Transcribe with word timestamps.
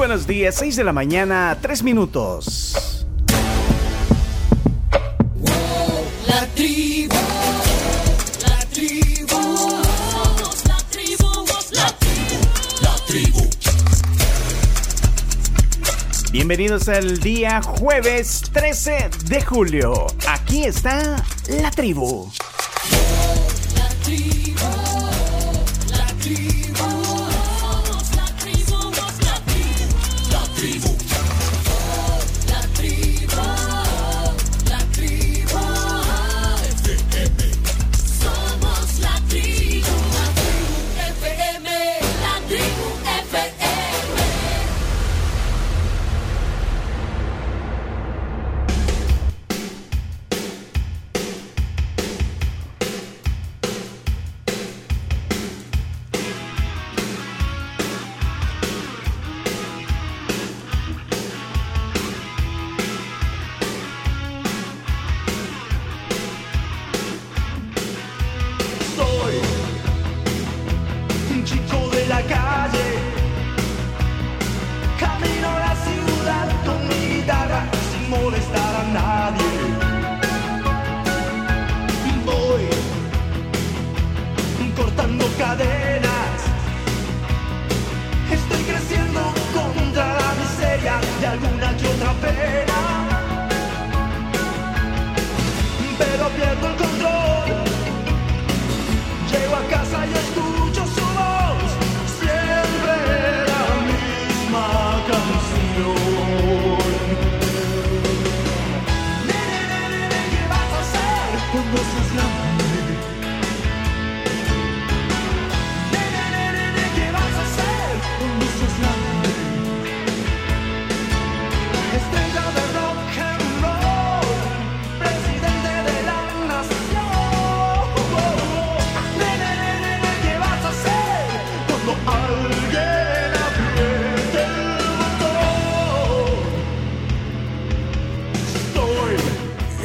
buenos 0.00 0.26
días, 0.26 0.54
6 0.54 0.76
de 0.76 0.84
la 0.84 0.94
mañana, 0.94 1.58
3 1.60 1.82
minutos. 1.82 3.04
La 6.26 6.46
tribu, 6.54 7.14
la 8.40 8.58
tribu, 8.72 9.28
somos 9.28 10.64
la 10.66 10.78
tribu, 10.90 11.28
la 11.72 11.94
tribu, 11.98 12.40
la 12.80 12.96
tribu. 13.06 13.50
Bienvenidos 16.32 16.88
al 16.88 17.18
día 17.18 17.60
jueves 17.60 18.40
13 18.54 19.10
de 19.26 19.42
julio. 19.42 20.06
Aquí 20.26 20.64
está 20.64 21.22
la 21.60 21.70
tribu. 21.72 22.32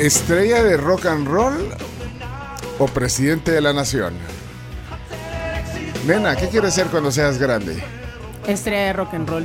¿Estrella 0.06 0.62
de 0.62 0.78
rock 0.78 1.08
and 1.08 1.28
roll 1.28 1.74
o 2.78 2.86
presidente 2.86 3.50
de 3.52 3.60
la 3.60 3.74
nación? 3.74 4.14
Nena, 6.06 6.36
¿qué 6.36 6.48
quieres 6.48 6.76
ser 6.76 6.86
cuando 6.88 7.12
seas 7.12 7.40
grande? 7.40 7.84
Estrella 8.46 8.86
de 8.86 8.94
rock 8.94 9.16
and 9.16 9.28
roll. 9.28 9.44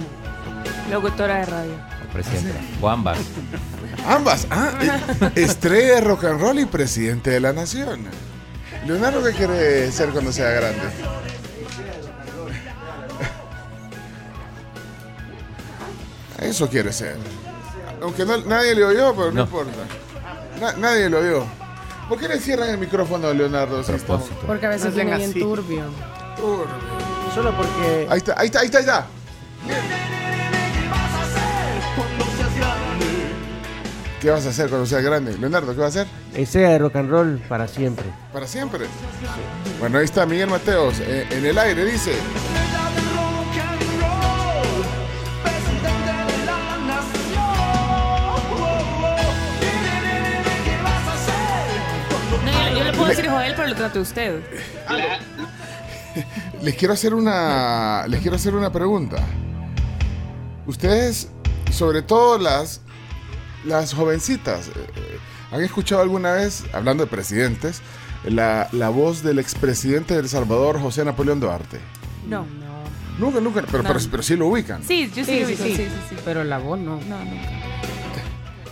Locutora 0.91 1.37
de 1.39 1.47
radio. 1.47 1.73
Presidenta. 2.13 2.61
O 2.83 2.91
ambas. 2.91 3.17
Ambas. 4.07 4.47
Ah, 4.51 4.73
eh, 4.83 5.31
estrella 5.37 5.95
de 5.95 6.01
rock 6.03 6.25
and 6.25 6.39
roll 6.43 6.59
y 6.59 6.67
presidente 6.67 7.31
de 7.31 7.41
la 7.41 7.55
nación. 7.55 8.05
Leonardo, 8.87 9.23
¿qué 9.25 9.33
quiere 9.33 9.91
ser 9.91 10.11
cuando 10.11 10.31
sea 10.31 10.51
grande? 10.51 10.83
Eso 16.41 16.69
quiere 16.69 16.93
ser. 16.93 17.17
Aunque 18.03 18.25
no- 18.25 18.39
nadie 18.39 18.75
le 18.75 18.85
oyó, 18.85 19.15
pero 19.15 19.27
no, 19.29 19.33
No. 19.33 19.43
importa. 19.43 19.73
Na- 20.61 20.73
nadie 20.75 21.09
lo 21.09 21.19
oyó. 21.21 21.45
¿Por 22.09 22.19
qué 22.19 22.29
le 22.29 22.39
cierran 22.41 22.71
el 22.71 22.79
micrófono 22.79 23.29
a 23.29 23.35
Leonardo? 23.35 23.83
si 23.83 23.93
estamos-. 23.93 24.29
Porque 24.47 24.67
a 24.67 24.71
veces 24.71 24.91
No 24.91 24.95
viene 24.97 25.17
bien 25.17 25.31
así. 25.31 25.41
turbio. 25.41 25.85
Solo 27.35 27.57
porque 27.57 28.07
Ahí 28.11 28.19
está, 28.19 28.35
ahí 28.39 28.47
está, 28.47 28.61
ahí 28.61 28.67
está, 28.67 28.79
ahí 28.79 28.85
está. 28.85 29.07
¿Qué 29.91 30.01
vas 30.91 31.15
a 31.15 31.29
hacer 31.31 31.79
cuando 31.99 32.27
seas 32.37 32.55
grande? 32.55 33.07
¿Qué 34.21 34.31
vas 34.31 34.47
a 34.47 34.49
hacer 34.51 34.69
cuando 34.69 34.87
seas 34.87 35.03
grande? 35.03 35.39
Leonardo, 35.39 35.73
¿qué 35.75 35.81
vas 35.81 35.97
a 35.97 36.01
hacer? 36.03 36.13
estrella 36.35 36.71
de 36.71 36.79
rock 36.79 36.97
and 36.97 37.11
roll 37.11 37.39
para 37.49 37.67
siempre. 37.69 38.07
Para 38.33 38.47
siempre. 38.47 38.87
Bueno, 39.79 39.99
ahí 39.99 40.05
está 40.05 40.27
Miguel 40.27 40.49
Mateos. 40.51 41.01
eh, 41.01 41.27
en 41.31 41.47
el 41.47 41.57
aire 41.59 41.85
dice. 41.85 42.13
Trato 53.81 54.01
usted. 54.01 54.43
Les 56.63 56.75
quiero 56.75 56.93
hacer 56.95 57.15
una. 57.15 58.07
Les 58.09 58.21
quiero 58.21 58.37
hacer 58.37 58.55
una 58.55 58.71
pregunta. 58.71 59.17
Ustedes, 60.67 61.29
sobre 61.73 62.03
todo 62.03 62.39
las. 62.39 62.83
Las 63.65 63.93
jovencitas, 63.93 64.69
eh, 64.69 64.73
eh, 64.97 65.19
¿han 65.53 65.63
escuchado 65.63 66.01
alguna 66.01 66.33
vez, 66.33 66.65
hablando 66.73 67.05
de 67.05 67.11
presidentes, 67.11 67.83
la, 68.25 68.69
la 68.73 68.89
voz 68.89 69.23
del 69.23 69.39
expresidente 69.39 70.15
de 70.15 70.21
El 70.21 70.31
Salvador, 70.31 70.81
José 70.81 71.05
Napoleón 71.05 71.41
Duarte? 71.41 71.79
No. 72.27 72.47
Nunca, 73.19 73.39
nunca, 73.39 73.63
pero, 73.71 73.83
No. 73.83 73.89
pero, 73.91 74.01
pero 74.11 74.23
sí 74.23 74.35
lo 74.35 74.47
ubican. 74.47 74.83
Sí, 74.83 75.13
yo 75.15 75.27
sí, 75.27 75.33
Sí, 75.33 75.41
lo 75.41 75.47
sí, 75.49 75.53
ubico, 75.53 75.65
sí. 75.65 75.77
sí, 75.77 75.85
sí, 75.85 75.91
sí. 76.09 76.17
Pero 76.25 76.43
la 76.43 76.57
voz 76.57 76.79
no. 76.79 76.97
No, 77.07 77.19
nunca. 77.23 77.51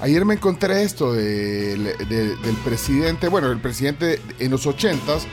Ayer 0.01 0.25
me 0.25 0.35
encontré 0.35 0.85
esto 0.85 1.13
de- 1.13 1.75
del 1.77 2.57
presidente, 2.65 3.29
bueno, 3.29 3.51
el 3.51 3.61
presidente 3.61 4.21
en 4.39 4.51
los 4.53 4.65
ochentas. 4.67 5.27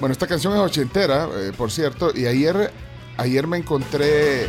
Bueno, 0.00 0.12
esta 0.12 0.26
canción 0.26 0.52
es 0.54 0.58
ochentera, 0.58 1.28
eh, 1.36 1.52
por 1.56 1.70
cierto, 1.70 2.10
y 2.14 2.26
ayer, 2.26 2.72
ayer 3.18 3.46
me 3.46 3.58
encontré 3.58 4.48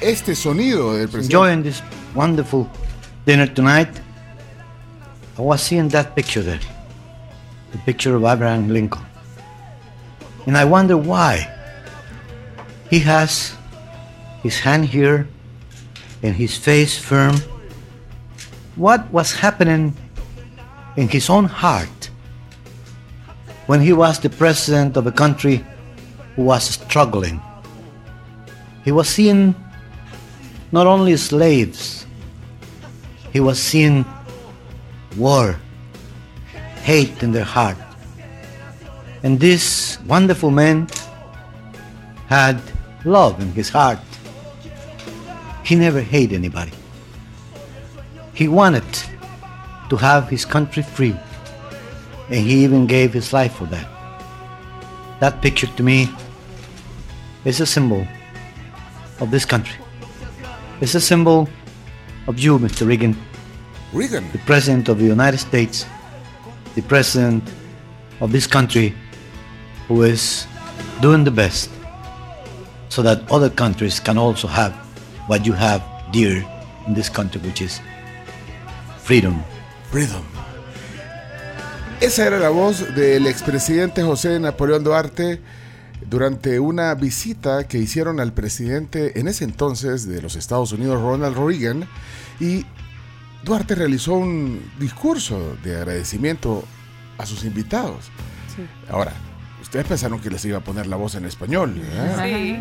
este 0.00 0.34
sonido 0.34 0.94
del 0.94 1.08
presidente. 1.08 1.34
enjoying 1.34 1.62
this 1.62 1.82
wonderful 2.14 2.66
dinner 3.26 3.52
tonight, 3.52 3.88
I 5.36 5.42
was 5.42 5.60
seeing 5.60 5.88
that 5.90 6.14
picture 6.14 6.42
there, 6.42 6.60
the 7.72 7.78
picture 7.84 8.14
of 8.14 8.24
Abraham 8.24 8.68
Lincoln. 8.72 9.02
And 10.46 10.56
I 10.56 10.64
wonder 10.64 10.96
why 10.96 11.46
he 12.90 13.00
has 13.00 13.52
his 14.42 14.60
hand 14.64 14.86
here 14.94 15.26
and 16.22 16.36
his 16.36 16.56
face 16.56 16.96
firm. 16.98 17.34
What 18.76 19.08
was 19.12 19.32
happening 19.32 19.94
in 20.96 21.08
his 21.08 21.30
own 21.30 21.44
heart 21.44 22.10
when 23.66 23.80
he 23.80 23.92
was 23.92 24.18
the 24.18 24.30
president 24.30 24.96
of 24.96 25.06
a 25.06 25.12
country 25.12 25.64
who 26.34 26.42
was 26.42 26.64
struggling? 26.64 27.40
He 28.84 28.90
was 28.90 29.08
seeing 29.08 29.54
not 30.72 30.88
only 30.88 31.16
slaves, 31.16 32.04
he 33.32 33.38
was 33.38 33.62
seeing 33.62 34.04
war, 35.16 35.56
hate 36.82 37.22
in 37.22 37.30
their 37.30 37.44
heart. 37.44 37.78
And 39.22 39.38
this 39.38 39.98
wonderful 40.06 40.50
man 40.50 40.88
had 42.26 42.60
love 43.04 43.40
in 43.40 43.52
his 43.52 43.68
heart. 43.68 44.00
He 45.62 45.76
never 45.76 46.00
hated 46.00 46.34
anybody. 46.34 46.72
He 48.34 48.48
wanted 48.48 48.84
to 49.90 49.96
have 49.96 50.28
his 50.28 50.44
country 50.44 50.82
free, 50.82 51.16
and 52.28 52.40
he 52.40 52.64
even 52.64 52.86
gave 52.86 53.12
his 53.12 53.32
life 53.32 53.54
for 53.54 53.66
that. 53.66 53.88
That 55.20 55.40
picture 55.40 55.68
to 55.68 55.82
me 55.82 56.08
is 57.44 57.60
a 57.60 57.66
symbol 57.66 58.06
of 59.20 59.30
this 59.30 59.44
country. 59.44 59.78
It's 60.80 60.96
a 60.96 61.00
symbol 61.00 61.48
of 62.26 62.40
you, 62.40 62.58
Mr. 62.58 62.86
Reagan, 62.86 63.16
Reagan. 63.92 64.30
the 64.32 64.38
President 64.38 64.88
of 64.88 64.98
the 64.98 65.04
United 65.04 65.38
States, 65.38 65.86
the 66.74 66.82
President 66.82 67.42
of 68.20 68.32
this 68.32 68.48
country 68.48 68.94
who 69.86 70.02
is 70.02 70.46
doing 71.00 71.22
the 71.22 71.30
best 71.30 71.70
so 72.88 73.02
that 73.02 73.30
other 73.30 73.50
countries 73.50 74.00
can 74.00 74.18
also 74.18 74.48
have 74.48 74.72
what 75.28 75.46
you 75.46 75.52
have 75.52 75.82
dear 76.10 76.44
in 76.86 76.94
this 76.94 77.08
country, 77.08 77.40
which 77.42 77.62
is 77.62 77.80
freedom. 79.04 79.42
Freedom. 79.90 80.22
Esa 82.00 82.26
era 82.26 82.38
la 82.38 82.48
voz 82.48 82.94
del 82.94 83.26
expresidente 83.26 84.02
José 84.02 84.40
Napoleón 84.40 84.82
Duarte 84.82 85.40
durante 86.08 86.58
una 86.58 86.94
visita 86.94 87.68
que 87.68 87.78
hicieron 87.78 88.18
al 88.18 88.32
presidente 88.32 89.20
en 89.20 89.28
ese 89.28 89.44
entonces 89.44 90.08
de 90.08 90.22
los 90.22 90.36
Estados 90.36 90.72
Unidos, 90.72 91.00
Ronald 91.02 91.36
Reagan, 91.36 91.86
y 92.40 92.64
Duarte 93.44 93.74
realizó 93.74 94.14
un 94.14 94.72
discurso 94.78 95.56
de 95.62 95.76
agradecimiento 95.76 96.64
a 97.18 97.26
sus 97.26 97.44
invitados. 97.44 98.10
Ahora, 98.90 99.12
ustedes 99.60 99.86
pensaron 99.86 100.18
que 100.18 100.30
les 100.30 100.42
iba 100.46 100.58
a 100.58 100.64
poner 100.64 100.86
la 100.86 100.96
voz 100.96 101.14
en 101.14 101.26
español, 101.26 101.74
¿verdad? 101.74 102.24
Sí. 102.24 102.56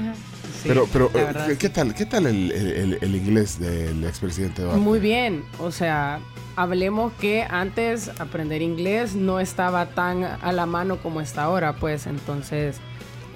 Pero, 0.63 0.87
pero 0.91 1.11
eh, 1.13 1.27
¿qué, 1.47 1.57
qué 1.57 1.69
tal, 1.69 1.93
qué 1.93 2.05
tal 2.05 2.27
el, 2.27 2.51
el- 2.51 2.97
el 3.01 3.15
inglés 3.15 3.59
del 3.59 4.03
expresidente 4.03 4.61
Duarte? 4.61 4.79
Muy 4.79 4.99
bien, 4.99 5.43
o 5.59 5.71
sea, 5.71 6.19
hablemos 6.55 7.11
que 7.13 7.43
antes 7.49 8.09
aprender 8.19 8.61
inglés 8.61 9.15
no 9.15 9.39
estaba 9.39 9.87
tan 9.87 10.23
a 10.23 10.51
la 10.51 10.65
mano 10.65 10.97
como 10.97 11.19
está 11.21 11.43
ahora, 11.43 11.73
pues 11.73 12.05
entonces 12.07 12.77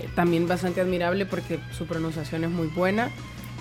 eh, 0.02 0.08
también 0.16 0.48
bastante 0.48 0.82
admirable 0.82 1.26
porque 1.26 1.60
su 1.78 1.86
pronunciación 1.86 2.44
es 2.44 2.50
muy 2.52 2.68
buena. 2.68 3.10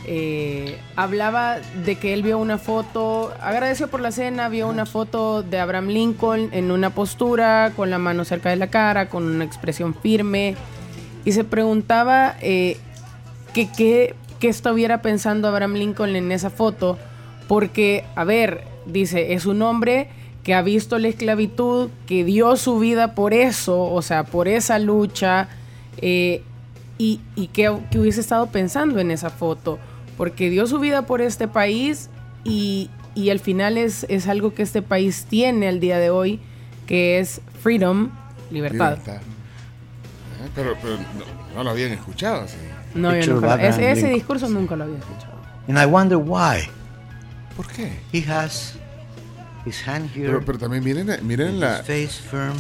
Eh, 0.09 0.79
hablaba 0.95 1.57
de 1.85 1.97
que 1.97 2.13
él 2.13 2.23
vio 2.23 2.39
una 2.39 2.59
foto, 2.59 3.35
agradeció 3.41 3.89
por 3.89 4.01
la 4.01 4.13
cena, 4.13 4.49
vio 4.49 4.69
una 4.69 4.87
foto 4.87 5.43
de 5.43 5.59
Abraham 5.59 5.89
Lincoln 5.89 6.51
en 6.53 6.71
una 6.71 6.91
postura, 6.91 7.73
con 7.75 7.91
la 7.91 7.99
mano 7.99 8.25
cerca 8.25 8.51
de 8.51 8.57
la 8.57 8.69
cara, 8.69 9.09
con 9.09 9.25
una 9.25 9.45
expresión 9.45 9.95
firme, 9.95 10.55
y 11.25 11.33
se 11.33 11.43
preguntaba 11.43 12.37
eh, 12.41 12.77
que 13.65 14.15
qué 14.39 14.49
estuviera 14.49 15.01
pensando 15.01 15.49
Abraham 15.49 15.75
Lincoln 15.75 16.15
en 16.15 16.31
esa 16.31 16.51
foto, 16.51 16.99
porque, 17.49 18.05
a 18.15 18.25
ver, 18.25 18.65
dice, 18.85 19.33
es 19.33 19.47
un 19.47 19.63
hombre 19.63 20.09
que 20.43 20.55
ha 20.55 20.63
visto 20.63 20.99
la 20.99 21.09
esclavitud, 21.09 21.91
que 22.07 22.25
dio 22.25 22.57
su 22.57 22.79
vida 22.79 23.15
por 23.15 23.35
eso, 23.35 23.83
o 23.83 24.03
sea, 24.03 24.25
por 24.25 24.47
esa 24.47 24.79
lucha, 24.79 25.49
eh, 25.99 26.43
y, 26.99 27.21
y 27.35 27.49
que, 27.49 27.77
que 27.91 27.99
hubiese 27.99 28.21
estado 28.21 28.47
pensando 28.49 29.01
en 29.01 29.11
esa 29.11 29.31
foto, 29.31 29.79
porque 30.17 30.51
dio 30.51 30.67
su 30.67 30.79
vida 30.79 31.03
por 31.03 31.21
este 31.21 31.49
país 31.49 32.11
y, 32.45 32.91
y 33.15 33.31
al 33.31 33.41
final 33.41 33.77
es, 33.77 34.07
es 34.09 34.29
algo 34.29 34.55
que 34.55 34.63
este 34.63 34.83
país 34.83 35.27
tiene 35.29 35.69
al 35.69 35.81
día 35.81 35.99
de 35.99 36.11
hoy, 36.11 36.41
que 36.87 37.19
es 37.19 37.41
freedom, 37.63 38.11
libertad. 38.51 38.99
Eh, 39.07 39.19
Pero, 40.55 40.77
pero 40.81 40.97
no, 40.97 41.57
no 41.57 41.65
lo 41.65 41.71
habían 41.71 41.93
escuchado 41.93 42.43
así. 42.43 42.57
No, 42.97 43.15
yo 43.17 43.35
nunca 43.35 43.55
ese, 43.67 44.09
discurso 44.09 44.49
nunca 44.49 44.75
lo 44.77 44.85
había 44.85 44.99
escuchado. 44.99 45.35
And 45.69 45.79
I 45.79 45.85
wonder 45.87 46.17
why 46.19 46.69
¿Por 47.57 47.67
qué? 47.69 47.93
he 48.13 48.21
has 48.31 48.75
his 49.65 49.87
hand 49.87 50.11
here, 50.15 50.27
Pero, 50.27 50.45
pero 50.45 50.59
también 50.59 50.85
miren, 50.85 51.09
miren 51.27 51.59
la, 51.61 51.79
face 51.79 52.09
firm. 52.31 52.55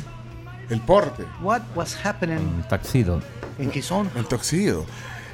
el 0.70 0.80
porte, 0.80 1.24
What 1.42 1.62
was 1.74 1.96
happening 2.04 2.38
Un 2.38 2.64
taxido. 2.68 3.20
in 3.58 3.70
his 3.74 3.90
own 3.92 4.10
el 4.16 4.26
toxido. 4.26 4.84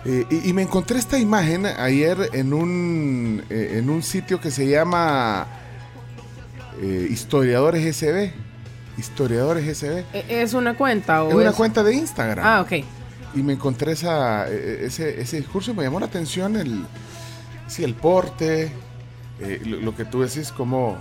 Eh, 0.05 0.27
y, 0.31 0.51
y 0.51 0.53
me 0.53 0.63
encontré 0.63 0.99
esta 0.99 1.17
imagen 1.19 1.65
ayer 1.65 2.31
en 2.33 2.53
un, 2.53 3.45
eh, 3.49 3.77
en 3.79 3.89
un 3.89 4.03
sitio 4.03 4.41
que 4.41 4.51
se 4.51 4.67
llama 4.69 5.47
eh, 6.81 7.07
Historiadores 7.11 7.97
SB. 7.97 8.33
Historiadores 8.99 9.65
SB. 9.79 10.05
¿E- 10.13 10.43
¿Es 10.43 10.55
una 10.55 10.75
cuenta 10.75 11.23
o 11.23 11.29
Es 11.31 11.35
una 11.37 11.51
es- 11.51 11.57
cuenta 11.57 11.83
de 11.83 11.95
Instagram. 11.95 12.45
Ah, 12.47 12.61
ok. 12.61 12.85
Y 13.35 13.43
me 13.43 13.55
encontré 13.55 13.93
esa, 13.93 14.47
eh, 14.51 14.81
ese, 14.85 15.21
ese 15.21 15.39
discurso 15.39 15.71
y 15.71 15.75
me 15.75 15.83
llamó 15.83 15.99
la 16.01 16.07
atención 16.07 16.57
el, 16.57 16.85
sí, 17.67 17.83
el 17.83 17.95
porte, 17.95 18.71
eh, 19.41 19.61
lo, 19.65 19.79
lo 19.81 19.97
que 19.97 20.05
tú 20.05 20.21
decís 20.23 20.53
como... 20.53 20.97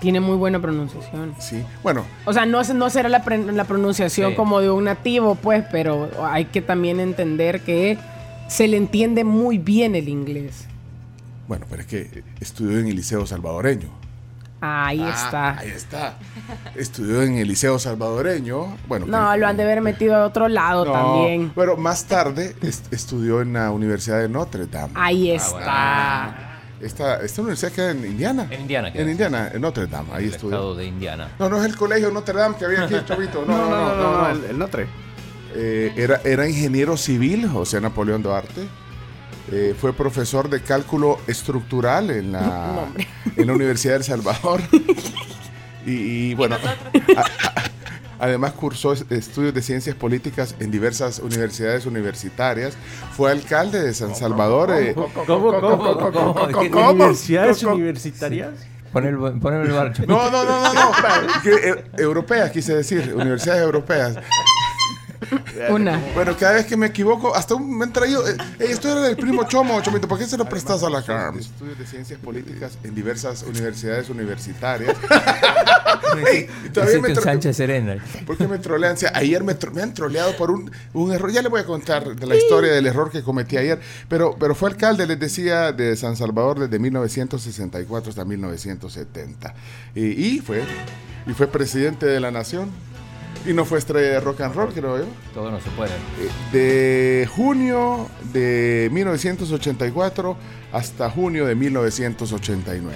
Tiene 0.00 0.18
muy 0.18 0.36
buena 0.36 0.58
pronunciación. 0.60 1.34
Sí, 1.38 1.62
bueno, 1.82 2.04
O 2.24 2.32
sea, 2.32 2.46
no, 2.46 2.62
no 2.62 2.88
será 2.90 3.08
la, 3.10 3.22
pre- 3.22 3.52
la 3.52 3.64
pronunciación 3.64 4.30
Sí. 4.30 4.36
como 4.36 4.60
de 4.60 4.70
un 4.70 4.84
nativo, 4.84 5.34
pues, 5.34 5.62
pero 5.70 6.08
hay 6.24 6.46
que 6.46 6.62
también 6.62 7.00
entender 7.00 7.60
que 7.60 7.98
se 8.48 8.66
le 8.66 8.76
entiende 8.78 9.24
muy 9.24 9.58
bien 9.58 9.94
el 9.94 10.08
inglés. 10.08 10.64
bueno, 11.46 11.66
pero 11.68 11.82
es 11.82 11.86
que 11.88 12.24
estudió 12.40 12.78
en 12.80 12.88
el 12.88 12.96
Liceo 12.96 13.26
Salvadoreño. 13.26 13.90
Ahí 14.62 15.00
Ah, 15.02 15.10
está. 15.24 15.58
Ahí 15.58 15.70
está. 15.70 16.14
Estudió 16.74 17.22
en 17.22 17.36
el 17.38 17.48
Liceo 17.48 17.78
Salvadoreño. 17.78 18.76
Bueno, 18.86 19.06
No, 19.06 19.32
que- 19.32 19.38
lo 19.38 19.46
han 19.46 19.56
de 19.56 19.62
haber 19.62 19.80
metido 19.80 20.14
a 20.16 20.26
otro 20.26 20.48
lado 20.48 20.84
No, 20.84 20.92
también. 20.92 21.52
Pero 21.54 21.76
más 21.76 22.04
tarde 22.04 22.54
est- 22.62 22.92
estudió 22.92 23.40
en 23.40 23.54
la 23.54 23.70
Universidad 23.70 24.18
de 24.20 24.28
Notre 24.28 24.66
Dame. 24.66 24.92
Ahí 24.96 25.30
Ah, 25.32 25.34
está. 25.36 26.46
Esta, 26.80 27.22
esta 27.22 27.42
universidad 27.42 27.72
queda 27.72 27.90
en 27.90 28.04
Indiana. 28.06 28.46
En 28.50 28.60
Indiana. 28.62 28.90
En 28.94 29.08
Indiana, 29.10 29.50
en 29.52 29.60
Notre 29.60 29.86
Dame. 29.86 30.08
Ahí 30.12 30.24
el 30.24 30.30
estudió. 30.34 30.56
estado 30.56 30.74
de 30.76 30.86
Indiana. 30.86 31.28
No, 31.38 31.48
no 31.48 31.58
es 31.58 31.64
el 31.64 31.76
colegio 31.76 32.10
Notre 32.10 32.38
Dame 32.38 32.56
que 32.56 32.64
había 32.64 32.84
aquí, 32.84 32.94
chavito. 33.06 33.44
No, 33.46 33.56
no, 33.56 33.70
no, 33.70 33.96
no. 33.96 34.22
no, 34.22 34.30
el, 34.30 34.44
el 34.44 34.58
Notre. 34.58 34.86
Eh, 35.54 35.92
era, 35.96 36.20
era 36.24 36.48
ingeniero 36.48 36.96
civil, 36.96 37.48
José 37.48 37.80
Napoleón 37.80 38.22
Duarte. 38.22 38.66
Eh, 39.52 39.74
fue 39.78 39.92
profesor 39.92 40.48
de 40.48 40.60
cálculo 40.62 41.18
estructural 41.26 42.10
en 42.10 42.32
la, 42.32 42.86
en 43.36 43.46
la 43.46 43.52
Universidad 43.52 43.94
del 43.94 44.04
Salvador. 44.04 44.60
y, 45.86 45.90
y, 46.30 46.34
bueno, 46.34 46.56
a- 47.16 47.20
a- 47.20 47.24
además 48.20 48.52
cursó 48.52 48.92
es- 48.92 49.04
estudios 49.10 49.52
de 49.54 49.62
ciencias 49.62 49.96
políticas 49.96 50.54
en 50.60 50.70
diversas 50.70 51.18
universidades 51.18 51.86
universitarias. 51.86 52.74
Fue 53.16 53.30
alcalde 53.32 53.82
de 53.82 53.92
San 53.94 54.14
Salvador. 54.14 54.70
eh, 54.72 54.94
¿Cómo, 54.94 55.08
cómo, 55.26 55.60
cómo, 55.60 55.78
cómo? 56.12 56.34
¿Cómo? 56.70 56.90
¿Universidades 56.90 57.58
¿Cómo? 57.62 57.74
universitarias? 57.74 58.50
Pon 58.92 59.06
el, 59.06 59.16
pon 59.40 59.54
el 59.54 59.70
bar. 59.72 59.92
No, 60.06 60.30
no, 60.30 60.44
no, 60.44 60.62
no, 60.62 60.74
no. 60.74 60.90
Que, 61.42 61.50
eh, 61.70 61.84
europeas, 61.98 62.50
quise 62.50 62.74
decir, 62.74 63.14
universidades 63.16 63.62
europeas. 63.62 64.16
Una. 65.70 65.98
Bueno, 66.14 66.36
cada 66.38 66.54
vez 66.54 66.66
que 66.66 66.76
me 66.76 66.86
equivoco, 66.86 67.34
hasta 67.34 67.54
un- 67.54 67.76
me 67.78 67.84
han 67.84 67.92
traído. 67.92 68.26
eh, 68.28 68.36
eh, 68.58 68.66
esto 68.70 68.90
era 68.90 69.00
del 69.02 69.16
primo 69.16 69.44
Chomo, 69.46 69.80
Chomito. 69.82 70.08
¿Por 70.08 70.18
qué 70.18 70.26
se 70.26 70.36
lo 70.38 70.46
prestas 70.48 70.82
a 70.82 70.90
la 70.90 71.02
CARMS? 71.02 71.40
Estudios 71.46 71.78
de 71.78 71.86
ciencias 71.86 72.18
políticas 72.20 72.78
en 72.84 72.94
diversas 72.94 73.42
universidades 73.42 74.08
universitarias. 74.10 74.96
Ey, 76.32 76.48
y 76.64 76.68
todavía 76.70 76.94
me 77.00 77.08
Excepto 77.08 77.08
en 77.08 77.14
tro- 77.16 77.22
Sánchez 77.22 77.56
Serena. 77.56 78.04
¿Por 78.26 78.36
qué 78.36 78.48
me 78.48 78.58
trolean? 78.58 78.94
O 78.94 78.96
sea, 78.96 79.12
ayer 79.14 79.44
me, 79.44 79.56
tro- 79.58 79.70
me 79.72 79.82
han 79.82 79.94
troleado 79.94 80.36
por 80.36 80.50
un, 80.50 80.70
un 80.94 81.12
error. 81.12 81.30
Ya 81.30 81.42
le 81.42 81.48
voy 81.48 81.60
a 81.60 81.64
contar 81.64 82.16
de 82.16 82.26
la 82.26 82.34
historia 82.36 82.72
del 82.72 82.86
error 82.86 83.10
que 83.10 83.22
cometí 83.22 83.56
ayer. 83.56 83.80
Pero, 84.08 84.36
pero 84.38 84.54
fue 84.54 84.70
alcalde, 84.70 85.06
les 85.06 85.18
decía, 85.20 85.72
de 85.72 85.96
San 85.96 86.16
Salvador 86.16 86.58
desde 86.60 86.78
1964 86.78 88.10
hasta 88.10 88.24
1970. 88.24 89.54
Y, 89.94 90.00
y 90.36 90.38
fue, 90.40 90.62
y 91.26 91.32
fue 91.32 91.46
presidente 91.46 92.06
de 92.06 92.20
la 92.20 92.30
nación. 92.30 92.70
Y 93.46 93.52
no 93.54 93.64
fue 93.64 93.78
estrella 93.78 94.08
de 94.08 94.20
rock 94.20 94.42
and 94.42 94.54
roll, 94.54 94.72
creo 94.72 94.98
yo. 94.98 95.04
Todo 95.32 95.50
no 95.50 95.60
se 95.60 95.70
puede. 95.70 95.90
Eh, 95.92 96.30
De 96.52 97.26
junio 97.34 98.08
de 98.32 98.88
1984 98.92 100.36
hasta 100.72 101.08
junio 101.10 101.46
de 101.46 101.54
1989. 101.54 102.94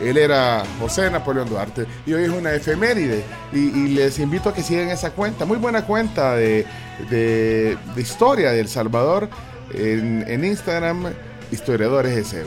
Él 0.00 0.16
era 0.16 0.62
José 0.78 1.10
Napoleón 1.10 1.48
Duarte 1.48 1.84
y 2.06 2.12
hoy 2.12 2.24
es 2.24 2.28
una 2.30 2.52
efeméride. 2.54 3.24
Y, 3.52 3.58
y 3.58 3.88
les 3.88 4.18
invito 4.20 4.50
a 4.50 4.54
que 4.54 4.62
sigan 4.62 4.90
esa 4.90 5.10
cuenta, 5.10 5.44
muy 5.44 5.56
buena 5.56 5.84
cuenta 5.86 6.36
de, 6.36 6.64
de- 7.10 7.76
de 7.96 8.00
historia 8.00 8.52
de 8.52 8.60
El 8.60 8.68
Salvador 8.68 9.28
en, 9.74 10.24
en 10.28 10.44
Instagram, 10.44 11.06
Historiadores 11.50 12.28
SB. 12.28 12.46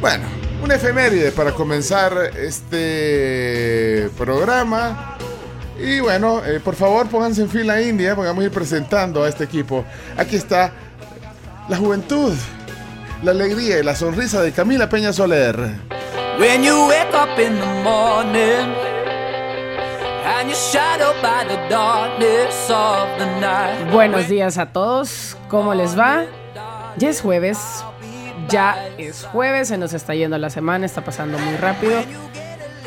Bueno, 0.00 0.24
una 0.62 0.74
efeméride 0.74 1.32
para 1.32 1.52
comenzar 1.52 2.12
este 2.36 4.10
programa. 4.16 5.16
Y 5.78 6.00
bueno, 6.00 6.42
eh, 6.44 6.60
por 6.60 6.74
favor 6.74 7.06
pónganse 7.08 7.42
en 7.42 7.50
fila 7.50 7.80
india 7.82 8.14
porque 8.14 8.28
vamos 8.28 8.42
a 8.42 8.46
ir 8.46 8.52
presentando 8.52 9.24
a 9.24 9.28
este 9.28 9.44
equipo. 9.44 9.84
Aquí 10.16 10.36
está 10.36 10.72
la 11.68 11.76
juventud, 11.76 12.32
la 13.22 13.32
alegría 13.32 13.78
y 13.78 13.82
la 13.82 13.94
sonrisa 13.94 14.42
de 14.42 14.52
Camila 14.52 14.88
Peña 14.88 15.12
Soler. 15.12 15.56
When 16.38 16.62
you 16.62 16.86
wake 16.88 17.14
up 17.14 17.38
in 17.38 17.58
the 17.58 17.82
morning 17.82 18.74
and 20.24 20.48
you're 20.48 20.54
shadowed 20.54 21.20
by 21.22 21.44
the 21.44 21.56
darkness 21.68 22.70
of 22.70 23.08
the 23.18 23.26
night. 23.40 23.92
Buenos 23.92 24.28
días 24.28 24.58
a 24.58 24.66
todos. 24.72 25.36
¿Cómo 25.48 25.74
les 25.74 25.96
va? 25.98 26.24
Ya 26.98 27.10
es 27.10 27.20
jueves. 27.20 27.58
Ya 28.48 28.88
es 28.98 29.24
jueves. 29.24 29.68
Se 29.68 29.78
nos 29.78 29.92
está 29.92 30.14
yendo 30.14 30.38
la 30.38 30.50
semana. 30.50 30.86
Está 30.86 31.02
pasando 31.04 31.38
muy 31.38 31.56
rápido. 31.56 32.00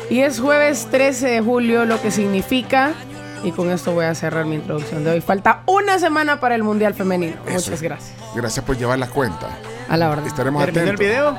Y 0.08 0.20
es 0.20 0.40
jueves 0.40 0.88
13 0.90 1.28
de 1.28 1.40
julio, 1.40 1.84
lo 1.84 2.00
que 2.00 2.10
significa. 2.10 2.92
Y 3.42 3.52
con 3.52 3.70
esto 3.70 3.92
voy 3.92 4.04
a 4.04 4.14
cerrar 4.14 4.44
mi 4.44 4.56
introducción 4.56 5.04
de 5.04 5.12
hoy. 5.12 5.20
Falta 5.20 5.62
una 5.66 5.98
semana 5.98 6.40
para 6.40 6.54
el 6.54 6.62
Mundial 6.62 6.94
Femenino. 6.94 7.36
Eso. 7.46 7.52
Muchas 7.70 7.82
gracias. 7.82 8.12
Gracias 8.34 8.64
por 8.64 8.76
llevar 8.76 8.98
la 8.98 9.06
cuenta. 9.08 9.48
A 9.88 9.96
la 9.96 10.10
orden. 10.10 10.26
Estaremos 10.26 10.64
¿Terminó 10.64 10.90
el 10.90 10.96
video? 10.96 11.38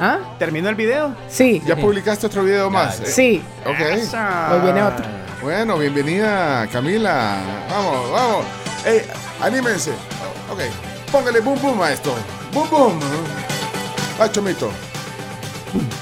¿Ah? 0.00 0.18
¿Terminó 0.38 0.68
el 0.70 0.74
video? 0.74 1.14
Sí. 1.28 1.62
¿Ya 1.66 1.76
publicaste 1.76 2.26
otro 2.26 2.42
video 2.42 2.70
más? 2.70 3.00
Eh, 3.00 3.06
Sí. 3.06 3.42
Ok. 3.64 3.78
Hoy 4.52 4.60
viene 4.62 4.82
otro. 4.82 5.04
Bueno, 5.42 5.78
bienvenida 5.78 6.66
Camila. 6.72 7.36
Vamos, 7.70 8.10
vamos. 8.10 8.44
Ey, 8.84 9.02
anímense. 9.40 9.90
Ok. 10.50 10.60
Póngale 11.12 11.40
boom 11.40 11.60
boom 11.60 11.82
a 11.82 11.92
esto. 11.92 12.14
Boom 12.52 12.70
boom. 12.70 13.00
Va, 14.20 14.30
Chomito. 14.30 14.70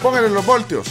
Póngale 0.03 0.29
los 0.31 0.45
voltios. 0.47 0.87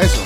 Eso. 0.00 0.22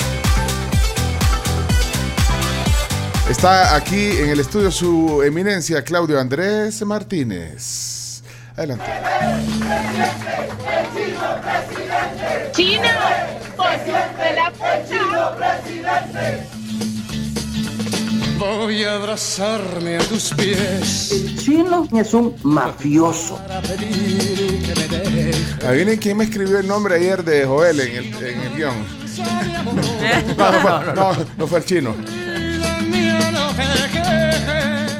Está 3.28 3.74
aquí 3.74 4.12
en 4.18 4.30
el 4.30 4.40
estudio 4.40 4.70
su 4.70 5.22
eminencia 5.24 5.82
Claudio 5.82 6.20
Andrés 6.20 6.80
Martínez. 6.86 8.22
Adelante. 8.56 8.84
Chino, 12.52 12.88
de 14.18 14.32
la 14.34 14.52
Voy 18.38 18.84
a 18.84 18.96
abrazarme 18.96 19.96
a 19.96 20.00
tus 20.00 20.34
pies. 20.34 21.10
El 21.12 21.38
chino 21.38 21.88
es 21.96 22.12
un 22.12 22.34
mafioso. 22.42 23.40
Adivinen 25.66 25.98
quién 25.98 26.18
me 26.18 26.24
escribió 26.24 26.58
el 26.58 26.66
nombre 26.66 26.96
ayer 26.96 27.24
de 27.24 27.46
Joel 27.46 27.80
en 27.80 27.96
el, 27.96 28.14
en 28.14 28.40
el 28.40 28.54
guion. 28.54 28.74
No, 30.36 30.52
no 30.52 30.60
fue, 30.60 30.94
no, 30.94 31.12
no 31.38 31.46
fue 31.46 31.58
el 31.60 31.64
chino. 31.64 31.94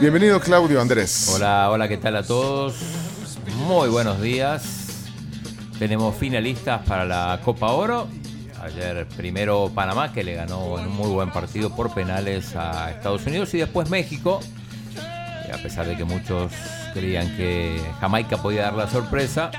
Bienvenido 0.00 0.40
Claudio 0.40 0.80
Andrés. 0.80 1.30
Hola, 1.34 1.70
hola, 1.70 1.88
¿qué 1.88 1.98
tal 1.98 2.16
a 2.16 2.22
todos? 2.22 2.76
Muy 3.66 3.88
buenos 3.88 4.20
días. 4.20 4.86
Tenemos 5.78 6.16
finalistas 6.16 6.86
para 6.86 7.04
la 7.04 7.40
Copa 7.44 7.72
Oro. 7.72 8.08
Ayer 8.66 9.06
primero 9.16 9.70
Panamá, 9.75 10.12
que 10.12 10.25
le 10.25 10.35
ganó 10.35 10.78
en 10.78 10.87
un 10.87 10.96
muy 10.96 11.08
buen 11.08 11.30
partido 11.30 11.70
por 11.75 11.94
penales 11.94 12.56
a 12.56 12.90
Estados 12.90 13.25
Unidos, 13.26 13.54
y 13.54 13.58
después 13.58 13.88
México. 13.90 14.40
A 15.54 15.58
pesar 15.62 15.87
de 15.87 15.96
que 15.96 16.04
muchos 16.04 16.50
creían 16.92 17.37
que 17.37 17.80
Jamaica 18.00 18.37
podía 18.38 18.62
dar 18.62 18.75
la 18.75 18.90
sorpresa, 18.90 19.50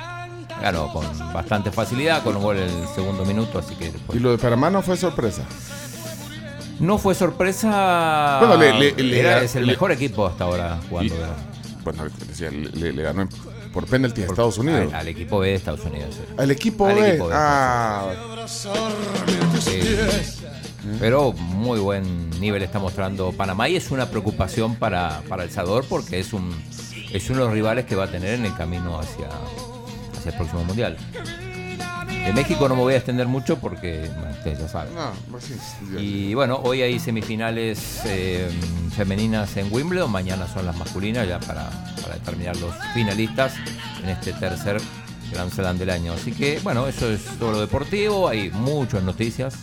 ganó 0.61 0.91
con 0.91 1.05
bastante 1.33 1.71
facilidad, 1.71 2.21
con 2.23 2.35
un 2.35 2.43
gol 2.43 2.57
en 2.57 2.63
el 2.69 2.87
segundo 2.89 3.23
minuto, 3.23 3.59
así 3.59 3.75
que 3.75 3.91
después- 3.91 4.19
Y 4.19 4.21
lo 4.21 4.31
de 4.31 4.37
Panamá 4.37 4.69
no 4.69 4.81
fue 4.81 4.97
sorpresa. 4.97 5.43
no 6.79 6.97
fue 6.97 7.15
sorpresa. 7.15 8.37
Bueno, 8.39 8.57
le- 8.57 8.73
le- 8.73 9.03
le- 9.03 9.19
Era- 9.19 9.41
es 9.41 9.55
el 9.55 9.65
mejor 9.65 9.91
equipo 9.91 10.27
hasta 10.27 10.43
ahora 10.43 10.77
jugando. 10.89 11.15
Bueno, 11.83 12.03
decía, 12.27 12.51
le 12.51 13.01
ganó 13.01 13.21
en- 13.23 13.29
por 13.73 13.85
penalti 13.85 14.21
a 14.23 14.25
Estados 14.25 14.57
Unidos. 14.57 14.93
Al, 14.93 14.99
al 15.01 15.07
equipo 15.07 15.39
B 15.39 15.49
de 15.49 15.55
Estados 15.55 15.81
Unidos. 15.85 16.15
sí. 16.15 16.33
Al 16.37 16.51
equipo 16.51 16.87
Al 16.87 16.95
B. 16.95 17.07
equipo 17.09 17.27
B, 17.27 17.33
Ah, 17.35 18.11
Sí. 19.59 19.79
Pero 20.99 21.33
muy 21.33 21.79
buen 21.79 22.29
nivel 22.39 22.63
está 22.63 22.79
mostrando 22.79 23.31
Panamá 23.33 23.67
y 23.67 23.75
es 23.75 23.91
una 23.91 24.09
preocupación 24.09 24.75
para, 24.75 25.21
para 25.27 25.43
El 25.43 25.51
Salvador 25.51 25.85
porque 25.89 26.19
es 26.19 26.31
un 26.33 26.49
es 27.11 27.29
uno 27.29 27.39
de 27.39 27.45
los 27.45 27.53
rivales 27.53 27.85
que 27.85 27.95
va 27.95 28.05
a 28.05 28.11
tener 28.11 28.35
en 28.35 28.45
el 28.45 28.55
camino 28.55 28.99
hacia, 28.99 29.27
hacia 30.17 30.31
el 30.31 30.37
próximo 30.37 30.63
mundial. 30.65 30.97
De 32.25 32.33
México 32.33 32.67
no 32.67 32.75
me 32.75 32.81
voy 32.81 32.93
a 32.93 32.97
extender 32.97 33.27
mucho 33.27 33.57
porque 33.57 34.09
bueno, 34.17 34.31
ustedes 34.31 34.59
ya 34.59 34.67
saben. 34.67 34.93
no, 34.95 35.11
pues 35.31 35.45
sí, 35.45 35.53
ya. 35.93 35.99
Y 35.99 36.33
bueno, 36.33 36.59
hoy 36.63 36.81
hay 36.81 36.99
semifinales 36.99 38.01
eh, 38.05 38.49
femeninas 38.95 39.55
en 39.57 39.71
Wimbledon, 39.71 40.11
mañana 40.11 40.47
son 40.47 40.65
las 40.65 40.75
masculinas 40.75 41.27
ya 41.27 41.39
para, 41.39 41.69
para 42.01 42.15
determinar 42.15 42.57
los 42.57 42.73
finalistas 42.93 43.53
en 44.03 44.09
este 44.09 44.33
tercer 44.33 44.77
Grand 45.31 45.51
Slam 45.53 45.77
del 45.77 45.89
año. 45.89 46.13
Así 46.13 46.31
que 46.33 46.59
bueno, 46.63 46.87
eso 46.87 47.09
es 47.09 47.23
todo 47.39 47.53
lo 47.53 47.61
deportivo, 47.61 48.27
hay 48.27 48.49
muchas 48.51 49.03
noticias. 49.03 49.55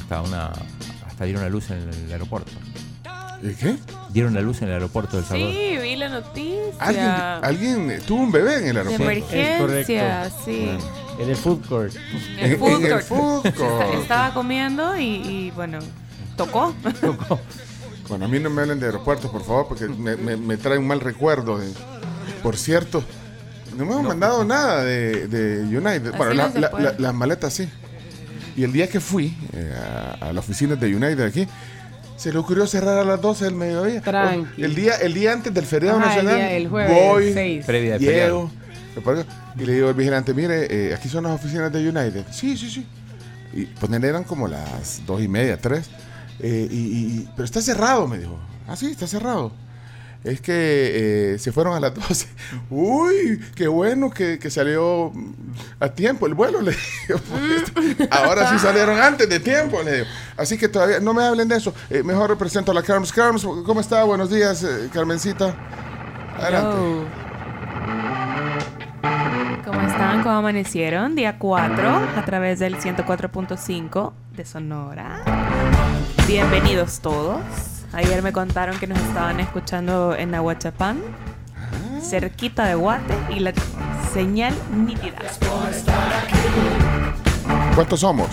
Hasta 0.00 0.22
una 0.22 0.50
hasta 1.06 1.24
dieron 1.24 1.42
la 1.42 1.48
luz 1.48 1.70
en 1.70 1.78
el 2.06 2.12
aeropuerto. 2.12 2.50
¿Y 3.42 3.54
qué? 3.54 3.76
Dieron 4.10 4.34
la 4.34 4.40
luz 4.40 4.62
en 4.62 4.68
el 4.68 4.74
aeropuerto 4.74 5.16
del 5.16 5.24
Salvador. 5.26 5.52
Sí, 5.52 5.76
vi 5.82 5.96
la 5.96 6.08
noticia. 6.08 6.72
¿Alguien, 6.78 7.86
alguien 7.88 8.02
tuvo 8.06 8.22
un 8.22 8.30
bebé 8.32 8.56
en 8.58 8.66
el 8.68 8.74
De 8.74 8.80
aeropuerto. 8.80 9.02
emergencia, 9.34 10.26
Es 10.26 10.32
correcto. 10.32 11.01
En 11.18 11.28
el 11.28 11.36
food 11.36 11.66
court. 11.68 11.94
En 12.38 12.50
el 12.52 12.56
food 12.58 12.76
en 12.78 12.84
el 12.86 12.90
court. 12.90 13.04
food 13.04 13.40
Esta- 13.46 13.58
court. 13.60 13.94
Estaba 14.00 14.34
comiendo 14.34 14.96
y, 14.98 15.04
y, 15.04 15.52
bueno, 15.54 15.78
tocó. 16.36 16.74
Bueno, 18.08 18.24
a 18.24 18.28
mí 18.28 18.38
no 18.40 18.50
me 18.50 18.62
hablen 18.62 18.80
de 18.80 18.86
aeropuertos, 18.86 19.30
por 19.30 19.44
favor, 19.44 19.68
porque 19.68 19.86
me, 19.88 20.16
me, 20.16 20.36
me 20.36 20.56
trae 20.56 20.78
un 20.78 20.86
mal 20.86 21.00
recuerdo. 21.00 21.58
de- 21.58 21.72
por 22.42 22.56
cierto, 22.56 23.04
no 23.76 23.84
me 23.86 23.94
han 23.94 24.02
mandado 24.04 24.44
nada 24.44 24.82
de, 24.84 25.28
de 25.28 25.60
United. 25.78 26.12
Bueno, 26.16 26.34
no 26.34 26.60
la- 26.80 26.94
las 26.98 27.14
maletas 27.14 27.52
sí. 27.54 27.68
Y 28.56 28.64
el 28.64 28.72
día 28.72 28.88
que 28.88 29.00
fui 29.00 29.34
eh, 29.54 29.72
a, 30.20 30.28
a 30.28 30.32
la 30.32 30.40
oficina 30.40 30.74
de 30.76 30.94
United 30.94 31.20
aquí, 31.24 31.46
se 32.16 32.32
le 32.32 32.38
ocurrió 32.38 32.66
cerrar 32.66 32.98
a 32.98 33.04
las 33.04 33.20
12 33.20 33.44
del 33.46 33.54
mediodía. 33.54 34.00
Tranqui. 34.02 34.62
El 34.62 34.74
día, 34.74 34.96
el 34.96 35.14
día 35.14 35.32
antes 35.32 35.54
del 35.54 35.64
feriado 35.64 35.98
Ajá, 35.98 36.10
el 36.18 36.24
nacional. 36.24 36.36
día- 36.36 36.52
el 36.56 36.68
jueves, 36.68 36.92
voy, 36.92 37.32
seis. 37.32 37.64
Previa 37.66 37.96
llego, 37.96 38.50
y 39.56 39.64
le 39.64 39.72
digo 39.74 39.88
al 39.88 39.94
vigilante, 39.94 40.34
mire, 40.34 40.66
eh, 40.70 40.94
aquí 40.94 41.08
son 41.08 41.24
las 41.24 41.32
oficinas 41.32 41.72
de 41.72 41.88
United. 41.88 42.26
Sí, 42.30 42.56
sí, 42.56 42.70
sí. 42.70 42.86
Y 43.54 43.66
pues 43.66 43.92
eran 43.92 44.24
como 44.24 44.48
las 44.48 45.04
dos 45.06 45.20
y 45.22 45.28
media, 45.28 45.60
tres. 45.60 45.90
Eh, 46.40 46.68
y, 46.70 47.28
pero 47.36 47.44
está 47.44 47.60
cerrado, 47.60 48.06
me 48.06 48.18
dijo. 48.18 48.38
Ah, 48.66 48.76
sí, 48.76 48.90
está 48.90 49.06
cerrado. 49.06 49.52
Es 50.24 50.40
que 50.40 51.32
eh, 51.34 51.38
se 51.38 51.50
fueron 51.52 51.74
a 51.74 51.80
las 51.80 51.94
12. 52.08 52.28
Uy, 52.70 53.40
qué 53.54 53.66
bueno 53.66 54.10
que, 54.10 54.38
que 54.38 54.50
salió 54.50 55.10
mm, 55.12 55.32
a 55.80 55.88
tiempo 55.88 56.26
el 56.26 56.34
vuelo. 56.34 56.60
Le 56.60 56.72
digo, 57.08 57.20
ahora 58.10 58.50
sí 58.50 58.58
salieron 58.58 58.98
antes 58.98 59.28
de 59.28 59.40
tiempo, 59.40 59.82
le 59.82 59.92
digo. 59.92 60.06
Así 60.36 60.56
que 60.56 60.68
todavía 60.68 61.00
no 61.00 61.12
me 61.12 61.24
hablen 61.24 61.48
de 61.48 61.56
eso. 61.56 61.74
Mejor 62.04 62.30
represento 62.30 62.72
a 62.72 62.74
la 62.74 62.82
Carms. 62.82 63.12
Carms, 63.12 63.42
¿cómo 63.42 63.80
está? 63.80 64.04
Buenos 64.04 64.30
días, 64.30 64.64
Carmencita. 64.92 65.54
Adelante. 66.38 67.22
¿Cómo 69.64 69.80
están? 69.80 70.22
¿Cómo 70.24 70.34
amanecieron? 70.36 71.14
Día 71.14 71.38
4 71.38 71.88
a 72.16 72.24
través 72.24 72.58
del 72.58 72.78
104.5 72.78 74.12
de 74.34 74.44
Sonora. 74.44 75.22
Bienvenidos 76.26 76.98
todos. 77.00 77.40
Ayer 77.92 78.22
me 78.22 78.32
contaron 78.32 78.76
que 78.78 78.88
nos 78.88 78.98
estaban 78.98 79.38
escuchando 79.38 80.16
en 80.16 80.34
Aguachapán, 80.34 81.00
cerquita 82.00 82.64
de 82.64 82.74
Guate, 82.74 83.14
y 83.30 83.38
la 83.38 83.52
señal 84.12 84.54
nítida. 84.74 85.18
¿Cuántos 87.76 88.00
somos? 88.00 88.30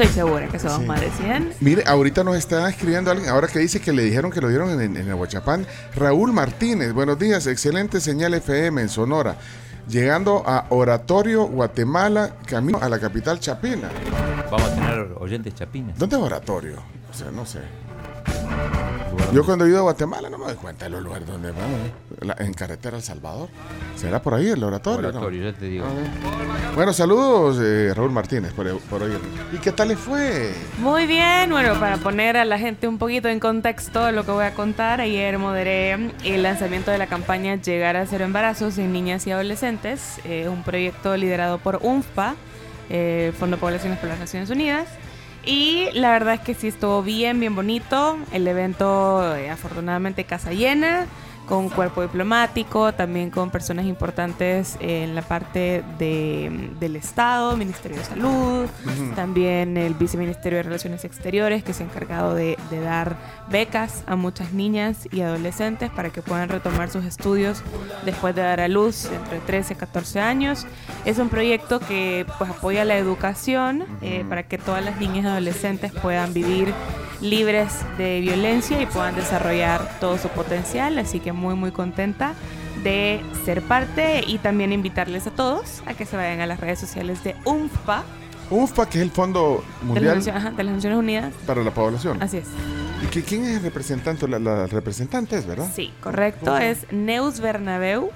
Estoy 0.00 0.14
segura 0.14 0.48
que 0.48 0.58
somos 0.58 0.78
Sí. 0.80 0.86
más 0.86 1.00
de 1.00 1.10
100. 1.10 1.52
Mire, 1.60 1.84
ahorita 1.86 2.24
nos 2.24 2.36
está 2.36 2.66
escribiendo 2.70 3.10
alguien, 3.10 3.28
ahora 3.28 3.48
que 3.48 3.58
dice 3.58 3.80
que 3.80 3.92
le 3.92 4.02
dijeron 4.02 4.30
que 4.30 4.40
lo 4.40 4.48
dieron 4.48 4.80
en, 4.80 4.96
en 4.96 5.10
Aguachapán. 5.10 5.66
Raúl 5.94 6.32
Martínez, 6.32 6.94
buenos 6.94 7.18
días, 7.18 7.46
excelente 7.46 8.00
señal 8.00 8.32
FM 8.32 8.80
en 8.80 8.88
Sonora. 8.88 9.36
Llegando 9.88 10.42
a 10.46 10.66
Oratorio, 10.70 11.44
Guatemala, 11.44 12.36
camino 12.46 12.78
a 12.80 12.88
la 12.88 12.98
capital 12.98 13.40
Chapina. 13.40 13.90
Vamos 14.50 14.70
a 14.70 14.74
tener 14.74 15.12
oyentes 15.18 15.54
chapines. 15.54 15.98
¿Dónde 15.98 16.16
es 16.16 16.22
Oratorio? 16.22 16.76
O 17.10 17.14
sea, 17.14 17.30
no 17.30 17.44
sé. 17.44 17.58
Yo 19.32 19.44
cuando 19.44 19.64
he 19.64 19.68
ido 19.68 19.78
a 19.78 19.82
Guatemala 19.82 20.28
no 20.28 20.38
me 20.38 20.46
doy 20.46 20.54
cuenta 20.56 20.86
de 20.86 20.90
los 20.90 21.02
lugares 21.02 21.26
donde 21.26 21.50
vamos. 21.52 21.78
La- 22.20 22.36
en 22.40 22.52
carretera 22.52 22.96
El 22.96 23.02
Salvador. 23.02 23.48
¿Será 23.96 24.20
por 24.20 24.34
ahí 24.34 24.48
el 24.48 24.62
oratorio? 24.62 25.02
no? 25.02 25.08
Oratorio, 25.18 25.50
ya 25.52 25.56
te 25.56 25.66
digo. 25.66 25.84
Bueno, 26.74 26.92
saludos, 26.92 27.58
eh, 27.62 27.92
Raúl 27.94 28.10
Martínez, 28.10 28.52
por, 28.52 28.66
por 28.80 29.02
oírnos. 29.02 29.22
¿Y 29.52 29.58
qué 29.58 29.70
tal 29.72 29.88
le 29.88 29.96
fue? 29.96 30.52
Muy 30.78 31.06
bien, 31.06 31.48
bueno, 31.50 31.78
para 31.78 31.96
poner 31.98 32.36
a 32.36 32.44
la 32.44 32.58
gente 32.58 32.88
un 32.88 32.98
poquito 32.98 33.28
en 33.28 33.38
contexto 33.40 34.04
de 34.04 34.12
lo 34.12 34.24
que 34.24 34.32
voy 34.32 34.44
a 34.44 34.54
contar, 34.54 35.00
ayer 35.00 35.38
moderé 35.38 35.92
el 36.24 36.42
lanzamiento 36.42 36.90
de 36.90 36.98
la 36.98 37.06
campaña 37.06 37.54
Llegar 37.56 37.96
a 37.96 38.06
cero 38.06 38.24
embarazos 38.24 38.78
en 38.78 38.92
niñas 38.92 39.26
y 39.26 39.30
adolescentes, 39.32 40.18
eh, 40.24 40.48
un 40.48 40.62
proyecto 40.64 41.16
liderado 41.16 41.58
por 41.58 41.78
UNFPA, 41.82 42.34
eh, 42.88 43.32
Fondo 43.38 43.56
de 43.56 43.60
Poblaciones 43.60 43.98
por 43.98 44.08
las 44.08 44.18
Naciones 44.18 44.50
Unidas. 44.50 44.88
Y 45.44 45.88
la 45.94 46.10
verdad 46.12 46.34
es 46.34 46.40
que 46.40 46.54
sí 46.54 46.68
estuvo 46.68 47.02
bien, 47.02 47.40
bien 47.40 47.54
bonito. 47.54 48.18
El 48.32 48.46
evento, 48.46 49.36
eh, 49.36 49.50
afortunadamente, 49.50 50.24
casa 50.24 50.52
llena, 50.52 51.06
con 51.46 51.68
cuerpo 51.68 52.02
diplomático, 52.02 52.92
también 52.92 53.30
con 53.30 53.50
personas 53.50 53.86
importantes 53.86 54.76
en 54.80 55.14
la 55.14 55.22
parte 55.22 55.82
de, 55.98 56.70
del 56.78 56.96
Estado, 56.96 57.56
Ministerio 57.56 57.98
de 57.98 58.04
Salud, 58.04 58.66
también 59.16 59.76
el 59.76 59.94
Viceministerio 59.94 60.58
de 60.58 60.62
Relaciones 60.62 61.04
Exteriores, 61.04 61.64
que 61.64 61.72
se 61.72 61.82
ha 61.82 61.86
encargado 61.86 62.34
de, 62.34 62.56
de 62.70 62.80
dar 62.80 63.16
becas 63.50 64.04
a 64.06 64.16
muchas 64.16 64.52
niñas 64.52 65.08
y 65.10 65.22
adolescentes 65.22 65.90
para 65.90 66.10
que 66.10 66.22
puedan 66.22 66.48
retomar 66.48 66.88
sus 66.90 67.04
estudios 67.04 67.62
después 68.04 68.34
de 68.34 68.42
dar 68.42 68.60
a 68.60 68.68
luz 68.68 69.06
entre 69.06 69.40
13 69.40 69.74
y 69.74 69.76
14 69.76 70.20
años. 70.20 70.66
Es 71.04 71.18
un 71.18 71.28
proyecto 71.28 71.80
que 71.80 72.26
pues, 72.38 72.50
apoya 72.50 72.84
la 72.84 72.96
educación 72.96 73.84
eh, 74.02 74.24
para 74.28 74.44
que 74.44 74.58
todas 74.58 74.84
las 74.84 75.00
niñas 75.00 75.24
y 75.24 75.28
adolescentes 75.28 75.92
puedan 75.92 76.32
vivir 76.32 76.72
libres 77.20 77.84
de 77.98 78.20
violencia 78.20 78.80
y 78.80 78.86
puedan 78.86 79.14
desarrollar 79.14 79.98
todo 80.00 80.18
su 80.18 80.28
potencial. 80.28 80.98
Así 80.98 81.20
que 81.20 81.29
muy 81.32 81.54
muy 81.54 81.70
contenta 81.72 82.34
de 82.82 83.20
ser 83.44 83.62
parte 83.62 84.22
y 84.26 84.38
también 84.38 84.72
invitarles 84.72 85.26
a 85.26 85.30
todos 85.30 85.82
a 85.86 85.94
que 85.94 86.06
se 86.06 86.16
vayan 86.16 86.40
a 86.40 86.46
las 86.46 86.60
redes 86.60 86.78
sociales 86.78 87.22
de 87.24 87.36
UNFPA, 87.44 88.04
UNFPA, 88.50 88.86
que 88.88 88.98
es 88.98 89.02
el 89.04 89.10
Fondo 89.10 89.62
Mundial 89.82 90.22
ajá, 90.34 90.50
de 90.50 90.64
las 90.64 90.74
Naciones 90.76 90.98
Unidas. 90.98 91.32
para 91.46 91.62
la 91.62 91.70
Población. 91.72 92.22
Así 92.22 92.38
es. 92.38 92.46
¿Y 93.02 93.06
que- 93.06 93.22
quién 93.22 93.44
es 93.44 93.56
el 93.58 93.62
representante? 93.62 94.26
La, 94.28 94.38
la 94.38 94.66
representante 94.66 95.36
es, 95.36 95.46
¿verdad? 95.46 95.70
Sí, 95.74 95.92
correcto. 96.00 96.56
Es 96.58 96.86
Neus 96.92 97.40
Bernabeu. 97.40 98.10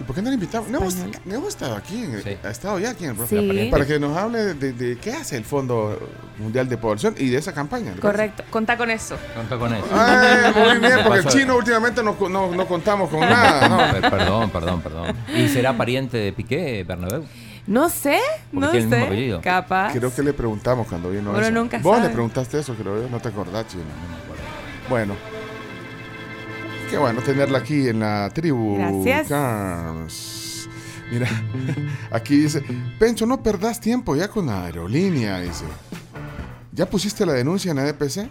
¿Y 0.00 0.02
por 0.02 0.14
qué 0.16 0.22
no 0.22 0.28
le 0.28 0.34
invitamos? 0.34 0.68
Está- 0.94 1.20
Neo 1.24 1.44
ha 1.44 1.48
estado 1.48 1.76
aquí, 1.76 2.02
en- 2.02 2.22
Sí. 2.22 2.36
ha 2.42 2.50
estado 2.50 2.78
ya 2.80 2.90
aquí 2.90 3.04
en 3.04 3.10
el 3.10 3.16
Sí. 3.28 3.36
programa. 3.36 3.70
Para 3.70 3.86
que 3.86 3.98
nos 4.00 4.16
hable 4.16 4.54
de, 4.54 4.72
de 4.72 4.98
qué 4.98 5.12
hace 5.12 5.36
el 5.36 5.44
Fondo 5.44 5.98
Mundial 6.38 6.68
de 6.68 6.76
Población 6.76 7.14
y 7.18 7.28
de 7.28 7.38
esa 7.38 7.52
campaña. 7.54 7.92
Correcto. 8.00 8.42
Contá 8.50 8.76
con 8.76 8.90
eso. 8.90 9.16
Conta 9.36 9.56
con 9.56 9.72
eso. 9.72 9.86
Ay, 9.92 10.52
muy 10.52 10.78
bien, 10.80 10.98
porque 11.04 11.18
el 11.20 11.26
chino 11.26 11.56
últimamente 11.56 12.02
no, 12.02 12.16
no, 12.28 12.50
no 12.54 12.66
contamos 12.66 13.08
con 13.08 13.20
nada, 13.20 13.68
¿no? 13.68 13.78
Per- 14.00 14.10
Perdón, 14.10 14.50
perdón, 14.50 14.80
perdón. 14.80 15.16
¿Y 15.34 15.48
será 15.48 15.76
pariente 15.76 16.16
de 16.18 16.32
Piqué, 16.32 16.84
Bernabéu? 16.86 17.24
No 17.66 17.88
sé, 17.88 18.18
Porque 18.52 18.66
no 18.66 18.70
tiene 18.72 19.04
el 19.06 19.10
mismo 19.16 19.38
sé. 19.38 19.42
Capaz. 19.42 19.92
Creo 19.92 20.14
que 20.14 20.22
le 20.22 20.32
preguntamos 20.34 20.86
cuando 20.86 21.08
vino 21.10 21.30
Uno 21.30 21.40
eso. 21.40 21.50
nunca 21.50 21.78
Vos 21.78 21.96
sabe. 21.96 22.08
le 22.08 22.12
preguntaste 22.14 22.58
eso, 22.58 22.74
creo 22.74 23.02
yo, 23.02 23.08
no 23.08 23.20
te 23.20 23.28
acordás, 23.28 23.66
chino. 23.68 23.84
No 23.84 24.08
me 24.10 24.22
acuerdo. 24.22 24.42
Bueno. 24.90 25.33
Qué 26.94 26.98
bueno 27.00 27.20
tenerla 27.22 27.58
aquí 27.58 27.88
en 27.88 27.98
la 27.98 28.30
tribu. 28.32 28.76
Gracias. 28.78 29.26
Carms. 29.28 30.68
Mira, 31.10 31.26
aquí 32.12 32.36
dice, 32.36 32.62
Pencho, 33.00 33.26
no 33.26 33.42
perdás 33.42 33.80
tiempo 33.80 34.14
ya 34.14 34.28
con 34.28 34.46
la 34.46 34.66
aerolínea, 34.66 35.40
dice. 35.40 35.64
¿Ya 36.70 36.88
pusiste 36.88 37.26
la 37.26 37.32
denuncia 37.32 37.72
en 37.72 37.78
la 37.78 37.82
DPC? 37.82 38.30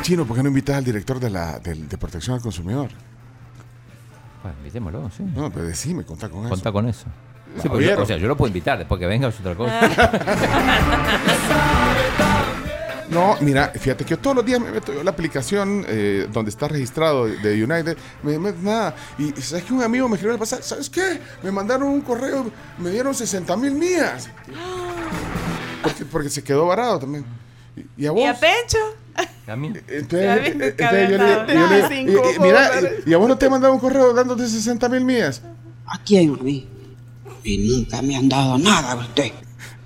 Chino, 0.00 0.24
¿por 0.24 0.34
qué 0.38 0.42
no 0.42 0.48
invitas 0.48 0.76
al 0.76 0.84
director 0.84 1.20
de 1.20 1.28
la 1.28 1.58
del- 1.58 1.86
de 1.90 1.98
protección 1.98 2.36
al 2.36 2.40
consumidor? 2.40 2.88
Pues 4.40 4.54
invitémoslo, 4.56 5.10
sí. 5.14 5.22
No, 5.36 5.50
pero 5.50 5.66
decime, 5.66 6.04
contá 6.04 6.30
con 6.30 6.40
eso. 6.40 6.48
Conta 6.48 6.72
con 6.72 6.88
eso. 6.88 7.04
O 7.98 8.06
sea, 8.06 8.16
yo 8.16 8.28
lo 8.28 8.34
puedo 8.36 8.48
invitar, 8.48 8.78
después 8.78 8.98
que 8.98 9.04
venga 9.06 9.28
es 9.28 9.38
otra 9.38 9.54
cosa. 9.54 9.78
No, 13.12 13.36
mira, 13.40 13.68
fíjate 13.78 14.04
que 14.04 14.10
yo 14.10 14.18
todos 14.18 14.36
los 14.36 14.44
días 14.46 14.58
me 14.60 14.70
meto 14.70 14.92
yo 14.92 15.00
a 15.00 15.04
la 15.04 15.10
aplicación 15.10 15.84
eh, 15.86 16.26
donde 16.32 16.50
está 16.50 16.66
registrado 16.66 17.26
de 17.26 17.62
United, 17.62 17.96
me 18.22 18.38
meto 18.38 18.58
nada. 18.62 18.96
Y 19.18 19.32
sabes 19.40 19.64
que 19.64 19.72
un 19.74 19.82
amigo 19.82 20.08
me 20.08 20.14
escribió 20.16 20.32
el 20.34 20.38
pasado, 20.38 20.62
¿sabes 20.62 20.88
qué? 20.88 21.20
Me 21.42 21.50
mandaron 21.52 21.88
un 21.88 22.00
correo, 22.00 22.50
me 22.78 22.90
dieron 22.90 23.14
60 23.14 23.56
mil 23.56 23.72
millas. 23.72 24.28
Porque, 25.82 26.04
porque 26.04 26.30
se 26.30 26.42
quedó 26.42 26.66
varado 26.66 27.00
también. 27.00 27.24
Y, 27.96 28.06
a 28.06 28.12
vos. 28.12 28.20
¿Y 28.20 28.24
a 28.24 28.34
Pencho? 28.34 28.78
A 29.46 29.56
mí. 29.56 29.72
Entonces, 29.88 30.20
Ya 30.22 30.36
eh, 30.36 30.40
ves, 30.40 30.52
entonces 30.52 30.74
cabe 30.76 31.02
yo 31.04 31.08
le- 31.10 31.18
nada. 31.18 31.46
yo 31.52 31.66
le- 31.68 31.88
Cinco 31.88 32.22
y- 32.32 32.36
y 32.36 32.38
mira, 32.38 32.70
y, 33.06 33.12
a 33.12 33.16
vos 33.18 33.28
no 33.28 33.36
te 33.38 33.50
mandaron 33.50 33.74
un 33.76 33.80
correo 33.80 34.14
dándote 34.14 34.48
60 34.48 34.88
mil 34.88 35.04
millas. 35.04 35.42
¿A 35.86 35.98
quién? 36.02 36.34
A 36.38 36.42
mí. 36.42 36.68
Y 37.44 37.58
nunca 37.68 38.00
me 38.00 38.16
han 38.16 38.28
dado 38.28 38.56
nada 38.56 38.92
a 38.92 38.96
usted. 38.96 39.32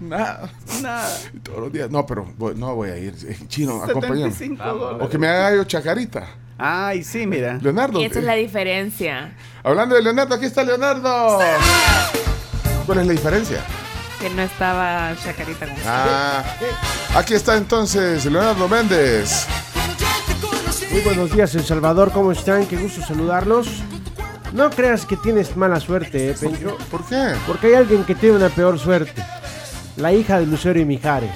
Nada. 0.01 0.51
Nada. 0.83 1.09
Todos 1.43 1.61
los 1.61 1.73
días. 1.73 1.91
No, 1.91 2.05
pero 2.07 2.27
voy- 2.37 2.55
no 2.55 2.75
voy 2.75 2.91
a 2.91 2.99
ir. 2.99 3.15
Chino, 3.49 3.83
acompáñame. 3.83 4.31
75 4.33 4.63
Vamos. 4.63 4.81
dólares. 4.81 5.07
O 5.07 5.11
que 5.11 5.19
me 5.19 5.29
haga 5.29 5.57
yo 5.57 5.65
chacarita. 5.65 6.27
Ay, 6.59 7.03
sí, 7.03 7.27
mira. 7.27 7.59
Leonardo. 7.61 8.01
Y 8.01 8.05
esa 8.05 8.19
es 8.19 8.25
la 8.25 8.35
diferencia. 8.35 9.35
Hablando 9.63 9.95
de 9.95 10.03
Leonardo, 10.03 10.35
aquí 10.35 10.47
está 10.47 10.63
Leonardo. 10.65 11.39
¿Cuál 12.87 12.99
es 13.01 13.07
la 13.07 13.13
diferencia? 13.13 13.65
Que 14.21 14.31
no 14.31 14.43
estaba 14.43 15.15
Chacarita 15.23 15.67
con 15.67 15.75
Ah, 15.87 16.43
aquí 17.15 17.35
está 17.35 17.57
entonces 17.57 18.25
Leonardo 18.25 18.67
Méndez. 18.69 19.47
Muy 20.91 21.01
buenos 21.03 21.31
días, 21.33 21.55
El 21.55 21.65
Salvador, 21.65 22.11
¿cómo 22.13 22.33
están? 22.33 22.65
Qué 22.67 22.77
gusto 22.77 23.03
saludarlos. 23.03 23.69
No 24.53 24.71
creas 24.71 25.05
que 25.05 25.17
tienes 25.17 25.55
mala 25.57 25.81
suerte, 25.81 26.31
¿eh, 26.31 26.35
Pencho? 26.41 26.79
¿Por 26.91 27.05
qué? 27.05 27.35
Porque 27.47 27.67
hay 27.67 27.75
alguien 27.75 28.05
que 28.05 28.15
tiene 28.15 28.37
una 28.37 28.49
peor 28.49 28.79
suerte. 28.79 29.23
La 29.97 30.13
hija 30.13 30.39
de 30.41 30.47
Lucero 30.47 30.79
y 30.79 30.85
Mijares. 30.85 31.31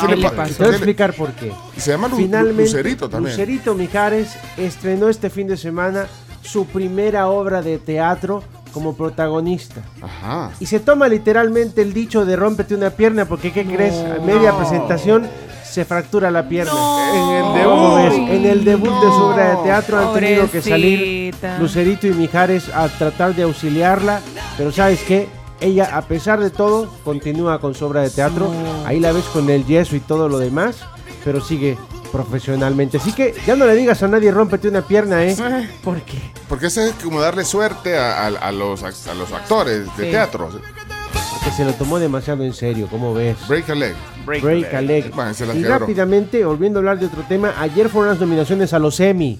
¿Qué 0.00 0.14
le 0.14 0.22
pa- 0.28 0.32
pasó? 0.36 0.54
Te 0.54 0.62
voy 0.64 0.72
a 0.72 0.76
explicar 0.76 1.12
por 1.14 1.30
qué. 1.32 1.50
Se 1.76 1.90
llama 1.92 2.08
Lu- 2.08 2.16
Finalmente, 2.16 2.62
Lucerito 2.64 3.08
también. 3.08 3.32
Lucerito 3.34 3.74
Mijares 3.74 4.36
estrenó 4.56 5.08
este 5.08 5.30
fin 5.30 5.46
de 5.48 5.56
semana 5.56 6.06
su 6.42 6.66
primera 6.66 7.28
obra 7.28 7.62
de 7.62 7.78
teatro 7.78 8.42
como 8.72 8.94
protagonista. 8.94 9.80
Ajá. 10.02 10.50
Y 10.60 10.66
se 10.66 10.80
toma 10.80 11.08
literalmente 11.08 11.80
el 11.80 11.94
dicho 11.94 12.26
de 12.26 12.36
rómpete 12.36 12.74
una 12.74 12.90
pierna 12.90 13.24
porque, 13.24 13.52
¿qué 13.52 13.64
crees? 13.64 13.94
A 13.94 14.22
media 14.22 14.54
presentación 14.56 15.26
se 15.64 15.84
fractura 15.86 16.30
la 16.30 16.46
pierna. 16.46 16.72
En 17.14 17.30
el 17.36 17.64
¿Cómo 17.64 17.96
debut. 17.96 18.10
ves? 18.10 18.30
En 18.36 18.46
el 18.46 18.64
debut 18.64 18.92
de 19.00 19.08
su 19.08 19.22
obra 19.24 19.56
de 19.56 19.62
teatro 19.64 19.98
han 19.98 20.12
tenido 20.14 20.50
que 20.50 20.60
salir. 20.60 21.34
Lucerito 21.58 22.06
y 22.06 22.10
Mijares 22.12 22.68
a 22.68 22.86
tratar 22.88 23.34
de 23.34 23.44
auxiliarla, 23.44 24.20
pero 24.58 24.70
¿sabes 24.72 25.00
qué? 25.04 25.26
Ella, 25.60 25.96
a 25.96 26.02
pesar 26.02 26.40
de 26.40 26.50
todo, 26.50 26.88
continúa 27.04 27.60
con 27.60 27.74
su 27.74 27.86
obra 27.86 28.02
de 28.02 28.10
teatro. 28.10 28.50
Ahí 28.84 29.00
la 29.00 29.12
ves 29.12 29.24
con 29.24 29.48
el 29.50 29.64
yeso 29.66 29.96
y 29.96 30.00
todo 30.00 30.28
lo 30.28 30.38
demás, 30.38 30.76
pero 31.24 31.40
sigue 31.40 31.78
profesionalmente. 32.12 32.98
Así 32.98 33.12
que 33.12 33.34
ya 33.46 33.56
no 33.56 33.66
le 33.66 33.74
digas 33.74 34.02
a 34.02 34.08
nadie 34.08 34.30
rómpete 34.30 34.68
una 34.68 34.82
pierna, 34.82 35.24
¿eh? 35.24 35.36
¿Por 35.82 36.00
qué? 36.02 36.18
Porque 36.48 36.66
eso 36.66 36.80
es 36.82 36.92
como 37.02 37.20
darle 37.20 37.44
suerte 37.44 37.96
a, 37.98 38.24
a- 38.24 38.28
a 38.28 38.52
los, 38.52 38.82
a 38.82 39.14
los 39.14 39.32
actores 39.32 39.84
de 39.96 40.04
Sí. 40.04 40.10
teatro. 40.10 40.48
Porque 40.50 41.50
se 41.56 41.64
lo 41.64 41.72
tomó 41.74 41.98
demasiado 41.98 42.44
en 42.44 42.52
serio, 42.52 42.88
¿cómo 42.90 43.14
ves? 43.14 43.36
Break 43.48 43.70
a 43.70 43.74
leg. 43.74 43.94
Break, 44.24 44.42
Break 44.42 44.74
a 44.74 44.80
leg. 44.80 45.12
Y 45.54 45.64
rápidamente, 45.64 46.44
volviendo 46.44 46.78
a 46.78 46.80
hablar 46.80 46.98
de 46.98 47.06
otro 47.06 47.22
tema, 47.28 47.54
ayer 47.58 47.88
fueron 47.88 48.10
las 48.10 48.20
nominaciones 48.20 48.72
a 48.72 48.78
los 48.78 48.98
Emmy 49.00 49.38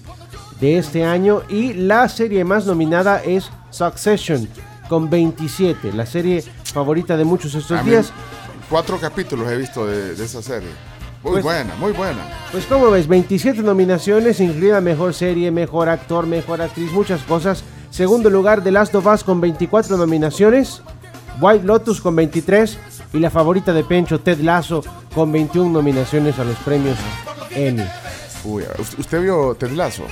de 0.59 0.77
este 0.77 1.03
año 1.05 1.43
y 1.49 1.73
la 1.73 2.07
serie 2.09 2.43
más 2.43 2.65
nominada 2.65 3.21
es 3.23 3.49
Succession 3.69 4.47
con 4.87 5.09
27, 5.09 5.93
la 5.93 6.05
serie 6.05 6.43
favorita 6.63 7.15
de 7.17 7.25
muchos 7.25 7.53
estos 7.55 7.77
A 7.79 7.83
mí, 7.83 7.91
días. 7.91 8.11
cuatro 8.69 8.97
capítulos 8.99 9.49
he 9.51 9.57
visto 9.57 9.85
de, 9.85 10.15
de 10.15 10.25
esa 10.25 10.41
serie. 10.41 10.69
Muy 11.23 11.33
Pues- 11.33 11.43
buena, 11.43 11.75
muy 11.75 11.91
buena. 11.93 12.21
Pues 12.51 12.65
como 12.65 12.89
ves, 12.91 13.07
27 13.07 13.61
nominaciones, 13.63 14.39
incluida 14.39 14.81
mejor 14.81 15.13
serie, 15.13 15.51
mejor 15.51 15.89
actor, 15.89 16.25
mejor 16.27 16.61
actriz, 16.61 16.91
muchas 16.91 17.21
cosas. 17.23 17.63
Segundo 17.89 18.29
lugar, 18.29 18.63
The 18.63 18.71
Last 18.71 18.93
of 18.95 19.05
Us 19.07 19.23
con 19.23 19.41
24 19.41 19.97
nominaciones. 19.97 20.81
White 21.41 21.65
Lotus 21.65 22.01
con 22.01 22.15
23. 22.15 22.77
Y 23.13 23.19
la 23.19 23.29
favorita 23.29 23.73
de 23.73 23.83
Pencho, 23.83 24.19
Ted 24.19 24.39
Lasso, 24.41 24.83
con 25.15 25.31
21 25.31 25.71
nominaciones 25.71 26.37
a 26.39 26.43
los 26.43 26.55
premios 26.57 26.97
Emmy. 27.51 27.83
Uy, 28.43 28.63
¿usted, 28.79 28.99
usted 28.99 29.21
vio 29.21 29.55
Ted 29.55 29.71
Lasso? 29.71 30.03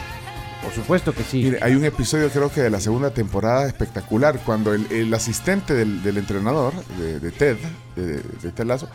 Por 0.66 0.74
supuesto 0.74 1.14
que 1.14 1.24
sí. 1.24 1.44
Mire, 1.44 1.60
hay 1.62 1.76
un 1.76 1.86
episodio 1.86 2.30
creo 2.30 2.52
que 2.52 2.62
de 2.62 2.70
la 2.70 2.80
segunda 2.80 3.12
temporada 3.12 3.68
espectacular 3.68 4.40
cuando 4.44 4.74
el, 4.74 4.92
el 4.92 5.14
asistente 5.14 5.74
del, 5.74 6.02
del 6.04 6.18
entrenador 6.18 6.74
de, 6.98 7.20
de 7.20 7.32
Ted, 7.32 7.58
de, 7.96 8.18
de 8.20 8.52
Ted 8.52 8.66
Lasso, 8.66 8.90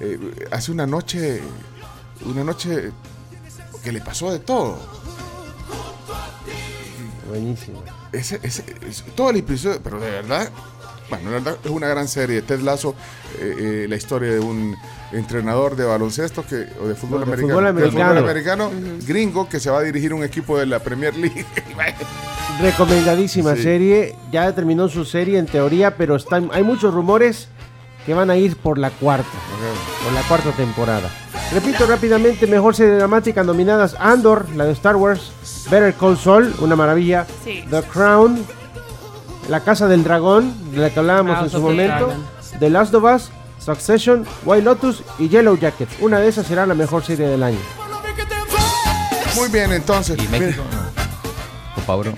eh, 0.00 0.18
hace 0.50 0.72
una 0.72 0.86
noche, 0.86 1.42
una 2.24 2.42
noche 2.42 2.90
que 3.84 3.92
le 3.92 4.00
pasó 4.00 4.32
de 4.32 4.38
todo. 4.38 4.78
Buenísimo. 7.28 7.82
Ese, 8.12 8.40
ese- 8.42 8.64
es- 8.88 9.04
todo 9.14 9.30
el 9.30 9.36
episodio, 9.36 9.80
pero 9.82 10.00
de 10.00 10.10
verdad, 10.10 10.50
bueno, 11.10 11.26
la 11.30 11.36
verdad 11.38 11.58
es 11.62 11.70
una 11.70 11.86
gran 11.88 12.08
serie. 12.08 12.42
Ted 12.42 12.60
Lasso, 12.60 12.94
eh, 13.38 13.82
eh, 13.84 13.86
la 13.88 13.96
historia 13.96 14.32
de 14.32 14.40
un 14.40 14.74
entrenador 15.12 15.74
de 15.76 15.84
baloncesto 15.84 16.44
que, 16.46 16.66
o 16.82 16.86
de 16.88 16.94
fútbol 16.94 17.20
No, 17.20 17.26
de 17.26 17.32
americano, 17.32 17.48
fútbol 17.48 18.14
de 18.14 18.20
americano. 18.30 18.70
gringo 19.06 19.48
que 19.48 19.58
se 19.60 19.70
va 19.70 19.78
a 19.78 19.82
dirigir 19.82 20.14
un 20.14 20.22
equipo 20.22 20.58
de 20.58 20.66
la 20.66 20.78
Premier 20.78 21.16
League. 21.16 21.44
Recomendadísima 22.60 23.56
Sí. 23.56 23.62
serie. 23.62 24.16
Ya 24.30 24.52
terminó 24.54 24.88
su 24.88 25.04
serie 25.04 25.38
en 25.38 25.46
teoría, 25.46 25.96
pero 25.96 26.16
están, 26.16 26.50
hay 26.52 26.62
muchos 26.62 26.92
rumores 26.92 27.48
que 28.06 28.14
van 28.14 28.30
a 28.30 28.36
ir 28.36 28.56
por 28.56 28.78
la 28.78 28.90
cuarta. 28.90 29.28
Por 30.04 30.12
la 30.12 30.22
cuarta 30.22 30.50
temporada. 30.52 31.08
Repito 31.52 31.86
rápidamente, 31.86 32.46
mejor 32.46 32.74
serie 32.74 32.94
dramática 32.94 33.42
nominadas 33.42 33.96
Andor, 33.98 34.46
la 34.56 34.64
de 34.64 34.72
Star 34.72 34.96
Wars, 34.96 35.32
Better 35.70 35.94
Call 35.94 36.16
Saul, 36.16 36.54
una 36.60 36.76
maravilla, 36.76 37.26
Sí. 37.44 37.64
The 37.70 37.82
Crown, 37.82 38.44
La 39.48 39.60
Casa 39.60 39.88
del 39.88 40.04
Dragón, 40.04 40.54
de 40.72 40.78
la 40.78 40.90
que 40.90 40.98
hablábamos 41.00 41.34
House 41.36 41.44
en 41.46 41.50
su 41.50 41.56
of 41.56 41.62
the 41.64 41.68
momento, 41.70 42.06
Dragon. 42.06 42.26
The 42.60 42.70
Last 42.70 42.94
of 42.94 43.04
Us, 43.04 43.30
Succession, 43.64 44.26
White 44.44 44.64
Lotus 44.64 45.02
y 45.18 45.28
Yellow 45.28 45.56
Jackets. 45.56 45.94
Una 46.00 46.18
de 46.18 46.28
esas 46.28 46.46
será 46.46 46.66
la 46.66 46.74
mejor 46.74 47.04
serie 47.04 47.26
del 47.28 47.42
año. 47.42 47.58
Muy 49.36 49.48
bien, 49.48 49.72
entonces. 49.72 50.18
¿Y 50.18 50.26
mire, 50.28 50.46
México? 50.46 50.64
Copa 51.74 51.94
Oro. 51.94 52.14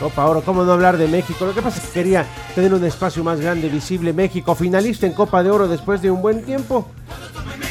Copa 0.00 0.26
Oro, 0.26 0.42
¿cómo 0.42 0.64
no 0.64 0.72
hablar 0.72 0.96
de 0.96 1.06
México? 1.06 1.44
Lo 1.44 1.54
que 1.54 1.62
pasa 1.62 1.78
es 1.78 1.84
que 1.84 1.92
quería 1.92 2.26
tener 2.54 2.74
un 2.74 2.84
espacio 2.84 3.22
más 3.22 3.40
grande, 3.40 3.68
visible. 3.68 4.12
México, 4.12 4.54
finalista 4.54 5.06
en 5.06 5.12
Copa 5.12 5.42
de 5.42 5.50
Oro 5.50 5.68
después 5.68 6.02
de 6.02 6.10
un 6.10 6.20
buen 6.22 6.44
tiempo, 6.44 6.88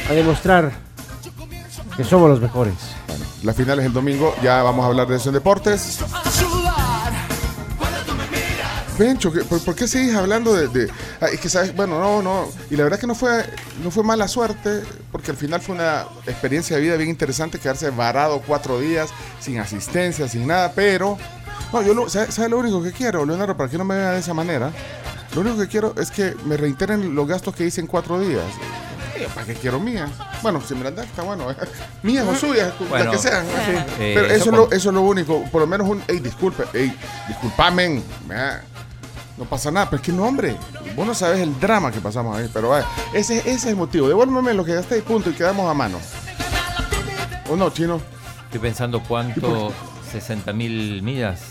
a 0.10 0.14
demostrar 0.14 0.72
que 1.98 2.04
somos 2.04 2.30
los 2.30 2.40
mejores. 2.40 2.76
La 3.44 3.54
final 3.54 3.80
es 3.80 3.86
el 3.86 3.94
domingo, 3.94 4.34
ya 4.42 4.64
vamos 4.64 4.86
a 4.86 4.88
hablar 4.88 5.08
de 5.08 5.18
eso 5.18 5.30
en 5.30 5.34
deportes. 5.34 6.00
Pencho, 8.98 9.32
¿qué- 9.32 9.42
por, 9.44 9.60
por 9.64 9.76
qué 9.76 9.88
seguís 9.88 10.14
hablando 10.16 10.54
de, 10.54 10.68
de- 10.68 10.92
ah, 11.22 11.28
es 11.32 11.40
que 11.40 11.50
sabes, 11.50 11.76
bueno, 11.76 12.00
no, 12.00 12.22
no, 12.22 12.48
y 12.70 12.76
la 12.76 12.84
verdad 12.84 13.00
que 13.00 13.08
no 13.08 13.16
fue, 13.16 13.44
no 13.84 13.90
fue 13.90 14.04
mala 14.04 14.28
suerte, 14.28 14.84
porque 15.12 15.32
al 15.32 15.38
final 15.38 15.60
fue 15.62 15.76
una 15.76 16.06
experiencia 16.28 16.76
de 16.76 16.82
vida 16.84 16.96
bien 16.98 17.10
interesante, 17.10 17.58
quedarse 17.58 17.90
varado 17.90 18.42
cuatro 18.46 18.80
días, 18.80 19.10
sin 19.40 19.60
asistencia, 19.60 20.28
sin 20.28 20.46
nada, 20.46 20.74
pero, 20.76 21.18
no, 21.74 21.82
yo, 21.82 21.94
lo, 21.94 22.10
¿sabes, 22.10 22.36
sabes 22.36 22.52
lo 22.52 22.60
único 22.60 22.84
que 22.84 22.92
quiero, 22.92 23.26
Leonardo, 23.26 23.58
para 23.58 23.70
que 23.70 23.78
no 23.78 23.86
me 23.86 23.96
vea 23.96 24.12
de 24.12 24.20
esa 24.20 24.34
manera? 24.34 24.72
Lo 25.34 25.42
único 25.42 25.58
que 25.58 25.68
quiero 25.68 25.96
es 25.98 26.12
que 26.12 26.36
me 26.46 26.58
reiteren 26.58 27.16
los 27.16 27.28
gastos 27.28 27.56
que 27.56 27.66
hice 27.66 27.80
en 27.82 27.88
cuatro 27.88 28.20
días. 28.20 28.44
Eh, 29.16 29.28
¿Para 29.34 29.46
qué 29.48 29.54
quiero 29.54 29.80
mías? 29.80 30.10
Bueno, 30.42 30.62
si 30.68 30.76
me 30.76 30.84
las 30.84 30.96
dan, 30.96 31.06
está 31.06 31.22
bueno. 31.22 31.48
mías 32.04 32.26
o 32.28 32.36
suyas, 32.36 32.74
Bueno, 32.90 33.06
las 33.14 33.16
que 33.22 33.30
sean. 33.30 33.46
sí. 33.46 33.72
Eh, 34.00 34.12
Pero 34.16 34.26
eso 34.28 34.36
eso, 34.36 34.50
es 34.50 34.56
lo, 34.58 34.72
eso 34.72 34.90
es 34.90 34.96
lo 34.96 35.02
único. 35.02 35.44
Por 35.46 35.62
lo 35.62 35.68
menos 35.68 35.88
un. 35.88 36.04
Ey, 36.08 36.20
disculpe. 36.20 36.64
Ey, 36.74 36.94
disculpamen. 37.30 38.04
vea, 38.28 38.62
No 39.42 39.48
pasa 39.48 39.72
nada. 39.72 39.90
Pero 39.90 40.00
es 40.02 40.06
que 40.06 40.12
no, 40.14 40.24
hombre. 40.24 40.56
Vos 40.96 41.08
no 41.08 41.16
sabes 41.16 41.40
el 41.40 41.60
drama 41.60 41.92
que 41.92 42.00
pasamos 42.00 42.38
ahí. 42.38 42.48
Pero 42.54 42.70
vaya, 42.70 42.86
ese, 43.12 43.40
ese 43.40 43.52
es 43.52 43.66
el 43.66 43.76
motivo. 43.76 44.08
Devuélveme 44.08 44.54
lo 44.54 44.64
que 44.64 44.76
gasté 44.76 45.00
y 45.00 45.02
punto. 45.02 45.32
Y 45.32 45.34
quedamos 45.34 45.68
a 45.68 45.74
mano. 45.74 45.98
¿O 47.50 47.56
no, 47.56 47.72
chino? 47.72 48.00
Estoy 48.46 48.60
pensando 48.60 49.02
cuánto, 49.02 49.74
60 50.12 50.54
mil 50.54 51.02
millas. 51.02 51.42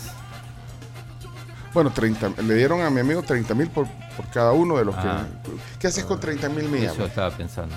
Bueno, 1.73 1.91
30, 1.91 2.41
le 2.43 2.55
dieron 2.55 2.81
a 2.81 2.89
mi 2.89 3.01
amigo 3.01 3.21
30 3.23 3.53
mil 3.55 3.69
por, 3.69 3.87
por 4.15 4.25
cada 4.27 4.51
uno 4.53 4.77
de 4.77 4.85
los 4.85 4.95
Ah. 4.97 5.25
que. 5.43 5.51
¿Qué 5.79 5.87
haces 5.87 6.05
con 6.05 6.17
30 6.19 6.47
mil 6.49 6.69
millas? 6.69 6.93
Eso 6.93 7.05
estaba 7.05 7.29
pensando. 7.31 7.75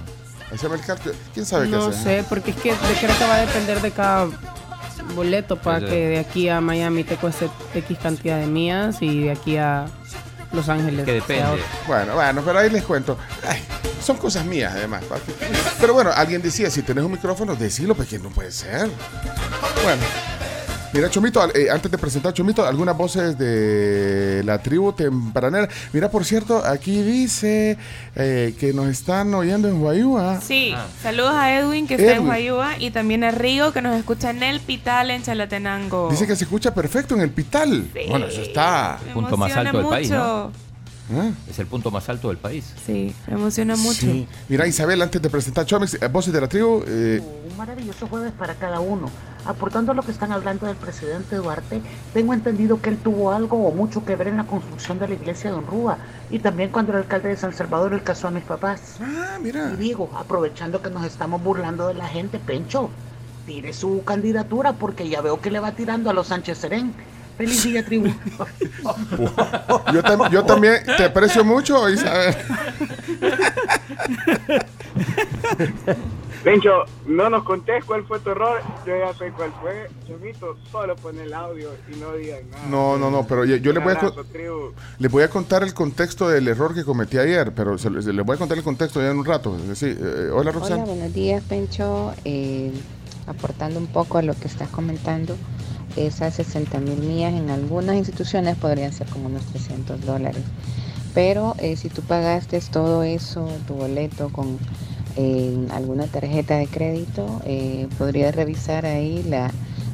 Haceme 0.53 0.77
el 0.77 0.81
cálculo. 0.83 1.15
¿Quién 1.33 1.45
sabe 1.47 1.67
qué 1.67 1.73
No 1.73 1.87
hacer? 1.87 2.23
sé, 2.23 2.29
porque 2.29 2.53
es 2.53 2.57
que 2.57 2.71
de- 2.73 2.79
creo 3.01 3.19
que 3.19 3.25
va 3.27 3.35
a 3.35 3.41
depender 3.41 3.81
de 3.83 3.91
cada 3.91 4.29
boleto 5.15 5.57
para 5.57 5.81
Pues, 5.81 5.91
que 5.91 6.09
de 6.09 6.19
aquí 6.19 6.49
a 6.49 6.61
Miami 6.61 7.05
te 7.05 7.17
cueste 7.17 7.49
X 7.75 7.99
cantidad 8.03 8.39
de 8.39 8.47
millas 8.47 9.01
y 9.01 9.25
de 9.25 9.33
aquí 9.33 9.57
a 9.57 9.87
Los 10.53 10.69
Ángeles. 10.69 11.05
Que 11.05 11.15
depende. 11.15 11.63
Bueno, 11.87 12.15
bueno, 12.15 12.43
pero 12.45 12.59
ahí 12.59 12.71
les 12.71 12.85
cuento. 12.85 13.19
Ay, 13.47 13.61
son 14.03 14.17
cosas 14.17 14.45
mías, 14.45 14.73
además. 14.75 15.03
Pero 15.81 15.95
bueno, 15.95 16.11
alguien 16.15 16.43
decía, 16.43 16.71
si 16.71 16.83
tenés 16.83 17.05
un 17.05 17.13
micrófono, 17.13 17.55
decilo, 17.55 17.95
porque 17.95 18.19
no 18.19 18.31
puede 18.31 18.53
ser. 18.53 18.89
Bueno. 19.83 20.34
Mira, 20.95 21.11
Chomito, 21.11 21.45
eh, 21.57 21.69
antes 21.73 21.91
de 21.91 21.99
presentar 21.99 22.33
Chomito, 22.33 22.65
algunas 22.65 22.97
voces 22.97 23.37
de 23.37 24.43
la 24.45 24.63
tribu 24.63 24.93
tempranera. 24.93 25.69
Mira, 25.93 26.09
por 26.09 26.25
cierto, 26.25 26.65
aquí 26.65 27.03
dice 27.03 27.77
eh, 28.15 28.55
que 28.61 28.73
nos 28.73 28.87
están 28.87 29.35
oyendo 29.35 29.67
en 29.69 29.81
Guayúa. 29.81 30.41
Sí, 30.41 30.73
saludos 31.03 31.33
a 31.35 31.59
Edwin 31.59 31.89
que 31.89 31.97
está 31.97 32.15
en. 32.15 32.25
Guayúa 32.27 32.79
y 32.79 32.93
también 32.93 33.25
a 33.25 33.33
Rigo 33.33 33.73
que 33.73 33.83
nos 33.83 33.97
escucha 33.99 34.31
en 34.31 34.45
El 34.45 34.61
Pital 34.61 35.11
en 35.11 35.25
Chalatenango. 35.25 36.11
Dice 36.13 36.29
que 36.29 36.37
se 36.37 36.45
escucha 36.45 36.73
perfecto 36.73 37.17
en 37.17 37.23
el 37.23 37.31
Pital. 37.31 37.89
Bueno, 38.09 38.27
eso 38.27 38.43
está. 38.43 39.01
Me 39.05 39.15
Punto 39.15 39.37
más 39.37 39.53
alto 39.57 39.79
del 39.79 39.87
país, 39.89 40.09
mucho. 40.11 40.53
¿eh? 41.13 41.33
Es 41.51 41.59
el 41.59 41.67
punto 41.67 41.91
más 41.91 42.09
alto 42.09 42.29
del 42.29 42.39
país. 42.39 42.73
Sí, 42.87 43.13
me 43.27 43.35
emociona 43.35 43.75
mucho. 43.75 44.01
Sí. 44.03 44.29
Mira, 44.49 44.65
Isabel, 44.69 45.03
antes 45.03 45.21
de 45.21 45.29
presentar 45.29 45.67
Chomix, 45.67 45.95
eh, 46.01 46.07
voces 46.07 46.33
de 46.33 46.41
la 46.41 46.49
tribu. 46.49 46.85
eh, 46.87 47.21
Un 47.51 47.57
maravilloso 47.57 48.07
jueves 48.07 48.33
para 48.39 48.55
cada 48.55 48.79
uno. 48.79 49.11
Aportando 49.47 49.93
a 49.93 49.95
lo 49.95 50.03
que 50.03 50.11
están 50.11 50.33
hablando 50.33 50.67
del 50.67 50.77
presidente 50.77 51.37
Duarte, 51.37 51.81
tengo 52.15 52.33
entendido 52.33 52.81
que 52.81 52.89
él 52.91 52.97
tuvo 52.99 53.33
algo 53.33 53.67
o 53.67 53.73
mucho 53.73 54.05
que 54.05 54.17
ver 54.17 54.29
en 54.29 54.39
la 54.39 54.45
construcción 54.45 54.99
de 54.99 55.09
la 55.09 55.15
iglesia 55.15 55.51
de 55.51 55.57
Don 55.57 55.67
Rúa 55.67 55.99
y 56.31 56.39
también 56.39 56.71
cuando 56.71 56.93
el 56.93 56.99
alcalde 56.99 57.29
de 57.29 57.37
San 57.37 57.53
Salvador 57.53 57.93
el 57.93 58.03
casó 58.03 58.29
a 58.29 58.31
mis 58.31 58.45
papás. 58.45 58.97
Ah, 59.03 59.39
mira. 59.43 59.71
Y 59.75 59.77
digo, 59.77 60.11
aprovechando 60.17 60.81
que 60.81 60.89
nos 60.91 61.05
estamos 61.05 61.43
burlando 61.43 61.89
de 61.89 61.95
la 61.95 62.09
gente, 62.09 62.39
Pencho, 62.39 62.89
tire 63.47 63.73
su 63.75 64.03
candidatura 64.05 64.73
porque 64.73 65.09
ya 65.09 65.21
veo 65.21 65.41
que 65.41 65.51
le 65.51 65.61
va 65.61 65.73
tirando 65.73 66.09
a 66.09 66.15
los 66.15 66.29
Sánchez 66.29 66.59
Serén. 66.59 66.95
Feliz 67.37 67.65
día, 67.65 67.85
tribu. 67.85 68.07
yo, 69.93 70.03
tam- 70.03 70.31
yo 70.31 70.45
también 70.45 70.77
te 70.97 71.05
aprecio 71.05 71.45
mucho, 71.45 71.91
Isabel. 71.91 72.35
Pencho, 76.45 76.85
no 77.07 77.31
nos 77.31 77.43
contés 77.45 77.83
cuál 77.87 78.05
fue 78.05 78.21
tu 78.21 78.29
error, 78.31 78.61
yo 78.87 78.93
ya 78.99 79.15
sé 79.15 79.33
cuál 79.35 79.51
fue. 79.63 79.89
Chomito, 80.07 80.55
solo 80.71 80.95
pon 80.97 81.19
el 81.19 81.33
audio 81.33 81.71
y 81.91 81.97
no 81.97 82.13
digan 82.13 82.51
nada. 82.51 82.67
No, 82.69 82.99
no, 82.99 83.11
no, 83.11 83.27
pero 83.27 83.47
yo, 83.47 83.57
yo 83.57 83.73
les, 83.73 83.83
voy 83.83 83.95
a, 83.95 83.97
abrazo, 83.97 84.25
tribu. 84.31 84.73
les 84.99 85.11
voy 85.11 85.23
a 85.23 85.31
contar 85.31 85.63
el 85.63 85.73
contexto 85.73 86.29
del 86.29 86.47
error 86.47 86.75
que 86.75 86.85
cometí 86.85 87.17
ayer, 87.17 87.53
pero 87.55 87.79
se, 87.79 87.89
se- 88.03 88.13
les 88.13 88.27
voy 88.27 88.35
a 88.35 88.39
contar 88.39 88.59
el 88.59 88.65
contexto 88.65 89.01
ya 89.01 89.11
en 89.11 89.19
un 89.21 89.25
rato. 89.25 89.57
Sí, 89.75 89.87
eh, 89.87 90.29
hola, 90.31 90.35
Hola, 90.41 90.53
Roxana. 90.53 90.85
buenos 90.85 91.15
días, 91.15 91.43
Pencho. 91.49 92.13
Eh, 92.27 92.73
aportando 93.27 93.79
un 93.81 93.87
poco 93.87 94.19
a 94.19 94.23
lo 94.23 94.35
que 94.35 94.47
estás 94.47 94.69
comentando, 94.69 95.35
esas 95.97 96.35
60 96.35 96.79
mil 96.81 96.99
millas 96.99 97.33
en 97.33 97.49
algunas 97.49 97.97
instituciones 97.97 98.55
podrían 98.57 98.93
ser 98.93 99.07
como 99.07 99.29
unos 99.29 99.47
300 99.47 100.05
dólares. 100.05 100.43
Pero 101.15 101.55
eh, 101.59 101.77
si 101.77 101.89
tú 101.89 102.03
pagaste 102.03 102.61
todo 102.71 103.03
eso, 103.03 103.49
tu 103.67 103.75
boleto 103.75 104.29
con 104.29 104.59
eh, 105.17 105.67
alguna 105.73 106.07
tarjeta 106.07 106.57
de 106.57 106.67
crédito, 106.67 107.41
eh, 107.45 107.89
podrías 107.99 108.35
revisar 108.35 108.87
ahí 108.87 109.23
la, 109.29 109.51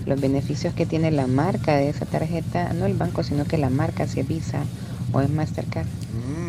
los 0.06 0.20
beneficios 0.20 0.74
que 0.74 0.86
tiene 0.86 1.10
la 1.10 1.26
marca 1.26 1.76
de 1.76 1.88
esa 1.88 2.06
tarjeta, 2.06 2.72
no 2.72 2.86
el 2.86 2.94
banco, 2.94 3.22
sino 3.22 3.44
que 3.44 3.58
la 3.58 3.70
marca, 3.70 4.06
si 4.06 4.20
es 4.20 4.28
Visa 4.28 4.62
o 5.12 5.20
es 5.20 5.30
Mastercard, 5.30 5.86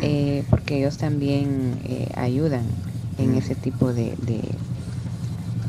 eh, 0.02 0.44
porque 0.50 0.78
ellos 0.78 0.96
también 0.98 1.78
eh, 1.84 2.08
ayudan 2.16 2.64
en 3.18 3.34
ese 3.36 3.54
tipo 3.54 3.92
de, 3.92 4.14
de, 4.22 4.40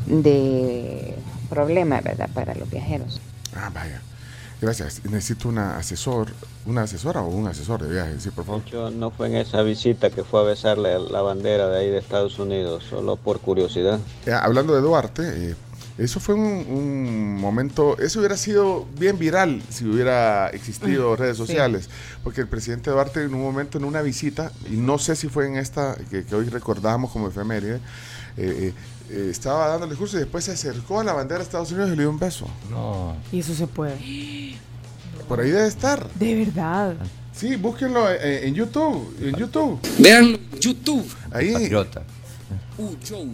de 0.06 1.14
problemas, 1.50 2.02
¿verdad? 2.02 2.28
Para 2.34 2.54
los 2.54 2.70
viajeros. 2.70 3.20
Ah, 3.54 3.70
vaya. 3.72 4.00
Gracias. 4.60 5.02
Necesito 5.04 5.48
una 5.48 5.76
asesor, 5.76 6.28
una 6.66 6.82
asesora 6.82 7.20
o 7.20 7.28
un 7.28 7.46
asesor 7.48 7.82
de 7.82 7.92
viaje, 7.92 8.14
sí, 8.18 8.30
por 8.30 8.44
favor. 8.46 8.64
Yo 8.66 8.90
no 8.90 9.10
fue 9.10 9.26
en 9.28 9.36
esa 9.36 9.62
visita 9.62 10.10
que 10.10 10.24
fue 10.24 10.40
a 10.40 10.44
besarle 10.44 10.98
la 10.98 11.20
bandera 11.22 11.68
de 11.68 11.78
ahí 11.80 11.90
de 11.90 11.98
Estados 11.98 12.38
Unidos, 12.38 12.84
solo 12.88 13.16
por 13.16 13.40
curiosidad. 13.40 13.98
Eh, 14.26 14.32
hablando 14.32 14.74
de 14.74 14.80
Duarte, 14.80 15.22
eh, 15.50 15.54
eso 15.98 16.18
fue 16.18 16.34
un, 16.34 16.42
un 16.68 17.36
momento, 17.36 17.98
eso 17.98 18.20
hubiera 18.20 18.36
sido 18.36 18.86
bien 18.98 19.18
viral 19.18 19.62
si 19.70 19.84
hubiera 19.86 20.48
existido 20.48 21.14
redes 21.14 21.36
Sí. 21.36 21.46
sociales, 21.46 21.90
porque 22.22 22.40
el 22.40 22.48
presidente 22.48 22.90
Duarte 22.90 23.22
en 23.22 23.34
un 23.34 23.42
momento 23.42 23.76
en 23.78 23.84
una 23.84 24.02
visita, 24.02 24.50
y 24.70 24.76
no 24.76 24.98
sé 24.98 25.14
si 25.14 25.28
fue 25.28 25.46
en 25.46 25.56
esta 25.56 25.96
que, 26.10 26.24
que 26.24 26.34
hoy 26.34 26.48
recordamos 26.48 27.10
como 27.12 27.28
efeméride, 27.28 27.80
eh, 28.36 28.72
eh, 29.10 29.26
eh, 29.26 29.28
estaba 29.30 29.68
dando 29.68 29.84
el 29.84 29.90
discurso 29.90 30.16
y 30.16 30.20
después 30.20 30.44
se 30.44 30.52
acercó 30.52 31.00
a 31.00 31.04
la 31.04 31.12
bandera 31.12 31.38
de 31.38 31.44
Estados 31.44 31.70
Unidos 31.72 31.88
y 31.92 31.96
le 31.96 32.02
dio 32.02 32.10
un 32.10 32.18
beso. 32.18 32.46
No. 32.70 33.16
Y 33.32 33.40
eso 33.40 33.54
se 33.54 33.66
puede. 33.66 33.96
Por 35.28 35.40
ahí 35.40 35.50
debe 35.50 35.66
estar. 35.66 36.08
De 36.14 36.34
verdad. 36.34 36.94
Sí, 37.34 37.56
búsquenlo 37.56 38.10
en, 38.10 38.48
en 38.48 38.54
YouTube, 38.54 39.16
en 39.20 39.34
YouTube. 39.36 39.80
Vean 39.98 40.38
YouTube. 40.60 41.06
Ahí. 41.32 41.52
Patriota. 41.52 42.02
Uchow. 42.78 43.28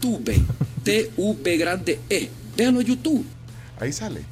Tube. 0.00 0.42
T-U-B 0.84 1.56
grande 1.56 2.00
E. 2.08 2.30
Véanlo 2.56 2.80
en 2.80 2.86
YouTube. 2.86 3.24
Ahí 3.80 3.92
sale. 3.92 4.22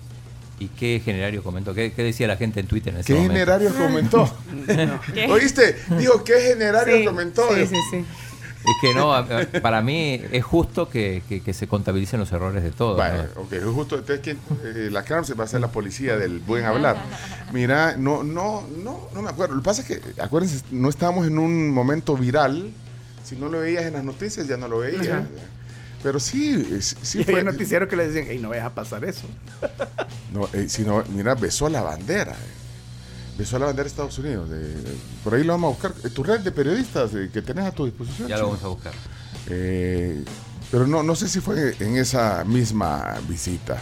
¿Y 0.61 0.69
qué 0.69 1.03
generario 1.05 1.43
comentó? 1.43 1.75
¿Qué, 1.75 1.93
qué 1.93 2.03
decía 2.05 2.29
la 2.29 2.37
gente 2.37 2.61
en 2.61 2.67
Twitter 2.69 2.95
en 2.95 3.01
ese 3.01 3.09
¿Qué 3.09 3.15
momento? 3.15 3.33
generario 3.35 3.75
comentó? 3.75 4.37
¿Qué? 5.15 5.27
¿Oíste? 5.31 5.77
Dijo, 5.99 6.23
¿qué 6.23 6.35
generario 6.41 6.99
Sí, 6.99 7.05
comentó? 7.05 7.43
sí, 7.55 7.67
sí, 7.67 7.77
sí. 7.91 8.05
Es 8.67 8.73
que 8.81 8.95
no, 8.95 9.13
para 9.61 9.83
mí 9.83 10.23
es 10.33 10.43
justo 10.45 10.89
que, 10.89 11.23
que- 11.29 11.43
que 11.43 11.53
se 11.53 11.67
contabilicen 11.69 12.19
los 12.21 12.33
errores 12.33 12.63
de 12.63 12.71
todos. 12.71 12.97
Vale, 12.97 13.25
¿no? 13.35 13.43
ok, 13.43 13.53
es 13.53 13.65
justo, 13.65 13.97
entonces 13.99 14.21
que 14.21 14.31
eh, 14.65 14.89
la 14.91 15.03
cárcel 15.05 15.39
va 15.39 15.45
a 15.45 15.49
ser 15.49 15.61
la 15.61 15.69
policía 15.69 16.17
del 16.17 16.39
buen 16.41 16.65
hablar. 16.65 16.97
Mira, 17.53 17.97
no, 17.99 18.23
no, 18.25 18.67
no, 18.83 19.09
no 19.15 19.23
me 19.23 19.29
acuerdo. 19.31 19.55
Lo 19.55 19.61
que 19.61 19.65
pasa 19.67 19.83
es 19.83 19.89
que, 19.89 20.01
acuérdense, 20.21 20.65
no 20.71 20.89
estábamos 20.89 21.27
en 21.27 21.39
un 21.39 21.71
momento 21.71 22.17
viral. 22.17 22.71
Si 23.23 23.37
no 23.37 23.49
lo 23.49 23.61
veías 23.61 23.85
en 23.85 23.95
las 23.95 24.05
noticias, 24.05 24.47
ya 24.49 24.57
no 24.57 24.69
lo 24.69 24.79
veías. 24.79 25.09
Ajá. 25.09 25.27
Pero 26.03 26.21
sí, 26.21 26.79
sí 26.81 27.21
y 27.21 27.25
fue. 27.25 27.43
noticiero 27.43 27.89
que 27.89 27.97
le 27.97 28.07
decían, 28.09 28.27
hey, 28.29 28.39
no 28.41 28.51
vayas 28.51 28.67
a 28.67 28.75
pasar 28.75 29.05
eso. 29.05 29.27
No, 30.33 30.49
eh, 30.53 30.69
si 30.69 30.83
no, 30.83 31.03
mira, 31.15 31.35
besó 31.35 31.69
la 31.71 31.81
bandera. 31.83 32.33
eh. 32.33 32.64
Besó 33.37 33.59
la 33.59 33.67
bandera 33.67 33.85
de 33.85 33.89
Estados 33.89 34.19
Unidos. 34.19 34.49
de- 34.51 34.75
por 35.25 35.35
ahí 35.35 35.43
lo 35.45 35.55
vamos 35.55 35.69
a 35.69 35.89
buscar. 35.89 35.95
Eh, 36.05 36.11
Tu 36.11 36.23
red 36.23 36.41
de 36.41 36.53
periodistas 36.53 37.13
eh, 37.15 37.31
que 37.33 37.43
tenés 37.43 37.65
a 37.65 37.73
tu 37.73 37.85
disposición. 37.85 38.29
Ya 38.29 38.39
lo 38.39 38.47
vamos 38.49 38.63
a 38.63 38.69
buscar. 38.69 38.93
Eh, 39.49 40.25
pero 40.71 40.87
no, 40.87 41.03
no 41.03 41.17
sé 41.17 41.29
si 41.29 41.41
fue 41.41 41.75
en 41.81 41.97
esa 41.97 42.45
misma 42.45 43.15
visita. 43.29 43.81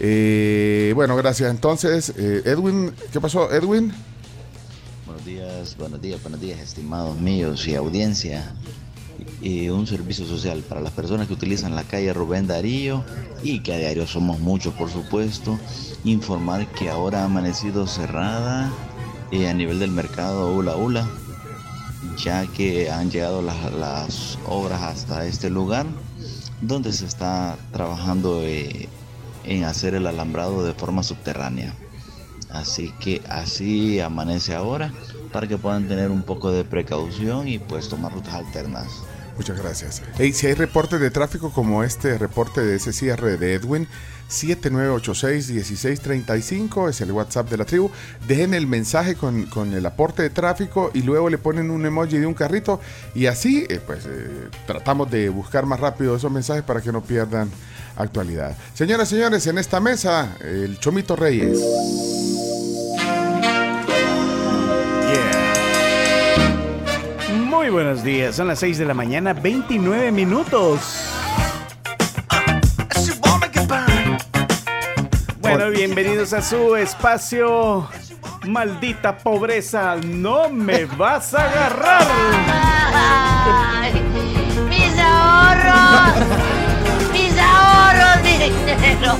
Eh, 0.00 0.92
bueno, 0.94 1.16
gracias. 1.16 1.50
Entonces, 1.50 2.12
eh, 2.16 2.42
Edwin, 2.44 2.92
¿qué 3.12 3.20
pasó, 3.20 3.50
Edwin? 3.52 3.92
Buenos 5.06 5.24
días, 5.24 5.76
buenos 5.78 6.00
días, 6.02 6.20
buenos 6.22 6.40
días, 6.40 6.58
estimados 6.60 7.18
míos 7.20 7.66
y 7.68 7.74
audiencia. 7.76 8.52
Un 9.42 9.86
servicio 9.86 10.24
social 10.24 10.60
para 10.66 10.80
las 10.80 10.92
personas 10.92 11.26
que 11.26 11.34
utilizan 11.34 11.74
la 11.74 11.84
calle 11.84 12.12
Rubén 12.14 12.46
Darío 12.46 13.04
y 13.42 13.60
que 13.60 13.74
a 13.74 13.78
diario 13.78 14.06
somos 14.06 14.40
muchos, 14.40 14.72
por 14.74 14.90
supuesto. 14.90 15.58
Informar 16.04 16.66
que 16.68 16.88
ahora 16.88 17.20
ha 17.20 17.24
amanecido 17.24 17.86
cerrada 17.86 18.72
eh, 19.30 19.48
a 19.48 19.54
nivel 19.54 19.78
del 19.78 19.90
mercado 19.90 20.54
Ula 20.54 20.76
Ula, 20.76 21.08
ya 22.16 22.46
que 22.46 22.90
han 22.90 23.10
llegado 23.10 23.42
las, 23.42 23.72
las 23.72 24.38
obras 24.46 24.80
hasta 24.80 25.26
este 25.26 25.50
lugar, 25.50 25.86
donde 26.60 26.92
se 26.92 27.04
está 27.04 27.58
trabajando 27.72 28.42
eh, 28.42 28.88
en 29.44 29.64
hacer 29.64 29.94
el 29.94 30.06
alambrado 30.06 30.64
de 30.64 30.72
forma 30.72 31.02
subterránea. 31.02 31.74
Así 32.54 32.94
que 33.00 33.20
así 33.28 34.00
amanece 34.00 34.54
ahora 34.54 34.92
para 35.32 35.48
que 35.48 35.58
puedan 35.58 35.88
tener 35.88 36.10
un 36.10 36.22
poco 36.22 36.52
de 36.52 36.64
precaución 36.64 37.48
y 37.48 37.58
pues 37.58 37.88
tomar 37.88 38.12
rutas 38.12 38.34
alternas. 38.34 38.86
Muchas 39.36 39.60
gracias. 39.60 40.00
Si 40.32 40.46
hay 40.46 40.54
reportes 40.54 41.00
de 41.00 41.10
tráfico 41.10 41.50
como 41.50 41.82
este 41.82 42.16
reporte 42.16 42.60
de 42.60 42.76
ese 42.76 42.92
cierre 42.92 43.36
de 43.36 43.54
Edwin, 43.54 43.88
7986-1635 44.30 46.88
es 46.88 47.00
el 47.00 47.10
WhatsApp 47.10 47.50
de 47.50 47.56
la 47.56 47.64
tribu. 47.64 47.90
Dejen 48.28 48.54
el 48.54 48.68
mensaje 48.68 49.16
con, 49.16 49.46
con 49.46 49.74
el 49.74 49.84
aporte 49.84 50.22
de 50.22 50.30
tráfico 50.30 50.92
y 50.94 51.02
luego 51.02 51.28
le 51.28 51.38
ponen 51.38 51.72
un 51.72 51.84
emoji 51.84 52.18
de 52.18 52.26
un 52.26 52.34
carrito 52.34 52.78
y 53.14 53.26
así 53.26 53.66
eh, 53.68 53.80
pues 53.84 54.06
eh, 54.06 54.48
tratamos 54.66 55.10
de 55.10 55.28
buscar 55.28 55.66
más 55.66 55.80
rápido 55.80 56.14
esos 56.14 56.30
mensajes 56.30 56.62
para 56.62 56.80
que 56.80 56.92
no 56.92 57.02
pierdan 57.02 57.50
actualidad. 57.96 58.56
Señoras 58.74 59.10
y 59.12 59.16
señores, 59.16 59.44
en 59.48 59.58
esta 59.58 59.80
mesa, 59.80 60.36
el 60.40 60.78
Chomito 60.78 61.16
Reyes. 61.16 61.58
Muy 67.64 67.70
buenos 67.70 68.04
días, 68.04 68.36
son 68.36 68.48
las 68.48 68.58
6 68.58 68.76
de 68.76 68.84
la 68.84 68.92
mañana, 68.92 69.32
29 69.32 70.12
minutos. 70.12 71.08
Bueno, 75.40 75.70
bienvenidos 75.70 76.34
a 76.34 76.42
su 76.42 76.76
espacio. 76.76 77.88
Maldita 78.46 79.16
pobreza, 79.16 79.96
no 79.96 80.50
me 80.50 80.84
vas 80.84 81.32
a 81.32 81.44
agarrar. 81.44 82.06
mis 84.68 84.98
ahorros, 84.98 86.26
mis 87.14 87.32
ahorros 87.38 88.22
dinero, 88.22 89.16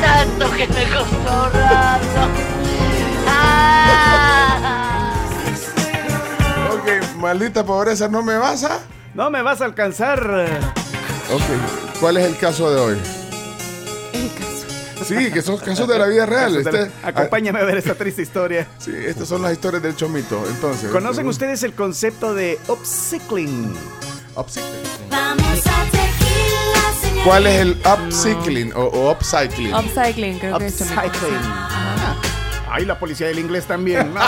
tanto 0.00 0.52
que 0.52 0.68
me 0.68 0.84
costó 0.84 1.28
ahorrarlo. 1.28 2.65
Maldita 7.16 7.64
pobreza, 7.64 8.08
¿no 8.08 8.22
me 8.22 8.36
vas 8.36 8.64
a? 8.64 8.80
No 9.14 9.30
me 9.30 9.42
vas 9.42 9.60
a 9.60 9.64
alcanzar. 9.64 10.20
Ok, 11.32 11.42
¿cuál 12.00 12.16
es 12.18 12.24
el 12.26 12.36
caso 12.36 12.70
de 12.70 12.80
hoy? 12.80 12.98
El 14.12 14.28
caso. 14.34 15.04
Sí, 15.04 15.30
que 15.32 15.42
son 15.42 15.58
casos 15.58 15.86
de 15.88 15.98
la 15.98 16.06
vida 16.06 16.26
real. 16.26 16.56
Este- 16.56 16.90
Acompáñame 17.02 17.60
a 17.60 17.64
ver 17.64 17.78
esta 17.78 17.94
triste 17.94 18.22
historia. 18.22 18.66
Sí, 18.78 18.92
estas 18.94 19.28
son 19.28 19.42
las 19.42 19.52
historias 19.52 19.82
del 19.82 19.94
Chomito. 19.96 20.42
Entonces, 20.48 20.90
¿Conocen 20.90 21.26
ustedes 21.28 21.62
el 21.62 21.72
concepto 21.74 22.34
de 22.34 22.58
upcycling? 22.68 23.74
¿Cuál 27.24 27.46
es 27.46 27.60
el 27.60 27.80
upcycling 27.84 28.72
o, 28.74 28.80
o 28.84 29.10
upcycling? 29.12 29.74
Upcycling, 29.74 30.38
creo 30.38 30.58
que 30.58 30.66
es 30.66 30.78
chomito. 30.78 31.00
Upcycling. 31.06 31.40
Ay, 32.70 32.84
la 32.84 32.98
policía 32.98 33.26
del 33.28 33.38
inglés 33.38 33.64
también. 33.64 34.12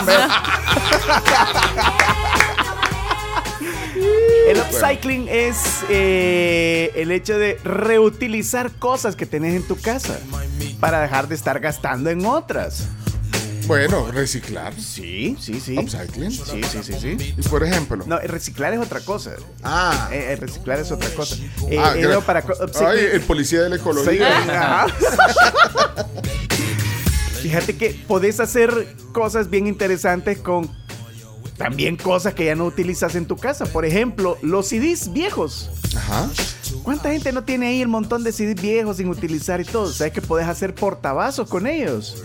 El 4.47 4.57
upcycling 4.57 5.27
es 5.29 5.57
eh, 5.89 6.91
el 6.95 7.11
hecho 7.11 7.37
de 7.37 7.57
reutilizar 7.63 8.71
cosas 8.71 9.15
que 9.15 9.25
tenés 9.25 9.55
en 9.55 9.63
tu 9.63 9.75
casa 9.75 10.17
para 10.79 11.01
dejar 11.01 11.27
de 11.27 11.35
estar 11.35 11.59
gastando 11.59 12.09
en 12.09 12.25
otras. 12.25 12.87
Bueno, 13.67 14.11
reciclar. 14.11 14.73
Sí, 14.73 15.37
sí, 15.39 15.59
sí. 15.59 15.77
Upcycling. 15.77 16.31
Sí, 16.31 16.61
sí, 16.63 16.79
sí, 16.81 16.93
sí. 16.99 17.35
Y 17.37 17.41
por 17.49 17.63
ejemplo. 17.63 18.03
No, 18.07 18.17
reciclar 18.17 18.73
es 18.73 18.79
otra 18.79 18.99
cosa. 19.01 19.33
Ah. 19.61 20.09
Eh, 20.11 20.29
eh, 20.31 20.35
reciclar 20.37 20.79
es 20.79 20.91
otra 20.91 21.09
cosa. 21.11 21.35
Eh, 21.69 21.77
Ah, 21.79 21.93
eh, 21.95 22.01
no, 22.01 22.21
para 22.21 22.43
Ay, 22.87 22.99
el 23.13 23.21
policía 23.21 23.61
de 23.61 23.69
la 23.69 23.75
Sí, 23.75 23.81
ecología. 23.81 24.87
Fíjate 27.43 27.77
que 27.77 27.91
podés 28.07 28.39
hacer 28.39 28.95
cosas 29.13 29.51
bien 29.51 29.67
interesantes 29.67 30.39
con 30.39 30.67
también 31.59 31.97
cosas 31.97 32.33
que 32.33 32.45
ya 32.45 32.55
no 32.55 32.63
utilizas 32.63 33.15
en 33.15 33.25
tu 33.25 33.35
casa. 33.35 33.65
Por 33.65 33.83
ejemplo, 33.83 34.37
los 34.41 34.69
CDs 34.69 35.11
viejos. 35.11 35.69
Ajá. 35.95 36.29
¿Cuánta 36.83 37.11
gente 37.11 37.33
no 37.33 37.43
tiene 37.43 37.67
ahí 37.67 37.81
el 37.81 37.89
montón 37.89 38.23
de 38.23 38.31
CDs 38.31 38.61
viejos 38.61 38.97
sin 38.97 39.09
utilizar 39.09 39.59
y 39.59 39.65
todo? 39.65 39.91
¿Sabes 39.91 40.13
que 40.13 40.21
podés 40.21 40.47
hacer 40.47 40.73
portavasos 40.73 41.49
con 41.49 41.67
ellos? 41.67 42.23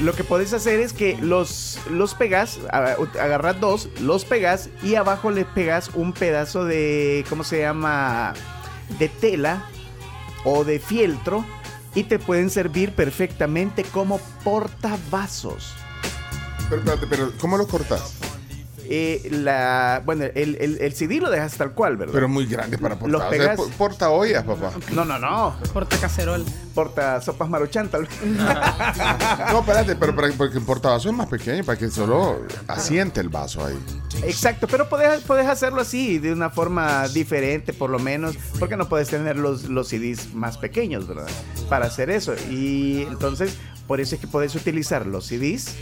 Lo 0.00 0.12
que 0.14 0.22
podés 0.22 0.52
hacer 0.52 0.78
es 0.78 0.92
que 0.92 1.18
los, 1.20 1.80
los 1.90 2.14
pegas, 2.14 2.60
agarras 2.70 3.60
dos, 3.60 3.88
los 4.00 4.24
pegas 4.24 4.70
y 4.80 4.94
abajo 4.94 5.32
les 5.32 5.46
pegas 5.46 5.90
un 5.94 6.12
pedazo 6.12 6.64
de, 6.64 7.24
¿cómo 7.28 7.42
se 7.42 7.58
llama? 7.58 8.34
De 9.00 9.08
tela 9.08 9.66
o 10.44 10.62
de 10.62 10.78
fieltro 10.78 11.44
y 11.96 12.04
te 12.04 12.20
pueden 12.20 12.50
servir 12.50 12.92
perfectamente 12.92 13.82
como 13.82 14.20
portavasos. 14.44 15.74
Pero, 16.70 16.76
espérate, 16.82 17.06
pero 17.08 17.32
¿cómo 17.40 17.56
lo 17.58 17.66
cortas? 17.66 18.14
Eh, 18.92 19.28
la, 19.30 20.02
bueno, 20.04 20.24
el, 20.34 20.56
el, 20.60 20.78
el 20.80 20.92
CD 20.94 21.20
lo 21.20 21.30
dejas 21.30 21.54
tal 21.56 21.74
cual, 21.74 21.96
¿verdad? 21.96 22.12
Pero 22.12 22.28
muy 22.28 22.44
grande 22.46 22.76
para 22.76 22.96
portar. 22.98 23.10
Los 23.10 23.20
O 23.22 23.30
sea, 23.30 23.38
pegas- 23.38 23.56
po- 23.56 23.68
porta 23.78 24.10
ollas, 24.10 24.42
papá. 24.42 24.72
No, 24.92 25.04
no, 25.04 25.16
no. 25.16 25.54
Porta 25.72 25.96
cacerol. 25.96 26.44
Porta 26.74 27.20
sopas 27.20 27.48
maruchan, 27.48 27.88
tal 27.88 28.02
vez. 28.06 28.10
No, 29.52 29.60
espérate, 29.60 29.94
pero 29.94 30.14
para- 30.16 30.32
porque 30.32 30.58
el 30.58 30.64
portavasos 30.64 31.06
es 31.06 31.12
más 31.16 31.28
pequeño, 31.28 31.62
para 31.64 31.78
que 31.78 31.88
solo 31.88 32.40
asiente 32.66 33.20
el 33.20 33.28
vaso 33.28 33.64
ahí. 33.64 33.78
Exacto, 34.24 34.66
pero 34.68 34.88
puedes, 34.88 35.22
puedes 35.22 35.46
hacerlo 35.46 35.82
así, 35.82 36.18
de 36.18 36.32
una 36.32 36.50
forma 36.50 37.06
diferente, 37.08 37.72
por 37.72 37.90
lo 37.90 38.00
menos, 38.00 38.36
porque 38.58 38.76
no 38.76 38.88
puedes 38.88 39.08
tener 39.08 39.36
los, 39.36 39.64
los 39.68 39.86
CDs 39.88 40.34
más 40.34 40.58
pequeños, 40.58 41.06
¿verdad? 41.06 41.28
Para 41.68 41.86
hacer 41.86 42.10
eso. 42.10 42.34
Y 42.50 43.02
entonces, 43.08 43.54
por 43.90 44.00
eso 44.00 44.14
es 44.14 44.20
que 44.20 44.28
puedes 44.28 44.54
utilizar 44.54 45.04
los 45.04 45.26
CDs 45.26 45.74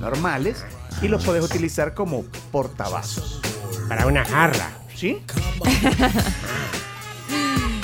normales 0.00 0.64
y 1.02 1.08
los 1.08 1.22
puedes 1.26 1.44
utilizar 1.44 1.92
como 1.92 2.24
portavasos. 2.50 3.42
Para 3.86 4.06
una 4.06 4.24
jarra. 4.24 4.70
¿Sí? 4.96 5.18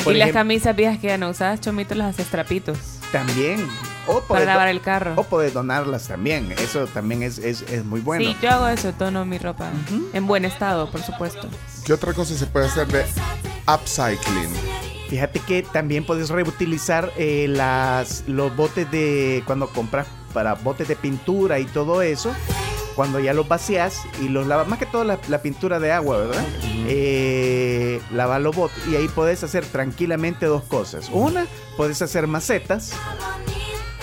Y 0.00 0.02
Por 0.04 0.16
las 0.16 0.30
ejem- 0.30 0.33
camisas 0.33 0.74
viejas 0.76 0.98
que 0.98 1.09
ya 1.09 1.18
no 1.18 1.28
usas, 1.30 1.61
chomito, 1.61 1.94
las 1.94 2.14
haces 2.14 2.26
trapitos. 2.28 2.78
También. 3.12 3.66
O 4.07 4.14
Para 4.14 4.26
podés 4.26 4.46
lavar 4.46 4.68
el 4.68 4.80
carro. 4.80 5.12
O 5.16 5.24
puedes 5.24 5.52
donarlas 5.52 6.09
también. 6.09 6.52
Eso 6.52 6.87
también 6.87 7.22
es, 7.22 7.37
es, 7.38 7.62
es 7.70 7.85
muy 7.85 8.00
bueno. 8.00 8.24
Sí, 8.24 8.37
yo 8.42 8.50
hago 8.50 8.68
eso, 8.68 8.92
tono 8.92 9.24
mi 9.26 9.37
ropa. 9.38 9.70
En 10.14 10.26
buen 10.26 10.44
estado, 10.46 10.90
por 10.90 11.02
supuesto. 11.02 11.48
¿Qué 11.85 11.92
otra 11.92 12.12
cosa 12.14 12.35
se 12.35 12.46
puede 12.46 12.66
hacer 12.66 12.87
de 12.88 13.04
upcycling? 13.66 14.52
Fíjate 15.08 15.40
que 15.40 15.62
también 15.62 16.04
puedes 16.04 16.30
reutilizar 16.30 17.12
eh, 17.16 17.46
las, 17.48 18.24
los 18.26 18.54
botes 18.56 18.90
de 18.90 19.42
cuando 19.46 19.68
compras 19.68 20.06
para 20.32 20.54
botes 20.54 20.88
de 20.88 20.96
pintura 20.96 21.58
y 21.58 21.64
todo 21.66 22.02
eso. 22.02 22.34
Cuando 22.96 23.18
ya 23.18 23.34
los 23.34 23.48
vacías 23.48 24.02
y 24.22 24.28
los 24.28 24.46
lavas, 24.46 24.68
más 24.68 24.78
que 24.78 24.86
todo 24.86 25.02
la, 25.02 25.18
la 25.28 25.42
pintura 25.42 25.80
de 25.80 25.90
agua, 25.90 26.18
¿verdad? 26.18 26.44
Eh, 26.86 28.00
lava 28.12 28.38
los 28.38 28.54
botes 28.54 28.86
y 28.86 28.94
ahí 28.94 29.08
puedes 29.08 29.42
hacer 29.42 29.64
tranquilamente 29.66 30.46
dos 30.46 30.62
cosas. 30.64 31.10
Una, 31.12 31.46
puedes 31.76 32.00
hacer 32.02 32.26
macetas 32.26 32.92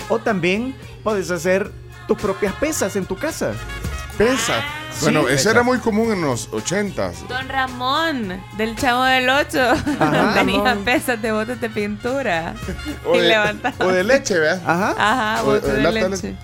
o 0.08 0.18
también 0.18 0.74
puedes 1.02 1.30
hacer 1.30 1.70
tus 2.06 2.18
propias 2.18 2.54
pesas 2.54 2.96
en 2.96 3.06
tu 3.06 3.16
casa. 3.16 3.54
Pesa. 4.18 4.62
Bueno, 5.00 5.22
Sí, 5.26 5.34
eso 5.34 5.50
era 5.50 5.62
muy 5.62 5.78
común 5.78 6.12
en 6.12 6.20
los 6.20 6.48
ochentas. 6.52 7.26
Don 7.28 7.48
Ramón, 7.48 8.42
del 8.58 8.76
Chavo 8.76 9.04
del 9.04 9.28
8, 9.28 9.58
Ajá. 9.98 10.34
tenía 10.38 10.76
pesas 10.84 11.20
de 11.22 11.32
botes 11.32 11.60
de 11.60 11.70
pintura. 11.70 12.54
O 13.06 13.16
y 13.16 13.20
de, 13.20 13.28
levantaba. 13.28 13.86
o 13.86 13.88
de 13.88 14.04
leche, 14.04 14.38
¿verdad? 14.38 14.62
Ajá. 14.66 14.94
Ajá, 14.98 15.42
O- 15.42 15.46
botes 15.46 15.64
o 15.70 15.72
de 15.72 15.82
de 15.82 15.92
leche. 15.92 16.36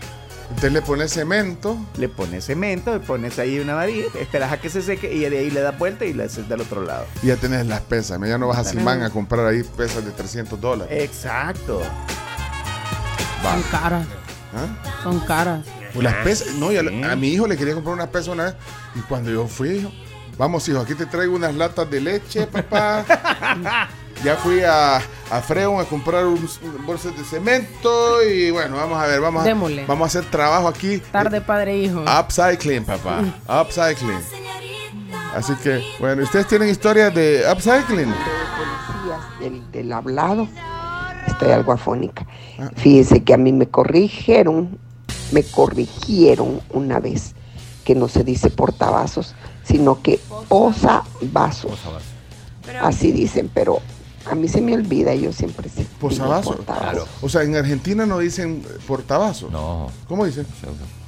Entonces 0.48 0.72
le 0.72 0.80
pones 0.80 1.12
cemento. 1.12 1.76
Le 1.98 2.08
pones 2.08 2.46
cemento, 2.46 2.94
le 2.94 3.00
pones 3.00 3.38
ahí 3.38 3.58
una 3.60 3.74
varilla, 3.74 4.06
esperas 4.18 4.50
a 4.50 4.56
que 4.58 4.70
se 4.70 4.80
seque 4.80 5.12
y 5.12 5.18
de 5.28 5.38
ahí 5.38 5.50
le 5.50 5.60
das 5.60 5.78
vuelta 5.78 6.06
y 6.06 6.14
le 6.14 6.24
haces 6.24 6.48
del 6.48 6.62
otro 6.62 6.82
lado. 6.82 7.04
Y 7.22 7.26
ya 7.26 7.36
tenés 7.36 7.66
las 7.66 7.82
pesas. 7.82 8.18
Ya 8.26 8.38
no 8.38 8.48
vas 8.48 8.58
a 8.58 8.64
Simán 8.64 9.02
a 9.02 9.10
comprar 9.10 9.44
ahí 9.46 9.62
pesas 9.62 10.06
de 10.06 10.10
300 10.10 10.58
dólares. 10.58 11.04
Exacto. 11.04 11.82
Va. 13.44 13.52
Son 13.52 13.62
caras. 13.70 14.06
¿Ah? 14.56 15.02
Son 15.02 15.20
caras. 15.20 15.60
Las 16.02 16.14
pesas, 16.24 16.54
no, 16.54 16.70
yo 16.72 16.80
a, 16.80 17.12
a 17.12 17.16
mi 17.16 17.28
hijo 17.28 17.46
le 17.46 17.56
quería 17.56 17.74
comprar 17.74 17.94
unas 17.94 18.08
pesas 18.08 18.28
una 18.28 18.44
vez. 18.46 18.54
Y 18.94 19.00
cuando 19.00 19.30
yo 19.30 19.46
fui, 19.46 19.70
hijo, 19.78 19.92
vamos, 20.36 20.68
hijo, 20.68 20.80
aquí 20.80 20.94
te 20.94 21.06
traigo 21.06 21.34
unas 21.36 21.54
latas 21.54 21.90
de 21.90 22.00
leche, 22.00 22.46
papá. 22.46 23.04
ya 24.24 24.36
fui 24.36 24.60
a, 24.60 24.96
a 24.96 25.40
Freon 25.42 25.80
a 25.80 25.84
comprar 25.84 26.26
un, 26.26 26.34
un 26.38 26.86
bolsas 26.86 27.16
de 27.16 27.24
cemento. 27.24 28.22
Y 28.24 28.50
bueno, 28.50 28.76
vamos 28.76 28.98
a 29.02 29.06
ver, 29.06 29.20
vamos 29.20 29.42
a, 29.42 29.46
Démosle. 29.46 29.84
vamos 29.86 30.04
a 30.04 30.18
hacer 30.18 30.30
trabajo 30.30 30.68
aquí. 30.68 30.98
Tarde, 31.12 31.40
padre 31.40 31.78
hijo. 31.78 32.02
Upcycling, 32.02 32.84
papá. 32.84 33.22
Upcycling. 33.48 34.18
Así 35.34 35.54
que, 35.62 35.82
bueno, 36.00 36.22
¿ustedes 36.22 36.46
tienen 36.48 36.68
historias 36.68 37.14
de 37.14 37.44
upcycling? 37.52 38.12
policías 38.56 39.40
del, 39.40 39.70
del 39.70 39.92
hablado. 39.92 40.48
Estoy 41.26 41.50
algo 41.52 41.72
afónica. 41.72 42.26
Fíjense 42.76 43.22
que 43.22 43.34
a 43.34 43.36
mí 43.36 43.52
me 43.52 43.68
corrigieron, 43.68 44.78
me 45.32 45.42
corrigieron 45.42 46.60
una 46.70 47.00
vez 47.00 47.34
que 47.84 47.94
no 47.94 48.08
se 48.08 48.24
dice 48.24 48.50
portavasos, 48.50 49.34
sino 49.64 50.02
que 50.02 50.20
posavasos. 50.48 51.78
Así 52.80 53.12
dicen, 53.12 53.50
pero 53.52 53.80
A 54.30 54.34
mí 54.34 54.48
se 54.48 54.60
me 54.60 54.74
olvida, 54.74 55.14
yo 55.14 55.32
siempre 55.32 55.68
sé. 55.68 55.86
Posavasos. 56.00 56.56
Portavasos. 56.56 57.08
O 57.22 57.28
sea, 57.28 57.42
en 57.42 57.56
Argentina 57.56 58.04
no 58.04 58.18
dicen 58.18 58.62
portavasos. 58.86 59.50
No. 59.50 59.90
¿Cómo 60.06 60.26
dicen? 60.26 60.46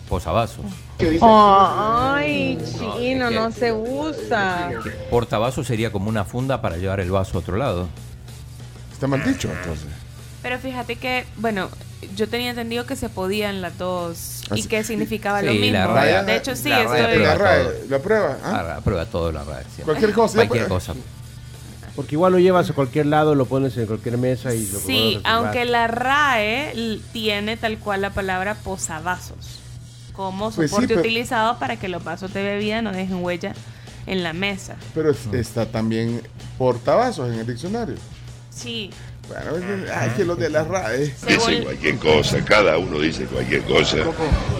Posavasos. 0.09 0.65
Ay, 1.21 2.59
chino, 2.97 3.31
no 3.31 3.53
se 3.53 3.73
usa. 3.73 4.71
Portavasos 5.11 5.67
sería 5.67 5.93
como 5.93 6.09
una 6.09 6.25
funda 6.25 6.63
para 6.63 6.79
llevar 6.79 7.01
el 7.01 7.11
vaso 7.11 7.37
a 7.37 7.41
otro 7.41 7.57
lado. 7.57 7.89
Está 8.93 9.07
mal 9.07 9.23
dicho, 9.25 9.51
entonces. 9.51 9.89
Pero 10.43 10.59
fíjate 10.59 10.97
que, 10.97 11.27
bueno, 11.37 11.69
yo 12.17 12.29
tenía 12.29 12.51
entendido 12.51 12.87
que 12.87 12.97
se 12.97 13.09
podían 13.09 13.61
las 13.63 13.77
dos 13.79 14.43
y 14.51 14.61
Así- 14.61 14.69
que 14.69 14.83
significaba 14.85 15.43
lo 15.43 15.53
Sí, 15.53 15.59
mismo. 15.59 15.79
la 15.79 15.87
RAE- 15.87 16.25
de 16.25 16.37
hecho, 16.37 16.57
sí, 16.57 16.69
la 16.71 16.85
RAE 16.85 17.01
estoy... 17.03 17.23
La 17.23 17.35
RAE, 17.35 17.63
todo. 17.65 17.75
¿la 17.89 17.99
prueba? 17.99 18.39
¿ah? 18.43 18.53
La 18.53 18.63
RAE 18.63 18.77
aprueba 18.79 19.07
todo 19.07 19.33
la 19.33 19.45
RAE. 19.45 19.63
siempre. 19.65 19.85
Cualquier 19.85 20.13
cosa, 20.13 20.35
Cualquier 20.37 20.63
ya- 20.65 20.69
cosa. 20.69 20.95
Porque 21.97 22.15
igual 22.15 22.33
lo 22.33 22.39
llevas 22.39 22.71
a 22.71 22.73
cualquier 22.73 23.07
lado, 23.07 23.35
lo 23.35 23.45
pones 23.47 23.77
en 23.77 23.87
cualquier 23.87 24.17
mesa 24.17 24.55
y 24.55 24.65
lo 24.67 24.79
Sí, 24.79 25.21
aunque 25.25 25.65
la 25.65 25.87
RAE 25.89 27.01
tiene 27.13 27.57
tal 27.57 27.79
cual 27.79 28.01
la 28.03 28.11
palabra 28.11 28.55
posavasos 28.55 29.59
como 30.15 30.51
Pues 30.51 30.69
sí, 30.71 30.75
soporte 30.75 30.89
pero- 30.89 31.01
utilizado 31.01 31.59
para 31.59 31.77
que 31.79 31.89
los 31.89 32.03
vasos 32.05 32.33
de 32.33 32.43
bebida 32.43 32.81
no 32.83 32.93
dejen 32.93 33.23
huella 33.25 33.55
en 34.07 34.23
la 34.23 34.33
mesa. 34.33 34.77
Pero 34.95 35.11
es- 35.11 35.27
está 35.33 35.67
también 35.67 36.23
portavasos 36.59 37.29
en 37.33 37.41
el 37.41 37.47
diccionario. 37.47 37.97
Sí, 38.51 38.91
Bueno, 39.31 39.85
es- 39.85 39.91
ay, 39.91 40.11
que 40.17 40.25
los 40.25 40.39
de 40.39 40.51
la 40.51 40.65
RAE. 40.65 41.15
Dicen 41.27 41.63
cualquier 41.65 41.97
cosa, 41.99 42.45
cada 42.45 42.79
uno 42.79 42.99
dice 42.99 43.25
cualquier 43.27 43.63
cosa. 43.63 43.99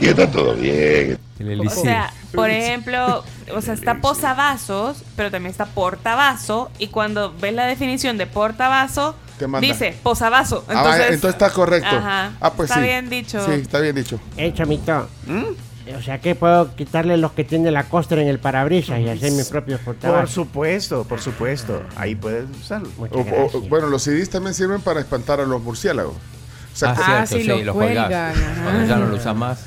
Y 0.01 0.07
está 0.09 0.31
todo 0.31 0.55
bien. 0.55 1.19
o 1.67 1.71
sea, 1.71 2.13
por 2.35 2.51
ejemplo, 2.51 3.25
o 3.55 3.61
sea, 3.63 3.75
está 3.75 3.97
posavasos, 4.01 5.03
pero 5.17 5.31
también 5.31 5.51
está 5.51 5.67
portavaso 5.67 6.71
y 6.79 6.89
cuando 6.89 7.35
ves 7.41 7.55
la 7.55 7.67
definición 7.67 8.19
de 8.19 8.27
portavaso 8.27 9.17
Te 9.39 9.47
manda. 9.47 9.67
dice 9.67 9.97
posavaso. 10.03 10.65
Ah, 10.69 10.73
Entonces, 10.75 11.05
entonces 11.15 11.31
está 11.31 11.51
correcto. 11.51 11.89
Ajá, 11.97 12.33
Ah, 12.41 12.53
pues 12.53 12.69
está 12.71 12.81
sí. 12.81 12.87
bien 12.87 13.09
dicho. 13.09 13.45
Sí, 13.45 13.53
está 13.53 13.81
bien 13.81 13.97
dicho. 13.97 14.21
Eh, 14.37 14.53
chamito. 14.55 15.09
O 15.97 16.03
sea 16.03 16.21
que 16.21 16.35
puedo 16.35 16.75
quitarle 16.77 17.17
los 17.17 17.33
que 17.33 17.45
tiene 17.45 17.71
la 17.71 17.85
costra 17.85 18.21
en 18.23 18.29
el 18.29 18.39
parabrisas 18.39 19.01
y 19.01 19.09
hacer 19.09 19.33
mis 19.33 19.49
propios 19.49 19.81
Por 19.81 19.95
portavasos. 19.97 20.31
supuesto, 20.31 21.05
por 21.05 21.21
supuesto. 21.21 21.83
Ahí 21.97 22.15
puedes 22.15 22.45
usarlo. 22.61 22.89
O- 22.99 23.05
o- 23.57 23.61
bueno, 23.69 23.87
los 23.89 24.03
CDs 24.03 24.31
también 24.31 24.55
sirven 24.55 24.81
para 24.81 25.01
espantar 25.01 25.41
a 25.41 25.45
los 25.45 25.63
murciélagos. 25.63 26.15
O 26.15 26.77
sea, 26.77 26.91
Ah, 26.93 26.95
co- 27.23 27.27
cierto, 27.27 27.55
sí, 27.59 27.65
los 27.65 27.75
colgás. 27.77 28.35
Cuando 28.63 28.87
ya 28.87 28.97
no 28.97 29.07
lo 29.07 29.17
usas 29.17 29.37
más. 29.37 29.61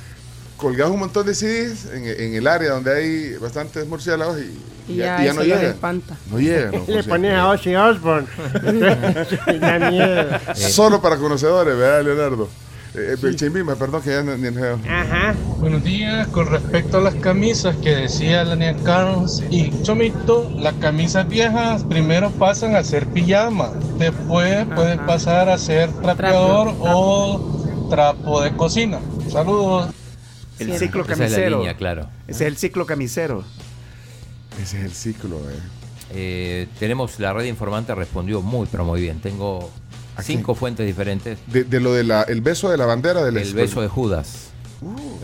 colgás 0.58 0.90
un 0.90 1.00
montón 1.00 1.26
de 1.26 1.36
CDs 1.36 1.88
en, 1.94 2.06
en 2.06 2.36
el 2.36 2.48
área 2.48 2.72
donde 2.72 2.96
hay 2.96 3.36
bastantes 3.38 3.86
murciélagos 3.86 4.38
y, 4.40 4.94
Y 4.94 4.96
ya, 4.98 5.18
ya, 5.18 5.22
y 5.22 5.26
ya 5.26 5.34
no 5.34 5.40
los 5.40 5.48
llegan. 5.48 5.66
espanta. 5.66 6.16
No 6.32 6.40
llegan. 6.40 6.72
los 6.72 6.88
Le 6.88 7.04
pones 7.04 7.34
a 7.36 7.48
Ozzy 7.50 7.76
Osbourne. 7.76 8.28
da 9.60 9.90
miedo. 9.92 10.40
Solo 10.56 11.02
para 11.02 11.18
conocedores, 11.18 11.78
¿verdad, 11.78 12.04
Leonardo? 12.04 12.48
Eh, 12.96 13.16
el 13.24 13.36
Chimbimba, 13.36 13.76
perdón 13.76 14.04
que 14.04 14.12
ya 14.12 14.22
no- 14.22 14.38
ni 14.38 14.48
el 14.48 14.58
Ajá. 14.88 15.34
Buenos 15.60 15.84
días, 15.84 16.28
con 16.28 16.46
respecto 16.48 16.98
a 16.98 17.02
las 17.02 17.16
camisas 17.16 17.76
que 17.78 17.96
decía 17.96 18.44
la 18.44 18.56
niña 18.56 18.76
Carlos 18.84 19.42
y 19.50 19.72
Chomito, 19.82 20.52
las 20.60 20.74
camisas 20.76 21.28
viejas 21.28 21.84
primero 21.86 22.30
pasan 22.32 22.76
a 22.76 22.84
ser 22.84 23.08
pijama, 23.08 23.72
después 23.98 24.68
pueden 24.76 25.00
pasar 25.08 25.50
a 25.50 25.58
ser 25.58 25.92
trapeador 25.92 26.74
o 26.82 27.88
trapo 27.90 28.42
de 28.42 28.56
cocina. 28.56 29.00
Saludos. 29.30 29.90
El 30.60 30.78
ciclo 30.78 31.02
Esa 31.04 31.14
es 31.14 31.20
la 31.20 31.26
camisero. 31.26 31.58
línea, 31.58 31.76
claro. 31.76 32.08
Ese 32.28 32.44
es 32.46 32.48
el 32.52 32.58
ciclo 32.58 32.86
camisero. 32.86 33.44
Ese 34.62 34.78
es 34.78 34.86
el 34.86 34.92
ciclo, 34.94 35.38
eh. 35.50 35.60
Eh, 36.16 36.68
tenemos 36.78 37.20
la 37.20 37.34
red 37.34 37.46
informante 37.46 37.96
respondió 37.96 38.42
muy 38.44 38.68
pero 38.72 38.86
muy 38.86 39.02
bien. 39.02 39.20
Tengo 39.20 39.72
cinco 40.22 40.54
fuentes 40.56 40.86
diferentes. 40.86 41.40
De, 41.48 41.64
de 41.64 41.80
lo 41.80 41.94
del 41.94 42.12
el 42.28 42.42
beso 42.42 42.70
de 42.70 42.78
la 42.78 42.86
bandera 42.86 43.24
del 43.24 43.38
El 43.38 43.54
beso 43.54 43.82
de 43.82 43.88
Judas. 43.88 44.50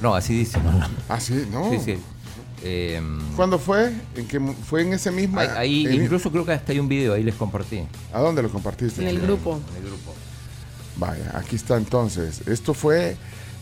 No, 0.01 0.15
así 0.15 0.33
dice. 0.37 0.57
No, 0.63 0.71
no. 0.71 0.87
Ah, 1.09 1.19
sí, 1.19 1.45
no. 1.51 1.69
Sí, 1.71 1.77
sí. 1.83 1.97
Eh, 2.63 3.01
¿Cuándo 3.35 3.57
fue? 3.59 3.91
¿En 4.15 4.27
qué 4.27 4.39
mu- 4.39 4.53
fue 4.53 4.81
en 4.81 4.93
ese 4.93 5.11
mismo? 5.11 5.39
ahí, 5.39 5.47
ahí 5.55 5.85
en- 5.85 6.03
incluso 6.03 6.31
creo 6.31 6.45
que 6.45 6.51
hasta 6.53 6.71
hay 6.71 6.79
un 6.79 6.87
video, 6.89 7.13
ahí 7.13 7.23
les 7.23 7.35
compartí. 7.35 7.83
¿A 8.13 8.19
dónde 8.19 8.41
lo 8.41 8.49
compartiste? 8.49 9.01
En 9.01 9.07
el 9.07 9.19
grupo. 9.21 9.59
En 9.71 9.83
el 9.83 9.89
grupo. 9.89 10.13
Vaya, 10.97 11.31
aquí 11.37 11.55
está 11.55 11.77
entonces. 11.77 12.41
Esto 12.47 12.73
fue. 12.73 13.15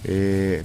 Eh, 0.04 0.64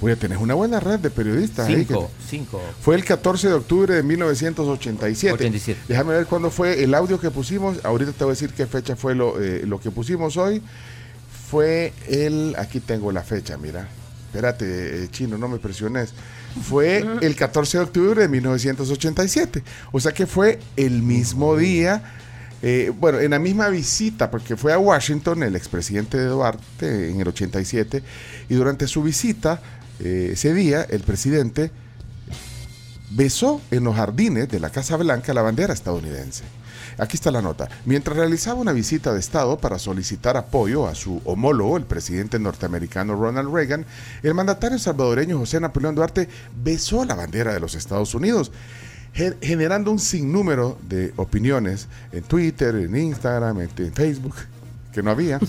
voy 0.00 0.12
a 0.12 0.16
tener 0.16 0.38
una 0.38 0.54
buena 0.54 0.80
red 0.80 0.98
de 1.00 1.10
periodistas. 1.10 1.66
ahí 1.68 1.84
Cinco, 1.86 2.06
que- 2.08 2.24
cinco. 2.28 2.62
Fue 2.80 2.94
el 2.94 3.04
14 3.04 3.48
de 3.48 3.54
octubre 3.54 3.94
de 3.94 4.02
1987. 4.02 5.32
87. 5.34 5.80
Déjame 5.88 6.12
ver 6.14 6.26
cuándo 6.26 6.50
fue 6.50 6.82
el 6.84 6.94
audio 6.94 7.18
que 7.20 7.30
pusimos. 7.30 7.84
Ahorita 7.84 8.12
te 8.12 8.24
voy 8.24 8.30
a 8.32 8.34
decir 8.34 8.50
qué 8.52 8.66
fecha 8.66 8.96
fue 8.96 9.14
lo, 9.14 9.40
eh, 9.42 9.62
lo 9.66 9.80
que 9.80 9.90
pusimos 9.90 10.36
hoy. 10.36 10.62
Fue 11.50 11.92
el. 12.08 12.54
Aquí 12.58 12.80
tengo 12.80 13.10
la 13.12 13.22
fecha, 13.22 13.56
mira. 13.56 13.88
Espérate, 14.26 15.04
eh, 15.04 15.08
chino, 15.10 15.38
no 15.38 15.48
me 15.48 15.58
presiones. 15.58 16.12
Fue 16.68 17.04
el 17.22 17.34
14 17.36 17.78
de 17.78 17.84
octubre 17.84 18.20
de 18.22 18.28
1987. 18.28 19.62
O 19.92 20.00
sea 20.00 20.12
que 20.12 20.26
fue 20.26 20.58
el 20.76 21.02
mismo 21.02 21.56
día. 21.56 22.02
eh, 22.60 22.92
bueno, 22.98 23.20
en 23.20 23.30
la 23.30 23.38
misma 23.38 23.68
visita, 23.68 24.32
porque 24.32 24.56
fue 24.56 24.72
a 24.72 24.78
Washington 24.80 25.44
el 25.44 25.54
expresidente 25.54 26.18
Duarte 26.18 27.08
en 27.10 27.20
el 27.20 27.28
87, 27.28 28.02
y 28.48 28.54
durante 28.56 28.88
su 28.88 29.00
visita, 29.00 29.62
eh, 30.00 30.30
ese 30.32 30.54
día, 30.54 30.82
el 30.82 31.00
presidente 31.02 31.70
besó 33.10 33.60
en 33.70 33.84
los 33.84 33.96
jardines 33.96 34.48
de 34.48 34.60
la 34.60 34.70
Casa 34.70 34.96
Blanca 34.96 35.32
la 35.34 35.42
bandera 35.42 35.72
estadounidense. 35.72 36.44
Aquí 36.98 37.16
está 37.16 37.30
la 37.30 37.40
nota. 37.40 37.68
Mientras 37.86 38.16
realizaba 38.16 38.60
una 38.60 38.72
visita 38.72 39.12
de 39.12 39.20
Estado 39.20 39.56
para 39.58 39.78
solicitar 39.78 40.36
apoyo 40.36 40.88
a 40.88 40.94
su 40.96 41.22
homólogo, 41.24 41.76
el 41.76 41.84
presidente 41.84 42.38
norteamericano 42.40 43.14
Ronald 43.14 43.54
Reagan, 43.54 43.86
el 44.22 44.34
mandatario 44.34 44.78
salvadoreño 44.78 45.38
José 45.38 45.60
Napoleón 45.60 45.94
Duarte 45.94 46.28
besó 46.62 47.04
la 47.04 47.14
bandera 47.14 47.54
de 47.54 47.60
los 47.60 47.76
Estados 47.76 48.14
Unidos, 48.14 48.50
ge- 49.14 49.36
generando 49.40 49.92
un 49.92 50.00
sinnúmero 50.00 50.76
de 50.88 51.12
opiniones 51.16 51.86
en 52.10 52.24
Twitter, 52.24 52.74
en 52.74 52.96
Instagram, 52.96 53.60
en 53.60 53.92
Facebook, 53.94 54.34
que 54.98 55.02
no 55.04 55.12
había. 55.12 55.38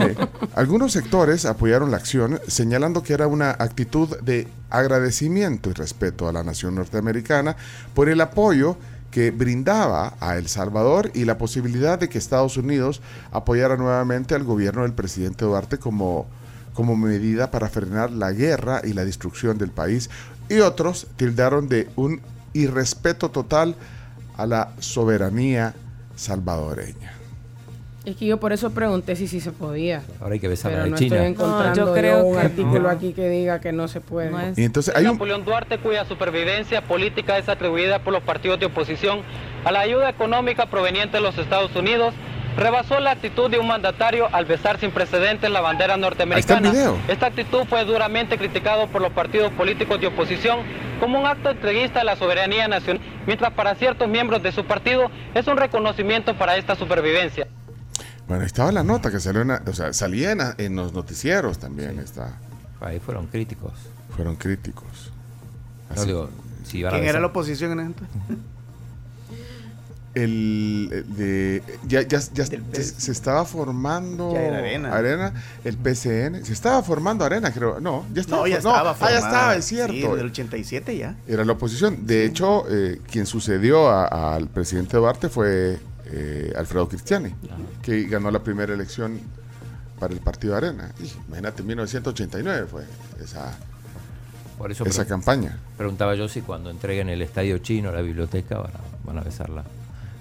Eh, 0.00 0.14
algunos 0.54 0.92
sectores 0.92 1.44
apoyaron 1.46 1.90
la 1.90 1.96
acción, 1.96 2.38
señalando 2.46 3.02
que 3.02 3.12
era 3.12 3.26
una 3.26 3.50
actitud 3.50 4.16
de 4.20 4.46
agradecimiento 4.68 5.70
y 5.70 5.72
respeto 5.72 6.28
a 6.28 6.32
la 6.32 6.44
nación 6.44 6.74
norteamericana 6.74 7.56
por 7.94 8.08
el 8.08 8.20
apoyo 8.20 8.76
que 9.10 9.30
brindaba 9.30 10.14
a 10.20 10.36
El 10.36 10.48
Salvador 10.48 11.10
y 11.14 11.24
la 11.24 11.38
posibilidad 11.38 11.98
de 11.98 12.08
que 12.08 12.18
Estados 12.18 12.56
Unidos 12.56 13.00
apoyara 13.32 13.76
nuevamente 13.76 14.34
al 14.34 14.44
gobierno 14.44 14.82
del 14.82 14.92
presidente 14.92 15.44
Duarte 15.44 15.78
como, 15.78 16.26
como 16.74 16.96
medida 16.96 17.50
para 17.50 17.68
frenar 17.68 18.10
la 18.10 18.32
guerra 18.32 18.82
y 18.84 18.92
la 18.92 19.04
destrucción 19.04 19.58
del 19.58 19.70
país. 19.70 20.10
Y 20.48 20.58
otros 20.60 21.06
tildaron 21.16 21.68
de 21.68 21.88
un 21.96 22.20
irrespeto 22.52 23.30
total 23.30 23.76
a 24.36 24.46
la 24.46 24.72
soberanía 24.78 25.74
salvadoreña. 26.16 27.19
Es 28.10 28.16
que 28.16 28.26
yo 28.26 28.38
por 28.40 28.52
eso 28.52 28.70
pregunté 28.70 29.14
si 29.14 29.28
sí 29.28 29.40
se 29.40 29.52
podía. 29.52 30.02
Ahora 30.20 30.34
hay 30.34 30.40
que 30.40 30.48
besar 30.48 30.72
Pero 30.72 30.82
a 30.82 30.86
no 30.88 30.96
China. 30.96 31.14
estoy 31.16 31.30
encontrando 31.30 31.68
No, 31.68 31.74
yo 31.76 31.86
yo 31.86 31.94
creo 31.94 32.24
un 32.24 32.34
que 32.34 32.40
artículo 32.40 32.80
no. 32.80 32.88
aquí 32.88 33.12
que 33.12 33.28
diga 33.28 33.60
que 33.60 33.70
no 33.70 33.86
se 33.86 34.00
puede. 34.00 34.32
Y 34.56 34.64
entonces 34.64 34.96
hay 34.96 35.04
un, 35.06 35.12
Napoleón 35.12 35.44
Duarte, 35.44 35.78
cuya 35.78 36.04
supervivencia 36.04 36.82
política 36.82 37.38
es 37.38 37.48
atribuida 37.48 38.00
por 38.00 38.12
los 38.12 38.24
partidos 38.24 38.58
de 38.58 38.66
oposición 38.66 39.20
a 39.64 39.70
la 39.70 39.78
ayuda 39.80 40.08
económica 40.08 40.66
proveniente 40.66 41.18
de 41.18 41.22
los 41.22 41.38
Estados 41.38 41.74
Unidos, 41.76 42.12
rebasó 42.56 42.98
la 42.98 43.12
actitud 43.12 43.48
de 43.48 43.60
un 43.60 43.68
mandatario 43.68 44.28
al 44.32 44.44
besar 44.44 44.80
sin 44.80 44.90
precedentes 44.90 45.48
la 45.48 45.60
bandera 45.60 45.96
norteamericana. 45.96 46.58
Ahí 46.58 46.66
está 46.66 46.88
el 46.88 46.92
video. 46.94 47.12
Esta 47.12 47.26
actitud 47.26 47.62
fue 47.68 47.84
duramente 47.84 48.38
criticado 48.38 48.88
por 48.88 49.02
los 49.02 49.12
partidos 49.12 49.52
políticos 49.52 50.00
de 50.00 50.08
oposición 50.08 50.58
como 50.98 51.20
un 51.20 51.26
acto 51.26 51.50
entreguista 51.50 52.00
a 52.00 52.04
la 52.04 52.16
soberanía 52.16 52.66
nacional, 52.66 53.00
mientras 53.24 53.52
para 53.52 53.76
ciertos 53.76 54.08
miembros 54.08 54.42
de 54.42 54.50
su 54.50 54.64
partido 54.64 55.12
es 55.32 55.46
un 55.46 55.56
reconocimiento 55.56 56.34
para 56.34 56.56
esta 56.56 56.74
supervivencia. 56.74 57.46
Bueno, 58.30 58.44
estaba 58.44 58.70
la 58.70 58.84
nota 58.84 59.10
que 59.10 59.18
salió, 59.18 59.42
en 59.42 59.48
la- 59.48 59.62
o 59.66 59.72
sea, 59.72 59.92
salía 59.92 60.30
en, 60.56 60.76
los 60.76 60.92
noticieros 60.92 61.58
también. 61.58 61.98
Está, 61.98 62.38
Ahí 62.80 63.00
fueron 63.00 63.26
críticos. 63.26 63.72
fueron 64.14 64.36
críticos. 64.36 65.10
No 65.96 66.04
digo, 66.04 66.30
si 66.64 66.80
van 66.84 66.94
a 66.94 66.96
¿Quién 66.98 67.08
era 67.08 67.18
la 67.18 67.26
oposición 67.26 67.72
en 67.72 67.88
esto? 67.90 68.04
El, 70.14 70.88
el 70.92 71.16
de, 71.16 71.62
ya, 71.88 72.02
ya, 72.02 72.20
ya- 72.32 72.44
ya 72.44 72.82
se 72.82 73.10
estaba 73.10 73.44
formando 73.44 74.32
Ya 74.32 74.42
era 74.42 74.58
Arena. 74.96 75.32
el 75.64 75.76
PCN. 75.76 76.44
Se 76.44 76.52
estaba 76.52 76.82
formando 76.84 77.24
Arena, 77.24 77.52
creo. 77.52 77.80
No, 77.80 78.04
ya 78.14 78.20
estaba. 78.20 78.42
No, 78.42 78.46
ya 78.46 78.60
for- 78.60 78.70
estaba. 78.70 78.90
ah, 79.00 79.10
ya 79.10 79.18
estaba, 79.18 79.56
es 79.56 79.64
cierto. 79.64 79.92
Sí, 79.92 80.04
en 80.04 80.18
el 80.20 80.26
87 80.26 80.96
ya. 80.96 81.16
Era 81.26 81.44
la 81.44 81.52
oposición. 81.52 82.06
De 82.06 82.24
hecho, 82.24 82.64
eh, 82.70 83.00
quien 83.10 83.26
sucedió 83.26 83.90
al 83.90 84.46
presidente 84.48 84.96
Duarte 84.96 85.28
fue 85.28 85.78
eh, 86.12 86.52
Alfredo 86.56 86.88
Cristiani, 86.88 87.34
que 87.82 88.04
ganó 88.04 88.30
la 88.30 88.40
primera 88.42 88.74
elección 88.74 89.20
para 89.98 90.12
el 90.14 90.20
partido 90.20 90.56
Arena. 90.56 90.90
Y, 91.02 91.10
imagínate, 91.28 91.60
en 91.62 91.68
1989 91.68 92.66
fue 92.70 92.84
esa, 93.22 93.52
Por 94.58 94.70
eso 94.70 94.84
esa 94.84 95.02
pre- 95.02 95.08
campaña. 95.08 95.56
Preguntaba 95.76 96.14
yo 96.14 96.28
si 96.28 96.40
cuando 96.42 96.70
entreguen 96.70 97.08
el 97.10 97.22
estadio 97.22 97.58
chino, 97.58 97.92
la 97.92 98.00
biblioteca, 98.00 98.58
van 98.58 98.70
a, 98.72 98.80
van 99.04 99.18
a 99.18 99.20
besar 99.22 99.50
la, 99.50 99.64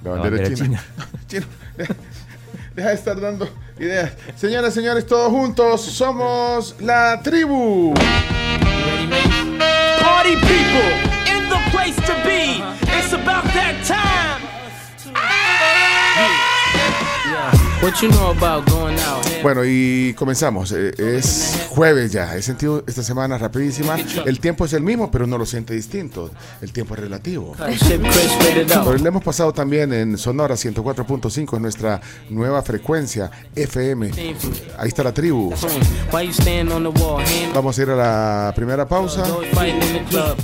La 0.04 0.12
bandera 0.12 0.54
china. 0.54 0.84
Deja 2.76 2.90
de 2.90 2.96
estar 2.96 3.20
dando 3.20 3.48
ideas. 3.80 4.14
Señoras, 4.38 4.74
señores, 4.74 5.06
todos 5.06 5.30
juntos 5.32 5.82
somos 5.82 6.76
la 6.80 7.20
tribu. 7.22 7.94
Party 10.02 10.36
people 10.36 10.94
in 11.28 11.50
the 11.50 11.60
place 11.72 11.96
to 12.06 12.14
be. 12.26 12.62
It's 12.98 13.14
about 13.14 13.44
that 13.54 13.76
time. 13.86 14.29
Bueno, 19.42 19.62
y 19.66 20.14
comenzamos. 20.18 20.74
Eh, 20.74 20.92
Es 20.98 21.68
jueves 21.70 22.12
ya. 22.12 22.36
He 22.36 22.42
sentido 22.42 22.84
esta 22.86 23.02
semana 23.04 23.38
rapidísima. 23.38 23.96
El 24.26 24.42
tiempo 24.42 24.66
es 24.66 24.74
el 24.74 24.84
mismo, 24.84 25.10
pero 25.10 25.24
uno 25.24 25.38
lo 25.38 25.46
siente 25.46 25.74
distinto. 25.74 26.30
El 26.62 26.74
tiempo 26.74 26.94
es 26.96 27.00
relativo. 27.00 27.56
Pero 28.84 28.98
le 28.98 29.08
hemos 29.08 29.24
pasado 29.24 29.54
también 29.54 29.94
en 29.94 30.18
Sonora 30.18 30.56
104.5, 30.56 31.56
en 31.56 31.62
nuestra 31.62 32.02
nueva 32.30 32.62
frecuencia 32.64 33.32
FM. 33.56 34.12
Ahí 34.78 34.90
está 34.90 35.02
la 35.04 35.14
tribu. 35.14 35.54
Vamos 37.56 37.80
a 37.80 37.82
ir 37.82 37.90
a 37.92 37.96
la 37.96 38.54
primera 38.54 38.86
pausa. 38.88 39.24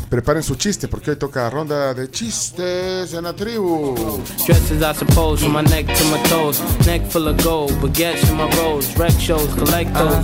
Preparen 0.09 0.41
su 0.43 0.55
chiste, 0.55 0.87
porque 0.87 1.11
hoy 1.11 1.17
toca 1.17 1.49
ronda 1.49 1.93
de 1.93 2.09
chistes 2.09 3.13
en 3.13 3.23
la 3.23 3.33
tribu. 3.35 3.93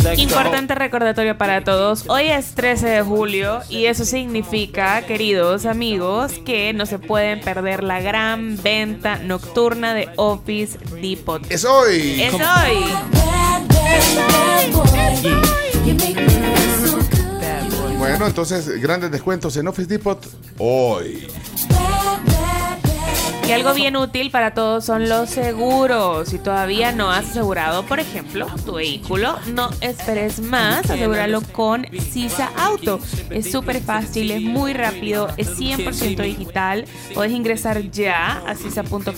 Extra. 0.06 0.14
Importante 0.16 0.76
recordatorio 0.76 1.38
para 1.38 1.64
todos. 1.64 2.06
Hoy 2.08 2.28
es 2.28 2.54
13 2.54 2.88
de 2.88 3.02
julio 3.02 3.62
y 3.70 3.86
eso 3.86 4.06
significa, 4.06 5.02
queridos 5.06 5.66
amigos, 5.66 6.34
que 6.46 6.74
no 6.74 6.86
se 6.86 7.00
pueden 7.00 7.42
perder 7.42 7.84
la 7.84 8.02
gran 8.02 8.62
venta 8.62 9.18
nocturna 9.18 9.94
de 9.94 10.10
Office 10.18 10.78
Depot. 11.02 11.42
Es 11.50 11.66
hoy. 11.66 12.22
Es 12.22 12.34
hoy. 12.34 12.42
Bueno, 17.98 18.28
entonces, 18.28 18.82
grandes 18.82 19.12
descuentos 19.12 19.56
en 19.58 19.68
Office 19.68 19.88
Depot 19.88 20.26
hoy. 20.58 21.28
Y 23.52 23.54
algo 23.54 23.74
bien 23.74 23.98
útil 23.98 24.32
para 24.32 24.54
todos 24.54 24.86
son 24.86 25.10
los 25.10 25.30
seguros. 25.30 26.30
Si 26.30 26.40
todavía 26.40 26.94
no 26.94 27.12
has 27.12 27.32
asegurado, 27.32 27.84
por 27.86 28.00
ejemplo, 28.00 28.48
tu 28.66 28.76
vehículo, 28.76 29.38
no 29.54 29.70
esperes 29.82 30.40
más. 30.40 30.90
Asegúralo 30.90 31.42
con 31.42 31.86
Sisa 32.00 32.50
Auto. 32.56 33.02
Es 33.30 33.52
súper 33.52 33.82
fácil, 33.82 34.32
es 34.32 34.42
muy 34.42 34.72
rápido, 34.72 35.28
es 35.36 35.60
100% 35.60 36.24
digital. 36.24 36.86
Puedes 37.14 37.34
ingresar 37.34 37.82
ya 37.92 38.42
a 38.48 38.56
sisa.com.sb. 38.56 39.12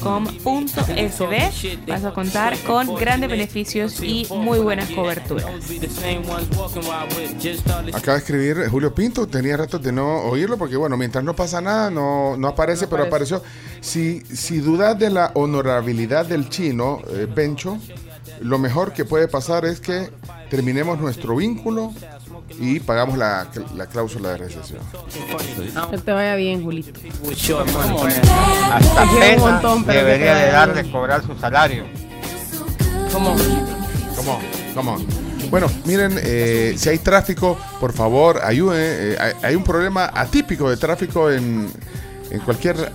Vas 1.88 2.04
a 2.04 2.12
contar 2.12 2.58
con 2.66 2.96
grandes 2.96 3.30
beneficios 3.30 4.02
y 4.02 4.26
muy 4.32 4.58
buenas 4.58 4.90
coberturas. 4.90 5.46
Acaba 7.94 8.14
de 8.14 8.20
escribir 8.20 8.68
Julio 8.68 8.96
Pinto, 8.96 9.28
tenía 9.28 9.58
ratos 9.58 9.84
de 9.84 9.92
no 9.92 10.24
oírlo 10.24 10.58
porque 10.58 10.76
bueno, 10.76 10.98
mientras 10.98 11.24
no 11.24 11.36
pasa 11.36 11.62
nada, 11.62 11.92
no, 11.92 12.36
no 12.36 12.48
aparece, 12.48 12.88
pero 12.88 13.04
apareció. 13.04 13.44
Si, 13.80 14.23
si 14.32 14.60
dudas 14.60 14.98
de 14.98 15.10
la 15.10 15.32
honorabilidad 15.34 16.26
del 16.26 16.50
chino, 16.50 17.02
eh, 17.10 17.28
Bencho, 17.34 17.78
lo 18.42 18.58
mejor 18.58 18.94
que 18.94 19.06
puede 19.06 19.28
pasar 19.28 19.66
es 19.66 19.80
que 19.80 20.10
terminemos 20.50 21.00
nuestro 21.00 21.36
vínculo 21.36 21.94
y 22.60 22.80
pagamos 22.80 23.18
la, 23.18 23.48
la 23.76 23.88
cláusula 23.88 24.32
de 24.32 24.38
recesión. 24.38 24.80
Que 25.90 25.98
te 25.98 26.12
vaya 26.12 26.36
bien, 26.36 26.64
Julito. 26.64 27.00
Hasta 28.72 29.06
pena 29.20 29.42
montón, 29.42 29.86
debería 29.86 30.36
de 30.36 30.42
vaya 30.46 30.52
dar 30.52 30.74
bien. 30.74 30.86
de 30.86 30.92
cobrar 30.92 31.26
su 31.26 31.36
salario. 31.38 31.86
¿Cómo? 33.12 33.36
¿Cómo? 34.16 34.40
¿Cómo? 34.76 34.98
Bueno, 35.50 35.68
miren, 35.86 36.20
eh, 36.24 36.74
si 36.78 36.90
hay 36.90 36.98
tráfico, 36.98 37.58
por 37.80 37.94
favor, 37.94 38.40
ayuden. 38.44 38.80
eh, 38.82 39.18
hay, 39.20 39.34
hay 39.44 39.56
un 39.56 39.64
problema 39.64 40.10
atípico 40.14 40.70
de 40.70 40.78
tráfico 40.78 41.30
en, 41.32 41.70
en 42.32 42.40
cualquier 42.40 42.92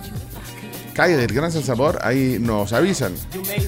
calle 0.99 1.15
del 1.15 1.33
Gran 1.33 1.49
San 1.49 1.63
Salvador. 1.63 1.99
Ahí 2.01 2.39
nos 2.41 2.73
avisan. 2.73 3.15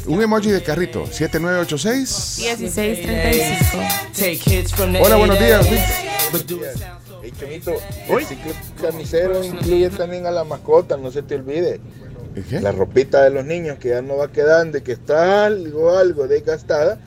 Un 0.06 0.22
emoji 0.22 0.52
de 0.52 0.62
carrito, 0.62 1.06
7986. 1.06 2.60
1635. 2.60 5.02
Hola, 5.02 5.16
buenos 5.16 5.40
días. 5.40 5.66
Hey, 7.24 7.32
Chomito, 7.40 7.76
el 8.10 8.26
ciclo 8.26 8.52
camisero 8.82 9.46
incluye 9.46 9.90
también 9.92 10.26
a 10.26 10.32
la 10.32 10.44
mascota, 10.44 10.98
no 10.98 11.10
se 11.10 11.22
te 11.22 11.36
olvide. 11.36 11.80
La 12.60 12.74
ropita 12.74 13.24
de 13.24 13.30
los 13.30 13.46
niños 13.46 13.78
que 13.78 13.90
ya 13.90 14.02
no 14.02 14.18
va 14.18 14.30
quedando 14.30 14.84
que 14.84 14.92
está 14.92 15.46
algo, 15.46 15.98
algo 15.98 16.28
desgastada, 16.28 17.00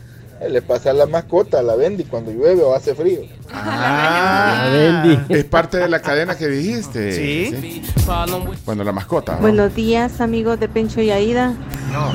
le 0.49 0.63
pasa 0.63 0.91
a 0.91 0.93
la 0.93 1.07
mascota, 1.07 1.61
a 1.61 1.63
la 1.63 1.75
Bendy 1.77 2.05
cuando 2.05 2.31
llueve 2.31 2.63
o 2.63 2.75
hace 2.75 2.95
frío. 2.95 3.21
Ah, 3.53 4.69
es 5.29 5.45
parte 5.45 5.79
de 5.79 5.89
la 5.89 6.01
cadena 6.01 6.37
que 6.37 6.49
dijiste. 6.49 7.13
Sí. 7.13 7.83
Bueno, 8.65 8.85
la 8.85 8.93
mascota. 8.93 9.37
¿no? 9.37 9.41
Buenos 9.41 9.75
días, 9.75 10.21
amigos 10.21 10.61
de 10.61 10.69
Pencho 10.69 11.01
y 11.01 11.11
Aida. 11.11 11.55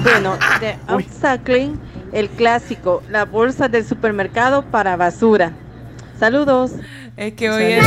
Bueno, 0.04 0.38
de 0.60 0.78
upcycling, 0.94 1.80
el 2.12 2.30
clásico, 2.30 3.02
la 3.10 3.26
bolsa 3.26 3.68
del 3.68 3.86
supermercado 3.86 4.64
para 4.64 4.96
basura. 4.96 5.54
Saludos. 6.20 6.72
Es 7.18 7.34
que 7.34 7.50
hoy 7.50 7.64
es. 7.64 7.86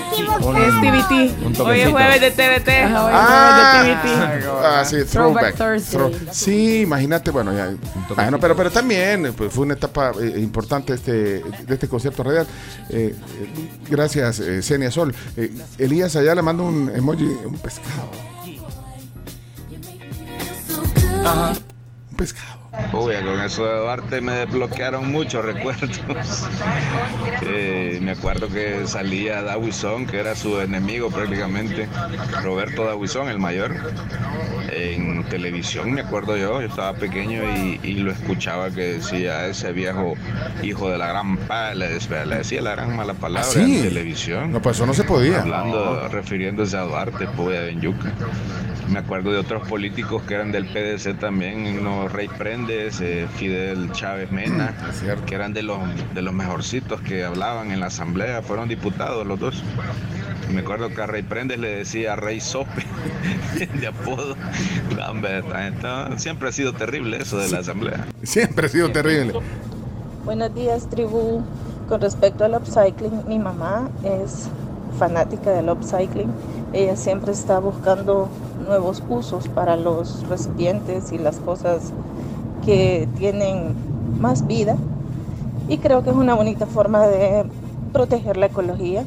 Es 0.00 0.74
TBT. 0.80 1.60
Hoy 1.60 1.80
es 1.80 1.90
jueves 1.90 2.20
de 2.20 2.30
TBT. 2.30 2.68
Ah, 2.84 3.04
hoy 3.04 3.12
es 3.14 3.20
jueves 3.26 3.86
de 3.86 3.94
TBT. 3.94 4.46
ah, 4.64 4.84
sí, 4.84 4.96
throwback. 5.10 5.54
Throwback 5.54 5.56
Thursday. 5.56 6.00
Throw- 6.00 6.32
sí, 6.32 6.80
imagínate, 6.82 7.30
bueno, 7.30 7.52
ya. 7.54 7.74
Bueno, 8.14 8.38
pero, 8.38 8.54
pero 8.56 8.70
también 8.70 9.32
pues, 9.36 9.52
fue 9.52 9.64
una 9.64 9.74
etapa 9.74 10.12
eh, 10.20 10.34
importante 10.38 10.94
este, 10.94 11.12
de 11.42 11.74
este 11.74 11.88
concierto 11.88 12.22
radial. 12.22 12.46
Eh, 12.90 13.14
eh, 13.16 13.70
gracias, 13.88 14.40
eh, 14.40 14.62
Senia 14.62 14.90
Sol. 14.90 15.14
Eh, 15.36 15.50
Elías 15.78 16.14
allá 16.16 16.34
le 16.34 16.42
manda 16.42 16.62
un 16.62 16.90
emoji, 16.94 17.24
un 17.24 17.58
pescado. 17.58 18.10
Un 22.10 22.16
pescado. 22.16 22.55
Uy, 22.92 23.14
con 23.24 23.40
eso 23.40 23.66
de 23.66 23.78
Duarte 23.78 24.20
me 24.20 24.32
desbloquearon 24.32 25.10
muchos 25.10 25.44
recuerdos. 25.44 26.00
Eh, 27.42 27.98
me 28.02 28.12
acuerdo 28.12 28.48
que 28.48 28.86
salía 28.86 29.42
Dawison, 29.42 30.06
que 30.06 30.18
era 30.18 30.34
su 30.34 30.60
enemigo 30.60 31.10
prácticamente, 31.10 31.86
Roberto 32.42 32.84
Dawison, 32.84 33.28
el 33.28 33.38
mayor, 33.38 33.74
en 34.70 35.24
televisión, 35.24 35.92
me 35.92 36.00
acuerdo 36.00 36.36
yo, 36.36 36.60
yo 36.60 36.66
estaba 36.66 36.94
pequeño 36.94 37.42
y, 37.56 37.80
y 37.82 37.94
lo 37.94 38.10
escuchaba 38.10 38.70
que 38.70 38.94
decía 38.94 39.46
ese 39.46 39.72
viejo 39.72 40.14
hijo 40.62 40.90
de 40.90 40.98
la 40.98 41.08
gran 41.08 41.36
pa, 41.36 41.74
le 41.74 41.88
decía, 41.88 42.62
la 42.62 42.72
gran 42.72 42.96
mala 42.96 43.14
palabra 43.14 43.48
¿Ah, 43.48 43.52
sí? 43.52 43.78
en 43.78 43.82
televisión. 43.82 44.52
No, 44.52 44.60
pues 44.60 44.76
eso 44.76 44.86
no 44.86 44.94
se 44.94 45.04
podía. 45.04 45.42
Hablando, 45.42 46.08
refiriéndose 46.08 46.76
a 46.76 46.82
Duarte, 46.82 47.28
pues 47.36 47.60
de 47.60 47.76
Yuca. 47.80 48.12
Me 48.90 49.00
acuerdo 49.00 49.32
de 49.32 49.38
otros 49.38 49.66
políticos 49.68 50.22
que 50.22 50.34
eran 50.34 50.52
del 50.52 50.66
PDC 50.66 51.18
también, 51.18 51.82
no 51.82 52.08
Rey 52.08 52.28
Prendes, 52.66 53.00
eh, 53.00 53.28
Fidel 53.36 53.92
Chávez 53.92 54.32
Mena, 54.32 54.74
que 55.26 55.34
eran 55.36 55.52
de 55.52 55.62
los, 55.62 55.78
de 56.14 56.22
los 56.22 56.34
mejorcitos 56.34 57.00
que 57.00 57.24
hablaban 57.24 57.70
en 57.70 57.78
la 57.78 57.86
asamblea, 57.86 58.42
fueron 58.42 58.68
diputados 58.68 59.24
los 59.24 59.38
dos. 59.38 59.62
Me 60.52 60.60
acuerdo 60.60 60.88
que 60.88 61.00
a 61.00 61.06
Rey 61.06 61.22
Prendes 61.22 61.58
le 61.60 61.68
decía 61.76 62.16
Rey 62.16 62.40
Sope, 62.40 62.84
de 63.80 63.86
apodo. 63.86 64.36
Esta- 64.90 66.18
siempre 66.18 66.48
ha 66.48 66.52
sido 66.52 66.72
terrible 66.72 67.18
eso 67.18 67.38
de 67.38 67.48
la 67.50 67.58
asamblea. 67.60 68.04
Siempre 68.24 68.66
ha 68.66 68.68
sido 68.68 68.90
terrible. 68.90 69.34
Buenos 70.24 70.52
días, 70.54 70.88
tribu. 70.90 71.42
Con 71.88 72.00
respecto 72.00 72.44
al 72.44 72.54
upcycling, 72.54 73.28
mi 73.28 73.38
mamá 73.38 73.88
es 74.02 74.48
fanática 74.98 75.50
del 75.50 75.68
upcycling. 75.70 76.32
Ella 76.72 76.96
siempre 76.96 77.30
está 77.30 77.60
buscando 77.60 78.28
nuevos 78.66 79.04
usos 79.08 79.46
para 79.48 79.76
los 79.76 80.28
recipientes 80.28 81.12
y 81.12 81.18
las 81.18 81.36
cosas 81.36 81.92
que 82.66 83.08
tienen 83.16 83.74
más 84.20 84.46
vida. 84.46 84.76
Y 85.68 85.78
creo 85.78 86.02
que 86.02 86.10
es 86.10 86.16
una 86.16 86.34
bonita 86.34 86.66
forma 86.66 87.06
de 87.06 87.44
proteger 87.92 88.36
la 88.36 88.46
ecología. 88.46 89.04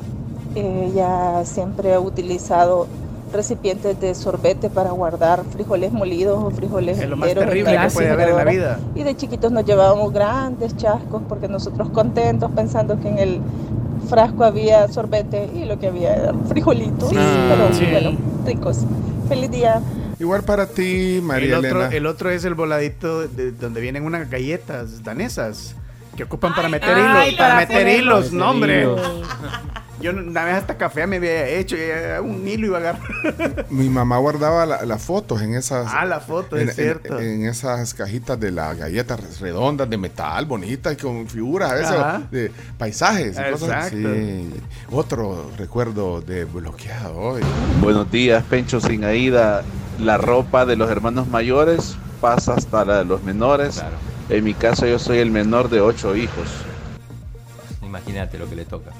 Ella 0.55 1.45
siempre 1.45 1.93
ha 1.93 1.99
utilizado 1.99 2.87
recipientes 3.31 3.99
de 3.99 4.15
sorbete 4.15 4.69
para 4.69 4.89
guardar 4.89 5.43
frijoles 5.51 5.91
molidos 5.91 6.43
o 6.43 6.49
frijoles 6.49 6.97
Es 6.97 7.07
lo 7.07 7.15
más 7.15 7.31
terrible 7.35 7.77
que 7.77 7.89
puede 7.93 8.09
haber 8.09 8.29
en 8.29 8.35
la 8.35 8.43
vida. 8.45 8.79
Y 8.95 9.03
de 9.03 9.15
chiquitos 9.15 9.51
nos 9.51 9.65
llevábamos 9.65 10.11
grandes 10.11 10.75
chascos 10.75 11.21
porque 11.29 11.47
nosotros 11.47 11.89
contentos 11.89 12.49
pensando 12.55 12.99
que 12.99 13.09
en 13.09 13.19
el 13.19 13.41
frasco 14.07 14.43
había 14.43 14.87
sorbete 14.87 15.49
y 15.53 15.65
lo 15.65 15.77
que 15.77 15.87
había 15.87 16.15
eran 16.15 16.45
frijolitos. 16.45 17.09
pero 17.09 17.73
sí. 17.73 17.85
bueno, 17.91 18.17
ricos. 18.45 18.79
Feliz 19.27 19.51
día. 19.51 19.81
Igual 20.19 20.43
para 20.43 20.67
ti, 20.67 21.21
María 21.23 21.57
el 21.57 21.65
otro, 21.65 21.79
Elena. 21.81 21.95
el 21.95 22.05
otro 22.05 22.29
es 22.29 22.43
el 22.43 22.53
voladito 22.53 23.27
de 23.27 23.51
donde 23.51 23.79
vienen 23.79 24.03
unas 24.03 24.29
galletas 24.29 25.03
danesas 25.03 25.75
que 26.17 26.23
ocupan 26.23 26.53
para 26.53 26.67
meter 26.67 26.89
ay, 26.93 27.29
hilos. 27.29 27.37
Para, 27.37 27.53
para 27.55 27.67
meter 27.67 27.87
hilos, 27.99 28.33
no 28.33 28.49
hombre. 28.51 28.87
Yo 30.01 30.11
una 30.11 30.45
vez 30.45 30.55
hasta 30.55 30.77
café 30.77 31.05
me 31.07 31.17
había 31.17 31.45
hecho, 31.49 31.75
y 31.75 31.81
un 32.21 32.47
hilo 32.47 32.67
iba 32.67 32.77
a 32.77 32.79
agarrar. 32.79 33.65
Mi 33.69 33.89
mamá 33.89 34.17
guardaba 34.17 34.65
la- 34.65 34.85
las 34.85 35.01
fotos 35.03 35.41
en 35.41 35.55
esas. 35.55 35.87
Ah, 35.93 36.05
la 36.05 36.21
foto, 36.21 36.57
en, 36.57 36.69
es 36.69 36.75
cierto. 36.75 37.19
En, 37.19 37.41
en 37.41 37.45
esas 37.49 37.93
cajitas 37.93 38.39
de 38.39 38.51
las 38.51 38.77
galletas 38.77 39.41
redondas 39.41 39.89
de 39.89 39.97
metal, 39.97 40.45
bonitas, 40.45 40.95
con 40.95 41.27
figuras 41.27 41.71
a 41.71 41.75
veces 41.75 41.91
Ajá. 41.91 42.21
de 42.31 42.49
paisajes 42.77 43.37
y 43.37 43.51
cosas 43.51 43.87
así. 43.87 44.49
Otro 44.89 45.51
recuerdo 45.57 46.21
de 46.21 46.45
bloqueado 46.45 47.17
hoy. 47.17 47.41
Buenos 47.81 48.09
días, 48.09 48.41
Pencho 48.49 48.79
sin 48.79 49.03
Aida. 49.03 49.63
La 49.99 50.17
ropa 50.17 50.65
de 50.65 50.75
los 50.75 50.89
hermanos 50.89 51.27
mayores 51.27 51.97
pasa 52.21 52.53
hasta 52.53 52.85
la 52.85 52.99
de 52.99 53.05
los 53.05 53.23
menores. 53.23 53.83
En 54.29 54.43
mi 54.43 54.53
caso, 54.53 54.85
yo 54.85 54.97
soy 54.99 55.17
el 55.17 55.31
menor 55.31 55.69
de 55.69 55.81
ocho 55.81 56.15
hijos. 56.15 56.47
Imagínate 57.83 58.37
lo 58.37 58.49
que 58.49 58.55
le 58.55 58.65
toca. 58.65 58.91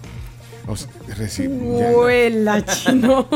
Huela, 1.47 2.65
chino. 2.65 3.27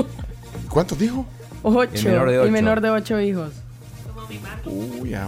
¿Cuántos 0.69 0.99
dijo? 0.99 1.25
Ocho. 1.63 1.91
El 1.93 2.03
menor 2.05 2.29
de 2.29 2.39
ocho. 2.39 2.45
El 2.45 2.51
menor 2.51 2.81
de 2.81 2.89
ocho 2.89 3.19
hijos. 3.19 3.51
Uy, 4.65 4.99
Mi 5.01 5.09
la 5.11 5.27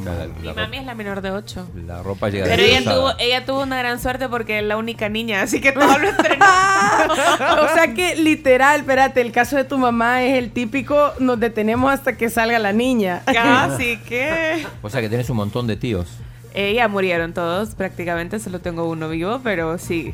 mami 0.55 0.77
es 0.77 0.85
la 0.85 0.95
menor 0.95 1.21
de 1.21 1.31
ocho. 1.31 1.67
la 1.75 2.01
ropa 2.01 2.29
llega 2.29 2.45
Pero 2.45 2.63
ella 2.63 2.83
tuvo, 2.83 3.11
ella 3.19 3.45
tuvo 3.45 3.63
una 3.63 3.77
gran 3.77 3.99
suerte 3.99 4.29
porque 4.29 4.59
es 4.59 4.65
la 4.65 4.77
única 4.77 5.09
niña, 5.09 5.41
así 5.41 5.61
que 5.61 5.71
todo 5.71 5.97
lo 5.97 6.07
estrenó. 6.09 6.45
o 7.61 7.73
sea 7.73 7.93
que 7.93 8.15
literal, 8.15 8.81
espérate, 8.81 9.21
el 9.21 9.31
caso 9.31 9.57
de 9.57 9.63
tu 9.63 9.77
mamá 9.77 10.23
es 10.23 10.37
el 10.37 10.51
típico, 10.51 11.13
nos 11.19 11.39
detenemos 11.39 11.91
hasta 11.91 12.17
que 12.17 12.29
salga 12.29 12.59
la 12.59 12.73
niña. 12.73 13.21
Casi 13.25 13.97
que. 13.97 14.65
O 14.81 14.89
sea 14.89 15.01
que 15.01 15.09
tienes 15.09 15.29
un 15.29 15.37
montón 15.37 15.67
de 15.67 15.75
tíos. 15.75 16.07
Eh, 16.53 16.73
ya 16.73 16.87
murieron 16.87 17.33
todos, 17.33 17.75
prácticamente 17.75 18.39
solo 18.39 18.59
tengo 18.59 18.87
uno 18.87 19.09
vivo, 19.09 19.41
pero 19.43 19.77
sí. 19.77 20.13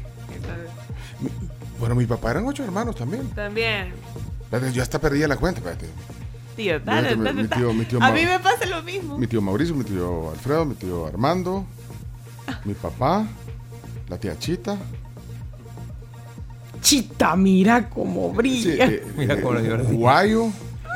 Bueno, 1.80 1.96
mi 1.96 2.06
papá 2.06 2.32
eran 2.32 2.48
ocho 2.48 2.64
hermanos 2.64 2.96
también. 2.96 3.30
También. 3.32 3.94
Yo 4.74 4.82
hasta 4.82 5.00
perdí 5.00 5.26
la 5.28 5.38
cuenta, 5.38 5.60
espérate. 5.60 5.88
Tío, 6.62 6.80
dale, 6.80 7.10
Fíjate, 7.10 7.16
mi- 7.18 7.24
dale, 7.24 7.42
mi 7.42 7.48
dale. 7.48 7.62
tío- 7.62 7.74
mi 7.74 7.86
tío 7.86 8.02
A 8.04 8.12
mí 8.12 8.26
me 8.26 8.40
pasa 8.40 8.66
lo 8.68 8.84
mismo. 8.84 9.18
Mi 9.18 9.28
tío 9.28 9.42
Mauricio, 9.42 9.74
mi 9.76 9.84
tío 9.84 10.30
Alfredo, 10.32 10.66
mi 10.66 10.76
tío 10.76 11.08
Armando, 11.08 11.66
mi 12.66 12.74
papá, 12.74 13.26
la 14.08 14.18
tía 14.18 14.38
Chita. 14.38 14.78
Chita, 16.82 17.36
mira 17.36 17.90
cómo 17.90 18.32
brilla. 18.32 18.88
Sí, 18.88 18.94
eh, 18.94 19.04
eh, 19.18 19.88
Guayo 19.92 20.48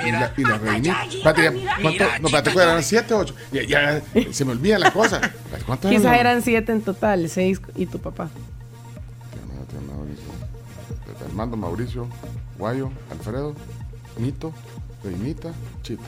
y 0.06 0.12
la, 0.12 0.34
y 0.36 0.42
la 0.44 0.58
reinita. 0.58 1.04
Espérate. 1.06 1.52
No, 1.52 1.90
espérate, 1.90 2.52
¿cuánto 2.52 2.62
eran 2.62 2.84
siete, 2.84 3.14
ocho. 3.14 3.36
Ya, 3.52 3.64
ya, 3.64 4.02
se 4.32 4.46
me 4.46 4.52
olvidan 4.52 4.82
las 4.82 4.92
cosas. 4.92 5.22
Espérate, 5.24 5.64
¿Cuántos 5.66 5.92
Quizás 5.92 6.06
eran? 6.06 6.20
eran 6.20 6.42
siete 6.42 6.72
en 6.72 6.82
total, 6.82 7.30
seis 7.30 7.62
y 7.76 7.86
tu 7.86 8.00
papá. 8.00 8.30
Mauricio, 9.88 10.24
Armando, 11.30 11.58
Mauricio, 11.58 12.08
Guayo, 12.58 12.90
Alfredo, 13.12 13.54
Nito, 14.18 14.54
Reinita, 15.06 15.54
Chita. 15.84 16.04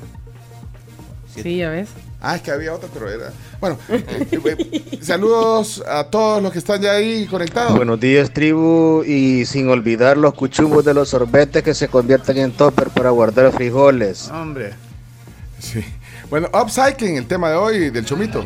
Sí, 1.43 1.57
ya 1.57 1.69
ves. 1.69 1.89
Ah, 2.19 2.35
es 2.35 2.41
que 2.41 2.49
había 2.49 2.73
otra, 2.73 2.89
pero 2.91 3.09
era. 3.09 3.31
Bueno, 3.61 3.77
eh, 3.89 4.27
eh, 4.31 4.99
saludos 5.01 5.83
a 5.87 6.05
todos 6.05 6.41
los 6.41 6.51
que 6.51 6.57
están 6.57 6.81
ya 6.81 6.93
ahí 6.93 7.27
conectados. 7.27 7.75
Buenos 7.75 7.99
días, 7.99 8.33
tribu, 8.33 9.03
y 9.05 9.45
sin 9.45 9.69
olvidar 9.69 10.17
los 10.17 10.33
cuchumbos 10.33 10.83
de 10.83 10.95
los 10.95 11.09
sorbetes 11.09 11.61
que 11.61 11.75
se 11.75 11.89
convierten 11.89 12.37
en 12.37 12.51
topper 12.53 12.89
para 12.89 13.11
guardar 13.11 13.51
frijoles. 13.51 14.29
Hombre. 14.29 14.73
Sí. 15.59 15.83
Bueno, 16.31 16.49
upcycling, 16.53 17.17
el 17.17 17.27
tema 17.27 17.51
de 17.51 17.55
hoy 17.55 17.89
del 17.91 18.03
chomito. 18.03 18.43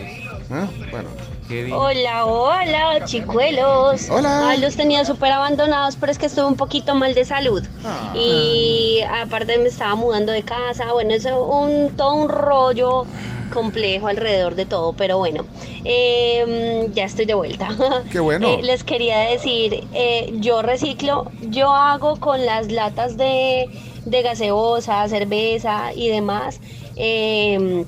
¿Ah? 0.50 0.68
Bueno. 0.92 1.10
Hola, 1.50 2.26
hola, 2.26 3.06
chicuelos. 3.06 4.10
Hola. 4.10 4.52
Ah, 4.52 4.58
los 4.58 4.76
tenía 4.76 5.04
súper 5.04 5.32
abandonados, 5.32 5.98
pero 5.98 6.12
es 6.12 6.18
que 6.18 6.28
estuve 6.28 6.46
un 6.46 6.56
poquito 6.56 6.96
mal 6.96 7.14
de 7.14 7.26
salud. 7.26 7.64
Ah. 7.84 8.14
Y 8.16 9.02
aparte 9.02 9.58
me 9.58 9.68
estaba 9.68 9.96
mudando 9.96 10.32
de 10.32 10.44
casa. 10.44 10.94
Bueno, 10.94 11.14
es 11.14 11.26
un, 11.26 11.90
todo 11.98 12.14
un 12.14 12.30
rollo 12.30 13.06
complejo 13.54 14.08
alrededor 14.08 14.56
de 14.56 14.66
todo, 14.66 14.94
pero 14.94 15.18
bueno, 15.18 15.46
eh, 15.84 16.88
ya 16.94 17.04
estoy 17.04 17.26
de 17.26 17.34
vuelta. 17.34 17.70
Qué 18.12 18.20
bueno. 18.22 18.48
Eh, 18.48 18.64
les 18.64 18.86
quería 18.86 19.20
decir, 19.20 19.86
eh, 19.94 20.34
yo 20.36 20.62
reciclo, 20.62 21.30
yo 21.42 21.74
hago 21.74 22.18
con 22.18 22.46
las 22.46 22.72
latas 22.72 23.18
de, 23.18 23.68
de 24.06 24.22
gaseosa, 24.22 25.06
cerveza 25.10 25.92
y 25.94 26.08
demás, 26.08 26.62
eh, 26.96 27.84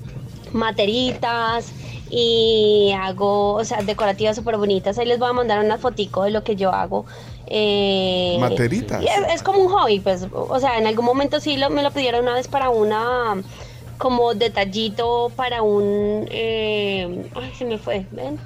materitas 0.52 1.72
y 2.16 2.92
hago, 2.96 3.54
o 3.56 3.66
sea, 3.66 3.82
decorativas 3.82 4.36
súper 4.36 4.58
bonitas. 4.58 5.00
Ahí 5.00 5.06
les 5.08 5.18
voy 5.18 5.30
a 5.30 5.34
mandar 5.34 5.64
una 5.66 5.80
fotico 5.80 6.24
de 6.24 6.30
lo 6.30 6.44
que 6.44 6.56
yo 6.56 6.72
hago. 6.72 7.06
Eh, 7.48 8.38
Materitas. 8.40 9.02
Es, 9.04 9.34
es 9.36 9.42
como 9.44 9.60
un 9.60 9.70
hobby, 9.70 10.00
pues, 10.00 10.28
o 10.32 10.60
sea, 10.60 10.78
en 10.78 10.86
algún 10.86 11.06
momento 11.06 11.40
sí 11.40 11.58
lo, 11.58 11.72
me 11.72 11.82
lo 11.82 11.90
pidieron 11.90 12.22
una 12.22 12.34
vez 12.36 12.48
para 12.48 12.70
una, 12.70 13.42
como 13.98 14.36
detallito 14.36 15.32
para 15.36 15.64
un, 15.64 16.28
eh, 16.30 17.30
ay, 17.36 17.52
se 17.58 17.66
me 17.66 17.80
fue, 17.80 18.06
¿ven? 18.12 18.38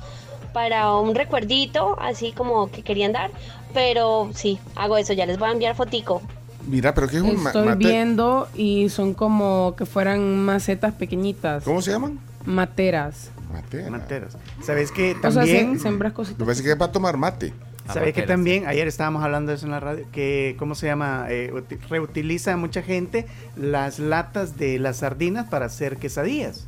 Para 0.54 0.96
un 0.96 1.14
recuerdito, 1.14 1.98
así 2.00 2.32
como 2.32 2.72
que 2.72 2.84
querían 2.84 3.12
dar, 3.12 3.32
pero 3.74 4.30
sí, 4.34 4.60
hago 4.76 4.96
eso, 4.98 5.12
ya 5.12 5.26
les 5.26 5.38
voy 5.38 5.50
a 5.50 5.52
enviar 5.52 5.76
fotico. 5.76 6.22
Mira, 6.66 6.94
pero 6.94 7.08
¿qué 7.10 7.18
es 7.18 7.22
un 7.22 7.46
Estoy 7.46 7.66
mate- 7.68 7.78
viendo 7.78 8.48
y 8.56 8.88
son 8.90 9.14
como 9.14 9.76
que 9.78 9.86
fueran 9.86 10.38
macetas 10.46 10.94
pequeñitas. 10.94 11.64
¿Cómo 11.66 11.82
se 11.82 11.92
llaman? 11.92 12.20
Materas. 12.46 13.32
Materas. 13.52 13.90
Materas. 13.92 14.38
¿Sabes 14.64 14.92
que 14.92 15.12
O 15.14 15.22
sea, 15.22 15.32
también? 15.32 15.76
sem- 15.76 15.80
sembras 15.82 16.14
cositas. 16.14 16.40
Me 16.40 16.46
parece 16.46 16.64
que 16.64 16.72
es 16.72 16.76
para 16.76 16.92
tomar 16.92 17.18
mate. 17.18 17.54
¿Sabes 17.94 18.14
que 18.14 18.24
también? 18.24 18.68
Ayer 18.68 18.86
estábamos 18.88 19.24
hablando 19.24 19.52
de 19.52 19.56
eso 19.56 19.66
en 19.66 19.72
la 19.72 19.80
radio, 19.80 20.06
que, 20.12 20.56
¿cómo 20.60 20.76
se 20.76 20.88
llama? 20.88 21.28
Eh, 21.30 21.52
uti- 21.54 21.80
reutiliza 21.90 22.58
mucha 22.58 22.82
gente 22.82 23.26
las 23.56 24.00
latas 24.00 24.58
de 24.58 24.78
las 24.78 24.98
sardinas 24.98 25.48
para 25.48 25.68
hacer 25.68 25.96
quesadillas. 25.98 26.66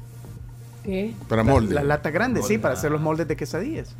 ¿Qué? 0.85 1.13
Para 1.27 1.43
La- 1.43 1.51
molde. 1.51 1.75
La, 1.75 1.83
lata 1.83 2.09
grande, 2.09 2.41
sí, 2.41 2.57
para 2.57 2.73
ah. 2.73 2.77
hacer 2.77 2.89
los 2.91 3.01
moldes 3.01 3.27
de 3.27 3.35
quesadillas. 3.35 3.93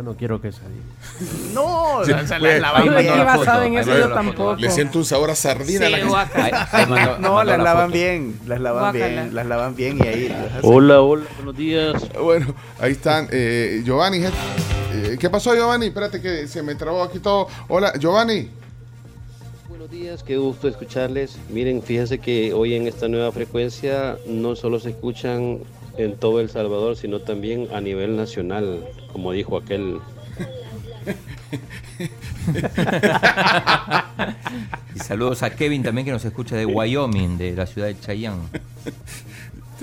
Ya 0.00 0.04
no 0.04 0.14
quiero 0.16 0.40
que 0.40 0.50
salga. 0.50 0.70
No, 1.54 2.02
Sí, 2.06 2.12
ahí 2.12 2.40
bien. 2.40 2.62
mandó 2.62 3.16
la 3.16 3.24
basado 3.24 3.62
en 3.64 3.74
foto, 3.74 3.80
eso 3.90 3.98
yo 4.00 4.08
la 4.08 4.14
tampoco. 4.14 4.56
Le 4.56 4.70
siento 4.70 4.98
un 4.98 5.04
sabor 5.04 5.30
a 5.30 5.34
sardina 5.34 5.88
a 5.88 5.90
la 5.90 5.98
Sí, 5.98 6.04
ahí 6.72 6.86
mandó- 6.86 7.18
No, 7.20 7.44
las 7.44 7.58
la 7.58 7.64
lavan 7.64 7.90
bien, 7.92 8.40
las 8.46 8.60
lavan 8.62 8.82
Guácala. 8.94 9.06
bien, 9.06 9.34
las 9.34 9.46
lavan 9.46 9.76
bien 9.76 9.98
y 10.02 10.06
ahí. 10.06 10.36
Hola, 10.62 11.02
hola, 11.02 11.24
buenos 11.36 11.54
días. 11.56 12.02
Bueno, 12.18 12.54
ahí 12.78 12.92
están. 12.92 13.28
eh, 13.30 13.82
Giovanni, 13.84 14.24
eh, 14.24 15.18
¿qué 15.20 15.28
pasó, 15.28 15.54
Giovanni? 15.54 15.86
Espérate 15.88 16.18
que 16.22 16.48
se 16.48 16.62
me 16.62 16.74
trabó 16.76 17.02
aquí 17.02 17.18
todo. 17.18 17.48
Hola, 17.68 17.92
Giovanni. 17.98 18.48
Buenos 19.68 19.90
días, 19.90 20.22
qué 20.22 20.38
gusto 20.38 20.66
escucharles. 20.66 21.36
Miren, 21.50 21.82
fíjense 21.82 22.18
que 22.20 22.54
hoy 22.54 22.74
en 22.74 22.86
esta 22.86 23.06
nueva 23.06 23.30
frecuencia 23.32 24.16
no 24.26 24.56
solo 24.56 24.80
se 24.80 24.90
escuchan 24.90 25.58
en 26.00 26.16
todo 26.16 26.40
El 26.40 26.48
Salvador, 26.50 26.96
sino 26.96 27.20
también 27.20 27.68
a 27.72 27.80
nivel 27.80 28.16
nacional, 28.16 28.84
como 29.12 29.32
dijo 29.32 29.56
aquel. 29.56 30.00
Y 34.94 34.98
saludos 34.98 35.42
a 35.42 35.50
Kevin 35.50 35.82
también 35.82 36.04
que 36.04 36.12
nos 36.12 36.24
escucha 36.24 36.56
de 36.56 36.66
Wyoming, 36.66 37.38
de 37.38 37.52
la 37.52 37.66
ciudad 37.66 37.88
de 37.88 37.98
Cheyenne. 37.98 38.48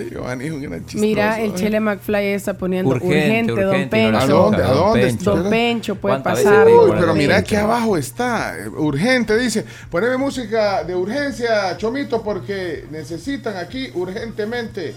Giovanni 0.05 0.45
es 0.45 0.51
un 0.51 0.61
gran 0.61 0.81
chistoso. 0.81 1.01
Mira, 1.01 1.41
el 1.41 1.51
¿eh? 1.51 1.53
Chele 1.55 1.79
McFly 1.79 2.27
está 2.27 2.55
poniendo 2.55 2.91
Urgente, 2.91 3.51
urgente, 3.51 3.51
Don 3.53 3.69
urgente, 3.69 3.89
Pencho. 3.89 4.17
¿A 4.17 4.25
dónde? 4.25 4.63
¿A 4.63 4.67
Don 4.67 4.77
dónde? 4.77 5.01
Pencho. 5.01 5.35
Don 5.35 5.49
Pencho 5.49 5.95
puede 5.95 6.13
¿Cuántas 6.13 6.33
veces 6.35 6.51
pasar. 6.51 6.67
Uy, 6.67 6.91
pero 6.99 7.15
mira 7.15 7.37
aquí 7.37 7.55
abajo 7.55 7.97
está, 7.97 8.57
eh, 8.57 8.69
urgente, 8.69 9.37
dice, 9.37 9.65
poneme 9.89 10.17
música 10.17 10.83
de 10.83 10.95
urgencia, 10.95 11.75
Chomito, 11.77 12.21
porque 12.21 12.85
necesitan 12.91 13.57
aquí 13.57 13.89
urgentemente. 13.95 14.95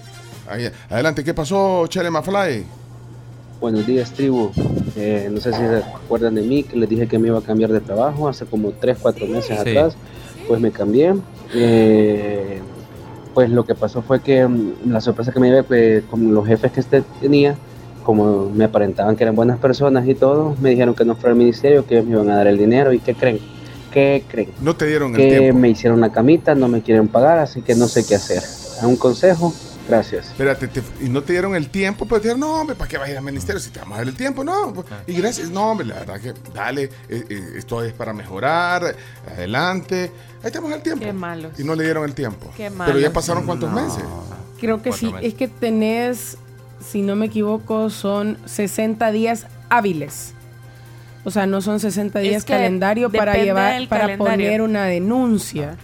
Ahí, 0.50 0.68
adelante, 0.88 1.22
¿qué 1.22 1.32
pasó, 1.32 1.86
Chele 1.86 2.10
Mafly? 2.10 2.64
Buenos 3.60 3.86
días, 3.86 4.10
tribu. 4.10 4.50
Eh, 4.96 5.28
no 5.30 5.40
sé 5.40 5.52
si 5.52 5.58
se 5.60 5.76
acuerdan 5.76 6.34
de 6.34 6.42
mí, 6.42 6.64
que 6.64 6.76
les 6.76 6.88
dije 6.88 7.06
que 7.06 7.20
me 7.20 7.28
iba 7.28 7.38
a 7.38 7.42
cambiar 7.42 7.70
de 7.70 7.80
trabajo 7.80 8.28
hace 8.28 8.46
como 8.46 8.70
3, 8.72 8.98
4 9.00 9.26
meses 9.28 9.60
Sí. 9.62 9.68
atrás. 9.70 9.94
Pues 10.48 10.60
me 10.60 10.72
cambié. 10.72 11.14
Eh, 11.54 12.60
pues 13.32 13.48
lo 13.50 13.64
que 13.64 13.76
pasó 13.76 14.02
fue 14.02 14.20
que 14.22 14.44
mm, 14.48 14.90
la 14.90 15.00
sorpresa 15.00 15.30
que 15.30 15.38
me 15.38 15.48
llevé, 15.50 15.62
pues 15.62 16.04
con 16.10 16.34
los 16.34 16.44
jefes 16.48 16.72
que 16.72 16.80
este 16.80 17.04
tenía, 17.20 17.54
como 18.02 18.50
me 18.50 18.64
aparentaban 18.64 19.14
que 19.14 19.22
eran 19.22 19.36
buenas 19.36 19.58
personas 19.60 20.08
y 20.08 20.16
todo, 20.16 20.56
me 20.60 20.70
dijeron 20.70 20.96
que 20.96 21.04
no 21.04 21.14
fuera 21.14 21.30
al 21.32 21.38
ministerio, 21.38 21.86
que 21.86 21.94
ellos 21.94 22.06
me 22.06 22.14
iban 22.14 22.28
a 22.30 22.36
dar 22.36 22.48
el 22.48 22.58
dinero. 22.58 22.92
¿Y 22.92 22.98
qué 22.98 23.14
creen? 23.14 23.38
¿Qué 23.92 24.24
creen? 24.26 24.48
No 24.60 24.74
te 24.74 24.86
dieron 24.86 25.12
el 25.14 25.16
Que 25.20 25.38
tiempo. 25.38 25.58
me 25.60 25.68
hicieron 25.68 25.98
una 25.98 26.10
camita, 26.10 26.56
no 26.56 26.66
me 26.66 26.80
quieren 26.82 27.06
pagar, 27.06 27.38
así 27.38 27.62
que 27.62 27.76
no 27.76 27.86
sé 27.86 28.04
qué 28.04 28.16
hacer. 28.16 28.42
¿A 28.82 28.86
un 28.88 28.96
consejo? 28.96 29.52
Gracias. 29.90 30.28
Espérate, 30.28 30.68
te- 30.68 30.82
y 31.04 31.08
no 31.08 31.22
te 31.22 31.32
dieron 31.32 31.54
el 31.56 31.68
tiempo, 31.68 32.06
pues 32.06 32.22
te 32.22 32.28
dijeron, 32.28 32.40
no, 32.40 32.60
hombre, 32.60 32.76
¿para 32.76 32.88
qué 32.88 32.96
vas 32.98 33.08
a 33.08 33.10
ir 33.12 33.18
al 33.18 33.24
ministerio 33.24 33.60
si 33.60 33.70
te 33.70 33.80
vamos 33.80 33.94
a 33.96 33.98
dar 33.98 34.08
el 34.08 34.14
tiempo? 34.16 34.44
No, 34.44 34.72
pues, 34.72 34.86
y 35.06 35.12
gracias, 35.14 35.50
no, 35.50 35.70
hombre, 35.72 35.86
la 35.86 35.96
verdad 36.00 36.20
que, 36.20 36.32
dale, 36.54 36.84
eh, 37.08 37.24
eh, 37.28 37.42
esto 37.56 37.82
es 37.84 37.92
para 37.92 38.12
mejorar, 38.12 38.94
adelante, 39.30 40.10
ahí 40.42 40.50
tenemos 40.50 40.72
el 40.72 40.82
tiempo. 40.82 41.04
Qué 41.04 41.12
malos. 41.12 41.52
Y 41.58 41.64
no 41.64 41.74
le 41.74 41.84
dieron 41.84 42.04
el 42.04 42.14
tiempo. 42.14 42.50
Qué 42.56 42.70
Pero 42.70 42.92
ya 42.94 43.08
malos. 43.08 43.08
pasaron 43.12 43.46
cuántos 43.46 43.72
meses. 43.72 44.04
Creo 44.60 44.82
que 44.82 44.92
sí. 44.92 45.06
meses. 45.06 45.28
Es 45.28 45.34
que 45.34 45.48
tenés, 45.48 46.36
si 46.86 47.02
no 47.02 47.16
me 47.16 47.26
equivoco, 47.26 47.90
son 47.90 48.38
60 48.46 49.10
días 49.10 49.46
hábiles. 49.70 50.34
O 51.24 51.30
sea, 51.30 51.46
no 51.46 51.60
son 51.60 51.80
60 51.80 52.18
días 52.20 52.36
Es 52.36 52.44
que 52.44 52.52
calendario 52.54 53.10
para 53.10 53.34
llevar 53.36 53.86
para 53.88 54.02
calendario. 54.02 54.18
poner 54.46 54.62
una 54.62 54.84
denuncia. 54.84 55.76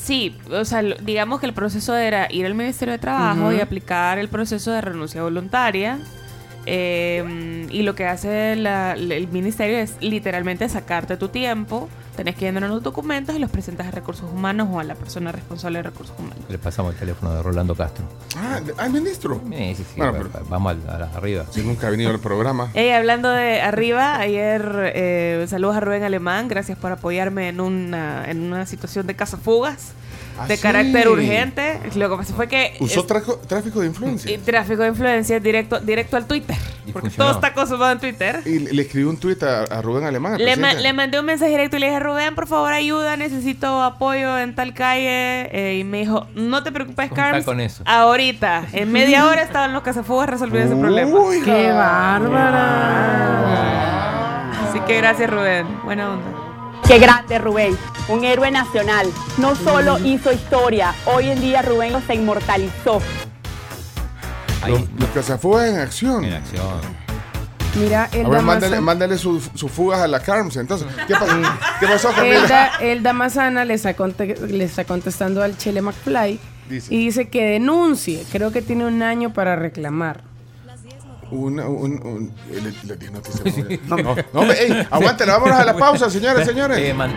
Sí, 0.00 0.36
o 0.50 0.64
sea, 0.64 0.80
digamos 0.82 1.40
que 1.40 1.46
el 1.46 1.52
proceso 1.52 1.94
era 1.96 2.28
ir 2.30 2.46
al 2.46 2.54
Ministerio 2.54 2.92
de 2.92 2.98
Trabajo 2.98 3.52
y 3.52 3.60
aplicar 3.60 4.18
el 4.18 4.28
proceso 4.28 4.70
de 4.70 4.80
renuncia 4.80 5.22
voluntaria. 5.22 5.98
Eh, 6.70 7.66
y 7.70 7.82
lo 7.82 7.94
que 7.94 8.06
hace 8.06 8.54
la- 8.56 8.92
el 8.94 9.28
ministerio 9.28 9.78
es 9.78 9.94
literalmente 10.00 10.68
sacarte 10.68 11.16
tu 11.16 11.28
tiempo. 11.28 11.88
Tenés 12.16 12.34
que 12.34 12.46
llenar 12.46 12.68
los 12.68 12.82
documentos 12.82 13.36
y 13.36 13.38
los 13.38 13.48
presentas 13.50 13.86
a 13.86 13.90
recursos 13.92 14.28
humanos 14.32 14.68
o 14.72 14.80
a 14.80 14.84
la 14.84 14.96
persona 14.96 15.30
responsable 15.30 15.78
de 15.78 15.84
recursos 15.84 16.14
humanos. 16.18 16.38
Le 16.48 16.58
pasamos 16.58 16.92
el 16.94 16.98
teléfono 16.98 17.32
de 17.32 17.42
Rolando 17.42 17.74
Castro. 17.76 18.04
Ah, 18.36 18.60
¿al 18.76 18.90
ministro? 18.92 19.40
Sí, 19.48 19.74
sí, 19.76 19.84
sí. 19.84 19.94
Bueno, 19.96 20.12
va- 20.14 20.40
va- 20.40 20.46
Vamos 20.48 20.76
a 20.88 20.98
la- 20.98 21.04
arriba. 21.14 21.44
Sí, 21.50 21.62
nunca 21.62 21.86
ha 21.86 21.90
venido 21.90 22.10
al 22.10 22.18
programa. 22.18 22.70
Ey, 22.74 22.90
hablando 22.90 23.30
de 23.30 23.60
arriba, 23.60 24.18
ayer 24.18 24.92
eh, 24.94 25.46
saludos 25.48 25.76
a 25.76 25.80
Rubén 25.80 26.02
Alemán, 26.02 26.48
gracias 26.48 26.76
por 26.76 26.90
apoyarme 26.90 27.48
en 27.50 27.60
una, 27.60 28.28
en 28.28 28.42
una 28.42 28.66
situación 28.66 29.06
de 29.06 29.14
cazafugas 29.14 29.92
Ah, 30.40 30.46
de 30.46 30.56
sí. 30.56 30.62
carácter 30.62 31.08
urgente. 31.08 31.80
Lo 31.96 32.08
que 32.10 32.16
pasó 32.16 32.34
fue 32.34 32.48
que 32.48 32.76
Usó 32.80 33.04
trajo- 33.04 33.38
tráfico 33.46 33.80
de 33.80 33.86
influencia. 33.88 34.30
y 34.32 34.38
tráfico 34.38 34.82
de 34.82 34.88
influencia 34.88 35.40
directo, 35.40 35.80
directo 35.80 36.16
al 36.16 36.26
Twitter, 36.26 36.56
porque 36.92 37.10
funcionó. 37.10 37.30
todo 37.32 37.40
está 37.40 37.54
consumado 37.54 37.92
en 37.92 37.98
Twitter. 37.98 38.40
Y 38.46 38.58
le 38.60 38.72
le 38.72 38.82
escribí 38.82 39.06
un 39.06 39.16
tuit 39.18 39.42
a, 39.42 39.64
a 39.64 39.82
Rubén 39.82 40.04
Alemán. 40.04 40.34
al 40.34 40.38
Le, 40.38 40.56
ma- 40.56 40.68
presidente. 40.68 40.82
le 40.82 40.92
mandé 40.92 41.20
un 41.20 41.26
mensaje 41.26 41.50
directo 41.50 41.76
y 41.76 41.80
le 41.80 41.86
dije, 41.86 42.00
Rubén, 42.00 42.34
por 42.34 42.46
favor 42.46 42.72
ayuda, 42.72 43.16
necesito 43.16 43.82
apoyo 43.82 44.38
en 44.38 44.54
tal 44.54 44.74
calle. 44.74 45.48
Eh, 45.52 45.78
y 45.80 45.84
me 45.84 45.98
dijo, 45.98 46.26
no 46.34 46.62
te 46.62 46.70
preocupes, 46.72 47.10
Carms. 47.12 47.44
con 47.44 47.60
eso. 47.60 47.82
Ahorita, 47.86 48.64
en 48.72 48.92
media 48.92 49.26
hora 49.26 49.42
estaban 49.48 49.72
los 49.72 49.82
cazafugas 49.82 50.28
resolviendo 50.30 50.72
ese 50.74 50.80
problema. 50.80 51.18
¡Qué 51.44 51.70
bárbara! 51.72 52.88
Así 54.68 54.80
que 54.80 54.96
gracias, 54.98 55.30
Rubén. 55.30 55.66
Buena 55.84 56.10
onda. 56.12 56.37
Qué 56.88 56.98
grande 56.98 57.38
Rubén, 57.38 57.76
un 58.08 58.24
héroe 58.24 58.50
nacional. 58.50 59.06
No 59.36 59.54
solo 59.54 59.98
hizo 59.98 60.32
historia, 60.32 60.94
hoy 61.04 61.28
en 61.30 61.40
día 61.40 61.60
Rubén 61.62 61.92
se 62.06 62.14
inmortalizó. 62.14 63.00
Los, 64.66 64.80
los 64.98 65.08
cazafugas 65.14 65.68
en 65.68 65.78
acción. 65.80 66.24
En 66.24 66.32
acción. 66.34 66.80
Mira, 67.76 68.04
A 68.04 68.16
el 68.16 68.26
ver, 68.26 68.42
mándale, 68.42 68.80
mándale 68.80 69.18
sus 69.18 69.50
su 69.54 69.68
fugas 69.68 70.00
a 70.00 70.08
la 70.08 70.20
Carms. 70.20 70.56
Entonces, 70.56 70.88
¿qué, 71.06 71.14
pa- 71.14 71.58
¿qué 71.78 71.86
pasó, 71.86 72.10
Elda 72.80 73.12
Mazana 73.12 73.64
le 73.66 73.74
está, 73.74 73.94
conte- 73.94 74.36
le 74.48 74.64
está 74.64 74.84
contestando 74.84 75.42
al 75.42 75.56
Chele 75.58 75.82
McFly 75.82 76.40
Dice. 76.70 76.92
y 76.94 77.04
dice 77.04 77.28
que 77.28 77.44
denuncie. 77.44 78.24
Creo 78.32 78.50
que 78.50 78.62
tiene 78.62 78.86
un 78.86 79.02
año 79.02 79.32
para 79.34 79.54
reclamar. 79.56 80.22
Una, 81.30 81.66
un, 81.68 81.92
un, 82.06 82.34
eh, 82.50 82.60
le, 82.60 82.72
le 82.84 82.96
di 82.96 83.10
noticia. 83.10 83.42
No, 83.88 83.96
no, 83.96 84.16
no, 84.32 84.52
ey, 84.52 84.86
aguántenle, 84.90 85.32
vámonos 85.32 85.58
a 85.58 85.64
la 85.64 85.76
pausa, 85.76 86.08
señores, 86.10 86.46
señores. 86.46 86.78
Eh, 86.78 86.94
man- 86.94 87.12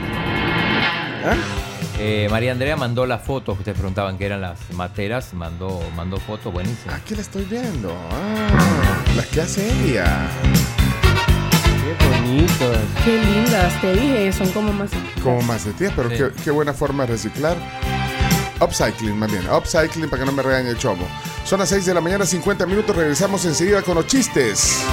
Eh, 2.04 2.28
María 2.32 2.52
Andrea 2.52 2.76
mandó 2.76 3.06
las 3.06 3.22
fotos, 3.22 3.60
ustedes 3.60 3.78
preguntaban 3.78 4.18
qué 4.18 4.26
eran 4.26 4.42
las 4.42 4.58
materas, 4.74 5.34
mandó, 5.36 5.80
mandó 5.96 6.18
fotos 6.18 6.52
buenísimas. 6.52 6.96
Aquí 6.96 7.14
la 7.14 7.22
estoy 7.22 7.46
viendo. 7.46 7.96
Ah, 8.12 9.04
las 9.16 9.28
que 9.28 9.42
hace 9.42 9.70
ella. 9.86 10.28
Qué 11.64 12.08
bonito. 12.08 12.72
Qué 13.06 13.22
lindas, 13.24 13.80
te 13.82 13.94
dije, 13.94 14.32
son 14.34 14.50
como 14.52 14.74
más. 14.74 14.90
Como 15.24 15.42
macetías, 15.44 15.94
pero 15.96 16.10
Sí. 16.10 16.16
qué, 16.18 16.32
qué 16.44 16.50
buena 16.52 16.74
forma 16.74 17.06
de 17.06 17.12
reciclar. 17.14 17.56
Upcycling, 18.62 19.18
más 19.18 19.32
bien. 19.32 19.50
Upcycling 19.50 20.10
para 20.10 20.22
que 20.22 20.26
no 20.26 20.32
me 20.32 20.44
regañe 20.44 20.70
el 20.70 20.78
chomo. 20.78 21.08
Son 21.44 21.60
las 21.60 21.70
6 21.70 21.86
de 21.86 21.94
la 21.94 22.02
mañana, 22.02 22.26
50 22.26 22.66
minutos. 22.66 22.96
Regresamos 22.96 23.44
enseguida 23.46 23.82
con 23.82 23.96
los 23.96 24.08
chistes. 24.08 24.84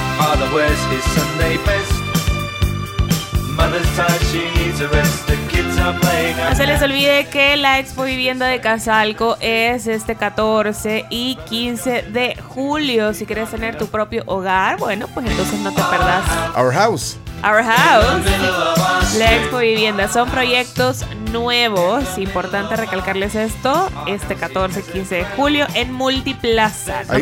No 6.48 6.56
se 6.56 6.66
les 6.66 6.82
olvide 6.82 7.26
que 7.26 7.56
la 7.56 7.78
Expo 7.78 8.04
Vivienda 8.04 8.46
de 8.46 8.60
Casalco 8.60 9.36
es 9.40 9.86
este 9.86 10.16
14 10.16 11.06
y 11.10 11.36
15 11.48 12.02
de 12.02 12.36
julio. 12.36 13.12
Si 13.14 13.26
quieres 13.26 13.50
tener 13.50 13.76
tu 13.76 13.86
propio 13.88 14.22
hogar, 14.26 14.78
bueno, 14.78 15.08
pues 15.12 15.26
entonces 15.26 15.58
no 15.60 15.72
te 15.72 15.82
perdas 15.82 16.24
Our 16.56 16.72
House. 16.72 17.18
Our 17.44 17.62
House. 17.62 19.18
La 19.18 19.36
Expo 19.36 19.58
Vivienda 19.58 20.08
son 20.08 20.30
proyectos 20.30 21.04
nuevos. 21.30 22.18
Importante 22.18 22.76
recalcarles 22.76 23.34
esto. 23.34 23.90
Este 24.06 24.34
14 24.34 24.80
y 24.80 24.82
15 24.92 25.14
de 25.16 25.24
julio 25.36 25.66
en 25.74 25.92
Multiplaza. 25.92 27.02
No 27.04 27.14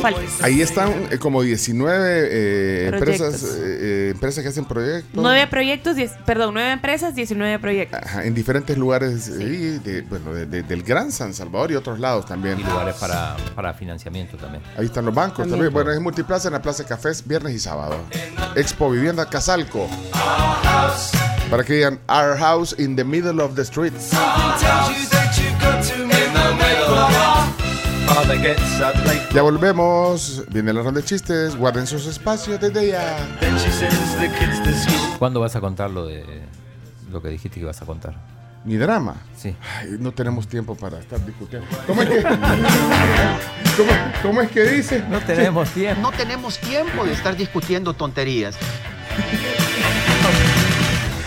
Ahí, 0.43 0.61
están 0.61 1.09
eh, 1.11 1.19
como 1.19 1.43
19 1.43 2.29
eh, 2.31 2.89
empresas, 2.93 3.45
eh, 3.59 4.11
empresas 4.13 4.43
que 4.43 4.49
hacen 4.49 4.65
proyectos. 4.65 5.11
Nueve 5.15 5.47
proyectos, 5.47 5.97
diez- 5.97 6.17
perdón, 6.25 6.55
nueve 6.55 6.73
empresas, 6.73 7.15
19 7.15 7.59
proyectos. 7.59 8.01
Ajá, 8.03 8.25
en 8.25 8.35
diferentes 8.35 8.77
lugares 8.77 9.29
eh, 9.29 9.79
de- 9.83 10.03
bueno, 10.03 10.33
de- 10.35 10.47
de- 10.47 10.63
del 10.63 10.83
Gran 10.83 11.13
San 11.13 11.35
Salvador 11.35 11.71
y 11.73 11.75
otros 11.77 11.99
lados 11.99 12.27
también. 12.27 12.59
Y 12.61 12.65
lugares 12.65 12.95
para, 12.97 13.37
para 13.55 13.75
financiamiento 13.75 14.37
también. 14.37 14.63
Ahí 14.79 14.87
están 14.87 15.05
los 15.05 15.15
bancos 15.15 15.39
también. 15.39 15.57
También. 15.57 15.73
Bueno, 15.73 15.93
es 15.93 16.01
Multiplaza 16.01 16.49
en 16.49 16.55
la 16.55 16.63
Plaza 16.63 16.83
de 16.83 16.89
Cafés, 16.89 17.27
viernes 17.27 17.55
y 17.55 17.59
sábado. 17.59 17.97
Expo 18.55 18.91
Vivienda 18.91 19.29
Casalco. 19.29 19.89
Para 21.51 21.63
que 21.63 21.75
digan 21.75 22.01
Our 22.09 22.37
House 22.37 22.75
in 22.79 22.97
the 22.97 23.05
middle 23.05 23.41
of 23.41 23.55
the 23.55 23.65
street. 23.65 23.93
tells 23.93 24.91
you 24.91 25.07
that 25.11 25.39
you've 25.39 25.61
got 25.61 25.83
to 25.85 26.03
in 26.03 26.09
the 26.09 26.55
middle 26.57 26.95
of 26.99 27.57
Father 28.09 28.37
gets 28.39 28.81
up 28.81 28.95
late. 29.07 29.23
Ya 29.33 29.43
volvemos. 29.43 30.45
Viene 30.49 30.73
la 30.73 30.83
ronda 30.83 31.01
de 31.01 31.07
chistes. 31.07 31.55
Guarden 31.57 31.87
sus 31.87 32.07
espacios 32.07 32.61
desde 32.61 32.89
ya. 32.89 33.17
Then 33.41 33.57
she 33.59 33.71
sends 33.71 34.17
the 34.19 34.29
kids 34.29 34.61
to 34.63 34.73
school. 34.73 35.19
¿Cuándo 35.19 35.41
vas 35.41 35.55
a 35.55 35.61
contar 35.61 35.91
lo 35.91 36.07
de 36.07 36.25
lo 37.11 37.23
que 37.23 37.29
dijiste 37.29 37.55
que 37.57 37.61
ibas 37.61 37.81
a 37.81 37.87
contar? 37.87 38.15
Mi 38.65 38.77
drama. 38.77 39.15
Sí. 39.37 39.55
Ay, 39.81 39.97
no 40.01 40.11
tenemos 40.11 40.49
tiempo 40.49 40.75
para 40.75 40.99
estar 40.99 41.25
discutiendo. 41.25 41.69
¿Cómo 41.87 42.03
es 42.03 42.09
que, 42.09 42.23
cómo, 43.77 43.93
cómo 44.23 44.43
es 44.43 44.51
que 44.51 44.65
dice? 44.65 45.05
No 45.09 45.21
tenemos 45.21 45.69
tiempo. 45.71 46.03
No 46.03 46.11
tenemos 46.11 46.59
tiempo 46.59 47.05
de 47.05 47.13
estar 47.13 47.37
discutiendo 47.37 47.95
tonterías. 47.95 48.57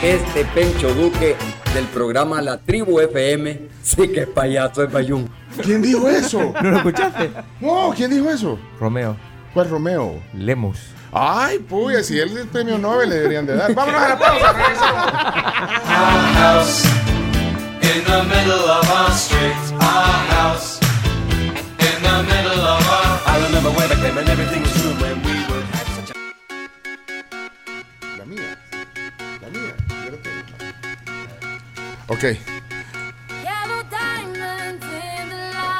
Este 0.02 0.46
Pencho 0.46 0.94
Duque 0.94 1.36
del 1.74 1.86
programa 1.88 2.42
La 2.42 2.58
Tribu 2.58 3.02
FM 3.02 3.60
sí 3.84 4.08
que 4.08 4.22
es 4.22 4.28
payaso 4.28 4.84
es 4.84 4.92
bayún. 4.92 5.30
¿Quién 5.62 5.82
dijo 5.82 6.08
eso? 6.08 6.54
¿No 6.64 6.72
lo 6.72 6.78
escuchaste? 6.78 7.30
No, 7.60 7.94
¿quién 7.94 8.10
dijo 8.10 8.30
eso? 8.30 8.58
Romeo. 8.80 9.18
¿Cuál 9.54 9.70
Romeo? 9.70 10.22
Lemus. 10.34 10.80
Ay, 11.12 11.60
puya, 11.60 12.02
si 12.02 12.18
él 12.18 12.30
es 12.30 12.38
el 12.38 12.48
premio 12.48 12.78
Nobel 12.78 13.10
le 13.10 13.16
deberían 13.16 13.46
de 13.46 13.56
dar. 13.58 13.74
Vámonos 13.74 14.02
a 14.02 14.10
la 14.10 14.20
pausa. 14.20 14.52
Our 15.90 16.34
house 16.36 16.86
in 17.82 18.04
the 18.06 18.24
middle 18.24 18.70
of 18.72 18.90
our 18.90 19.12
street. 19.12 19.74
Our 19.82 20.28
house 20.32 20.79
Ok. 32.10 32.26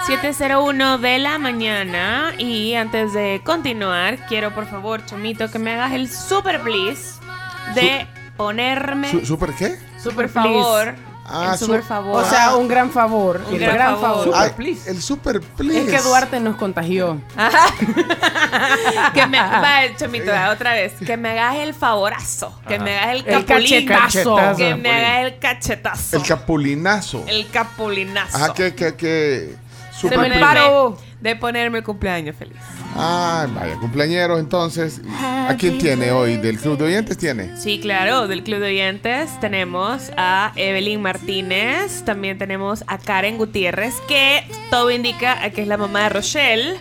701 0.06 0.98
de 0.98 1.20
la 1.20 1.38
mañana. 1.38 2.34
Y 2.38 2.74
antes 2.76 3.14
de 3.14 3.42
continuar, 3.44 4.26
quiero 4.28 4.54
por 4.56 4.66
favor, 4.68 5.06
Chomito, 5.06 5.52
que 5.52 5.60
me 5.60 5.74
hagas 5.74 5.92
el 5.94 6.10
super 6.10 6.62
please 6.62 7.20
de 7.76 8.08
ponerme. 8.36 9.12
Su- 9.12 9.26
¿Super 9.26 9.54
qué? 9.54 9.78
super 10.02 10.30
favor. 10.30 10.96
Ah, 11.32 11.52
el 11.54 11.60
super 11.60 11.82
su- 11.82 11.88
favor. 11.88 12.24
O 12.24 12.28
sea, 12.30 12.56
un 12.56 12.68
gran 12.68 12.90
favor. 12.92 13.42
Un 13.48 13.54
el 13.54 13.60
gran 13.60 13.76
gran, 13.76 14.00
favor. 14.02 14.32
favor. 14.34 14.54
Ay, 14.58 14.80
el 14.88 15.02
super 15.02 15.42
please. 15.42 15.84
Es 15.84 15.90
que 15.90 16.02
Duarte 16.02 16.40
nos 16.40 16.56
contagió. 16.56 17.22
que 19.14 19.28
me, 19.28 19.40
va, 19.40 19.82
Chomito, 19.98 20.32
va, 20.32 20.50
otra 20.52 20.74
vez. 20.74 20.94
Que 21.06 21.18
me 21.18 21.30
hagas 21.32 21.56
el 21.58 21.74
favorazo. 21.74 22.60
Que 22.68 22.76
Ajá. 22.76 22.84
me 22.84 22.98
hagas 22.98 23.16
el 23.16 23.28
El 23.28 23.46
capulinazo. 23.46 24.36
cachetazo. 24.36 24.58
Que 24.58 24.76
me 24.76 24.90
hagas 24.92 25.26
el 25.26 25.40
cachetazo. 25.40 26.18
El 26.18 26.24
capulinazo. 26.24 27.24
El 27.28 27.50
capulinazo. 27.50 28.38
Ajá, 28.38 28.54
que, 28.54 28.74
que, 28.76 28.96
que. 28.96 29.56
De, 30.08 30.16
Super 30.16 30.32
ponerme, 30.32 30.40
please. 30.40 31.04
de 31.22 31.36
ponerme 31.36 31.78
el 31.80 31.84
cumpleaños 31.84 32.36
feliz. 32.36 32.56
Ah, 32.96 33.48
vaya, 33.54 33.76
cumpleañeros 33.76 34.40
entonces. 34.40 35.02
¿A 35.22 35.56
quién 35.58 35.78
tiene 35.78 36.12
hoy? 36.12 36.38
¿Del 36.38 36.58
club 36.60 36.78
de 36.78 36.86
oyentes 36.86 37.18
tiene? 37.18 37.56
Sí, 37.58 37.80
claro, 37.80 38.28
del 38.28 38.44
Club 38.44 38.60
de 38.60 38.68
Oyentes 38.68 39.30
tenemos 39.40 40.12
a 40.18 40.52
Evelyn 40.56 41.02
Martínez, 41.02 42.04
también 42.04 42.38
tenemos 42.38 42.84
a 42.88 42.98
Karen 42.98 43.38
Gutiérrez, 43.38 43.96
que 44.08 44.44
todo 44.70 44.90
indica 44.92 45.44
a 45.44 45.50
que 45.52 45.62
es 45.62 45.68
la 45.68 45.78
mamá 45.78 46.04
de 46.04 46.10
Rochelle. 46.10 46.80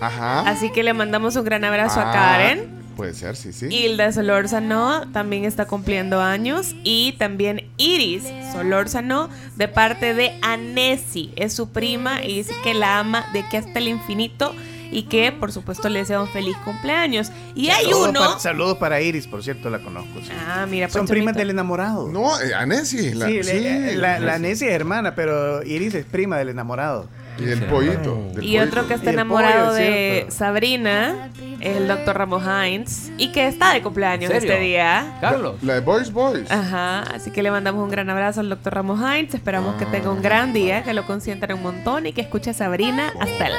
Ajá. 0.00 0.40
Así 0.40 0.70
que 0.70 0.82
le 0.82 0.92
mandamos 0.92 1.36
un 1.36 1.44
gran 1.44 1.64
abrazo 1.64 2.00
a 2.00 2.10
Ah, 2.10 2.12
Karen. 2.12 2.76
Puede 2.96 3.12
ser, 3.12 3.36
sí, 3.36 3.52
sí. 3.52 3.66
Hilda 3.66 4.10
Solórzano 4.10 5.10
también 5.12 5.44
está 5.44 5.66
cumpliendo 5.66 6.20
años. 6.20 6.74
Y 6.82 7.12
también 7.18 7.68
Iris 7.76 8.24
Solórzano 8.52 9.28
de 9.56 9.68
parte 9.68 10.14
de 10.14 10.38
Anesi. 10.40 11.32
Es 11.36 11.52
su 11.52 11.68
prima 11.68 12.24
y 12.24 12.38
dice 12.38 12.54
que 12.64 12.72
la 12.74 12.98
ama 12.98 13.26
de 13.32 13.46
que 13.48 13.58
hasta 13.58 13.78
el 13.78 13.88
infinito 13.88 14.54
y 14.90 15.02
que 15.02 15.32
por 15.32 15.52
supuesto 15.52 15.88
le 15.88 15.98
desea 15.98 16.20
un 16.22 16.28
feliz 16.28 16.56
cumpleaños. 16.64 17.30
Y 17.54 17.68
hay 17.68 17.92
uno... 17.92 18.18
Para, 18.18 18.38
saludos 18.38 18.78
para 18.78 19.00
Iris, 19.00 19.26
por 19.26 19.42
cierto, 19.42 19.68
la 19.68 19.80
conozco. 19.80 20.20
sí. 20.22 20.30
Ah, 20.46 20.66
mira, 20.68 20.88
Son 20.88 21.06
primas 21.06 21.34
del 21.34 21.50
enamorado. 21.50 22.08
No, 22.08 22.40
eh, 22.40 22.54
Anesi. 22.54 23.12
La, 23.12 23.26
sí, 23.26 23.42
sí, 23.42 23.94
la, 23.96 24.18
la 24.20 24.34
Anesi. 24.34 24.64
Es 24.64 24.72
hermana, 24.72 25.14
pero 25.14 25.62
Iris 25.62 25.94
es 25.94 26.06
prima 26.06 26.38
del 26.38 26.48
enamorado. 26.48 27.08
Y 27.38 27.44
del 27.44 27.64
pollito. 27.64 28.22
del 28.34 28.44
Y 28.44 28.58
otro 28.58 28.86
que 28.86 28.94
está 28.94 29.10
el 29.10 29.16
enamorado 29.16 29.66
pollo, 29.66 29.74
de 29.74 30.12
cierto. 30.20 30.30
Sabrina 30.34 31.30
es 31.60 31.76
el 31.76 31.88
doctor 31.88 32.18
Ramos 32.18 32.42
Hines 32.42 33.10
y 33.16 33.32
que 33.32 33.46
está 33.46 33.72
de 33.72 33.82
cumpleaños 33.82 34.30
este 34.30 34.58
día. 34.58 35.18
Carlos. 35.20 35.62
La 35.62 35.74
de 35.74 35.80
Boys 35.80 36.12
Boys. 36.12 36.50
Ajá, 36.50 37.00
así 37.14 37.30
que 37.30 37.42
le 37.42 37.50
mandamos 37.50 37.82
un 37.82 37.90
gran 37.90 38.08
abrazo 38.10 38.40
al 38.40 38.48
doctor 38.48 38.74
Ramos 38.74 39.00
Hines. 39.00 39.34
Esperamos 39.34 39.76
que 39.76 39.86
tenga 39.86 40.10
un 40.10 40.22
gran 40.22 40.52
día, 40.52 40.82
que 40.82 40.94
lo 40.94 41.06
consientan 41.06 41.52
un 41.52 41.62
montón 41.62 42.06
y 42.06 42.12
que 42.12 42.20
escuche 42.20 42.50
a 42.50 42.54
Sabrina 42.54 43.12
hasta 43.20 43.46
el 43.46 43.54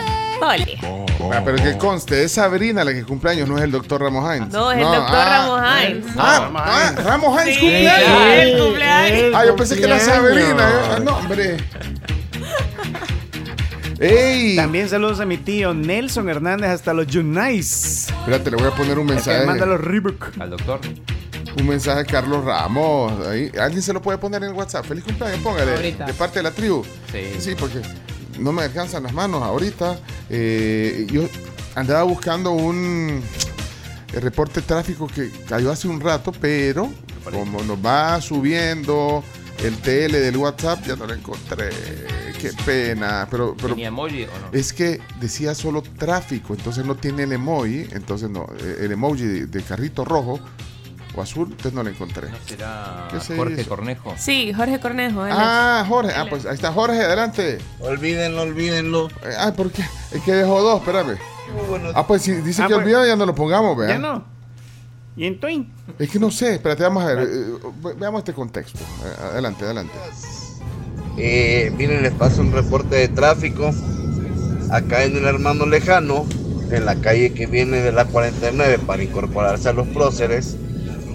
el 0.55 0.65
día. 0.65 0.79
Ah, 1.33 1.41
pero 1.43 1.57
que 1.57 1.77
conste, 1.77 2.23
es 2.23 2.33
Sabrina 2.33 2.83
la 2.83 2.93
que 2.93 3.03
cumpleaños, 3.03 3.49
no 3.49 3.57
es 3.57 3.63
el 3.63 3.71
doctor 3.71 4.01
Ramos 4.01 4.23
Hines. 4.23 4.49
No, 4.49 4.71
es 4.71 4.77
el 4.77 4.83
doctor 4.83 5.17
ah, 5.17 5.29
Ramos 5.29 5.61
Hines. 5.81 6.05
Ah, 6.15 6.51
ah, 6.55 6.93
Ramos 7.03 7.41
Hines 7.41 7.55
Sí, 7.55 7.61
cumpleaños. 7.61 8.21
el 8.37 8.59
cumpleaños. 8.59 9.35
Ah, 9.35 9.45
yo 9.45 9.55
pensé 9.55 9.77
que 9.77 9.83
era. 9.85 9.99
Sabrina. 9.99 10.69
Ah, 10.91 10.99
No, 11.03 11.17
hombre. 11.17 11.57
¡Ey! 13.99 14.55
También 14.55 14.89
saludos 14.89 15.19
a 15.19 15.25
mi 15.25 15.37
tío 15.37 15.73
Nelson 15.73 16.29
Hernández 16.29 16.69
hasta 16.69 16.93
los 16.93 17.07
Junais. 17.11 18.07
Espérate, 18.09 18.51
le 18.51 18.57
voy 18.57 18.67
a 18.67 18.71
poner 18.71 18.99
un 18.99 19.07
mensaje. 19.07 19.45
manda 19.45 19.65
los 19.65 19.81
Reebok. 19.81 20.39
Al 20.39 20.51
doctor. 20.51 20.79
Un 21.59 21.67
mensaje 21.67 22.01
a 22.01 22.05
Carlos 22.05 22.43
Ramos. 22.45 23.25
Ahí. 23.25 23.51
¿Alguien 23.59 23.81
se 23.81 23.93
lo 23.93 24.01
puede 24.01 24.19
poner 24.19 24.43
en 24.43 24.49
el 24.49 24.55
WhatsApp? 24.55 24.85
Feliz 24.85 25.03
cumpleaños, 25.03 25.39
póngale. 25.39 25.73
Ahorita. 25.73 26.05
De 26.05 26.13
parte 26.13 26.39
de 26.39 26.43
la 26.43 26.51
tribu. 26.51 26.83
Sí. 27.11 27.39
Sí, 27.39 27.55
porque 27.57 27.81
no 28.39 28.51
me 28.51 28.61
alcanzan 28.63 29.03
las 29.03 29.13
manos 29.13 29.41
ahorita. 29.41 29.97
Eh, 30.29 31.07
yo 31.09 31.23
andaba 31.73 32.03
buscando 32.03 32.51
un 32.51 33.23
eh, 34.13 34.19
reporte 34.19 34.61
de 34.61 34.67
tráfico 34.67 35.07
que 35.07 35.31
cayó 35.49 35.71
hace 35.71 35.87
un 35.87 35.99
rato, 35.99 36.31
pero 36.39 36.91
como 37.23 37.63
nos 37.63 37.83
va 37.83 38.21
subiendo 38.21 39.23
el 39.63 39.75
TL 39.77 40.13
del 40.13 40.37
WhatsApp, 40.37 40.85
ya 40.85 40.95
no 40.95 41.07
lo 41.07 41.13
encontré. 41.13 41.69
Qué 42.39 42.51
pena. 42.65 43.27
Pero, 43.31 43.55
pero 43.55 43.69
¿Tenía 43.69 43.87
emoji 43.87 44.23
o 44.23 44.27
no? 44.27 44.49
es 44.51 44.73
que 44.73 45.01
decía 45.19 45.55
solo 45.55 45.81
tráfico, 45.81 46.53
entonces 46.53 46.85
no 46.85 46.95
tiene 46.95 47.23
el 47.23 47.31
emoji, 47.33 47.87
entonces 47.91 48.29
no, 48.29 48.47
eh, 48.59 48.77
el 48.81 48.91
emoji 48.91 49.23
de, 49.23 49.45
de 49.47 49.63
carrito 49.63 50.05
rojo 50.05 50.39
o 51.15 51.21
azul, 51.21 51.47
entonces 51.49 51.73
no 51.73 51.81
lo 51.83 51.89
encontré. 51.89 52.29
¿No 52.29 52.37
será 52.45 53.07
¿Qué 53.11 53.19
se 53.19 53.35
Jorge 53.35 53.61
hizo? 53.61 53.69
Cornejo? 53.69 54.13
Sí, 54.17 54.53
Jorge 54.53 54.79
Cornejo. 54.79 55.25
él. 55.25 55.33
Ah, 55.35 55.83
Jorge, 55.87 56.11
ah, 56.15 56.25
pues 56.29 56.45
ahí 56.45 56.53
está 56.55 56.71
Jorge, 56.71 56.99
adelante. 57.01 57.57
Olvídenlo, 57.79 58.41
olvídenlo. 58.43 59.07
Eh, 59.23 59.33
Ah, 59.37 59.51
¿por 59.55 59.71
qué? 59.71 59.83
Es 60.11 60.21
que 60.21 60.33
dejó 60.33 60.61
dos, 60.61 60.79
espérame. 60.79 61.17
Ah, 61.95 62.05
pues 62.05 62.21
si 62.21 62.33
dice 62.33 62.61
Ah, 62.61 62.67
que 62.67 62.73
pues- 62.75 62.83
olvidado, 62.83 63.07
ya 63.07 63.15
no 63.15 63.25
lo 63.25 63.33
pongamos, 63.33 63.75
vea. 63.77 63.89
Ya 63.89 63.97
no. 63.99 64.23
¿Y 65.15 65.25
en 65.25 65.39
Twin? 65.39 65.73
Es 65.97 66.11
que 66.11 66.19
no 66.19 66.29
sé, 66.29 66.53
espérate, 66.55 66.83
vamos 66.83 67.03
a 67.03 67.07
ver. 67.07 67.19
eh, 67.27 67.57
ve- 67.81 67.93
veamos 67.97 68.19
este 68.19 68.33
contexto. 68.33 68.77
Eh, 68.79 69.23
Adelante, 69.31 69.65
adelante. 69.65 69.93
Eh, 71.17 71.71
miren, 71.77 72.03
les 72.03 72.13
paso 72.13 72.41
un 72.41 72.51
reporte 72.51 72.95
de 72.95 73.07
tráfico. 73.07 73.71
Acá 74.69 75.03
en 75.03 75.15
el 75.15 75.25
hermano 75.25 75.65
lejano, 75.65 76.25
en 76.71 76.85
la 76.85 76.95
calle 76.95 77.33
que 77.33 77.47
viene 77.47 77.77
de 77.77 77.91
la 77.91 78.05
49 78.05 78.79
para 78.85 79.03
incorporarse 79.03 79.69
a 79.69 79.73
los 79.73 79.87
próceres, 79.87 80.55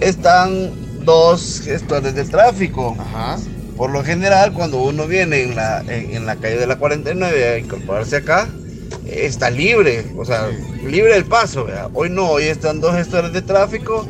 están 0.01 0.71
dos 1.05 1.61
gestores 1.63 2.15
de 2.15 2.25
tráfico. 2.25 2.97
Ajá. 2.99 3.37
Por 3.77 3.91
lo 3.91 4.03
general, 4.03 4.53
cuando 4.53 4.81
uno 4.81 5.07
viene 5.07 5.43
en 5.43 5.55
la, 5.55 5.81
en, 5.81 6.15
en 6.15 6.25
la 6.25 6.35
calle 6.35 6.57
de 6.57 6.67
la 6.67 6.77
49 6.77 7.47
a 7.47 7.57
incorporarse 7.57 8.17
acá, 8.17 8.47
eh, 9.05 9.25
está 9.25 9.49
libre, 9.49 10.05
o 10.17 10.25
sea, 10.25 10.49
libre 10.85 11.15
el 11.15 11.25
paso. 11.25 11.65
¿verdad? 11.65 11.89
Hoy 11.93 12.09
no, 12.09 12.29
hoy 12.29 12.43
están 12.43 12.81
dos 12.81 12.95
gestores 12.95 13.33
de 13.33 13.41
tráfico 13.41 14.05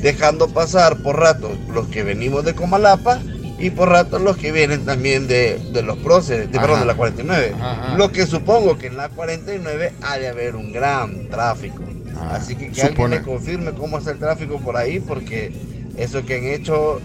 dejando 0.00 0.48
pasar 0.48 0.98
por 0.98 1.18
rato 1.18 1.50
los 1.72 1.88
que 1.88 2.02
venimos 2.02 2.44
de 2.44 2.54
Comalapa 2.54 3.20
y 3.64 3.70
por 3.70 3.88
rato 3.88 4.18
los 4.18 4.36
que 4.36 4.52
vienen 4.52 4.84
también 4.84 5.26
de, 5.26 5.58
de 5.72 5.82
los 5.82 5.96
próceres, 5.96 6.52
de, 6.52 6.58
Ajá. 6.58 6.66
perdón, 6.66 6.80
de 6.80 6.86
la 6.86 6.94
49. 6.96 7.52
Ajá, 7.54 7.70
ajá. 7.72 7.96
Lo 7.96 8.12
que 8.12 8.26
supongo 8.26 8.76
que 8.76 8.88
en 8.88 8.98
la 8.98 9.08
49 9.08 9.94
ha 10.02 10.18
de 10.18 10.28
haber 10.28 10.54
un 10.54 10.70
gran 10.70 11.30
tráfico. 11.30 11.82
Ah, 12.14 12.34
Así 12.34 12.56
que 12.56 12.70
que 12.70 12.82
alguien 12.82 13.08
me 13.08 13.22
confirme 13.22 13.72
cómo 13.72 13.96
está 13.96 14.10
el 14.10 14.18
tráfico 14.18 14.60
por 14.60 14.76
ahí, 14.76 15.00
porque 15.00 15.50
eso 15.96 16.26
que 16.26 16.36
han 16.36 16.44
hecho, 16.44 17.00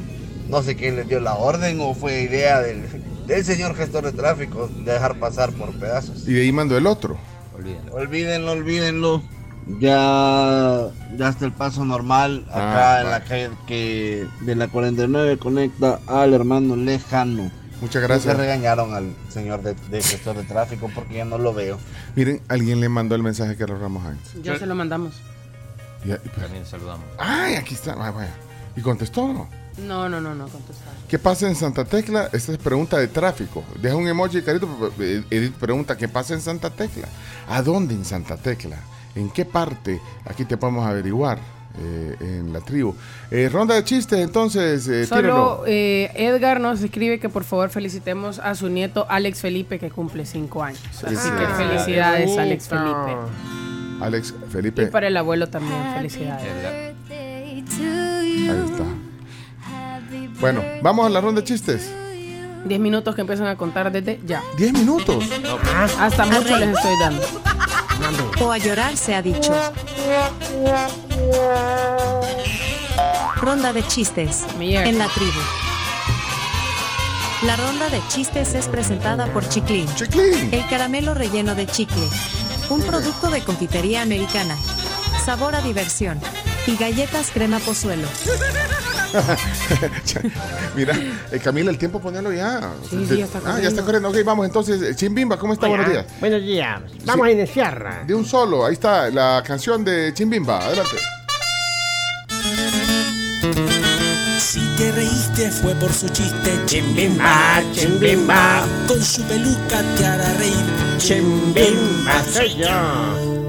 no 0.49 0.61
sé 0.61 0.75
quién 0.75 0.97
les 0.97 1.07
dio 1.07 1.21
la 1.21 1.35
orden 1.35 1.79
o 1.79 1.93
fue 1.93 2.23
idea 2.23 2.59
del, 2.59 2.83
del 3.25 3.45
señor 3.45 3.73
gestor 3.73 4.03
de 4.03 4.11
tráfico 4.11 4.67
de 4.83 4.91
dejar 4.91 5.17
pasar 5.17 5.53
por 5.53 5.71
pedazos. 5.79 6.27
Y 6.27 6.33
de 6.33 6.41
ahí 6.41 6.51
mandó 6.51 6.77
el 6.77 6.87
otro. 6.87 7.17
Olvídenlo. 7.55 7.93
Olvídenlo, 7.93 8.51
olvídenlo. 8.51 9.23
Ya, 9.77 10.87
ya 11.15 11.29
está 11.29 11.45
el 11.45 11.51
paso 11.51 11.85
normal 11.85 12.45
acá 12.49 12.95
Ah, 12.97 13.01
en 13.01 13.05
va. 13.07 13.11
la 13.11 13.23
calle 13.23 13.49
que 13.67 14.25
de 14.41 14.55
la 14.55 14.67
49 14.67 15.37
conecta 15.37 15.99
al 16.07 16.33
hermano 16.33 16.75
lejano. 16.75 17.51
Muchas 17.81 18.01
Se 18.01 18.07
gracias. 18.07 18.35
regañaron 18.37 18.93
al 18.93 19.13
señor 19.29 19.61
de, 19.61 19.75
de 19.89 20.01
gestor 20.01 20.35
de 20.35 20.43
tráfico 20.43 20.89
porque 20.93 21.15
ya 21.15 21.25
no 21.25 21.37
lo 21.37 21.53
veo. 21.53 21.77
Miren, 22.15 22.41
alguien 22.47 22.79
le 22.81 22.89
mandó 22.89 23.15
el 23.15 23.23
mensaje 23.23 23.55
Carlos 23.55 23.79
Ramos 23.79 24.03
Hines. 24.03 24.43
Yo 24.43 24.57
se 24.57 24.65
lo 24.65 24.75
mandamos. 24.75 25.13
Y- 26.03 26.11
y- 26.11 26.29
También 26.41 26.65
saludamos. 26.65 27.05
Ay, 27.17 27.55
aquí 27.55 27.75
está. 27.75 27.93
Ah, 27.93 28.11
vaya. 28.11 28.33
¿Y 28.75 28.81
contestó 28.81 29.23
o 29.23 29.33
no? 29.33 29.49
No, 29.87 30.09
no, 30.09 30.19
no, 30.19 30.35
no, 30.35 30.47
contestar. 30.49 30.93
¿Qué 31.07 31.19
pasa 31.19 31.47
en 31.47 31.55
Santa 31.55 31.85
Tecla? 31.85 32.29
Esta 32.33 32.51
es 32.51 32.57
pregunta 32.57 32.97
de 32.97 33.07
tráfico. 33.07 33.63
Deja 33.81 33.95
un 33.95 34.07
emoji, 34.07 34.41
carito. 34.41 34.67
Edith 34.99 35.53
pregunta, 35.53 35.95
¿qué 35.95 36.07
pasa 36.09 36.33
en 36.33 36.41
Santa 36.41 36.69
Tecla? 36.69 37.07
¿A 37.47 37.61
dónde 37.61 37.93
en 37.93 38.03
Santa 38.03 38.35
Tecla? 38.35 38.77
¿En 39.15 39.29
qué 39.29 39.45
parte? 39.45 39.99
Aquí 40.25 40.45
te 40.45 40.55
podemos 40.57 40.85
averiguar 40.85 41.39
eh, 41.79 42.15
en 42.19 42.53
la 42.53 42.61
tribu. 42.61 42.93
Eh, 43.31 43.49
ronda 43.51 43.75
de 43.75 43.83
chistes, 43.83 44.19
entonces, 44.19 44.87
eh, 44.87 45.05
Solo 45.05 45.63
eh, 45.67 46.11
Edgar 46.15 46.59
nos 46.59 46.81
escribe 46.81 47.19
que 47.19 47.29
por 47.29 47.43
favor 47.43 47.69
felicitemos 47.69 48.39
a 48.39 48.55
su 48.55 48.69
nieto 48.69 49.05
Alex 49.09 49.41
Felipe 49.41 49.79
que 49.79 49.89
cumple 49.89 50.25
cinco 50.25 50.63
años. 50.63 50.81
Así 51.03 51.05
que 51.05 51.15
Felicidades. 51.15 51.57
felicidades 51.57 52.37
Ah, 52.37 52.41
Alex. 52.41 52.67
Felipe. 52.67 53.17
Alex 54.01 54.33
Y 54.47 54.51
Felipe. 54.51 54.87
para 54.87 55.07
el 55.07 55.17
abuelo 55.17 55.47
también, 55.47 55.79
felicidades. 55.95 56.47
Ahí 57.09 57.65
está. 58.47 58.83
Bueno, 60.39 60.61
vamos 60.81 61.05
a 61.05 61.09
la 61.09 61.19
ronda 61.21 61.41
de 61.41 61.47
chistes. 61.47 61.91
Diez 62.65 62.79
minutos 62.79 63.15
que 63.15 63.21
empiezan 63.21 63.47
a 63.47 63.55
contar 63.55 63.91
desde 63.91 64.19
ya. 64.25 64.43
10 64.57 64.73
minutos. 64.73 65.23
Hasta 65.99 66.25
mucho 66.25 66.57
les 66.57 66.69
estoy 66.75 66.93
dando. 66.99 67.23
O 68.41 68.51
a 68.51 68.57
llorar 68.57 68.95
se 68.97 69.15
ha 69.15 69.21
dicho. 69.21 69.53
Ronda 73.37 73.71
de 73.73 73.85
chistes 73.87 74.45
Mierda. 74.57 74.89
en 74.89 74.97
la 74.97 75.07
tribu. 75.07 75.39
La 77.43 77.55
ronda 77.55 77.89
de 77.89 78.01
chistes 78.09 78.53
es 78.53 78.67
presentada 78.67 79.27
por 79.27 79.47
Chiclin. 79.47 79.87
Chiclin. 79.95 80.49
El 80.53 80.67
caramelo 80.67 81.13
relleno 81.13 81.55
de 81.55 81.65
chicle. 81.67 82.07
Un 82.69 82.81
producto 82.81 83.29
de 83.29 83.41
confitería 83.41 84.01
americana. 84.01 84.57
Sabor 85.23 85.55
a 85.55 85.61
diversión. 85.61 86.19
Y 86.67 86.75
galletas 86.75 87.31
crema 87.31 87.59
pozuelo. 87.59 88.07
Mira, 90.75 90.93
eh, 91.31 91.39
Camila, 91.39 91.71
el 91.71 91.77
tiempo 91.77 91.99
ponerlo 91.99 92.31
ya. 92.31 92.61
Sí, 92.89 93.05
sí, 93.09 93.17
ya 93.17 93.25
está 93.25 93.39
Ah, 93.45 93.59
ya 93.59 93.69
está 93.69 93.81
corriendo. 93.83 94.09
Ok, 94.09 94.17
vamos 94.25 94.45
entonces. 94.45 94.81
eh, 94.81 94.95
Chimbimba, 94.95 95.37
¿cómo 95.37 95.53
está? 95.53 95.67
Buenos 95.67 95.89
días. 95.89 96.05
Buenos 96.19 96.41
días. 96.41 96.81
Vamos 97.05 97.25
Sí. 97.25 97.31
a 97.31 97.35
iniciar. 97.35 98.03
De 98.07 98.13
un 98.15 98.25
solo, 98.25 98.65
ahí 98.65 98.73
está 98.73 99.09
la 99.09 99.43
canción 99.45 99.83
de 99.83 100.13
Chimbimba. 100.13 100.59
Adelante. 100.65 100.97
Si 104.39 104.59
te 104.77 104.91
reíste 104.91 105.49
fue 105.51 105.73
por 105.75 105.91
su 105.91 106.07
chiste, 106.09 106.59
Chimbimba, 106.65 107.61
chimbimba. 107.73 108.63
Con 108.87 109.01
su 109.03 109.21
peluca 109.23 109.81
te 109.97 110.05
hará 110.05 110.33
reír, 110.33 110.97
Chimbimba 110.97 112.23
soy 112.23 112.55
yo. 112.55 112.67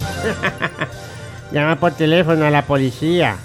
Llama 1.52 1.78
por 1.80 1.92
teléfono 1.92 2.44
a 2.44 2.50
la 2.50 2.62
policía 2.66 3.36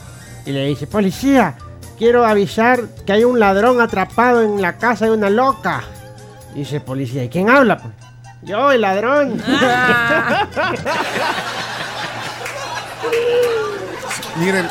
y 0.46 0.52
le 0.52 0.66
dice, 0.68 0.86
policía, 0.86 1.56
quiero 1.98 2.26
avisar 2.26 2.84
que 3.06 3.14
hay 3.14 3.24
un 3.24 3.40
ladrón 3.40 3.82
atrapado 3.82 4.42
en 4.44 4.62
la 4.62 4.78
casa 4.78 5.06
de 5.06 5.12
una 5.12 5.30
loca. 5.30 5.84
Dice 6.54 6.80
policía, 6.80 7.24
¿y 7.24 7.30
quién 7.30 7.50
habla? 7.50 7.78
pues?" 7.78 7.94
Yo, 8.44 8.72
el 8.72 8.82
ladrón. 8.82 9.42
Miren, 14.38 14.68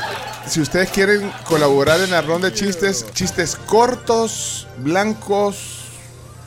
si 0.47 0.61
ustedes 0.61 0.91
quieren 0.91 1.31
colaborar 1.45 2.01
en 2.01 2.11
la 2.11 2.20
ronda 2.22 2.51
de 2.51 2.55
chistes, 2.55 3.07
chistes 3.12 3.57
cortos, 3.57 4.66
blancos, 4.79 5.87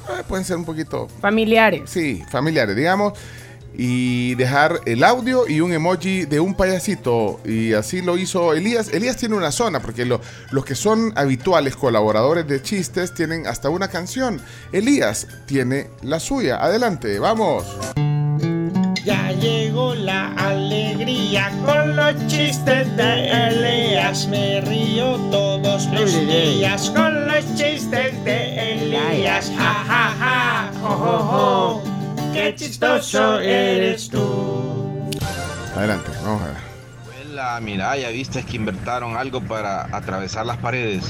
eh, 0.09 0.23
pueden 0.27 0.45
ser 0.45 0.57
un 0.57 0.65
poquito, 0.65 1.07
Familiares. 1.19 1.89
sí, 1.89 2.23
familiares, 2.29 2.75
digamos, 2.75 3.13
y 3.79 4.33
dejar 4.35 4.81
el 4.85 5.03
audio 5.03 5.47
y 5.47 5.61
un 5.61 5.71
emoji 5.71 6.25
de 6.25 6.39
un 6.39 6.55
payasito. 6.55 7.39
Y 7.45 7.73
así 7.73 8.01
lo 8.01 8.17
hizo 8.17 8.53
Elías. 8.53 8.89
Elías 8.91 9.17
tiene 9.17 9.35
una 9.35 9.51
zona, 9.51 9.79
porque 9.79 10.03
lo- 10.03 10.19
los 10.51 10.65
que 10.65 10.73
son 10.73 11.13
habituales 11.15 11.75
colaboradores 11.75 12.47
de 12.47 12.61
chistes 12.63 13.13
tienen 13.13 13.45
hasta 13.45 13.69
una 13.69 13.87
canción. 13.87 14.41
Elías 14.71 15.27
tiene 15.45 15.91
la 16.01 16.19
suya. 16.19 16.57
Adelante, 16.57 17.19
vamos. 17.19 17.65
Ya 19.05 19.31
llegó 19.31 19.93
la 19.95 20.33
alegría 20.33 21.49
con 21.65 21.95
los 21.95 22.15
chistes 22.27 22.97
de 22.97 23.29
Elías. 23.47 24.27
Me 24.27 24.59
río 24.61 25.15
todos 25.31 25.85
los 25.93 26.11
días 26.27 26.89
con 26.89 27.27
los 27.27 27.45
chistes 27.55 28.23
de 28.25 28.71
Elías. 28.73 29.51
Ja, 29.55 29.73
ja, 29.87 30.15
ja, 30.19 30.71
jo, 30.81 30.89
jo, 30.89 31.19
jo. 31.19 31.96
Qué 32.37 32.53
chistoso 32.53 33.39
eres 33.39 34.09
tú. 34.09 35.09
Adelante, 35.75 36.11
vamos 36.23 36.43
a 36.43 36.45
ver. 36.45 36.55
La 37.33 37.59
mira, 37.59 37.97
ya 37.97 38.09
viste 38.09 38.43
que 38.45 38.57
inventaron 38.57 39.17
algo 39.17 39.41
para 39.41 39.85
atravesar 39.85 40.45
las 40.45 40.57
paredes. 40.57 41.03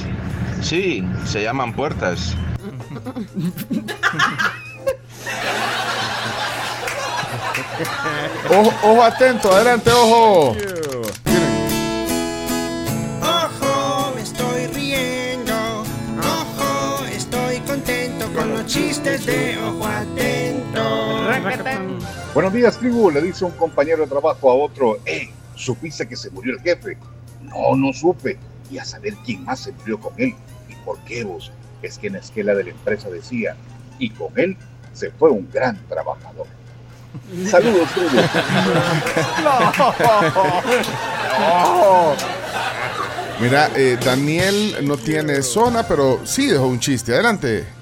Sí, 0.61 1.03
se 1.25 1.43
llaman 1.43 1.73
puertas. 1.73 2.33
Ojo, 8.49 8.73
ojo 8.83 9.03
atento, 9.03 9.51
adelante, 9.51 9.91
ojo. 9.91 10.55
Ojo, 13.21 14.13
me 14.15 14.21
estoy 14.21 14.67
riendo. 14.67 15.83
Ojo, 16.21 17.05
estoy 17.07 17.59
contento 17.67 18.31
con 18.33 18.53
los 18.53 18.65
chistes 18.65 19.25
de 19.25 19.56
Buenos 22.33 22.53
días, 22.53 22.77
tribu. 22.77 23.11
Le 23.11 23.21
dice 23.21 23.45
un 23.45 23.51
compañero 23.51 24.01
de 24.03 24.07
trabajo 24.07 24.51
a 24.51 24.55
otro, 24.55 24.97
¡Eh! 25.05 25.29
¿Supiste 25.55 26.07
que 26.07 26.15
se 26.15 26.29
murió 26.29 26.53
el 26.53 26.61
jefe? 26.61 26.97
No, 27.41 27.75
no 27.75 27.91
supe. 27.93 28.37
Y 28.69 28.77
a 28.77 28.85
saber 28.85 29.15
quién 29.25 29.43
más 29.43 29.61
se 29.61 29.71
murió 29.71 29.99
con 29.99 30.13
él. 30.17 30.35
¿Y 30.69 30.75
por 30.85 30.99
qué 30.99 31.23
vos? 31.23 31.51
Es 31.81 31.97
que 31.97 32.05
en 32.07 32.13
la 32.13 32.19
esquela 32.19 32.53
de 32.53 32.65
la 32.65 32.69
empresa 32.71 33.09
decía, 33.09 33.55
y 33.97 34.09
con 34.11 34.27
él 34.35 34.55
se 34.93 35.09
fue 35.11 35.31
un 35.31 35.49
gran 35.51 35.79
trabajador. 35.87 36.45
Saludos, 37.49 37.89
tribu. 37.93 38.09
Mira, 43.39 43.69
eh, 43.75 43.97
Daniel 44.03 44.77
no 44.83 44.97
tiene 44.97 45.43
zona, 45.43 45.87
pero 45.87 46.19
sí 46.25 46.47
dejó 46.47 46.65
un 46.67 46.79
chiste. 46.79 47.13
Adelante. 47.13 47.76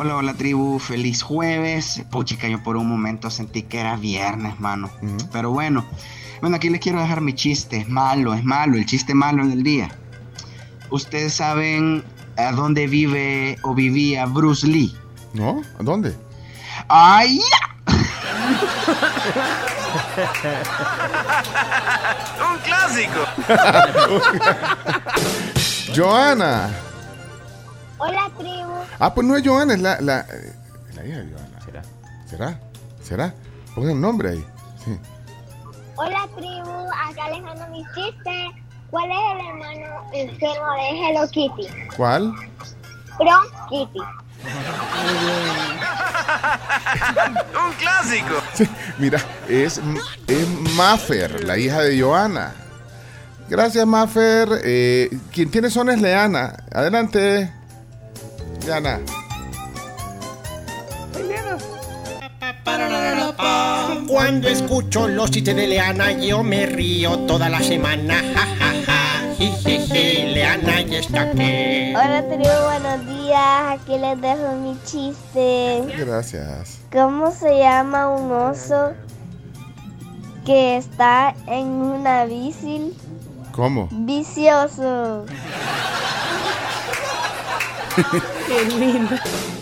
Hola, 0.00 0.14
hola 0.14 0.34
tribu, 0.34 0.78
feliz 0.78 1.22
jueves. 1.24 2.04
Puchica, 2.12 2.46
yo 2.46 2.62
por 2.62 2.76
un 2.76 2.88
momento 2.88 3.30
sentí 3.30 3.64
que 3.64 3.80
era 3.80 3.96
viernes, 3.96 4.60
mano. 4.60 4.88
Pero 5.32 5.50
bueno, 5.50 5.84
bueno, 6.40 6.54
aquí 6.54 6.70
les 6.70 6.80
quiero 6.80 7.00
dejar 7.00 7.20
mi 7.20 7.34
chiste. 7.34 7.78
Es 7.78 7.88
malo, 7.88 8.32
es 8.32 8.44
malo, 8.44 8.76
el 8.76 8.86
chiste 8.86 9.12
malo 9.12 9.44
del 9.44 9.64
día. 9.64 9.90
¿Ustedes 10.90 11.34
saben 11.34 12.04
a 12.36 12.52
dónde 12.52 12.86
vive 12.86 13.58
o 13.64 13.74
vivía 13.74 14.24
Bruce 14.26 14.68
Lee? 14.68 14.96
¿No? 15.32 15.62
¿A 15.80 15.82
dónde? 15.82 16.16
¡Ay! 16.86 17.40
Un 22.52 22.58
clásico. 22.62 23.26
Joana. 25.96 26.87
Hola, 27.98 28.30
tribu. 28.38 28.72
Ah, 28.98 29.12
pues 29.14 29.26
no 29.26 29.36
es 29.36 29.46
Joana, 29.46 29.74
es 29.74 29.80
la, 29.80 30.00
la, 30.00 30.20
eh, 30.20 30.52
la 30.94 31.04
hija 31.04 31.18
de 31.18 31.30
Joana. 31.32 31.60
¿Será? 31.64 31.82
¿Será? 32.26 32.60
¿Será? 33.02 33.34
Pongan 33.74 33.92
un 33.92 34.00
nombre 34.00 34.30
ahí. 34.30 34.44
Sí. 34.84 34.98
Hola, 35.96 36.26
tribu. 36.36 36.86
Acá 37.10 37.28
les 37.30 37.42
mando 37.42 37.66
mi 37.68 37.84
chiste. 37.94 38.50
¿Cuál 38.90 39.10
es 39.10 39.18
el 39.32 39.38
hermano 39.46 40.10
enfermo 40.12 40.72
de 40.74 41.08
Hello 41.08 41.28
Kitty? 41.28 41.66
¿Cuál? 41.96 42.32
Bron 43.18 43.46
Kitty. 43.68 43.98
Un 47.66 47.72
clásico. 47.78 48.34
Sí, 48.54 48.68
mira, 48.98 49.20
es, 49.48 49.80
es 50.28 50.48
Maffer, 50.76 51.42
la 51.44 51.58
hija 51.58 51.80
de 51.82 52.00
Joana. 52.00 52.54
Gracias, 53.48 53.84
Maffer. 53.86 54.48
Eh, 54.64 55.10
quien 55.32 55.50
tiene 55.50 55.70
zona 55.70 55.94
es 55.94 56.00
Leana. 56.00 56.54
Adelante. 56.72 57.52
Cuando 64.06 64.48
escucho 64.48 65.08
los 65.08 65.30
chistes 65.30 65.56
de 65.56 65.66
Leana, 65.66 66.12
yo 66.12 66.42
me 66.42 66.66
río 66.66 67.18
toda 67.20 67.48
la 67.48 67.60
semana. 67.62 68.14
Ja, 68.34 68.46
ja, 68.58 68.74
ja. 68.86 69.34
Jijiji, 69.36 70.34
Leana 70.34 70.82
ya 70.82 70.98
está 70.98 71.22
aquí. 71.22 71.94
Hola, 71.94 72.24
tribu. 72.28 72.44
Buenos 72.44 73.06
días. 73.06 73.78
Aquí 73.80 73.98
les 73.98 74.20
dejo 74.20 74.52
mi 74.56 74.76
chiste. 74.84 75.84
Gracias. 75.98 76.78
¿Cómo 76.92 77.30
se 77.30 77.58
llama 77.58 78.08
un 78.10 78.30
oso 78.32 78.92
que 80.44 80.76
está 80.76 81.34
en 81.46 81.66
una 81.66 82.24
bici 82.24 82.94
¿Cómo? 83.52 83.88
vicioso? 83.90 85.24
Qué 88.46 88.64
lindo. 88.78 89.16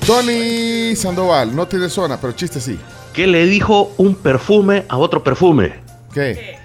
Tony 0.06 0.94
Sandoval, 0.94 1.54
no 1.54 1.66
tiene 1.66 1.88
zona, 1.88 2.20
pero 2.20 2.32
chiste 2.32 2.60
sí. 2.60 2.78
¿Qué 3.12 3.26
le 3.26 3.46
dijo 3.46 3.92
un 3.96 4.14
perfume 4.14 4.84
a 4.88 4.98
otro 4.98 5.22
perfume? 5.24 5.80
¿Qué? 6.12 6.58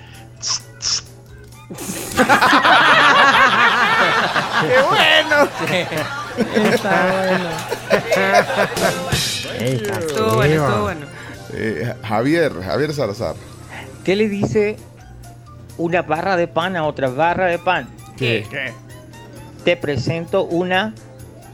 ¡Qué 4.62 4.74
bueno! 4.90 5.50
Está 6.72 7.26
bueno. 7.28 7.50
Estuvo 9.60 10.36
bueno, 10.36 10.54
estuvo 10.66 10.82
bueno. 10.82 11.06
Eh, 11.54 11.94
Javier, 12.04 12.54
Javier 12.64 12.94
Salazar. 12.94 13.36
¿Qué 14.04 14.16
le 14.16 14.30
dice 14.30 14.78
una 15.78 16.02
barra 16.02 16.36
de 16.38 16.48
pan 16.48 16.76
a 16.76 16.84
otra 16.86 17.10
barra 17.10 17.48
de 17.48 17.60
pan? 17.60 17.90
¿Qué? 18.18 18.46
Te 19.64 19.78
presento 19.78 20.44
una 20.44 20.94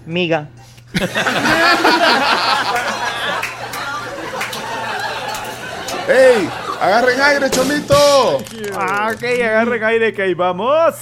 miga. 0.07 0.47
¡Ey! 6.07 6.49
¡Agarren 6.79 7.21
aire, 7.21 7.49
chomito! 7.49 8.41
Ah, 8.73 9.11
ok, 9.13 9.23
agarren 9.43 9.83
aire 9.83 10.13
que 10.13 10.21
ahí 10.21 10.33
vamos. 10.33 10.95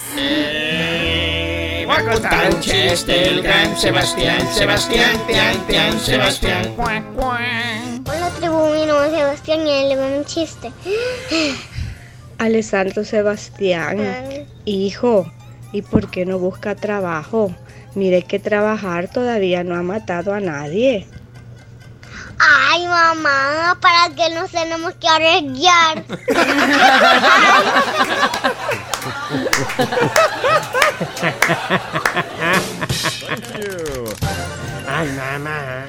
Va 1.87 1.97
a 1.97 2.03
contar 2.03 2.53
un 2.53 2.59
chiste 2.59 3.29
el 3.29 3.43
gran 3.43 3.77
Sebastián, 3.77 4.41
Sebastián, 4.51 5.21
Tian, 5.27 5.67
Tian, 5.67 5.99
Sebastián. 5.99 6.73
Hola, 6.77 8.29
tribu. 8.39 8.73
Mi 8.73 8.85
nombre 8.85 9.07
es 9.07 9.13
Sebastián 9.13 9.67
y 9.67 9.71
él 9.71 9.89
le 9.89 9.95
va 9.97 10.07
un 10.07 10.25
chiste. 10.25 10.71
Alessandro 12.39 13.03
Sebastián, 13.05 13.97
hijo, 14.65 15.31
¿y 15.71 15.83
por 15.83 16.09
qué 16.09 16.25
no 16.25 16.39
busca 16.39 16.75
trabajo? 16.75 17.53
Mire 17.95 18.23
que 18.23 18.39
trabajar 18.39 19.07
todavía 19.07 19.63
no 19.63 19.75
ha 19.75 19.81
matado 19.81 20.33
a 20.33 20.39
nadie. 20.41 21.07
Ay, 22.37 22.85
mamá, 22.85 23.77
para 23.81 24.13
que 24.13 24.35
nos 24.35 24.51
tenemos 24.51 24.93
que 24.95 25.07
arriesgar. 25.07 26.03
Ay, 34.87 35.09
mamá. 35.15 35.85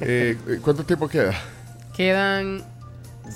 Eh, 0.00 0.36
¿Cuánto 0.62 0.84
tiempo 0.84 1.08
queda? 1.08 1.34
Quedan 1.96 2.62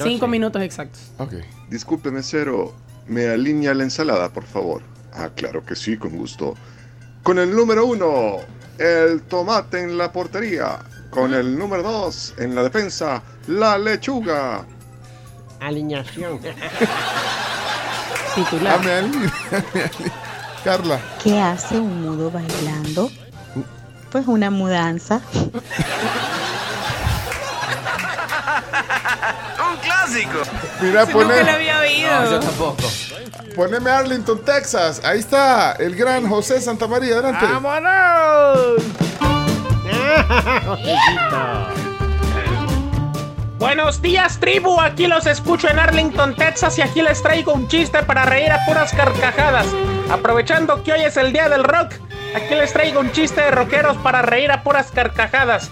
cinco 0.03 0.29
minutos 0.29 0.63
exactos. 0.63 1.11
Ok. 1.19 1.35
Disculpe, 1.69 2.13
mesero, 2.13 2.75
¿me 3.09 3.27
alinea 3.29 3.75
la 3.75 3.83
ensalada, 3.83 4.29
por 4.29 4.45
favor? 4.45 4.83
Ah, 5.13 5.31
claro 5.35 5.65
que 5.65 5.75
sí, 5.75 5.97
con 5.97 6.17
gusto. 6.17 6.55
Con 7.25 7.39
el 7.41 7.55
número 7.57 7.87
uno, 7.87 8.37
el 8.79 9.23
tomate 9.23 9.81
en 9.83 9.97
la 9.99 10.13
portería. 10.13 10.79
Con 11.11 11.33
el 11.35 11.59
número 11.59 11.83
dos, 11.83 12.35
en 12.39 12.55
la 12.55 12.63
defensa, 12.63 13.23
la 13.47 13.77
lechuga. 13.79 14.65
Alineación. 15.61 16.39
Titular. 18.35 18.79
Dame 18.79 18.93
ali- 18.93 19.11
dame 19.51 19.83
ali. 19.85 20.13
Carla. 20.65 21.01
¿Qué 21.23 21.41
hace 21.41 21.79
un 21.79 22.03
mudo 22.03 22.31
bailando? 22.31 23.11
Pues 24.11 24.27
una 24.27 24.51
mudanza. 24.51 25.21
Un 29.71 29.77
clásico. 29.79 30.43
Mira, 30.81 31.07
pone. 31.07 31.25
nunca 31.25 31.43
lo 31.43 31.53
había 31.53 31.79
oído. 31.81 32.21
No, 32.21 32.31
yo 32.31 32.41
tampoco. 32.41 32.83
Poneme 33.55 33.91
Arlington, 33.91 34.45
Texas. 34.45 35.01
Ahí 35.05 35.21
está, 35.21 35.73
el 35.73 35.95
gran 35.95 36.29
José 36.29 36.61
Santamaría. 36.61 37.15
Adelante. 37.15 37.47
¡Vámonos! 37.47 38.83
Buenos 43.59 44.03
días, 44.03 44.39
tribu. 44.41 44.81
Aquí 44.81 45.07
los 45.07 45.27
escucho 45.27 45.69
en 45.69 45.79
Arlington, 45.79 46.35
Texas, 46.35 46.79
y 46.79 46.83
aquí 46.83 47.01
les 47.01 47.23
traigo 47.23 47.53
un 47.53 47.69
chiste 47.69 48.03
para 48.03 48.25
reír 48.25 48.53
a 48.53 48.65
puras 48.67 48.93
carcajadas. 48.93 49.67
Aprovechando 50.11 50.83
que 50.83 50.93
hoy 50.93 51.03
es 51.03 51.17
el 51.17 51.33
día 51.33 51.49
del 51.49 51.65
rock, 51.65 51.95
aquí 52.35 52.55
les 52.55 52.73
traigo 52.73 53.01
un 53.01 53.11
chiste 53.13 53.41
de 53.41 53.51
rockeros 53.51 53.97
para 53.99 54.23
reír 54.23 54.53
a 54.53 54.63
puras 54.63 54.91
carcajadas. 54.91 55.71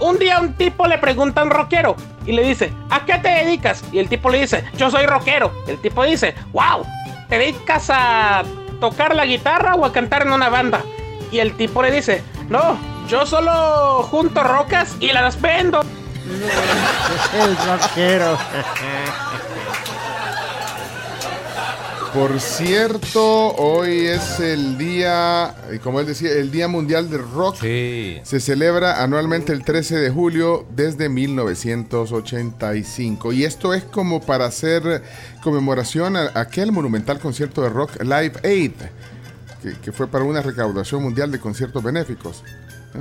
un 0.00 0.18
día 0.18 0.40
un 0.40 0.54
tipo 0.54 0.86
le 0.86 0.98
pregunta 0.98 1.40
a 1.40 1.44
un 1.44 1.50
rockero 1.50 1.96
y 2.26 2.32
le 2.32 2.42
dice, 2.42 2.72
¿a 2.90 3.04
qué 3.04 3.18
te 3.18 3.28
dedicas? 3.28 3.84
Y 3.92 3.98
el 3.98 4.08
tipo 4.08 4.30
le 4.30 4.40
dice, 4.40 4.64
yo 4.76 4.90
soy 4.90 5.06
rockero. 5.06 5.52
El 5.66 5.78
tipo 5.78 6.04
dice, 6.04 6.34
wow, 6.52 6.84
¿te 7.28 7.38
dedicas 7.38 7.90
a 7.90 8.42
tocar 8.80 9.14
la 9.14 9.26
guitarra 9.26 9.74
o 9.74 9.84
a 9.84 9.92
cantar 9.92 10.22
en 10.22 10.32
una 10.32 10.48
banda? 10.48 10.82
Y 11.30 11.38
el 11.38 11.56
tipo 11.56 11.82
le 11.82 11.90
dice, 11.90 12.22
no, 12.48 12.78
yo 13.08 13.26
solo 13.26 14.02
junto 14.04 14.42
rocas 14.42 14.96
y 15.00 15.12
las 15.12 15.40
vendo. 15.40 15.80
El 17.34 17.56
rockero. 17.56 18.38
Por 22.14 22.40
cierto, 22.40 23.54
hoy 23.56 24.06
es 24.06 24.38
el 24.38 24.78
día, 24.78 25.52
eh, 25.68 25.80
como 25.82 25.98
él 25.98 26.06
decía, 26.06 26.30
el 26.30 26.52
Día 26.52 26.68
Mundial 26.68 27.10
del 27.10 27.28
Rock. 27.28 27.56
Se 27.56 28.38
celebra 28.38 29.02
anualmente 29.02 29.52
el 29.52 29.64
13 29.64 29.96
de 29.96 30.10
julio 30.10 30.64
desde 30.76 31.08
1985. 31.08 33.32
Y 33.32 33.44
esto 33.44 33.74
es 33.74 33.82
como 33.82 34.20
para 34.20 34.46
hacer 34.46 35.02
conmemoración 35.42 36.16
a 36.16 36.30
aquel 36.36 36.70
monumental 36.70 37.18
concierto 37.18 37.62
de 37.62 37.70
rock 37.70 38.00
Live 38.00 38.34
Aid, 38.44 38.74
que, 39.60 39.72
que 39.80 39.90
fue 39.90 40.06
para 40.06 40.22
una 40.22 40.40
recaudación 40.40 41.02
mundial 41.02 41.32
de 41.32 41.40
conciertos 41.40 41.82
benéficos. 41.82 42.44
¿Eh? 42.94 43.00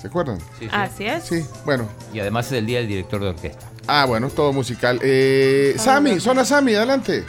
¿Se 0.00 0.06
acuerdan? 0.06 0.38
Así 0.70 1.04
es. 1.04 1.24
Sí, 1.24 1.44
bueno. 1.64 1.88
Y 2.14 2.20
además 2.20 2.46
es 2.46 2.52
el 2.52 2.66
día 2.66 2.78
del 2.78 2.86
director 2.86 3.20
de 3.20 3.30
orquesta. 3.30 3.66
Ah, 3.88 4.04
bueno, 4.04 4.30
todo 4.30 4.52
musical. 4.52 5.00
Eh, 5.02 5.74
Sammy, 5.78 6.20
zona 6.20 6.44
Sammy, 6.44 6.76
adelante. 6.76 7.24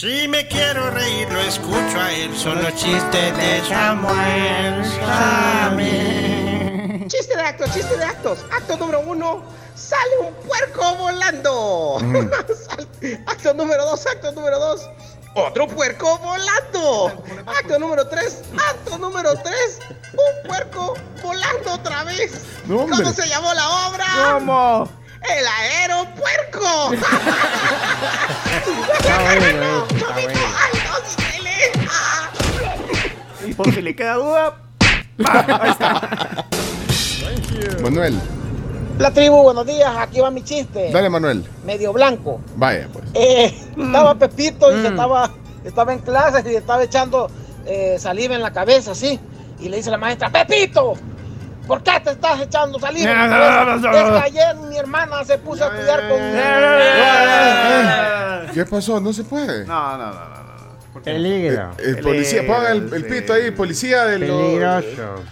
Si 0.00 0.28
me 0.28 0.46
quiero 0.46 0.90
reír, 0.90 1.28
lo 1.32 1.40
escucho 1.40 2.00
a 2.00 2.12
él. 2.12 2.32
Son 2.38 2.62
los 2.62 2.72
chistes 2.76 3.36
de 3.36 3.60
Samuel 3.68 4.84
Sammy. 5.00 5.88
Chiste 7.08 7.34
de 7.34 7.42
actos, 7.42 7.74
chiste 7.74 7.96
de 7.96 8.04
actos. 8.04 8.44
Acto 8.56 8.76
número 8.76 9.00
uno, 9.00 9.42
sale 9.74 10.18
un 10.20 10.32
puerco 10.46 10.94
volando. 10.98 11.98
Sal- 12.68 12.86
acto 13.26 13.54
número 13.54 13.84
dos, 13.86 14.06
acto 14.06 14.30
número 14.30 14.60
dos. 14.60 14.88
Otro 15.34 15.66
puerco 15.66 16.16
volando. 16.18 17.24
Acto 17.46 17.76
número 17.80 18.06
tres, 18.06 18.42
acto 18.70 18.98
número 18.98 19.34
tres. 19.42 19.80
Un 20.12 20.48
puerco 20.48 20.94
volando 21.24 21.72
otra 21.72 22.04
vez. 22.04 22.44
No. 22.66 22.86
¿Cómo 22.86 23.12
se 23.12 23.26
llamó 23.26 23.52
la 23.52 23.88
obra? 23.88 24.06
¿Cómo? 24.34 24.88
El 25.22 25.46
aeropuerco. 25.46 26.90
Bueno, 29.40 29.86
eh, 33.44 33.54
por 33.56 33.72
si 33.74 33.82
le 33.82 33.94
queda 33.96 34.14
duda, 34.14 34.56
Manuel, 37.82 38.18
La 38.98 39.10
tribu, 39.12 39.42
buenos 39.42 39.66
días. 39.66 39.90
Aquí 39.96 40.20
va 40.20 40.30
mi 40.30 40.42
chiste. 40.42 40.90
dale 40.92 41.08
Manuel. 41.10 41.44
Medio 41.64 41.92
blanco. 41.92 42.40
Vaya, 42.56 42.88
pues. 42.92 43.04
Eh, 43.14 43.54
Estaba 43.76 44.14
Pepito 44.14 44.76
y 44.76 44.80
se 44.82 44.88
estaba, 44.88 45.30
estaba 45.64 45.92
en 45.92 45.98
clase 46.00 46.50
y 46.50 46.56
estaba 46.56 46.82
echando 46.84 47.30
eh, 47.66 47.96
saliva 47.98 48.34
en 48.34 48.42
la 48.42 48.52
cabeza, 48.52 48.92
así. 48.92 49.18
Y 49.60 49.68
le 49.68 49.78
dice 49.78 49.90
la 49.90 49.98
maestra, 49.98 50.30
Pepito, 50.30 50.94
¿por 51.68 51.82
qué 51.84 52.00
te 52.02 52.10
estás 52.10 52.40
echando 52.40 52.80
saliva 52.80 53.12
en 53.24 53.30
la 53.30 53.38
cabeza? 53.80 53.90
Es 53.90 54.10
que 54.10 54.26
ayer 54.38 54.56
mi 54.56 54.76
hermana 54.76 55.24
se 55.24 55.38
puso 55.38 55.64
a 55.64 55.68
estudiar 55.68 56.08
con... 56.08 56.18
¿Qué 58.54 58.64
pasó? 58.64 59.00
No 59.00 59.12
se 59.12 59.22
puede. 59.24 59.64
No, 59.66 59.96
no, 59.96 60.06
no, 60.06 60.12
no. 60.14 60.28
no. 60.94 61.02
Peligro. 61.02 61.70
El, 61.78 61.96
el 61.96 61.98
policía, 62.02 62.44
ponga 62.46 62.72
el, 62.72 62.92
el 62.92 63.04
pito 63.06 63.32
ahí, 63.32 63.50
policía 63.52 64.04
del. 64.06 64.20
Peligroso. 64.22 65.22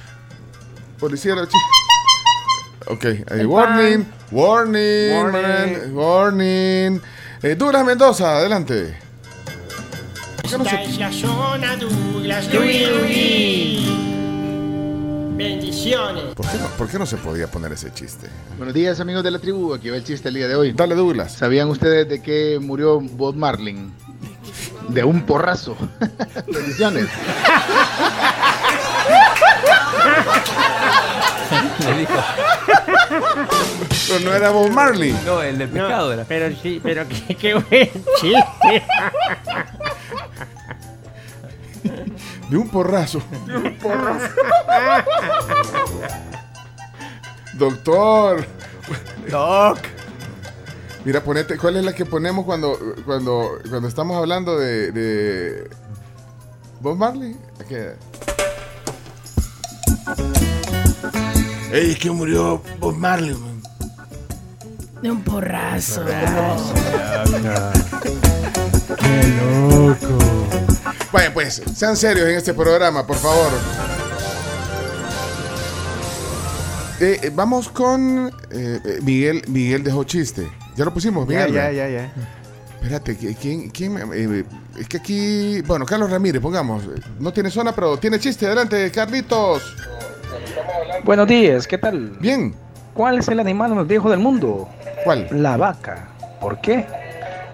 Policía 1.01 1.35
de 1.35 1.41
los 1.41 1.49
Ok, 2.89 3.05
eh, 3.05 3.45
warning, 3.45 4.07
warning, 4.31 5.13
Warning. 5.13 5.33
man, 5.33 5.97
warning. 5.97 7.03
Eh, 7.43 7.55
Douglas 7.57 7.85
Mendoza, 7.85 8.37
adelante. 8.37 8.97
¿Por 10.37 10.51
qué 10.51 10.59
no 10.59 10.65
Esta 10.65 10.77
se- 10.77 10.85
es 10.85 10.99
la 10.99 11.11
zona 11.13 11.77
Douglas. 11.77 12.55
Luis. 12.55 14.06
Bendiciones. 15.37 16.35
¿Por 16.35 16.47
qué, 16.51 16.57
no, 16.59 16.67
por 16.79 16.89
qué 16.89 16.99
no 16.99 17.05
se 17.05 17.19
podía 17.19 17.47
poner 17.47 17.71
ese 17.73 17.93
chiste? 17.93 18.29
Buenos 18.57 18.75
días 18.75 19.01
amigos 19.01 19.23
de 19.23 19.31
la 19.31 19.39
tribu, 19.39 19.75
aquí 19.75 19.91
va 19.91 19.97
el 19.97 20.05
chiste 20.05 20.29
el 20.29 20.35
día 20.35 20.49
de 20.49 20.55
hoy. 20.57 20.73
Dale 20.73 20.95
Douglas. 20.95 21.33
¿Sabían 21.33 21.69
ustedes 21.69 22.09
de 22.09 22.23
qué 22.23 22.59
murió 22.59 23.01
Bob 23.01 23.37
Marlin? 23.37 23.93
De 24.89 25.05
un 25.05 25.23
porrazo. 25.27 25.77
Bendiciones. 26.47 27.07
Pero 34.09 34.21
no 34.25 34.33
era 34.35 34.51
Bob 34.51 34.71
Marley. 34.71 35.15
No, 35.25 35.43
el 35.43 35.59
del 35.59 35.69
pescado 35.69 36.13
era. 36.13 36.25
Pero 36.25 36.55
sí, 36.63 36.81
pero 36.83 37.07
qué, 37.09 37.35
qué 37.35 37.55
buen 37.55 37.91
chiste. 38.21 38.85
De 42.51 42.57
un 42.57 42.69
porrazo. 42.69 43.21
Doctor. 47.55 48.47
Doc. 49.31 49.79
Mira, 51.05 51.23
ponete, 51.23 51.57
¿cuál 51.57 51.77
es 51.77 51.85
la 51.85 51.93
que 51.93 52.05
ponemos 52.05 52.45
cuando, 52.45 52.77
cuando, 53.05 53.59
cuando 53.69 53.89
estamos 53.89 54.17
hablando 54.17 54.59
de, 54.59 54.91
de 54.93 55.71
Bob 56.81 56.97
Marley? 56.97 57.37
Aquí. 57.61 57.77
Ey, 61.73 61.93
es 61.93 61.99
que 61.99 62.11
murió 62.11 62.63
Bob 62.79 62.97
Marley. 62.97 63.35
man. 63.35 63.63
De 65.03 65.11
un 65.11 65.23
porrazo. 65.23 66.05
Qué 68.99 69.29
loco. 69.39 70.19
Vaya, 71.13 71.33
pues, 71.33 71.63
sean 71.75 71.97
serios 71.97 72.29
en 72.29 72.37
este 72.37 72.55
programa, 72.55 73.07
por 73.07 73.17
favor. 73.17 73.51
Eh, 77.01 77.21
eh, 77.25 77.31
vamos 77.35 77.69
con 77.69 78.31
eh, 78.51 78.81
Miguel. 79.03 79.43
Miguel 79.49 79.83
dejó 79.83 80.05
chiste. 80.05 80.47
Ya 80.77 80.85
lo 80.85 80.93
pusimos, 80.95 81.27
Miguel. 81.27 81.53
ya, 81.53 81.71
ya, 81.71 81.89
ya. 81.89 82.13
Espérate, 82.81 83.19
¿qui- 83.19 83.37
¿quién? 83.41 83.71
quién 83.71 83.99
eh, 84.15 84.45
es 84.79 84.89
que 84.89 84.97
aquí. 84.99 85.61
Bueno, 85.63 85.85
Carlos 85.85 86.11
Ramírez, 86.11 86.41
pongamos. 86.41 86.85
No 87.19 87.33
tiene 87.33 87.51
zona, 87.51 87.75
pero 87.75 87.97
tiene 87.99 88.19
chiste. 88.19 88.47
Adelante, 88.47 88.91
Carlitos. 88.91 89.75
Buenos 91.05 91.27
días, 91.29 91.67
¿qué 91.67 91.79
tal? 91.79 92.11
Bien. 92.21 92.55
¿Cuál 92.95 93.19
es 93.19 93.29
el 93.29 93.41
animal 93.41 93.75
más 93.75 93.87
viejo 93.87 94.09
del 94.11 94.21
mundo? 94.21 94.69
¿Cuál? 95.05 95.29
La 95.31 95.57
vaca. 95.59 96.09
¿Por 96.41 96.61
qué? 96.61 96.87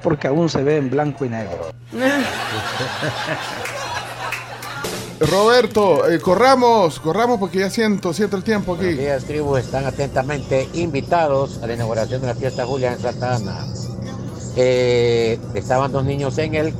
Porque 0.02 0.28
aún 0.28 0.48
se 0.48 0.62
ve 0.62 0.76
en 0.76 0.88
blanco 0.90 1.24
y 1.24 1.28
negro. 1.28 1.72
Roberto, 5.20 6.10
eh, 6.10 6.18
corramos, 6.20 6.98
corramos 7.00 7.38
porque 7.38 7.58
ya 7.60 7.70
siento, 7.70 8.14
siento 8.14 8.36
el 8.36 8.42
tiempo 8.42 8.74
aquí. 8.74 8.84
Buenos 8.84 9.00
días, 9.00 9.24
tribu. 9.24 9.56
Están 9.56 9.84
atentamente 9.84 10.68
invitados 10.72 11.58
a 11.62 11.66
la 11.66 11.74
inauguración 11.74 12.22
de 12.22 12.28
la 12.28 12.34
fiesta 12.34 12.64
Julia 12.64 12.94
en 12.94 13.00
Santa 13.00 13.36
Ana. 13.36 13.66
Eh, 14.56 15.38
estaban 15.54 15.92
dos 15.92 16.04
niños 16.04 16.38
en 16.38 16.54
el 16.54 16.72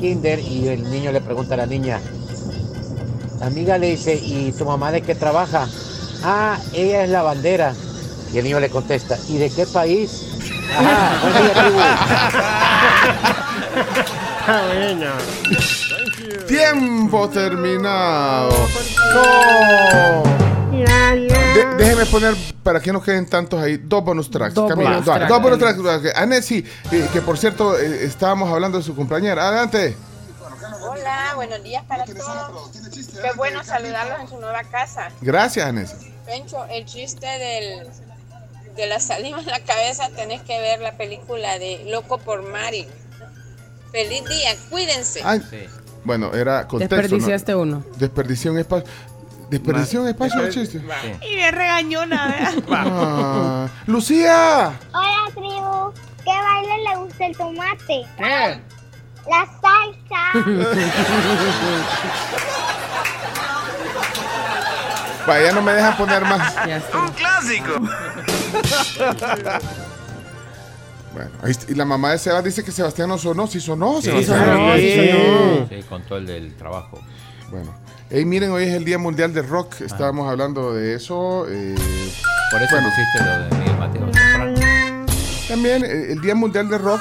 kinder 0.00 0.40
y 0.40 0.66
el 0.68 0.90
niño 0.90 1.12
le 1.12 1.20
pregunta 1.20 1.54
a 1.54 1.58
la 1.58 1.66
niña, 1.66 2.00
la 3.40 3.46
amiga 3.46 3.78
le 3.78 3.90
dice, 3.90 4.14
¿y 4.14 4.52
tu 4.52 4.64
mamá 4.64 4.90
de 4.92 5.02
qué 5.02 5.14
trabaja? 5.14 5.68
Ah, 6.22 6.58
ella 6.72 7.04
es 7.04 7.10
la 7.10 7.22
bandera. 7.22 7.74
Y 8.32 8.38
el 8.38 8.44
niño 8.44 8.60
le 8.60 8.68
contesta, 8.68 9.16
¿y 9.28 9.38
de 9.38 9.50
qué 9.50 9.66
país? 9.66 10.26
Ajá, 10.76 11.20
buen 11.22 11.32
día, 11.44 11.54
tribu. 11.54 11.78
Tiempo 16.46 17.28
terminado. 17.30 18.50
No. 19.12 20.22
De- 20.72 21.74
déjeme 21.78 22.06
poner, 22.06 22.34
para 22.62 22.80
que 22.80 22.92
no 22.92 23.02
queden 23.02 23.26
tantos 23.28 23.60
ahí, 23.60 23.76
dos 23.78 24.04
bonus 24.04 24.30
tracks. 24.30 24.54
Dos 24.54 24.68
Camilo, 24.68 24.90
bonus 24.90 25.04
dos, 25.04 25.14
tracks. 25.16 25.28
dos 25.30 25.42
bonus 25.42 25.58
tracks. 25.58 26.16
Anesi, 26.16 26.64
eh, 26.92 27.08
que 27.12 27.20
por 27.22 27.38
cierto, 27.38 27.78
eh, 27.78 28.04
estábamos 28.04 28.52
hablando 28.52 28.78
de 28.78 28.84
su 28.84 28.94
compañera. 28.94 29.48
Adelante. 29.48 29.96
Hola, 30.88 31.32
buenos 31.34 31.62
días 31.62 31.82
para 31.88 32.04
todos. 32.04 32.70
Qué 32.70 33.32
bueno 33.36 33.64
saludarlos 33.64 34.20
en 34.20 34.28
su 34.28 34.38
nueva 34.38 34.62
casa. 34.64 35.08
Gracias, 35.20 35.66
Anesi. 35.66 36.12
Pencho, 36.24 36.64
el 36.66 36.84
chiste 36.84 37.26
del, 37.26 37.86
de 38.76 38.86
la 38.86 39.00
saliva 39.00 39.40
en 39.40 39.46
la 39.46 39.60
cabeza, 39.60 40.08
tenés 40.14 40.42
que 40.42 40.60
ver 40.60 40.80
la 40.80 40.92
película 40.96 41.58
de 41.58 41.84
Loco 41.90 42.18
por 42.18 42.42
Mari. 42.42 42.86
Feliz 43.96 44.24
día, 44.28 44.54
cuídense. 44.68 45.22
Ay, 45.24 45.40
Bueno, 46.04 46.34
era 46.34 46.68
contexto. 46.68 46.96
Desperdiciaste 46.96 47.52
¿no? 47.52 47.60
uno. 47.60 47.82
Desperdicié 47.96 48.50
un 48.50 48.58
espacio. 48.58 48.86
Desperdicié 49.48 49.98
un 49.98 50.08
espacio 50.08 50.42
de 50.42 50.50
chiste. 50.50 50.82
Y 51.26 51.36
me 51.36 51.50
regañona, 51.50 52.26
¿verdad? 52.28 52.62
Ah, 52.70 53.68
Lucía. 53.86 54.78
Hola, 54.92 55.30
tribu. 55.32 55.94
¿Qué 56.22 56.30
baile 56.30 56.76
le 56.90 56.96
gusta 56.98 57.24
el 57.26 57.36
tomate? 57.38 58.06
La 58.18 59.46
salsa. 59.62 60.22
Vaya, 65.26 65.52
no 65.52 65.62
me 65.62 65.72
dejan 65.72 65.96
poner 65.96 66.22
más. 66.22 66.54
Un 66.92 67.08
clásico. 67.12 67.80
Bueno, 71.16 71.30
ahí 71.42 71.50
está. 71.50 71.72
y 71.72 71.74
la 71.74 71.86
mamá 71.86 72.12
de 72.12 72.18
Sebas 72.18 72.44
dice 72.44 72.62
que 72.62 72.70
Sebastián 72.70 73.08
no 73.08 73.16
sonó. 73.16 73.46
Sí 73.46 73.58
sonó, 73.58 73.96
Sí, 74.02 74.10
Sebastián. 74.10 74.44
sonó, 74.44 74.74
sí 74.76 74.90
Sí. 74.92 75.08
sonó. 75.10 75.68
Sí, 75.70 75.82
con 75.88 76.02
todo 76.02 76.18
el 76.18 76.26
del 76.26 76.54
trabajo. 76.56 77.00
Bueno. 77.50 77.74
Hey, 78.10 78.24
miren, 78.26 78.50
hoy 78.50 78.64
es 78.64 78.74
el 78.74 78.84
Día 78.84 78.98
Mundial 78.98 79.32
del 79.32 79.48
Rock. 79.48 79.80
Estábamos 79.80 80.28
hablando 80.30 80.74
de 80.74 80.94
eso. 80.94 81.46
eh, 81.48 81.74
Por 82.50 82.62
eso 82.62 82.74
bueno, 82.76 82.88
pusiste 82.90 83.24
lo 83.24 83.38
de 83.38 83.58
Miguel 83.58 83.78
Mateo 83.78 84.02
Temprano. 84.10 85.06
También 85.48 85.84
eh, 85.84 86.12
el 86.12 86.20
Día 86.20 86.34
Mundial 86.34 86.68
del 86.68 86.80
Rock. 86.80 87.00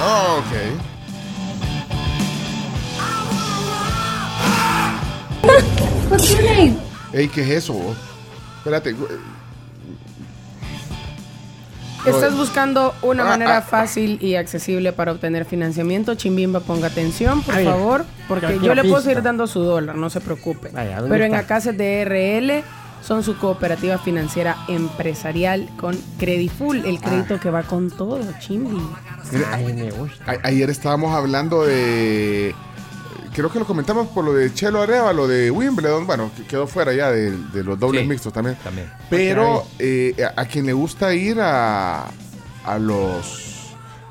Oh, 0.00 0.40
ok. 0.40 0.54
What's 6.10 6.30
your 6.30 6.42
name? 6.42 6.76
Ey, 7.12 7.28
¿qué 7.28 7.42
es 7.42 7.64
eso? 7.64 7.74
Espérate. 8.58 8.94
¿Estás 12.06 12.36
buscando 12.36 12.94
una 13.02 13.24
Ah, 13.24 13.28
manera 13.28 13.56
ah, 13.58 13.62
fácil 13.62 14.18
y 14.22 14.36
accesible 14.36 14.92
para 14.92 15.12
obtener 15.12 15.44
financiamiento? 15.44 16.14
Chimbimba, 16.14 16.60
ponga 16.60 16.86
atención, 16.86 17.42
por 17.42 17.54
Ay, 17.54 17.64
favor, 17.64 18.04
porque 18.28 18.58
yo 18.62 18.74
le 18.74 18.82
puedo 18.84 19.02
seguir 19.02 19.22
dando 19.22 19.46
su 19.46 19.60
dólar, 19.60 19.96
no 19.96 20.08
se 20.08 20.20
preocupe. 20.20 20.70
Vaya, 20.70 21.00
¿dónde 21.00 21.10
Pero 21.10 21.24
en? 21.24 21.34
Acases 21.34 21.76
DRL 21.76 22.62
son 23.02 23.22
su 23.22 23.36
cooperativa 23.38 23.98
financiera 23.98 24.56
empresarial 24.68 25.68
con 25.78 25.96
Crediful, 26.18 26.84
el 26.86 27.00
crédito 27.00 27.38
que 27.40 27.50
va 27.50 27.62
con 27.64 27.90
todo, 27.90 28.20
Chimbi. 28.40 28.80
Ay, 29.52 29.72
me 29.74 29.90
gusta. 29.90 30.24
a- 30.32 30.46
ayer 30.48 30.70
estábamos 30.70 31.14
hablando 31.14 31.64
de. 31.66 32.54
Creo 33.34 33.50
que 33.52 33.58
lo 33.58 33.66
comentamos 33.66 34.08
por 34.08 34.24
lo 34.24 34.32
de 34.34 34.52
Chelo 34.52 34.82
Arevalo 34.82 35.28
de 35.28 35.50
Wimbledon. 35.50 36.06
Bueno, 36.06 36.30
que 36.36 36.44
quedó 36.44 36.66
fuera 36.66 36.92
ya 36.92 37.10
de, 37.10 37.30
de 37.30 37.62
los 37.64 37.78
dobles 37.78 38.02
Sí, 38.02 38.08
mixtos 38.08 38.32
también. 38.32 38.56
también. 38.64 38.90
Pero 39.10 39.66
eh, 39.78 40.14
a, 40.36 40.40
a 40.42 40.44
quien 40.46 40.66
le 40.66 40.72
gusta 40.72 41.14
ir 41.14 41.40
a, 41.40 42.06
a 42.64 42.78
los 42.78 43.44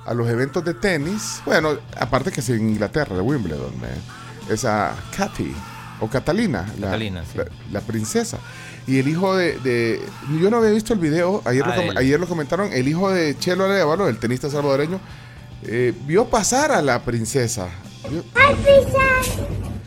a 0.05 0.13
los 0.13 0.30
eventos 0.30 0.63
de 0.63 0.74
tenis, 0.74 1.41
bueno, 1.45 1.72
aparte 1.99 2.32
que 2.32 2.39
es 2.39 2.47
en 2.49 2.70
Inglaterra, 2.70 3.13
de 3.13 3.22
Wimbledon, 3.22 3.74
¿eh? 3.84 4.53
esa 4.53 4.95
Katy 5.18 5.53
o 5.99 6.07
Catalina, 6.07 6.65
la, 6.80 6.88
Catalina, 6.88 7.24
sí. 7.30 7.38
la, 7.39 7.45
la 7.74 7.82
princesa. 7.82 8.38
Y 8.88 8.99
el 8.99 9.07
hijo 9.09 9.36
de, 9.36 9.57
de- 9.59 10.01
Yo 10.41 10.49
no 10.49 10.57
había 10.59 10.70
visto 10.70 10.93
el 10.93 10.99
video, 10.99 11.41
ayer, 11.43 11.63
Ah, 11.65 11.76
lo, 11.76 11.82
él. 11.82 11.97
ayer 11.97 12.18
lo 12.22 12.26
comentaron, 12.28 12.72
el 12.72 12.88
hijo 12.88 13.11
de 13.11 13.38
Chelo 13.38 13.65
Arevalo, 13.65 14.07
el 14.07 14.18
tenista 14.18 14.49
salvadoreño, 14.49 15.01
eh, 15.63 15.93
vio 16.05 16.30
pasar 16.30 16.72
a 16.72 16.82
la 16.82 17.01
princesa. 17.01 17.68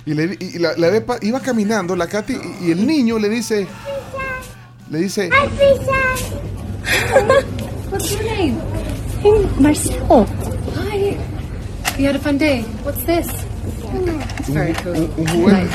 Y, 0.06 0.14
le, 0.14 0.36
y 0.40 0.58
la, 0.58 0.76
la 0.76 0.88
ve 0.90 1.00
pa- 1.02 1.18
iba 1.22 1.40
caminando 1.40 1.94
la 1.94 2.06
Katy 2.06 2.32
y, 2.62 2.68
y 2.68 2.70
el 2.72 2.86
niño 2.86 3.18
le 3.18 3.28
dice, 3.28 3.66
le 4.90 4.98
dice, 4.98 5.30
What's 7.90 8.10
your 8.10 8.24
name? 8.24 8.56
Marcelo. 9.60 10.26
Hi. 10.76 11.16
You 11.98 12.06
had 12.06 12.16
a 12.16 12.18
fun 12.18 12.38
day. 12.38 12.62
What's 12.84 13.04
this? 13.04 13.26
It's 14.38 14.48
very 14.48 14.72
cool. 14.74 14.94
un, 14.94 15.26
juguete. 15.26 15.68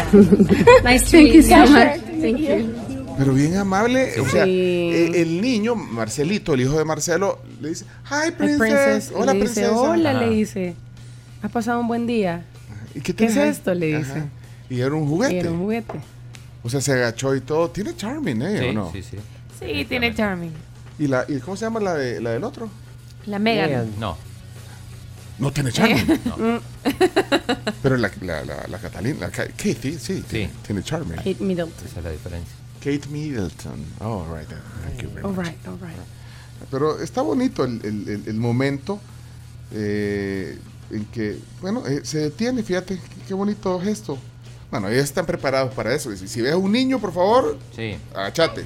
Nice 0.84 1.04
to 1.06 1.12
Thank 1.12 1.24
meet 1.24 1.34
you 1.36 1.42
you. 1.42 1.44
so 1.44 1.66
much. 1.68 2.00
Thank 2.22 2.40
you. 2.40 2.74
Pero 3.18 3.34
bien 3.34 3.56
amable, 3.56 4.20
o 4.20 4.28
sea, 4.28 4.44
Sí. 4.44 4.92
eh, 4.94 5.22
el 5.22 5.40
niño, 5.42 5.76
Marcelito, 5.76 6.54
el 6.54 6.62
hijo 6.62 6.78
de 6.78 6.84
Marcelo, 6.84 7.40
le 7.62 7.70
dice, 7.70 7.86
hi 8.10 8.32
princess, 8.32 9.12
hola 9.16 9.34
le 9.34 9.40
dice, 9.42 9.54
princesa. 9.62 9.72
hola, 9.80 10.14
le 10.14 10.30
dice. 10.32 10.76
¿Ha 11.46 11.50
pasado 11.50 11.80
un 11.80 11.88
buen 11.88 12.08
día? 12.08 12.44
¿Y 12.96 13.02
¿Qué 13.02 13.26
es 13.26 13.38
ahí?" 13.38 13.50
esto? 13.50 13.74
Le 13.74 13.98
dice. 13.98 14.12
Ajá. 14.12 14.26
Y 14.70 14.80
era 14.82 14.96
un 14.96 15.04
Y 15.04 15.08
juguete. 15.08 15.40
era 15.40 15.52
un 15.52 15.60
juguete. 15.60 16.00
O 16.64 16.70
sea, 16.70 16.82
se 16.82 16.94
agachó 16.94 17.36
y 17.36 17.42
todo. 17.42 17.70
Tiene 17.70 17.96
charming, 17.96 18.42
¿eh? 18.42 18.60
Sí, 18.60 18.66
¿O 18.70 18.74
no? 18.74 18.92
sí, 18.92 19.04
sí. 19.04 19.18
Sí, 19.60 19.86
tiene 19.86 20.14
charming. 20.16 20.52
¿Y, 20.98 21.08
la, 21.08 21.26
¿Y 21.28 21.40
cómo 21.40 21.56
se 21.56 21.66
llama 21.66 21.80
la, 21.80 21.94
de, 21.94 22.20
la 22.20 22.32
del 22.32 22.44
otro? 22.44 22.70
La 23.28 23.38
Megan. 23.40 23.70
Megan. 23.70 23.92
No. 24.00 24.18
No 25.38 25.52
tiene 25.52 25.72
charming. 25.72 26.04
Mm. 26.06 26.58
Pero 27.84 27.98
la, 27.98 28.10
la, 28.22 28.44
la, 28.46 28.68
la 28.68 28.78
Catalina, 28.80 29.20
la 29.20 29.30
Ka- 29.30 29.46
Katie, 29.48 30.00
sí, 30.00 30.24
Tiene, 30.28 30.50
tiene 30.66 30.82
charming. 30.84 31.18
Kate 31.18 31.38
Middleton. 31.42 31.86
Esa 31.86 32.00
es 32.00 32.04
la 32.06 32.12
diferencia. 32.12 32.56
Kate 32.80 33.08
Middleton. 33.10 33.86
Oh, 34.02 34.26
right. 34.34 34.48
Thank 34.48 35.02
you 35.04 35.10
very 35.10 35.26
All 35.26 35.34
much. 35.34 35.46
right, 35.46 35.68
all 35.68 35.78
right. 35.80 35.98
Pero 36.72 37.00
está 37.02 37.22
bonito 37.22 37.64
el, 37.66 37.82
el- 37.84 38.10
el- 38.10 38.24
el 38.28 38.36
momento 38.36 39.00
eh, 39.72 40.58
en 40.92 41.06
que, 41.06 41.38
bueno, 41.62 41.86
eh, 41.88 42.02
se 42.04 42.20
detiene, 42.20 42.64
fíjate, 42.64 42.96
qué, 42.98 43.22
qué 43.28 43.34
bonito 43.34 43.80
gesto. 43.80 44.18
Bueno, 44.72 44.90
ellos 44.90 45.04
están 45.06 45.26
preparados 45.26 45.74
para 45.74 45.94
eso. 45.94 46.16
Si, 46.16 46.28
si 46.28 46.42
ves 46.42 46.54
a 46.54 46.58
un 46.58 46.72
niño, 46.72 47.00
por 47.00 47.14
favor, 47.14 47.58
Sí. 47.76 47.96
agachate. 48.14 48.66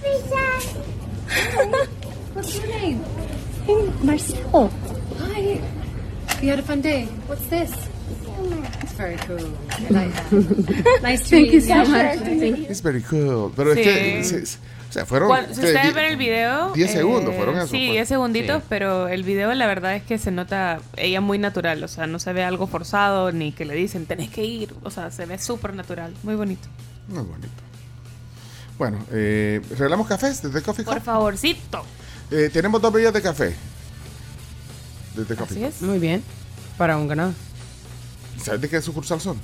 What's 2.33 2.53
your 2.55 2.67
name? 2.67 2.99
Hey, 3.65 3.91
Marcelo. 4.03 4.69
Hi. 5.19 5.61
You 6.41 6.51
had 6.51 6.59
a 6.59 6.63
fun 6.63 6.81
day. 6.81 7.05
What's 7.27 7.45
this? 7.49 7.71
It's 8.81 8.93
very 8.93 9.17
cool. 9.27 9.37
I 9.69 9.89
like 9.89 10.13
that. 10.29 10.99
Nice 11.03 11.23
to 11.23 11.29
Thank 11.29 11.51
meet 11.51 11.53
you 11.53 11.59
you. 11.59 11.61
so 11.61 11.85
much. 11.85 12.21
It's 12.69 12.79
very 12.81 13.01
cool. 13.01 13.51
Pero 13.55 13.73
Sí. 13.75 13.81
es 13.81 13.85
que, 13.85 14.23
se- 14.23 14.45
se- 14.45 14.57
o 14.89 14.91
sea, 14.91 15.05
fueron... 15.05 15.27
Cuando- 15.27 15.53
si 15.53 15.59
ustedes 15.61 15.93
ven 15.93 16.05
el 16.05 16.17
video. 16.17 16.71
10 16.73 16.89
eh, 16.89 16.93
segundos 16.93 17.35
fueron 17.35 17.57
eso. 17.57 17.67
Sí, 17.67 17.77
pues. 17.85 17.91
10 17.91 18.07
segunditos, 18.07 18.57
Sí. 18.61 18.65
pero 18.69 19.07
el 19.07 19.23
video 19.23 19.53
la 19.53 19.67
verdad 19.67 19.95
es 19.95 20.03
que 20.03 20.17
se 20.17 20.31
nota 20.31 20.79
ella 20.97 21.21
muy 21.21 21.37
natural. 21.37 21.83
O 21.83 21.87
sea, 21.87 22.07
no 22.07 22.17
se 22.19 22.33
ve 22.33 22.43
algo 22.43 22.65
forzado 22.67 23.31
ni 23.31 23.51
que 23.51 23.65
le 23.65 23.75
dicen 23.75 24.05
tenés 24.07 24.29
que 24.31 24.43
ir. 24.43 24.73
O 24.83 24.89
sea, 24.89 25.11
se 25.11 25.25
ve 25.25 25.37
súper 25.37 25.75
natural. 25.75 26.13
Muy 26.23 26.35
bonito. 26.35 26.67
Muy 27.07 27.23
bonito. 27.23 27.47
Bueno, 28.79 28.97
eh, 29.11 29.61
regalamos 29.71 30.07
cafés 30.07 30.41
desde 30.41 30.61
Coffee 30.61 30.85
Por 30.85 30.95
Cup. 30.95 31.03
favorcito. 31.03 31.83
Eh, 32.31 32.49
tenemos 32.51 32.81
dos 32.81 32.91
bebidas 32.93 33.13
de 33.13 33.21
café. 33.21 33.55
Desde 35.15 35.35
Coffee 35.35 35.57
Así 35.65 35.65
Cup. 35.65 35.73
es. 35.75 35.81
Muy 35.81 35.99
bien. 35.99 36.23
Para 36.77 36.97
un 36.97 37.07
ganado. 37.07 37.33
¿Sabes 38.41 38.61
de 38.61 38.69
qué 38.69 38.81
sucursal 38.81 39.19
son? 39.19 39.37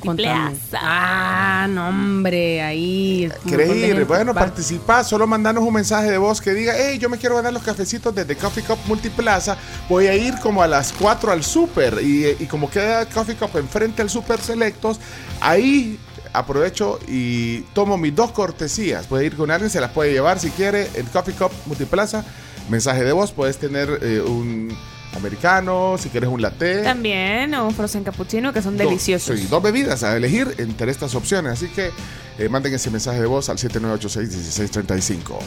Contame. 0.00 0.56
Ah, 0.74 1.66
no, 1.68 1.88
hombre, 1.88 2.62
ahí. 2.62 3.30
gente. 3.48 4.04
Bueno, 4.04 4.32
Va. 4.34 4.40
participar, 4.40 5.04
solo 5.04 5.26
mandanos 5.26 5.62
un 5.64 5.74
mensaje 5.74 6.10
de 6.10 6.18
voz 6.18 6.40
que 6.40 6.52
diga, 6.54 6.74
hey, 6.76 6.98
yo 6.98 7.08
me 7.08 7.18
quiero 7.18 7.36
ganar 7.36 7.52
los 7.52 7.62
cafecitos 7.62 8.14
desde 8.14 8.36
Coffee 8.36 8.64
Cup 8.64 8.78
Multiplaza, 8.86 9.56
voy 9.88 10.06
a 10.06 10.14
ir 10.14 10.34
como 10.40 10.62
a 10.62 10.66
las 10.66 10.92
4 10.92 11.32
al 11.32 11.42
super 11.44 11.98
y, 12.02 12.26
y 12.40 12.46
como 12.46 12.70
queda 12.70 13.06
Coffee 13.06 13.36
Cup 13.36 13.50
enfrente 13.56 14.02
al 14.02 14.10
Super 14.10 14.40
Selectos, 14.40 14.98
ahí 15.40 15.98
aprovecho 16.32 16.98
y 17.06 17.60
tomo 17.74 17.96
mis 17.96 18.14
dos 18.14 18.32
cortesías. 18.32 19.06
Puede 19.06 19.26
ir 19.26 19.36
con 19.36 19.50
alguien, 19.50 19.70
se 19.70 19.80
las 19.80 19.90
puede 19.92 20.12
llevar 20.12 20.38
si 20.40 20.50
quiere 20.50 20.88
en 20.94 21.06
Coffee 21.06 21.34
Cup 21.34 21.52
Multiplaza. 21.66 22.24
Mensaje 22.68 23.04
de 23.04 23.12
voz, 23.12 23.30
puedes 23.32 23.58
tener 23.58 23.98
eh, 24.02 24.20
un 24.20 24.76
americano, 25.16 25.96
si 25.98 26.08
quieres 26.08 26.28
un 26.30 26.40
latte. 26.42 26.82
También 26.82 27.54
un 27.54 27.74
frozen 27.74 28.04
cappuccino 28.04 28.52
que 28.52 28.60
son 28.62 28.76
Dos- 28.76 28.86
deliciosos. 28.86 29.38
sí, 29.38 29.46
dos 29.48 29.62
bebidas 29.62 30.02
a 30.02 30.16
elegir 30.16 30.54
entre 30.58 30.90
estas 30.90 31.14
opciones. 31.14 31.52
Así 31.52 31.68
que 31.68 31.90
eh, 32.38 32.48
manden 32.48 32.74
ese 32.74 32.90
mensaje 32.90 33.20
de 33.20 33.26
voz 33.26 33.48
al 33.48 33.58
7986-1635. 33.58 35.38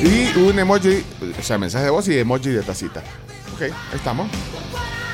Y 0.00 0.38
un 0.38 0.58
emoji, 0.58 1.04
o 1.38 1.42
sea, 1.42 1.58
mensaje 1.58 1.86
de 1.86 1.90
voz 1.90 2.06
y 2.08 2.18
emoji 2.18 2.50
de 2.50 2.62
tacita. 2.62 3.02
Ok, 3.54 3.62
ahí 3.62 3.72
estamos. 3.94 4.28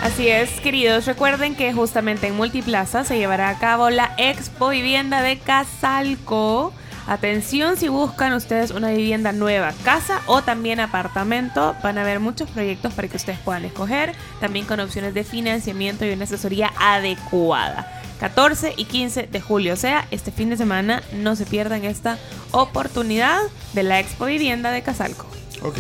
Así 0.03 0.29
es, 0.29 0.51
queridos. 0.61 1.07
Recuerden 1.07 1.55
que 1.55 1.73
justamente 1.73 2.27
en 2.27 2.37
Multiplaza 2.37 3.05
se 3.05 3.17
llevará 3.17 3.49
a 3.49 3.59
cabo 3.59 3.89
la 3.89 4.15
Expo 4.19 4.69
Vivienda 4.69 5.23
de 5.23 5.39
Casalco. 5.39 6.75
Atención 7.07 7.77
si 7.77 7.89
buscan 7.89 8.33
ustedes 8.33 8.71
una 8.71 8.89
vivienda 8.89 9.33
nueva, 9.33 9.75
casa 9.85 10.23
o 10.27 10.43
también 10.43 10.81
apartamento. 10.81 11.77
Van 11.83 11.99
a 11.99 12.03
haber 12.03 12.19
muchos 12.19 12.49
proyectos 12.51 12.95
para 12.95 13.09
que 13.09 13.17
ustedes 13.17 13.39
puedan 13.41 13.65
escoger, 13.65 14.15
también 14.41 14.65
con 14.65 14.81
opciones 14.81 15.13
de 15.13 15.25
financiamiento 15.25 16.05
y 16.07 16.11
una 16.13 16.25
asesoría 16.25 16.73
adecuada. 16.79 18.01
14 18.21 18.75
y 18.77 18.87
15 18.87 19.25
de 19.27 19.41
julio, 19.41 19.75
o 19.75 19.77
sea, 19.77 20.07
este 20.11 20.31
fin 20.31 20.49
de 20.49 20.57
semana 20.57 21.03
no 21.13 21.37
se 21.37 21.45
pierdan 21.45 21.85
esta 21.85 22.19
oportunidad 22.53 23.41
de 23.75 23.83
la 23.83 24.01
Expo 24.01 24.25
Vivienda 24.25 24.71
de 24.71 24.83
Casalco. 24.83 25.27
Ok. 25.63 25.79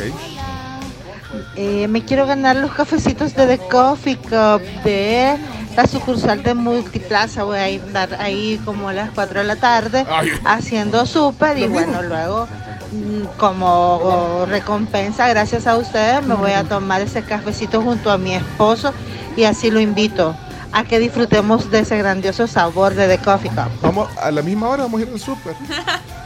Eh, 1.56 1.88
me 1.88 2.04
quiero 2.04 2.26
ganar 2.26 2.56
los 2.56 2.72
cafecitos 2.72 3.34
de 3.34 3.46
The 3.46 3.58
Coffee 3.68 4.16
Cup 4.16 4.62
de 4.84 5.36
la 5.76 5.86
sucursal 5.86 6.42
de 6.42 6.54
Multiplaza. 6.54 7.44
Voy 7.44 7.58
a 7.58 7.68
estar 7.68 8.14
ahí 8.20 8.60
como 8.64 8.88
a 8.88 8.92
las 8.92 9.10
4 9.10 9.40
de 9.40 9.46
la 9.46 9.56
tarde 9.56 10.06
Ay. 10.08 10.30
haciendo 10.44 11.06
súper 11.06 11.58
y 11.58 11.66
bueno, 11.66 12.02
luego 12.02 12.46
mm, 12.92 13.38
como 13.38 14.46
recompensa, 14.48 15.28
gracias 15.28 15.66
a 15.66 15.76
ustedes, 15.76 16.24
me 16.26 16.34
voy 16.34 16.52
a 16.52 16.64
tomar 16.64 17.00
ese 17.00 17.22
cafecito 17.22 17.82
junto 17.82 18.10
a 18.10 18.18
mi 18.18 18.34
esposo 18.34 18.92
y 19.36 19.44
así 19.44 19.70
lo 19.70 19.80
invito 19.80 20.36
a 20.72 20.84
que 20.84 20.98
disfrutemos 20.98 21.70
de 21.70 21.80
ese 21.80 21.96
grandioso 21.98 22.46
sabor 22.48 22.94
de 22.94 23.06
The 23.06 23.18
Coffee 23.22 23.50
Cup. 23.50 23.70
Vamos, 23.80 24.08
a 24.20 24.30
la 24.30 24.42
misma 24.42 24.68
hora 24.68 24.82
vamos 24.84 25.00
a 25.00 25.04
ir 25.04 25.10
al 25.12 25.20
súper. 25.20 25.54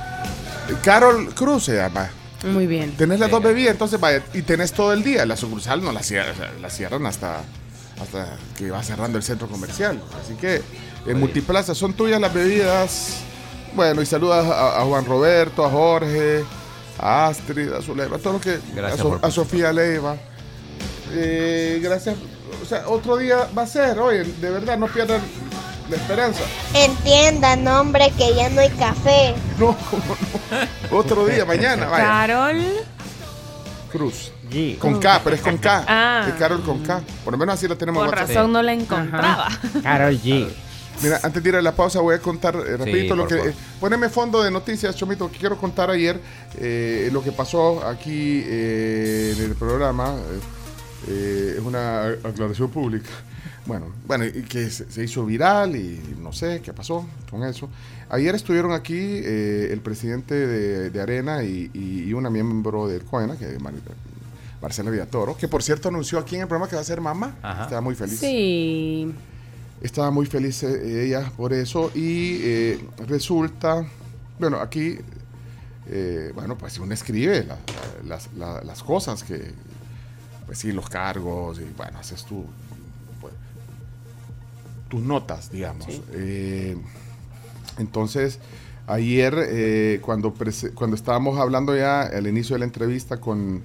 Carol 0.83 1.35
Cruz 1.35 1.65
se 1.65 1.77
llama. 1.77 2.09
Muy 2.45 2.67
bien. 2.67 2.93
Tenés 2.97 3.19
las 3.21 3.31
dos 3.31 3.43
bebidas, 3.43 3.73
entonces 3.73 3.99
vaya, 4.01 4.23
y 4.33 4.43
tenés 4.43 4.73
todo 4.73 4.93
el 4.93 5.03
día. 5.03 5.27
La 5.27 5.37
sucursal 5.37 5.83
no 5.83 5.91
la 5.93 6.03
cierran, 6.03 6.63
la 6.63 6.71
cierran 6.71 7.05
hasta, 7.07 7.43
hasta 8.01 8.37
que 8.57 8.71
va 8.71 8.83
cerrando 8.83 9.19
el 9.19 9.25
centro 9.25 9.49
comercial. 9.49 10.01
Así 10.25 10.35
que 10.35 10.63
en 11.07 11.19
Multiplaza 11.19 11.75
son 11.75 11.95
tuyas 11.95 12.21
las 12.21 12.33
bebidas. 12.33 13.17
Bueno, 13.75 14.01
y 14.03 14.07
saludas 14.07 14.47
a, 14.47 14.81
a 14.81 14.85
Juan 14.85 15.05
Roberto, 15.05 15.65
a 15.65 15.71
Jorge, 15.71 16.45
a 16.99 17.27
Astrid, 17.27 17.73
a 17.73 17.83
Zulema, 17.83 18.17
a 18.17 18.19
todos 18.19 18.35
los 18.35 18.43
que. 18.43 18.59
Gracias 18.75 19.01
a, 19.01 19.03
So- 19.03 19.09
por 19.11 19.27
a 19.27 19.31
Sofía 19.31 19.73
Leiva. 19.73 20.17
Eh, 21.13 21.81
gracias. 21.83 22.17
O 22.63 22.67
sea, 22.67 22.89
otro 22.89 23.17
día 23.17 23.49
va 23.57 23.63
a 23.63 23.67
ser, 23.67 23.99
oye, 23.99 24.25
de 24.25 24.51
verdad, 24.51 24.79
no 24.79 24.87
pierdan 24.89 25.21
la 25.91 25.97
esperanza. 25.97 26.41
Entiendan, 26.75 27.67
hombre, 27.69 28.13
que 28.17 28.35
ya 28.35 28.49
no 28.51 28.61
hay 28.61 28.71
café. 28.71 29.35
No, 29.59 29.77
¿cómo 29.91 30.17
no? 30.91 30.99
Otro 30.99 31.27
día, 31.27 31.45
mañana, 31.45 31.87
vaya. 31.87 32.05
Carol. 32.05 32.63
Cruz. 33.91 34.33
Con 34.79 34.99
K, 34.99 35.21
pero 35.23 35.37
es 35.37 35.43
con 35.43 35.59
K. 35.59 35.85
Ah. 35.87 36.27
Es 36.29 36.35
Carol 36.35 36.63
con 36.63 36.83
K. 36.83 37.03
Por 37.23 37.33
lo 37.33 37.39
menos 37.39 37.55
así 37.57 37.69
lo 37.69 37.77
tenemos 37.77 38.03
en 38.03 38.09
Por 38.11 38.19
WhatsApp. 38.19 38.37
razón 38.37 38.53
no 38.53 38.63
la 38.63 38.73
encontraba. 38.73 39.49
Carol 39.83 40.19
G. 40.21 40.49
Mira, 41.03 41.21
antes 41.23 41.43
de 41.43 41.49
ir 41.51 41.55
a 41.57 41.63
la 41.63 41.73
pausa 41.73 42.01
voy 42.01 42.15
a 42.17 42.19
contar 42.19 42.57
eh, 42.57 42.77
rapidito 42.77 43.15
lo 43.15 43.27
que... 43.29 43.37
eh, 43.37 43.55
poneme 43.79 44.09
fondo 44.09 44.43
de 44.43 44.51
noticias, 44.51 44.97
Chomito, 44.97 45.31
que 45.31 45.39
quiero 45.39 45.57
contar 45.57 45.91
ayer 45.91 46.19
eh, 46.59 47.09
lo 47.13 47.23
que 47.23 47.31
pasó 47.31 47.87
aquí 47.87 48.43
eh, 48.47 49.35
en 49.37 49.45
el 49.45 49.55
programa. 49.55 50.15
eh, 50.17 50.41
eh, 51.09 51.55
es 51.59 51.65
una 51.65 52.07
aclaración 52.07 52.71
pública. 52.71 53.11
Bueno, 53.69 53.87
bueno, 54.07 54.25
y 54.25 54.43
que 54.43 54.69
se, 54.71 54.91
se 54.91 55.05
hizo 55.05 55.25
viral 55.27 55.77
y 55.77 56.01
no 56.21 56.33
sé 56.33 56.61
qué 56.65 56.73
pasó 56.73 57.07
con 57.31 57.45
eso. 57.45 57.69
Ayer 58.09 58.35
estuvieron 58.35 58.73
aquí 58.73 58.97
eh, 58.99 59.69
el 59.71 59.81
presidente 59.81 60.35
de, 60.35 60.91
de 60.91 61.01
Arena 61.01 61.45
y, 61.45 61.71
y- 61.75 62.05
y 62.09 62.13
una 62.15 62.31
miembro 62.31 62.89
del 62.89 63.05
COENA, 63.05 63.37
que 63.37 63.53
es 63.55 63.61
Mar- 63.61 63.75
Marcela 64.63 64.91
Villatoro, 64.91 65.37
que 65.37 65.47
por 65.47 65.63
cierto 65.63 65.89
anunció 65.91 66.19
aquí 66.19 66.35
en 66.37 66.41
el 66.43 66.49
programa 66.49 66.69
que 66.69 66.75
va 66.77 66.81
a 66.81 66.85
ser 66.85 67.01
mamá. 67.01 67.37
Estaba 67.65 67.81
muy 67.83 67.95
feliz. 67.95 68.19
Sí. 68.19 69.13
Estaba 69.83 70.11
muy 70.11 70.27
feliz 70.27 70.63
eh, 70.65 71.05
ella 71.07 71.31
por 71.37 71.53
eso 71.53 71.93
y 71.95 72.41
eh, 72.43 72.81
resulta, 73.07 73.87
bueno, 74.41 74.57
aquí, 74.61 74.97
eh, 75.89 76.33
bueno, 76.35 76.57
pues 76.59 76.79
uno 76.79 76.93
escribe 76.95 77.45
la- 77.45 77.59
las, 78.07 78.31
la- 78.37 78.63
las 78.65 78.83
cosas 78.83 79.23
que, 79.23 79.53
pues 80.47 80.59
sí, 80.59 80.73
los 80.73 80.89
cargos 80.89 81.61
y 81.61 81.65
bueno, 81.77 81.99
haces 81.99 82.25
tú, 82.25 82.45
tus 84.89 85.03
notas, 85.03 85.51
digamos. 85.51 86.01
Eh, 86.13 86.77
entonces, 87.79 88.39
ayer, 88.87 89.35
eh, 89.39 90.01
cuando, 90.03 90.35
cuando 90.75 90.97
estábamos 90.97 91.39
hablando 91.39 91.77
ya 91.77 92.03
al 92.03 92.27
inicio 92.27 92.55
de 92.55 92.61
la 92.61 92.65
entrevista 92.65 93.21
con 93.21 93.63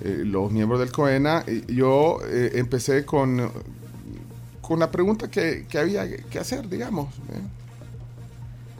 eh, 0.00 0.22
los 0.24 0.50
miembros 0.50 0.80
del 0.80 0.90
COENA, 0.90 1.44
eh, 1.46 1.64
yo 1.68 2.18
eh, 2.24 2.52
empecé 2.54 3.04
con, 3.04 3.50
con 4.60 4.80
la 4.80 4.90
pregunta 4.90 5.30
que, 5.30 5.66
que 5.68 5.78
había 5.78 6.08
que 6.08 6.38
hacer, 6.38 6.68
digamos. 6.68 7.14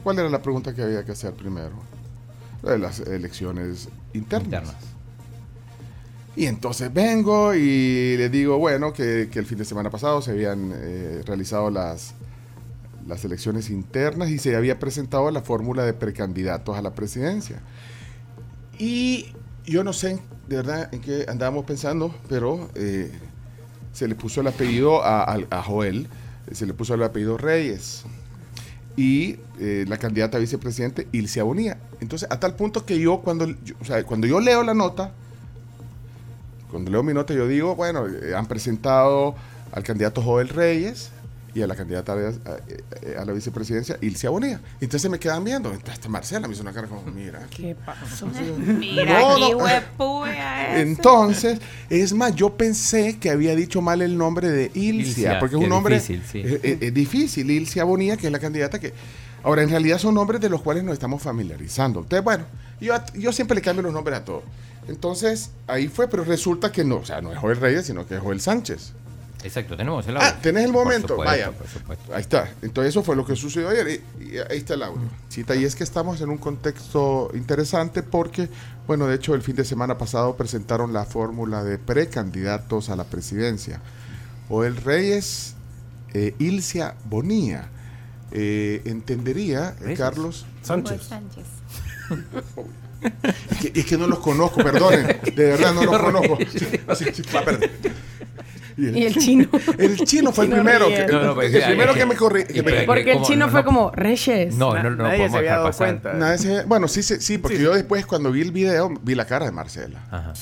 ¿Cuál 0.03 0.19
era 0.19 0.29
la 0.29 0.41
pregunta 0.41 0.73
que 0.73 0.81
había 0.81 1.05
que 1.05 1.13
hacer 1.13 1.33
primero? 1.33 1.75
Las 2.61 2.99
elecciones 3.01 3.89
internas. 4.13 4.73
Y 6.35 6.47
entonces 6.47 6.91
vengo 6.91 7.53
y 7.53 8.17
le 8.17 8.29
digo, 8.29 8.57
bueno, 8.57 8.91
que, 8.91 9.29
el 9.31 9.45
fin 9.45 9.57
de 9.57 9.65
semana 9.65 9.89
pasado 9.89 10.21
se 10.21 10.31
habían 10.31 10.71
eh, 10.75 11.21
realizado 11.25 11.69
las, 11.69 12.15
las 13.07 13.23
elecciones 13.23 13.69
internas 13.69 14.29
y 14.29 14.39
se 14.39 14.55
había 14.55 14.79
presentado 14.79 15.29
la 15.29 15.41
fórmula 15.41 15.85
de 15.85 15.93
precandidatos 15.93 16.75
a 16.75 16.81
la 16.81 16.95
presidencia. 16.95 17.61
Y 18.79 19.27
yo 19.65 19.83
no 19.83 19.93
sé 19.93 20.19
de 20.47 20.55
verdad 20.57 20.89
en 20.93 21.01
qué 21.01 21.25
andábamos 21.27 21.65
pensando, 21.65 22.13
pero 22.27 22.69
eh, 22.75 23.11
se 23.93 24.07
le 24.07 24.15
puso 24.15 24.41
el 24.41 24.47
apellido 24.47 25.03
a, 25.03 25.63
Joel, 25.63 26.07
se 26.51 26.65
le 26.65 26.73
puso 26.73 26.95
el 26.95 27.03
apellido 27.03 27.37
Reyes. 27.37 28.03
Y 28.95 29.37
eh, 29.59 29.85
la 29.87 29.97
candidata 29.97 30.37
a 30.37 30.39
vicepresidente, 30.39 31.07
Ilse 31.11 31.41
Bonía. 31.41 31.79
Entonces, 31.99 32.29
a 32.29 32.39
tal 32.39 32.55
punto 32.55 32.85
que 32.85 32.99
yo 32.99 33.21
cuando, 33.21 33.47
cuando 34.05 34.27
yo 34.27 34.39
leo 34.39 34.61
la 34.61 34.75
nota, 34.75 35.13
cuando 36.73 36.91
leo 36.91 37.01
mi 37.03 37.13
nota, 37.13 37.33
yo 37.33 37.47
digo, 37.47 37.75
bueno, 37.75 38.05
eh, 38.07 38.35
han 38.35 38.45
presentado 38.47 39.35
al 39.71 39.83
candidato 39.83 40.21
Joel 40.21 40.49
Reyes 40.49 41.09
y 41.55 41.61
a 41.61 41.67
la 41.67 41.75
candidata 41.75 42.13
a, 42.13 42.15
a- 42.17 43.21
a 43.21 43.25
la 43.25 43.31
vicepresidencia, 43.31 43.97
Ilse 44.01 44.27
Bonía. 44.27 44.59
Entonces 44.81 45.09
me 45.09 45.19
quedan 45.19 45.43
viendo. 45.43 45.71
Entonces 45.71 46.09
Marcela 46.09 46.47
me 46.47 46.53
hizo 46.55 46.63
una 46.63 46.73
cara 46.73 46.87
como, 46.87 47.03
mira. 47.11 47.47
¿Qué 47.55 47.75
pasó? 47.75 48.27
Mira, 48.57 49.19
No, 49.21 49.29
aquí 49.33 49.41
no. 49.51 49.57
Entonces, 50.79 51.59
es 51.89 52.11
más, 52.13 52.33
yo 52.35 52.55
pensé 52.57 53.17
que 53.19 53.29
había 53.29 53.55
dicho 53.55 53.81
mal 53.81 54.01
el 54.01 54.17
nombre 54.17 54.49
de 54.49 54.71
Ilcia, 54.73 55.39
porque 55.39 55.55
es 55.55 55.57
un 55.59 55.63
es 55.65 55.69
nombre 55.69 55.95
difícil, 55.95 56.23
sí. 56.29 56.41
es, 56.43 56.59
es- 56.63 56.81
es 56.81 56.93
difícil. 56.93 57.51
Ilcia 57.51 57.83
Bonilla, 57.83 58.17
que 58.17 58.25
es 58.27 58.31
la 58.31 58.39
candidata 58.39 58.79
que... 58.79 58.93
Ahora, 59.43 59.61
en 59.61 59.69
realidad 59.69 59.97
son 59.99 60.15
nombres 60.15 60.39
de 60.41 60.49
los 60.49 60.61
cuales 60.61 60.83
nos 60.83 60.93
estamos 60.93 61.21
familiarizando. 61.21 61.99
Entonces, 61.99 62.23
bueno, 62.23 62.45
yo, 62.81 62.93
yo 63.13 63.31
siempre 63.33 63.55
le 63.55 63.61
cambio 63.61 63.83
los 63.83 63.93
nombres 63.93 64.17
a 64.17 64.25
todos. 64.25 64.43
Entonces, 64.87 65.51
ahí 65.67 65.87
fue, 65.87 66.07
pero 66.07 66.23
resulta 66.23 66.71
que 66.71 66.83
no, 66.83 66.97
o 66.97 67.05
sea, 67.05 67.21
no 67.21 67.31
es 67.31 67.37
Joel 67.39 67.57
Reyes, 67.59 67.85
sino 67.85 68.05
que 68.05 68.15
es 68.15 68.21
Joel 68.21 68.41
Sánchez. 68.41 68.93
Exacto, 69.43 69.75
tenemos 69.75 70.07
el 70.07 70.15
audio. 70.15 70.29
Ah, 70.29 70.39
tenés 70.41 70.63
el 70.65 70.71
Por 70.71 70.85
momento, 70.85 71.07
supuesto, 71.09 71.31
vaya. 71.31 71.51
por 71.51 71.67
supuesto. 71.67 72.13
Ahí 72.15 72.21
está. 72.21 72.49
Entonces 72.61 72.91
eso 72.91 73.03
fue 73.03 73.15
lo 73.17 73.25
que 73.25 73.35
sucedió 73.35 73.67
ayer 73.69 74.01
y, 74.21 74.23
y 74.23 74.37
ahí 74.37 74.57
está 74.59 74.75
el 74.75 74.83
audio. 74.83 75.01
Cita, 75.29 75.53
y 75.55 75.65
es 75.65 75.75
que 75.75 75.83
estamos 75.83 76.21
en 76.21 76.29
un 76.29 76.37
contexto 76.37 77.29
interesante 77.33 78.03
porque, 78.03 78.47
bueno, 78.87 79.05
de 79.05 79.15
hecho 79.15 79.35
el 79.35 79.41
fin 79.41 79.57
de 79.57 79.65
semana 79.65 79.97
pasado 79.97 80.37
presentaron 80.37 80.93
la 80.93 81.03
fórmula 81.03 81.61
de 81.65 81.77
precandidatos 81.77 82.87
a 82.89 82.95
la 82.95 83.03
presidencia. 83.03 83.81
Joel 84.47 84.77
Reyes, 84.77 85.55
eh, 86.13 86.35
Ilcia 86.39 86.95
Bonía. 87.09 87.67
Eh, 88.31 88.81
entendería, 88.85 89.75
eh. 89.81 89.93
Carlos. 89.97 90.45
Sánchez. 90.61 91.01
Sánchez. 91.03 91.45
Es 93.51 93.57
que, 93.71 93.79
es 93.79 93.85
que 93.85 93.97
no 93.97 94.07
los 94.07 94.19
conozco, 94.19 94.63
perdonen. 94.63 95.19
De 95.35 95.45
verdad 95.45 95.73
no 95.73 95.83
los 95.83 95.97
conozco. 96.01 96.37
Sí, 96.51 96.65
sí, 96.95 97.05
sí, 97.13 97.21
perdón. 97.31 97.69
Y 98.75 99.03
el 99.05 99.15
chino. 99.15 99.47
El 99.77 99.97
chino 99.97 100.31
fue 100.31 100.45
el 100.45 100.51
Chino 100.51 100.63
primero. 100.63 100.85
Reyes. 100.87 101.05
Que, 101.05 101.11
No, 101.11 101.23
no, 101.23 101.35
pues, 101.35 101.53
el 101.53 101.63
primero 101.63 101.93
que 101.93 102.05
me 102.07 102.15
corrí. 102.15 102.43
que 102.45 102.53
y 102.53 102.55
me- 102.57 102.63
pero- 102.63 102.85
Porque 102.87 103.11
el 103.11 103.21
chino 103.21 103.45
No, 103.45 103.51
fue 103.51 103.63
como 103.63 103.91
Reyes. 103.91 104.55
No, 104.55 104.73
no, 104.73 104.89
no, 104.89 105.03
Nadie 105.03 105.29
se 105.29 105.37
había 105.37 105.51
dado 105.51 105.65
pasar. 105.65 105.87
cuenta. 105.89 106.13
Nadie 106.13 106.37
se- 106.39 106.63
bueno, 106.65 106.87
sí, 106.87 107.03
sí, 107.03 107.17
sí, 107.19 107.37
porque 107.37 107.59
yo 107.61 107.75
después 107.75 108.05
cuando 108.07 108.31
vi 108.31 108.41
el 108.41 108.51
video 108.51 108.91
vi 109.03 109.13
la 109.13 109.25
cara 109.27 109.45
de 109.45 109.51
Marcela. 109.51 109.99
Ajá. 110.09 110.33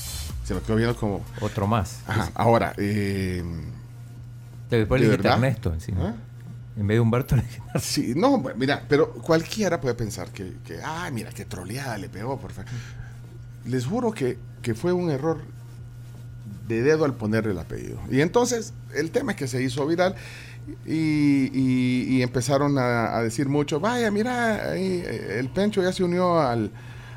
Se 0.45 0.53
me 0.53 0.61
quedó 0.61 0.77
viendo 0.77 0.95
como... 0.95 1.25
Otro 1.41 1.67
más. 1.67 1.99
Ajá, 2.07 2.31
ahora, 2.35 2.73
eh, 2.77 3.43
Después 4.69 5.01
¿De 5.01 5.07
le 5.07 5.11
dijiste 5.11 5.27
verdad? 5.27 5.43
Ernesto 5.43 5.73
encima. 5.73 5.99
¿Ah? 6.09 6.13
En 6.77 6.88
vez 6.88 6.95
de 6.95 7.02
Humberto 7.02 7.35
le 7.35 7.41
dijiste 7.41 7.61
sí, 7.80 8.14
no, 8.15 8.38
bueno, 8.38 8.57
mira, 8.57 8.84
pero 8.88 9.11
cualquiera 9.14 9.80
puede 9.81 9.95
pensar 9.95 10.30
que, 10.31 10.57
que 10.65 10.80
ay, 10.84 11.11
mira, 11.11 11.31
qué 11.31 11.45
troleada 11.45 11.98
le 11.98 12.10
pegó, 12.10 12.39
por 12.39 12.52
favor. 12.52 12.72
Les 13.65 13.85
juro 13.85 14.11
que, 14.11 14.38
que 14.61 14.73
fue 14.73 14.93
un 14.93 15.10
error 15.10 15.41
de 16.68 16.81
dedo 16.81 17.06
al 17.06 17.14
ponerle 17.14 17.52
el 17.52 17.60
apellido. 17.60 17.99
Y 18.10 18.22
entonces, 18.22 18.73
el 18.95 19.11
tema 19.11 19.34
es 19.34 19.38
que 19.38 19.48
se 19.48 19.61
hizo 19.61 19.85
viral 19.85 20.15
y, 20.85 22.22
empezaron 22.22 22.77
a, 22.77 23.18
a 23.18 23.23
decir 23.23 23.49
mucho, 23.49 23.80
vaya, 23.80 24.10
mira, 24.11 24.72
ahí, 24.72 25.03
eh, 25.06 25.38
el 25.39 25.49
Pencho 25.49 25.81
ya 25.81 25.91
se 25.91 26.03
unió 26.03 26.39
al, 26.39 26.72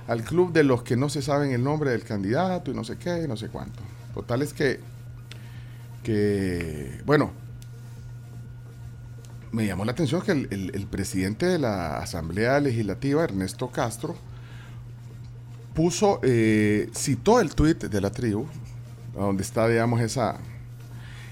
al 0.09 0.23
club 0.25 0.53
de 0.53 0.65
los 0.65 0.83
que 0.83 0.97
no 0.97 1.09
se 1.09 1.23
saben 1.23 1.53
el 1.53 1.63
nombre 1.63 1.91
del 1.91 2.03
candidato 2.03 2.71
y 2.71 2.75
no 2.75 2.85
sé 2.85 2.97
qué, 2.97 3.23
y 3.25 3.29
no 3.29 3.37
sé 3.37 3.49
cuánto. 3.49 3.81
Total 4.15 4.43
es 4.43 4.53
que, 4.53 4.81
que 6.03 7.01
bueno, 7.05 7.33
me 9.55 9.67
llamó 9.67 9.85
la 9.85 9.93
atención 9.93 10.21
que 10.23 10.33
el, 10.33 10.49
el- 10.51 10.73
el 10.75 10.87
presidente 10.87 11.47
de 11.47 11.59
la 11.59 11.99
Asamblea 11.99 12.59
Legislativa, 12.61 13.25
Ernesto 13.25 13.69
Castro, 13.71 14.17
puso, 15.75 16.21
eh, 16.23 16.89
citó 16.95 17.41
el 17.41 17.55
tuit 17.55 17.85
de 17.85 18.01
la 18.01 18.11
tribu, 18.11 18.47
donde 19.15 19.43
está, 19.43 19.67
digamos, 19.69 20.01
esa, 20.01 20.37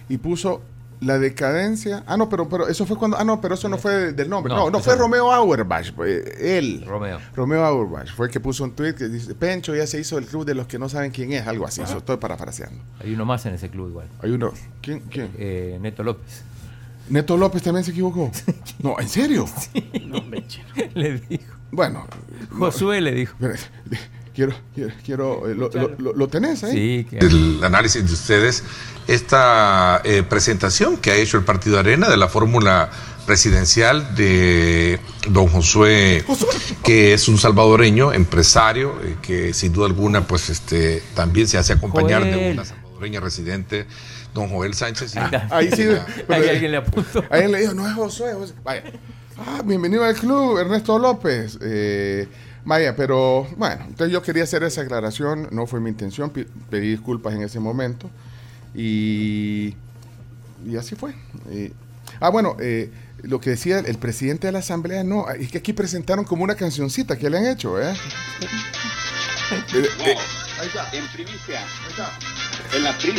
y 0.09 0.19
puso 0.19 0.63
la 1.01 1.19
decadencia. 1.19 2.05
Ah, 2.07 2.17
no, 2.17 2.29
pero, 2.29 2.49
pero 2.49 2.69
eso 2.69 2.87
fue 2.87 2.97
cuando. 2.97 3.17
Ah, 3.19 3.25
no, 3.25 3.41
pero 3.41 3.55
eso 3.55 3.69
no 3.69 3.77
fue 3.77 3.93
de- 3.93 4.13
del 4.13 4.29
nombre. 4.31 4.55
No, 4.55 4.71
No, 4.71 4.79
fue. 4.81 4.95
Romeo 4.95 5.33
Auerbach. 5.33 5.93
pues, 5.95 6.25
él. 6.41 6.85
Romeo. 6.87 7.19
Romeo 7.35 7.65
Auerbach 7.65 8.09
fue 8.15 8.27
el 8.27 8.33
que 8.33 8.39
puso 8.39 8.63
un 8.63 8.73
tuit 8.73 8.97
que 8.97 9.09
dice: 9.09 9.35
Pencho 9.35 9.75
ya 9.75 9.87
se 9.87 9.99
hizo 9.99 10.17
el 10.19 10.27
club 10.27 10.45
de 10.45 10.55
los 10.55 10.67
que 10.69 10.79
no 10.79 10.89
saben 10.89 11.11
quién 11.11 11.33
es, 11.33 11.45
algo 11.47 11.67
así. 11.67 11.83
Eso 11.83 11.99
estoy 11.99 12.19
parafraseando. 12.19 12.81
Hay 13.01 13.13
uno 13.15 13.25
más 13.25 13.45
en 13.47 13.55
ese 13.55 13.69
club 13.69 13.89
igual. 13.89 14.07
Hay 14.23 14.31
uno. 14.31 14.53
¿Quién? 14.81 15.01
¿Quién? 15.11 15.31
Eh, 15.39 15.79
Neto 15.81 16.05
López. 16.05 16.45
Neto 17.09 17.37
López 17.37 17.63
también 17.63 17.85
se 17.85 17.91
equivocó. 17.91 18.31
No, 18.83 18.99
¿en 18.99 19.09
serio? 19.09 19.47
le 20.95 21.19
dijo. 21.29 21.45
Bueno. 21.71 22.07
Josué 22.51 23.01
le 23.01 23.13
dijo. 23.13 23.37
Quiero, 24.35 24.53
quiero, 24.75 24.93
quiero 25.05 25.49
eh, 25.49 25.55
lo, 25.55 25.69
lo- 25.69 25.95
lo- 25.99 26.13
¿lo 26.15 26.29
tenés 26.29 26.65
ahí? 26.65 27.07
Sí, 27.09 27.17
el 27.19 27.63
análisis 27.63 28.05
de 28.05 28.13
ustedes 28.13 28.65
esta 29.07 30.01
eh, 30.05 30.23
presentación 30.23 30.97
que 30.97 31.11
ha 31.11 31.17
hecho 31.17 31.37
el 31.37 31.45
Partido 31.45 31.79
Arena 31.79 32.09
de 32.09 32.17
la 32.17 32.29
fórmula 32.29 32.91
presidencial 33.27 34.15
de 34.17 34.99
don 35.29 35.47
Josué, 35.49 36.25
que 36.83 37.13
es 37.15 37.29
un 37.29 37.39
salvadoreño, 37.39 38.13
empresario, 38.13 38.99
eh, 39.05 39.17
que 39.23 39.53
sin 39.55 39.73
duda 39.73 39.87
alguna 39.87 40.27
pues 40.27 40.49
este 40.51 41.03
también 41.15 41.47
se 41.47 41.59
hace 41.59 41.75
acompañar 41.75 42.25
de 42.25 42.33
Joel. 42.35 42.53
una 42.55 42.65
salvadoreña 42.65 43.21
residente 43.21 43.87
don 44.35 44.49
Joel 44.49 44.75
Sánchez. 44.75 45.13
sí. 45.13 45.19
Ahí 45.51 45.71
sí. 45.71 45.87
Ahí 46.29 46.49
alguien 46.49 46.71
le 46.73 46.77
apuntó. 46.79 47.25
Ahí 47.31 47.51
le 47.51 47.61
dijo, 47.61 47.75
no 47.75 47.87
es 47.87 47.95
Josué. 47.95 48.35
Josué". 48.35 48.55
Vaya. 48.65 48.83
Ah, 49.39 49.63
bienvenido 49.65 50.05
al 50.05 50.15
club, 50.15 50.59
Ernesto 50.59 50.99
López. 50.99 51.59
Eh, 51.63 52.29
vaya, 52.65 52.95
pero 52.95 53.47
bueno, 53.57 53.85
entonces 53.89 54.13
yo 54.13 54.23
quería 54.23 54.45
hacer 54.45 54.63
esa 54.63 54.83
aclaración. 54.83 55.49
No 55.51 55.67
fue 55.67 55.81
mi 55.81 55.91
intención. 55.91 56.31
Pedí 56.31 56.91
disculpas 56.91 57.35
en 57.35 57.43
ese 57.43 57.59
momento. 57.61 58.09
Y, 58.75 59.75
y 60.67 60.77
así 60.79 60.95
fue. 60.97 61.15
Eh, 61.51 61.73
ah, 62.21 62.29
bueno, 62.31 62.57
eh, 62.61 62.91
lo 63.23 63.41
que 63.41 63.51
decía 63.51 63.79
el 63.81 63.99
presidente 63.99 64.47
de 64.49 64.53
la 64.53 64.61
asamblea, 64.61 65.05
no, 65.05 65.29
es 65.31 65.51
que 65.51 65.59
aquí 65.59 65.73
presentaron 65.73 66.25
como 66.25 66.45
una 66.45 66.55
cancioncita 66.55 67.17
que 67.19 67.29
le 67.31 67.39
han 67.39 67.47
hecho, 67.47 67.81
¿eh? 67.81 67.95
Eh, 69.75 69.87
eh, 70.07 70.17
En 70.93 71.07
primicia. 71.09 71.61
En 72.75 72.85
la 72.85 72.97
tribu. 72.97 73.19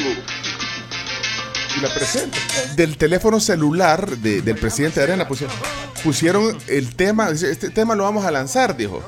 Y 1.78 1.82
la 1.82 1.94
presenta. 1.94 2.38
Del 2.76 2.98
teléfono 2.98 3.40
celular 3.40 4.18
de- 4.18 4.42
del 4.42 4.58
presidente 4.58 5.00
de 5.00 5.06
Arena 5.06 5.28
pusieron, 5.28 5.56
pusieron 6.04 6.58
el 6.68 6.96
tema, 6.96 7.30
este 7.30 7.70
tema 7.70 7.96
lo 7.96 8.04
vamos 8.04 8.26
a 8.26 8.32
lanzar, 8.32 8.76
dijo. 8.76 9.02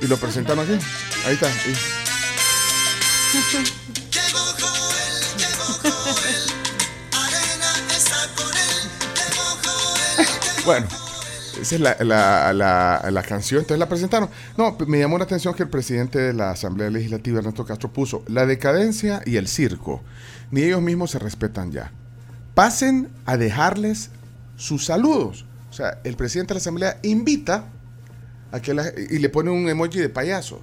Y 0.00 0.06
lo 0.06 0.16
presentaron 0.16 0.64
aquí. 0.64 0.78
Ahí 1.26 1.34
está. 1.34 1.48
Bueno, 10.64 10.86
esa 11.60 11.74
es 11.74 11.80
la- 11.80 11.96
la- 12.54 13.10
la 13.10 13.22
canción, 13.22 13.60
entonces 13.60 13.78
la 13.78 13.88
presentaron. 13.88 14.30
No, 14.56 14.76
me 14.86 14.98
llamó 14.98 15.18
la 15.18 15.24
atención 15.24 15.54
que 15.54 15.62
el 15.64 15.68
presidente 15.68 16.18
de 16.18 16.32
la 16.32 16.50
Asamblea 16.52 16.88
Legislativa, 16.90 17.38
Ernesto 17.40 17.66
Castro, 17.66 17.92
puso 17.92 18.24
la 18.28 18.46
decadencia 18.46 19.20
y 19.26 19.36
el 19.36 19.46
circo. 19.48 20.02
Ni 20.50 20.62
ellos 20.62 20.80
mismos 20.80 21.10
se 21.10 21.18
respetan 21.18 21.70
ya. 21.70 21.92
Pasen 22.54 23.10
a 23.26 23.36
dejarles 23.36 24.10
sus 24.56 24.84
saludos. 24.84 25.44
O 25.70 25.72
sea, 25.72 25.98
el 26.04 26.16
presidente 26.16 26.50
de 26.50 26.54
la 26.54 26.58
Asamblea 26.60 26.98
invita 27.02 27.64
a 28.52 28.60
que 28.60 28.74
la- 28.74 28.92
y 29.10 29.18
le 29.18 29.28
pone 29.28 29.50
un 29.50 29.68
emoji 29.68 29.98
de 29.98 30.08
payaso. 30.08 30.60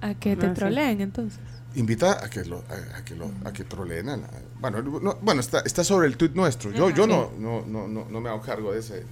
A 0.00 0.14
que 0.14 0.36
te 0.36 0.46
Ah, 0.46 0.48
sí. 0.50 0.54
troleen 0.54 1.00
entonces. 1.00 1.38
Invita 1.76 2.24
a 2.24 2.28
que 2.30 2.44
lo, 2.44 2.64
a, 2.68 2.98
a 2.98 3.04
que 3.04 3.14
lo, 3.14 3.30
a 3.44 3.52
que 3.52 3.62
troleen 3.62 4.08
a 4.08 4.16
la- 4.16 4.28
bueno, 4.60 4.82
no- 4.82 5.16
bueno, 5.22 5.40
está, 5.40 5.60
está 5.60 5.84
sobre 5.84 6.08
el 6.08 6.16
tuit 6.16 6.34
nuestro. 6.34 6.72
Yo, 6.72 6.86
Ajá. 6.88 6.96
yo 6.96 7.06
no, 7.06 7.30
no, 7.38 7.64
no, 7.66 7.86
no, 7.86 8.06
no 8.10 8.20
me 8.20 8.28
hago 8.30 8.40
cargo 8.40 8.72
de 8.72 8.80
ese. 8.80 9.04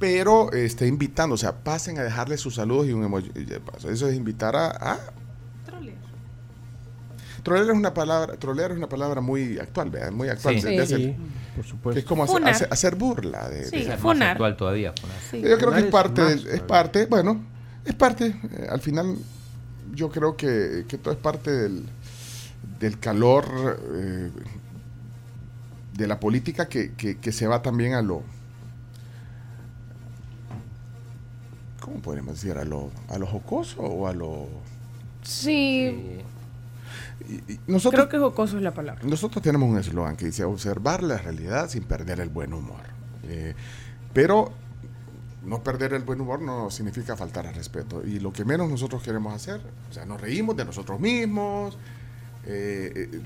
Pero 0.00 0.52
eh, 0.52 0.64
está 0.64 0.84
invitando, 0.86 1.36
o 1.36 1.38
sea, 1.38 1.52
pasen 1.62 1.98
a 1.98 2.02
dejarle 2.02 2.36
sus 2.36 2.56
saludos 2.56 2.88
y 2.88 2.92
un 2.92 3.04
emoji 3.04 3.28
de 3.28 3.60
paso. 3.60 3.88
Eso 3.90 4.08
es 4.08 4.16
invitar 4.16 4.56
a, 4.56 4.66
a 4.70 4.98
Trolear 7.42 7.70
es 7.70 7.74
una 7.76 7.92
palabra, 7.92 8.36
trolear 8.36 8.70
es 8.70 8.76
una 8.76 8.88
palabra 8.88 9.20
muy 9.20 9.58
actual, 9.58 9.90
¿verdad? 9.90 10.12
Muy 10.12 10.28
actual. 10.28 10.54
Sí. 10.54 10.60
de- 10.62 10.70
de 10.70 10.86
Sí. 10.86 10.94
hacer- 10.94 10.98
Sí, 11.06 11.16
por 11.56 11.64
supuesto. 11.64 11.94
que 11.94 11.98
es 12.00 12.04
como 12.06 12.22
hacer, 12.24 12.36
Funar. 12.36 12.54
hacer- 12.54 12.68
hacer 12.70 12.94
burla 12.94 13.48
de, 13.48 13.64
Sí, 13.64 13.70
de- 13.84 13.94
es 13.94 14.00
funar. 14.00 14.18
más 14.18 14.28
actual 14.32 14.56
todavía. 14.56 14.92
funar. 15.00 15.16
Sí. 15.30 15.36
yo 15.40 15.42
creo 15.42 15.58
que 15.58 15.64
Funar 15.64 15.78
es 15.80 15.84
es 15.86 15.90
parte, 15.92 16.32
es 16.32 16.42
todavía. 16.42 16.66
parte, 16.68 17.06
bueno, 17.06 17.44
es 17.84 17.94
parte, 17.94 18.26
eh, 18.26 18.66
al 18.70 18.80
final 18.80 19.16
yo 19.92 20.08
creo 20.10 20.36
que, 20.36 20.84
que 20.86 20.98
todo 20.98 21.12
es 21.14 21.20
parte 21.20 21.50
del, 21.50 21.84
del 22.78 22.98
calor 23.00 23.44
eh, 23.94 24.30
de 25.94 26.06
la 26.06 26.20
política 26.20 26.68
que, 26.68 26.92
que- 26.92 27.18
que 27.18 27.32
se 27.32 27.46
va 27.48 27.60
también 27.60 27.94
a 27.94 28.02
lo, 28.02 28.22
¿cómo 31.80 31.96
podemos 32.00 32.34
decir? 32.40 32.56
A 32.56 32.64
lo, 32.64 32.90
a 33.08 33.18
lo 33.18 33.26
jocoso 33.26 33.80
o 33.82 34.06
a 34.06 34.12
lo... 34.12 34.46
Sí, 35.22 36.18
y- 37.28 37.52
y 37.54 37.60
nosotros, 37.66 38.06
creo 38.06 38.08
que 38.08 38.18
jocoso 38.18 38.56
es 38.56 38.62
la 38.62 38.72
palabra. 38.74 39.02
nosotros 39.04 39.42
tenemos 39.42 39.68
un 39.68 39.78
eslogan 39.78 40.16
que 40.16 40.26
dice 40.26 40.44
observar 40.44 41.02
la 41.02 41.18
realidad 41.18 41.68
sin 41.68 41.84
perder 41.84 42.20
el 42.20 42.28
buen 42.28 42.52
humor. 42.52 42.80
Eh, 43.24 43.54
pero 44.12 44.52
no 45.44 45.62
perder 45.62 45.92
el 45.94 46.02
buen 46.02 46.20
humor 46.20 46.40
no 46.40 46.70
significa 46.70 47.16
faltar 47.16 47.46
al 47.46 47.54
respeto. 47.54 48.02
Y 48.06 48.20
lo 48.20 48.32
que 48.32 48.44
menos 48.44 48.68
nosotros 48.70 49.02
queremos 49.02 49.34
hacer, 49.34 49.60
o 49.90 49.92
sea, 49.92 50.04
nos 50.04 50.20
reímos 50.20 50.56
de 50.56 50.64
nosotros 50.64 51.00
mismos, 51.00 51.76
eh, 52.46 53.08
eh, 53.12 53.20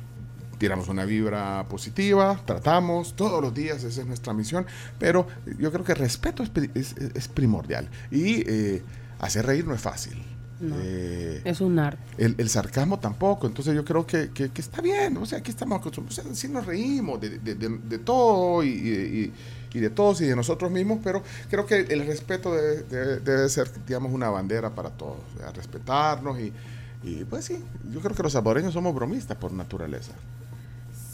tiramos 0.59 0.89
una 0.89 1.05
vibra 1.05 1.67
positiva, 1.69 2.41
tratamos 2.47 3.15
todos 3.15 3.43
los 3.43 3.53
días, 3.53 3.85
esa 3.85 4.01
es 4.01 4.07
nuestra 4.07 4.33
misión. 4.33 4.65
Pero 4.99 5.27
yo 5.59 5.71
creo 5.71 5.85
que 5.85 5.93
el 5.93 5.99
respeto 5.99 6.43
es, 6.43 6.49
pri- 6.49 6.71
es- 6.75 6.95
es 6.97 7.29
primordial. 7.29 7.89
Y 8.11 8.43
eh, 8.49 8.83
hacer 9.19 9.45
reír 9.45 9.67
no 9.67 9.75
es 9.75 9.81
fácil. 9.83 10.23
No. 10.59 10.75
Eh, 10.81 11.43
Es 11.45 11.61
un 11.61 11.79
arte. 11.79 11.99
el, 12.17 12.35
el 12.39 12.49
sarcasmo 12.49 12.99
tampoco, 12.99 13.47
entonces 13.47 13.75
yo 13.75 13.85
creo 13.85 14.07
que, 14.07 14.31
que- 14.31 14.49
que 14.51 14.61
está 14.63 14.81
bien, 14.81 15.17
o 15.19 15.27
sea, 15.27 15.39
aquí 15.39 15.51
estamos 15.51 15.79
acostumbrados, 15.79 16.19
o 16.19 16.23
sea, 16.23 16.35
sí 16.35 16.49
nos 16.49 16.65
reímos 16.65 17.21
de, 17.21 17.39
de- 17.39 17.55
de- 17.55 17.79
de 17.79 17.99
todo 17.99 18.63
y, 18.65 18.69
y- 18.69 19.33
y 19.75 19.81
de 19.81 19.91
todos 19.91 20.23
y 20.23 20.25
de 20.25 20.35
nosotros 20.35 20.71
mismos, 20.71 21.01
pero 21.05 21.23
creo 21.51 21.67
que 21.67 21.81
el 21.81 22.07
respeto 22.07 22.55
debe, 22.55 23.21
debe- 23.21 23.49
ser, 23.51 23.71
digamos, 23.87 24.11
una 24.13 24.31
bandera 24.31 24.71
para 24.75 24.89
todos, 24.89 25.19
o 25.35 25.39
sea, 25.39 25.53
respetarnos 25.53 26.41
y, 26.41 26.51
y, 27.03 27.25
pues 27.25 27.45
sí, 27.45 27.63
yo 27.93 28.01
creo 28.01 28.17
que 28.17 28.23
los 28.23 28.33
salvadoreños 28.33 28.73
somos 28.73 28.95
bromistas 28.95 29.37
por 29.37 29.53
naturaleza. 29.53 30.13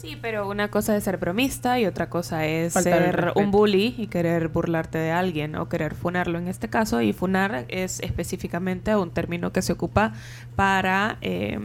Sí, 0.03 0.17
pero 0.21 0.49
una 0.49 0.67
cosa 0.67 0.97
es 0.97 1.05
ser 1.05 1.15
bromista 1.15 1.79
y 1.79 1.85
otra 1.85 2.09
cosa 2.09 2.45
es 2.45 2.73
Faltar 2.73 3.31
ser 3.31 3.31
un 3.35 3.51
bully 3.51 3.95
y 3.97 4.07
querer 4.07 4.49
burlarte 4.49 4.97
de 4.97 5.11
alguien 5.11 5.55
o 5.55 5.69
querer 5.69 5.95
funarlo 5.95 6.37
en 6.37 6.49
este 6.49 6.67
caso. 6.67 7.01
Y 7.01 7.13
funar 7.13 7.63
es 7.69 8.01
específicamente 8.01 8.93
un 8.97 9.11
término 9.11 9.53
que 9.53 9.61
se 9.61 9.71
ocupa 9.71 10.11
para 10.57 11.17
eh, 11.21 11.57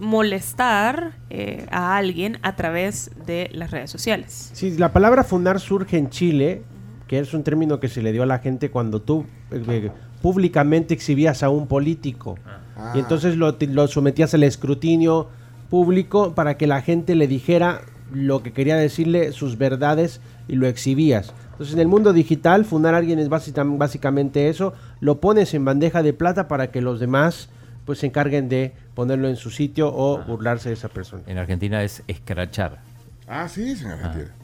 molestar 0.00 1.12
eh, 1.30 1.64
a 1.70 1.96
alguien 1.96 2.40
a 2.42 2.56
través 2.56 3.12
de 3.26 3.48
las 3.52 3.70
redes 3.70 3.92
sociales. 3.92 4.50
Sí, 4.54 4.76
la 4.76 4.92
palabra 4.92 5.22
funar 5.22 5.60
surge 5.60 5.98
en 5.98 6.10
Chile, 6.10 6.64
que 7.06 7.20
es 7.20 7.32
un 7.32 7.44
término 7.44 7.78
que 7.78 7.86
se 7.86 8.02
le 8.02 8.10
dio 8.10 8.24
a 8.24 8.26
la 8.26 8.40
gente 8.40 8.72
cuando 8.72 9.00
tú 9.00 9.24
eh, 9.52 9.62
eh, 9.68 9.90
públicamente 10.20 10.94
exhibías 10.94 11.44
a 11.44 11.48
un 11.48 11.68
político. 11.68 12.36
Ah. 12.76 12.92
Y 12.96 12.98
entonces 12.98 13.36
lo, 13.36 13.56
lo 13.60 13.86
sometías 13.86 14.34
al 14.34 14.42
escrutinio 14.42 15.28
público 15.72 16.34
para 16.34 16.58
que 16.58 16.66
la 16.66 16.82
gente 16.82 17.14
le 17.14 17.26
dijera 17.26 17.80
lo 18.12 18.42
que 18.42 18.52
quería 18.52 18.76
decirle, 18.76 19.32
sus 19.32 19.56
verdades, 19.56 20.20
y 20.46 20.56
lo 20.56 20.66
exhibías. 20.66 21.32
Entonces 21.52 21.72
en 21.72 21.80
el 21.80 21.88
mundo 21.88 22.12
digital, 22.12 22.66
funar 22.66 22.92
a 22.94 22.98
alguien 22.98 23.18
es 23.18 23.30
básica- 23.30 23.64
básicamente 23.64 24.50
eso, 24.50 24.74
lo 25.00 25.18
pones 25.18 25.54
en 25.54 25.64
bandeja 25.64 26.02
de 26.02 26.12
plata 26.12 26.46
para 26.46 26.70
que 26.70 26.82
los 26.82 27.00
demás 27.00 27.48
pues 27.86 28.00
se 28.00 28.06
encarguen 28.06 28.50
de 28.50 28.74
ponerlo 28.94 29.28
en 29.28 29.36
su 29.36 29.50
sitio 29.50 29.88
o 29.92 30.22
burlarse 30.24 30.68
de 30.68 30.74
esa 30.74 30.88
persona. 30.90 31.22
En 31.26 31.38
Argentina 31.38 31.82
es 31.82 32.02
escrachar. 32.06 32.82
Ah, 33.26 33.48
sí, 33.48 33.74
señor 33.74 33.94
Argentina. 33.94 34.34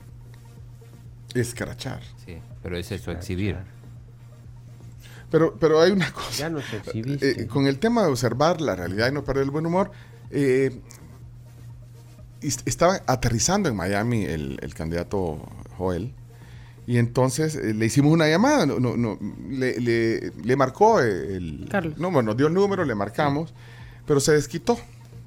Escrachar. 1.34 2.00
Sí, 2.24 2.38
pero 2.62 2.78
es 2.78 2.90
eso, 2.90 3.10
exhibir. 3.12 3.56
Pero, 5.30 5.55
pero 5.60 5.82
hay 5.82 5.90
una 5.90 6.10
cosa. 6.10 6.30
Ya 6.38 6.48
nos 6.48 6.72
exhibiste. 6.72 7.42
Eh, 7.42 7.46
con 7.48 7.66
el 7.66 7.78
tema 7.78 8.02
de 8.02 8.09
observar 8.09 8.62
la 8.62 8.74
realidad 8.74 9.10
y 9.10 9.12
no 9.12 9.24
perder 9.24 9.44
el 9.44 9.50
buen 9.50 9.66
humor, 9.66 9.90
eh, 10.30 10.80
estaba 12.40 13.01
aterrizando 13.06 13.69
en 13.69 13.77
Miami 13.77 14.24
el, 14.24 14.59
el 14.62 14.74
candidato 14.74 15.39
Joel. 15.77 16.12
Y 16.86 16.97
entonces 16.97 17.55
eh, 17.55 17.74
le 17.74 17.85
hicimos 17.86 18.12
una 18.12 18.28
llamada, 18.28 18.65
no, 18.65 18.81
no, 18.81 18.97
no, 18.97 19.19
le, 19.51 19.78
le- 19.78 20.32
le 20.43 20.56
marcó 20.56 21.01
el... 21.01 21.66
Carlos. 21.70 21.98
No, 21.98 22.10
bueno, 22.10 22.28
nos 22.28 22.36
dio 22.39 22.47
el 22.47 22.55
número, 22.55 22.82
le 22.85 22.94
marcamos, 22.94 23.52
pero 24.06 24.20
se 24.20 24.32
desquitó, 24.32 24.78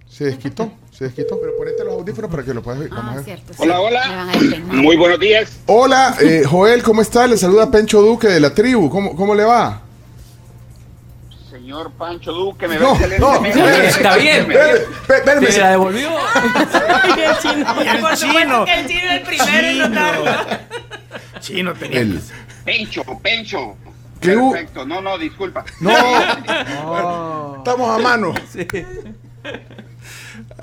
se 0.09 0.25
desquitó, 0.25 0.71
se 0.91 1.03
desquitó. 1.05 1.39
Pero 1.39 1.55
ponete 1.55 1.83
los 1.83 1.93
audífonos 1.93 2.31
para 2.31 2.43
que 2.43 2.53
lo 2.55 2.63
puedas 2.63 2.81
oír. 2.81 2.89
Vamos 2.89 3.11
a 3.11 3.15
ver. 3.17 3.25
cierto. 3.25 3.53
Hola, 3.57 3.79
hola. 3.79 4.31
Muy 4.71 4.97
buenos 4.97 5.19
días. 5.19 5.51
Hola, 5.67 6.15
eh, 6.19 6.43
Joel, 6.49 6.81
¿cómo 6.81 7.03
está? 7.03 7.27
Le 7.27 7.37
saluda 7.37 7.69
Pencho 7.69 8.01
Duque 8.01 8.27
de 8.27 8.39
la 8.39 8.55
tribu, 8.55 8.89
¿cómo, 8.89 9.15
cómo 9.15 9.35
le 9.35 9.43
va? 9.43 9.83
Señor 11.61 11.91
Pancho 11.91 12.31
Duque, 12.33 12.67
me 12.67 12.79
No, 12.79 12.97
ve 12.97 13.19
no, 13.19 13.35
excelentemente. 13.45 13.87
Está 13.87 14.15
bien. 14.15 14.47
¿Te 14.47 15.59
la 15.59 15.69
devolvió? 15.69 16.09
Y 17.15 17.19
el 17.21 17.37
chino. 17.37 17.81
el 17.81 18.17
chino. 18.17 18.65
que 18.65 18.73
el 18.79 18.87
chino 18.87 19.05
es 19.05 19.11
el 19.11 19.21
primero 19.21 19.67
en 19.67 19.77
notarlo. 19.77 20.31
Chino 21.39 21.73
tenía. 21.75 21.99
El- 21.99 22.21
Pencho, 22.65 23.03
Pencho. 23.21 23.75
Perfecto. 24.19 24.85
No, 24.87 25.01
no, 25.01 25.19
disculpa. 25.19 25.63
No, 25.81 27.57
estamos 27.57 27.99
a 27.99 28.01
mano. 28.01 28.33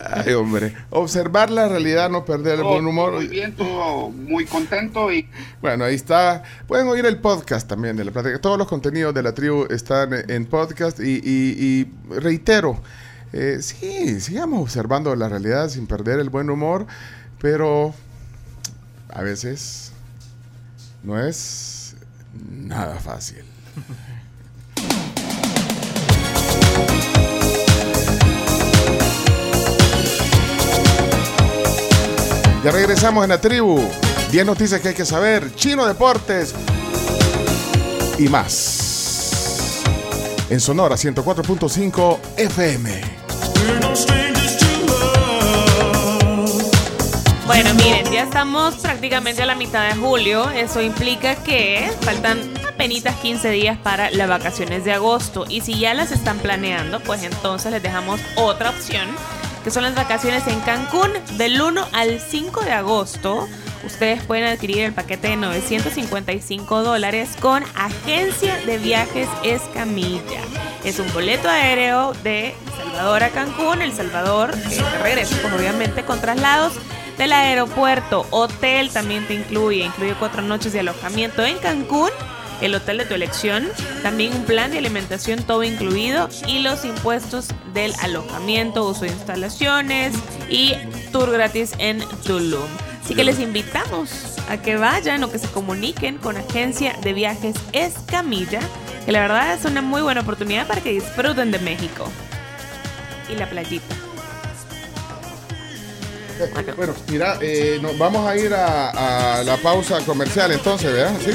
Ay, 0.01 0.33
hombre. 0.35 0.75
Observar 0.91 1.51
la 1.51 1.69
realidad, 1.69 2.09
no 2.09 2.25
perder 2.25 2.59
el 2.61 2.65
buen 2.65 2.87
humor. 2.87 3.15
Muy 3.15 3.27
bien, 3.27 3.53
todo 3.55 4.11
muy 4.11 4.45
contento 4.47 5.13
y 5.13 5.29
Bueno, 5.61 5.85
ahí 5.85 5.95
está. 5.97 6.43
Pueden 6.67 6.87
oír 6.89 7.05
el 7.07 7.19
podcast 7.19 7.69
también 7.69 7.97
de 7.97 8.05
la 8.05 8.13
plática. 8.13 8.41
Todos 8.41 8.59
los 8.59 8.69
contenidos 8.69 9.13
de 9.13 9.23
la 9.23 9.33
tribu 9.35 9.67
están 9.71 10.11
en 10.31 10.47
podcast. 10.47 11.01
Y, 11.01 11.21
y- 11.25 11.57
y 12.11 12.15
reitero, 12.21 12.81
eh, 13.33 13.59
sí, 13.61 14.21
sigamos 14.21 14.61
observando 14.63 15.15
la 15.17 15.29
realidad 15.29 15.69
sin 15.69 15.87
perder 15.87 16.21
el 16.21 16.31
buen 16.31 16.49
humor, 16.49 16.87
pero 17.41 17.93
a 19.11 19.23
veces 19.23 19.93
no 21.03 21.19
es 21.21 21.97
nada 22.51 22.97
fácil. 23.01 23.43
Ya 32.65 32.73
regresamos 32.73 33.25
en 33.25 33.31
la 33.31 33.41
tribu. 33.41 33.81
10 34.31 34.47
noticias 34.47 34.81
que 34.81 34.89
hay 34.89 34.95
que 34.95 35.05
saber. 35.05 35.55
Chino 35.55 35.87
Deportes. 35.87 36.55
Y 38.19 38.29
más. 38.29 39.83
En 40.51 40.61
Sonora 40.61 40.97
104.5 40.97 42.19
FM. 42.37 43.01
Bueno, 47.47 47.75
miren, 47.75 48.11
ya 48.13 48.25
estamos 48.25 48.75
prácticamente 48.77 49.43
a 49.43 49.47
la 49.47 49.55
mitad 49.55 49.89
de 49.89 49.95
julio. 49.95 50.51
Eso 50.51 50.83
implica 50.83 51.37
que 51.37 51.91
faltan 52.03 52.39
apenas 52.69 53.17
15 53.17 53.51
días 53.51 53.79
para 53.79 54.11
las 54.11 54.29
vacaciones 54.29 54.85
de 54.85 54.93
agosto. 54.93 55.47
Y 55.49 55.63
si 55.63 55.79
ya 55.79 55.95
las 55.95 56.13
están 56.13 56.39
planeando, 56.39 57.01
pues 57.01 57.23
entonces 57.23 57.73
les 57.73 57.83
dejamos 57.83 58.21
otra 58.37 58.71
opción, 58.71 59.09
que 59.69 59.75
son 59.75 59.83
las 59.83 59.95
vacaciones 59.95 60.47
en 60.47 60.61
Cancún 60.61 61.11
del 61.37 61.61
1 61.61 61.89
al 61.93 62.21
5 62.21 62.63
de 62.63 62.73
agosto. 62.73 63.47
Ustedes 63.85 64.23
pueden 64.23 64.45
adquirir 64.45 64.79
el 64.79 64.95
paquete 64.95 65.29
de 65.29 65.37
955 65.37 66.83
dólares 66.83 67.37
con 67.39 67.63
Agencia 67.75 68.57
de 68.65 68.79
Viajes 68.79 69.29
Escamilla. 69.45 70.41
Es 70.85 70.99
un 70.99 71.13
boleto 71.13 71.51
aéreo 71.51 72.15
de 72.25 72.55
Salvador 72.79 73.25
a 73.25 73.29
Cancún, 73.29 73.83
El 73.83 73.93
Salvador, 73.93 74.57
de 74.57 74.99
regreso, 75.03 75.37
pues 75.43 75.53
obviamente 75.53 76.03
con 76.03 76.19
traslados 76.19 76.73
del 77.19 77.35
aeropuerto. 77.35 78.25
Hotel 78.31 78.89
también 78.89 79.27
te 79.27 79.35
incluye, 79.35 79.85
incluye 79.85 80.15
cuatro 80.19 80.41
noches 80.41 80.73
de 80.73 80.81
alojamiento 80.81 81.45
en 81.45 81.59
Cancún, 81.59 82.09
el 82.61 82.75
hotel 82.75 82.99
de 82.99 83.05
tu 83.05 83.15
elección, 83.15 83.69
también 84.03 84.35
un 84.35 84.45
plan 84.45 84.71
de 84.71 84.79
alimentación 84.79 85.43
todo 85.43 85.63
incluido 85.63 86.29
y 86.47 86.61
los 86.61 86.85
impuestos 86.85 87.49
del 87.73 87.93
alojamiento, 88.01 88.89
uso 88.89 89.03
de 89.03 89.09
instalaciones 89.09 90.15
y 90.49 90.75
tour 91.13 91.31
gratis 91.31 91.73
en 91.79 92.01
Tulum. 92.25 92.69
Así 93.05 93.15
que 93.15 93.25
les 93.25 93.39
invitamos 93.39 94.11
a 94.51 94.59
que 94.61 94.77
vayan 94.77 95.25
o 95.25 95.31
que 95.31 95.39
se 95.39 95.49
comuniquen 95.49 96.19
con 96.19 96.37
Agencia 96.37 96.95
de 97.03 97.13
Viajes 97.13 97.57
Escamilla, 97.73 98.61
que 99.07 99.13
la 99.13 99.21
verdad 99.21 99.55
es 99.55 99.65
una 99.65 99.81
muy 99.81 100.03
buena 100.03 100.21
oportunidad 100.21 100.67
para 100.67 100.83
que 100.83 100.91
disfruten 100.91 101.51
de 101.51 101.59
México 101.61 102.11
y 103.31 103.37
la 103.37 103.49
playita. 103.49 103.95
Bueno, 106.77 106.95
mira, 107.09 107.39
eh, 107.41 107.79
nos 107.83 107.99
vamos 107.99 108.27
a 108.27 108.37
ir 108.37 108.55
a, 108.55 109.39
a 109.39 109.43
la 109.43 109.57
pausa 109.57 109.99
comercial 110.05 110.53
entonces, 110.53 110.93
¿verdad? 110.93 111.15
Sí. 111.25 111.33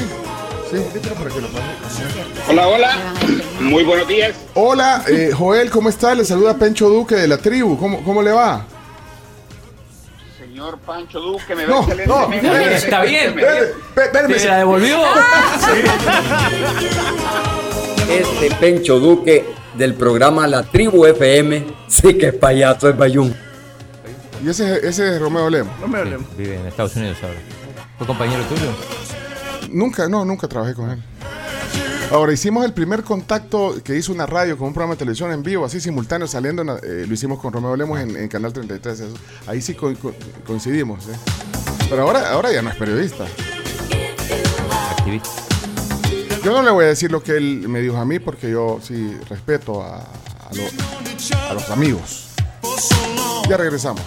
Sí, 0.74 0.98
para 0.98 1.30
que 1.30 1.40
lo 1.40 1.48
pase. 1.48 2.02
Hola, 2.48 2.68
hola. 2.68 2.96
Muy 3.60 3.84
buenos 3.84 4.08
días. 4.08 4.34
Hola, 4.54 5.04
eh, 5.08 5.30
Joel, 5.32 5.70
¿cómo 5.70 5.88
está? 5.88 6.14
Le 6.14 6.24
saluda 6.24 6.56
Pencho 6.56 6.88
Duque 6.88 7.14
de 7.14 7.28
la 7.28 7.38
tribu. 7.38 7.78
¿Cómo, 7.78 8.02
cómo 8.02 8.22
le 8.22 8.32
va? 8.32 8.66
Señor 10.36 10.78
Pancho 10.78 11.20
Duque, 11.20 11.54
me 11.54 11.66
ve 11.66 11.72
No, 11.72 11.86
no, 12.06 12.32
Está 12.32 13.02
bien. 13.02 13.36
Espérame. 13.96 14.38
¿Se 14.38 14.48
la 14.48 14.58
devolvió? 14.58 14.98
Este 18.10 18.54
Pencho 18.56 18.98
Duque 18.98 19.44
del 19.74 19.94
programa 19.94 20.46
La 20.46 20.62
Tribu 20.62 21.06
FM, 21.06 21.66
sí 21.88 22.18
que 22.18 22.28
es 22.28 22.34
payaso, 22.34 22.88
es 22.88 22.96
bayún. 22.96 23.34
Y 24.44 24.48
ese, 24.50 24.86
ese 24.86 25.14
es 25.14 25.20
Romeo 25.20 25.48
Lemo. 25.48 25.70
Sí, 25.80 26.24
vive 26.36 26.56
en 26.56 26.66
Estados 26.66 26.94
Unidos 26.96 27.16
ahora. 27.22 27.38
¿Fue 27.96 28.06
compañero 28.06 28.42
tuyo? 28.44 28.70
Nunca, 29.74 30.08
no, 30.08 30.24
nunca 30.24 30.46
trabajé 30.48 30.74
con 30.74 30.90
él. 30.90 31.02
Ahora, 32.12 32.32
hicimos 32.32 32.64
el 32.64 32.72
primer 32.72 33.02
contacto 33.02 33.76
que 33.82 33.96
hizo 33.96 34.12
una 34.12 34.24
radio 34.26 34.56
con 34.56 34.68
un 34.68 34.72
programa 34.74 34.94
de 34.94 34.98
televisión 34.98 35.32
en 35.32 35.42
vivo, 35.42 35.64
así 35.64 35.80
simultáneo, 35.80 36.28
saliendo, 36.28 36.62
eh, 36.78 37.04
lo 37.08 37.12
hicimos 37.14 37.40
con 37.40 37.52
Romeo 37.52 37.74
Lemos 37.76 37.98
en, 37.98 38.16
en 38.16 38.28
Canal 38.28 38.52
33. 38.52 39.00
eso. 39.00 39.14
Ahí 39.46 39.60
sí 39.60 39.74
co- 39.74 39.92
co- 40.00 40.14
coincidimos. 40.46 41.06
¿eh? 41.08 41.16
Pero 41.90 42.02
ahora, 42.02 42.30
ahora 42.30 42.52
ya 42.52 42.62
no 42.62 42.70
es 42.70 42.76
periodista. 42.76 43.26
Yo 46.44 46.52
no 46.52 46.62
le 46.62 46.70
voy 46.70 46.84
a 46.84 46.88
decir 46.88 47.10
lo 47.10 47.22
que 47.22 47.32
él 47.36 47.68
me 47.68 47.80
dijo 47.80 47.96
a 47.96 48.04
mí 48.04 48.18
porque 48.18 48.50
yo 48.50 48.78
sí 48.82 49.16
respeto 49.28 49.82
a 49.82 50.04
los 51.54 51.70
amigos. 51.70 52.28
Ya 53.48 53.56
regresamos. 53.56 54.02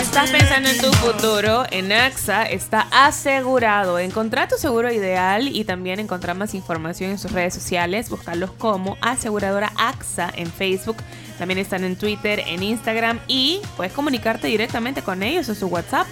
Estás 0.00 0.30
pensando 0.30 0.68
en 0.68 0.80
tu 0.80 0.92
futuro, 0.92 1.64
en 1.70 1.90
AXA 1.90 2.44
está 2.44 2.86
asegurado. 2.92 3.98
Encontrar 3.98 4.46
tu 4.48 4.54
seguro 4.56 4.92
ideal 4.92 5.48
y 5.48 5.64
también 5.64 5.98
encontrar 5.98 6.36
más 6.36 6.54
información 6.54 7.10
en 7.10 7.18
sus 7.18 7.32
redes 7.32 7.54
sociales. 7.54 8.08
Buscarlos 8.08 8.52
como 8.52 8.96
aseguradora 9.00 9.72
AXA 9.76 10.32
en 10.36 10.52
Facebook. 10.52 10.98
También 11.38 11.58
están 11.58 11.82
en 11.82 11.96
Twitter, 11.96 12.44
en 12.46 12.62
Instagram 12.62 13.18
y 13.26 13.60
puedes 13.76 13.92
comunicarte 13.92 14.46
directamente 14.46 15.02
con 15.02 15.24
ellos 15.24 15.48
en 15.48 15.56
su 15.56 15.66
WhatsApp 15.66 16.06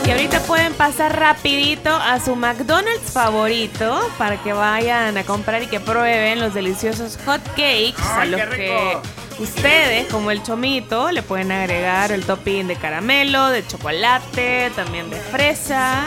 Y 0.04 0.10
ahorita 0.10 0.40
pueden 0.40 0.72
pasar 0.74 1.18
rapidito 1.18 1.94
a 1.94 2.18
su 2.18 2.34
McDonald's 2.34 3.12
favorito 3.12 4.00
para 4.18 4.42
que 4.42 4.52
vayan 4.52 5.16
a 5.16 5.24
comprar 5.24 5.62
y 5.62 5.66
que 5.66 5.78
prueben 5.78 6.40
los 6.40 6.54
deliciosos 6.54 7.18
hot 7.24 7.42
cakes 7.50 8.02
a 8.16 8.24
los 8.24 8.40
que 8.40 8.96
ustedes, 9.38 10.06
como 10.08 10.30
el 10.30 10.42
chomito, 10.42 11.12
le 11.12 11.22
pueden 11.22 11.52
agregar 11.52 12.12
el 12.12 12.24
topping 12.24 12.66
de 12.66 12.76
caramelo, 12.76 13.48
de 13.48 13.66
chocolate, 13.66 14.72
también 14.74 15.10
de 15.10 15.16
fresa. 15.16 16.06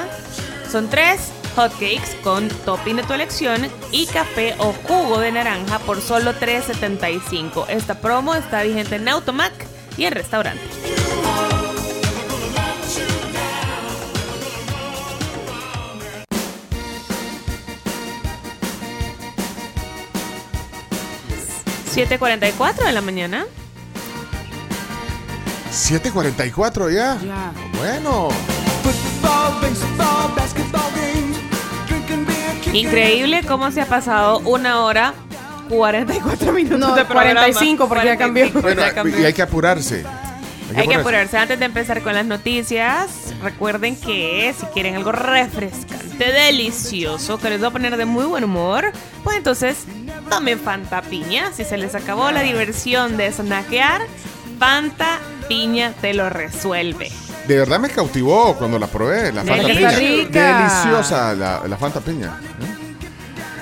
Son 0.70 0.90
tres 0.90 1.32
hot 1.56 1.72
cakes 1.74 2.18
con 2.24 2.50
topping 2.50 2.98
de 2.98 3.04
tu 3.04 3.14
elección 3.14 3.70
y 3.92 4.08
café 4.08 4.56
o 4.58 4.74
jugo 4.74 5.20
de 5.20 5.32
naranja 5.32 5.80
por 5.80 6.02
solo 6.02 6.34
$3.75. 6.34 7.70
Esta 7.70 7.96
promo 7.96 8.36
está 8.36 8.64
vigente 8.64 8.96
en 8.96 9.08
Automac 9.08 9.54
y 9.98 10.06
en 10.06 10.14
restaurante. 10.14 10.64
¿7.44 21.94 22.86
de 22.86 22.92
la 22.92 23.02
mañana? 23.02 23.46
7.44 25.72 26.94
ya. 26.94 27.18
Bueno. 27.78 28.30
Increíble 32.72 33.42
cómo 33.48 33.72
se 33.72 33.82
ha 33.82 33.86
pasado 33.86 34.40
una 34.40 34.82
hora 34.82 35.14
44 35.70 36.52
minutos 36.54 36.80
No, 36.80 36.96
de 36.96 37.06
programa. 37.06 37.42
45 37.42 37.88
porque 37.88 38.06
ya 38.06 38.18
cambió. 38.18 38.52
45, 38.52 38.62
Bueno, 38.62 38.82
ya 38.82 38.94
cambió. 38.94 39.20
y 39.20 39.26
hay 39.26 39.34
que 39.34 39.42
apurarse. 39.42 40.06
Hay 40.76 40.88
que 40.88 40.96
apurarse. 40.96 41.38
Antes 41.38 41.60
de 41.60 41.66
empezar 41.66 42.02
con 42.02 42.14
las 42.16 42.26
noticias, 42.26 43.10
recuerden 43.44 43.96
que 43.96 44.54
si 44.60 44.66
quieren 44.68 44.96
algo 44.96 45.12
refrescante, 45.12 46.32
delicioso, 46.32 47.40
que 47.40 47.50
les 47.52 47.62
va 47.62 47.68
a 47.68 47.72
poner 47.72 47.96
de 47.96 48.06
muy 48.06 48.26
buen 48.26 48.44
humor, 48.44 48.92
pues 49.24 49.38
entonces 49.38 49.86
tomen 50.36 50.60
Fanta 50.60 51.02
Piña. 51.02 51.52
Si 51.54 51.64
se 51.64 51.78
les 51.78 51.96
acabó 51.96 52.32
la 52.32 52.42
diversión 52.42 53.18
de 53.18 53.32
snackear, 53.32 54.02
Fanta 54.60 55.20
Piña 55.48 55.94
te 56.02 56.14
lo 56.14 56.30
resuelve. 56.30 57.12
De 57.48 57.58
verdad 57.58 57.80
me 57.80 57.90
cautivó 57.90 58.56
cuando 58.56 58.80
la 58.80 58.88
probé, 58.88 59.32
la 59.32 59.44
Fanta 59.44 59.68
Deliciosa. 59.68 59.98
Piña. 59.98 60.14
rica. 60.24 60.58
Deliciosa 60.60 61.34
la, 61.36 61.62
la 61.68 61.78
Fanta 61.78 62.00
Piña. 62.00 62.40
¿eh? 62.62 62.96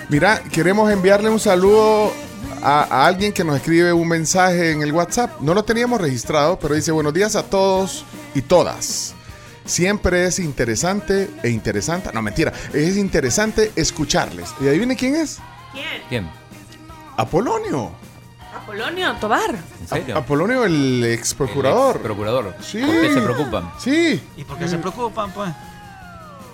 Mira, 0.09 0.41
queremos 0.51 0.91
enviarle 0.91 1.29
un 1.29 1.39
saludo 1.39 2.13
a, 2.61 2.83
a 2.83 3.07
alguien 3.07 3.33
que 3.33 3.43
nos 3.43 3.55
escribe 3.55 3.91
un 3.93 4.07
mensaje 4.07 4.71
en 4.71 4.81
el 4.81 4.91
WhatsApp. 4.91 5.39
No 5.41 5.53
lo 5.53 5.63
teníamos 5.63 5.99
registrado, 5.99 6.59
pero 6.59 6.75
dice 6.75 6.91
buenos 6.91 7.13
días 7.13 7.35
a 7.35 7.43
todos 7.43 8.05
y 8.35 8.41
todas. 8.41 9.15
Siempre 9.65 10.25
es 10.25 10.39
interesante 10.39 11.29
e 11.43 11.49
interesante. 11.49 12.09
No, 12.13 12.21
mentira. 12.21 12.51
Es 12.73 12.97
interesante 12.97 13.71
escucharles. 13.75 14.49
¿Y 14.59 14.67
adivine 14.67 14.95
quién 14.95 15.15
es? 15.15 15.39
¿Quién? 15.71 15.85
¿Quién? 16.09 16.40
Apolonio. 17.21 17.91
Apolonio 18.63 19.15
Tobar. 19.19 19.55
¿En 19.81 19.87
serio? 19.87 20.17
Apolonio, 20.17 20.65
el 20.65 21.03
ex 21.05 21.33
procurador. 21.33 21.99
procurador. 22.01 22.55
Sí. 22.61 22.81
¿Por 22.81 23.01
qué 23.01 23.13
se 23.13 23.21
preocupan? 23.21 23.71
Sí. 23.79 24.21
¿Y 24.37 24.43
por 24.43 24.57
qué 24.57 24.67
se 24.67 24.77
preocupan, 24.77 25.31
pues? 25.31 25.51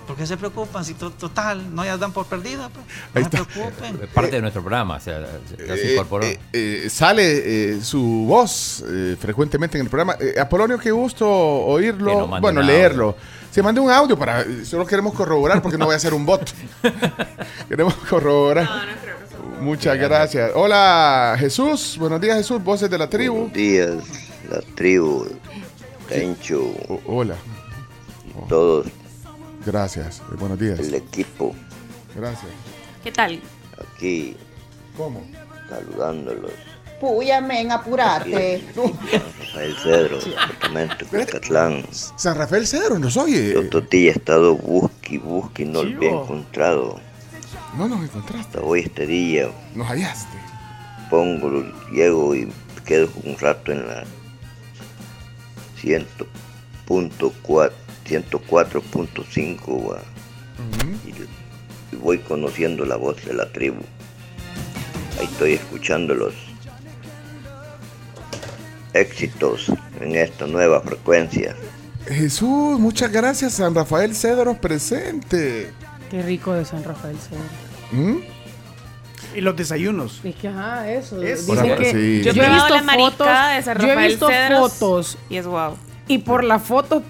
¿Por 0.06 0.16
qué 0.16 0.26
se 0.26 0.38
preocupan 0.38 0.84
si 0.86 0.94
to- 0.94 1.10
total 1.10 1.74
no 1.74 1.84
ya 1.84 1.98
dan 1.98 2.12
por 2.12 2.24
perdida? 2.26 2.70
Pues? 2.70 2.86
No 2.86 2.92
Ahí 3.14 3.24
se 3.24 3.36
está. 3.36 3.44
preocupen. 3.44 4.00
Es 4.02 4.08
parte 4.08 4.30
de 4.36 4.40
nuestro 4.40 4.62
programa, 4.62 4.96
o 4.96 5.00
sea, 5.00 5.20
ya 5.20 5.74
se 5.76 5.88
Eh, 5.88 5.92
incorporó. 5.92 6.24
eh, 6.24 6.38
eh, 6.52 6.88
sale 6.90 7.74
eh, 7.74 7.80
su 7.82 8.24
voz 8.26 8.82
eh, 8.88 9.16
frecuentemente 9.20 9.76
en 9.76 9.84
el 9.84 9.90
programa. 9.90 10.16
Eh, 10.18 10.40
Apolonio, 10.40 10.78
qué 10.78 10.90
gusto 10.92 11.28
oírlo. 11.28 12.26
Bueno, 12.40 12.62
leerlo. 12.62 13.16
Se 13.50 13.62
mandó 13.62 13.82
un 13.82 13.90
audio 13.90 14.16
para. 14.18 14.44
Solo 14.64 14.86
queremos 14.86 15.12
corroborar 15.14 15.60
porque 15.60 15.76
no 15.76 15.84
voy 15.86 15.94
a 15.94 15.96
hacer 15.96 16.14
un 16.14 16.24
bot. 16.24 16.50
queremos 17.68 17.94
corroborar. 18.08 18.66
Muchas 19.60 19.98
gracias. 19.98 20.52
Hola, 20.54 21.36
Jesús. 21.38 21.96
Buenos 21.98 22.20
días, 22.20 22.36
Jesús. 22.38 22.62
Voces 22.62 22.88
de 22.90 22.98
la 22.98 23.08
tribu. 23.08 23.34
Buenos 23.34 23.52
días, 23.52 23.90
la 24.50 24.60
tribu, 24.74 25.26
Tencho, 26.08 26.62
O- 26.88 27.00
hola. 27.06 27.34
todos, 28.48 28.86
Gracias. 29.66 30.20
Eh, 30.20 30.36
buenos 30.38 30.58
días. 30.58 30.78
el 30.78 30.94
equipo. 30.94 31.54
Gracias. 32.16 32.50
¿Qué 33.02 33.12
tal? 33.12 33.40
Aquí. 33.94 34.36
¿Cómo? 34.96 35.22
Saludándolos. 35.68 36.52
Puya, 37.00 37.40
men, 37.40 37.70
apurate. 37.70 38.62
Rafael 38.74 39.76
Cedro, 39.82 40.18
departamento 40.20 41.04
de 41.12 41.26
Catlán. 41.26 41.84
San 41.92 42.36
Rafael 42.36 42.66
Cedro, 42.66 42.98
nos 42.98 43.16
oye. 43.16 43.54
Los 43.54 43.70
tortillas 43.70 44.16
he 44.16 44.18
estado 44.18 44.56
busque, 44.56 45.18
busque 45.18 45.62
y 45.62 45.66
no 45.66 45.82
lo 45.84 45.96
había 45.96 46.10
encontrado. 46.10 47.00
No 47.76 47.88
nos 47.88 48.02
encontraste. 48.02 48.58
Hasta 48.58 48.60
hoy 48.60 48.80
este 48.80 49.06
día 49.06 49.48
Nos 49.74 49.86
hallaste. 49.88 50.36
pongo, 51.10 51.62
llego 51.92 52.34
y 52.34 52.48
quedo 52.84 53.08
un 53.24 53.36
rato 53.38 53.72
en 53.72 53.86
la 53.86 54.04
100.4 55.82 57.72
104.5 58.08 59.90
va, 59.90 60.00
y, 61.06 61.10
y 61.94 61.98
voy 61.98 62.18
conociendo 62.20 62.86
la 62.86 62.96
voz 62.96 63.22
de 63.26 63.34
la 63.34 63.52
tribu. 63.52 63.82
Ahí 65.20 65.26
estoy 65.26 65.52
escuchando 65.54 66.14
los 66.14 66.32
éxitos 68.94 69.70
en 70.00 70.16
esta 70.16 70.46
nueva 70.46 70.80
frecuencia. 70.80 71.54
Jesús, 72.06 72.80
muchas 72.80 73.12
gracias, 73.12 73.52
San 73.54 73.74
Rafael 73.74 74.14
Cedro 74.14 74.54
presente. 74.58 75.70
Qué 76.10 76.22
rico 76.22 76.52
de 76.52 76.64
San 76.64 76.84
Rafael 76.84 77.16
Cedro. 77.18 77.42
¿Mm? 77.92 78.18
Y 79.34 79.40
los 79.40 79.56
desayunos. 79.56 80.20
Es 80.24 80.34
que, 80.36 80.48
ajá, 80.48 80.90
eso. 80.90 81.22
Eso. 81.22 81.52
Dicen 81.52 81.70
Ahora, 81.70 81.76
que 81.76 81.90
sí. 81.92 82.22
yo, 82.24 82.32
Yo 82.32 82.42
he 82.42 82.48
visto 82.50 82.74
la 82.74 82.82
marica 82.82 83.10
fotos, 83.10 83.26
de 83.26 83.62
San 83.62 83.78
yo 83.78 83.84
he 83.84 83.88
Rafael 83.88 84.08
visto 84.08 84.28
Cedros 84.28 84.72
fotos 84.72 85.18
y 85.28 85.36
es 85.36 85.46
wow. 85.46 85.76
y 86.06 86.18
por 86.18 86.44
la 86.44 86.58
foto, 86.58 87.02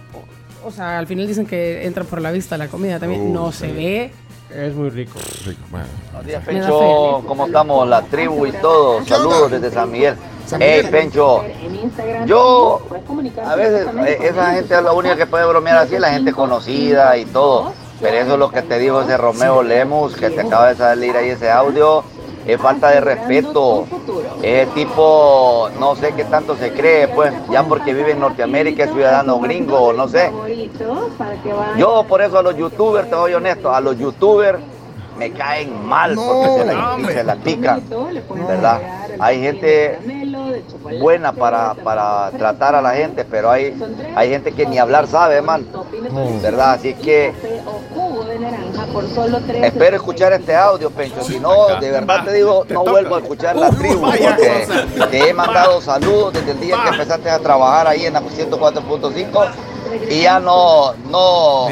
o 0.64 0.70
sea, 0.70 0.98
al 0.98 1.06
final 1.06 1.26
dicen 1.26 1.46
que 1.46 1.86
entra 1.86 2.04
por 2.04 2.20
la 2.20 2.32
vista 2.32 2.58
la 2.58 2.68
comida 2.68 2.98
también. 2.98 3.22
Uh, 3.22 3.32
no 3.32 3.52
sí. 3.52 3.58
se 3.58 3.72
ve. 3.72 4.12
Es 4.54 4.74
muy 4.74 4.88
rico. 4.88 5.18
Buenos 5.70 6.26
días, 6.26 6.44
Me 6.46 6.54
da 6.54 6.66
Pencho. 6.66 7.22
¿Cómo 7.26 7.46
estamos? 7.46 7.86
La 7.86 8.02
tribu 8.02 8.46
y 8.46 8.52
todo. 8.52 9.04
Saludos 9.04 9.50
desde 9.50 9.70
San 9.70 9.92
Miguel. 9.92 10.16
Hey, 10.58 10.88
Pencho. 10.90 11.44
Yo, 12.26 12.80
a 13.44 13.54
veces, 13.54 13.86
eh, 14.06 14.18
esa 14.22 14.54
gente 14.54 14.74
es 14.74 14.82
la 14.82 14.92
única 14.92 15.16
que 15.16 15.26
puede 15.26 15.46
bromear 15.46 15.76
así, 15.76 15.98
la 15.98 16.10
gente 16.10 16.32
conocida 16.32 17.16
y 17.18 17.26
todo. 17.26 17.74
Pero 18.00 18.16
eso 18.16 18.32
es 18.34 18.38
lo 18.38 18.50
que 18.50 18.62
te 18.62 18.78
dijo 18.78 19.02
ese 19.02 19.16
Romeo 19.16 19.62
Lemus, 19.62 20.14
que 20.16 20.30
te 20.30 20.40
acaba 20.40 20.68
de 20.68 20.76
salir 20.76 21.16
ahí 21.16 21.30
ese 21.30 21.50
audio. 21.50 22.04
Es 22.46 22.60
falta 22.60 22.90
de 22.90 23.00
respeto. 23.00 23.86
Es 24.42 24.72
tipo, 24.72 25.68
no 25.78 25.96
sé 25.96 26.12
qué 26.14 26.24
tanto 26.24 26.56
se 26.56 26.72
cree, 26.72 27.08
pues, 27.08 27.32
ya 27.50 27.64
porque 27.64 27.92
vive 27.92 28.12
en 28.12 28.20
Norteamérica, 28.20 28.84
es 28.84 28.92
ciudadano 28.92 29.38
gringo, 29.40 29.92
no 29.92 30.08
sé. 30.08 30.30
Yo 31.76 32.04
por 32.08 32.22
eso 32.22 32.38
a 32.38 32.42
los 32.42 32.56
youtubers, 32.56 33.10
te 33.10 33.16
soy 33.16 33.34
honesto, 33.34 33.74
a 33.74 33.80
los 33.80 33.98
youtubers 33.98 34.58
me 35.18 35.32
caen 35.32 35.84
mal 35.84 36.14
porque 36.14 36.48
se 36.58 36.64
la, 36.64 36.98
se 37.08 37.24
la 37.24 37.36
pican, 37.36 37.82
¿verdad? 38.46 38.80
Hay 39.18 39.40
gente 39.40 39.98
buena 40.98 41.32
para, 41.32 41.74
para 41.74 42.30
tratar 42.32 42.74
a 42.74 42.82
la 42.82 42.94
gente, 42.94 43.24
pero 43.24 43.50
hay, 43.50 43.74
hay 44.14 44.30
gente 44.30 44.52
que 44.52 44.66
ni 44.66 44.78
hablar 44.78 45.06
sabe, 45.06 45.40
man, 45.42 45.66
¿verdad? 46.42 46.72
Así 46.72 46.94
que 46.94 47.32
espero 49.62 49.96
escuchar 49.96 50.32
este 50.32 50.54
audio, 50.54 50.90
Pencho, 50.90 51.22
si 51.22 51.38
no, 51.40 51.78
de 51.80 51.90
verdad 51.90 52.24
te 52.24 52.32
digo, 52.32 52.64
no 52.68 52.84
vuelvo 52.84 53.16
a 53.16 53.20
escuchar 53.20 53.56
la 53.56 53.70
tribu, 53.78 54.00
porque 54.00 54.66
te 55.10 55.28
he 55.28 55.34
mandado 55.34 55.80
saludos 55.80 56.34
desde 56.34 56.52
el 56.52 56.60
día 56.60 56.76
que 56.82 56.88
empezaste 56.90 57.30
a 57.30 57.38
trabajar 57.38 57.88
ahí 57.88 58.06
en 58.06 58.14
la 58.14 58.22
104.5 58.22 59.48
y 60.10 60.22
ya 60.22 60.40
no, 60.40 60.94
no, 61.10 61.68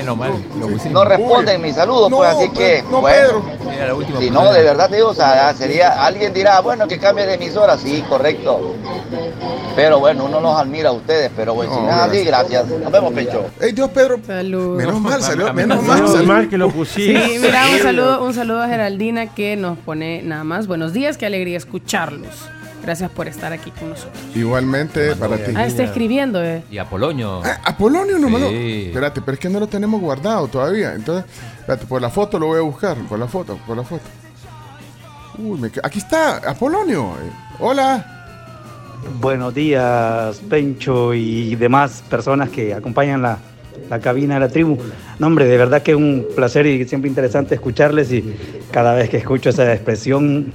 no 0.90 1.04
responden 1.04 1.60
mis 1.60 1.74
saludos, 1.74 2.10
pues 2.10 2.30
así 2.30 2.50
que, 2.50 2.82
bueno, 2.90 3.42
la 3.86 3.94
última 3.94 4.18
si 4.18 4.30
no, 4.30 4.52
de 4.52 4.62
verdad 4.62 4.88
te 4.88 4.96
digo, 4.96 5.08
o 5.08 5.14
sea, 5.14 5.52
sería, 5.54 6.04
alguien 6.04 6.32
dirá, 6.32 6.60
bueno, 6.60 6.86
que 6.88 6.98
cambie 6.98 7.26
de 7.26 7.34
emisora, 7.34 7.76
sí, 7.76 8.04
correcto. 8.08 8.74
Pero 9.74 10.00
bueno, 10.00 10.24
uno 10.24 10.40
los 10.40 10.58
admira 10.58 10.88
a 10.88 10.92
ustedes, 10.92 11.30
pero 11.36 11.52
bueno, 11.54 11.74
si 11.74 11.80
no 11.82 11.90
es 11.90 11.96
así, 11.96 12.24
gracias. 12.24 12.66
Nos 12.66 12.90
vemos, 12.90 13.12
Pecho. 13.12 13.44
Ey, 13.60 13.72
Dios, 13.72 13.90
Pedro. 13.90 14.18
Saludos. 14.26 14.78
Menos 14.78 15.00
mal, 15.00 15.22
salió. 15.22 15.52
Menos 15.52 15.82
no. 15.82 15.82
mal, 15.82 15.96
Menos 15.96 16.12
salió. 16.12 16.26
mal 16.26 16.48
que 16.48 16.56
lo 16.56 16.70
pusiste. 16.70 17.26
Sí, 17.26 17.38
mira, 17.38 17.62
un 17.70 17.82
saludo, 17.82 18.24
un 18.24 18.32
saludo 18.32 18.62
a 18.62 18.68
Geraldina 18.68 19.34
que 19.34 19.54
nos 19.56 19.76
pone 19.76 20.22
nada 20.22 20.44
más. 20.44 20.66
Buenos 20.66 20.94
días, 20.94 21.18
qué 21.18 21.26
alegría 21.26 21.58
escucharlos. 21.58 22.48
Gracias 22.86 23.10
por 23.10 23.26
estar 23.28 23.52
aquí 23.52 23.70
con 23.72 23.90
nosotros. 23.90 24.16
Igualmente 24.34 25.14
para 25.16 25.36
ti. 25.36 25.52
Ah, 25.56 25.66
está 25.66 25.82
escribiendo, 25.82 26.42
eh. 26.42 26.62
Y 26.70 26.78
Apolonio. 26.78 27.42
Apolonio 27.64 28.16
no 28.18 28.30
me 28.30 28.38
lo- 28.38 28.48
Sí. 28.48 28.84
Espérate, 28.86 29.20
pero 29.20 29.34
es 29.34 29.40
que 29.40 29.48
no 29.48 29.58
lo 29.60 29.66
tenemos 29.66 30.00
guardado 30.00 30.46
todavía. 30.46 30.94
Entonces, 30.94 31.24
espérate, 31.58 31.84
por 31.86 32.00
la 32.00 32.10
foto 32.10 32.38
lo 32.38 32.46
voy 32.46 32.58
a 32.60 32.62
buscar. 32.62 32.96
Por 33.08 33.18
la 33.18 33.26
foto, 33.26 33.58
por 33.66 33.76
la 33.76 33.82
foto. 33.82 34.04
Uy, 35.38 35.58
me 35.60 35.70
aquí 35.82 35.98
está, 35.98 36.36
Apolonio. 36.48 37.10
Hola. 37.58 38.12
Buenos 39.20 39.52
días, 39.54 40.38
Pencho 40.48 41.12
y 41.12 41.54
demás 41.56 42.02
personas 42.08 42.48
que 42.50 42.72
acompañan 42.72 43.20
la, 43.22 43.38
la 43.90 44.00
cabina 44.00 44.34
de 44.34 44.40
la 44.40 44.48
tribu. 44.48 44.78
No, 45.18 45.26
hombre, 45.26 45.44
de 45.46 45.56
verdad 45.56 45.82
que 45.82 45.90
es 45.92 45.96
un 45.96 46.26
placer 46.34 46.66
y 46.66 46.86
siempre 46.88 47.08
interesante 47.08 47.54
escucharles 47.56 48.10
y 48.12 48.34
cada 48.70 48.94
vez 48.94 49.08
que 49.10 49.18
escucho 49.18 49.50
esa 49.50 49.72
expresión, 49.72 50.52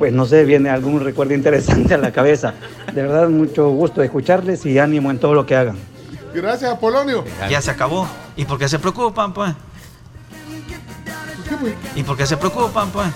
pues 0.00 0.14
no 0.14 0.24
sé, 0.24 0.46
viene 0.46 0.70
algún 0.70 0.98
recuerdo 1.04 1.34
interesante 1.34 1.92
a 1.92 1.98
la 1.98 2.10
cabeza. 2.10 2.54
De 2.94 3.02
verdad, 3.02 3.28
mucho 3.28 3.68
gusto 3.68 4.00
de 4.00 4.06
escucharles 4.06 4.64
y 4.64 4.78
ánimo 4.78 5.10
en 5.10 5.18
todo 5.18 5.34
lo 5.34 5.44
que 5.44 5.54
hagan. 5.54 5.76
Gracias, 6.32 6.72
Apolonio. 6.72 7.22
Ya 7.50 7.60
se 7.60 7.70
acabó. 7.70 8.08
¿Y 8.34 8.46
por 8.46 8.58
qué 8.58 8.66
se 8.66 8.78
preocupan, 8.78 9.34
pues? 9.34 9.52
¿Y 11.94 12.02
por 12.02 12.16
qué 12.16 12.26
se 12.26 12.38
preocupan, 12.38 12.88
pues? 12.88 13.08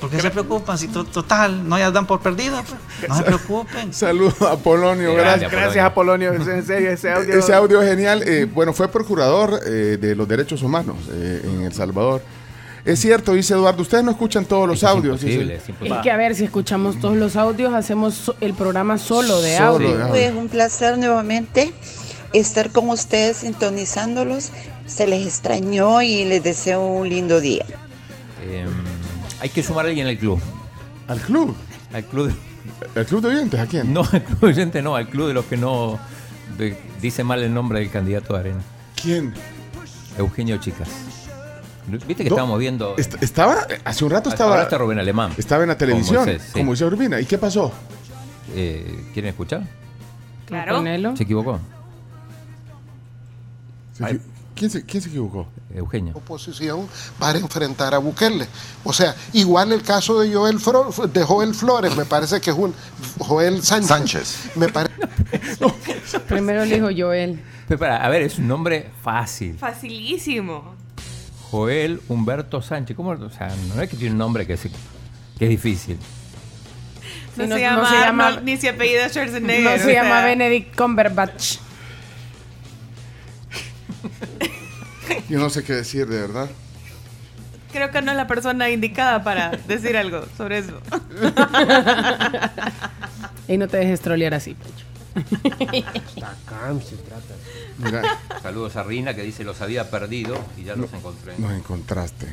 ¿Por 0.00 0.08
qué 0.08 0.20
se 0.20 0.30
preocupan? 0.30 0.78
Si 0.78 0.86
to- 0.86 1.04
total, 1.04 1.68
no 1.68 1.76
ya 1.76 1.90
dan 1.90 2.06
por 2.06 2.20
perdida, 2.20 2.62
pues. 2.62 3.08
No 3.08 3.16
se 3.16 3.24
preocupen. 3.24 3.92
Saludos, 3.92 4.40
Apolonio. 4.42 5.14
Gracias. 5.16 5.50
Gracias, 5.50 5.84
Apolonio. 5.84 6.32
En 6.32 6.64
serio, 6.64 6.90
ese 6.92 7.10
audio. 7.10 7.34
Ese 7.38 7.52
audio 7.54 7.82
es 7.82 7.88
genial. 7.90 8.22
Eh, 8.24 8.46
bueno, 8.52 8.72
fue 8.72 8.86
procurador 8.86 9.58
eh, 9.66 9.98
de 10.00 10.14
los 10.14 10.28
derechos 10.28 10.62
humanos 10.62 10.96
eh, 11.10 11.42
en 11.44 11.62
El 11.62 11.72
Salvador. 11.72 12.22
Es 12.84 12.98
cierto, 13.00 13.32
dice 13.34 13.54
Eduardo, 13.54 13.82
ustedes 13.82 14.02
no 14.02 14.10
escuchan 14.10 14.44
todos 14.44 14.66
los 14.68 14.82
audios. 14.82 15.20
dice. 15.20 15.54
Es 15.82 15.92
que 16.02 16.10
a 16.10 16.16
ver, 16.16 16.34
si 16.34 16.44
escuchamos 16.44 16.98
todos 17.00 17.16
los 17.16 17.36
audios, 17.36 17.72
hacemos 17.74 18.34
el 18.40 18.54
programa 18.54 18.98
solo 18.98 19.40
de 19.40 19.56
Solo 19.56 19.68
audio. 19.68 19.88
de 19.88 19.94
audio. 20.02 20.08
Pues 20.08 20.32
un 20.34 20.48
placer 20.48 20.98
nuevamente 20.98 21.72
estar 22.32 22.70
con 22.70 22.88
ustedes 22.90 23.36
sintonizándolos. 23.38 24.50
Se 24.86 25.06
les 25.06 25.24
extrañó 25.26 26.02
y 26.02 26.24
les 26.24 26.42
deseo 26.42 26.84
un 26.84 27.08
lindo 27.08 27.40
día. 27.40 27.64
Eh, 28.44 28.66
hay 29.40 29.48
que 29.48 29.62
sumar 29.62 29.86
a 29.86 29.88
alguien 29.88 30.08
al 30.08 30.18
club. 30.18 30.40
¿Al 31.06 31.20
club? 31.20 31.54
Al 31.92 32.04
club 32.04 32.28
de... 32.28 33.00
¿El 33.00 33.06
club 33.06 33.22
de 33.22 33.28
oyentes? 33.28 33.60
¿A 33.60 33.66
quién? 33.66 33.92
No, 33.92 34.00
al 34.00 34.22
club 34.24 34.40
de 34.40 34.46
oyentes 34.46 34.82
no, 34.82 34.96
al 34.96 35.08
club 35.08 35.28
de 35.28 35.34
los 35.34 35.44
que 35.44 35.56
no 35.56 36.00
de- 36.58 36.76
dice 37.00 37.22
mal 37.22 37.42
el 37.44 37.54
nombre 37.54 37.78
del 37.78 37.90
candidato 37.90 38.34
de 38.34 38.40
Arena. 38.40 38.60
¿Quién? 39.00 39.32
Eugenio 40.18 40.56
Chicas. 40.58 40.88
Viste 41.86 42.22
que 42.24 42.30
Do- 42.30 42.36
estábamos 42.36 42.58
viendo. 42.58 42.94
Est- 42.96 43.22
estaba, 43.22 43.66
hace 43.84 44.04
un 44.04 44.10
rato 44.10 44.28
estaba. 44.28 44.50
Ahora 44.52 44.62
está 44.64 44.78
Rubén 44.78 44.98
Alemán. 44.98 45.32
Estaba 45.36 45.62
en 45.64 45.68
la 45.68 45.76
televisión, 45.78 46.24
Moisés, 46.24 46.42
sí. 46.52 46.58
como 46.60 46.72
dice 46.72 46.84
Urbina. 46.84 47.20
¿Y 47.20 47.26
qué 47.26 47.38
pasó? 47.38 47.72
Eh, 48.54 49.06
¿Quieren 49.12 49.30
escuchar? 49.30 49.62
Claro. 50.46 50.82
¿Se 51.16 51.22
equivocó? 51.24 51.58
Se 53.94 54.04
equi- 54.04 54.20
¿Quién, 54.54 54.70
se, 54.70 54.84
quién 54.84 55.02
se 55.02 55.08
equivocó? 55.08 55.48
Eugenio. 55.74 56.14
oposición 56.14 56.86
para 57.18 57.38
enfrentar 57.38 57.94
a 57.94 57.98
Bukele. 57.98 58.46
O 58.84 58.92
sea, 58.92 59.14
igual 59.32 59.72
el 59.72 59.82
caso 59.82 60.20
de 60.20 60.32
Joel, 60.32 60.58
Fro- 60.60 61.10
de 61.10 61.22
Joel 61.24 61.54
Flores, 61.54 61.96
me 61.96 62.04
parece 62.04 62.40
que 62.40 62.50
es 62.50 62.56
un 62.56 62.74
Joel 63.18 63.62
Sánchez. 63.62 64.50
Me 64.56 64.68
parece 64.68 64.94
Primero 66.28 66.64
le 66.66 66.74
dijo 66.74 66.88
Joel. 66.94 67.42
Pero 67.66 67.78
para, 67.80 68.04
a 68.04 68.08
ver, 68.10 68.22
es 68.22 68.38
un 68.38 68.46
nombre 68.48 68.90
fácil. 69.02 69.56
Facilísimo. 69.58 70.74
Joel 71.52 72.00
Humberto 72.08 72.60
Sánchez. 72.62 72.96
¿Cómo? 72.96 73.10
O 73.10 73.30
sea, 73.30 73.54
no 73.74 73.80
es 73.80 73.88
que 73.88 73.96
tiene 73.96 74.12
un 74.12 74.18
nombre 74.18 74.46
que, 74.46 74.56
se- 74.56 74.70
que 75.38 75.44
es 75.44 75.50
difícil. 75.50 75.98
No, 77.36 77.44
no- 77.44 77.44
se 77.44 77.48
no 77.48 77.58
llama 77.58 77.88
se 77.90 77.94
llama- 78.00 78.26
Arnold, 78.28 78.44
ni 78.44 78.56
se 78.56 78.70
apellida 78.70 79.08
Schwarzenegger. 79.10 79.62
No 79.64 79.70
o 79.70 79.78
se 79.78 79.84
sea. 79.84 80.02
llama 80.02 80.24
Benedict 80.24 80.74
Cumberbatch. 80.76 81.58
Yo 85.28 85.38
no 85.38 85.50
sé 85.50 85.62
qué 85.62 85.74
decir, 85.74 86.06
de 86.06 86.20
verdad. 86.22 86.48
Creo 87.70 87.90
que 87.90 88.02
no 88.02 88.10
es 88.12 88.16
la 88.16 88.26
persona 88.26 88.68
indicada 88.70 89.22
para 89.22 89.50
decir 89.68 89.96
algo 89.96 90.24
sobre 90.36 90.58
eso. 90.58 90.80
Y 93.48 93.56
no 93.56 93.68
te 93.68 93.76
dejes 93.78 94.00
trolear 94.00 94.34
así, 94.34 94.54
Pecho. 94.54 94.86
se 96.84 96.96
trata. 96.96 97.34
Mira, 97.82 98.20
Saludos 98.42 98.76
a 98.76 98.82
Rina 98.82 99.14
que 99.14 99.22
dice 99.22 99.44
los 99.44 99.60
había 99.60 99.90
perdido 99.90 100.36
y 100.56 100.64
ya 100.64 100.76
los 100.76 100.92
encontré. 100.92 101.34
nos 101.38 101.52
encontraste. 101.52 102.26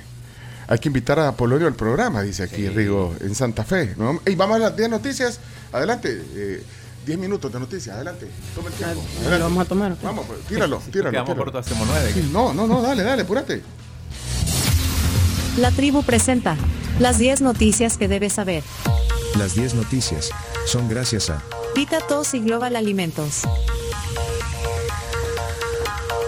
Hay 0.67 0.77
que 0.79 0.89
invitar 0.89 1.19
a 1.19 1.29
Apolonio 1.29 1.65
al 1.67 1.73
programa, 1.75 2.21
dice 2.21 2.43
aquí 2.43 2.69
Rigo, 2.69 3.15
en 3.21 3.33
Santa 3.33 3.63
Fe. 3.63 3.95
¿no? 3.97 4.21
Ey, 4.25 4.35
vamos 4.35 4.57
a 4.57 4.59
las 4.59 4.75
10 4.77 4.89
noticias. 4.89 5.39
Adelante. 5.71 6.23
eh, 6.35 6.63
10 7.05 7.17
minutos 7.17 7.51
de 7.51 7.59
noticias. 7.59 7.95
Adelante. 7.95 8.27
Toma 8.53 8.67
el 8.69 8.73
tiempo. 8.75 9.01
Lo 9.29 9.39
vamos 9.39 9.65
a 9.65 9.67
tomar. 9.67 9.97
Vamos, 10.03 10.25
pues, 10.27 10.39
tíralo, 10.41 10.77
tíralo. 10.91 11.09
Quedamos 11.11 11.29
tíralo. 11.29 11.43
cortos, 11.51 11.65
hacemos 11.65 11.87
nueve. 11.87 12.11
Sí, 12.13 12.29
no, 12.31 12.53
no, 12.53 12.67
no, 12.67 12.81
dale, 12.83 13.01
dale, 13.03 13.23
apúrate. 13.23 13.63
La 15.57 15.71
tribu 15.71 16.03
presenta 16.03 16.55
las 16.99 17.17
10 17.17 17.41
noticias 17.41 17.97
que 17.97 18.07
debes 18.07 18.33
saber. 18.33 18.63
Las 19.37 19.55
10 19.55 19.73
noticias 19.75 20.29
son 20.65 20.87
gracias 20.89 21.29
a 21.31 21.41
Vita 21.75 21.99
Tos 22.07 22.33
y 22.33 22.39
Global 22.41 22.75
Alimentos. 22.75 23.41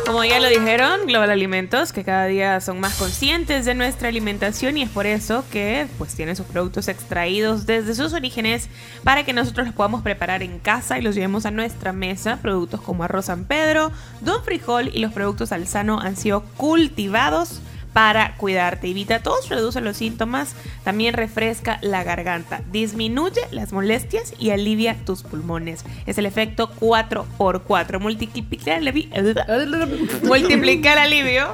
Como 0.06 0.23
ya 0.26 0.40
lo 0.40 0.49
dijeron, 0.49 1.06
Global 1.06 1.30
Alimentos, 1.30 1.94
que 1.94 2.03
cada 2.03 2.26
día 2.26 2.60
son 2.60 2.80
más 2.80 2.95
conscientes 2.95 3.65
de 3.65 3.76
nuestra 3.76 4.10
alimentación 4.10 4.78
y 4.78 4.84
es 4.84 4.90
por 4.90 5.06
eso 5.06 5.45
que 5.52 5.88
pues 5.98 6.15
tienen 6.15 6.36
sus 6.36 6.45
productos 6.48 6.88
extraídos 6.88 7.65
desde 7.65 7.95
sus 7.95 8.14
orígenes 8.14 8.68
para 9.03 9.23
que 9.23 9.32
nosotros 9.32 9.68
los 9.68 9.76
podamos 9.76 10.02
preparar 10.02 10.44
en 10.44 10.60
casa 10.60 10.98
y 10.98 11.02
los 11.02 11.15
llevemos 11.15 11.45
a 11.45 11.52
nuestra 11.52 11.94
mesa. 11.94 12.40
Productos 12.41 12.82
como 12.82 13.03
arroz 13.03 13.26
San 13.26 13.45
Pedro, 13.45 13.91
Don 14.22 14.44
Frijol 14.44 14.90
y 14.94 14.99
los 14.99 15.14
productos 15.14 15.52
Alzano 15.52 15.99
han 15.99 16.18
sido 16.18 16.41
cultivados 16.57 17.61
para 17.93 18.35
cuidarte. 18.38 18.88
Evita 18.89 19.19
tos, 19.19 19.49
reduce 19.49 19.81
los 19.81 19.97
síntomas, 19.97 20.55
también 20.84 21.13
refresca 21.13 21.77
la 21.81 22.03
garganta, 22.03 22.61
disminuye 22.72 23.41
las 23.51 23.73
molestias 23.73 24.34
y 24.39 24.51
alivia 24.51 24.95
tus 25.05 25.23
pulmones. 25.23 25.84
Es 26.05 26.18
el 26.18 26.26
efecto 26.26 26.72
4x4. 26.80 27.99
Multiplica 27.99 28.76
el, 28.77 28.88
alivi- 28.88 30.22
multiplica 30.23 30.93
el 30.93 30.99
alivio 30.99 31.47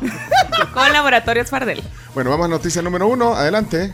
con 0.74 0.92
Laboratorios 0.92 1.48
Fardel. 1.48 1.82
Bueno, 2.14 2.30
vamos 2.30 2.46
a 2.46 2.48
noticia 2.48 2.82
número 2.82 3.06
uno. 3.08 3.34
Adelante. 3.34 3.92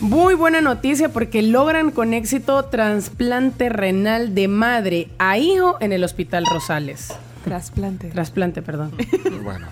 Muy 0.00 0.34
buena 0.34 0.60
noticia 0.60 1.10
porque 1.10 1.42
logran 1.42 1.92
con 1.92 2.12
éxito 2.12 2.64
trasplante 2.64 3.68
renal 3.68 4.34
de 4.34 4.48
madre 4.48 5.08
a 5.18 5.38
hijo 5.38 5.76
en 5.80 5.92
el 5.92 6.02
Hospital 6.02 6.44
Rosales. 6.44 7.12
Trasplante. 7.44 8.08
Trasplante, 8.08 8.62
perdón. 8.62 8.92
Bueno, 9.42 9.66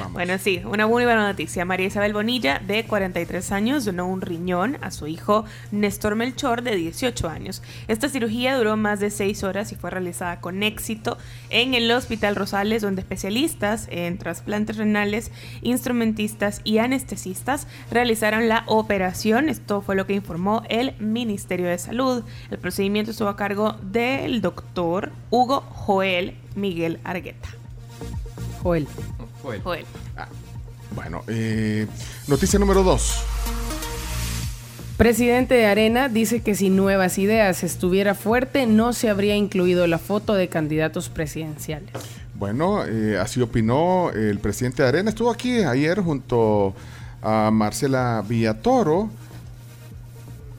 vamos. 0.00 0.12
Bueno, 0.14 0.38
sí, 0.38 0.62
una 0.64 0.86
muy 0.86 1.04
buena 1.04 1.26
noticia. 1.26 1.64
María 1.64 1.86
Isabel 1.86 2.12
Bonilla, 2.12 2.60
de 2.66 2.84
43 2.84 3.52
años, 3.52 3.84
donó 3.84 4.06
un 4.06 4.20
riñón 4.20 4.78
a 4.80 4.90
su 4.90 5.06
hijo 5.06 5.44
Néstor 5.70 6.16
Melchor, 6.16 6.62
de 6.62 6.76
18 6.76 7.28
años. 7.28 7.62
Esta 7.88 8.08
cirugía 8.08 8.56
duró 8.56 8.76
más 8.76 9.00
de 9.00 9.10
6 9.10 9.44
horas 9.44 9.72
y 9.72 9.76
fue 9.76 9.90
realizada 9.90 10.40
con 10.40 10.62
éxito 10.62 11.18
en 11.50 11.74
el 11.74 11.90
Hospital 11.90 12.36
Rosales, 12.36 12.82
donde 12.82 13.02
especialistas 13.02 13.86
en 13.90 14.18
trasplantes 14.18 14.76
renales, 14.76 15.30
instrumentistas 15.62 16.60
y 16.64 16.78
anestesistas 16.78 17.66
realizaron 17.90 18.48
la 18.48 18.64
operación. 18.66 19.48
Esto 19.48 19.82
fue 19.82 19.96
lo 19.96 20.06
que 20.06 20.14
informó 20.14 20.62
el 20.68 20.94
Ministerio 20.98 21.68
de 21.68 21.78
Salud. 21.78 22.24
El 22.50 22.58
procedimiento 22.58 23.10
estuvo 23.10 23.28
a 23.28 23.36
cargo 23.36 23.76
del 23.82 24.40
doctor 24.40 25.12
Hugo 25.30 25.60
Joel 25.60 26.34
Miguel 26.54 27.00
Argueta. 27.04 27.48
Joel. 28.62 28.86
Joel. 29.42 29.62
Bueno, 30.94 31.22
eh, 31.28 31.86
noticia 32.26 32.58
número 32.58 32.82
dos. 32.82 33.24
Presidente 34.96 35.54
de 35.54 35.66
Arena 35.66 36.08
dice 36.08 36.42
que 36.42 36.54
si 36.54 36.68
Nuevas 36.68 37.16
Ideas 37.16 37.62
estuviera 37.62 38.14
fuerte, 38.14 38.66
no 38.66 38.92
se 38.92 39.08
habría 39.08 39.34
incluido 39.34 39.86
la 39.86 39.98
foto 39.98 40.34
de 40.34 40.48
candidatos 40.48 41.08
presidenciales. 41.08 41.90
Bueno, 42.34 42.84
eh, 42.84 43.18
así 43.18 43.40
opinó 43.40 44.10
el 44.10 44.38
presidente 44.40 44.82
de 44.82 44.88
Arena. 44.88 45.10
Estuvo 45.10 45.30
aquí 45.30 45.62
ayer 45.62 46.00
junto 46.00 46.74
a 47.22 47.50
Marcela 47.50 48.22
Villatoro. 48.26 49.08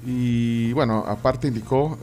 Y 0.06 0.74
bueno, 0.74 1.04
aparte 1.08 1.48
indicó 1.48 1.98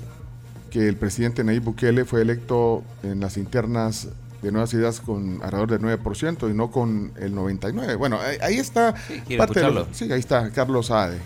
que 0.70 0.86
el 0.88 0.96
presidente 0.96 1.42
Nayib 1.42 1.64
Bukele 1.64 2.05
fue 2.05 2.22
electo 2.22 2.84
en 3.02 3.20
las 3.20 3.36
internas 3.36 4.09
de 4.43 4.52
Nuevas 4.52 4.73
Ideas 4.73 5.01
con 5.01 5.43
alrededor 5.43 5.70
del 5.70 5.81
9% 6.01 6.51
y 6.51 6.55
no 6.55 6.70
con 6.70 7.12
el 7.16 7.35
99%. 7.35 7.97
Bueno, 7.97 8.20
ahí, 8.20 8.36
ahí 8.40 8.56
está. 8.56 8.93
parte 8.93 9.24
de 9.28 9.36
escucharlo. 9.36 9.86
sí, 9.93 10.12
ahí 10.12 10.20
está 10.20 10.51
Carlos 10.52 10.90
Ade. 10.90 11.19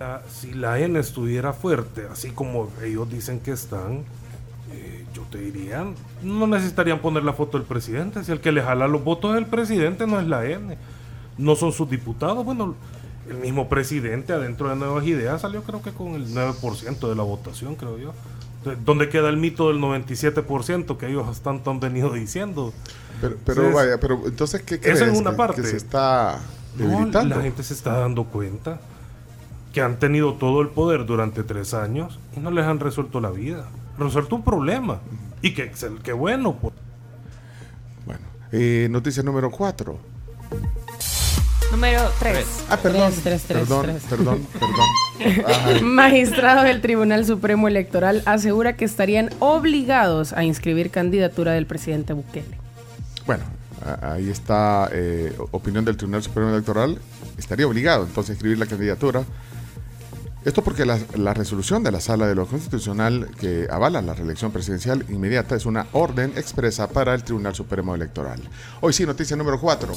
Ah, 0.00 0.20
Si 0.30 0.52
la 0.52 0.78
N 0.78 0.98
estuviera 0.98 1.52
fuerte, 1.52 2.06
así 2.10 2.30
como 2.30 2.70
ellos 2.82 3.10
dicen 3.10 3.40
que 3.40 3.50
están, 3.50 4.04
eh, 4.72 5.04
yo 5.12 5.22
te 5.30 5.38
diría, 5.38 5.84
no 6.22 6.46
necesitarían 6.46 7.00
poner 7.00 7.24
la 7.24 7.32
foto 7.32 7.58
del 7.58 7.66
presidente. 7.66 8.22
Si 8.24 8.32
el 8.32 8.40
que 8.40 8.52
le 8.52 8.62
jala 8.62 8.86
los 8.86 9.02
votos 9.02 9.32
es 9.32 9.38
el 9.38 9.46
presidente, 9.46 10.06
no 10.06 10.20
es 10.20 10.26
la 10.26 10.44
N. 10.46 10.76
No 11.36 11.56
son 11.56 11.72
sus 11.72 11.90
diputados. 11.90 12.44
Bueno, 12.44 12.74
el 13.28 13.36
mismo 13.36 13.68
presidente 13.68 14.32
adentro 14.32 14.68
de 14.70 14.76
Nuevas 14.76 15.04
Ideas 15.04 15.42
salió 15.42 15.62
creo 15.62 15.82
que 15.82 15.90
con 15.92 16.14
el 16.14 16.32
9% 16.34 17.08
de 17.08 17.14
la 17.14 17.22
votación, 17.22 17.74
creo 17.74 17.98
yo. 17.98 18.12
¿Dónde 18.76 19.08
queda 19.08 19.28
el 19.28 19.36
mito 19.36 19.68
del 19.68 19.78
97% 19.80 20.96
que 20.96 21.06
ellos 21.08 21.40
tanto 21.40 21.70
han 21.70 21.80
venido 21.80 22.12
diciendo? 22.12 22.72
Pero, 23.20 23.36
pero 23.44 23.62
Entonces, 23.62 23.74
vaya, 23.74 24.00
pero 24.00 24.22
entonces, 24.26 24.62
¿qué 24.62 24.78
crees? 24.80 25.00
Esa 25.00 25.10
es 25.10 25.18
una 25.18 25.30
que, 25.32 25.36
parte. 25.36 25.62
que 25.62 25.68
se 25.68 25.76
está 25.76 26.38
No, 26.76 26.88
debilitando. 26.88 27.34
la 27.36 27.42
gente 27.42 27.62
se 27.62 27.74
está 27.74 27.98
dando 27.98 28.24
cuenta 28.24 28.80
que 29.72 29.80
han 29.82 29.98
tenido 29.98 30.34
todo 30.34 30.60
el 30.62 30.68
poder 30.68 31.04
durante 31.06 31.42
tres 31.42 31.74
años 31.74 32.18
y 32.36 32.40
no 32.40 32.50
les 32.50 32.64
han 32.64 32.80
resuelto 32.80 33.20
la 33.20 33.30
vida. 33.30 33.66
Resuelto 33.98 34.36
un 34.36 34.44
problema. 34.44 35.00
Y 35.42 35.54
que, 35.54 35.72
que 36.02 36.12
bueno. 36.12 36.56
pues. 36.60 36.72
Eh, 38.50 38.88
noticia 38.90 39.22
número 39.22 39.50
4. 39.50 39.98
Número 41.70 42.10
3. 42.18 42.46
Ah, 42.70 42.78
perdón. 42.78 43.12
Tres, 43.22 43.22
tres, 43.22 43.42
tres, 43.42 43.58
perdón, 43.58 43.86
perdón, 44.08 44.46
perdón. 44.52 45.44
Ajá. 45.46 45.80
Magistrado 45.82 46.62
del 46.62 46.80
Tribunal 46.80 47.26
Supremo 47.26 47.68
Electoral 47.68 48.22
asegura 48.24 48.76
que 48.76 48.86
estarían 48.86 49.30
obligados 49.38 50.32
a 50.32 50.44
inscribir 50.44 50.90
candidatura 50.90 51.52
del 51.52 51.66
presidente 51.66 52.14
Bukele. 52.14 52.58
Bueno, 53.26 53.44
ahí 54.00 54.30
está 54.30 54.88
eh, 54.92 55.36
opinión 55.50 55.84
del 55.84 55.98
Tribunal 55.98 56.22
Supremo 56.22 56.50
Electoral. 56.50 56.98
Estaría 57.36 57.66
obligado 57.66 58.04
entonces 58.04 58.30
a 58.30 58.32
escribir 58.34 58.58
la 58.58 58.66
candidatura. 58.66 59.24
Esto 60.44 60.64
porque 60.64 60.86
la, 60.86 60.98
la 61.16 61.34
resolución 61.34 61.82
de 61.82 61.92
la 61.92 62.00
Sala 62.00 62.26
de 62.26 62.34
lo 62.34 62.46
Constitucional 62.46 63.28
que 63.38 63.66
avala 63.70 64.00
la 64.00 64.14
reelección 64.14 64.52
presidencial 64.52 65.04
inmediata 65.10 65.54
es 65.54 65.66
una 65.66 65.86
orden 65.92 66.32
expresa 66.36 66.88
para 66.88 67.12
el 67.12 67.24
Tribunal 67.24 67.54
Supremo 67.54 67.94
Electoral. 67.94 68.40
Hoy 68.80 68.94
sí, 68.94 69.04
noticia 69.04 69.36
número 69.36 69.60
4. 69.60 69.92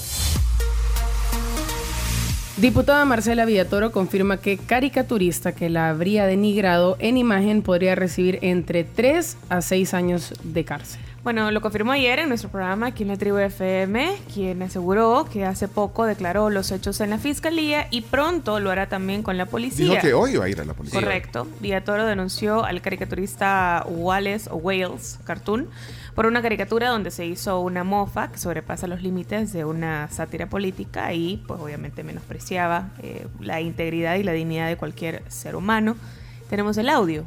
Diputada 2.57 3.05
Marcela 3.05 3.45
Villatoro 3.45 3.91
confirma 3.91 4.37
que 4.37 4.57
caricaturista 4.57 5.53
que 5.53 5.69
la 5.69 5.89
habría 5.89 6.25
denigrado 6.25 6.97
en 6.99 7.17
imagen 7.17 7.61
podría 7.61 7.95
recibir 7.95 8.39
entre 8.41 8.83
3 8.83 9.37
a 9.49 9.61
6 9.61 9.93
años 9.93 10.33
de 10.43 10.65
cárcel. 10.65 11.01
Bueno, 11.23 11.49
lo 11.51 11.61
confirmó 11.61 11.91
ayer 11.91 12.19
en 12.19 12.29
nuestro 12.29 12.49
programa 12.49 12.87
aquí 12.87 13.03
en 13.03 13.09
la 13.09 13.17
tribu 13.17 13.37
FM, 13.37 14.17
quien 14.33 14.61
aseguró 14.63 15.27
que 15.31 15.45
hace 15.45 15.67
poco 15.67 16.05
declaró 16.05 16.49
los 16.49 16.71
hechos 16.71 16.99
en 16.99 17.11
la 17.11 17.19
fiscalía 17.19 17.87
y 17.91 18.01
pronto 18.01 18.59
lo 18.59 18.71
hará 18.71 18.89
también 18.89 19.21
con 19.21 19.37
la 19.37 19.45
policía. 19.45 19.85
Dijo 19.85 20.01
que 20.01 20.13
hoy 20.13 20.35
va 20.35 20.45
a 20.45 20.49
ir 20.49 20.59
a 20.59 20.65
la 20.65 20.73
policía. 20.73 20.99
Correcto. 20.99 21.47
Villatoro 21.59 22.05
denunció 22.05 22.65
al 22.65 22.81
caricaturista 22.81 23.85
Wallace 23.87 24.49
o 24.49 24.55
Wales 24.55 25.19
Cartoon 25.23 25.69
por 26.15 26.25
una 26.25 26.41
caricatura 26.41 26.89
donde 26.89 27.09
se 27.11 27.25
hizo 27.25 27.59
una 27.61 27.83
mofa 27.83 28.31
que 28.31 28.37
sobrepasa 28.37 28.87
los 28.87 29.01
límites 29.01 29.53
de 29.53 29.63
una 29.65 30.09
sátira 30.09 30.47
política 30.47 31.13
y 31.13 31.37
pues 31.47 31.59
obviamente 31.59 32.03
menospreciaba 32.03 32.89
eh, 33.01 33.27
la 33.39 33.61
integridad 33.61 34.15
y 34.15 34.23
la 34.23 34.31
dignidad 34.33 34.67
de 34.67 34.75
cualquier 34.77 35.23
ser 35.29 35.55
humano. 35.55 35.95
Tenemos 36.49 36.77
el 36.77 36.89
audio. 36.89 37.23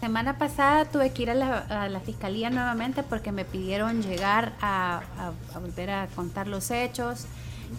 Semana 0.00 0.36
pasada 0.38 0.84
tuve 0.84 1.10
que 1.12 1.22
ir 1.22 1.30
a 1.30 1.34
la, 1.34 1.58
a 1.58 1.88
la 1.88 2.00
fiscalía 2.00 2.50
nuevamente 2.50 3.02
porque 3.02 3.32
me 3.32 3.44
pidieron 3.44 4.02
llegar 4.02 4.52
a, 4.60 5.00
a- 5.18 5.56
a 5.56 5.58
volver 5.58 5.90
a 5.90 6.06
contar 6.14 6.46
los 6.46 6.70
hechos 6.70 7.24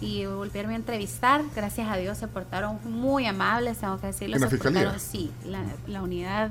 y 0.00 0.26
volverme 0.26 0.72
a 0.74 0.76
entrevistar. 0.76 1.42
Gracias 1.54 1.88
a 1.88 1.96
Dios 1.96 2.18
se 2.18 2.26
portaron 2.28 2.78
muy 2.84 3.24
amables, 3.26 3.78
tengo 3.78 3.98
que 4.00 4.08
decirlo. 4.08 4.34
¿En 4.34 4.42
la 4.42 4.48
se 4.50 4.56
fiscalía? 4.56 4.82
portaron- 4.92 4.98
sí, 4.98 5.30
la, 5.46 5.62
la 5.86 6.02
unidad 6.02 6.50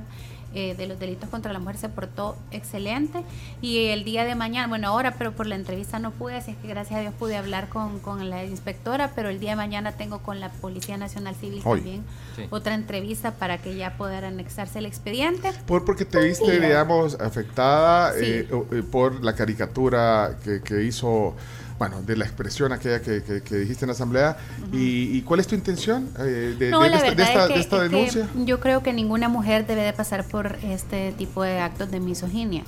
eh, 0.59 0.73
de 0.75 0.88
los 0.88 0.97
delitos 0.97 1.29
contra 1.29 1.53
la 1.53 1.59
mujer 1.59 1.77
se 1.77 1.88
portó 1.88 2.35
excelente 2.49 3.21
y 3.61 3.89
el 3.89 4.03
día 4.03 4.25
de 4.25 4.34
mañana, 4.34 4.67
bueno 4.67 4.88
ahora, 4.88 5.13
pero 5.15 5.31
por 5.34 5.45
la 5.45 5.53
entrevista 5.53 5.99
no 5.99 6.09
pude, 6.09 6.35
así 6.35 6.49
es 6.51 6.57
que 6.57 6.67
gracias 6.67 6.97
a 6.97 7.01
Dios 7.01 7.13
pude 7.13 7.38
hablar 7.38 7.69
con, 7.69 7.99
con 7.99 8.27
la 8.31 8.43
inspectora, 8.43 9.11
pero 9.15 9.29
el 9.29 9.39
día 9.39 9.51
de 9.51 9.55
mañana 9.57 9.91
tengo 9.91 10.19
con 10.23 10.39
la 10.39 10.49
Policía 10.49 10.97
Nacional 10.97 11.35
Civil 11.35 11.61
Hoy. 11.63 11.79
también 11.81 12.03
Sí. 12.35 12.45
otra 12.49 12.73
entrevista 12.73 13.35
para 13.35 13.59
que 13.59 13.75
ya 13.75 13.97
pueda 13.97 14.17
anexarse 14.27 14.79
el 14.79 14.88
expediente. 14.88 15.51
Por 15.67 15.85
porque 15.85 16.05
te 16.05 16.19
viste, 16.23 16.45
Sí. 16.55 16.59
digamos, 16.59 17.19
afectada 17.19 18.13
Sí. 18.13 18.19
eh, 18.25 18.47
eh, 18.71 18.84
por 18.91 19.23
la 19.23 19.34
caricatura 19.35 20.38
que, 20.43 20.61
que 20.63 20.84
hizo 20.84 21.35
bueno, 21.80 22.02
de 22.02 22.18
la 22.18 22.26
expresión 22.26 22.72
aquella 22.72 23.02
que, 23.02 23.22
que- 23.24 23.41
que 23.44 23.56
dijiste 23.56 23.86
en 23.86 23.88
la 23.88 23.94
asamblea. 23.94 24.38
y, 24.74 25.16
y 25.18 25.22
cuál 25.22 25.40
es 25.40 25.48
tu 25.48 25.56
intención 25.56 26.10
eh, 26.20 26.56
de, 26.58 26.72
No, 26.72 26.82
de- 26.82 26.90
de 26.90 26.95
la 26.95 26.98
esta, 27.08 27.24
es 27.44 27.48
que, 27.48 27.54
de 27.54 27.60
esta 27.60 27.76
es 27.78 27.82
que 27.84 27.95
denuncia? 27.95 28.30
yo 28.45 28.60
creo 28.60 28.82
que 28.84 28.94
ninguna 28.94 29.30
mujer 29.30 29.68
debe 29.68 29.82
de 29.84 29.94
pasar 29.94 30.26
por 30.28 30.58
este 30.64 31.12
tipo 31.14 31.44
de 31.44 31.60
actos 31.60 31.91
de 31.91 31.99
misoginia. 31.99 32.64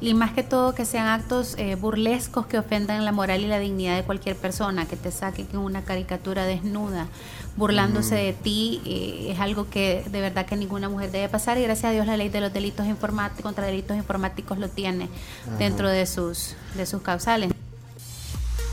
Y 0.00 0.14
más 0.14 0.32
que 0.32 0.42
todo 0.42 0.74
que 0.74 0.84
sean 0.84 1.06
actos 1.06 1.54
eh, 1.58 1.76
burlescos 1.76 2.46
que 2.46 2.58
ofendan 2.58 3.04
la 3.04 3.12
moral 3.12 3.40
y 3.42 3.46
la 3.46 3.60
dignidad 3.60 3.94
de 3.96 4.02
cualquier 4.02 4.34
persona, 4.34 4.84
que 4.86 4.96
te 4.96 5.12
saquen 5.12 5.46
en 5.52 5.58
una 5.58 5.82
caricatura 5.82 6.44
desnuda, 6.44 7.06
burlándose 7.56 8.16
de 8.16 8.32
ti, 8.32 8.80
eh, 8.84 9.28
es 9.32 9.38
algo 9.38 9.70
que 9.70 10.04
de 10.10 10.20
verdad 10.20 10.44
que 10.46 10.56
ninguna 10.56 10.88
mujer 10.88 11.12
debe 11.12 11.28
pasar. 11.28 11.56
Y 11.58 11.62
gracias 11.62 11.90
a 11.90 11.92
Dios 11.92 12.06
la 12.06 12.16
ley 12.16 12.30
de 12.30 12.40
los 12.40 12.52
delitos 12.52 12.86
informáticos, 12.86 13.42
contra 13.42 13.64
delitos 13.66 13.96
informáticos 13.96 14.58
lo 14.58 14.68
tiene 14.68 15.08
dentro 15.58 15.88
de 15.88 16.04
sus, 16.06 16.56
de 16.76 16.84
sus 16.86 17.00
causales. 17.02 17.52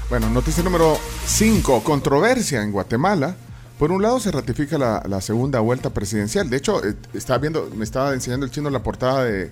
Bueno, 0.10 0.30
noticia 0.30 0.64
número 0.64 0.98
5, 1.28 1.84
controversia 1.84 2.64
en 2.64 2.72
Guatemala. 2.72 3.36
Por 3.78 3.92
un 3.92 4.02
lado 4.02 4.20
se 4.20 4.32
ratifica 4.32 4.78
la, 4.78 5.04
la 5.08 5.22
segunda 5.22 5.60
vuelta 5.60 5.92
presidencial. 5.92 6.50
De 6.50 6.58
hecho, 6.58 6.84
eh, 6.84 6.96
estaba 7.14 7.38
viendo, 7.40 7.70
me 7.76 7.84
estaba 7.84 8.14
enseñando 8.14 8.46
el 8.46 8.52
chino 8.52 8.70
la 8.70 8.82
portada 8.82 9.24
de, 9.24 9.52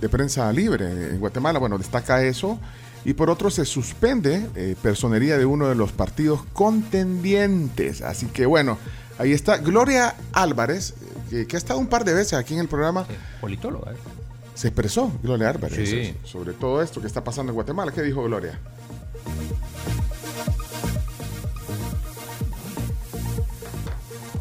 de 0.00 0.08
prensa 0.08 0.50
libre 0.52 0.86
en 1.10 1.18
Guatemala. 1.18 1.58
Bueno, 1.58 1.78
destaca 1.78 2.22
eso. 2.22 2.58
Y 3.04 3.14
por 3.14 3.28
otro 3.30 3.50
se 3.50 3.64
suspende 3.64 4.46
eh, 4.54 4.76
personería 4.80 5.36
de 5.36 5.44
uno 5.46 5.68
de 5.68 5.74
los 5.74 5.92
partidos 5.92 6.42
contendientes. 6.52 8.02
Así 8.02 8.26
que 8.26 8.46
bueno, 8.46 8.78
ahí 9.18 9.32
está 9.32 9.58
Gloria 9.58 10.14
Álvarez, 10.32 10.94
eh, 11.00 11.04
que, 11.30 11.46
que 11.46 11.56
ha 11.56 11.58
estado 11.58 11.80
un 11.80 11.88
par 11.88 12.04
de 12.04 12.14
veces 12.14 12.34
aquí 12.34 12.54
en 12.54 12.60
el 12.60 12.68
programa. 12.68 13.06
Politóloga, 13.40 13.92
¿eh? 13.92 13.96
Se 14.54 14.68
expresó 14.68 15.12
Gloria 15.22 15.50
Álvarez 15.50 15.88
Sí. 15.88 16.16
sobre 16.24 16.52
todo 16.52 16.82
esto 16.82 17.00
que 17.00 17.06
está 17.06 17.22
pasando 17.22 17.50
en 17.50 17.54
Guatemala. 17.54 17.92
¿Qué 17.92 18.02
dijo 18.02 18.24
Gloria? 18.24 18.58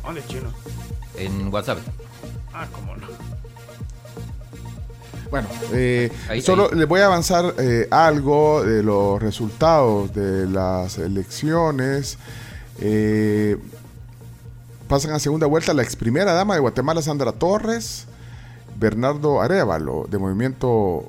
¿Dónde 0.04 0.24
chino? 0.28 0.50
En 1.16 1.52
WhatsApp. 1.54 1.80
Ah, 2.54 2.68
cómo 2.74 2.96
no. 2.96 3.08
Bueno, 5.30 5.48
eh, 5.74 6.10
Ahí- 6.30 6.42
solo 6.42 6.70
ahí. 6.72 6.78
les 6.80 6.88
voy 6.88 7.02
a 7.02 7.08
avanzar 7.08 7.54
eh, 7.58 7.88
algo 7.92 8.64
de 8.64 8.82
los 8.84 9.22
resultados 9.22 10.14
de 10.14 10.48
las 10.48 10.98
elecciones. 10.98 12.18
Eh, 12.80 13.58
pasan 14.88 15.12
a 15.12 15.20
segunda 15.20 15.48
vuelta 15.48 15.74
la 15.74 15.84
ex 15.84 15.96
primera 15.98 16.32
dama 16.34 16.54
de 16.54 16.62
Guatemala, 16.62 17.02
Sandra 17.02 17.34
Torres, 17.34 18.06
Bernardo 18.80 19.42
Arevalo, 19.42 20.06
de 20.10 20.18
Movimiento 20.18 21.04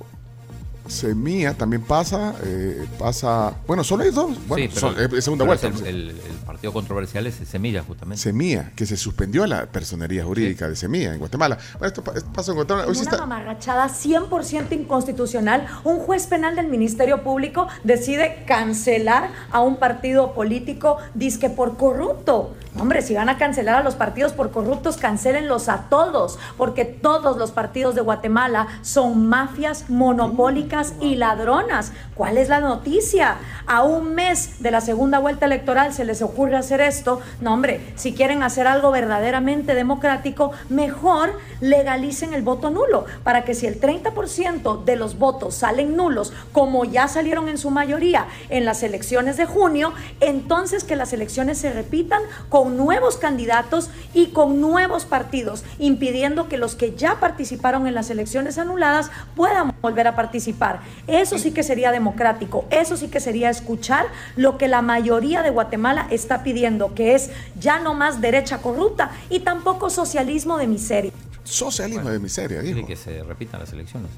Semilla, 0.89 1.55
también 1.55 1.83
pasa. 1.83 2.35
eh, 2.45 2.87
pasa, 2.99 3.55
bueno, 3.67 3.85
solo 3.85 4.05
hay 4.05 4.11
dos. 4.11 4.31
Bueno, 4.47 4.71
Sí, 4.73 4.79
son- 4.81 4.95
eh, 4.99 5.21
segunda 5.23 5.45
vuelta. 5.45 5.69
es 5.69 5.81
El, 5.83 5.87
el- 5.87 6.09
el 6.11 6.37
partido 6.47 6.73
controversial 6.73 7.27
es 7.27 7.35
Semilla, 7.49 7.83
justamente. 7.83 8.23
Semilla, 8.23 8.73
que 8.75 8.87
se 8.87 8.97
suspendió 8.97 9.47
la 9.47 9.67
personería 9.67 10.25
jurídica 10.25 10.69
de 10.69 10.75
Semilla 10.77 11.13
en 11.13 11.19
Guatemala. 11.19 11.59
Bueno, 11.79 11.87
esto, 11.87 12.03
esto 12.15 12.33
pasa 12.33 12.51
en 12.53 12.57
Guatemala. 12.57 12.87
Hoy 12.87 12.93
una 12.93 13.03
está- 13.03 13.19
mamarrachada 13.19 13.89
100% 13.89 14.75
inconstitucional, 14.75 15.67
un 15.85 15.99
juez 15.99 16.27
penal 16.27 16.57
del 16.57 16.69
Ministerio 16.69 17.23
Público 17.23 17.69
decide 17.85 18.45
cancelar 18.47 19.31
a 19.51 19.61
un 19.61 19.77
partido 19.77 20.33
político 20.35 20.97
disque 21.15 21.51
por 21.51 21.77
corrupto. 21.77 22.55
Hombre, 22.81 23.03
si 23.03 23.15
van 23.15 23.29
a 23.29 23.39
cancelar 23.39 23.75
a 23.75 23.83
los 23.83 23.97
partidos 23.97 24.33
por 24.33 24.53
corruptos, 24.53 24.99
cancelenlos 24.99 25.69
a 25.69 25.89
todos, 25.91 26.39
porque 26.57 26.85
todos 26.85 27.37
los 27.37 27.51
partidos 27.51 27.97
de 27.97 28.03
Guatemala 28.03 28.69
son 28.83 29.27
mafias 29.27 29.91
monopólicas 29.91 30.95
y 31.01 31.17
ladronas. 31.17 31.93
¿Cuál 32.15 32.39
es 32.39 32.49
la 32.49 32.61
noticia? 32.61 33.39
A 33.67 33.83
un 33.83 34.15
mes 34.15 34.63
de 34.63 34.71
la 34.71 34.81
segunda 34.81 35.19
vuelta 35.19 35.47
electoral 35.47 35.93
se 35.93 36.05
les 36.05 36.23
ocurre 36.23 36.57
hacer 36.57 36.81
esto. 36.81 37.21
No, 37.41 37.55
hombre, 37.55 37.93
si 37.97 38.15
quieren 38.15 38.45
hacer 38.45 38.69
algo 38.69 38.93
verdaderamente 38.93 39.75
democrático, 39.75 40.53
mejor 40.69 41.33
legalicen 41.61 42.33
el 42.33 42.43
voto 42.43 42.71
nulo, 42.71 43.07
para 43.25 43.45
que 43.45 43.55
si 43.55 43.67
el 43.67 43.81
30% 43.81 44.85
de 44.85 44.95
los 44.95 45.19
votos 45.19 45.57
salen 45.57 45.97
nulos, 45.97 46.33
como 46.53 46.85
ya 46.85 47.09
salieron 47.09 47.49
en 47.49 47.59
su 47.59 47.71
mayoría 47.71 48.29
en 48.51 48.65
las 48.65 48.85
elecciones 48.85 49.37
de 49.37 49.47
junio, 49.47 49.93
entonces 50.21 50.85
que 50.85 50.95
las 50.95 51.13
elecciones 51.13 51.59
se 51.59 51.73
repitan 51.73 52.23
con 52.49 52.68
nuevos 52.77 53.17
candidatos 53.17 53.91
y 54.15 54.29
con 54.29 54.61
nuevos 54.61 55.05
partidos, 55.05 55.65
impidiendo 55.79 56.49
que 56.49 56.57
los 56.59 56.75
que 56.75 56.95
ya 56.95 57.21
participaron 57.21 57.87
en 57.87 57.95
las 57.95 58.11
elecciones 58.11 58.59
anuladas 58.59 59.11
puedan 59.37 59.75
volver 59.81 60.07
a 60.07 60.17
participar. 60.17 60.81
Eso 61.07 61.39
sí 61.39 61.53
que 61.53 61.63
sería 61.63 61.91
democrático, 61.93 62.67
eso 62.71 62.97
sí 62.97 63.09
que 63.09 63.21
sería 63.21 63.51
escuchar 63.51 64.07
lo 64.37 64.59
que 64.59 64.69
la 64.69 64.83
mayoría 64.83 65.43
de 65.43 65.51
Guatemala 65.51 66.07
está 66.11 66.43
pidiendo, 66.43 66.95
que 66.95 67.15
es 67.15 67.31
ya 67.59 67.79
no 67.81 67.95
más 67.95 68.21
derecha 68.21 68.59
corrupta 68.59 69.11
y 69.31 69.41
tampoco 69.41 69.91
socialismo 69.91 70.59
de 70.59 70.67
miseria. 70.67 71.13
Socialismo 71.45 72.11
de 72.11 72.19
miseria, 72.19 72.61
dijo. 72.61 72.87
Que 72.87 72.97
se 72.97 73.23
repitan 73.23 73.61
las 73.61 73.73
elecciones, 73.73 74.11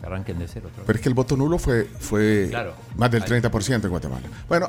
que 0.00 0.06
arranquen 0.06 0.38
de 0.38 0.46
cero. 0.48 0.68
Pero 0.86 0.96
es 0.96 1.02
que 1.02 1.08
el 1.08 1.14
voto 1.14 1.36
nulo 1.36 1.58
fue, 1.58 1.84
fue 1.98 2.48
Claro. 2.50 2.74
más 2.96 3.10
del 3.10 3.22
Ahí. 3.22 3.28
30% 3.40 3.84
en 3.84 3.90
Guatemala. 3.90 4.26
Bueno, 4.48 4.68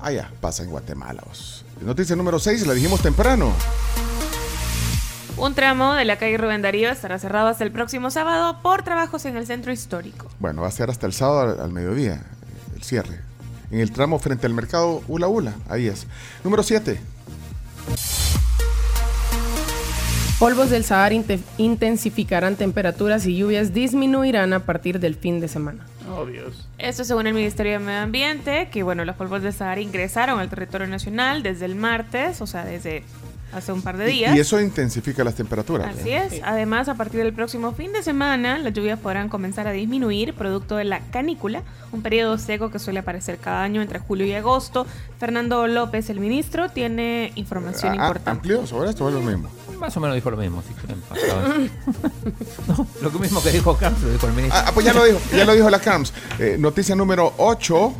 allá 0.00 0.28
pasa 0.40 0.64
en 0.64 0.70
Guatemala. 0.70 1.22
vos. 1.26 1.64
Noticia 1.80 2.16
número 2.16 2.38
6, 2.38 2.66
la 2.66 2.74
dijimos 2.74 3.00
temprano. 3.02 3.52
Un 5.36 5.54
tramo 5.54 5.92
de 5.92 6.04
la 6.06 6.16
calle 6.16 6.38
Rubén 6.38 6.62
Darío 6.62 6.90
estará 6.90 7.18
cerrado 7.18 7.48
hasta 7.48 7.62
el 7.64 7.70
próximo 7.70 8.10
sábado 8.10 8.62
por 8.62 8.82
trabajos 8.82 9.26
en 9.26 9.36
el 9.36 9.46
centro 9.46 9.70
histórico. 9.70 10.28
Bueno, 10.38 10.62
va 10.62 10.68
a 10.68 10.72
ser 10.72 10.88
hasta 10.88 11.06
el 11.06 11.12
sábado 11.12 11.40
al, 11.52 11.60
al 11.60 11.72
mediodía, 11.72 12.22
el 12.74 12.82
cierre. 12.82 13.20
En 13.70 13.80
el 13.80 13.92
tramo 13.92 14.18
frente 14.18 14.46
al 14.46 14.54
mercado 14.54 15.02
Ula 15.08 15.28
Ula, 15.28 15.54
ahí 15.68 15.88
es. 15.88 16.06
Número 16.42 16.62
7. 16.62 16.98
Polvos 20.38 20.68
del 20.68 20.84
Sahara 20.84 21.14
inte- 21.14 21.38
intensificarán 21.56 22.56
temperaturas 22.56 23.24
y 23.26 23.38
lluvias 23.38 23.72
disminuirán 23.72 24.52
a 24.52 24.60
partir 24.66 25.00
del 25.00 25.14
fin 25.14 25.40
de 25.40 25.48
semana. 25.48 25.86
Oh. 26.10 26.26
Esto 26.78 27.04
según 27.04 27.26
el 27.26 27.32
Ministerio 27.32 27.72
de 27.72 27.78
Medio 27.78 28.00
Ambiente, 28.00 28.68
que 28.70 28.82
bueno, 28.82 29.06
los 29.06 29.16
polvos 29.16 29.42
del 29.42 29.54
Sahara 29.54 29.80
ingresaron 29.80 30.38
al 30.38 30.50
territorio 30.50 30.86
nacional 30.86 31.42
desde 31.42 31.64
el 31.64 31.74
martes, 31.74 32.42
o 32.42 32.46
sea, 32.46 32.66
desde 32.66 33.02
hace 33.52 33.72
un 33.72 33.80
par 33.82 33.96
de 33.96 34.06
días. 34.06 34.36
y 34.36 34.40
eso 34.40 34.60
intensifica 34.60 35.24
las 35.24 35.34
temperaturas. 35.34 35.96
Así 35.98 36.10
es. 36.10 36.40
Además, 36.44 36.88
a 36.88 36.94
partir 36.94 37.20
del 37.22 37.32
próximo 37.32 37.72
fin 37.72 37.92
de 37.92 38.02
semana, 38.02 38.58
las 38.58 38.72
lluvias 38.74 38.98
podrán 38.98 39.28
comenzar 39.28 39.66
a 39.66 39.72
disminuir, 39.72 40.34
producto 40.34 40.76
de 40.76 40.84
la 40.84 41.00
canícula, 41.10 41.62
un 41.92 42.02
periodo 42.02 42.36
seco 42.38 42.70
que 42.70 42.78
suele 42.78 42.98
aparecer 43.00 43.38
cada 43.38 43.62
año 43.62 43.80
entre 43.82 43.98
julio 43.98 44.26
y 44.26 44.32
agosto. 44.34 44.86
Fernando 45.18 45.66
López, 45.66 46.10
el 46.10 46.20
ministro, 46.20 46.68
tiene 46.68 47.32
información 47.36 47.92
Ah, 47.92 47.94
importante. 47.94 48.30
¿Amplió 48.30 48.66
sobre 48.66 48.90
esto 48.90 49.04
o 49.04 49.08
es 49.08 49.14
lo 49.14 49.20
mismo? 49.22 49.48
Más 49.78 49.96
o 49.96 50.00
menos 50.00 50.14
dijo 50.14 50.30
lo 50.30 50.36
mismo, 50.38 50.62
si 50.66 50.72
quieren 50.74 50.96
no, 52.68 52.86
lo 53.02 53.10
mismo 53.18 53.42
que 53.42 53.50
dijo 53.50 53.76
Carlos, 53.76 54.02
lo 54.02 54.10
dijo 54.10 54.26
el 54.26 54.32
ministro. 54.32 54.58
Ah, 54.66 54.70
pues 54.72 54.86
ya 54.86 54.92
lo 54.94 55.04
dijo, 55.04 55.18
ya 55.34 55.44
lo 55.44 55.52
dijo 55.54 55.68
la 55.70 55.78
CAMS. 55.80 56.12
Eh, 56.38 56.56
noticia 56.58 56.94
número 56.96 57.32
8. 57.36 57.94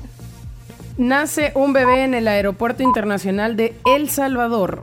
Nace 0.98 1.52
un 1.55 1.73
bebé 1.74 2.05
en 2.05 2.14
el 2.14 2.27
Aeropuerto 2.28 2.82
Internacional 2.82 3.56
de 3.56 3.77
El 3.85 4.09
Salvador. 4.09 4.82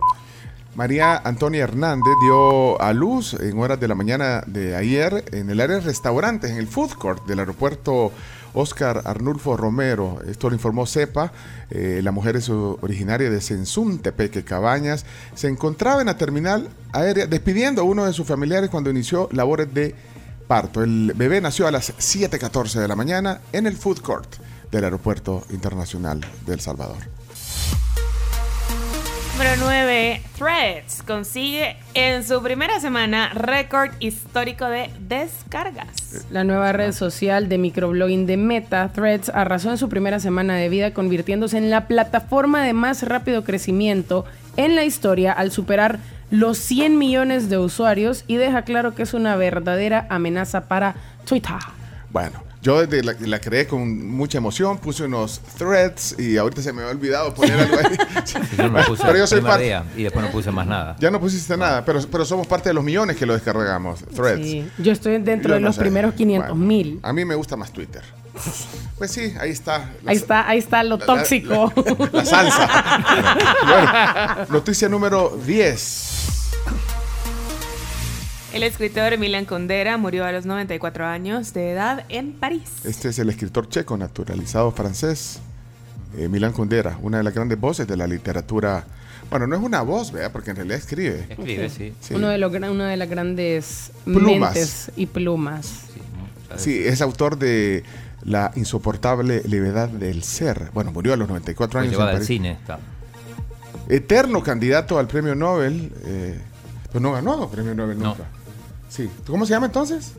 María 0.75 1.17
Antonia 1.17 1.63
Hernández 1.63 2.13
dio 2.23 2.81
a 2.81 2.93
luz 2.93 3.35
en 3.35 3.59
horas 3.59 3.79
de 3.79 3.87
la 3.87 3.93
mañana 3.93 4.43
de 4.47 4.75
ayer 4.75 5.23
en 5.31 5.51
el 5.51 5.61
área 5.61 5.75
de 5.75 5.81
restaurantes, 5.81 6.49
en 6.49 6.57
el 6.57 6.67
food 6.67 6.93
court 6.93 7.25
del 7.27 7.39
aeropuerto 7.39 8.11
Oscar 8.55 9.03
Arnulfo 9.05 9.55
Romero. 9.55 10.19
Esto 10.27 10.49
lo 10.49 10.55
informó 10.55 10.87
CEPA. 10.87 11.31
Eh, 11.69 12.01
la 12.03 12.11
mujer 12.11 12.37
es 12.37 12.49
originaria 12.49 13.29
de 13.29 13.39
Sensum, 13.39 13.99
Tepeque, 13.99 14.43
Cabañas. 14.43 15.05
Se 15.35 15.47
encontraba 15.47 16.01
en 16.01 16.07
la 16.07 16.17
terminal 16.17 16.67
aérea 16.91 17.27
despidiendo 17.27 17.81
a 17.81 17.85
uno 17.85 18.05
de 18.05 18.13
sus 18.13 18.25
familiares 18.25 18.71
cuando 18.71 18.89
inició 18.89 19.29
labores 19.31 19.71
de 19.75 19.93
parto. 20.47 20.81
El 20.81 21.13
bebé 21.15 21.39
nació 21.39 21.67
a 21.67 21.71
las 21.71 21.95
7.14 21.97 22.79
de 22.79 22.87
la 22.87 22.95
mañana 22.95 23.41
en 23.51 23.67
el 23.67 23.77
food 23.77 23.99
court 23.99 24.37
del 24.71 24.85
aeropuerto 24.85 25.43
internacional 25.51 26.19
de 26.47 26.53
El 26.53 26.61
Salvador. 26.61 27.22
Número 29.34 29.55
9. 29.61 30.22
Threads 30.38 31.01
consigue 31.01 31.76
en 31.95 32.23
su 32.23 32.43
primera 32.43 32.80
semana 32.80 33.30
récord 33.34 33.89
histórico 33.99 34.68
de 34.68 34.91
descargas. 34.99 36.27
La 36.30 36.43
nueva 36.43 36.72
red 36.72 36.91
social 36.91 37.49
de 37.49 37.57
microblogging 37.57 38.27
de 38.27 38.38
Meta, 38.38 38.91
Threads, 38.93 39.30
arrasó 39.30 39.72
en 39.72 39.80
su 39.80 39.89
primera 39.89 40.19
semana 40.19 40.55
de 40.57 40.69
vida, 40.69 40.93
convirtiéndose 40.93 41.57
en 41.57 41.72
la 41.72 41.88
plataforma 41.88 42.61
de 42.61 42.73
más 42.73 43.01
rápido 43.01 43.43
crecimiento 43.43 44.23
en 44.55 44.76
la 44.76 44.85
historia 44.85 45.31
al 45.31 45.51
superar 45.51 45.97
los 46.30 46.60
100 46.60 46.99
millones 46.99 47.49
de 47.49 47.57
usuarios 47.57 48.26
y 48.27 48.35
deja 48.35 48.61
claro 48.61 48.93
que 48.93 49.01
es 49.01 49.15
una 49.15 49.35
verdadera 49.35 50.05
amenaza 50.11 50.68
para 50.68 50.93
Twitter. 51.26 51.55
Bueno, 52.11 52.43
yo 52.64 52.84
desde 52.85 53.03
la, 53.03 53.14
la 53.19 53.40
creé 53.40 53.68
con 53.68 54.07
mucha 54.07 54.38
emoción, 54.40 54.77
puse 54.80 55.03
unos 55.03 55.41
threads 55.57 56.15
y 56.18 56.38
ahorita 56.38 56.61
se 56.61 56.72
me 56.73 56.81
había 56.81 56.94
olvidado 56.94 57.34
poner 57.34 57.60
algo 57.60 57.77
ahí. 57.77 57.98
Yo 58.57 58.69
no 58.69 58.84
puse 58.85 59.03
pero 59.06 59.18
yo 59.19 59.27
soy 59.27 59.41
parte. 59.41 59.65
día 59.65 59.84
y 59.98 60.03
después 60.03 60.23
no 60.26 60.31
puse 60.31 60.49
más 60.49 60.65
nada. 60.65 60.95
Ya 60.99 61.11
no 61.11 61.19
pusiste 61.19 61.57
nada, 61.57 61.84
pero, 61.85 61.99
pero 62.10 62.23
somos 62.26 62.48
parte 62.48 62.69
de 62.69 62.73
los 62.73 62.84
millones 62.84 63.18
que 63.18 63.26
lo 63.26 63.34
descargamos, 63.34 63.99
threads. 64.15 64.41
Sí, 64.45 64.68
Yo 64.77 64.91
estoy 64.94 65.18
dentro 65.22 65.49
Yo 65.49 65.56
de 65.56 65.60
no 65.61 65.68
los 65.68 65.76
sé. 65.76 65.81
primeros 65.81 66.14
500 66.14 66.49
Bueno, 66.52 66.65
mil. 66.65 66.99
A 67.03 67.11
mí 67.14 67.26
me 67.26 67.35
gusta 67.35 67.56
más 67.57 67.72
Twitter. 67.72 68.02
Pues 68.98 69.11
sí, 69.11 69.34
ahí 69.40 69.52
está. 69.52 69.91
Ahí 70.06 70.15
está, 70.15 70.48
ahí 70.48 70.57
está 70.60 70.84
lo 70.84 70.98
la- 70.98 71.06
tóxico. 71.06 71.72
La 72.14 72.26
salsa. 72.26 72.69
Bueno, 73.68 74.45
noticia 74.49 74.88
número 74.90 75.38
10. 75.45 76.10
El 78.53 78.61
escritor 78.63 79.17
Milan 79.17 79.45
Kundera 79.45 79.97
murió 79.97 80.25
a 80.25 80.31
los 80.31 80.45
94 80.45 81.05
años 81.05 81.53
de 81.53 81.71
edad 81.71 82.05
en 82.09 82.34
París. 82.34 82.61
Este 82.84 83.09
es 83.09 83.17
el 83.19 83.30
escritor 83.30 83.67
checo 83.67 83.97
naturalizado 83.97 84.71
francés, 84.71 85.39
eh, 86.17 86.27
Milan 86.27 86.53
Kundera, 86.53 86.97
una 87.01 87.17
de 87.17 87.23
las 87.23 87.34
grandes 87.34 87.59
voces 87.59 87.88
de 87.88 87.97
la 87.97 88.05
literatura. 88.05 88.85
Bueno, 89.31 89.47
no 89.47 89.55
es 89.55 89.61
una 89.63 89.81
voz, 89.81 90.11
¿verdad? 90.11 90.31
Porque 90.31 90.51
en 90.51 90.57
realidad 90.57 90.77
escribe. 90.77 91.25
Escribe, 91.30 91.69
sí. 91.69 91.93
Uno 92.13 92.27
de 92.30 92.38
los, 92.38 92.53
una 92.53 92.89
de 92.89 92.97
las 92.97 93.09
grandes 93.09 93.91
Plumas. 94.05 94.53
mentes 94.53 94.91
y 94.95 95.07
plumas. 95.07 95.71
Sí, 96.55 96.77
es 96.85 97.01
autor 97.01 97.39
de 97.39 97.84
La 98.23 98.51
insoportable 98.55 99.41
levedad 99.47 99.89
del 99.89 100.21
ser. 100.21 100.69
Bueno, 100.75 100.91
murió 100.91 101.13
a 101.13 101.17
los 101.17 101.27
94 101.27 101.71
Fue 101.71 101.81
años. 101.81 101.88
en 101.88 101.91
llevada 101.93 102.11
al 102.11 102.15
París. 102.17 102.27
cine. 102.27 102.51
Está. 102.51 102.77
Eterno 103.89 104.43
candidato 104.43 104.99
al 104.99 105.07
premio 105.07 105.34
Nobel. 105.34 105.91
eh, 106.05 106.38
pues 106.91 107.01
no 107.01 107.11
ganó 107.13 107.49
premio 107.49 107.73
Nobel 107.73 107.97
No. 107.97 108.15
Sí. 108.94 109.10
¿Cómo 109.26 109.45
se 109.45 109.52
llama 109.53 109.65
entonces? 109.68 110.11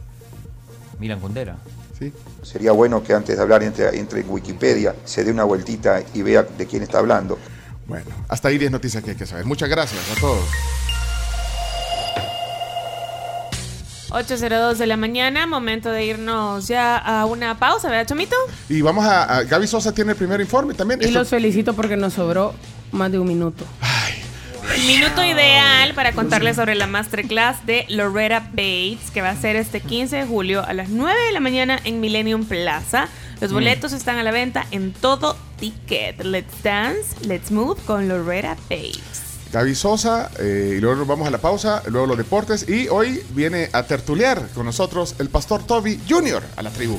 Milan 0.99 1.21
Kundera. 1.21 1.57
Sí. 1.99 2.13
Sería 2.43 2.73
bueno 2.73 3.03
que 3.05 3.15
antes 3.15 3.37
de 3.37 3.43
hablar 3.43 3.63
entre, 3.63 3.97
entre 3.99 4.21
en 4.21 4.29
Wikipedia 4.31 4.97
se 5.05 5.23
dé 5.23 5.31
una 5.31 5.45
vueltita 5.45 6.03
y 6.13 6.23
vea 6.23 6.43
de 6.43 6.67
quién 6.67 6.83
está 6.83 6.99
hablando. 6.99 7.39
Bueno, 7.87 8.07
hasta 8.29 8.49
ahí 8.49 8.59
10 8.59 8.73
noticias 8.73 9.05
que 9.05 9.11
hay 9.11 9.17
que 9.17 9.27
saber. 9.27 9.45
Muchas 9.45 9.69
gracias 9.69 10.01
a 10.17 10.21
todos. 10.21 10.45
8.02 14.11 14.75
de 14.77 14.87
la 14.87 14.97
mañana, 14.97 15.47
momento 15.47 15.91
de 15.91 16.05
irnos 16.07 16.69
ya 16.69 16.97
a 16.97 17.27
una 17.27 17.59
pausa, 17.59 17.89
¿verdad, 17.89 18.07
Chomito? 18.07 18.37
Y 18.69 18.81
vamos 18.81 19.05
a, 19.05 19.25
a- 19.39 19.43
Gaby 19.43 19.67
Sosa 19.67 19.93
tiene 19.93 20.13
el 20.13 20.17
primer 20.17 20.41
informe 20.41 20.75
también. 20.75 21.01
Y 21.03 21.07
Esto- 21.07 21.19
los 21.19 21.29
felicito 21.29 21.75
porque 21.75 21.97
nos 21.97 22.13
sobró 22.15 22.55
más 22.93 23.11
de 23.11 23.19
un 23.19 23.27
minuto. 23.27 23.65
Minuto 24.87 25.25
ideal 25.25 25.95
para 25.95 26.13
contarles 26.13 26.57
sobre 26.57 26.75
la 26.75 26.87
masterclass 26.87 27.65
de 27.65 27.87
Loretta 27.89 28.41
Bates, 28.51 29.11
que 29.13 29.23
va 29.23 29.31
a 29.31 29.37
ser 29.37 29.57
este 29.57 29.81
15 29.81 30.17
de 30.17 30.27
julio 30.27 30.65
a 30.67 30.73
las 30.73 30.89
9 30.89 31.19
de 31.27 31.33
la 31.33 31.41
mañana 31.41 31.79
en 31.85 32.01
Millennium 32.01 32.45
Plaza. 32.45 33.09
Los 33.41 33.51
Mm. 33.51 33.55
boletos 33.55 33.93
están 33.93 34.19
a 34.19 34.23
la 34.23 34.31
venta 34.33 34.67
en 34.73 34.93
todo 34.93 35.37
ticket. 35.61 36.25
Let's 36.25 36.63
dance, 36.63 37.15
let's 37.27 37.51
move 37.51 37.81
con 37.87 38.09
Loretta 38.09 38.57
Bates. 38.69 39.23
Gaby 39.53 39.75
Sosa, 39.77 40.31
eh, 40.41 40.75
y 40.77 40.81
luego 40.81 40.97
nos 40.97 41.07
vamos 41.07 41.29
a 41.29 41.31
la 41.31 41.39
pausa, 41.39 41.83
luego 41.87 42.09
los 42.09 42.19
deportes, 42.19 42.69
y 42.69 42.89
hoy 42.89 43.23
viene 43.31 43.69
a 43.73 43.85
tertuliar 43.85 44.49
con 44.55 44.67
nosotros 44.67 45.15
el 45.21 45.29
pastor 45.29 45.65
Toby 45.65 46.01
Jr. 46.09 46.43
a 46.57 46.63
la 46.63 46.71
tribu. 46.71 46.99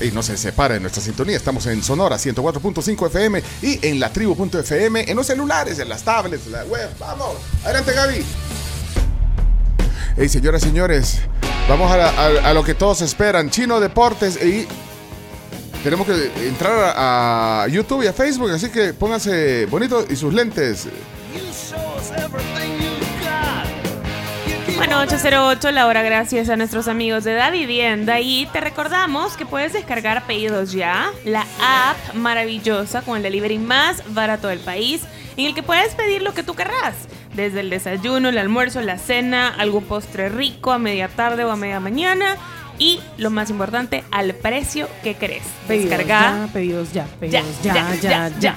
Y 0.00 0.10
no 0.10 0.22
se 0.22 0.36
separe 0.36 0.74
de 0.74 0.80
nuestra 0.80 1.02
sintonía, 1.02 1.36
estamos 1.36 1.66
en 1.66 1.82
Sonora 1.82 2.16
104.5 2.16 3.06
FM 3.06 3.42
y 3.62 3.86
en 3.86 4.00
la 4.00 4.12
tribu.fm, 4.12 5.04
en 5.08 5.16
los 5.16 5.26
celulares, 5.26 5.78
en 5.78 5.88
las 5.88 6.02
tablets, 6.02 6.46
la 6.48 6.64
web. 6.64 6.90
Vamos, 6.98 7.36
adelante 7.64 7.92
Gaby. 7.92 8.24
Hey, 10.16 10.28
señoras 10.28 10.62
y 10.62 10.66
señores, 10.66 11.18
vamos 11.68 11.90
a, 11.92 12.52
lo 12.52 12.62
que 12.64 12.74
todos 12.74 13.02
esperan, 13.02 13.50
Chino 13.50 13.80
Deportes, 13.80 14.36
y 14.42 14.66
tenemos 15.82 16.06
que 16.06 16.30
entrar 16.46 16.94
a, 16.96 17.66
YouTube 17.68 18.04
y 18.04 18.06
a 18.06 18.12
Facebook, 18.12 18.50
así 18.50 18.70
que 18.70 18.94
pónganse 18.94 19.66
bonitos 19.66 20.06
y 20.10 20.16
sus 20.16 20.32
lentes. 20.32 20.86
Bueno, 24.76 24.98
808, 25.00 25.70
la 25.70 25.86
hora 25.86 26.02
gracias 26.02 26.48
a 26.48 26.56
nuestros 26.56 26.88
amigos 26.88 27.22
de 27.22 27.34
Da 27.34 27.50
Vivienda 27.50 28.18
y 28.20 28.46
te 28.46 28.60
recordamos 28.60 29.36
que 29.36 29.46
puedes 29.46 29.72
descargar 29.72 30.26
Pedidos 30.26 30.72
Ya, 30.72 31.12
la 31.24 31.46
app 31.62 32.14
maravillosa 32.14 33.02
con 33.02 33.16
el 33.16 33.22
delivery 33.22 33.58
más 33.58 34.02
barato 34.12 34.48
del 34.48 34.58
país 34.58 35.02
en 35.36 35.46
el 35.46 35.54
que 35.54 35.62
puedes 35.62 35.94
pedir 35.94 36.22
lo 36.22 36.34
que 36.34 36.42
tú 36.42 36.54
querrás, 36.54 36.94
desde 37.34 37.60
el 37.60 37.70
desayuno, 37.70 38.28
el 38.28 38.38
almuerzo, 38.38 38.80
la 38.80 38.98
cena, 38.98 39.48
algún 39.48 39.84
postre 39.84 40.28
rico 40.28 40.72
a 40.72 40.78
media 40.78 41.08
tarde 41.08 41.44
o 41.44 41.50
a 41.50 41.56
media 41.56 41.78
mañana 41.78 42.36
y 42.78 43.00
lo 43.16 43.30
más 43.30 43.50
importante, 43.50 44.02
al 44.10 44.34
precio 44.34 44.88
que 45.04 45.14
querés. 45.14 45.44
Pedidos 45.68 45.90
Descarga 45.90 46.46
ya, 46.46 46.52
pedidos 46.52 46.92
ya, 46.92 47.06
pedidos 47.20 47.44
ya, 47.62 47.94
ya, 48.00 48.28
ya. 48.28 48.38
ya. 48.40 48.56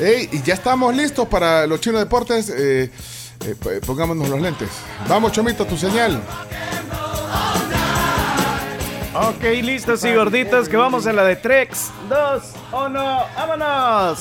Ey, 0.00 0.28
y 0.32 0.42
ya 0.42 0.54
estamos 0.54 0.94
listos 0.96 1.28
para 1.28 1.66
los 1.66 1.80
chinos 1.80 2.00
deportes. 2.00 2.52
Eh, 2.56 2.90
eh, 3.44 3.54
p- 3.62 3.80
pongámonos 3.80 4.28
los 4.28 4.40
lentes. 4.40 4.68
Vamos, 5.08 5.32
Chomito, 5.32 5.64
tu 5.66 5.76
señal. 5.76 6.20
Ok, 9.14 9.42
listos 9.62 10.04
y 10.04 10.14
gorditos, 10.14 10.68
que 10.68 10.76
vamos 10.76 11.06
a 11.06 11.12
la 11.12 11.24
de 11.24 11.36
3, 11.36 11.68
2, 12.08 12.42
1, 12.72 13.20
vámonos. 13.36 14.18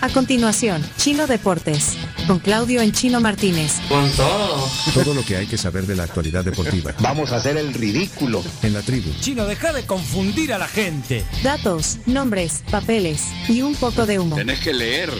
A 0.00 0.08
continuación, 0.08 0.82
Chino 0.96 1.26
Deportes. 1.26 1.96
Con 2.32 2.38
Claudio 2.38 2.80
en 2.80 2.92
Chino 2.92 3.20
Martínez. 3.20 3.74
Con 3.90 4.10
todo. 4.12 4.66
Todo 4.94 5.12
lo 5.12 5.22
que 5.22 5.36
hay 5.36 5.46
que 5.46 5.58
saber 5.58 5.86
de 5.86 5.94
la 5.94 6.04
actualidad 6.04 6.42
deportiva. 6.42 6.94
Vamos 7.00 7.30
a 7.30 7.36
hacer 7.36 7.58
el 7.58 7.74
ridículo. 7.74 8.42
En 8.62 8.72
la 8.72 8.80
tribu. 8.80 9.10
Chino, 9.20 9.44
deja 9.44 9.74
de 9.74 9.84
confundir 9.84 10.54
a 10.54 10.56
la 10.56 10.66
gente. 10.66 11.26
Datos, 11.42 11.98
nombres, 12.06 12.62
papeles 12.70 13.24
y 13.50 13.60
un 13.60 13.74
poco 13.74 14.06
de 14.06 14.18
humo. 14.18 14.36
Tenés 14.36 14.60
que 14.60 14.72
leer, 14.72 15.12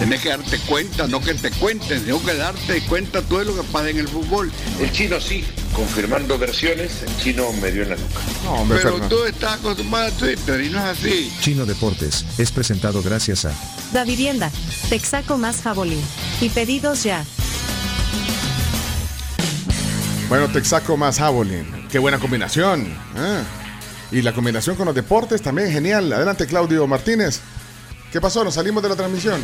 tenés 0.00 0.20
que 0.20 0.30
darte 0.30 0.58
cuenta, 0.58 1.06
no 1.06 1.20
que 1.20 1.34
te 1.34 1.52
cuenten, 1.52 2.04
tengo 2.04 2.20
que 2.24 2.34
darte 2.34 2.80
cuenta 2.88 3.22
todo 3.22 3.44
lo 3.44 3.54
que 3.54 3.62
pasa 3.62 3.90
en 3.90 3.98
el 3.98 4.08
fútbol. 4.08 4.50
El 4.80 4.90
chino 4.90 5.20
sí, 5.20 5.44
confirmando 5.72 6.36
versiones, 6.36 7.00
el 7.06 7.16
chino 7.22 7.52
me 7.62 7.70
dio 7.70 7.84
en 7.84 7.90
la 7.90 7.96
nuca. 7.96 8.20
No, 8.42 8.66
Pero 8.68 9.00
tú 9.08 9.24
estás 9.24 9.60
acostumbrado 9.60 10.08
a 10.08 10.10
Twitter 10.10 10.60
y 10.62 10.70
no 10.70 10.78
es 10.78 10.98
así. 10.98 11.32
Chino 11.40 11.64
Deportes 11.64 12.24
es 12.38 12.50
presentado 12.50 13.04
gracias 13.04 13.44
a 13.44 13.52
Da 13.92 14.04
Vivienda, 14.04 14.50
Texaco 14.88 15.38
más 15.38 15.62
Jabolín. 15.62 16.02
Y 16.40 16.48
pedidos 16.56 17.02
ya. 17.02 17.22
Bueno, 20.30 20.48
Texaco 20.48 20.96
más 20.96 21.18
Javelin. 21.18 21.86
Qué 21.90 21.98
buena 21.98 22.18
combinación. 22.18 22.88
Ah. 23.14 23.42
Y 24.10 24.22
la 24.22 24.32
combinación 24.32 24.74
con 24.74 24.86
los 24.86 24.94
deportes 24.94 25.42
también 25.42 25.70
genial. 25.70 26.10
Adelante, 26.14 26.46
Claudio 26.46 26.86
Martínez. 26.86 27.40
¿Qué 28.10 28.22
pasó? 28.22 28.42
¿Nos 28.42 28.54
salimos 28.54 28.82
de 28.82 28.88
la 28.88 28.96
transmisión? 28.96 29.38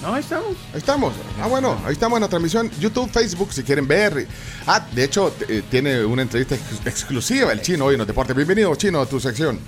No, 0.00 0.14
ahí 0.14 0.20
estamos. 0.20 0.56
Ahí 0.72 0.78
estamos. 0.78 1.12
Ah, 1.42 1.48
bueno, 1.48 1.78
ahí 1.84 1.92
estamos 1.92 2.16
en 2.16 2.22
la 2.22 2.28
transmisión 2.28 2.70
YouTube, 2.80 3.10
Facebook, 3.10 3.52
si 3.52 3.62
quieren 3.62 3.86
ver. 3.86 4.26
Ah, 4.66 4.86
de 4.90 5.04
hecho, 5.04 5.34
eh, 5.46 5.62
tiene 5.70 6.02
una 6.02 6.22
entrevista 6.22 6.54
ex- 6.54 6.86
exclusiva 6.86 7.52
el 7.52 7.60
chino 7.60 7.84
hoy 7.84 7.94
en 7.94 7.98
los 7.98 8.06
deportes. 8.06 8.34
Bienvenido, 8.34 8.74
chino, 8.76 9.02
a 9.02 9.06
tu 9.06 9.20
sección. 9.20 9.60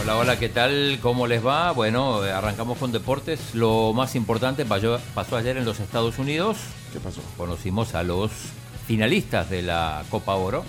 Hola, 0.00 0.16
hola, 0.18 0.38
¿qué 0.38 0.48
tal? 0.48 0.98
¿Cómo 1.00 1.26
les 1.26 1.44
va? 1.44 1.70
Bueno, 1.72 2.24
eh, 2.24 2.30
arrancamos 2.32 2.78
con 2.78 2.92
deportes. 2.92 3.54
Lo 3.54 3.92
más 3.94 4.14
importante 4.16 4.64
pasó, 4.64 4.98
ayer 5.36 5.56
en 5.56 5.64
los 5.64 5.80
Estados 5.80 6.18
Unidos. 6.18 6.58
¿Qué 6.92 7.00
pasó? 7.00 7.22
Conocimos 7.36 7.94
a 7.94 8.02
los 8.02 8.30
finalistas 8.86 9.48
de 9.48 9.62
la 9.62 10.04
Copa 10.10 10.34
Oro. 10.34 10.64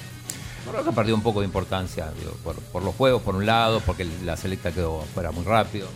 Bueno, 0.66 0.84
que 0.84 0.96
perdió 0.96 1.16
un 1.16 1.22
poco 1.22 1.42
de 1.42 1.48
importancia 1.48 2.12
digo, 2.18 2.32
por, 2.44 2.56
por 2.56 2.84
los 2.84 2.96
juegos, 2.96 3.22
por 3.24 3.36
un 3.36 3.46
lado, 3.46 3.82
porque 3.82 4.08
la 4.24 4.38
selecta 4.38 4.72
quedó 4.72 5.02
fuera 5.14 5.32
muy 5.32 5.44
rápido. 5.44 5.90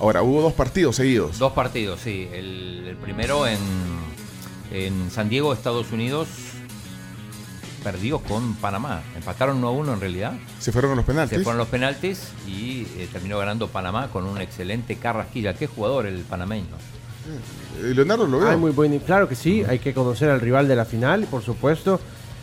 Ahora, 0.00 0.22
hubo 0.22 0.42
dos 0.42 0.54
partidos 0.54 0.96
seguidos. 0.96 1.38
Dos 1.38 1.52
partidos, 1.52 2.00
sí. 2.00 2.28
El, 2.32 2.84
el 2.88 2.96
primero 2.96 3.46
en, 3.46 3.58
en 4.72 5.10
San 5.10 5.28
Diego, 5.28 5.52
Estados 5.52 5.92
Unidos, 5.92 6.28
perdió 7.82 8.18
con 8.20 8.54
Panamá. 8.54 9.02
Empataron 9.16 9.56
1 9.58 9.68
a 9.68 9.70
1 9.70 9.94
en 9.94 10.00
realidad. 10.00 10.32
Se 10.58 10.72
fueron 10.72 10.90
con 10.92 10.96
los 10.98 11.06
penaltis. 11.06 11.38
Se 11.38 11.44
fueron 11.44 11.58
los 11.58 11.68
penaltis 11.68 12.28
y 12.46 12.82
eh, 12.96 13.08
terminó 13.12 13.38
ganando 13.38 13.68
Panamá 13.68 14.08
con 14.08 14.24
un 14.26 14.40
excelente 14.40 14.96
Carrasquilla. 14.96 15.54
Qué 15.54 15.66
jugador 15.66 16.06
el 16.06 16.20
panameño. 16.20 16.66
Eh, 17.82 17.94
Leonardo 17.94 18.26
lo 18.26 18.38
veo. 18.40 18.48
Ay, 18.50 18.56
muy 18.56 18.70
bueno. 18.72 18.98
Claro 19.04 19.28
que 19.28 19.34
sí, 19.34 19.62
hay 19.68 19.78
que 19.78 19.94
conocer 19.94 20.30
al 20.30 20.40
rival 20.40 20.68
de 20.68 20.76
la 20.76 20.84
final, 20.84 21.24
por 21.30 21.42
supuesto. 21.42 22.00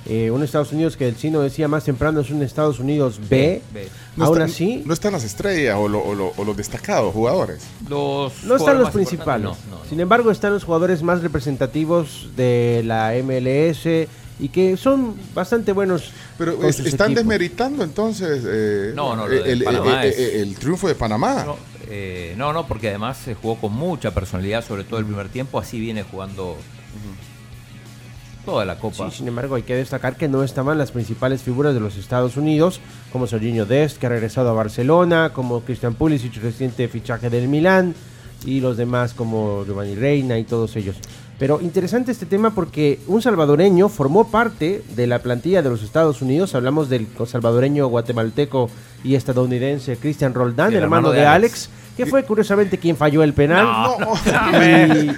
Eh, 0.09 0.31
un 0.31 0.41
Estados 0.41 0.71
Unidos 0.71 0.95
que 0.95 1.05
el 1.05 1.17
chino 1.17 1.41
decía 1.41 1.67
más 1.67 1.83
temprano 1.83 2.21
es 2.21 2.29
un 2.29 2.41
Estados 2.41 2.79
Unidos 2.79 3.19
B. 3.29 3.61
B. 3.73 3.89
No 4.15 4.25
Aún 4.25 4.37
están- 4.37 4.49
así, 4.49 4.83
No 4.85 4.93
están 4.93 5.11
las 5.11 5.25
estrellas 5.25 5.75
o, 5.77 5.89
lo- 5.89 6.01
o 6.01 6.15
lo- 6.15 6.31
o 6.37 6.45
los 6.45 6.55
destacados 6.55 7.13
jugadores. 7.13 7.61
Los 7.89 8.45
no 8.45 8.55
están 8.55 8.79
los 8.79 8.91
principales. 8.91 9.43
importantes, 9.47 9.69
no, 9.69 9.79
no. 9.83 9.89
Sin 9.89 9.99
embargo, 9.99 10.31
están 10.31 10.53
los 10.53 10.63
jugadores 10.63 11.03
más 11.03 11.21
representativos 11.21 12.29
de 12.37 12.83
la 12.85 13.15
MLS 13.15 14.07
y 14.39 14.49
que 14.49 14.77
son 14.77 15.15
bastante 15.33 15.71
buenos. 15.71 16.11
Pero 16.37 16.57
con 16.57 16.65
es- 16.67 16.75
sus 16.77 16.85
están 16.87 17.07
equipos. 17.11 17.23
desmeritando 17.23 17.83
entonces 17.83 18.43
eh, 18.47 18.91
No, 18.95 19.15
no, 19.15 19.27
lo 19.27 19.31
de 19.33 19.39
el, 19.53 19.59
el- 19.59 19.63
Panamá 19.63 20.03
el- 20.03 20.09
es- 20.09 20.19
el- 20.19 20.41
el 20.49 20.55
triunfo 20.55 20.87
de 20.87 20.95
Panamá. 20.95 21.43
No, 21.45 21.55
eh, 21.89 22.33
no, 22.37 22.53
no, 22.53 22.67
porque 22.67 22.89
además 22.89 23.17
se 23.17 23.33
jugó 23.35 23.55
con 23.59 23.73
mucha 23.73 24.11
personalidad, 24.13 24.63
sobre 24.65 24.83
todo 24.83 24.99
el 24.99 25.05
primer 25.05 25.29
tiempo. 25.29 25.59
Así 25.59 25.79
viene 25.79 26.03
jugando 26.03 26.55
toda 28.45 28.63
la 28.63 28.77
Copa. 28.79 29.09
Sí, 29.11 29.17
sin 29.17 29.27
embargo, 29.27 29.55
hay 29.55 29.63
que 29.63 29.75
destacar 29.75 30.15
que 30.15 30.27
no 30.29 30.41
estaban 30.43 30.77
las 30.77 30.91
principales 30.91 31.41
figuras 31.41 31.73
de 31.73 31.81
los 31.81 31.97
Estados 31.97 32.37
Unidos, 32.37 32.79
como 33.11 33.27
Serginho 33.27 33.65
Dest, 33.65 33.97
que 33.97 34.05
ha 34.05 34.09
regresado 34.09 34.49
a 34.49 34.53
Barcelona, 34.53 35.31
como 35.33 35.61
Christian 35.61 35.95
Pulisic, 35.95 36.35
reciente 36.41 36.87
fichaje 36.87 37.29
del 37.29 37.49
Milán, 37.49 37.93
y 38.45 38.61
los 38.61 38.77
demás 38.77 39.13
como 39.13 39.65
Giovanni 39.65 39.95
Reina 39.95 40.37
y 40.39 40.43
todos 40.45 40.75
ellos. 40.77 40.95
Pero 41.39 41.59
interesante 41.61 42.11
este 42.11 42.25
tema 42.25 42.55
porque 42.55 42.99
un 43.05 43.21
salvadoreño 43.21 43.89
formó 43.89 44.31
parte 44.31 44.81
de 44.95 45.05
la 45.05 45.19
plantilla 45.19 45.61
de 45.61 45.69
los 45.69 45.83
Estados 45.83 46.21
Unidos. 46.23 46.55
Hablamos 46.55 46.89
del 46.89 47.05
salvadoreño 47.27 47.87
guatemalteco 47.87 48.69
y 49.03 49.13
estadounidense 49.13 49.97
Christian 49.97 50.33
Roldán, 50.33 50.73
el 50.73 50.81
hermano 50.81 51.11
de 51.11 51.25
Alex, 51.27 51.69
que 51.95 52.07
fue 52.07 52.23
curiosamente 52.23 52.79
quien 52.79 52.97
falló 52.97 53.21
el 53.21 53.33
penal. 53.33 53.65
No. 53.65 53.97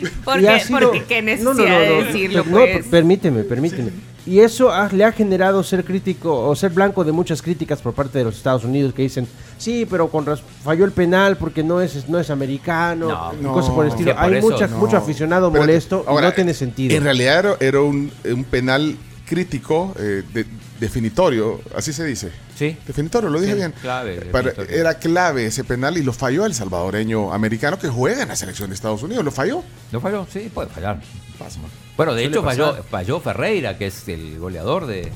Y- 0.00 0.06
¿Por 0.24 0.40
y 0.40 0.60
sido- 0.60 0.78
Porque 0.80 1.04
qué 1.04 1.20
No, 1.20 1.26
necesidad 1.52 1.54
no, 1.56 1.64
no, 1.64 1.80
de 1.80 1.88
no, 2.00 2.04
decirlo, 2.06 2.44
no, 2.44 2.50
pues. 2.52 2.86
permíteme, 2.86 3.42
permíteme. 3.42 3.90
Y 4.26 4.40
eso 4.40 4.70
ha- 4.70 4.88
le 4.92 5.04
ha 5.04 5.12
generado 5.12 5.62
ser 5.62 5.84
crítico 5.84 6.46
o 6.46 6.54
ser 6.54 6.70
blanco 6.72 7.04
de 7.04 7.12
muchas 7.12 7.40
críticas 7.40 7.80
por 7.80 7.94
parte 7.94 8.18
de 8.18 8.24
los 8.24 8.36
Estados 8.36 8.64
Unidos 8.64 8.92
que 8.92 9.02
dicen, 9.02 9.26
sí, 9.58 9.86
pero 9.88 10.08
con 10.10 10.26
falló 10.62 10.84
el 10.84 10.92
penal 10.92 11.36
porque 11.38 11.62
no 11.64 11.80
es, 11.80 12.08
no 12.08 12.18
es 12.20 12.28
americano 12.30 13.08
No, 13.08 13.32
y 13.38 13.42
no, 13.42 13.52
cosas 13.52 13.74
por 13.74 13.86
el 13.86 13.92
estilo. 13.92 14.14
por 14.14 14.22
Hay 14.24 14.34
eso 14.34 14.50
mucha- 14.50 14.66
no. 14.66 14.76
mucho 14.78 14.96
aficionado 14.98 15.50
Pero, 15.50 15.62
molesto 15.64 16.04
ahora, 16.06 16.26
y 16.26 16.30
no 16.30 16.34
tiene 16.34 16.54
sentido. 16.54 16.94
En 16.96 17.02
realidad 17.04 17.38
era, 17.38 17.56
era 17.60 17.80
un, 17.80 18.12
un 18.30 18.44
penal 18.44 18.96
crítico, 19.26 19.94
eh, 19.98 20.22
de- 20.34 20.46
definitorio, 20.78 21.60
así 21.76 21.92
se 21.92 22.04
dice. 22.04 22.30
Sí. 22.56 22.76
Definitorio, 22.86 23.30
lo 23.30 23.40
dije 23.40 23.52
Sí, 23.52 23.58
bien. 23.58 23.74
clave, 23.80 24.16
Para- 24.32 24.48
definitorio. 24.50 24.80
era 24.80 24.94
clave 24.94 25.46
ese 25.46 25.64
penal 25.64 25.96
y 25.96 26.02
lo 26.02 26.12
falló 26.12 26.44
el 26.46 26.54
salvadoreño 26.54 27.32
americano 27.32 27.78
que 27.78 27.88
juega 27.88 28.22
en 28.22 28.28
la 28.28 28.36
selección 28.36 28.68
de 28.70 28.74
Estados 28.74 29.02
Unidos. 29.02 29.24
¿Lo 29.24 29.30
falló? 29.30 29.62
¿Lo 29.92 30.00
falló? 30.00 30.26
Sí, 30.30 30.50
puede 30.52 30.68
fallar. 30.68 31.00
Bueno, 31.96 32.14
de 32.14 32.24
hecho 32.24 32.42
falló, 32.42 32.82
falló 32.90 33.20
Ferreira, 33.20 33.76
que 33.78 33.86
es 33.86 34.08
el 34.08 34.38
goleador 34.38 34.86
de 34.86 35.10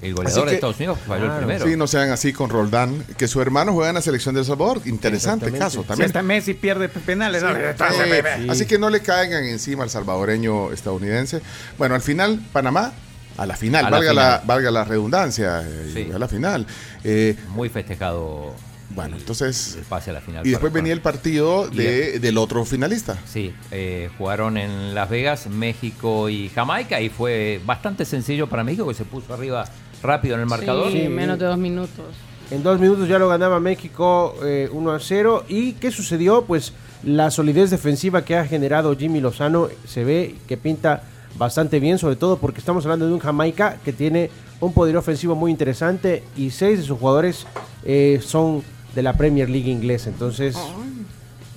el 0.00 0.14
goleador 0.14 0.26
Así 0.26 0.40
de 0.42 0.46
que- 0.50 0.54
Estados 0.54 0.76
Unidos, 0.76 0.98
falló 1.08 1.24
el 1.24 1.32
primero. 1.38 1.66
Sí, 1.66 1.76
no 1.76 1.86
sean 1.88 2.10
así 2.10 2.32
con 2.32 2.50
Roldán, 2.50 3.04
que 3.16 3.26
su 3.26 3.40
hermano 3.42 3.72
juega 3.72 3.88
en 3.88 3.96
la 3.96 4.00
selección 4.02 4.32
de 4.34 4.42
El 4.42 4.46
Salvador. 4.46 4.80
Interesante 4.84 5.50
caso 5.52 5.82
Si 5.82 5.88
también. 5.88 6.06
hasta 6.06 6.22
Messi 6.22 6.54
pierde 6.54 6.88
penales. 6.88 7.42
¿no? 7.42 7.48
Sí, 7.52 8.48
Así 8.48 8.66
que 8.66 8.78
no 8.78 8.90
le 8.90 9.00
caigan 9.00 9.42
encima 9.44 9.82
al 9.82 9.90
salvadoreño 9.90 10.70
estadounidense. 10.72 11.40
Bueno, 11.78 11.96
al 11.96 12.00
final, 12.02 12.40
Panamá, 12.52 12.92
a 13.36 13.46
la 13.46 13.56
final, 13.56 13.86
A 13.86 13.90
la 13.90 13.96
valga, 13.96 14.10
final. 14.10 14.24
La, 14.30 14.42
valga 14.46 14.70
la 14.70 14.84
redundancia, 14.84 15.62
eh, 15.66 15.90
Sí. 15.92 16.10
a 16.14 16.18
la 16.18 16.28
final. 16.28 16.66
Eh, 17.02 17.34
Muy 17.48 17.68
festejado. 17.68 18.54
Bueno, 18.98 19.16
entonces. 19.16 19.76
El 19.78 19.84
pase 19.84 20.10
a 20.10 20.14
la 20.14 20.20
final. 20.20 20.44
y 20.44 20.50
después 20.50 20.72
venía 20.72 20.92
el 20.92 21.00
partido 21.00 21.70
Y 21.72 22.18
del 22.18 22.36
otro 22.36 22.64
finalista. 22.64 23.16
Sí, 23.26 23.54
eh, 23.70 24.10
jugaron 24.18 24.56
en 24.56 24.92
Las 24.92 25.08
Vegas, 25.08 25.46
México 25.46 26.28
y 26.28 26.48
Jamaica 26.48 27.00
y 27.00 27.08
fue 27.08 27.60
bastante 27.64 28.04
sencillo 28.04 28.48
para 28.48 28.64
México 28.64 28.88
que 28.88 28.94
se 28.94 29.04
puso 29.04 29.32
arriba 29.32 29.66
rápido 30.02 30.34
en 30.34 30.40
el 30.40 30.46
marcador. 30.46 30.90
Sí, 30.90 31.08
menos 31.08 31.38
de 31.38 31.46
dos 31.46 31.58
minutos. 31.58 32.06
En 32.50 32.64
dos 32.64 32.80
minutos 32.80 33.08
ya 33.08 33.20
lo 33.20 33.28
ganaba 33.28 33.60
México 33.60 34.34
eh, 34.42 34.68
1 34.72 34.90
a 34.90 34.98
0. 34.98 35.44
¿Y 35.46 35.74
qué 35.74 35.92
sucedió? 35.92 36.42
Pues 36.42 36.72
la 37.04 37.30
solidez 37.30 37.70
defensiva 37.70 38.24
que 38.24 38.36
ha 38.36 38.46
generado 38.46 38.96
Jimmy 38.96 39.20
Lozano 39.20 39.68
se 39.86 40.02
ve 40.02 40.34
que 40.48 40.56
pinta 40.56 41.04
bastante 41.36 41.78
bien, 41.78 41.98
sobre 41.98 42.16
todo 42.16 42.38
porque 42.38 42.58
estamos 42.58 42.84
hablando 42.84 43.06
de 43.06 43.12
un 43.12 43.20
Jamaica 43.20 43.78
que 43.84 43.92
tiene 43.92 44.30
un 44.58 44.72
poder 44.72 44.96
ofensivo 44.96 45.36
muy 45.36 45.52
interesante 45.52 46.24
y 46.36 46.50
seis 46.50 46.80
de 46.80 46.84
sus 46.84 46.98
jugadores 46.98 47.46
eh, 47.84 48.18
son 48.20 48.64
de 48.94 49.02
la 49.02 49.12
Premier 49.14 49.48
League 49.48 49.70
inglesa. 49.70 50.10
Entonces, 50.10 50.56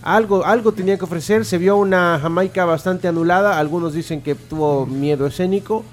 algo, 0.01 0.45
algo 0.45 0.71
tenía 0.71 0.97
que 0.97 1.05
ofrecer. 1.05 1.45
Se 1.45 1.57
vio 1.57 1.77
una 1.77 2.19
Jamaica 2.21 2.65
bastante 2.65 3.07
anulada. 3.07 3.59
Algunos 3.59 3.93
dicen 3.93 4.21
que 4.21 4.35
tuvo 4.35 4.85
miedo 4.85 5.27
escénico. 5.27 5.83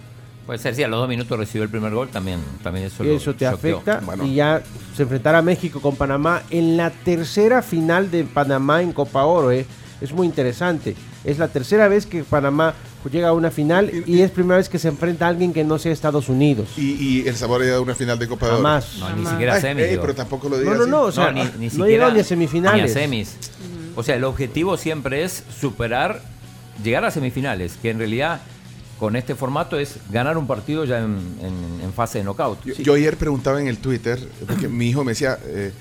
Puede 0.47 0.59
ser, 0.61 0.75
sí, 0.75 0.83
a 0.83 0.89
los 0.89 0.99
dos 0.99 1.11
minutos 1.11 1.39
recibió 1.39 1.63
el 1.65 1.69
primer 1.69 1.93
gol, 1.93 2.09
también, 2.09 2.41
también 2.63 2.87
eso, 2.87 3.05
lo 3.05 3.11
Eso 3.11 3.35
te 3.35 3.45
choqueó. 3.51 3.83
afecta 3.85 4.01
y 4.25 4.37
ya 4.37 4.63
se 4.97 5.03
enfrentará 5.03 5.43
México 5.43 5.79
con 5.79 5.95
Panamá 5.95 6.41
en 6.49 6.79
la 6.79 6.89
tercera 6.89 7.61
final 7.61 8.11
de 8.11 8.25
Panamá 8.25 8.81
en 8.81 8.93
Copa 8.93 9.25
Oro. 9.27 9.53
¿eh? 9.53 9.67
Es 10.01 10.11
muy 10.11 10.27
interesante. 10.27 10.97
Es 11.23 11.39
la 11.39 11.49
tercera 11.49 11.87
vez 11.89 12.07
que 12.07 12.25
Panamá 12.25 12.73
llega 13.11 13.29
a 13.29 13.33
una 13.33 13.51
final 13.51 13.91
y, 14.07 14.21
es 14.23 14.31
primera 14.31 14.57
vez 14.59 14.69
que 14.69 14.79
se 14.79 14.89
enfrenta 14.89 15.27
a 15.27 15.29
alguien 15.29 15.53
que 15.53 15.65
no 15.65 15.79
sea 15.79 15.93
Estados 15.93 16.29
Unidos. 16.29 16.69
Y, 16.77 16.93
y 17.23 17.29
El 17.29 17.37
Salvador 17.37 17.63
llega 17.65 17.77
a 17.77 17.81
una 17.81 17.95
final 17.95 18.19
de 18.19 18.27
Copa 18.29 18.47
de 18.47 18.53
Oro. 18.53 18.63
Jamás. 18.63 18.97
No, 18.99 19.17
ni 19.17 19.27
siquiera 19.27 19.55
Ay, 19.55 19.61
semis. 19.63 19.85
ey, 19.85 19.99
pero 20.01 20.15
tampoco 20.15 20.49
lo 20.49 20.57
No, 20.57 20.63
digas 20.63 20.77
no, 20.79 20.83
así. 20.83 20.91
no, 20.91 21.03
o 21.03 21.13
sea, 21.13 21.33
ni, 21.33 21.43
ni 21.59 21.67
no 21.67 21.71
siquiera- 21.71 22.11
ni 22.11 22.21
a 22.21 22.25
semifinales. 22.25 22.85
ni 22.85 22.91
a 22.91 22.95
semis. 22.95 23.37
O 23.97 24.03
sea, 24.03 24.17
el 24.17 24.25
objetivo 24.25 24.77
siempre 24.77 25.25
es 25.25 25.43
superar, 25.61 26.23
llegar 26.85 27.05
a 27.05 27.11
semifinales, 27.11 27.77
que 27.81 27.91
en 27.91 27.99
realidad 27.99 28.41
con 28.99 29.15
este 29.17 29.35
formato 29.35 29.79
es 29.79 29.97
ganar 30.11 30.37
un 30.37 30.47
partido 30.47 30.85
ya 30.85 30.99
en, 30.99 31.19
en- 31.41 31.81
en 31.85 31.93
fase 31.93 32.19
de 32.19 32.25
knockout. 32.25 32.65
Yo, 32.65 32.75
yo 32.75 32.95
ayer 32.95 33.17
preguntaba 33.17 33.61
en 33.61 33.69
el 33.69 33.79
Twitter, 33.79 34.19
porque 34.47 34.69
mi 34.69 34.89
hijo 34.91 35.05
me 35.05 35.13
decía, 35.13 35.39
eh, 35.47 35.73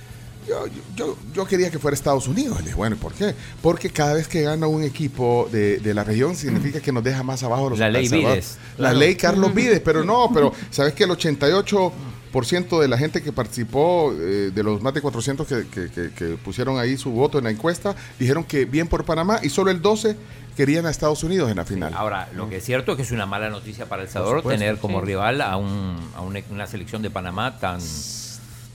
yo, 0.47 0.65
yo- 0.95 1.17
yo 1.33 1.45
quería 1.45 1.69
que 1.69 1.79
fuera 1.79 1.93
Estados 1.95 2.27
Unidos. 2.27 2.57
Le 2.59 2.63
dije, 2.65 2.75
bueno, 2.75 2.95
¿y 2.95 2.99
¿por 2.99 3.13
qué? 3.13 3.33
Porque 3.61 3.89
cada 3.89 4.13
vez 4.13 4.27
que 4.27 4.41
gana 4.41 4.67
un 4.67 4.83
equipo 4.83 5.47
de, 5.51 5.79
de 5.79 5.93
la 5.93 6.03
región 6.03 6.35
significa 6.35 6.79
que 6.79 6.91
nos 6.91 7.03
deja 7.03 7.23
más 7.23 7.43
abajo 7.43 7.69
los 7.71 7.79
La 7.79 7.89
ley. 7.89 8.07
Vides. 8.07 8.57
La 8.77 8.89
Claro. 8.89 8.99
ley 8.99 9.15
Carlos 9.15 9.53
Vides, 9.55 9.81
pero 9.81 10.03
no, 10.03 10.29
pero 10.33 10.53
¿sabes 10.71 10.93
que 10.93 11.03
el 11.05 11.09
88% 11.11 12.79
de 12.79 12.87
la 12.87 12.97
gente 12.97 13.21
que 13.21 13.31
participó, 13.31 14.13
eh, 14.13 14.51
de 14.53 14.63
los 14.63 14.81
más 14.81 14.93
de 14.93 15.01
400 15.01 15.47
que, 15.47 15.67
que- 15.67 15.89
que- 15.89 16.11
que 16.11 16.25
pusieron 16.43 16.77
ahí 16.79 16.97
su 16.97 17.11
voto 17.11 17.37
en 17.37 17.45
la 17.45 17.51
encuesta, 17.51 17.95
dijeron 18.19 18.43
que 18.43 18.65
bien 18.65 18.87
por 18.87 19.05
Panamá 19.05 19.39
y 19.43 19.49
solo 19.49 19.71
el 19.71 19.81
12 19.81 20.15
querían 20.55 20.85
a 20.85 20.89
Estados 20.89 21.23
Unidos 21.23 21.49
en 21.51 21.57
la 21.57 21.65
final. 21.65 21.93
Ahora, 21.95 22.29
lo 22.35 22.49
que 22.49 22.57
es 22.57 22.65
cierto 22.65 22.91
es 22.91 22.95
que 22.97 23.03
es 23.03 23.11
una 23.11 23.25
mala 23.25 23.49
noticia 23.49 23.87
para 23.87 24.03
El 24.03 24.09
Salvador 24.09 24.39
supuesto, 24.39 24.59
tener 24.59 24.77
como 24.79 24.99
sí. 25.01 25.05
rival 25.05 25.41
a, 25.41 25.55
un, 25.57 25.97
a 26.15 26.21
un- 26.21 26.41
una 26.51 26.65
selección 26.67 27.01
de 27.01 27.09
Panamá 27.11 27.59
tan, 27.59 27.79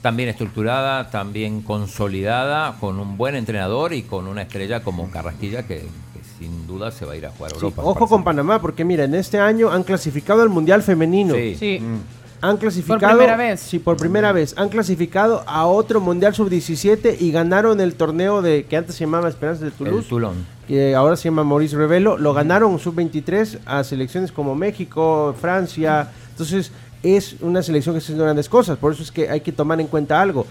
tan 0.03 0.15
bien 0.17 0.29
estructurada, 0.29 1.09
tan 1.09 1.33
bien 1.33 1.61
consolidada, 2.07 2.75
con 2.79 2.99
un 2.99 3.17
buen 3.17 3.35
entrenador 3.35 3.93
y 3.93 4.03
con 4.03 4.27
una 4.27 4.43
estrella 4.43 4.83
como 4.83 5.09
Carrasquilla 5.09 5.63
que, 5.63 5.79
que 5.79 6.19
sin 6.37 6.67
duda 6.67 6.91
se 6.91 7.05
va 7.05 7.13
a 7.13 7.15
ir 7.15 7.25
a 7.25 7.29
jugar 7.31 7.51
a 7.53 7.55
Sí, 7.55 7.61
Europa. 7.65 7.81
ojo 7.83 8.07
con 8.07 8.23
Panamá, 8.23 8.61
porque 8.61 8.83
mira, 8.85 9.05
en 9.05 9.15
este 9.15 9.39
año 9.39 9.71
han 9.71 9.83
clasificado 9.83 10.41
al 10.41 10.49
Mundial 10.49 10.83
Femenino. 10.83 11.33
Sí. 11.33 11.55
Sí. 11.57 11.81
Han 12.41 12.57
clasificado. 12.57 12.99
Por 12.99 13.09
primera 13.17 13.37
vez. 13.37 13.59
Sí, 13.61 13.79
por 13.79 13.95
primera 13.95 14.31
vez. 14.33 14.53
Han 14.57 14.67
clasificado 14.67 15.43
a 15.47 15.65
otro 15.65 16.01
Mundial 16.01 16.35
Sub-17 16.35 17.15
y 17.21 17.31
ganaron 17.31 17.79
el 17.79 17.95
torneo 17.95 18.41
de 18.41 18.65
que 18.65 18.75
antes 18.75 18.95
se 18.95 19.05
llamaba 19.05 19.29
Esperanza 19.29 19.61
de 19.61 19.67
El 19.67 19.73
Toulouse. 19.73 20.09
Toulon. 20.09 20.45
que 20.67 20.93
ahora 20.93 21.15
se 21.15 21.23
llama 21.29 21.45
Maurice 21.45 21.77
Revelo, 21.77 22.17
lo 22.17 22.33
ganaron 22.33 22.77
sub-23 22.77 23.59
a 23.65 23.85
selecciones 23.85 24.33
como 24.33 24.55
México, 24.55 25.33
Francia. 25.39 26.11
Entonces, 26.31 26.73
es 27.03 27.35
una 27.41 27.61
selección 27.61 27.93
que 27.93 27.99
está 27.99 28.07
haciendo 28.07 28.23
grandes 28.23 28.49
cosas. 28.49 28.77
Por 28.77 28.93
eso 28.93 29.03
es 29.03 29.11
que 29.11 29.29
hay 29.29 29.41
que 29.41 29.51
tomar 29.51 29.79
en 29.81 29.87
cuenta 29.87 30.21
algo. 30.21 30.47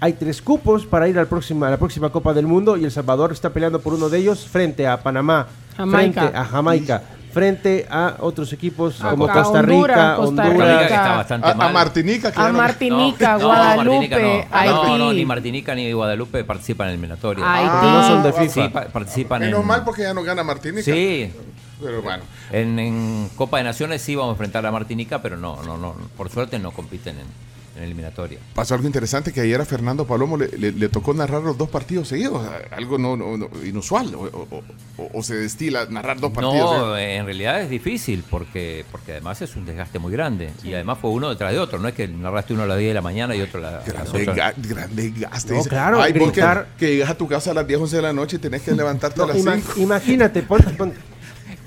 Hay 0.00 0.12
tres 0.12 0.42
cupos 0.42 0.86
para 0.86 1.08
ir 1.08 1.18
al 1.18 1.26
próxima, 1.26 1.66
a 1.68 1.70
la 1.70 1.76
próxima 1.76 2.10
Copa 2.10 2.32
del 2.34 2.46
Mundo 2.46 2.76
y 2.76 2.84
El 2.84 2.90
Salvador 2.92 3.32
está 3.32 3.50
peleando 3.50 3.80
por 3.80 3.94
uno 3.94 4.08
de 4.08 4.18
ellos 4.18 4.46
frente 4.46 4.86
a 4.86 5.02
Panamá, 5.02 5.46
Jamaica. 5.76 6.20
frente 6.22 6.36
a 6.38 6.44
Jamaica, 6.44 7.02
frente 7.32 7.86
a 7.90 8.14
otros 8.20 8.52
equipos 8.52 9.02
A 9.02 9.10
como 9.10 9.26
Costa 9.26 9.58
Honduras, 9.58 9.96
Rica, 9.96 10.14
Costa 10.16 10.42
Honduras. 10.44 10.68
Rica, 10.68 10.78
que 10.88 10.94
está 10.94 11.16
bastante 11.16 11.46
a, 11.48 11.50
a 11.50 11.54
mal. 11.54 11.72
Martinica, 11.72 12.30
que 12.32 12.40
A 12.40 12.52
Martinica, 12.52 13.38
No, 13.38 13.46
Guadalupe, 13.48 13.84
Martinica 13.90 14.18
no. 14.20 14.44
Haití. 14.56 14.72
No, 14.90 14.98
no, 14.98 15.12
ni 15.12 15.24
Martinica 15.26 15.74
ni 15.74 15.92
Guadalupe 15.92 16.44
participan 16.44 16.86
en 16.86 16.90
el 16.90 16.94
eliminatorio. 16.94 17.44
Haití. 17.44 17.68
Ah, 17.72 17.90
no 17.92 18.06
son 18.06 18.22
de 18.22 18.32
FIFA. 18.32 18.70
pa- 18.72 18.84
participan 18.86 19.40
Menos 19.40 19.60
en... 19.62 19.66
mal 19.66 19.82
porque 19.84 20.02
ya 20.02 20.14
no 20.14 20.22
gana 20.22 20.44
Martinica. 20.44 20.82
Sí, 20.84 21.32
Pero 21.82 22.02
bueno. 22.02 22.22
en, 22.52 22.78
en 22.78 23.30
Copa 23.36 23.58
de 23.58 23.64
Naciones 23.64 24.02
sí 24.02 24.14
vamos 24.14 24.30
a 24.30 24.34
enfrentar 24.34 24.64
a 24.66 24.70
Martinica, 24.72 25.22
pero 25.22 25.36
no, 25.36 25.62
no, 25.62 25.76
no, 25.78 25.94
por 26.16 26.28
suerte 26.30 26.58
no 26.58 26.72
compiten 26.72 27.16
en, 27.18 27.26
en 27.76 27.84
eliminatoria. 27.84 28.40
Pasó 28.54 28.74
algo 28.74 28.88
interesante 28.88 29.32
que 29.32 29.40
ayer 29.40 29.60
a 29.60 29.64
Fernando 29.64 30.04
Palomo 30.04 30.36
le, 30.36 30.48
le- 30.58 30.72
le 30.72 30.88
tocó 30.88 31.14
narrar 31.14 31.42
los 31.42 31.56
dos 31.56 31.68
partidos 31.68 32.08
seguidos, 32.08 32.44
algo 32.72 32.98
no, 32.98 33.16
no- 33.16 33.36
no- 33.36 33.48
inusual, 33.64 34.12
o, 34.16 34.22
o- 34.22 34.62
o- 34.96 35.10
o 35.14 35.22
se 35.22 35.36
destila 35.36 35.86
narrar 35.88 36.18
dos 36.18 36.32
partidos. 36.32 36.76
No, 36.88 36.96
¿eh? 36.96 37.14
en 37.16 37.24
realidad 37.26 37.60
es 37.62 37.70
difícil 37.70 38.24
porque, 38.28 38.84
porque 38.90 39.12
además 39.12 39.40
es 39.42 39.54
un 39.54 39.64
desgaste 39.64 40.00
muy 40.00 40.10
grande. 40.10 40.50
Y 40.64 40.74
además 40.74 40.98
fue 41.00 41.10
uno 41.10 41.28
detrás 41.30 41.52
de 41.52 41.60
otro. 41.60 41.78
No 41.78 41.86
es 41.86 41.94
que 41.94 42.08
narraste 42.08 42.52
uno 42.54 42.64
a 42.64 42.66
las 42.66 42.78
10 42.78 42.90
de 42.90 42.94
la 42.94 43.00
mañana 43.02 43.36
y 43.36 43.42
otro 43.42 43.60
a, 43.60 43.62
la- 43.62 43.68
a 43.68 43.72
las 43.78 43.86
Grande, 43.86 44.22
8. 44.22 44.34
ga- 44.34 44.54
grande 44.56 45.10
gaste. 45.16 45.54
No, 45.54 45.62
claro, 45.62 46.02
Ay, 46.02 46.12
que, 46.12 46.18
gritar. 46.18 46.66
que 46.76 46.88
llegas 46.96 47.10
a 47.10 47.14
tu 47.16 47.28
casa 47.28 47.52
a 47.52 47.54
las 47.54 47.64
10, 47.68 47.78
11 47.80 47.94
de 47.96 48.02
la 48.02 48.12
noche 48.12 48.36
y 48.36 48.40
tenés 48.40 48.62
que 48.62 48.72
levantarte 48.72 49.18
No, 49.18 49.24
a 49.24 49.28
las 49.28 49.36
ima- 49.36 49.54
5. 49.54 49.72
imagínate, 49.76 50.42
ponte, 50.42 50.70
ponte- 50.70 50.98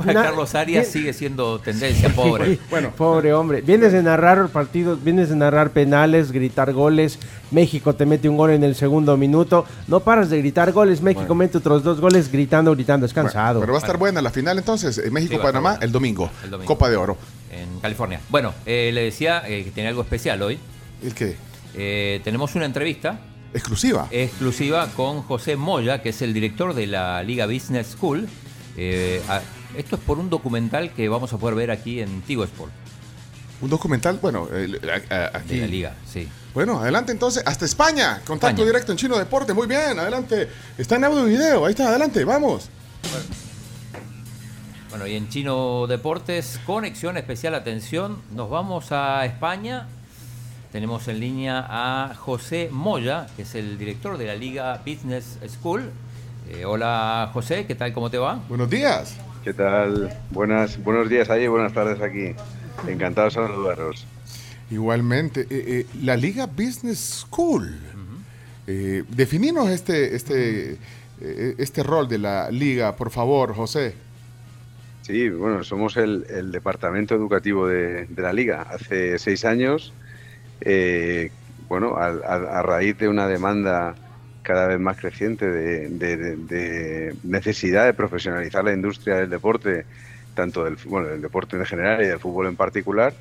Carlos 0.04 0.56
Arias 0.56 0.84
bien- 0.86 0.92
sigue 0.94 1.14
siendo 1.14 1.60
tendencia, 1.60 2.10
pobre. 2.10 2.58
Bueno, 2.70 2.92
pobre 2.98 3.34
hombre. 3.34 3.62
Vienes 3.62 3.92
de 3.92 4.02
narrar 4.04 4.48
partidos, 4.50 5.04
vienes 5.04 5.30
de 5.30 5.36
narrar 5.36 5.72
penales, 5.72 6.32
gritar 6.32 6.74
goles. 6.74 7.20
México 7.52 7.94
te 7.96 8.06
mete 8.06 8.30
un 8.30 8.38
gol 8.38 8.52
en 8.52 8.64
el 8.64 8.76
segundo 8.76 9.18
minuto. 9.18 9.66
No 9.88 10.00
paras 10.00 10.30
de 10.30 10.38
gritar 10.40 10.72
goles. 10.72 11.02
México 11.02 11.36
mete 11.36 11.58
otros 11.58 11.84
dos 11.84 12.00
goles 12.00 12.32
gritando, 12.32 12.74
gritando. 12.74 13.06
Es 13.06 13.14
cansado. 13.14 13.60
Pero 13.60 13.74
va 13.74 13.80
a 13.80 13.82
estar 13.82 13.98
buena 13.98 14.22
la 14.22 14.32
final 14.32 14.58
entonces, 14.58 14.98
eh, 14.98 15.04
Sí, 15.06 15.12
México-Panamá 15.12 15.78
el 15.82 15.92
domingo. 15.92 16.30
El 16.44 16.52
domingo. 16.52 16.68
Copa 16.68 16.90
de 16.90 16.96
Oro. 16.98 17.18
En 17.52 17.80
California. 17.82 18.22
Bueno, 18.30 18.54
eh, 18.66 18.92
le 18.94 19.04
decía 19.04 19.44
eh, 19.46 19.64
que 19.66 19.72
tenía 19.72 19.90
algo 19.90 20.02
especial 20.02 20.42
hoy. 20.42 20.58
¿El 21.04 21.14
qué? 21.14 21.36
Eh, 21.76 22.22
tenemos 22.24 22.56
una 22.56 22.66
entrevista 22.66 23.20
Exclusiva. 23.54 24.08
exclusiva 24.12 24.88
con 24.96 25.22
José 25.24 25.58
Moya, 25.58 26.02
que 26.02 26.10
es 26.10 26.22
el 26.22 26.34
director 26.34 26.74
de 26.74 26.88
la 26.88 27.22
Liga 27.24 27.46
Business 27.48 27.88
School. 27.98 28.28
Eh, 28.78 29.22
a- 29.28 29.42
esto 29.76 29.96
es 29.96 30.02
por 30.02 30.20
un 30.20 30.30
documental 30.30 30.92
que 30.92 31.08
vamos 31.10 31.32
a 31.34 31.38
poder 31.38 31.56
ver 31.56 31.72
aquí 31.72 32.02
en 32.02 32.22
Tigo 32.22 32.44
Sport, 32.44 32.72
Un 33.62 33.70
documental, 33.70 34.20
bueno, 34.22 34.48
eh, 34.52 34.80
aquí. 35.34 35.56
de 35.56 35.62
la 35.62 35.68
Liga, 35.68 35.96
sí. 36.06 36.28
Bueno, 36.54 36.80
adelante 36.80 37.12
entonces, 37.12 37.44
hasta 37.46 37.66
España. 37.66 38.22
Contacto 38.26 38.48
España. 38.48 38.66
directo 38.66 38.92
en 38.92 38.98
Chino 38.98 39.18
Deporte. 39.18 39.54
Muy 39.54 39.68
bien, 39.68 39.98
adelante. 39.98 40.50
Está 40.78 40.96
en 40.96 41.06
audio 41.06 41.28
y 41.28 41.32
video. 41.32 41.66
Ahí 41.66 41.72
está, 41.72 41.88
adelante, 41.88 42.26
vamos. 42.26 42.70
Bueno, 44.90 45.08
y 45.08 45.16
en 45.16 45.30
Chino 45.30 45.88
Deportes, 45.88 46.60
conexión 46.66 47.16
especial, 47.16 47.56
atención, 47.56 48.22
nos 48.36 48.50
vamos 48.50 48.92
a 48.92 49.26
España. 49.26 49.88
Tenemos 50.74 51.08
en 51.08 51.20
línea 51.20 51.66
a 51.70 52.14
José 52.16 52.70
Moya, 52.72 53.28
que 53.36 53.44
es 53.44 53.56
el 53.56 53.78
director 53.78 54.18
de 54.18 54.26
la 54.26 54.36
Liga 54.36 54.82
Business 54.86 55.38
School. 55.48 55.90
Eh, 56.50 56.66
hola 56.66 57.30
José, 57.34 57.66
¿qué 57.66 57.76
tal? 57.76 57.94
¿Cómo 57.94 58.10
te 58.10 58.18
va? 58.18 58.40
Buenos 58.50 58.70
días. 58.70 59.16
¿Qué 59.44 59.54
tal? 59.54 60.16
Buenas, 60.30 60.82
buenos 60.84 61.10
días 61.10 61.32
allí, 61.32 61.48
buenas 61.48 61.74
tardes 61.74 62.00
aquí. 62.00 62.36
Encantado 62.88 63.26
de 63.26 63.32
saludaros. 63.32 64.06
Igualmente, 64.70 65.42
eh, 65.42 65.48
eh, 65.50 65.86
la 66.04 66.16
Liga 66.16 66.46
Business 66.46 67.26
School. 67.28 67.64
Uh 67.66 68.12
eh, 68.68 69.04
definimos 69.10 69.72
este, 69.72 70.16
este, 70.16 70.78
este 71.20 71.82
rol 71.82 72.08
de 72.08 72.20
la 72.20 72.52
Liga, 72.52 72.96
por 72.96 73.10
favor, 73.10 73.56
José. 73.56 73.96
Sí, 75.02 75.30
bueno, 75.30 75.64
somos 75.64 75.98
el, 75.98 76.52
departamento 76.52 77.16
educativo 77.16 77.68
de, 77.68 78.08
la 78.16 78.32
Liga. 78.32 78.62
Hace 78.62 79.18
seis 79.18 79.44
años, 79.44 79.92
bueno, 81.68 81.98
a 81.98 82.62
raíz 82.62 83.00
de 83.00 83.10
una 83.10 83.28
demanda 83.28 83.96
cada 84.42 84.68
vez 84.68 84.80
más 84.80 84.98
creciente 84.98 85.46
de, 85.50 85.90
de- 85.90 86.18
de- 86.38 87.18
necesidad 87.24 87.86
de 87.86 87.94
profesionalizar 87.94 88.64
la 88.64 88.74
industria 88.74 89.16
del 89.18 89.30
deporte, 89.30 89.88
tanto 90.34 90.64
del, 90.64 90.78
bueno, 90.86 91.08
del 91.10 91.22
deporte 91.22 91.58
en 91.58 91.66
general 91.66 92.02
y 92.02 92.08
del 92.08 92.20
fútbol 92.20 92.48
en 92.48 92.58
particular, 92.58 93.20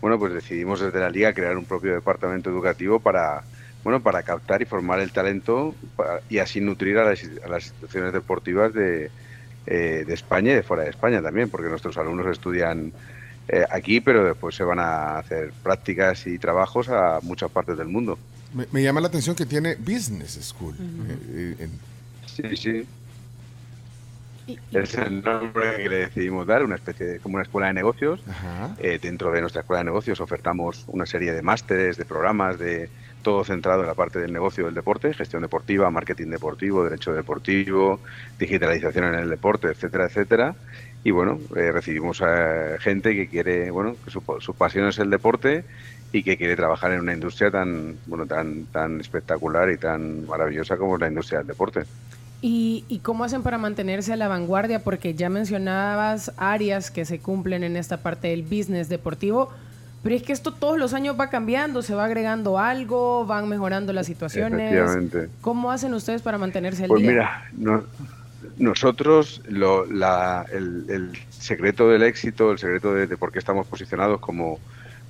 bueno, 0.00 0.18
pues 0.18 0.32
decidimos 0.34 0.80
desde 0.80 1.00
la 1.00 1.10
liga 1.10 1.34
crear 1.34 1.56
un 1.56 1.66
propio 1.66 1.92
departamento 1.94 2.50
educativo 2.50 3.00
para, 3.02 3.46
bueno, 3.82 4.02
para 4.02 4.22
captar 4.22 4.62
y 4.62 4.66
formar 4.66 5.00
el 5.00 5.12
talento 5.12 5.78
y 6.28 6.38
así 6.38 6.60
nutrir 6.60 6.98
a 6.98 7.04
las, 7.04 7.22
a 7.44 7.48
las 7.48 7.64
instituciones 7.66 8.12
deportivas 8.12 8.72
de, 8.72 9.12
eh, 9.66 10.04
de 10.06 10.14
España 10.14 10.52
y 10.52 10.54
de 10.56 10.62
fuera 10.62 10.84
de 10.84 10.90
España 10.90 11.22
también, 11.22 11.50
porque 11.50 11.68
nuestros 11.68 11.96
alumnos 11.98 12.26
estudian 12.28 12.94
eh, 13.48 13.64
aquí, 13.70 14.00
pero 14.00 14.24
después 14.24 14.54
se 14.56 14.64
van 14.64 14.78
a 14.80 15.18
hacer 15.18 15.54
prácticas 15.62 16.26
y 16.26 16.38
trabajos 16.38 16.88
a 16.88 17.20
muchas 17.22 17.50
partes 17.50 17.76
del 17.78 17.88
mundo. 17.88 18.22
Me, 18.54 18.66
me 18.72 18.82
llama 18.82 19.00
la 19.00 19.08
atención 19.08 19.34
que 19.36 19.46
tiene 19.46 19.76
Business 19.76 20.38
School. 20.42 20.74
eh, 21.08 21.18
eh, 21.30 21.56
en- 21.64 21.80
Sí, 22.26 22.56
sí. 22.56 22.86
Es 24.72 24.94
el 24.94 25.22
nombre 25.22 25.76
que 25.76 25.88
le 25.88 25.96
decidimos 25.98 26.46
dar, 26.46 26.64
una 26.64 26.74
especie 26.74 27.06
de 27.06 27.20
como 27.20 27.34
una 27.36 27.44
escuela 27.44 27.68
de 27.68 27.74
negocios. 27.74 28.20
Eh, 28.78 28.98
dentro 29.00 29.30
de 29.30 29.40
nuestra 29.40 29.60
escuela 29.60 29.78
de 29.80 29.84
negocios 29.84 30.20
ofertamos 30.20 30.84
una 30.88 31.06
serie 31.06 31.32
de 31.32 31.42
másteres, 31.42 31.96
de 31.96 32.04
programas, 32.04 32.58
de 32.58 32.90
todo 33.22 33.44
centrado 33.44 33.82
en 33.82 33.86
la 33.86 33.94
parte 33.94 34.18
del 34.18 34.32
negocio 34.32 34.64
del 34.64 34.74
deporte, 34.74 35.14
gestión 35.14 35.42
deportiva, 35.42 35.88
marketing 35.90 36.26
deportivo, 36.28 36.82
derecho 36.82 37.12
deportivo, 37.12 38.00
digitalización 38.38 39.04
en 39.04 39.14
el 39.14 39.30
deporte, 39.30 39.68
etcétera, 39.68 40.06
etcétera. 40.06 40.56
Y 41.04 41.12
bueno, 41.12 41.38
eh, 41.54 41.70
recibimos 41.70 42.20
a 42.22 42.78
gente 42.80 43.14
que 43.14 43.28
quiere, 43.28 43.70
bueno, 43.70 43.96
que 44.04 44.10
su, 44.10 44.22
su 44.40 44.54
pasión 44.54 44.88
es 44.88 44.98
el 44.98 45.10
deporte 45.10 45.64
y 46.12 46.22
que 46.22 46.36
quiere 46.36 46.56
trabajar 46.56 46.92
en 46.92 47.00
una 47.00 47.14
industria 47.14 47.50
tan, 47.50 47.96
bueno, 48.06 48.26
tan, 48.26 48.64
tan 48.66 49.00
espectacular 49.00 49.70
y 49.70 49.78
tan 49.78 50.26
maravillosa 50.26 50.76
como 50.76 50.98
la 50.98 51.08
industria 51.08 51.38
del 51.38 51.48
deporte. 51.48 51.84
¿Y, 52.42 52.84
y 52.88 52.98
cómo 52.98 53.24
hacen 53.24 53.42
para 53.42 53.56
mantenerse 53.56 54.12
a 54.12 54.16
la 54.16 54.28
vanguardia? 54.28 54.82
Porque 54.82 55.14
ya 55.14 55.30
mencionabas 55.30 56.32
áreas 56.36 56.90
que 56.90 57.04
se 57.04 57.18
cumplen 57.20 57.62
en 57.64 57.76
esta 57.76 57.98
parte 57.98 58.28
del 58.28 58.42
business 58.42 58.88
deportivo, 58.88 59.50
pero 60.02 60.14
es 60.16 60.22
que 60.24 60.32
esto 60.32 60.52
todos 60.52 60.76
los 60.78 60.92
años 60.92 61.16
va 61.18 61.30
cambiando, 61.30 61.80
se 61.82 61.94
va 61.94 62.04
agregando 62.04 62.58
algo, 62.58 63.24
van 63.24 63.48
mejorando 63.48 63.92
las 63.92 64.06
situaciones. 64.06 65.08
¿Cómo 65.40 65.70
hacen 65.70 65.94
ustedes 65.94 66.20
para 66.20 66.36
mantenerse 66.36 66.82
al 66.82 66.88
Pues 66.88 67.00
día? 67.02 67.10
mira, 67.10 67.44
no- 67.56 67.84
nosotros 68.58 69.40
lo- 69.48 69.86
la- 69.86 70.44
el, 70.52 70.84
el 70.88 71.10
secreto 71.30 71.88
del 71.88 72.02
éxito, 72.02 72.50
el 72.52 72.58
secreto 72.58 72.92
de, 72.92 73.06
de 73.06 73.16
por 73.16 73.32
qué 73.32 73.38
estamos 73.38 73.66
posicionados 73.66 74.20
como, 74.20 74.58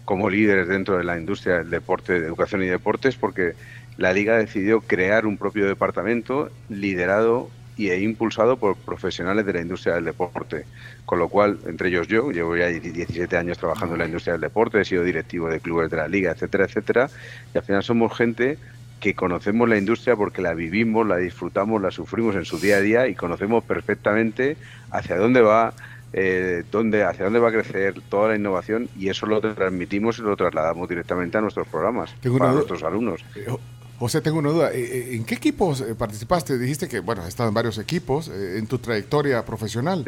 como 0.05 0.31
líderes 0.31 0.69
dentro 0.69 0.99
de 0.99 1.05
la 1.05 1.19
industria 1.19 1.59
del 1.59 1.71
deporte, 1.71 2.21
de 2.21 2.27
educación 2.27 2.63
y 2.63 2.67
deportes, 2.67 3.17
porque 3.17 3.55
la 3.97 4.13
liga 4.13 4.37
decidió 4.37 4.81
crear 4.81 5.27
un 5.27 5.37
propio 5.37 5.67
departamento 5.67 6.51
liderado 6.69 7.51
y 7.77 7.91
e 7.91 8.01
impulsado 8.01 8.59
por 8.59 8.77
profesionales 8.77 9.47
de 9.47 9.53
la 9.55 9.61
industria 9.61 9.95
del 9.95 10.05
deporte. 10.05 10.67
Con 11.05 11.19
lo 11.19 11.29
cual, 11.29 11.59
entre 11.67 11.89
ellos 11.89 12.07
yo, 12.07 12.31
llevo 12.31 12.57
ya 12.57 12.67
17 12.67 13.37
años 13.37 13.59
trabajando 13.59 13.95
en 13.95 14.01
la 14.01 14.07
industria 14.07 14.33
del 14.33 14.43
deporte, 14.43 14.81
he 14.81 14.85
sido 14.85 15.05
directivo 15.05 15.49
de 15.49 15.61
clubes 15.61 15.91
de 15.91 15.97
la 15.97 16.09
liga, 16.09 16.33
etcétera, 16.33 16.65
etcétera, 16.65 17.11
y 17.55 17.59
al 17.59 17.65
final 17.65 17.83
somos 17.83 18.17
gente 18.17 18.59
que 19.01 19.15
conocemos 19.15 19.69
la 19.69 19.79
industria 19.79 20.15
porque 20.15 20.43
la 20.43 20.55
vivimos, 20.55 21.07
la 21.07 21.17
disfrutamos, 21.17 21.83
la 21.83 21.91
sufrimos 21.91 22.37
en 22.37 22.45
su 22.45 22.61
día 22.61 22.77
a 22.77 22.81
día 22.81 23.09
y 23.09 23.17
conocemos 23.17 23.65
perfectamente 23.65 24.57
hacia 24.93 25.17
dónde 25.17 25.41
va, 25.41 25.75
eh, 26.13 26.65
dónde, 26.71 27.05
hacia 27.05 27.25
dónde 27.25 27.39
va 27.39 27.49
a 27.49 27.53
crecer 27.53 27.95
toda 28.09 28.29
la 28.31 28.37
innovación 28.37 28.89
y 28.99 29.09
eso 29.09 29.27
lo 29.27 29.41
transmitimos 29.41 30.19
y 30.19 30.23
lo 30.23 30.37
trasladamos 30.37 30.89
directamente 30.89 31.39
a 31.39 31.41
nuestros 31.41 31.67
programas, 31.69 32.15
Tengo 32.21 32.39
para 32.39 32.53
nuestros 32.53 32.83
alumnos. 32.83 33.25
Eh, 33.35 33.47
Jo- 33.49 33.61
José, 33.99 34.21
tengo 34.21 34.39
una 34.41 34.51
duda. 34.51 34.73
Eh, 34.73 34.81
eh, 34.83 35.15
¿En 35.17 35.25
qué 35.25 35.37
equipos 35.37 35.83
participaste? 35.97 36.59
Dijiste 36.59 36.89
que, 36.89 36.99
bueno, 37.01 37.23
has 37.23 37.29
estado 37.29 37.49
en 37.49 37.55
varios 37.55 37.79
equipos 37.79 38.29
en 38.29 38.67
tu 38.67 38.79
trayectoria 38.79 39.45
profesional. 39.45 40.05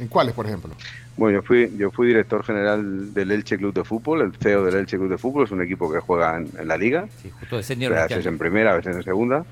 ¿En 0.00 0.08
cuáles, 0.08 0.34
por 0.34 0.44
ejemplo? 0.46 0.72
Bueno, 1.16 1.38
yo 1.38 1.42
fui, 1.46 1.72
yo 1.78 1.92
fui 1.92 2.08
director 2.08 2.42
general 2.44 3.14
del 3.14 3.30
Elche 3.30 3.56
Club 3.56 3.72
de 3.72 3.84
Fútbol, 3.84 4.22
el 4.22 4.32
CEO 4.34 4.64
del 4.64 4.74
Elche 4.74 4.96
Club 4.96 5.08
de 5.08 5.18
Fútbol, 5.18 5.44
es 5.44 5.52
un 5.52 5.62
equipo 5.62 5.88
que 5.92 6.00
juega 6.00 6.36
en, 6.36 6.48
en 6.58 6.66
la 6.66 6.76
liga, 6.76 7.06
Justo 7.38 7.56
de 7.58 7.62
senior 7.62 7.92
a 7.96 8.08
veces 8.08 8.26
en 8.26 8.36
primera, 8.36 8.72
a 8.72 8.76
veces 8.76 8.96
en 8.96 9.04
segunda, 9.04 9.44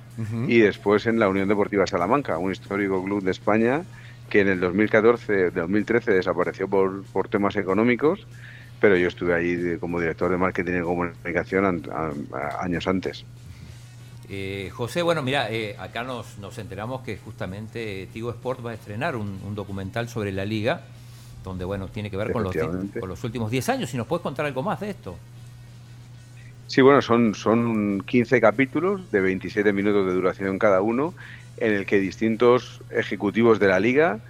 y 0.48 0.58
después 0.58 1.06
en 1.06 1.20
la 1.20 1.28
Unión 1.28 1.46
Deportiva 1.46 1.86
Salamanca, 1.86 2.38
un 2.38 2.50
histórico 2.50 3.04
club 3.04 3.22
de 3.22 3.30
España 3.30 3.82
que 4.32 4.40
en 4.40 4.48
el 4.48 4.60
2014, 4.60 5.50
2013 5.50 6.10
desapareció 6.10 6.66
por, 6.66 7.02
por 7.12 7.28
temas 7.28 7.54
económicos, 7.56 8.26
pero 8.80 8.96
yo 8.96 9.08
estuve 9.08 9.34
ahí 9.34 9.76
como 9.78 10.00
director 10.00 10.30
de 10.30 10.38
marketing 10.38 10.78
y 10.78 10.80
comunicación 10.80 11.86
a- 11.92 12.12
a- 12.34 12.64
años 12.64 12.88
antes. 12.88 13.26
Eh, 14.30 14.70
José, 14.72 15.02
bueno, 15.02 15.22
mira, 15.22 15.50
eh, 15.50 15.76
acá 15.78 16.02
nos, 16.02 16.38
nos 16.38 16.56
enteramos 16.56 17.02
que 17.02 17.18
justamente 17.18 18.08
Tigo 18.10 18.30
Sport 18.30 18.64
va 18.64 18.70
a 18.70 18.74
estrenar 18.74 19.16
un, 19.16 19.38
un 19.46 19.54
documental 19.54 20.08
sobre 20.08 20.32
la 20.32 20.46
liga, 20.46 20.80
donde, 21.44 21.66
bueno, 21.66 21.88
tiene 21.88 22.10
que 22.10 22.16
ver 22.16 22.32
con 22.32 22.42
los, 22.44 22.56
con 22.98 23.08
los 23.10 23.22
últimos 23.24 23.50
10 23.50 23.68
años. 23.68 23.90
Si 23.90 23.98
nos 23.98 24.06
puedes 24.06 24.22
contar 24.22 24.46
algo 24.46 24.62
más 24.62 24.80
de 24.80 24.88
esto. 24.88 25.14
Sí, 26.68 26.80
bueno, 26.80 27.02
son, 27.02 27.34
son 27.34 28.00
15 28.06 28.40
capítulos 28.40 29.10
de 29.12 29.20
27 29.20 29.74
minutos 29.74 30.06
de 30.06 30.14
duración 30.14 30.58
cada 30.58 30.80
uno, 30.80 31.12
en 31.58 31.72
el 31.72 31.86
que 31.86 31.98
distintos 31.98 32.80
ejecutivos 32.90 33.58
de 33.58 33.68
la 33.68 33.80
liga 33.80 34.20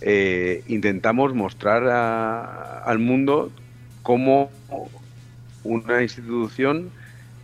eh, 0.00 0.62
intentamos 0.66 1.34
mostrar 1.34 1.86
al 1.86 2.98
mundo 2.98 3.50
cómo 4.02 4.50
una 5.62 6.02
institución 6.02 6.90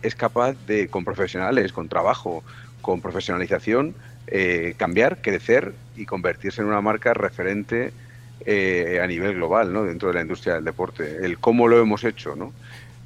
es 0.01 0.15
capaz 0.15 0.55
de, 0.65 0.87
con 0.87 1.05
profesionales, 1.05 1.71
con 1.71 1.87
trabajo, 1.87 2.43
con 2.81 3.01
profesionalización, 3.01 3.95
eh, 4.27 4.73
cambiar, 4.77 5.21
crecer 5.21 5.73
y 5.95 6.05
convertirse 6.05 6.61
en 6.61 6.67
una 6.67 6.81
marca 6.81 7.13
referente 7.13 7.93
eh, 8.45 8.99
a 9.01 9.07
nivel 9.07 9.35
global, 9.35 9.73
¿no? 9.73 9.83
Dentro 9.83 10.09
de 10.09 10.15
la 10.15 10.21
industria 10.21 10.55
del 10.55 10.63
deporte. 10.63 11.17
El 11.25 11.39
cómo 11.39 11.67
lo 11.67 11.79
hemos 11.79 12.03
hecho, 12.03 12.35
¿no? 12.35 12.53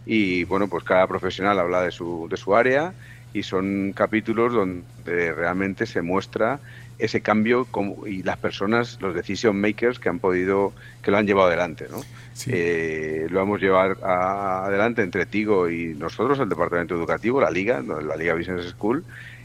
Y 0.05 0.45
bueno, 0.45 0.67
pues 0.67 0.83
cada 0.83 1.07
profesional 1.07 1.59
habla 1.59 1.83
de 1.83 1.91
su, 1.91 2.27
de 2.29 2.37
su 2.37 2.55
área 2.55 2.93
y 3.33 3.43
son 3.43 3.93
capítulos 3.95 4.53
donde 4.53 5.33
realmente 5.33 5.85
se 5.85 6.01
muestra 6.01 6.59
ese 6.99 7.21
cambio 7.21 7.65
como- 7.65 8.05
y 8.05 8.21
las 8.21 8.37
personas, 8.37 8.99
los 9.01 9.15
decision 9.15 9.59
makers 9.59 9.97
que 9.97 10.09
han 10.09 10.19
podido, 10.19 10.71
que 11.01 11.09
lo 11.09 11.17
han 11.17 11.25
llevado 11.25 11.47
adelante, 11.47 11.87
¿no? 11.89 12.01
Eh, 12.47 13.27
lo 13.29 13.39
vamos 13.39 13.59
a 13.59 13.61
llevar 13.63 13.97
a- 14.03 14.65
adelante 14.65 15.01
entre 15.01 15.25
Tigo 15.25 15.69
y 15.69 15.95
nosotros, 15.95 16.39
el 16.39 16.49
departamento 16.49 16.95
educativo, 16.95 17.41
la 17.41 17.49
liga, 17.49 17.81
la 17.81 18.15
liga 18.15 18.35
Business 18.35 18.67
School, 18.77 19.03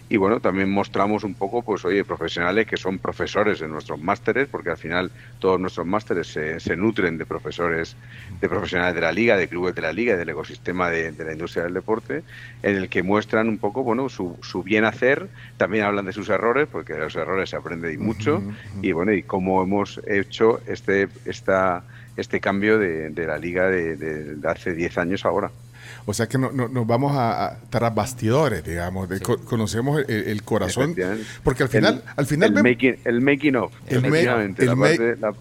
y 0.09 0.17
bueno, 0.19 0.41
también 0.41 0.71
mostramos 0.71 1.25
un 1.25 1.35
poco, 1.37 1.65
pues 1.65 1.85
oye, 1.85 2.05
profesionales 2.05 2.67
que 2.67 2.77
son 2.77 2.99
profesores 3.01 3.61
en 3.63 3.71
nuestros 3.71 3.99
másteres, 4.01 4.49
porque 4.49 4.71
al 4.71 4.79
final 4.79 5.13
todos 5.39 5.59
nuestros 5.61 5.87
másteres 5.87 6.29
se, 6.29 6.61
se 6.61 6.77
nutren 6.77 7.19
de 7.19 7.27
profesores, 7.27 7.99
de 8.41 8.49
profesionales 8.49 8.95
de 8.95 9.01
la 9.01 9.13
liga, 9.13 9.37
de 9.37 9.49
clubes 9.49 9.75
de 9.75 9.83
la 9.83 9.93
liga 9.93 10.15
y 10.15 10.17
del 10.19 10.29
ecosistema 10.29 10.91
de, 10.91 11.13
de 11.13 11.25
la 11.25 11.33
industria 11.33 11.65
del 11.65 11.75
deporte, 11.75 12.25
en 12.63 12.77
el 12.77 12.89
que 12.89 13.03
muestran 13.03 13.49
un 13.49 13.59
poco, 13.59 13.83
bueno, 13.83 14.09
su, 14.09 14.39
su 14.43 14.63
bien 14.63 14.85
hacer, 14.85 15.31
también 15.57 15.85
hablan 15.85 16.07
de 16.07 16.13
sus 16.13 16.29
errores, 16.29 16.69
porque 16.71 16.93
de 16.95 17.01
los 17.01 17.17
errores 17.17 17.51
se 17.51 17.57
aprende 17.57 17.93
y 17.93 17.99
mucho, 17.99 18.47
y 18.81 18.93
bueno, 18.93 19.13
y 19.13 19.23
cómo 19.25 19.63
hemos 19.63 20.01
hecho 20.07 20.63
este, 20.67 21.13
esta, 21.25 21.87
este 22.15 22.41
cambio 22.41 22.79
de, 22.79 23.11
de 23.11 23.27
la 23.27 23.39
liga 23.39 23.69
de, 23.71 23.97
de- 23.97 24.37
de 24.37 24.49
hace 24.49 24.73
10 24.75 24.99
años 24.99 25.25
ahora. 25.25 25.53
O 26.09 26.15
sea 26.15 26.29
que 26.29 26.39
no, 26.39 26.53
no- 26.53 26.69
nos 26.69 26.87
vamos 26.87 27.17
a, 27.17 27.47
a 27.47 27.59
tras 27.69 27.93
bastidores, 27.95 28.63
digamos, 28.65 29.09
de- 29.09 29.19
co- 29.21 29.39
conocemos 29.39 30.01
el, 30.07 30.29
el 30.29 30.43
corazón, 30.45 30.95
porque 31.43 31.65
al 31.65 31.69
final, 31.69 31.95
El- 31.97 32.03
al 32.17 32.27
final 32.27 32.49
el, 32.51 32.55
vemos- 32.55 32.63
making, 32.63 32.97
el 33.05 33.21
making 33.21 33.57
of, 33.57 33.73
El 33.89 34.05
efectivamente, 34.05 34.63
el 34.63 34.69
la 34.69 34.75
ma- 34.77 34.87
parte- 34.87 35.17
la- 35.17 35.35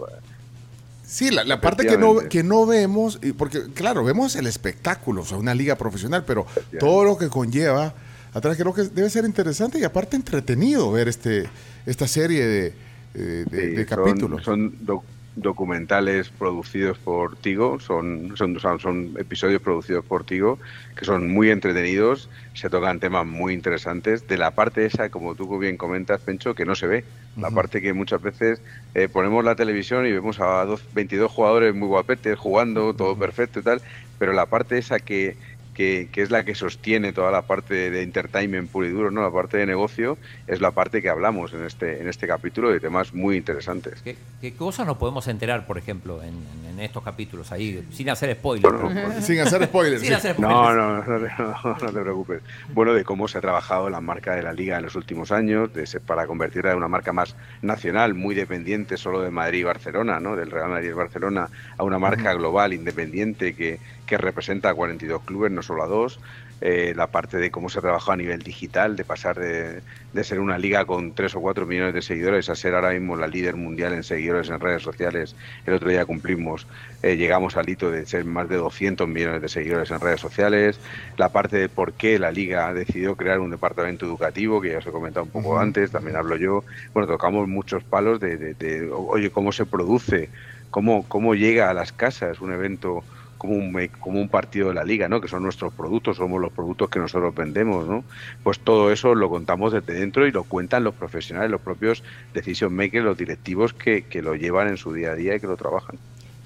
Sí, 1.07 1.29
la, 1.29 1.43
la 1.43 1.61
parte 1.61 1.85
que 1.85 1.97
no, 1.99 2.17
que 2.27 2.41
no 2.43 2.65
vemos, 2.65 3.19
porque 3.37 3.61
claro, 3.75 4.03
vemos 4.03 4.35
el 4.35 4.47
espectáculo, 4.47 5.21
o 5.21 5.25
sea, 5.25 5.37
una 5.37 5.53
liga 5.53 5.75
profesional, 5.75 6.23
pero 6.25 6.47
todo 6.79 7.03
lo 7.03 7.17
que 7.17 7.29
conlleva 7.29 7.93
atrás 8.33 8.57
creo 8.57 8.73
que 8.73 8.83
debe 8.83 9.09
ser 9.11 9.23
interesante 9.23 9.77
y 9.77 9.83
aparte 9.83 10.15
entretenido 10.15 10.91
ver 10.91 11.07
este 11.07 11.45
esta 11.85 12.07
serie 12.07 12.43
de, 12.45 12.73
eh, 13.13 13.45
de- 13.49 13.61
Sí, 13.61 13.75
de 13.75 13.87
son- 13.87 14.03
capítulos. 14.03 14.43
Son, 14.43 14.75
doc- 14.83 15.03
documentales 15.35 16.29
producidos 16.29 16.97
por 16.97 17.35
Tigo, 17.35 17.79
son, 17.79 18.35
son, 18.37 18.59
son, 18.59 19.13
episodios 19.17 19.61
producidos 19.61 20.05
por 20.05 20.23
Tigo 20.23 20.59
que 20.95 21.03
son 21.03 21.29
muy 21.29 21.49
entretenidos, 21.49 22.29
se 22.53 22.69
tocan 22.69 22.99
temas 22.99 23.25
muy 23.25 23.53
interesantes 23.53 24.27
de 24.27 24.37
la 24.37 24.51
parte 24.51 24.85
esa, 24.85 25.09
como 25.09 25.35
tú 25.35 25.59
bien 25.59 25.75
comentas, 25.77 26.21
Pencho, 26.21 26.55
que 26.55 26.65
no 26.65 26.75
se 26.75 26.87
ve. 26.87 27.03
La 27.35 27.51
parte 27.51 27.81
que 27.81 27.91
muchas 27.91 28.21
veces 28.21 28.61
eh, 28.93 29.09
ponemos 29.09 29.43
la 29.43 29.55
televisión 29.55 30.05
y 30.05 30.13
vemos 30.13 30.39
a 30.39 30.63
dos, 30.63 30.81
22 30.93 31.29
jugadores 31.29 31.75
muy 31.75 31.89
guapetes 31.89 32.39
jugando, 32.39 32.93
todo 32.93 33.17
perfecto 33.17 33.59
y 33.59 33.63
tal, 33.63 33.81
pero 34.17 34.31
la 34.31 34.45
parte 34.45 34.77
esa 34.77 34.99
que, 34.99 35.35
que, 35.75 36.09
que, 36.11 36.21
es 36.23 36.31
la 36.31 36.43
que 36.43 36.55
sostiene 36.55 37.13
toda 37.13 37.29
la 37.29 37.43
parte 37.43 37.91
de 37.91 38.01
entertainment 38.01 38.71
puro 38.71 38.87
y 38.87 38.89
duro, 38.89 39.11
¿no? 39.11 39.21
La 39.21 39.31
parte 39.31 39.57
de 39.57 39.65
negocio 39.65 40.17
es 40.47 40.61
la 40.61 40.71
parte 40.71 41.01
que 41.01 41.09
hablamos 41.09 41.53
en 41.53 41.65
este, 41.65 42.01
en 42.01 42.07
este 42.07 42.25
capítulo 42.27 42.71
de 42.71 42.79
temas 42.79 43.13
muy 43.13 43.37
interesantes. 43.37 44.01
¿Qué, 44.01 44.15
qué 44.41 44.53
cosas 44.53 44.87
nos 44.87 44.97
podemos 44.97 45.27
enterar, 45.27 45.67
por 45.67 45.77
ejemplo, 45.77 46.23
en, 46.23 46.33
en 46.69 46.79
estos 46.79 47.03
capítulos 47.03 47.51
ahí, 47.51 47.85
sin 47.91 48.09
hacer 48.09 48.35
spoilers? 48.35 48.81
Bueno, 48.81 49.21
sin 49.21 49.39
hacer 49.39 49.65
spoilers. 49.65 50.01
sin 50.01 50.13
hacer 50.13 50.33
spoilers. 50.33 50.55
No, 50.55 50.73
no, 50.73 51.03
no, 51.03 51.19
te, 51.19 51.33
no, 51.37 51.77
no 51.81 51.91
te 51.91 52.01
preocupes. 52.01 52.41
Bueno, 52.73 52.93
de 52.93 53.03
cómo 53.03 53.27
se 53.27 53.37
ha 53.37 53.41
trabajado 53.41 53.89
la 53.89 54.01
marca 54.01 54.35
de 54.35 54.43
la 54.43 54.53
liga 54.53 54.77
en 54.77 54.83
los 54.83 54.95
últimos 54.95 55.31
años, 55.31 55.73
de 55.73 55.85
ser, 55.85 56.01
para 56.01 56.25
convertirla 56.25 56.71
en 56.71 56.77
una 56.77 56.87
marca 56.87 57.13
más 57.13 57.35
nacional, 57.61 58.13
muy 58.13 58.33
dependiente 58.33 58.97
solo 58.97 59.21
de 59.21 59.31
Madrid 59.31 59.59
y 59.59 59.63
Barcelona, 59.63 60.19
¿no? 60.19 60.35
Del 60.35 60.51
Real 60.51 60.69
Madrid 60.69 60.89
y 60.89 60.93
Barcelona, 60.93 61.49
a 61.77 61.83
una 61.83 61.99
marca 61.99 62.33
global, 62.33 62.73
independiente, 62.73 63.55
que, 63.55 63.79
que 64.05 64.17
representa 64.17 64.69
a 64.69 64.73
42 64.73 65.21
clubes, 65.23 65.51
no 65.51 65.61
solo 65.61 65.83
a 65.83 65.87
dos. 65.87 66.19
Eh, 66.61 66.93
la 66.95 67.07
parte 67.07 67.37
de 67.37 67.51
cómo 67.51 67.67
se 67.67 67.81
trabajó 67.81 68.13
a 68.13 68.15
nivel 68.15 68.41
digital, 68.41 68.95
de 68.95 69.03
pasar 69.03 69.37
de, 69.37 69.81
de, 70.13 70.23
ser 70.23 70.39
una 70.39 70.57
liga 70.57 70.85
con 70.85 71.13
3 71.13 71.35
o 71.35 71.41
4 71.41 71.65
millones 71.65 71.93
de 71.93 72.01
seguidores 72.01 72.49
a 72.49 72.55
ser 72.55 72.75
ahora 72.75 72.91
mismo 72.91 73.17
la 73.17 73.27
líder 73.27 73.57
mundial 73.57 73.91
en 73.93 74.03
seguidores 74.03 74.49
en 74.49 74.61
redes 74.61 74.81
sociales. 74.81 75.35
El 75.65 75.73
otro 75.73 75.89
día 75.89 76.05
cumplimos, 76.05 76.65
eh, 77.03 77.17
llegamos 77.17 77.57
al 77.57 77.67
hito 77.67 77.91
de 77.91 78.05
ser 78.05 78.23
más 78.23 78.47
de 78.47 78.55
200 78.55 79.05
millones 79.05 79.41
de 79.41 79.49
seguidores 79.49 79.91
en 79.91 79.99
redes 79.99 80.21
sociales. 80.21 80.79
La 81.17 81.27
parte 81.27 81.57
de 81.57 81.67
por 81.67 81.91
qué 81.91 82.19
la 82.19 82.31
liga 82.31 82.73
decidió 82.73 83.17
crear 83.17 83.41
un 83.41 83.51
departamento 83.51 84.05
educativo, 84.05 84.61
que 84.61 84.71
ya 84.71 84.77
os 84.77 84.87
he 84.87 84.91
comentado 84.91 85.25
un 85.25 85.31
poco 85.31 85.59
antes, 85.59 85.91
también 85.91 86.15
hablo 86.15 86.37
yo. 86.37 86.63
Bueno, 86.93 87.05
tocamos 87.07 87.49
muchos 87.49 87.83
palos 87.83 88.21
de, 88.21 88.37
de, 88.37 88.53
de 88.53 88.89
oye, 88.91 89.29
cómo 89.29 89.51
se 89.51 89.65
produce, 89.65 90.29
cómo, 90.69 91.05
cómo 91.09 91.35
llega 91.35 91.69
a 91.69 91.73
las 91.73 91.91
casas 91.91 92.39
un 92.39 92.53
evento 92.53 93.03
como 93.45 93.57
un, 93.57 93.87
como 93.99 94.19
un 94.19 94.29
partido 94.29 94.69
de 94.69 94.73
la 94.73 94.83
liga, 94.83 95.07
¿no? 95.07 95.21
Que 95.21 95.27
son 95.27 95.43
nuestros 95.43 95.73
productos, 95.73 96.17
somos 96.17 96.41
los 96.41 96.51
productos 96.51 96.89
que 96.89 96.99
nosotros 96.99 97.33
vendemos, 97.33 97.87
¿no? 97.87 98.03
Pues 98.43 98.59
todo 98.59 98.91
eso 98.91 99.15
lo 99.15 99.29
contamos 99.29 99.73
desde 99.73 99.93
dentro 99.93 100.27
y 100.27 100.31
lo 100.31 100.43
cuentan 100.43 100.83
los 100.83 100.93
profesionales, 100.93 101.51
los 101.51 101.61
propios 101.61 102.03
decision 102.33 102.73
makers, 102.73 103.05
los 103.05 103.17
directivos 103.17 103.73
que, 103.73 104.03
que 104.03 104.21
lo 104.21 104.35
llevan 104.35 104.67
en 104.67 104.77
su 104.77 104.93
día 104.93 105.11
a 105.11 105.15
día 105.15 105.35
y 105.35 105.39
que 105.39 105.47
lo 105.47 105.57
trabajan. 105.57 105.97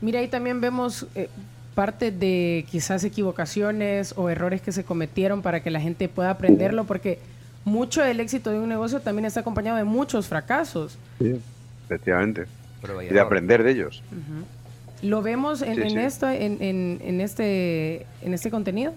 Mira, 0.02 0.20
ahí 0.20 0.28
también 0.28 0.62
vemos 0.62 1.08
eh, 1.16 1.30
parte 1.76 2.12
de 2.12 2.66
quizás 2.70 3.04
equivocaciones 3.04 4.14
o 4.18 4.30
errores 4.30 4.62
que 4.62 4.72
se 4.72 4.84
cometieron 4.84 5.42
para 5.42 5.62
que 5.62 5.72
la 5.72 5.80
gente 5.80 6.10
pueda 6.10 6.32
aprenderlo, 6.32 6.84
porque 6.86 7.20
mucho 7.66 8.02
del 8.02 8.20
éxito 8.20 8.50
de 8.52 8.60
un 8.60 8.70
negocio 8.70 9.00
también 9.00 9.26
está 9.26 9.42
acompañado 9.42 9.78
de 9.78 9.84
muchos 9.84 10.28
fracasos. 10.28 10.98
Sí, 11.20 11.40
efectivamente. 11.86 12.46
Y 13.10 13.14
de 13.14 13.20
aprender 13.20 13.64
de 13.64 13.72
ellos. 13.72 14.04
Uh 14.12 14.16
-huh. 14.16 14.44
¿Lo 15.02 15.22
vemos 15.22 15.62
en, 15.62 15.76
sí, 15.76 15.82
en 15.82 15.90
sí. 15.92 15.98
esto, 16.00 16.30
en, 16.30 16.62
en, 16.62 17.00
en, 17.04 17.22
este, 17.22 18.06
en 18.22 18.34
este 18.34 18.50
contenido? 18.50 18.94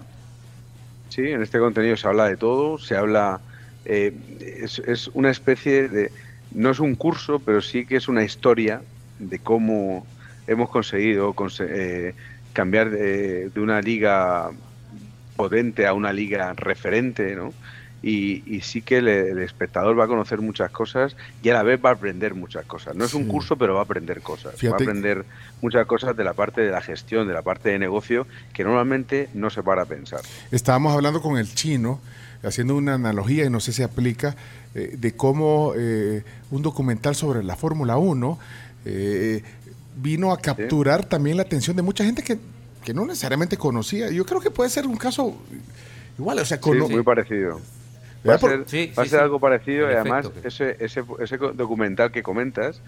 Sí, 1.08 1.22
en 1.22 1.42
este 1.42 1.58
contenido 1.58 1.96
se 1.96 2.08
habla 2.08 2.28
de 2.28 2.36
todo, 2.36 2.78
se 2.78 2.96
habla, 2.96 3.40
eh, 3.84 4.12
es, 4.40 4.78
es, 4.80 5.08
una 5.08 5.30
especie 5.30 5.88
de, 5.88 6.10
no 6.52 6.70
es 6.70 6.80
un 6.80 6.94
curso, 6.94 7.38
pero 7.38 7.60
sí 7.60 7.86
que 7.86 7.96
es 7.96 8.08
una 8.08 8.24
historia 8.24 8.82
de 9.18 9.38
cómo 9.38 10.06
hemos 10.46 10.70
conseguido 10.70 11.32
conse 11.34 11.66
eh, 11.68 12.14
cambiar 12.52 12.90
de, 12.90 13.50
de, 13.50 13.60
una 13.60 13.80
liga 13.80 14.50
potente 15.36 15.86
a 15.86 15.94
una 15.94 16.12
liga 16.12 16.52
referente, 16.54 17.34
¿no? 17.36 17.52
Y, 18.02 18.42
y 18.46 18.62
sí 18.62 18.82
que 18.82 18.98
el, 18.98 19.08
el, 19.08 19.38
espectador 19.38 19.98
va 19.98 20.04
a 20.04 20.08
conocer 20.08 20.40
muchas 20.40 20.70
cosas 20.70 21.16
y 21.42 21.48
a 21.50 21.54
la 21.54 21.62
vez 21.62 21.80
va 21.82 21.90
a 21.90 21.92
aprender 21.92 22.34
muchas 22.34 22.66
cosas. 22.66 22.96
No 22.96 23.04
es 23.04 23.14
un 23.14 23.28
curso, 23.28 23.56
pero 23.56 23.74
va 23.74 23.80
a 23.80 23.84
aprender 23.84 24.20
cosas. 24.20 24.56
Fíjate. 24.56 24.84
Va 24.84 24.90
a 24.90 24.90
aprender 24.90 25.24
muchas 25.60 25.86
cosas 25.86 26.16
de 26.16 26.24
la 26.24 26.34
parte 26.34 26.60
de 26.62 26.70
la 26.70 26.80
gestión, 26.80 27.28
de 27.28 27.34
la 27.34 27.42
parte 27.42 27.68
de 27.70 27.78
negocio, 27.78 28.26
que 28.52 28.64
normalmente 28.64 29.28
no 29.34 29.50
se 29.50 29.62
para 29.62 29.82
a 29.82 29.86
pensar. 29.86 30.20
Estábamos 30.50 30.92
hablando 30.94 31.22
con 31.22 31.38
el 31.38 31.54
chino, 31.54 32.00
haciendo 32.42 32.76
una 32.76 32.94
analogía, 32.94 33.44
y 33.44 33.50
no 33.50 33.60
sé 33.60 33.72
si 33.72 33.84
aplica, 33.84 34.34
eh, 34.74 34.96
de 34.98 35.14
cómo 35.14 35.74
eh, 35.76 36.24
un 36.50 36.62
documental 36.62 37.14
sobre 37.14 37.44
la 37.44 37.54
Fórmula 37.54 37.98
1 37.98 38.38
eh, 38.84 39.42
vino 39.96 40.32
a 40.32 40.38
capturar 40.38 41.02
sí. 41.02 41.08
también 41.08 41.36
la 41.36 41.44
atención 41.44 41.76
de 41.76 41.82
mucha 41.82 42.04
gente 42.04 42.22
que, 42.22 42.38
que 42.84 42.92
no 42.94 43.04
necesariamente 43.04 43.56
conocía. 43.56 44.10
Yo 44.10 44.26
creo 44.26 44.40
que 44.40 44.50
puede 44.50 44.70
ser 44.70 44.86
un 44.86 44.96
caso 44.96 45.36
igual, 46.18 46.40
o 46.40 46.44
sea, 46.44 46.58
sí, 46.60 46.70
muy 46.70 47.02
parecido. 47.02 47.60
Va 48.28 48.34
a 48.34 48.38
ser, 48.38 48.64
sí, 48.66 48.92
va 48.96 49.02
a 49.02 49.06
ser 49.06 49.18
sí, 49.18 49.24
algo 49.24 49.40
parecido 49.40 49.90
y 49.90 49.94
además 49.94 50.30
ese, 50.44 50.76
ese, 50.78 51.02
ese 51.18 51.38
documental 51.38 52.12
que 52.12 52.22
comentas 52.22 52.80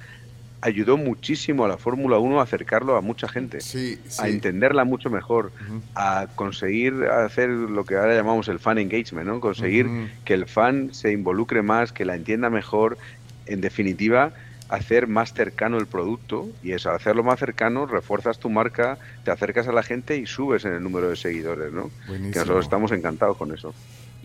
ayudó 0.64 0.96
muchísimo 0.96 1.66
a 1.66 1.68
la 1.68 1.76
Fórmula 1.76 2.18
1 2.18 2.40
a 2.40 2.42
acercarlo 2.42 2.96
a 2.96 3.02
mucha 3.02 3.28
gente, 3.28 3.58
a 4.18 4.28
entenderla 4.28 4.84
mucho 4.84 5.10
mejor, 5.10 5.46
uh 5.46 5.74
-huh. 5.74 5.80
a 5.94 6.26
conseguir 6.34 7.04
hacer 7.04 7.50
lo 7.50 7.84
que 7.84 7.96
ahora 7.96 8.14
llamamos 8.14 8.48
el 8.48 8.58
fan 8.58 8.78
engagement, 8.78 9.26
¿no? 9.26 9.40
conseguir 9.40 9.86
uh 9.86 9.90
-huh. 9.90 10.10
que 10.24 10.32
el 10.32 10.46
fan 10.46 10.94
se 10.94 11.12
involucre 11.12 11.60
más, 11.60 11.92
que 11.92 12.06
la 12.06 12.14
entienda 12.14 12.48
mejor, 12.48 12.96
en 13.44 13.60
definitiva, 13.60 14.32
hacer 14.70 15.06
más 15.06 15.34
cercano 15.34 15.76
el 15.76 15.86
producto 15.86 16.48
y 16.62 16.72
eso, 16.72 16.88
al 16.88 16.96
hacerlo 16.96 17.22
más 17.22 17.38
cercano, 17.38 17.84
refuerzas 17.84 18.38
tu 18.38 18.48
marca, 18.48 18.96
te 19.22 19.30
acercas 19.30 19.68
a 19.68 19.72
la 19.72 19.82
gente 19.82 20.16
y 20.16 20.24
subes 20.24 20.64
en 20.64 20.72
el 20.72 20.82
número 20.82 21.10
de 21.10 21.16
seguidores, 21.16 21.72
¿no? 21.72 21.90
Buenísimo. 22.08 22.32
Que 22.32 22.38
nosotros 22.38 22.64
estamos 22.64 22.90
encantados 22.92 23.36
con 23.36 23.52
eso. 23.52 23.74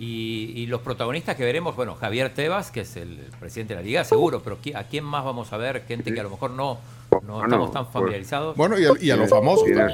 Y, 0.01 0.53
y, 0.55 0.65
los 0.67 0.79
protagonistas 0.79 1.35
que 1.35 1.43
veremos, 1.43 1.75
bueno, 1.75 1.93
Javier 1.95 2.33
Tebas, 2.33 2.71
que 2.71 2.81
es 2.81 2.95
el 2.95 3.19
presidente 3.37 3.73
de 3.75 3.81
la 3.81 3.85
liga, 3.85 4.03
seguro, 4.05 4.41
pero 4.41 4.57
¿a 4.75 4.83
quién 4.85 5.03
más 5.03 5.25
vamos 5.25 5.51
a 5.51 5.57
ver? 5.57 5.83
Gente 5.85 6.13
que 6.13 6.21
a 6.21 6.23
lo 6.23 6.29
mejor 6.29 6.51
no, 6.51 6.77
no 7.11 7.33
bueno, 7.33 7.43
estamos 7.43 7.71
tan 7.73 7.83
pues, 7.83 7.93
familiarizados. 7.93 8.55
Bueno, 8.55 8.79
y 8.79 8.85
a, 8.85 8.91
y 8.97 9.11
a 9.11 9.17
los 9.17 9.29
famosos. 9.29 9.65
Tienes, 9.65 9.91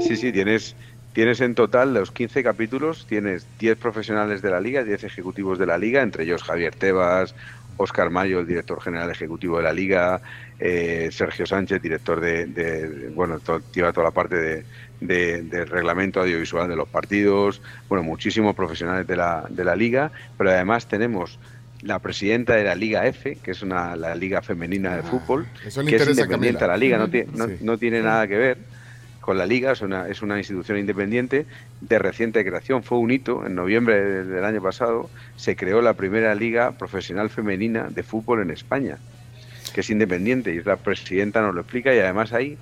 sí, 0.00 0.16
sí, 0.16 0.32
tienes, 0.32 0.74
tienes 1.12 1.42
en 1.42 1.54
total 1.54 1.92
los 1.92 2.12
15 2.12 2.42
capítulos, 2.42 3.04
tienes 3.06 3.46
10 3.58 3.76
profesionales 3.76 4.40
de 4.40 4.50
la 4.50 4.60
liga, 4.60 4.84
10 4.84 5.04
ejecutivos 5.04 5.58
de 5.58 5.66
la 5.66 5.76
liga, 5.76 6.00
entre 6.00 6.24
ellos 6.24 6.42
Javier 6.42 6.74
Tebas, 6.74 7.34
Oscar 7.76 8.08
Mayo, 8.08 8.40
el 8.40 8.46
director 8.46 8.80
general 8.80 9.10
ejecutivo 9.10 9.58
de 9.58 9.64
la 9.64 9.72
liga, 9.74 10.22
eh, 10.58 11.10
Sergio 11.12 11.44
Sánchez, 11.44 11.82
director 11.82 12.20
de, 12.20 12.46
de 12.46 13.10
bueno, 13.10 13.38
to, 13.38 13.60
lleva 13.72 13.92
toda 13.92 14.06
la 14.06 14.12
parte 14.12 14.36
de, 14.36 14.64
de, 15.00 15.42
del 15.42 15.68
reglamento 15.68 16.20
audiovisual 16.20 16.68
de 16.68 16.76
los 16.76 16.88
partidos, 16.88 17.60
bueno, 17.88 18.04
muchísimos 18.04 18.54
profesionales 18.54 19.06
de 19.06 19.16
la, 19.16 19.46
de 19.48 19.64
la 19.64 19.76
liga, 19.76 20.10
pero 20.36 20.50
además 20.50 20.86
tenemos 20.86 21.38
la 21.82 21.98
presidenta 21.98 22.54
de 22.54 22.64
la 22.64 22.74
Liga 22.74 23.06
F, 23.06 23.38
que 23.42 23.52
es 23.52 23.62
una, 23.62 23.96
la 23.96 24.14
liga 24.14 24.42
femenina 24.42 24.96
de 24.96 25.02
fútbol, 25.02 25.46
ah, 25.54 25.82
que 25.86 25.96
es 25.96 26.08
independiente 26.08 26.64
a 26.64 26.68
la 26.68 26.76
liga, 26.76 26.98
no, 26.98 27.08
tiene, 27.08 27.30
no, 27.34 27.46
sí. 27.46 27.56
no 27.62 27.78
tiene 27.78 28.02
nada 28.02 28.26
que 28.28 28.36
ver 28.36 28.58
con 29.20 29.38
la 29.38 29.46
liga, 29.46 29.72
es 29.72 29.80
una, 29.80 30.08
es 30.08 30.22
una 30.22 30.38
institución 30.38 30.78
independiente 30.78 31.46
de 31.80 31.98
reciente 31.98 32.44
creación, 32.44 32.82
fue 32.82 32.98
un 32.98 33.10
hito, 33.10 33.46
en 33.46 33.54
noviembre 33.54 34.24
del 34.24 34.44
año 34.44 34.62
pasado 34.62 35.10
se 35.36 35.56
creó 35.56 35.80
la 35.82 35.94
primera 35.94 36.34
liga 36.34 36.72
profesional 36.72 37.30
femenina 37.30 37.88
de 37.90 38.02
fútbol 38.02 38.42
en 38.42 38.50
España, 38.50 38.98
que 39.74 39.80
es 39.80 39.90
independiente, 39.90 40.52
y 40.54 40.62
la 40.62 40.76
presidenta 40.76 41.40
nos 41.42 41.54
lo 41.54 41.62
explica, 41.62 41.94
y 41.94 41.98
además 41.98 42.32
hay 42.32 42.58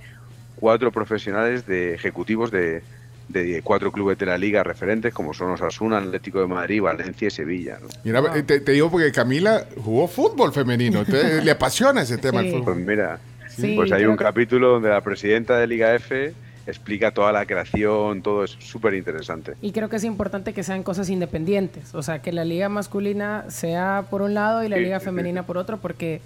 cuatro 0.58 0.92
profesionales 0.92 1.66
de 1.66 1.94
ejecutivos 1.94 2.50
de, 2.50 2.82
de 3.28 3.60
cuatro 3.62 3.92
clubes 3.92 4.18
de 4.18 4.26
la 4.26 4.38
liga 4.38 4.62
referentes 4.62 5.12
como 5.12 5.34
son 5.34 5.50
Osasuna, 5.50 5.98
Atlético 5.98 6.40
de 6.40 6.46
Madrid, 6.46 6.82
Valencia 6.82 7.28
y 7.28 7.30
Sevilla. 7.30 7.78
¿no? 7.80 7.88
Mira, 8.04 8.20
ah. 8.20 8.42
te, 8.44 8.60
te, 8.60 8.72
digo 8.72 8.90
porque 8.90 9.12
Camila 9.12 9.66
jugó 9.82 10.08
fútbol 10.08 10.52
femenino, 10.52 11.04
le 11.42 11.50
apasiona 11.50 12.02
ese 12.02 12.18
tema 12.18 12.40
sí. 12.40 12.48
el 12.48 12.52
fútbol. 12.54 12.74
Pues 12.74 12.86
mira, 12.86 13.20
sí, 13.48 13.74
pues 13.76 13.92
hay 13.92 14.04
un 14.04 14.16
que... 14.16 14.24
capítulo 14.24 14.70
donde 14.70 14.88
la 14.88 15.00
presidenta 15.02 15.58
de 15.58 15.66
Liga 15.66 15.94
F 15.94 16.32
explica 16.66 17.12
toda 17.12 17.32
la 17.32 17.46
creación, 17.46 18.20
todo 18.22 18.44
es 18.44 18.50
súper 18.58 18.94
interesante. 18.94 19.54
Y 19.62 19.72
creo 19.72 19.88
que 19.88 19.96
es 19.96 20.04
importante 20.04 20.52
que 20.52 20.62
sean 20.62 20.82
cosas 20.82 21.08
independientes, 21.08 21.94
o 21.94 22.02
sea, 22.02 22.20
que 22.20 22.30
la 22.30 22.44
liga 22.44 22.68
masculina 22.68 23.44
sea 23.48 24.04
por 24.10 24.20
un 24.20 24.34
lado 24.34 24.62
y 24.64 24.68
la 24.68 24.76
sí, 24.76 24.82
liga 24.82 25.00
femenina 25.00 25.44
por 25.44 25.56
otro, 25.56 25.78
porque 25.78 26.20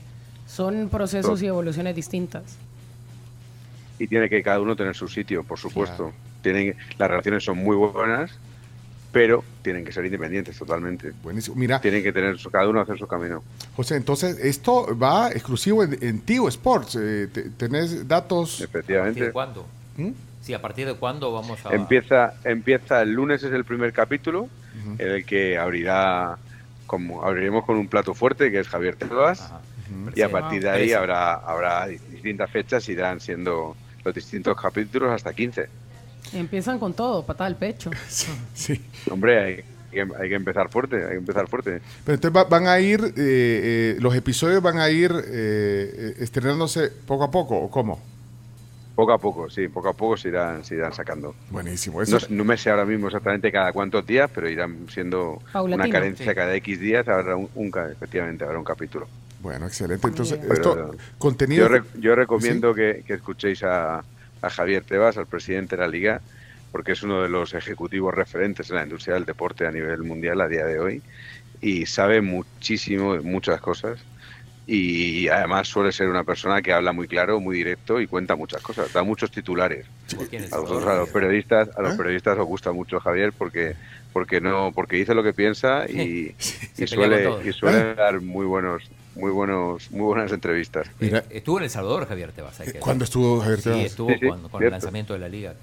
son 0.46 0.88
procesos 0.88 1.42
y 1.42 1.46
evoluciones 1.46 1.94
distintas 1.94 2.58
y 4.02 4.08
tiene 4.08 4.28
que 4.28 4.42
cada 4.42 4.60
uno 4.60 4.74
tener 4.74 4.96
su 4.96 5.06
sitio, 5.06 5.44
por 5.44 5.58
supuesto. 5.58 6.10
Claro. 6.10 6.12
Tienen, 6.42 6.76
las 6.98 7.08
relaciones 7.08 7.44
son 7.44 7.58
muy 7.58 7.76
buenas, 7.76 8.32
pero 9.12 9.44
tienen 9.62 9.84
que 9.84 9.92
ser 9.92 10.04
independientes 10.04 10.58
totalmente. 10.58 11.12
Buenísimo. 11.22 11.54
Mira, 11.54 11.80
tienen 11.80 12.02
que 12.02 12.12
tener 12.12 12.36
cada 12.50 12.68
uno 12.68 12.80
hacer 12.80 12.98
su 12.98 13.06
camino. 13.06 13.44
José, 13.76 13.94
entonces 13.96 14.38
esto 14.38 14.98
va 14.98 15.30
exclusivo 15.30 15.84
en, 15.84 15.98
en 16.00 16.20
Tigo 16.22 16.48
Sports. 16.48 16.98
Eh, 17.00 17.28
¿Tenés 17.56 18.08
datos? 18.08 18.60
Efectivamente. 18.60 19.28
¿A 19.28 19.32
cuándo? 19.32 19.66
¿Mm? 19.96 20.10
Sí, 20.40 20.52
¿a 20.52 20.60
partir 20.60 20.86
de 20.88 20.94
cuándo 20.94 21.30
vamos 21.32 21.64
a...? 21.64 21.72
Empieza, 21.72 22.34
empieza 22.42 23.02
el 23.02 23.12
lunes, 23.12 23.44
es 23.44 23.52
el 23.52 23.64
primer 23.64 23.92
capítulo, 23.92 24.42
uh 24.42 24.48
-huh. 24.48 25.00
en 25.00 25.08
el 25.12 25.24
que 25.24 25.56
abrirá, 25.56 26.38
como 26.88 27.22
abriremos 27.22 27.64
con 27.64 27.76
un 27.76 27.86
plato 27.86 28.14
fuerte, 28.14 28.50
que 28.50 28.58
es 28.58 28.68
Javier 28.68 28.96
Tebas. 28.96 29.52
Y 30.16 30.22
a 30.22 30.30
partir 30.30 30.62
de 30.62 30.70
ahí 30.70 30.92
habrá, 30.92 31.34
habrá 31.34 31.86
distintas 31.86 32.50
fechas, 32.50 32.88
irán 32.88 33.20
siendo 33.20 33.76
los 34.04 34.14
distintos 34.14 34.60
capítulos 34.60 35.10
hasta 35.12 35.32
15. 35.32 35.66
Empiezan 36.34 36.78
con 36.78 36.94
todo, 36.94 37.24
patada 37.24 37.46
al 37.48 37.56
pecho. 37.56 37.90
Sí. 38.54 38.80
Hombre, 39.10 39.38
hay, 39.40 39.56
que- 39.90 40.06
hay 40.18 40.28
que 40.28 40.34
empezar 40.34 40.68
fuerte, 40.70 40.96
hay 41.04 41.10
que 41.10 41.16
empezar 41.16 41.48
fuerte. 41.48 41.80
Pero 42.04 42.14
entonces 42.14 42.36
va- 42.36 42.44
van 42.44 42.66
a 42.66 42.78
ir, 42.80 43.00
eh, 43.04 43.12
eh, 43.16 43.96
los 44.00 44.14
episodios 44.14 44.62
van 44.62 44.78
a 44.78 44.88
ir 44.90 45.10
eh, 45.12 45.24
eh, 45.28 46.14
estrenándose 46.20 46.88
poco 47.06 47.24
a 47.24 47.30
poco, 47.30 47.56
¿o 47.58 47.70
cómo? 47.70 48.00
Poco 48.94 49.12
a 49.12 49.18
poco, 49.18 49.48
sí, 49.48 49.68
poco 49.68 49.88
a 49.88 49.94
poco 49.94 50.18
se 50.18 50.28
irán, 50.28 50.64
se 50.64 50.74
irán 50.74 50.92
sacando. 50.92 51.34
Buenísimo. 51.50 51.98
No, 51.98 52.16
Eso, 52.18 52.26
no 52.28 52.44
me 52.44 52.58
sé 52.58 52.68
ahora 52.70 52.84
mismo 52.84 53.06
exactamente 53.06 53.50
cada 53.50 53.72
cuántos 53.72 54.06
días, 54.06 54.30
pero 54.34 54.48
irán 54.50 54.86
siendo 54.92 55.40
Paulatino. 55.50 55.84
una 55.84 55.92
carencia 55.92 56.26
Sí. 56.28 56.34
cada 56.34 56.54
X 56.56 56.78
días, 56.78 57.08
habrá 57.08 57.36
un, 57.36 57.72
efectivamente 57.90 58.44
habrá 58.44 58.58
un 58.58 58.64
capítulo. 58.64 59.08
Bueno, 59.42 59.66
excelente. 59.66 60.06
Entonces, 60.06 60.38
Pero 60.40 60.54
esto, 60.54 60.94
contenido... 61.18 61.64
Yo, 61.66 61.68
re- 61.68 61.82
yo 62.00 62.14
recomiendo 62.14 62.72
que, 62.74 63.02
que 63.06 63.14
escuchéis 63.14 63.62
a, 63.64 63.98
a 64.40 64.50
Javier 64.50 64.84
Tebas, 64.84 65.16
al 65.18 65.26
presidente 65.26 65.76
de 65.76 65.82
la 65.82 65.88
liga, 65.88 66.20
porque 66.70 66.92
es 66.92 67.02
uno 67.02 67.22
de 67.22 67.28
los 67.28 67.52
ejecutivos 67.54 68.14
referentes 68.14 68.70
en 68.70 68.76
la 68.76 68.84
industria 68.84 69.14
del 69.14 69.24
deporte 69.24 69.66
a 69.66 69.70
nivel 69.72 70.02
mundial 70.04 70.40
a 70.40 70.48
día 70.48 70.64
de 70.64 70.78
hoy 70.78 71.02
y 71.60 71.86
sabe 71.86 72.20
muchísimo 72.22 73.14
de 73.14 73.20
muchas 73.20 73.60
cosas 73.60 73.98
y 74.66 75.28
además 75.28 75.66
suele 75.68 75.92
ser 75.92 76.08
una 76.08 76.24
persona 76.24 76.62
que 76.62 76.72
habla 76.72 76.92
muy 76.92 77.08
claro, 77.08 77.40
muy 77.40 77.56
directo 77.56 78.00
y 78.00 78.06
cuenta 78.06 78.36
muchas 78.36 78.62
cosas, 78.62 78.92
da 78.92 79.02
muchos 79.02 79.30
titulares. 79.30 79.86
A 80.52 80.58
vosotros, 80.60 80.86
a 80.86 80.94
los 80.96 81.08
periodistas, 81.10 81.68
a 81.76 81.82
los 81.82 81.94
¿Eh? 81.94 81.96
periodistas 81.96 82.38
os 82.38 82.46
gusta 82.46 82.72
mucho 82.72 83.00
Javier 83.00 83.32
porque 83.36 83.74
porque 84.12 84.40
no 84.40 84.72
porque 84.74 84.96
dice 84.96 85.14
lo 85.14 85.22
que 85.22 85.32
piensa 85.32 85.84
y, 85.88 86.34
y 86.78 86.86
suele 86.86 87.28
y 87.44 87.52
suele 87.52 87.90
¿Eh? 87.90 87.94
dar 87.96 88.20
muy 88.20 88.46
buenos 88.46 88.84
muy 89.14 89.30
buenos 89.30 89.90
muy 89.90 90.02
buenas 90.06 90.32
entrevistas. 90.32 90.86
Mira, 91.00 91.24
Estuvo 91.30 91.58
en 91.58 91.64
El 91.64 91.70
Salvador, 91.70 92.06
Javier 92.08 92.32
Tebas. 92.32 92.58
hay 92.60 92.72
que 92.72 92.78
¿Cuándo 92.78 93.04
estuvo 93.04 93.40
Javier 93.40 93.58
Sí, 93.58 93.64
Tebas? 93.64 93.84
estuvo 93.84 94.08
Sí, 94.10 94.16
sí, 94.20 94.26
con, 94.28 94.48
con 94.48 94.62
el 94.62 94.70
lanzamiento 94.70 95.12
de 95.12 95.18
la 95.18 95.28
liga. 95.28 95.54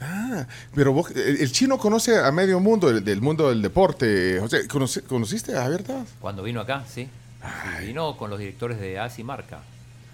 Ah, 0.00 0.46
pero 0.74 0.92
vos, 0.92 1.10
el, 1.10 1.38
el 1.40 1.50
chino 1.52 1.76
conoce 1.78 2.18
a 2.18 2.30
medio 2.30 2.60
mundo, 2.60 2.92
del, 2.92 3.04
del 3.04 3.20
mundo 3.20 3.48
del 3.48 3.62
deporte. 3.62 4.38
José, 4.40 4.68
¿conoce- 4.68 5.02
¿conociste 5.02 5.56
a 5.56 5.62
Javier 5.62 5.82
Tebas? 5.82 6.08
Cuando 6.20 6.42
vino 6.42 6.60
acá, 6.60 6.84
sí. 6.88 7.08
Y 7.82 7.86
vino 7.86 8.16
con 8.16 8.30
los 8.30 8.38
directores 8.38 8.78
de 8.80 8.98
AS 8.98 9.18
y 9.18 9.24
Marca 9.24 9.58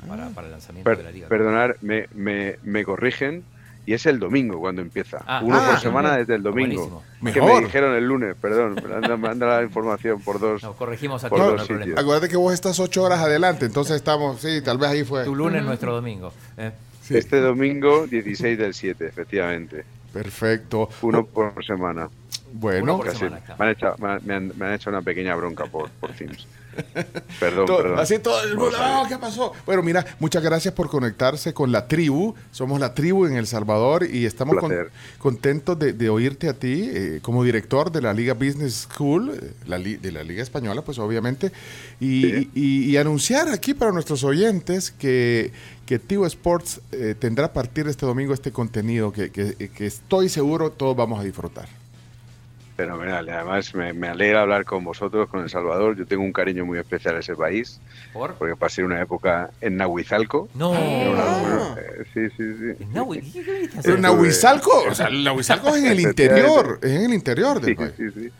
para, 0.08 0.28
para 0.30 0.46
el 0.46 0.52
lanzamiento 0.52 0.88
Per- 0.88 0.98
de 0.98 1.04
la 1.04 1.10
liga. 1.10 1.28
perdonar, 1.28 1.76
me, 1.82 2.06
me, 2.14 2.56
me 2.62 2.84
corrigen 2.84 3.42
y 3.86 3.92
es 3.92 4.06
el 4.06 4.18
domingo 4.18 4.58
cuando 4.60 4.82
empieza. 4.82 5.22
Ah, 5.26 5.40
Uno 5.44 5.56
ah, 5.56 5.70
por 5.70 5.80
semana 5.80 6.16
desde 6.16 6.34
el 6.36 6.42
domingo. 6.42 7.02
Que 7.32 7.40
me 7.40 7.60
dijeron 7.60 7.94
el 7.94 8.04
lunes, 8.06 8.34
perdón, 8.40 8.76
me 9.20 9.28
anda, 9.28 9.46
la 9.46 9.62
información 9.62 10.20
por 10.20 10.40
dos. 10.40 10.62
Nos 10.62 10.76
corregimos 10.76 11.22
a 11.24 11.28
por 11.28 11.38
tiempo, 11.38 11.56
dos 11.56 11.86
no. 11.86 12.00
Acuérdate 12.00 12.28
que 12.28 12.36
vos 12.36 12.52
estás 12.54 12.78
ocho 12.80 13.02
horas 13.02 13.20
adelante, 13.20 13.66
entonces 13.66 13.96
estamos, 13.96 14.40
sí, 14.40 14.62
tal 14.62 14.78
vez 14.78 14.90
ahí 14.90 15.04
fue. 15.04 15.24
Tu 15.24 15.34
lunes, 15.34 15.62
nuestro 15.64 15.94
domingo. 15.94 16.32
¿eh? 16.56 16.72
Sí. 17.02 17.16
Este 17.18 17.40
domingo 17.40 18.06
16 18.06 18.56
del 18.58 18.72
7, 18.72 19.06
efectivamente. 19.06 19.84
Perfecto. 20.12 20.88
Uno 21.02 21.26
por 21.26 21.62
semana. 21.64 22.08
Bueno, 22.52 22.82
Uno 22.84 22.96
por 22.98 23.06
Casi. 23.06 23.18
semana, 23.18 23.40
claro. 23.40 23.58
me, 23.58 23.64
han 23.66 23.72
hecho, 23.72 23.94
me, 23.98 24.08
han, 24.08 24.20
me 24.24 24.34
han- 24.34 24.52
me 24.56 24.66
han 24.66 24.72
hecho 24.74 24.88
una 24.90 25.02
pequeña 25.02 25.34
bronca 25.34 25.66
por, 25.66 25.90
por 25.90 26.12
Teams. 26.12 26.46
Perdón. 27.40 27.98
Así 27.98 28.18
todo 28.18 28.42
el 28.42 28.56
mundo. 28.56 28.76
"Ah, 28.78 29.04
¿qué 29.08 29.16
pasó? 29.18 29.52
Bueno, 29.66 29.82
mira, 29.82 30.04
muchas 30.18 30.42
gracias 30.42 30.74
por 30.74 30.88
conectarse 30.88 31.52
con 31.52 31.72
la 31.72 31.86
tribu. 31.88 32.34
Somos 32.52 32.80
la 32.80 32.94
tribu 32.94 33.26
en 33.26 33.36
El 33.36 33.46
Salvador 33.46 34.06
y 34.10 34.26
estamos 34.26 34.56
con- 34.56 34.72
contentos 35.18 35.78
de, 35.78 35.92
de 35.92 36.08
oírte 36.08 36.48
a 36.48 36.54
ti 36.54 36.88
eh, 36.92 37.18
como 37.22 37.42
director 37.44 37.90
de 37.90 38.00
la 38.02 38.12
Liga 38.12 38.34
Business 38.34 38.86
School, 38.92 39.30
eh, 39.40 39.52
la 39.66 39.78
li- 39.78 39.96
de 39.96 40.12
la 40.12 40.22
Liga 40.22 40.42
Española, 40.42 40.82
pues 40.82 40.98
obviamente, 40.98 41.52
y, 42.00 42.22
Sí. 42.22 42.50
y- 42.54 42.90
y 42.90 42.96
anunciar 42.96 43.48
aquí 43.48 43.74
para 43.74 43.92
nuestros 43.92 44.24
oyentes 44.24 44.90
que, 44.90 45.52
que 45.86 45.98
Tivo 45.98 46.26
Sports 46.26 46.80
eh, 46.92 47.14
tendrá 47.18 47.46
a 47.46 47.52
partir 47.52 47.84
de 47.84 47.90
este 47.90 48.06
domingo 48.06 48.32
este 48.34 48.52
contenido 48.52 49.12
que, 49.12 49.30
que- 49.30 49.54
que 49.68 49.86
estoy 49.86 50.28
seguro 50.28 50.70
todos 50.70 50.96
vamos 50.96 51.20
a 51.20 51.22
disfrutar. 51.24 51.68
Fenomenal. 52.76 53.26
Y 53.26 53.30
Además, 53.30 53.72
me, 53.74 53.92
me 53.92 54.08
alegra 54.08 54.42
hablar 54.42 54.64
con 54.64 54.82
vosotros, 54.82 55.28
con 55.28 55.42
El 55.42 55.48
Salvador. 55.50 55.96
Yo 55.96 56.06
tengo 56.06 56.24
un 56.24 56.32
cariño 56.32 56.64
muy 56.66 56.78
especial 56.78 57.14
a 57.16 57.20
ese 57.20 57.36
país, 57.36 57.80
¿Por? 58.12 58.34
porque 58.34 58.56
pasé 58.56 58.82
una 58.82 59.00
época 59.00 59.50
en 59.60 59.76
Nahuizalco. 59.76 60.48
No. 60.54 60.70
Una- 60.70 61.76
eh, 61.78 62.04
sí, 62.12 62.28
sí, 62.36 62.54
sí. 62.58 62.84
Estuve- 63.76 64.00
Nahuizalco, 64.00 64.84
o 64.90 64.94
sea, 64.94 65.06
el 65.06 65.22
Nahuizalco 65.22 65.68
es 65.68 65.76
en 65.76 65.86
el 65.86 66.00
interior, 66.08 66.80
es 66.82 66.90
en 66.90 67.04
el 67.04 67.14
interior 67.14 67.60
del 67.60 67.70
Sí, 67.70 67.74
país. 67.76 67.92
sí, 67.96 68.10
sí. 68.10 68.30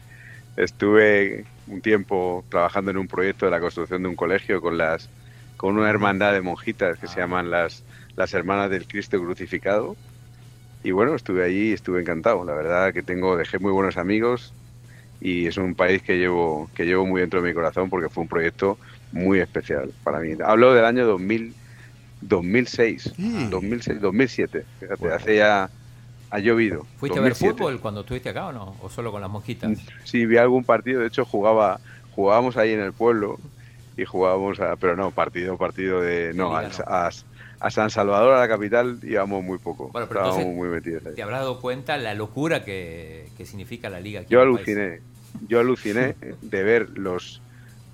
Estuve 0.56 1.44
un 1.66 1.81
tiempo 1.81 2.44
trabajando 2.48 2.90
en 2.90 2.98
un 2.98 3.09
proyecto 3.09 3.44
de 3.47 3.51
la 3.51 3.61
construcción 3.61 4.02
de 4.02 4.09
un 4.09 4.16
colegio 4.16 4.61
con 4.61 4.78
las 4.78 5.09
con 5.56 5.77
una 5.78 5.89
hermandad 5.89 6.32
de 6.32 6.40
monjitas 6.43 6.98
que 6.98 7.06
se 7.06 7.20
llaman 7.20 7.51
las 7.51 7.82
las 8.16 8.32
hermanas 8.35 8.70
del 8.70 8.86
Cristo 8.86 9.19
crucificado. 9.20 9.97
Y 10.85 10.90
bueno, 10.93 11.15
estuve 11.15 11.44
allí 11.44 11.70
y 11.70 11.73
estuve 11.73 12.01
encantado. 12.02 12.44
La 12.44 12.55
verdad 12.55 12.93
que 12.93 13.02
tengo 13.02 13.36
dejé 13.36 13.59
muy 13.59 13.73
buenos 13.73 13.97
amigos 13.97 14.55
y 15.20 15.47
es 15.47 15.56
un 15.56 15.74
país 15.74 16.02
que 16.02 16.19
llevo 16.19 16.70
que 16.74 16.85
llevo 16.85 17.06
muy 17.06 17.23
dentro 17.23 17.40
de 17.43 17.48
mi 17.48 17.55
corazón 17.55 17.89
porque 17.90 18.11
fue 18.11 18.23
un 18.23 18.28
proyecto 18.28 18.78
muy 19.11 19.40
especial 19.40 19.93
para 20.05 20.20
mí. 20.20 20.35
Hablo 20.44 20.74
del 20.74 20.85
año 20.85 21.06
2000 21.06 21.56
2006, 22.20 23.15
Mm. 23.19 23.51
2006, 23.51 24.01
2007. 24.01 24.65
Fíjate, 24.78 25.12
hace 25.12 25.36
ya 25.36 25.70
ha 26.31 26.39
llovido. 26.39 26.86
¿Fuiste 26.98 27.19
a 27.19 27.23
ver 27.23 27.32
2007. 27.32 27.55
fútbol 27.59 27.81
cuando 27.81 28.01
estuviste 28.01 28.28
acá 28.28 28.47
o 28.48 28.52
no? 28.52 28.77
¿O 28.82 28.90
solo 28.90 29.11
con 29.11 29.20
las 29.23 29.31
mosquitas? 29.31 29.73
Sí, 30.05 30.27
vi 30.27 30.36
algún 30.36 30.65
partido, 30.65 31.01
de 31.01 31.06
hecho 31.06 31.24
jugaba, 31.24 31.81
jugábamos 32.11 32.56
ahí 32.56 32.73
en 32.73 32.81
el 32.81 32.93
pueblo 32.93 33.39
y 33.97 34.05
jugábamos 34.05 34.61
a, 34.61 34.77
pero 34.77 34.97
no, 34.97 35.11
partido, 35.12 35.56
partido 35.56 36.01
de, 36.01 36.32
no, 36.35 36.48
Liga, 36.61 36.70
a, 36.86 37.06
a- 37.06 37.11
a 37.66 37.70
San 37.70 37.89
Salvador, 37.89 38.35
a 38.35 38.41
la 38.41 38.49
capital, 38.49 38.99
íbamos 39.03 39.43
muy 39.43 39.57
poco, 39.59 39.89
Bueno, 39.89 40.07
pero 40.07 40.20
estábamos 40.20 40.39
entonces- 40.41 40.57
muy 40.57 40.69
metidos 40.69 41.07
ahí. 41.07 41.15
¿Te 41.15 41.23
habrás 41.23 41.41
dado 41.41 41.61
cuenta 41.61 41.97
la 41.97 42.12
locura 42.12 42.62
que, 42.62 43.28
que 43.39 43.47
significa 43.47 43.89
la 43.89 44.01
liga 44.01 44.20
aquí 44.20 44.28
Yo 44.31 44.43
en 44.43 44.49
el 44.51 44.55
país? 44.57 44.69
aluciné, 44.69 45.01
yo 45.49 45.61
aluciné 45.61 46.15
de 46.43 46.62
ver 46.62 46.91
los 46.99 47.41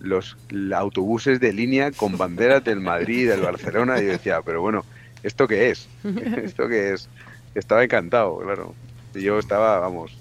los 0.00 0.34
autobuses 0.74 1.40
de 1.40 1.52
línea 1.52 1.92
con 1.92 2.16
banderas 2.16 2.64
del 2.64 2.80
Madrid 2.80 3.28
del 3.28 3.42
Barcelona 3.42 4.00
y 4.00 4.06
yo 4.06 4.12
decía, 4.12 4.40
pero 4.42 4.62
bueno, 4.62 4.82
¿esto 5.22 5.46
qué 5.46 5.68
es? 5.70 5.86
¿Esto 6.42 6.66
qué 6.68 6.94
es? 6.94 7.08
Estaba 7.54 7.84
encantado, 7.84 8.38
claro. 8.38 8.74
Y 9.14 9.20
yo 9.20 9.38
estaba, 9.38 9.78
vamos, 9.78 10.16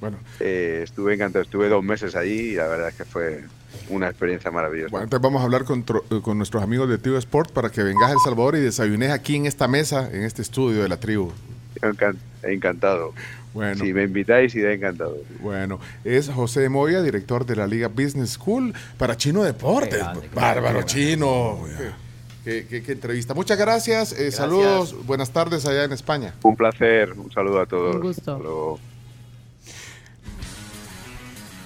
Bueno, 0.00 0.18
eh, 0.40 0.80
estuve 0.84 1.14
encantado, 1.14 1.42
estuve 1.42 1.68
dos 1.68 1.82
meses 1.82 2.14
allí 2.14 2.50
y 2.50 2.54
la 2.54 2.66
verdad 2.68 2.88
es 2.88 2.94
que 2.94 3.04
fue 3.04 3.44
una 3.88 4.08
experiencia 4.08 4.50
maravillosa. 4.50 4.90
Bueno, 4.90 5.04
entonces 5.04 5.22
vamos 5.22 5.40
a 5.40 5.44
hablar 5.44 5.64
con, 5.64 5.84
tro- 5.86 6.02
eh, 6.10 6.20
con 6.22 6.36
nuestros 6.38 6.62
amigos 6.62 6.88
de 6.88 6.98
Tribu 6.98 7.16
Sport 7.18 7.52
para 7.52 7.70
que 7.70 7.82
vengas 7.82 8.10
a 8.10 8.12
El 8.12 8.18
Salvador 8.24 8.56
y 8.56 8.60
desayunes 8.60 9.10
aquí 9.10 9.36
en 9.36 9.46
esta 9.46 9.66
mesa, 9.68 10.10
en 10.12 10.22
este 10.24 10.42
estudio 10.42 10.82
de 10.82 10.88
la 10.88 10.98
tribu. 10.98 11.32
Encan- 11.80 12.16
Encantado. 12.42 13.12
Bueno. 13.54 13.82
Si 13.84 13.92
me 13.94 14.02
invitáis, 14.02 14.54
iré 14.54 14.74
encantado. 14.74 15.16
Bueno, 15.40 15.78
es 16.04 16.28
José 16.28 16.68
Moya, 16.68 17.00
director 17.02 17.46
de 17.46 17.56
la 17.56 17.66
Liga 17.66 17.88
Business 17.88 18.30
School 18.32 18.74
para 18.98 19.16
Chino 19.16 19.42
Deportes. 19.44 19.98
Grande, 20.00 20.28
Bárbaro, 20.34 20.62
grande. 20.78 20.84
Chino. 20.86 21.60
Qué, 22.44 22.66
qué- 22.68 22.82
qué 22.82 22.92
entrevista. 22.92 23.32
Muchas 23.32 23.56
gracias. 23.56 24.12
eh, 24.12 24.30
Saludos. 24.32 24.94
Buenas 25.06 25.30
tardes 25.30 25.64
allá 25.66 25.84
en 25.84 25.92
España. 25.92 26.34
Un 26.42 26.56
placer, 26.56 27.12
un 27.12 27.32
saludo 27.32 27.60
a 27.60 27.66
todos. 27.66 27.94
Un 27.96 28.02
gusto. 28.02 28.78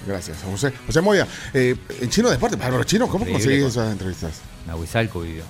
Gracias, 0.08 0.38
José. 0.42 0.72
José 0.86 1.00
Moya, 1.02 1.26
eh, 1.52 1.76
en 2.00 2.08
Chino 2.08 2.30
Deportes. 2.30 2.58
Bárbaro, 2.58 2.82
Chino, 2.84 3.06
¿cómo 3.08 3.26
Increíble, 3.26 3.44
conseguís 3.44 3.62
con- 3.62 3.70
esas 3.70 3.92
entrevistas? 3.92 4.40
Nahuizalco 4.66 5.20
vivió. 5.20 5.44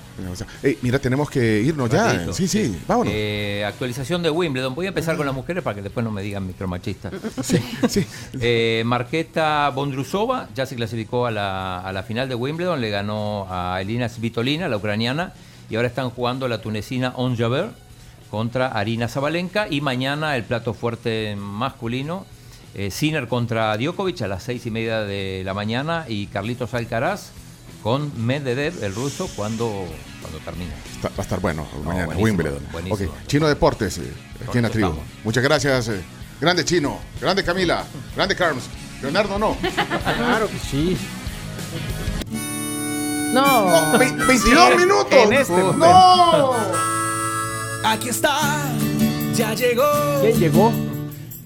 Mira, 0.81 0.97
tenemos 0.99 1.29
que 1.29 1.61
irnos 1.61 1.89
ya. 1.89 2.05
Rapidito. 2.05 2.33
Sí, 2.33 2.47
sí, 2.47 2.79
vámonos. 2.87 3.11
Eh, 3.13 3.65
actualización 3.67 4.23
de 4.23 4.29
Wimbledon. 4.29 4.73
Voy 4.73 4.85
a 4.85 4.89
empezar 4.89 5.17
con 5.17 5.25
las 5.25 5.35
mujeres 5.35 5.61
para 5.61 5.75
que 5.75 5.81
después 5.81 6.03
no 6.05 6.11
me 6.11 6.21
digan 6.21 6.45
micromachistas. 6.47 7.11
Sí, 7.43 7.57
sí. 7.89 8.05
Eh, 8.39 8.83
Marqueta 8.85 9.69
Bondrusova 9.69 10.47
ya 10.55 10.65
se 10.65 10.75
clasificó 10.77 11.25
a 11.25 11.31
la, 11.31 11.79
a 11.81 11.91
la 11.91 12.03
final 12.03 12.29
de 12.29 12.35
Wimbledon, 12.35 12.79
le 12.79 12.89
ganó 12.91 13.45
a 13.49 13.81
Elina 13.81 14.07
Svitolina, 14.07 14.69
la 14.69 14.77
ucraniana, 14.77 15.33
y 15.69 15.75
ahora 15.75 15.87
están 15.89 16.09
jugando 16.11 16.47
la 16.47 16.61
tunecina 16.61 17.11
On 17.17 17.35
Jaber 17.35 17.71
contra 18.31 18.67
Arina 18.67 19.07
Zabalenka 19.09 19.67
y 19.69 19.81
mañana 19.81 20.35
el 20.37 20.43
plato 20.43 20.73
fuerte 20.73 21.35
masculino, 21.35 22.25
eh, 22.75 22.91
Sinner 22.91 23.27
contra 23.27 23.75
Djokovic 23.77 24.21
a 24.21 24.27
las 24.27 24.43
seis 24.43 24.65
y 24.65 24.71
media 24.71 25.01
de 25.01 25.41
la 25.45 25.53
mañana 25.53 26.05
y 26.07 26.27
Carlitos 26.27 26.73
Alcaraz 26.73 27.31
con 27.83 28.11
Medvedev, 28.25 28.83
el 28.83 28.93
ruso, 28.93 29.29
cuando, 29.35 29.85
cuando 30.21 30.39
termine. 30.39 30.71
Está- 30.95 31.09
va 31.09 31.13
a 31.17 31.21
estar 31.21 31.39
bueno 31.39 31.65
mañana, 31.85 32.05
buenísimo, 32.07 32.25
Wimbledon. 32.25 32.63
buenísimo. 32.71 33.09
Ok, 33.11 33.17
Chino 33.27 33.47
Deportes, 33.47 33.97
eh, 33.99 34.13
aquí 34.47 34.57
en 34.57 34.63
la 34.63 34.69
tribu. 34.69 34.89
estamos. 34.89 35.07
Muchas 35.23 35.43
gracias. 35.43 35.87
eh. 35.89 36.01
Grande 36.41 36.63
Chino, 36.65 36.99
grande 37.21 37.43
Camila, 37.43 37.85
grande 38.15 38.35
Carlos. 38.35 38.63
Leonardo 39.01 39.39
no. 39.39 39.55
Claro 40.17 40.47
que 40.49 40.59
sí. 40.59 40.97
No. 43.33 43.97
Ve- 43.97 44.11
22 44.27 44.75
minutos. 44.75 45.13
En 45.13 45.33
este 45.33 45.53
momento. 45.53 45.85
no. 45.87 46.53
Aquí 47.85 48.09
está, 48.09 48.37
ya 49.33 49.53
llegó 49.53 49.85
¿Quién 50.21 50.37
llegó? 50.37 50.73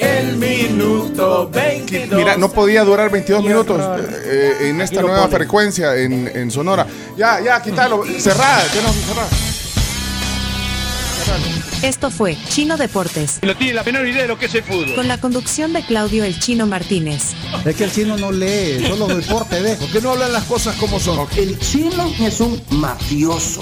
El 0.03 0.38
minuto 0.38 1.49
22. 1.49 2.17
Mira, 2.19 2.38
no 2.38 2.49
podía 2.51 2.84
durar 2.84 3.09
22 3.09 3.41
Qué 3.41 3.47
minutos 3.47 3.80
horror. 3.81 4.09
eh, 4.25 4.53
en 4.69 4.81
esta 4.81 5.01
nueva 5.01 5.23
pone. 5.23 5.35
frecuencia 5.38 5.95
en, 5.95 6.30
en 6.34 6.51
Sonora. 6.51 6.85
Ya, 7.17 7.39
ya, 7.41 7.61
quítalo. 7.61 8.03
Cerrada, 8.19 8.63
que 8.71 8.81
no, 8.81 8.91
cerrada. 8.93 9.30
Esto 11.81 12.09
fue 12.11 12.38
Chino 12.49 12.77
Deportes, 12.77 13.39
No 13.41 13.55
tiene 13.57 13.73
la 13.73 13.84
menor 13.84 14.07
idea 14.07 14.21
de 14.21 14.27
lo 14.30 14.38
que 14.39 14.45
es 14.45 14.55
el 14.55 14.63
fútbol. 14.63 14.95
con 14.95 15.07
la 15.09 15.19
conducción 15.19 15.73
de 15.73 15.81
Claudio 15.85 16.23
El 16.23 16.39
Chino 16.39 16.65
Martínez. 16.65 17.34
Es 17.65 17.75
que 17.75 17.84
el 17.85 17.91
chino 17.91 18.17
no 18.17 18.31
lee, 18.31 18.85
solo 18.88 19.07
deporte 19.07 19.61
ve. 19.61 19.75
¿Por 19.75 19.89
qué 19.89 19.99
no 20.01 20.11
hablan 20.11 20.31
las 20.31 20.43
cosas 20.45 20.75
como 20.77 20.99
son? 20.99 21.27
El 21.35 21.59
chino 21.59 22.13
es 22.21 22.39
un 22.39 22.61
mafioso. 22.69 23.61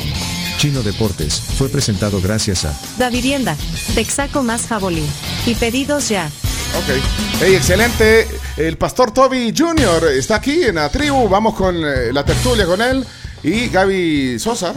Chino 0.62 0.84
Deportes 0.84 1.42
fue 1.58 1.70
presentado 1.70 2.22
gracias 2.22 2.66
a 2.66 2.80
Da 3.00 3.10
Vivienda, 3.10 3.58
Texaco 3.96 4.44
más 4.44 4.68
Jabolín. 4.68 5.08
Y 5.48 5.56
pedidos 5.56 6.08
ya. 6.10 6.28
Ok. 6.28 7.02
Hey, 7.42 7.56
excelente. 7.56 8.28
El 8.58 8.78
pastor 8.78 9.12
Toby 9.12 9.52
Jr. 9.58 10.10
está 10.16 10.36
aquí 10.36 10.62
en 10.66 10.76
la 10.76 10.90
tribu. 10.90 11.28
Vamos 11.28 11.56
con 11.56 11.78
eh, 11.78 12.14
la 12.14 12.24
tertulia 12.24 12.68
con 12.68 12.80
él. 12.80 13.04
Y 13.42 13.70
Gaby 13.70 14.38
Sosa, 14.38 14.76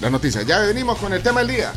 la 0.00 0.08
noticia. 0.08 0.42
Ya 0.42 0.60
venimos 0.60 0.96
con 0.98 1.12
el 1.12 1.20
tema 1.20 1.42
del 1.42 1.48
día. 1.48 1.72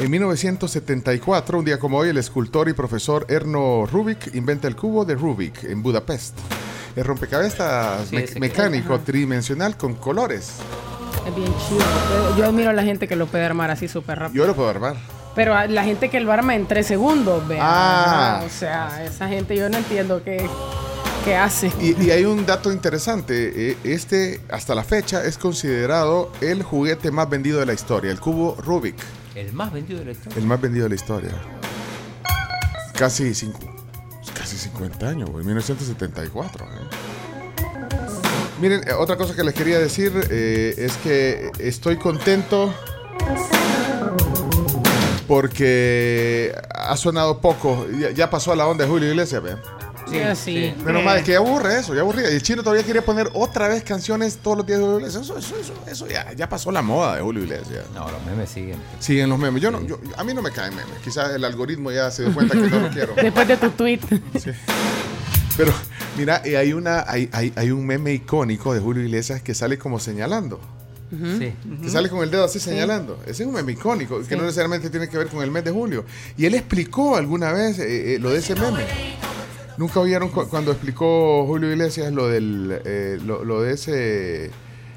en 0.00 0.10
1974, 0.10 1.56
un 1.58 1.64
día 1.64 1.78
como 1.78 1.98
hoy, 1.98 2.08
el 2.08 2.16
escultor 2.18 2.68
y 2.68 2.72
profesor 2.72 3.26
Erno 3.28 3.86
Rubik 3.86 4.34
inventa 4.34 4.66
el 4.66 4.74
cubo 4.74 5.04
de 5.04 5.14
Rubik 5.14 5.62
en 5.64 5.82
Budapest. 5.82 6.36
El 6.96 7.04
rompecabezas 7.04 8.08
Sí, 8.08 8.16
me- 8.16 8.24
ese 8.24 8.34
que- 8.34 8.40
mecánico 8.40 8.98
tridimensional 8.98 9.76
con 9.76 9.94
colores. 9.94 10.54
Es 11.30 11.36
bien 11.36 11.54
chido. 11.68 12.36
Yo 12.36 12.46
admiro 12.46 12.70
a 12.70 12.72
la 12.72 12.82
gente 12.82 13.06
que 13.08 13.16
lo 13.16 13.26
puede 13.26 13.44
armar 13.44 13.70
así 13.70 13.88
súper 13.88 14.18
rápido. 14.18 14.42
Yo 14.44 14.46
lo 14.48 14.54
puedo 14.56 14.68
armar. 14.68 14.96
Pero 15.34 15.54
a 15.54 15.66
la 15.66 15.84
gente 15.84 16.08
que 16.10 16.18
lo 16.20 16.32
arma 16.32 16.54
en 16.56 16.66
tres 16.66 16.86
segundos, 16.86 17.46
vea. 17.46 17.60
Ah. 17.62 18.42
O 18.44 18.48
sea, 18.48 19.04
esa 19.04 19.28
gente 19.28 19.56
yo 19.56 19.68
no 19.70 19.78
entiendo 19.78 20.22
qué, 20.24 20.44
qué 21.24 21.36
hace. 21.36 21.70
Y, 21.80 22.00
y 22.02 22.10
hay 22.10 22.24
un 22.24 22.44
dato 22.44 22.72
interesante. 22.72 23.70
eh, 23.70 23.76
Este, 23.84 24.40
hasta 24.50 24.74
la 24.74 24.82
fecha, 24.82 25.24
es 25.24 25.38
considerado 25.38 26.32
el 26.40 26.62
juguete 26.64 27.10
más 27.12 27.30
vendido 27.30 27.60
de 27.60 27.66
la 27.66 27.74
historia, 27.74 28.10
el 28.10 28.18
cubo 28.20 28.56
Rubik. 28.60 28.96
El 29.36 29.52
más 29.52 29.72
vendido 29.72 30.00
de 30.00 30.06
la 30.06 30.10
historia. 30.12 30.38
El 30.38 30.46
más 30.46 30.60
vendido 30.60 30.82
de 30.84 30.88
la 30.88 30.94
historia. 30.96 31.30
Casi, 32.98 33.32
cinco, 33.32 33.60
casi 34.34 34.56
50 34.56 35.08
años, 35.08 35.30
güey, 35.30 35.44
1974. 35.46 36.64
¿eh? 36.66 36.68
Miren, 38.60 38.82
eh, 38.86 38.92
otra 38.92 39.16
cosa 39.16 39.34
que 39.34 39.42
les 39.42 39.54
quería 39.54 39.78
decir 39.78 40.12
eh, 40.30 40.74
es 40.76 40.96
que 40.98 41.50
estoy 41.58 41.96
contento 41.96 42.74
porque 45.26 46.52
ha 46.74 46.96
sonado 46.96 47.40
poco. 47.40 47.86
Ya, 47.98 48.10
ya 48.10 48.28
pasó 48.30 48.52
a 48.52 48.56
la 48.56 48.66
onda 48.66 48.84
de 48.84 48.90
Julio 48.90 49.08
Iglesias, 49.08 49.42
¿ve? 49.42 49.56
Sí, 50.10 50.18
así. 50.18 50.74
Menos 50.84 51.04
mal, 51.04 51.18
es 51.18 51.22
que 51.24 51.32
ya 51.32 51.38
aburre 51.38 51.78
eso, 51.78 51.94
ya 51.94 52.00
aburría. 52.00 52.28
Y 52.32 52.34
el 52.34 52.42
chino 52.42 52.64
todavía 52.64 52.82
quiere 52.84 53.00
poner 53.00 53.30
otra 53.32 53.68
vez 53.68 53.84
canciones 53.84 54.38
todos 54.38 54.56
los 54.56 54.66
días 54.66 54.80
de 54.80 54.84
Julio 54.84 54.98
Iglesias. 54.98 55.22
Eso, 55.22 55.38
eso, 55.38 55.54
eso, 55.60 55.72
eso 55.86 56.06
ya, 56.08 56.32
ya 56.32 56.48
pasó 56.48 56.72
la 56.72 56.82
moda 56.82 57.14
de 57.14 57.22
Julio 57.22 57.44
Iglesias. 57.44 57.84
No, 57.94 58.10
los 58.10 58.24
memes 58.26 58.50
siguen. 58.50 58.76
Siguen 58.98 59.30
los 59.30 59.38
memes. 59.38 59.62
Yo 59.62 59.70
no, 59.70 59.80
yo- 59.86 60.00
a 60.16 60.24
mí 60.24 60.34
no 60.34 60.42
me 60.42 60.50
caen 60.50 60.74
memes. 60.74 60.98
Quizás 61.04 61.30
el 61.32 61.44
algoritmo 61.44 61.92
ya 61.92 62.10
se 62.10 62.24
dio 62.24 62.34
cuenta 62.34 62.54
que 62.54 62.62
no 62.68 62.80
lo 62.80 62.88
quiero. 62.90 63.14
Después 63.22 63.46
de 63.46 63.56
tu 63.56 63.70
tweet. 63.70 64.00
Pero 65.64 65.74
mira, 66.16 66.40
eh, 66.44 66.56
hay, 66.56 66.72
una, 66.72 67.04
hay, 67.06 67.28
hay, 67.32 67.52
hay 67.56 67.70
un 67.70 67.84
meme 67.86 68.12
icónico 68.14 68.72
de 68.74 68.80
Julio 68.80 69.02
Iglesias 69.04 69.42
que 69.42 69.54
sale 69.54 69.78
como 69.78 69.98
señalando. 70.00 70.60
Sí. 71.10 71.52
Que 71.82 71.90
sale 71.90 72.08
con 72.08 72.22
el 72.22 72.30
dedo 72.30 72.44
así 72.44 72.60
Sí. 72.60 72.70
señalando. 72.70 73.18
Ese 73.26 73.42
es 73.42 73.48
un 73.48 73.54
meme 73.54 73.72
icónico, 73.72 74.22
que 74.22 74.36
no 74.36 74.42
necesariamente 74.44 74.90
tiene 74.90 75.08
que 75.08 75.18
ver 75.18 75.26
con 75.26 75.42
el 75.42 75.50
mes 75.50 75.64
de 75.64 75.72
julio. 75.72 76.04
Y 76.38 76.46
él 76.46 76.54
explicó 76.54 77.16
alguna 77.16 77.52
vez 77.52 77.78
eh, 77.80 78.14
eh, 78.14 78.18
lo 78.20 78.30
de 78.30 78.38
ese 78.38 78.54
meme. 78.54 78.84
Nunca 79.76 79.98
oyeron 80.00 80.28
cu- 80.28 80.46
cuando 80.48 80.70
explicó 80.72 81.44
Julio 81.46 81.70
Iglesias 81.72 82.12
lo, 82.12 82.28
del, 82.28 82.80
eh, 82.84 83.18
lo, 83.24 83.44
lo 83.44 83.60
de 83.62 83.72
ese 83.74 84.50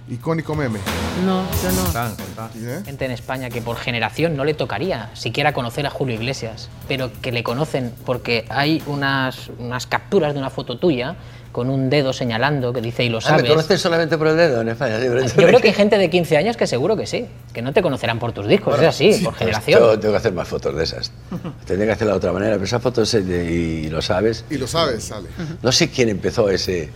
icónico 0.09 0.55
meme. 0.55 0.79
No, 1.25 1.43
yo 1.63 1.71
no. 1.71 2.69
¿Eh? 2.69 2.81
Gente 2.85 3.05
en 3.05 3.11
España 3.11 3.49
que 3.49 3.61
por 3.61 3.77
generación 3.77 4.35
no 4.35 4.43
le 4.45 4.53
tocaría 4.53 5.09
siquiera 5.13 5.53
conocer 5.53 5.85
a 5.85 5.89
Julio 5.89 6.15
Iglesias, 6.15 6.69
pero 6.87 7.11
que 7.21 7.31
le 7.31 7.43
conocen 7.43 7.93
porque 8.05 8.45
hay 8.49 8.81
unas, 8.87 9.49
unas 9.59 9.87
capturas 9.87 10.33
de 10.33 10.39
una 10.39 10.49
foto 10.49 10.77
tuya 10.77 11.15
con 11.51 11.69
un 11.69 11.89
dedo 11.91 12.13
señalando 12.13 12.73
que 12.73 12.81
dice 12.81 13.03
y 13.03 13.09
lo 13.09 13.19
Ah, 13.19 13.21
sabes. 13.21 13.43
¿Me 13.43 13.49
conoces 13.49 13.79
solamente 13.79 14.17
por 14.17 14.27
el 14.27 14.35
dedo 14.35 14.61
en 14.61 14.69
España? 14.69 14.97
Sí, 14.99 15.05
Yo 15.39 15.47
creo 15.47 15.59
que 15.59 15.67
hay 15.67 15.73
gente 15.75 15.99
de 15.99 16.09
15 16.09 16.35
años 16.35 16.57
que 16.57 16.65
seguro 16.65 16.97
que 16.97 17.05
sí, 17.05 17.27
que 17.53 17.61
no 17.61 17.71
te 17.73 17.83
conocerán 17.83 18.17
por 18.17 18.31
tus 18.33 18.47
discos, 18.47 18.73
Bueno, 18.73 18.89
es 18.89 18.95
así, 18.95 19.13
sí, 19.13 19.23
por 19.23 19.33
pues 19.33 19.39
generación. 19.39 19.79
Yo 19.79 19.99
tengo 19.99 20.13
que 20.13 20.17
hacer 20.17 20.33
más 20.33 20.47
fotos 20.47 20.75
de 20.75 20.83
esas. 20.83 21.11
Tendría 21.65 21.85
que 21.87 21.91
hacerla 21.93 22.13
de 22.13 22.17
otra 22.17 22.33
manera, 22.33 22.53
pero 22.53 22.65
esas 22.65 22.81
fotos, 22.81 23.13
eh, 23.13 23.21
de- 23.21 23.51
y 23.51 23.87
lo 23.89 24.01
sabes. 24.01 24.45
Y 24.49 24.57
lo 24.57 24.65
sabes, 24.65 25.03
sale. 25.03 25.29
No 25.61 25.71
sé 25.71 25.91
quién 25.91 26.09
empezó 26.09 26.49
ese, 26.49 26.89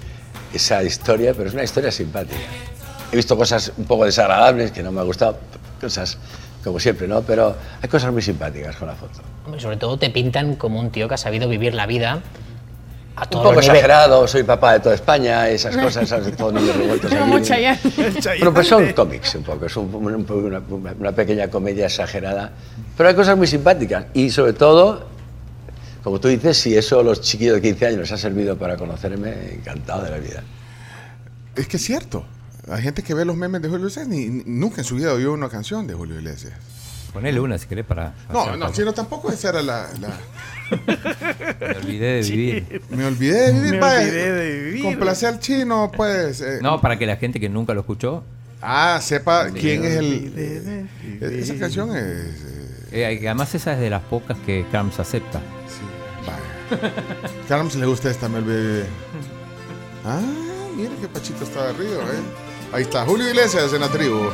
esa 0.51 0.81
historia, 0.81 1.35
pero 1.35 1.49
es 1.49 1.53
una 1.53 1.63
historia 1.63 1.91
simpática. 1.91 2.41
He 3.11 3.15
visto 3.15 3.37
cosas 3.37 3.71
un 3.77 3.85
poco 3.85 4.05
desagradables 4.05 4.71
que 4.71 4.83
no 4.83 4.91
me 4.91 4.99
ha 5.01 5.03
gustado, 5.03 5.37
cosas 5.79 6.17
como 6.63 6.79
siempre, 6.79 7.07
¿no? 7.07 7.21
Pero 7.21 7.55
hay 7.81 7.87
cosas 7.87 8.11
muy 8.11 8.21
simpáticas 8.21 8.75
con 8.75 8.87
la 8.89 8.95
foto. 8.95 9.19
Sobre 9.59 9.77
todo 9.77 9.97
te 9.97 10.09
pintan 10.09 10.55
como 10.55 10.79
un 10.79 10.89
tío 10.91 11.07
que 11.07 11.13
ha 11.13 11.17
sabido 11.17 11.47
vivir 11.47 11.73
la 11.73 11.85
vida 11.85 12.19
a 13.15 13.23
Un 13.23 13.29
poco 13.29 13.59
exagerado, 13.61 14.27
soy 14.27 14.43
papá 14.43 14.73
de 14.73 14.79
toda 14.81 14.95
España, 14.95 15.47
esas 15.49 15.75
cosas, 15.77 16.07
¿sabes? 16.09 16.35
Todos 16.35 16.53
niños 16.53 16.75
revueltos. 16.75 17.13
Como 17.15 17.39
Chayanne. 17.39 17.79
Bueno, 18.39 18.53
pues 18.53 18.67
son 18.67 18.91
cómics 18.93 19.35
un 19.35 19.43
poco, 19.43 19.65
es 19.65 19.75
un- 19.77 19.95
un- 19.95 20.13
un- 20.15 20.25
una, 20.45 20.61
una- 20.69 20.93
una 20.99 21.11
pequeña 21.13 21.47
comedia 21.49 21.85
exagerada. 21.85 22.51
Pero 22.97 23.09
hay 23.09 23.15
cosas 23.15 23.37
muy 23.37 23.47
simpáticas 23.47 24.05
y 24.13 24.29
sobre 24.29 24.53
todo, 24.53 25.07
como 26.03 26.19
tú 26.19 26.27
dices, 26.27 26.57
si 26.57 26.75
eso 26.77 26.99
a 26.99 27.03
los 27.03 27.21
chiquillos 27.21 27.55
de 27.55 27.61
15 27.61 27.87
años 27.87 27.99
les 28.01 28.11
ha 28.11 28.17
servido 28.17 28.57
para 28.57 28.75
conocerme, 28.77 29.53
encantado 29.53 30.03
de 30.03 30.11
la 30.11 30.17
vida. 30.17 30.43
Es 31.55 31.67
que 31.67 31.77
es 31.77 31.83
cierto. 31.83 32.23
Hay 32.69 32.81
gente 32.83 33.01
que 33.03 33.13
ve 33.13 33.23
los 33.25 33.35
memes 33.37 33.61
de 33.61 33.67
Julio 33.69 33.87
Iglesias 33.87 34.07
ni- 34.07 34.43
nunca 34.45 34.81
en 34.81 34.85
su 34.85 34.95
vida 34.95 35.13
oyó 35.13 35.33
una 35.33 35.49
canción 35.49 35.87
de 35.87 35.93
Julio 35.93 36.15
Iglesias. 36.17 36.53
Ponele 37.13 37.39
una 37.39 37.57
si 37.57 37.67
querés 37.67 37.85
para. 37.85 38.13
No, 38.31 38.55
no, 38.57 38.73
sino 38.73 38.93
tampoco 38.93 39.31
esa 39.31 39.49
era 39.49 39.61
la. 39.61 39.87
la- 39.99 40.19
Me 41.59 41.75
olvidé 41.77 42.05
de 42.21 42.21
vivir. 42.29 42.81
Me 42.89 43.05
olvidé 43.05 43.47
de 43.47 43.53
vivir, 43.53 43.71
Me 43.71 43.79
vaya. 43.79 43.99
olvidé 44.01 44.31
de 44.33 44.61
vivir. 44.63 44.83
Complace 44.83 45.25
al 45.25 45.39
chino, 45.39 45.91
pues. 45.95 46.41
eh. 46.41 46.59
No, 46.61 46.81
para 46.81 46.97
que 46.99 47.05
la 47.05 47.15
gente 47.15 47.39
que 47.39 47.47
nunca 47.49 47.73
lo 47.73 47.79
escuchó. 47.81 48.23
Ah, 48.61 48.99
sepa 49.01 49.45
Me 49.45 49.59
quién 49.59 49.83
es 49.85 49.97
olvidé 49.99 50.57
el. 50.57 50.89
eh, 51.21 51.39
Esa 51.41 51.55
canción 51.57 51.95
es. 51.95 52.43
Eh, 52.91 53.19
además, 53.21 53.53
esa 53.55 53.73
es 53.73 53.79
de 53.79 53.89
las 53.89 54.01
pocas 54.03 54.37
que 54.45 54.65
Carms 54.71 54.99
acepta. 54.99 55.41
Carms 57.47 57.75
le 57.75 57.85
gusta 57.85 58.09
esta, 58.11 58.27
me 58.27 58.39
olvidé 58.39 58.57
de 58.57 58.67
vivir. 58.73 58.85
Ah, 60.05 60.21
mira 60.75 60.91
qué 61.01 61.07
Pachito 61.07 61.43
está 61.45 61.69
arriba, 61.69 62.03
¿eh? 62.03 62.46
Ahí 62.73 62.83
está, 62.83 63.05
Julio 63.05 63.27
Iglesias 63.29 63.71
en 63.73 63.81
la 63.81 63.87
tribu. 63.89 64.29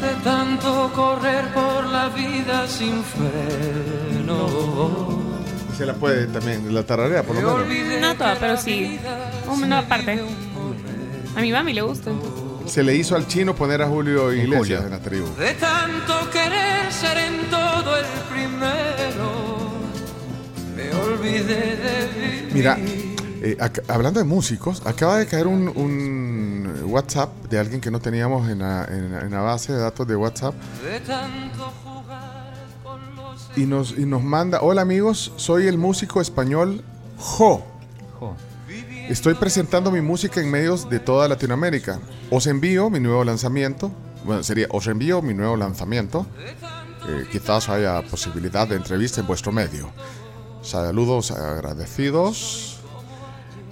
De 0.00 0.14
tanto 0.22 0.90
correr 0.94 1.52
por 1.52 1.86
la 1.86 2.08
vida 2.08 2.68
sin 2.68 3.02
freno. 3.04 4.48
Se 5.76 5.84
la 5.84 5.94
puede 5.94 6.26
también, 6.26 6.72
la 6.72 6.84
tararea 6.84 7.22
por 7.24 7.36
lo 7.36 7.58
menos. 7.58 8.00
No 8.00 8.14
toda, 8.14 8.36
pero 8.36 8.56
sí. 8.56 8.98
Una 9.48 9.86
parte. 9.88 10.22
A 11.36 11.40
mi 11.40 11.50
mami 11.50 11.72
le 11.72 11.82
gusta. 11.82 12.12
Se 12.66 12.82
le 12.82 12.94
hizo 12.94 13.16
al 13.16 13.26
chino 13.26 13.54
poner 13.54 13.82
a 13.82 13.88
Julio 13.88 14.32
Iglesias 14.32 14.84
en 14.84 14.90
la 14.90 15.00
tribu. 15.00 15.26
De 15.36 15.52
tanto 15.54 16.30
querer 16.30 16.92
ser 16.92 17.18
en 17.18 17.50
todo 17.50 17.96
el 17.96 18.06
primero. 18.32 19.32
Me 20.76 20.90
olvidé 20.94 21.76
de 21.76 22.08
vivir. 22.14 22.50
Mira, 22.54 22.78
eh, 23.42 23.56
hablando 23.88 24.20
de 24.20 24.24
músicos, 24.24 24.80
acaba 24.86 25.18
de 25.18 25.26
caer 25.26 25.46
un, 25.46 25.68
un 25.68 26.23
WhatsApp 26.94 27.30
de 27.50 27.58
alguien 27.58 27.80
que 27.80 27.90
no 27.90 27.98
teníamos 27.98 28.48
en 28.48 28.60
la, 28.60 28.84
en 28.84 29.12
en 29.12 29.30
la 29.32 29.40
base 29.40 29.72
de 29.72 29.80
datos 29.80 30.06
de 30.06 30.14
WhatsApp 30.14 30.54
De 30.80 31.00
tanto 31.00 31.72
jugar 31.82 32.54
con 32.84 33.16
los 33.16 33.50
y 33.56 33.66
nos, 33.66 33.98
y 33.98 34.06
nos 34.06 34.22
manda, 34.22 34.60
hola 34.62 34.82
amigos, 34.82 35.32
soy 35.36 35.66
el 35.66 35.76
músico 35.76 36.20
español 36.20 36.84
Jo. 37.18 37.64
Jo. 38.20 38.36
Estoy 39.08 39.34
presentando 39.34 39.90
mi 39.90 40.00
música 40.00 40.40
en 40.40 40.50
medios 40.50 40.88
de 40.88 40.98
toda 40.98 41.28
Latinoamérica. 41.28 41.98
Os 42.30 42.46
envío 42.46 42.88
mi 42.90 43.00
nuevo 43.00 43.24
lanzamiento. 43.24 43.90
Bueno, 44.24 44.42
sería, 44.42 44.66
os 44.70 44.86
envío 44.86 45.20
mi 45.20 45.34
nuevo 45.34 45.56
lanzamiento. 45.56 46.26
Eh, 47.06 47.26
quizás 47.30 47.68
haya 47.68 48.00
posibilidad 48.02 48.66
de 48.66 48.76
entrevista 48.76 49.20
en 49.20 49.26
vuestro 49.26 49.52
medio. 49.52 49.90
Saludos 50.62 51.32
agradecidos 51.32 52.78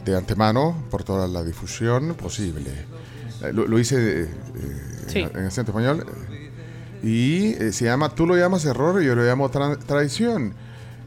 de 0.04 0.16
antemano 0.16 0.76
por 0.90 1.04
toda 1.04 1.26
la 1.28 1.42
difusión 1.42 2.14
posible. 2.14 2.86
Eh, 3.43 3.52
lo, 3.52 3.66
lo 3.66 3.78
hice 3.78 4.23
eh, 4.23 4.28
Sí. 5.09 5.19
en, 5.20 5.36
en 5.36 5.47
acento 5.47 5.73
español. 5.73 6.06
Y 7.02 7.55
eh, 7.55 7.73
se 7.73 7.85
llama, 7.86 8.09
tú 8.14 8.27
lo 8.27 8.36
llamas 8.36 8.64
error 8.64 9.02
y 9.02 9.06
yo 9.06 9.14
lo 9.14 9.23
llamo 9.24 9.51
tra- 9.51 9.78
traición. 9.78 10.55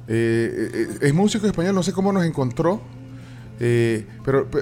Eh, 0.07 0.69
eh, 0.73 0.87
es 1.01 1.13
músico 1.13 1.47
español, 1.47 1.73
no 1.73 1.83
sé 1.83 1.93
cómo 1.93 2.11
nos 2.11 2.25
encontró. 2.25 2.81
eh, 3.59 4.05
pero, 4.25 4.45
pe- 4.49 4.61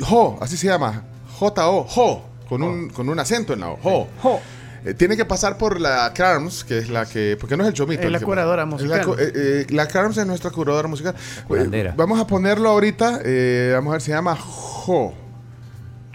Jo, 0.00 0.38
así 0.40 0.56
se 0.56 0.66
llama. 0.68 1.02
J-O, 1.38 1.84
Jo, 1.84 2.24
con 2.48 2.62
un, 2.62 2.88
con 2.88 3.08
un 3.10 3.18
acento 3.18 3.52
en 3.52 3.60
la 3.60 3.68
O. 3.70 4.08
Jo. 4.22 4.40
Eh, 4.86 4.94
tiene 4.94 5.16
que 5.16 5.24
pasar 5.26 5.58
por 5.58 5.80
la 5.80 6.10
CARMS, 6.14 6.64
que 6.64 6.78
es 6.78 6.88
la 6.88 7.04
que. 7.04 7.36
Porque 7.38 7.56
no 7.56 7.64
es 7.64 7.68
el 7.68 7.74
Chomito. 7.74 8.02
Es 8.02 8.10
la 8.10 8.20
curadora 8.20 8.64
musical. 8.64 9.04
La, 9.06 9.22
eh, 9.22 9.32
eh, 9.34 9.66
la 9.70 9.86
CARMS 9.88 10.16
es 10.16 10.26
nuestra 10.26 10.50
curadora 10.50 10.88
musical. 10.88 11.14
curandera. 11.46 11.90
Eh, 11.90 11.94
vamos 11.96 12.18
a 12.18 12.26
ponerlo 12.26 12.70
ahorita. 12.70 13.20
eh, 13.24 13.72
vamos 13.74 13.90
a 13.90 13.92
ver, 13.94 14.00
se 14.00 14.12
llama 14.12 14.34
Jo. 14.36 15.12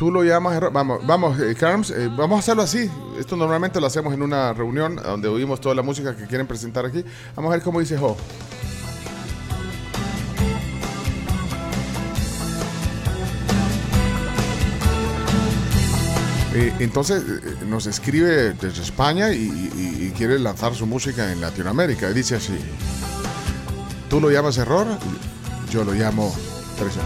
Tú 0.01 0.09
lo 0.09 0.23
llamas 0.23 0.55
error. 0.55 0.73
Vamos, 0.73 1.05
vamos, 1.05 1.39
eh, 1.39 1.53
Carms, 1.53 1.91
eh, 1.91 2.09
vamos 2.17 2.37
a 2.37 2.39
hacerlo 2.39 2.63
así. 2.63 2.89
Esto 3.19 3.35
normalmente 3.35 3.79
lo 3.79 3.85
hacemos 3.85 4.11
en 4.15 4.23
una 4.23 4.51
reunión 4.51 4.95
donde 4.95 5.27
oímos 5.27 5.61
toda 5.61 5.75
la 5.75 5.83
música 5.83 6.15
que 6.15 6.25
quieren 6.25 6.47
presentar 6.47 6.87
aquí. 6.87 7.05
Vamos 7.35 7.51
a 7.51 7.55
ver 7.57 7.63
cómo 7.63 7.79
dice 7.79 7.99
Jo. 7.99 8.17
Eh, 16.55 16.73
entonces 16.79 17.21
eh, 17.21 17.57
nos 17.67 17.85
escribe 17.85 18.53
desde 18.53 18.81
España 18.81 19.31
y, 19.31 20.11
quiere 20.17 20.39
lanzar 20.39 20.73
su 20.73 20.87
música 20.87 21.31
en 21.31 21.41
Latinoamérica. 21.41 22.09
Dice 22.09 22.37
así: 22.37 22.57
Tú 24.09 24.19
lo 24.19 24.31
llamas 24.31 24.57
error, 24.57 24.87
yo 25.69 25.83
lo 25.83 25.93
llamo 25.93 26.35
traición. 26.75 27.05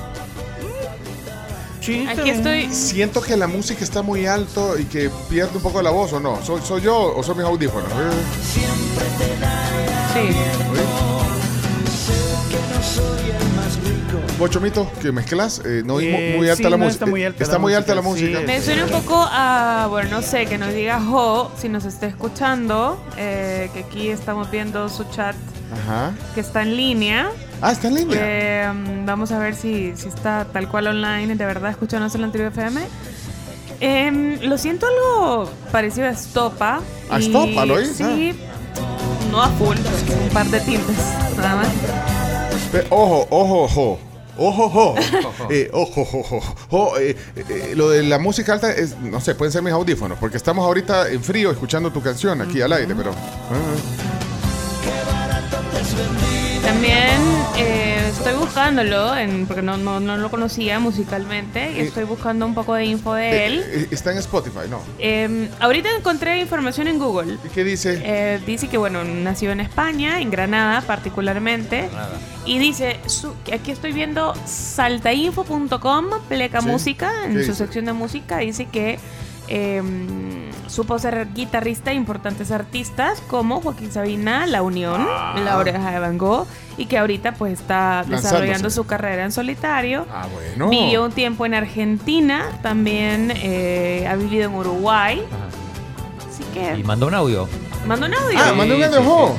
Aquí 1.81 2.29
estoy. 2.29 2.71
Siento 2.71 3.21
que 3.21 3.35
la 3.35 3.47
música 3.47 3.83
está 3.83 4.01
muy 4.03 4.25
alto 4.27 4.77
y 4.77 4.85
que 4.85 5.09
pierde 5.29 5.57
un 5.57 5.63
poco 5.63 5.81
la 5.81 5.89
voz, 5.89 6.13
¿o 6.13 6.19
no? 6.19 6.43
¿Soy, 6.45 6.61
soy 6.61 6.81
yo 6.81 7.15
o 7.15 7.23
son 7.23 7.37
mis 7.37 7.45
audífonos? 7.45 7.89
Eh, 7.91 8.11
Sí. 10.13 10.19
que 12.49 12.57
no 12.75 12.83
soy 12.83 13.29
el 13.29 13.55
más 13.55 13.77
rico. 13.83 14.33
Vos, 14.37 14.49
Chomito, 14.49 14.91
que 15.01 15.11
mezclas, 15.11 15.61
eh, 15.65 15.81
no 15.85 15.99
Eh, 15.99 16.35
muy 16.37 16.49
alta 16.49 16.57
sí, 16.57 16.63
la 16.63 16.69
no 16.71 16.77
música. 16.79 16.93
está 16.93 17.05
muy 17.05 17.23
alta 17.23 17.43
Está 17.43 17.53
la 17.55 17.59
muy 17.59 17.73
alta 17.73 17.95
la 17.95 18.01
música, 18.01 18.27
sí, 18.27 18.33
música. 18.33 18.51
Me 18.53 18.61
suena 18.61 18.85
un 18.85 18.91
poco 18.91 19.15
a, 19.31 19.87
bueno, 19.89 20.09
no 20.09 20.21
sé, 20.21 20.45
que 20.45 20.57
nos 20.57 20.73
diga 20.73 20.99
Jo, 21.01 21.51
si 21.59 21.69
nos 21.69 21.85
está 21.85 22.05
escuchando, 22.07 23.01
eh, 23.17 23.69
que 23.73 23.79
aquí 23.79 24.09
estamos 24.09 24.51
viendo 24.51 24.87
su 24.89 25.03
chat 25.05 25.35
Ajá. 25.73 26.11
que 26.35 26.41
está 26.41 26.61
en 26.63 26.75
línea. 26.77 27.29
Ah, 27.61 27.71
está 27.71 27.87
en 27.89 27.95
línea. 27.95 28.17
Eh, 28.19 28.71
vamos 29.05 29.31
a 29.31 29.37
ver 29.39 29.55
si, 29.55 29.93
si 29.95 30.07
está 30.07 30.45
tal 30.51 30.67
cual 30.67 30.87
online, 30.87 31.35
de 31.35 31.45
verdad, 31.45 31.69
escuchándonos 31.71 32.13
en 32.15 32.21
la 32.21 32.25
anterior 32.27 32.51
FM. 32.51 32.81
Em, 33.79 34.39
lo 34.41 34.57
siento 34.57 34.85
algo 34.87 35.49
parecido 35.71 36.07
a 36.07 36.11
Estopa. 36.11 36.81
¿A 37.09 37.19
y- 37.19 37.25
Estopa, 37.25 37.65
lo 37.65 37.75
oís? 37.75 37.93
Sí, 37.95 38.33
no 39.31 39.41
a 39.41 39.49
full, 39.49 39.77
un 39.77 40.29
par 40.33 40.45
de 40.47 40.59
tintes, 40.61 40.97
nada 41.37 41.55
más. 41.57 41.67
Pe- 42.71 42.87
Ojo, 42.89 43.27
ojo, 43.29 43.63
ojo. 43.63 43.99
Ojo, 44.37 44.65
ojo. 44.65 44.95
Eh, 45.49 45.69
ojo, 45.73 46.01
ojo, 46.01 46.41
ojo. 46.69 46.97
Eh, 46.97 47.15
eh, 47.35 47.73
lo 47.75 47.89
de 47.89 48.01
la 48.03 48.17
música 48.17 48.53
alta 48.53 48.71
es, 48.71 48.97
no 48.99 49.19
sé, 49.19 49.35
pueden 49.35 49.51
ser 49.51 49.61
mis 49.61 49.73
audífonos, 49.73 50.17
porque 50.19 50.37
estamos 50.37 50.65
ahorita 50.65 51.09
en 51.09 51.21
frío 51.23 51.51
escuchando 51.51 51.91
tu 51.91 52.01
canción 52.01 52.41
aquí 52.41 52.61
al 52.61 52.71
aire, 52.73 52.95
pero. 52.95 53.11
ah. 53.11 54.31
También 56.63 57.21
eh, 57.57 58.07
estoy 58.09 58.33
buscándolo, 58.35 59.15
en, 59.17 59.45
porque 59.47 59.61
no, 59.61 59.77
no, 59.77 59.99
no 59.99 60.17
lo 60.17 60.29
conocía 60.29 60.79
musicalmente, 60.79 61.71
y 61.75 61.79
Eh, 61.79 61.83
estoy 61.83 62.03
buscando 62.05 62.45
un 62.45 62.53
poco 62.53 62.75
de 62.75 62.85
info 62.85 63.13
de 63.15 63.45
él. 63.47 63.59
Eh, 63.59 63.71
eh, 63.81 63.87
está 63.91 64.11
en 64.11 64.19
Spotify, 64.19 64.67
¿no? 64.69 64.79
Eh, 64.99 65.49
ahorita 65.59 65.89
encontré 65.97 66.39
información 66.39 66.87
en 66.87 66.99
Google. 66.99 67.37
¿Y 67.43 67.49
qué 67.49 67.63
dice? 67.63 67.99
Eh, 68.03 68.39
dice 68.45 68.67
que, 68.69 68.77
bueno, 68.77 69.03
nació 69.03 69.51
en 69.51 69.59
España, 69.59 70.21
en 70.21 70.29
Granada 70.31 70.81
particularmente. 70.81 71.89
Y 72.45 72.59
dice, 72.59 72.99
su- 73.07 73.33
aquí 73.53 73.71
estoy 73.71 73.91
viendo 73.91 74.33
saltainfo.com, 74.45 76.05
pleca 76.29 76.61
Sí. 76.61 76.67
música, 76.67 77.11
en 77.25 77.33
¿Qué 77.33 77.43
su 77.43 77.51
dice? 77.51 77.55
sección 77.55 77.85
de 77.85 77.93
música, 77.93 78.37
dice 78.37 78.65
que 78.65 78.99
eh, 79.53 79.81
supo 80.67 80.97
ser 80.97 81.27
guitarrista 81.33 81.89
de 81.89 81.97
importantes 81.97 82.51
artistas 82.51 83.21
como 83.27 83.59
Joaquín 83.59 83.91
Sabina, 83.91 84.45
La 84.45 84.61
Unión, 84.61 85.05
Ah. 85.09 85.35
La 85.43 85.57
Oreja 85.57 85.91
de 85.91 85.99
Van 85.99 86.17
Gogh, 86.17 86.47
y 86.77 86.85
que 86.85 86.97
ahorita 86.97 87.33
pues 87.33 87.59
está 87.59 88.05
desarrollando 88.07 88.45
Lanzándose. 88.47 88.75
su 88.77 88.85
carrera 88.85 89.25
en 89.25 89.31
solitario. 89.33 90.05
Ah, 90.09 90.27
bueno. 90.33 90.69
Vivió 90.69 91.03
un 91.03 91.11
tiempo 91.11 91.45
en 91.45 91.53
Argentina, 91.53 92.45
también 92.63 93.33
eh, 93.35 94.07
ha 94.09 94.15
vivido 94.15 94.45
en 94.49 94.55
Uruguay. 94.55 95.21
Así 96.29 96.43
que... 96.53 96.79
Y 96.79 96.83
mandó 96.83 97.07
un 97.07 97.13
audio. 97.15 97.49
Manda 97.85 98.07
un 98.07 98.13
audio. 98.13 98.39
Ah, 98.39 98.53
mandó 98.55 98.75
un 98.77 98.83
audio, 98.83 99.01
sí, 99.01 99.05
ojo. 99.05 99.35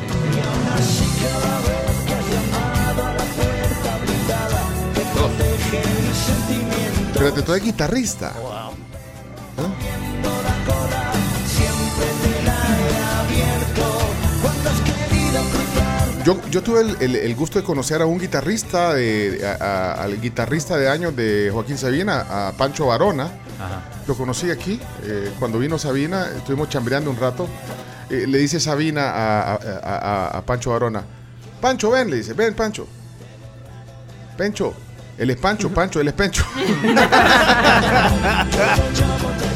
Espérate, 7.12 7.43
tú 7.43 7.52
eres 7.52 7.64
guitarrista. 7.64 8.32
Yo, 16.24 16.40
yo 16.51 16.62
tuve 16.62 16.82
el, 16.82 16.97
el- 17.01 17.16
el 17.16 17.34
gusto 17.34 17.59
de 17.59 17.64
conocer 17.64 18.01
a 18.01 18.06
un 18.06 18.18
guitarrista, 18.18 18.94
de, 18.94 19.40
a- 19.44 19.64
a- 19.64 19.93
al 20.05 20.20
guitarrista 20.20 20.76
de 20.76 20.89
años 20.89 21.16
de 21.16 21.51
Joaquín 21.52 21.76
Sabina, 21.76 22.48
a 22.48 22.52
Pancho 22.52 22.86
Varona. 22.86 23.28
Lo 24.06 24.14
conocí 24.16 24.51
aquí, 24.51 24.80
eh, 25.05 25.32
cuando 25.39 25.59
vino 25.59 25.78
Sabina, 25.78 26.28
estuvimos 26.36 26.68
chambreando 26.68 27.10
un 27.10 27.16
rato. 27.16 27.48
eh, 28.10 28.26
le 28.28 28.39
dice 28.39 28.60
Sabina 28.60 29.10
a, 29.10 29.52
a- 29.55 29.59
a- 29.82 29.97
a- 29.97 30.39
a 30.39 30.43
Pancho 30.43 30.70
Barona. 30.70 31.02
Pancho, 31.60 31.90
ven, 31.90 32.10
le 32.10 32.16
dice, 32.16 32.34
ven, 32.34 32.55
Pancho. 32.55 32.86
Pencho. 34.36 34.74
Él 35.18 35.30
es 35.30 35.36
Pancho, 35.39 35.70
Pancho, 35.74 36.01
él 36.01 36.09
es 36.09 36.14
Pencho. 36.14 36.44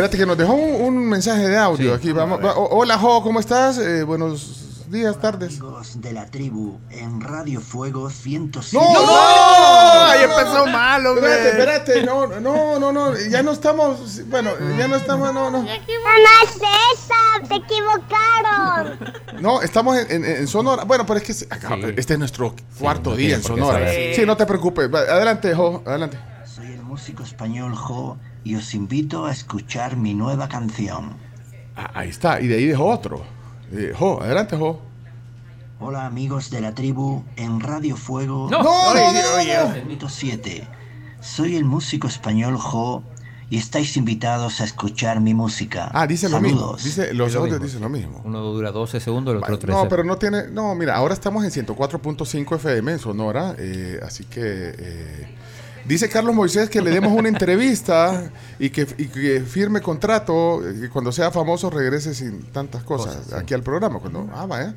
Espérate 0.00 0.16
que 0.16 0.24
nos 0.24 0.38
dejó 0.38 0.54
un, 0.54 0.80
un 0.96 1.08
mensaje 1.10 1.46
de 1.46 1.58
audio 1.58 1.92
aquí. 1.92 2.10
Vamos, 2.12 2.42
va- 2.42 2.54
hola, 2.56 2.96
Jo, 2.96 3.22
¿cómo 3.22 3.38
estás? 3.38 3.76
Eh, 3.76 4.02
buenos 4.02 4.86
días, 4.88 5.20
tardes. 5.20 5.50
Amigos 5.60 6.00
de 6.00 6.12
la 6.14 6.24
tribu 6.24 6.78
en 6.88 7.20
Radio 7.20 7.60
Fuego 7.60 8.08
107. 8.08 8.82
¡No! 8.82 8.94
¡No! 9.06 9.12
Ahí 10.06 10.22
empezó 10.24 10.64
mal, 10.68 11.04
hombre. 11.06 11.30
Espérate, 11.50 11.98
espérate. 11.98 12.02
No, 12.06 12.26
no, 12.40 12.78
no, 12.78 12.92
no. 12.92 13.14
Ya 13.30 13.42
no 13.42 13.50
estamos. 13.52 14.24
Bueno, 14.30 14.52
ya 14.78 14.88
no 14.88 14.96
estamos. 14.96 15.34
No, 15.34 15.50
no. 15.50 15.64
No 15.64 15.68
es 15.70 16.56
esa, 16.56 17.46
te 17.46 17.56
equivocaron. 17.56 18.98
No, 19.42 19.60
estamos 19.60 19.98
en, 19.98 20.24
en- 20.24 20.24
en 20.24 20.48
Sonora. 20.48 20.84
Bueno, 20.84 21.04
pero 21.04 21.18
es 21.18 21.24
que 21.24 21.32
este 21.32 22.12
es 22.14 22.18
nuestro 22.18 22.54
cuarto 22.78 23.14
día 23.14 23.34
en 23.36 23.42
Sonora. 23.42 23.86
Sí, 24.16 24.22
no 24.24 24.34
te 24.34 24.46
preocupes. 24.46 24.88
Adelante, 24.94 25.54
Jo, 25.54 25.82
adelante. 25.84 26.18
Soy 26.46 26.68
el 26.72 26.82
músico 26.82 27.22
español 27.22 27.74
Jo 27.76 28.16
y 28.44 28.54
os 28.54 28.74
invito 28.74 29.26
a 29.26 29.32
escuchar 29.32 29.96
mi 29.96 30.14
nueva 30.14 30.48
canción. 30.48 31.12
Ah, 31.76 31.90
ahí 31.94 32.08
está. 32.08 32.40
Y 32.40 32.48
de 32.48 32.56
ahí 32.56 32.66
dejó 32.66 32.86
otro. 32.86 33.22
Eh, 33.72 33.92
jo, 33.96 34.20
adelante, 34.22 34.56
Jo. 34.56 34.80
Hola 35.82 36.04
amigos 36.04 36.50
de 36.50 36.60
la 36.60 36.74
tribu 36.74 37.24
en 37.36 37.58
Radio 37.58 37.96
Fuego 37.96 38.48
No, 38.50 38.62
no, 38.62 38.94
no, 38.94 39.12
no, 39.12 39.68
no. 39.68 39.74
107. 39.74 40.68
Soy 41.22 41.56
el 41.56 41.64
músico 41.64 42.06
español 42.06 42.58
Jo 42.58 43.02
y 43.48 43.56
estáis 43.56 43.96
invitados 43.96 44.60
a 44.60 44.64
escuchar 44.64 45.20
mi 45.20 45.32
música. 45.34 45.90
Ah, 45.92 46.06
dice 46.06 46.28
lo 46.28 46.40
mismo. 46.40 46.60
Saludos. 46.60 46.84
Dice, 46.84 47.14
los 47.14 47.32
lo 47.32 47.58
dicen 47.58 47.80
lo 47.80 47.88
mismo. 47.88 48.20
Uno 48.24 48.42
dura 48.42 48.70
12 48.72 49.00
segundos, 49.00 49.32
el 49.32 49.42
otro 49.42 49.58
13. 49.58 49.82
No, 49.82 49.88
pero 49.88 50.04
no 50.04 50.18
tiene. 50.18 50.48
No, 50.48 50.74
mira, 50.74 50.96
ahora 50.96 51.14
estamos 51.14 51.44
en 51.44 51.50
104.5 51.66 52.56
FM 52.56 52.92
en 52.92 52.98
Sonora. 52.98 53.54
eh, 53.58 53.98
así 54.02 54.24
que. 54.24 54.40
eh, 54.42 55.36
dice 55.90 56.08
Carlos 56.08 56.34
Moisés 56.34 56.70
que 56.70 56.80
le 56.80 56.90
demos 56.90 57.12
una 57.12 57.28
entrevista 57.36 58.30
y 58.58 58.70
que, 58.70 58.86
y 58.96 59.06
que 59.06 59.40
firme 59.40 59.80
contrato. 59.80 60.60
Que 60.80 60.88
cuando 60.88 61.12
sea 61.12 61.30
famoso 61.30 61.68
regrese 61.70 62.14
sin 62.14 62.42
tantas 62.52 62.82
cosas, 62.84 63.32
aquí 63.32 63.54
al 63.54 63.62
programa. 63.62 63.98
Cuando, 63.98 64.28
ah, 64.32 64.46
vaya. 64.46 64.74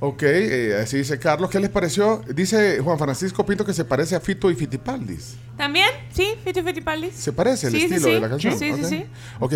Ok, 0.00 0.22
eh, 0.22 0.78
así 0.80 0.98
dice 0.98 1.18
Carlos. 1.18 1.50
¿Qué 1.50 1.58
les 1.58 1.70
pareció? 1.70 2.22
Dice 2.34 2.78
Juan 2.80 2.98
Francisco 2.98 3.44
Pinto 3.44 3.64
que 3.64 3.74
se 3.74 3.84
parece 3.84 4.14
a 4.14 4.20
Fito 4.20 4.48
y 4.50 4.54
Fitipaldis. 4.54 5.34
¿También? 5.56 5.88
Sí, 6.12 6.34
Fiti 6.44 6.62
Fiti 6.62 6.80
Paldis. 6.82 7.14
¿Se 7.14 7.32
parece 7.32 7.66
el 7.66 7.72
Sí, 7.72 7.78
sí, 7.80 7.84
estilo 7.86 8.06
sí. 8.06 8.14
de 8.14 8.20
la 8.20 8.28
canción? 8.28 8.56
Sí, 8.56 8.72
sí, 8.74 8.80
Ok. 8.80 8.88
sí. 8.88 9.04
Ok, 9.40 9.52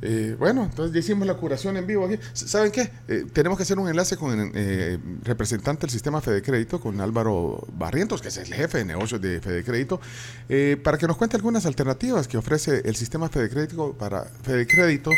eh, 0.00 0.34
bueno, 0.38 0.64
entonces 0.64 0.94
ya 0.94 1.00
hicimos 1.00 1.26
la 1.26 1.34
curación 1.34 1.76
en 1.76 1.86
vivo 1.86 2.06
aquí. 2.06 2.16
¿Saben 2.32 2.72
qué? 2.72 2.90
Eh, 3.06 3.26
tenemos 3.34 3.58
que 3.58 3.64
hacer 3.64 3.78
un 3.78 3.86
enlace 3.86 4.16
con 4.16 4.40
el 4.40 4.50
eh, 4.54 4.98
representante 5.24 5.82
del 5.82 5.90
sistema 5.90 6.22
Fede 6.22 6.40
Crédito, 6.40 6.80
con 6.80 6.98
Álvaro 7.02 7.66
Barrientos, 7.74 8.22
que 8.22 8.28
es 8.28 8.36
el 8.38 8.46
jefe 8.54 8.78
de 8.78 8.86
negocios 8.86 9.20
de 9.20 9.40
Fede 9.42 9.62
Crédito, 9.62 10.00
eh, 10.48 10.78
para 10.82 10.96
que 10.96 11.06
nos 11.06 11.18
cuente 11.18 11.36
algunas 11.36 11.66
alternativas 11.66 12.28
que 12.28 12.38
ofrece 12.38 12.80
el 12.86 12.96
sistema 12.96 13.28
Fede 13.28 13.50
Crédito 13.50 13.92
para, 13.92 14.24
Fede 14.42 14.66
Crédito 14.66 15.10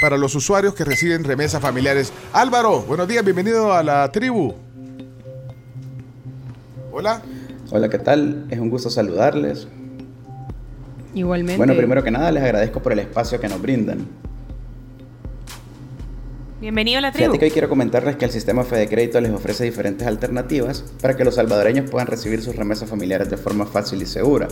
para 0.00 0.16
los 0.16 0.34
usuarios 0.34 0.74
que 0.74 0.84
reciben 0.84 1.24
remesas 1.24 1.60
familiares. 1.60 2.12
Álvaro, 2.32 2.82
buenos 2.82 3.08
días, 3.08 3.24
bienvenido 3.24 3.72
a 3.72 3.82
la 3.82 4.10
tribu. 4.12 4.54
Hola. 6.92 7.22
Hola, 7.70 7.88
¿qué 7.88 7.98
tal? 7.98 8.46
Es 8.50 8.58
un 8.58 8.70
gusto 8.70 8.90
saludarles. 8.90 9.66
Igualmente. 11.14 11.56
Bueno, 11.56 11.74
primero 11.74 12.02
que 12.02 12.10
nada 12.10 12.30
les 12.30 12.42
agradezco 12.42 12.82
por 12.82 12.92
el 12.92 13.00
espacio 13.00 13.40
que 13.40 13.48
nos 13.48 13.60
brindan. 13.60 14.06
Bienvenido 16.66 16.98
a 16.98 17.00
la 17.00 17.12
tribu. 17.12 17.26
Fíjate 17.26 17.38
que 17.38 17.44
hoy 17.44 17.50
quiero 17.52 17.68
comentarles 17.68 18.16
que 18.16 18.24
el 18.24 18.32
sistema 18.32 18.64
Fede 18.64 18.88
Crédito 18.88 19.20
les 19.20 19.30
ofrece 19.30 19.62
diferentes 19.62 20.04
alternativas 20.04 20.82
para 21.00 21.16
que 21.16 21.24
los 21.24 21.36
salvadoreños 21.36 21.88
puedan 21.88 22.08
recibir 22.08 22.42
sus 22.42 22.56
remesas 22.56 22.90
familiares 22.90 23.30
de 23.30 23.36
forma 23.36 23.66
fácil 23.66 24.02
y 24.02 24.06
segura. 24.06 24.48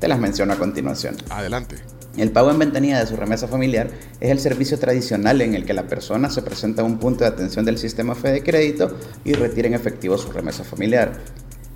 Te 0.00 0.08
las 0.08 0.18
menciono 0.18 0.54
a 0.54 0.56
continuación. 0.56 1.18
Adelante. 1.28 1.76
El 2.16 2.30
pago 2.30 2.50
en 2.50 2.58
ventanilla 2.58 3.00
de 3.00 3.06
su 3.06 3.16
remesa 3.16 3.48
familiar 3.48 3.90
es 4.18 4.30
el 4.30 4.40
servicio 4.40 4.78
tradicional 4.78 5.42
en 5.42 5.54
el 5.54 5.66
que 5.66 5.74
la 5.74 5.86
persona 5.86 6.30
se 6.30 6.40
presenta 6.40 6.80
a 6.80 6.86
un 6.86 6.98
punto 6.98 7.24
de 7.24 7.28
atención 7.28 7.66
del 7.66 7.76
sistema 7.76 8.14
Fede 8.14 8.42
Crédito 8.42 8.96
y 9.26 9.34
retira 9.34 9.68
en 9.68 9.74
efectivo 9.74 10.16
su 10.16 10.32
remesa 10.32 10.64
familiar. 10.64 11.20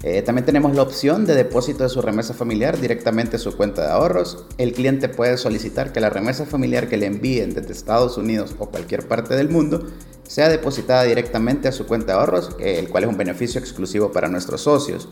Eh, 0.02 0.22
también 0.22 0.44
tenemos 0.44 0.74
la 0.74 0.82
opción 0.82 1.26
de 1.26 1.34
depósito 1.34 1.84
de 1.84 1.88
su 1.88 2.02
remesa 2.02 2.34
familiar 2.34 2.80
directamente 2.80 3.36
a 3.36 3.38
su 3.38 3.56
cuenta 3.56 3.82
de 3.82 3.92
ahorros. 3.92 4.46
El 4.58 4.72
cliente 4.72 5.08
puede 5.08 5.36
solicitar 5.36 5.92
que 5.92 6.00
la 6.00 6.10
remesa 6.10 6.44
familiar 6.44 6.88
que 6.88 6.96
le 6.96 7.06
envíen 7.06 7.54
desde 7.54 7.72
Estados 7.72 8.18
Unidos 8.18 8.56
o 8.58 8.66
cualquier 8.66 9.06
parte 9.06 9.36
del 9.36 9.48
mundo 9.48 9.86
sea 10.24 10.48
depositada 10.48 11.04
directamente 11.04 11.68
a 11.68 11.72
su 11.72 11.86
cuenta 11.86 12.12
de 12.12 12.18
ahorros, 12.18 12.56
eh, 12.58 12.78
el 12.78 12.88
cual 12.88 13.04
es 13.04 13.10
un 13.10 13.16
beneficio 13.16 13.60
exclusivo 13.60 14.10
para 14.10 14.28
nuestros 14.28 14.62
socios. 14.62 15.08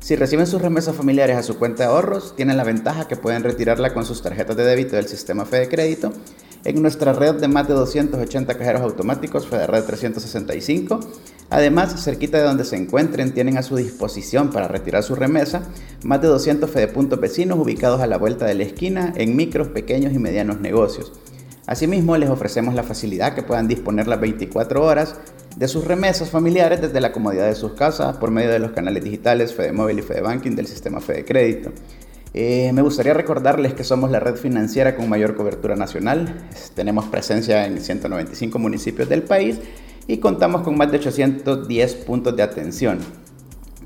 Si 0.00 0.14
reciben 0.14 0.46
sus 0.46 0.62
remesas 0.62 0.94
familiares 0.94 1.36
a 1.36 1.42
su 1.42 1.58
cuenta 1.58 1.84
de 1.84 1.88
ahorros, 1.88 2.36
tienen 2.36 2.56
la 2.56 2.64
ventaja 2.64 3.08
que 3.08 3.16
pueden 3.16 3.42
retirarla 3.42 3.94
con 3.94 4.04
sus 4.04 4.22
tarjetas 4.22 4.56
de 4.56 4.64
débito 4.64 4.96
del 4.96 5.08
sistema 5.08 5.44
Fede 5.44 5.68
Crédito 5.68 6.12
en 6.64 6.82
nuestra 6.82 7.12
red 7.12 7.36
de 7.36 7.48
más 7.48 7.66
de 7.66 7.74
280 7.74 8.56
cajeros 8.56 8.82
automáticos 8.82 9.46
FEDERRED 9.46 9.84
365. 9.84 11.00
Además, 11.50 12.02
cerquita 12.02 12.38
de 12.38 12.44
donde 12.44 12.64
se 12.64 12.76
encuentren, 12.76 13.32
tienen 13.32 13.56
a 13.56 13.62
su 13.62 13.76
disposición 13.76 14.50
para 14.50 14.68
retirar 14.68 15.02
su 15.02 15.14
remesa 15.14 15.62
más 16.04 16.20
de 16.20 16.28
200 16.28 16.70
Fedepuntos 16.70 17.18
vecinos 17.20 17.58
ubicados 17.58 18.00
a 18.00 18.06
la 18.06 18.18
vuelta 18.18 18.44
de 18.44 18.54
la 18.54 18.64
esquina 18.64 19.14
en 19.16 19.34
micros, 19.34 19.68
pequeños 19.68 20.12
y 20.12 20.18
medianos 20.18 20.60
negocios. 20.60 21.12
Asimismo, 21.66 22.16
les 22.16 22.30
ofrecemos 22.30 22.74
la 22.74 22.82
facilidad 22.82 23.34
que 23.34 23.42
puedan 23.42 23.68
disponer 23.68 24.08
las 24.08 24.20
24 24.20 24.84
horas 24.84 25.16
de 25.56 25.68
sus 25.68 25.84
remesas 25.84 26.30
familiares 26.30 26.80
desde 26.80 27.00
la 27.00 27.12
comodidad 27.12 27.46
de 27.46 27.54
sus 27.54 27.72
casas 27.72 28.16
por 28.16 28.30
medio 28.30 28.50
de 28.50 28.58
los 28.58 28.70
canales 28.72 29.02
digitales 29.02 29.54
FedeMóvil 29.54 29.98
y 29.98 30.02
FedeBanking 30.02 30.54
del 30.54 30.66
sistema 30.66 31.00
Fede 31.00 31.24
Crédito. 31.24 31.72
Eh, 32.34 32.70
me 32.72 32.82
gustaría 32.82 33.14
recordarles 33.14 33.74
que 33.74 33.84
somos 33.84 34.10
la 34.10 34.20
red 34.20 34.36
financiera 34.36 34.94
con 34.94 35.08
mayor 35.08 35.34
cobertura 35.34 35.76
nacional. 35.76 36.48
Tenemos 36.74 37.06
presencia 37.06 37.66
en 37.66 37.80
195 37.80 38.58
municipios 38.58 39.08
del 39.08 39.22
país 39.22 39.58
y 40.08 40.16
contamos 40.16 40.62
con 40.62 40.76
más 40.76 40.90
de 40.90 40.98
810 40.98 41.94
puntos 41.96 42.34
de 42.34 42.42
atención 42.42 42.98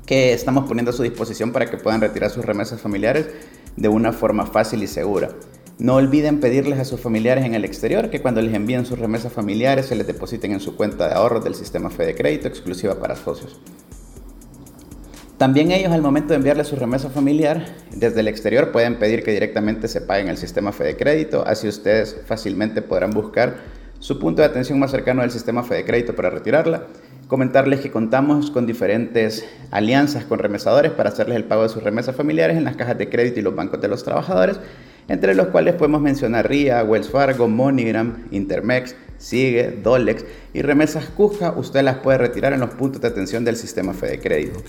que 0.05 0.33
estamos 0.33 0.65
poniendo 0.67 0.91
a 0.91 0.93
su 0.93 1.03
disposición 1.03 1.51
para 1.51 1.69
que 1.69 1.77
puedan 1.77 2.01
retirar 2.01 2.31
sus 2.31 2.43
remesas 2.43 2.81
familiares 2.81 3.27
de 3.75 3.87
una 3.89 4.13
forma 4.13 4.45
fácil 4.45 4.81
y 4.83 4.87
segura. 4.87 5.29
No 5.79 5.95
olviden 5.95 6.39
pedirles 6.39 6.79
a 6.79 6.85
sus 6.85 6.99
familiares 6.99 7.45
en 7.45 7.55
el 7.55 7.65
exterior 7.65 8.09
que 8.09 8.21
cuando 8.21 8.41
les 8.41 8.53
envíen 8.53 8.85
sus 8.85 8.99
remesas 8.99 9.33
familiares 9.33 9.87
se 9.87 9.95
les 9.95 10.07
depositen 10.07 10.53
en 10.53 10.59
su 10.59 10.75
cuenta 10.75 11.07
de 11.07 11.13
ahorros 11.13 11.43
del 11.43 11.55
sistema 11.55 11.89
Fede 11.89 12.15
Crédito 12.15 12.47
exclusiva 12.47 12.99
para 12.99 13.15
socios. 13.15 13.59
También 15.37 15.71
ellos 15.71 15.91
al 15.91 16.01
momento 16.01 16.29
de 16.29 16.35
enviarle 16.35 16.63
su 16.63 16.75
remesa 16.75 17.09
familiar 17.09 17.75
desde 17.91 18.21
el 18.21 18.29
exterior 18.29 18.71
pueden 18.71 18.97
pedir 18.97 19.23
que 19.23 19.31
directamente 19.31 19.89
se 19.89 19.99
paguen 19.99 20.29
el 20.29 20.37
sistema 20.37 20.71
Fede 20.71 20.95
Crédito, 20.95 21.43
así 21.45 21.67
ustedes 21.67 22.17
fácilmente 22.25 22.81
podrán 22.81 23.11
buscar 23.11 23.82
su 24.03 24.19
punto 24.19 24.41
de 24.41 24.49
atención 24.49 24.77
más 24.79 24.91
cercano 24.91 25.21
del 25.21 25.31
sistema 25.31 25.63
Fede 25.63 25.85
Crédito 25.85 26.13
para 26.13 26.29
retirarla. 26.29 26.87
Comentarles 27.29 27.79
que 27.79 27.89
contamos 27.89 28.51
con 28.51 28.65
diferentes 28.65 29.45
alianzas 29.71 30.25
con 30.25 30.39
remesadores 30.39 30.91
para 30.91 31.07
hacerles 31.07 31.37
el 31.37 31.45
pago 31.45 31.63
de 31.63 31.69
sus 31.69 31.81
remesas 31.81 32.13
familiares 32.13 32.57
en 32.57 32.65
las 32.65 32.75
cajas 32.75 32.97
de 32.97 33.07
crédito 33.07 33.39
y 33.39 33.43
los 33.43 33.55
bancos 33.55 33.79
de 33.79 33.87
los 33.87 34.03
trabajadores, 34.03 34.59
entre 35.07 35.35
los 35.35 35.47
cuales 35.47 35.75
podemos 35.75 36.01
mencionar 36.01 36.49
RIA, 36.49 36.83
Wells 36.83 37.09
Fargo, 37.09 37.47
MoneyGram, 37.47 38.25
Intermex, 38.31 38.93
Sigue, 39.19 39.79
Dolex 39.81 40.25
y 40.53 40.63
remesas 40.63 41.05
Cusca, 41.05 41.53
usted 41.55 41.81
las 41.81 41.99
puede 41.99 42.17
retirar 42.17 42.51
en 42.51 42.59
los 42.59 42.71
puntos 42.71 43.01
de 43.01 43.07
atención 43.07 43.45
del 43.45 43.55
sistema 43.55 43.93
Fede 43.93 44.19
Crédito. 44.19 44.61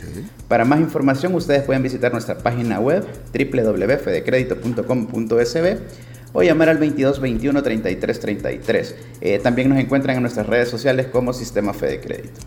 Para 0.47 0.65
más 0.65 0.79
información, 0.79 1.35
ustedes 1.35 1.65
pueden 1.65 1.83
visitar 1.83 2.13
nuestra 2.13 2.39
página 2.39 2.79
web 2.79 3.05
www.fedecredito.com.sb 3.33 6.14
o 6.35 6.43
llamar 6.43 6.69
al 6.69 6.77
22 6.79 7.21
21 7.21 7.63
33 7.63 8.21
33. 8.21 8.95
Eh, 9.23 9.39
también 9.39 9.71
nos 9.71 9.79
encuentran 9.79 10.17
en 10.17 10.23
nuestras 10.23 10.47
redes 10.47 10.69
sociales 10.69 11.07
como 11.07 11.33
Sistema 11.33 11.73
Fede 11.73 12.01
Crédito. 12.03 12.41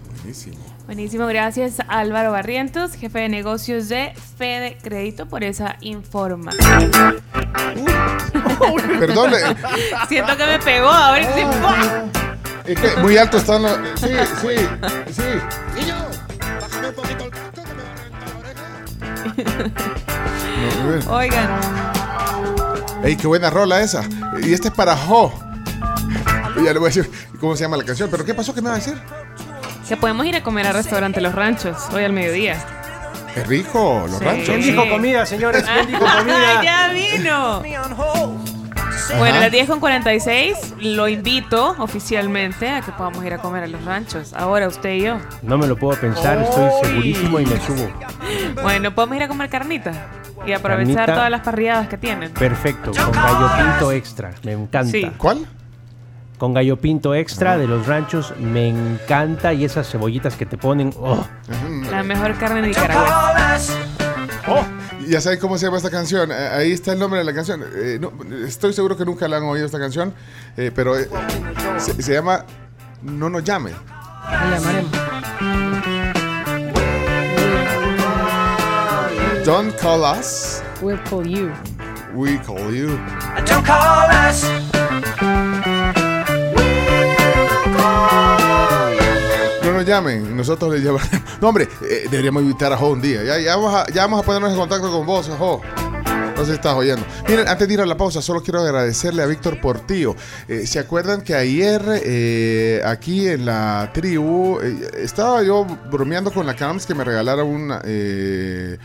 Buenísimo, 0.85 1.25
gracias 1.25 1.77
Álvaro 1.87 2.31
Barrientos, 2.31 2.93
jefe 2.93 3.19
de 3.19 3.29
negocios 3.29 3.87
de 3.89 4.13
Fede 4.37 4.77
Crédito, 4.83 5.25
por 5.27 5.43
esa 5.43 5.77
información. 5.81 6.91
Perdón. 8.99 9.33
eh, 9.33 9.55
Siento 10.07 10.35
que 10.37 10.45
me 10.45 10.59
pegó 10.59 10.89
ahora. 10.89 11.23
sí, 11.33 11.41
¡buah! 11.61 12.05
es 12.65 12.79
que 12.79 13.01
muy 13.01 13.17
alto 13.17 13.37
están 13.37 13.61
los. 13.63 13.71
Sí, 13.99 14.07
sí, 14.41 15.13
sí. 15.13 15.23
No, 20.83 20.89
bien. 20.89 21.07
Oigan, 21.09 21.49
Ey, 23.07 23.15
qué 23.15 23.25
buena 23.25 23.49
rola 23.49 23.79
esa. 23.81 24.03
Y 24.43 24.51
este 24.51 24.67
es 24.67 24.73
para 24.73 24.93
Jo. 24.97 25.31
Ya 26.57 26.73
le 26.73 26.79
voy 26.79 26.87
a 26.87 26.93
decir 26.93 27.09
cómo 27.39 27.55
se 27.55 27.63
llama 27.63 27.77
la 27.77 27.85
canción. 27.85 28.09
¿Pero 28.11 28.25
qué 28.25 28.33
pasó? 28.33 28.53
¿Qué 28.53 28.61
me 28.61 28.67
va 28.67 28.75
a 28.75 28.79
decir? 28.79 28.95
que 29.87 29.95
podemos 29.95 30.25
ir 30.25 30.35
a 30.35 30.43
comer 30.43 30.67
al 30.67 30.73
restaurante 30.73 31.21
Los 31.21 31.33
Ranchos 31.33 31.77
hoy 31.93 32.03
al 32.03 32.11
mediodía. 32.11 32.57
Es 33.33 33.47
rico, 33.47 34.03
los 34.09 34.19
Sí. 34.19 34.25
ranchos. 34.25 34.45
¿Quién 34.49 34.61
dijo 34.61 34.89
comida, 34.89 35.25
señores? 35.25 35.63
¿Quién 35.63 35.87
dijo 35.87 36.05
comida? 36.17 36.61
¡Ya 36.61 36.89
vino! 36.91 37.61
Bueno, 39.17 39.37
a 39.37 39.39
las 39.39 39.51
10 39.53 39.67
con 39.69 39.79
46 39.79 40.73
lo 40.81 41.07
invito 41.07 41.77
oficialmente 41.79 42.67
a 42.69 42.81
que 42.81 42.91
podamos 42.91 43.23
ir 43.23 43.33
a 43.33 43.37
comer 43.37 43.63
a 43.63 43.67
los 43.67 43.85
ranchos. 43.85 44.33
Ahora 44.33 44.67
usted 44.67 44.89
y 44.95 45.03
yo. 45.03 45.19
No 45.43 45.57
me 45.57 45.67
lo 45.67 45.77
puedo 45.77 45.97
pensar, 45.97 46.39
estoy 46.41 46.69
segurísimo 46.83 47.39
y 47.39 47.45
me 47.45 47.55
subo. 47.65 47.89
Bueno, 48.61 48.93
podemos 48.93 49.15
ir 49.15 49.23
a 49.23 49.27
comer 49.29 49.49
carnita 49.49 49.93
y 50.45 50.51
aprovechar 50.53 50.95
Carnita. 50.95 51.13
todas 51.15 51.31
las 51.31 51.41
parrilladas 51.41 51.87
que 51.87 51.97
tienen. 51.97 52.31
Perfecto, 52.31 52.91
con 52.91 53.11
gallo 53.11 53.49
pinto 53.57 53.91
extra, 53.91 54.31
me 54.43 54.53
encanta. 54.53 54.91
Sí. 54.91 55.11
¿Cuál? 55.17 55.45
Con 56.37 56.53
gallo 56.53 56.77
pinto 56.77 57.15
extra 57.15 57.57
de 57.57 57.67
los 57.67 57.87
ranchos, 57.87 58.33
me 58.39 58.67
encanta. 58.69 59.53
Y 59.53 59.65
esas 59.65 59.89
cebollitas 59.89 60.35
que 60.35 60.45
te 60.45 60.55
ponen, 60.57 60.93
oh. 60.99 61.25
La 61.89 62.03
mejor 62.03 62.35
carne 62.37 62.61
de 62.61 62.67
Nicaragua. 62.67 63.57
Ya 65.07 65.21
saben 65.21 65.39
cómo 65.39 65.57
se 65.57 65.65
llama 65.65 65.77
esta 65.77 65.89
canción. 65.89 66.31
Eh, 66.31 66.35
Ahí 66.53 66.71
está 66.73 66.93
el 66.93 66.99
nombre 66.99 67.19
de 67.19 67.25
la 67.25 67.33
canción. 67.33 67.63
Eh, 67.75 67.97
no, 67.99 68.11
estoy 68.45 68.73
seguro 68.73 68.95
que 68.97 69.05
nunca 69.05 69.27
la 69.27 69.37
han 69.37 69.43
oído 69.43 69.65
esta 69.65 69.79
canción, 69.79 70.13
eh, 70.57 70.71
pero 70.75 70.97
eh, 70.97 71.07
se, 71.77 72.01
se 72.01 72.13
llama 72.13 72.45
No 73.01 73.29
nos 73.29 73.43
llame. 73.43 73.71
Llamaremos. 74.29 74.91
Don't 79.47 79.71
call 79.77 80.03
us, 80.03 80.61
We'll 80.81 80.97
call 81.05 81.25
you. 81.25 81.53
we 82.13 82.37
call 82.39 82.69
you. 82.75 82.99
Don't 83.45 83.63
call 83.65 84.09
us. 84.11 84.43
No 89.63 89.71
nos 89.71 89.85
llamen, 89.85 90.35
nosotros 90.35 90.73
le 90.73 90.81
llamaremos. 90.81 91.21
No, 91.41 91.47
hombre, 91.49 91.69
eh, 91.89 92.07
deberíamos 92.11 92.41
invitar 92.43 92.73
a 92.73 92.77
Jo 92.77 92.89
un 92.89 93.01
día. 93.01 93.23
Ya, 93.23 93.39
ya, 93.39 93.55
vamos 93.55 93.73
a, 93.73 93.85
ya 93.93 94.01
vamos 94.01 94.19
a 94.21 94.23
ponernos 94.25 94.51
en 94.51 94.57
contacto 94.57 94.91
con 94.91 95.05
vos, 95.05 95.29
Jo. 95.39 95.61
No 96.35 96.43
sé 96.43 96.47
si 96.47 96.51
estás 96.51 96.75
oyendo. 96.75 97.05
Miren, 97.27 97.47
antes 97.47 97.67
de 97.67 97.73
ir 97.75 97.81
a 97.81 97.85
la 97.85 97.95
pausa, 97.95 98.21
solo 98.21 98.41
quiero 98.43 98.59
agradecerle 98.59 99.23
a 99.23 99.27
Víctor 99.27 99.61
Portillo. 99.61 100.13
Eh, 100.49 100.67
¿Se 100.67 100.77
acuerdan 100.77 101.21
que 101.21 101.35
ayer 101.35 101.81
eh, 102.03 102.81
aquí 102.85 103.27
en 103.27 103.45
la 103.45 103.91
tribu 103.93 104.59
eh, 104.61 104.89
estaba 104.97 105.41
yo 105.41 105.65
bromeando 105.89 106.33
con 106.33 106.45
la 106.45 106.55
CAMS 106.55 106.85
que 106.85 106.93
me 106.93 107.03
regalara 107.03 107.43
una, 107.43 107.81
eh, 107.85 108.77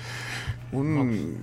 un 0.72 1.36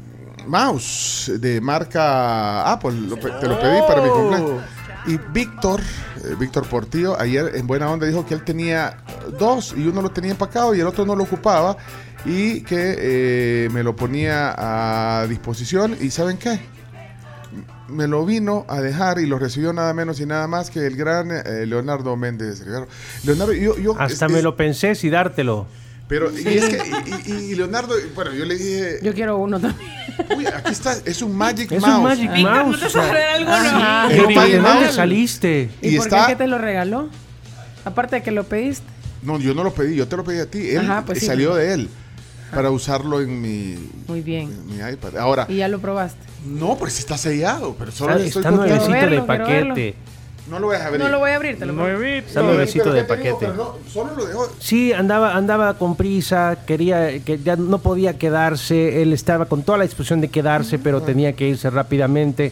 mouse 0.48 1.32
de 1.40 1.62
marca 1.62 2.72
Apple? 2.72 2.92
Lo 2.94 3.16
te 3.18 3.48
lo 3.48 3.60
pedí 3.60 3.80
para 3.88 4.02
mi 4.02 4.10
cumpleaños. 4.10 4.62
Y 5.08 5.18
Víctor, 5.32 5.80
eh, 5.80 6.36
Víctor 6.38 6.68
Portillo, 6.68 7.20
ayer 7.20 7.56
en 7.56 7.66
buena 7.66 7.90
onda 7.90 8.06
dijo 8.06 8.26
que 8.26 8.34
él 8.34 8.44
tenía 8.44 8.98
dos 9.40 9.74
y 9.76 9.88
uno 9.88 10.02
lo 10.02 10.10
tenía 10.10 10.32
empacado 10.32 10.76
y 10.76 10.82
el 10.82 10.88
otro 10.88 11.06
no 11.06 11.16
lo 11.16 11.24
ocupaba 11.24 11.78
y 12.26 12.62
que 12.62 12.96
eh, 13.00 13.70
me 13.72 13.82
lo 13.82 13.96
ponía 13.96 14.54
a 15.22 15.26
disposición. 15.28 15.96
¿Y 16.02 16.10
saben 16.12 16.38
qué? 16.38 16.60
Me 17.88 18.08
lo 18.08 18.24
vino 18.26 18.66
a 18.68 18.82
dejar 18.82 19.20
y 19.20 19.26
lo 19.26 19.40
recibió 19.40 19.74
nada 19.74 19.94
menos 19.94 20.20
y 20.20 20.26
nada 20.26 20.48
más 20.48 20.70
que 20.70 20.86
el 20.86 20.96
gran 20.96 21.32
eh, 21.32 21.66
Leonardo 21.66 22.16
Méndez. 22.16 22.64
Leonardo, 23.24 23.54
yo, 23.54 23.78
yo- 23.78 23.96
Hasta 24.00 24.26
es- 24.28 24.32
me 24.32 24.40
es- 24.40 24.44
lo 24.44 24.56
pensé 24.56 24.94
si 24.96 25.10
dártelo. 25.10 25.66
Pero, 26.10 26.30
y 26.38 26.40
es 26.48 26.70
que, 26.70 26.82
y, 27.28 27.32
y- 27.32 27.52
y 27.52 27.56
Leonardo, 27.56 27.94
bueno, 28.16 28.34
yo 28.34 28.44
le 28.44 28.56
dije, 28.58 29.00
Yo 29.04 29.14
quiero 29.14 29.38
uno 29.38 29.60
también. 29.60 29.88
uy, 30.36 30.46
aquí 30.48 30.72
está, 30.72 30.98
es 31.06 31.22
un 31.22 31.38
Magic 31.38 31.72
Es 31.72 31.80
Mouse. 31.82 31.96
un 31.98 32.04
Magic 32.04 32.32
Mouse. 32.32 32.72
¿no 32.72 32.80
te 32.80 32.86
o 32.86 32.90
sea, 32.90 33.04
sabes 33.04 33.24
alguno? 33.36 33.54
Ajá. 33.56 34.12
Es 34.12 34.20
un 34.20 34.28
¿De 34.28 34.36
Magic 34.36 34.60
Mouse. 34.62 34.96
saliste? 34.96 35.70
¿Y, 35.84 35.90
Y 35.90 35.98
por 35.98 36.08
está- 36.08 36.26
qué 36.26 36.32
que 36.34 36.38
te 36.38 36.48
lo 36.48 36.58
regaló? 36.58 37.10
Aparte 37.86 38.18
de 38.18 38.24
que 38.24 38.32
lo 38.32 38.44
pediste. 38.44 38.86
No, 39.22 39.40
yo 39.40 39.54
no 39.54 39.64
lo 39.64 39.72
pedí, 39.74 39.96
yo 39.96 40.08
te 40.08 40.18
lo 40.18 40.24
pedí 40.24 40.40
a 40.40 40.50
ti. 40.50 40.70
Él 40.72 40.80
Ajá, 40.80 41.04
pues 41.06 41.20
sí. 41.20 41.28
salió 41.28 41.54
de 41.56 41.74
él 41.74 41.90
para 42.56 42.72
usarlo 42.72 43.22
en 43.22 43.40
mi, 43.40 43.76
Muy 44.08 44.22
bien. 44.22 44.52
en 44.52 44.66
mi 44.66 44.92
iPad. 44.94 45.16
Ahora, 45.18 45.46
Y 45.48 45.58
ya 45.58 45.68
lo 45.68 45.80
probaste. 45.80 46.20
no, 46.44 46.76
pues 46.76 46.94
sí 46.94 47.02
está 47.02 47.20
sellado, 47.20 47.76
pero 47.78 47.92
solo 47.92 48.14
Está, 48.16 48.26
estoy 48.26 48.40
está 48.40 48.50
nuevecito 48.52 48.86
de 48.94 49.00
verlo, 49.00 49.26
paquete. 49.28 49.96
No 50.50 50.60
lo 50.60 50.68
voy 50.68 50.76
a 50.78 50.86
abrir. 50.88 51.00
No 51.02 51.10
lo 51.10 51.20
voy 51.20 51.32
a 51.32 51.36
abrir, 51.36 51.60
te 51.60 51.66
lo 51.66 51.74
prometo. 51.76 52.28
Está 52.28 52.42
nuevecito 52.42 52.92
de 52.92 53.04
Pero 53.04 53.22
¿qué 53.22 53.34
te 53.34 53.46
digo? 53.52 53.74
paquete. 53.76 53.86
No, 53.86 53.92
solo 53.92 54.16
lo 54.16 54.26
dejo. 54.26 54.50
Sí, 54.60 54.92
andaba, 54.94 55.36
andaba 55.36 55.74
con 55.76 55.96
prisa, 55.96 56.58
quería, 56.66 57.20
que 57.24 57.40
ya 57.40 57.56
no 57.56 57.78
podía 57.80 58.18
quedarse, 58.18 59.02
él 59.02 59.14
estaba 59.14 59.46
con 59.46 59.64
toda 59.64 59.78
la 59.78 59.84
disposición 59.84 60.22
de 60.22 60.30
quedarse, 60.30 60.80
pero 60.80 61.02
tenía 61.02 61.34
que 61.34 61.48
irse 61.48 61.70
rápidamente. 61.70 62.52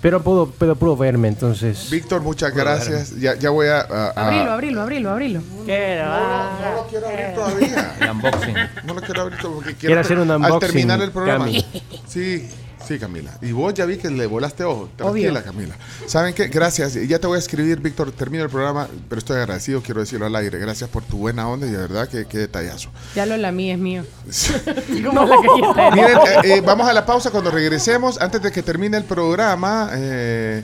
Pero 0.00 0.22
pudo, 0.22 0.52
pero 0.58 0.76
pudo 0.76 0.98
verme, 0.98 1.28
entonces. 1.28 1.88
Víctor, 1.90 2.20
muchas 2.20 2.54
gracias. 2.54 3.18
Ya, 3.18 3.36
ya 3.36 3.48
voy 3.48 3.68
a. 3.68 3.80
a- 3.80 4.08
a- 4.14 4.26
Abrilo, 4.26 4.52
abrilo, 4.52 4.82
abrilo, 4.82 5.10
abrilo. 5.10 5.40
No 5.40 6.74
lo 6.76 6.86
quiero 6.90 7.06
abrir 7.08 7.34
todavía. 7.34 7.94
El 8.00 8.10
unboxing. 8.10 8.54
No 8.84 8.94
lo 8.94 9.00
quiero 9.00 9.22
abrir 9.22 9.38
todavía 9.38 9.62
porque 9.64 9.74
Quiere 9.76 10.00
hacer 10.00 10.18
un 10.18 10.30
Al 10.30 10.36
unboxing, 10.42 10.68
terminar 10.72 11.00
el 11.00 11.10
programa. 11.10 11.46
Cami. 11.46 11.64
Sí, 12.06 12.48
sí, 12.86 12.98
Camila. 12.98 13.36
Y 13.40 13.52
vos 13.52 13.74
ya 13.74 13.84
vi 13.84 13.96
que 13.96 14.10
le 14.10 14.26
volaste 14.26 14.64
ojo. 14.64 14.88
Obvio. 15.00 15.32
Tranquila, 15.32 15.42
Camila. 15.42 15.74
¿Saben 16.06 16.34
qué? 16.34 16.48
Gracias. 16.48 16.94
Ya 16.94 17.18
te 17.18 17.26
voy 17.26 17.36
a 17.36 17.38
escribir, 17.38 17.80
Víctor. 17.80 18.12
Termina 18.12 18.44
el 18.44 18.50
programa, 18.50 18.88
pero 19.08 19.18
estoy 19.18 19.36
agradecido, 19.36 19.82
quiero 19.82 20.00
decirlo 20.00 20.26
al 20.26 20.36
aire. 20.36 20.58
Gracias 20.58 20.88
por 20.90 21.02
tu 21.02 21.18
buena 21.18 21.48
onda 21.48 21.66
y 21.66 21.70
de 21.70 21.78
verdad 21.78 22.08
que 22.08 22.26
qué 22.26 22.38
detallazo. 22.38 22.90
Ya 23.14 23.26
lo 23.26 23.36
lamí, 23.36 23.70
es 23.70 23.78
mío. 23.78 24.04
Como 25.04 25.24
la 25.24 25.36
galleta 25.36 25.90
Miren, 25.90 26.18
eh, 26.18 26.56
eh, 26.56 26.60
vamos 26.60 26.88
a 26.88 26.92
la 26.92 27.04
pausa 27.04 27.30
cuando 27.30 27.50
regresemos. 27.50 28.20
Antes 28.20 28.42
de 28.42 28.52
que 28.52 28.62
termine 28.62 28.96
el 28.96 29.04
programa, 29.04 29.90
eh, 29.92 30.62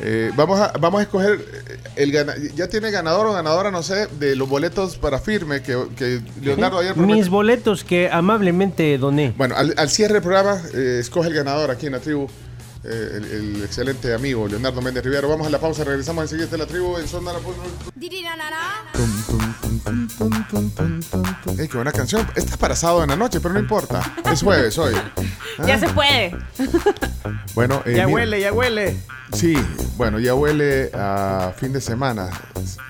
eh, 0.00 0.30
vamos, 0.36 0.60
a, 0.60 0.72
vamos 0.78 1.00
a 1.00 1.02
escoger 1.04 1.40
eh, 1.40 1.78
el 1.96 2.12
gana- 2.12 2.34
Ya 2.54 2.68
tiene 2.68 2.90
ganador 2.90 3.26
o 3.26 3.32
ganadora, 3.32 3.70
no 3.70 3.82
sé, 3.82 4.06
de 4.18 4.36
los 4.36 4.48
boletos 4.48 4.96
para 4.98 5.18
firme 5.18 5.62
que, 5.62 5.76
que 5.96 6.20
Leonardo 6.42 6.78
ayer 6.78 6.92
prometió. 6.94 7.16
Mis 7.16 7.28
boletos 7.30 7.82
que 7.84 8.10
amablemente 8.10 8.96
doné. 8.98 9.32
Bueno, 9.36 9.54
al, 9.56 9.74
al 9.76 9.88
cierre 9.90 10.14
del 10.14 10.22
programa, 10.22 10.60
eh, 10.74 10.98
escoge 11.00 11.28
el 11.28 11.34
ganador 11.34 11.70
aquí 11.70 11.86
en 11.86 11.92
la 11.92 12.00
tribu. 12.00 12.26
eh, 12.84 13.10
el, 13.16 13.24
el 13.56 13.64
excelente 13.64 14.14
amigo 14.14 14.46
Leonardo 14.46 14.80
Méndez 14.80 15.02
Rivero. 15.04 15.28
Vamos 15.28 15.46
a 15.46 15.50
la 15.50 15.58
pausa, 15.58 15.82
regresamos 15.82 16.22
enseguida 16.24 16.46
de 16.46 16.58
la 16.58 16.66
tribu 16.66 16.98
en 16.98 17.08
Zona 17.08 17.32
La 17.32 17.40
Ey, 21.58 21.68
qué 21.68 21.76
buena 21.76 21.92
canción. 21.92 22.26
Esta 22.34 22.50
es 22.52 22.56
para 22.56 22.74
sábado 22.76 23.02
en 23.04 23.10
la 23.10 23.16
noche, 23.16 23.40
pero 23.40 23.54
no 23.54 23.60
importa. 23.60 24.00
Es 24.30 24.42
jueves 24.42 24.76
hoy. 24.78 24.94
Ya 25.66 25.74
Ah, 25.74 25.78
se 25.78 25.88
puede. 25.88 26.36
Bueno, 27.54 27.82
eh, 27.86 27.94
Ya 27.96 28.04
mira- 28.06 28.08
huele, 28.14 28.40
ya 28.40 28.52
huele. 28.52 28.96
Sí, 29.32 29.56
bueno, 29.96 30.18
ya 30.18 30.34
huele 30.34 30.90
a 30.94 31.52
fin 31.58 31.72
de 31.72 31.80
semana. 31.80 32.28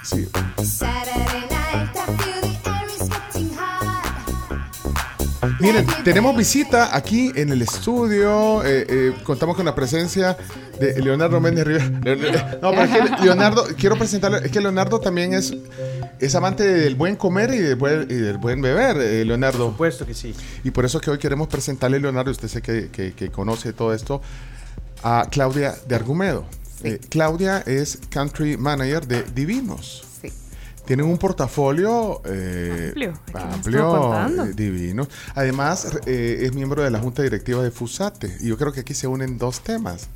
Sí. 0.02 0.28
Miren, 5.60 5.86
tenemos 6.05 6.36
visita 6.36 6.94
aquí 6.97 7.33
en 7.34 7.50
el 7.50 7.62
estudio. 7.62 8.65
eh, 8.65 8.86
eh, 8.89 9.12
contamos 9.25 9.57
con 9.57 9.65
la 9.65 9.75
presencia 9.75 10.36
de 10.81 11.00
Leonardo 11.02 11.41
Méndez 11.41 11.66
Rivera. 11.66 11.89
Leon- 12.15 12.58
No, 12.62 12.70
pero 12.70 12.83
es 12.83 12.91
que 13.16 13.25
Leonardo, 13.25 13.65
quiero 13.76 13.97
presentarle, 13.97 14.39
es 14.44 14.50
que 14.50 14.60
Leonardo 14.60 15.00
también 15.00 15.33
es, 15.34 15.55
es 16.20 16.34
amante 16.34 16.65
del 16.66 16.94
buen 16.94 17.16
comer 17.16 17.52
y 17.55 17.58
del 17.58 17.76
buen, 17.76 18.02
y 18.10 18.15
del 18.15 18.39
buen 18.39 18.60
beber, 18.60 18.97
eh, 18.99 19.25
Leonardo. 19.25 19.58
Por 19.66 19.73
supuesto 19.73 20.07
que 20.07 20.15
sí. 20.15 20.34
Y 20.65 20.70
por 20.70 20.84
eso 20.84 21.00
que 21.00 21.10
hoy 21.10 21.18
queremos 21.18 21.49
presentarle, 21.49 21.99
Leonardo, 22.00 22.31
usted 22.31 22.49
sé 22.49 22.62
que, 22.62 22.89
que- 22.91 23.12
que 23.15 23.31
conoce 23.31 23.73
todo 23.73 23.92
esto, 23.94 24.20
a 25.02 25.28
Claudia 25.31 25.75
de 25.86 25.94
Argumedo. 25.94 26.44
Eh, 26.84 27.00
Claudia 27.08 27.62
es 27.66 27.99
country 28.10 28.57
manager 28.57 29.07
de 29.07 29.23
Divinos. 29.34 30.05
Tienen 30.86 31.06
un 31.06 31.18
portafolio 31.18 32.23
eh, 32.24 32.92
Amplio, 33.34 34.12
amplio, 34.12 34.44
eh, 34.44 34.52
divino. 34.55 35.08
Además, 35.34 35.98
eh, 36.06 36.42
es 36.42 36.55
miembro 36.55 36.84
de 36.84 36.90
la 36.90 37.00
junta 37.00 37.23
directiva 37.23 37.62
de 37.62 37.73
FUSATE. 37.73 38.36
Y 38.40 38.48
yo 38.48 38.56
creo 38.56 38.73
que 38.73 38.81
aquí 38.81 38.94
se 38.94 39.08
unen 39.08 39.36
dos 39.36 39.60
temas. 39.60 40.08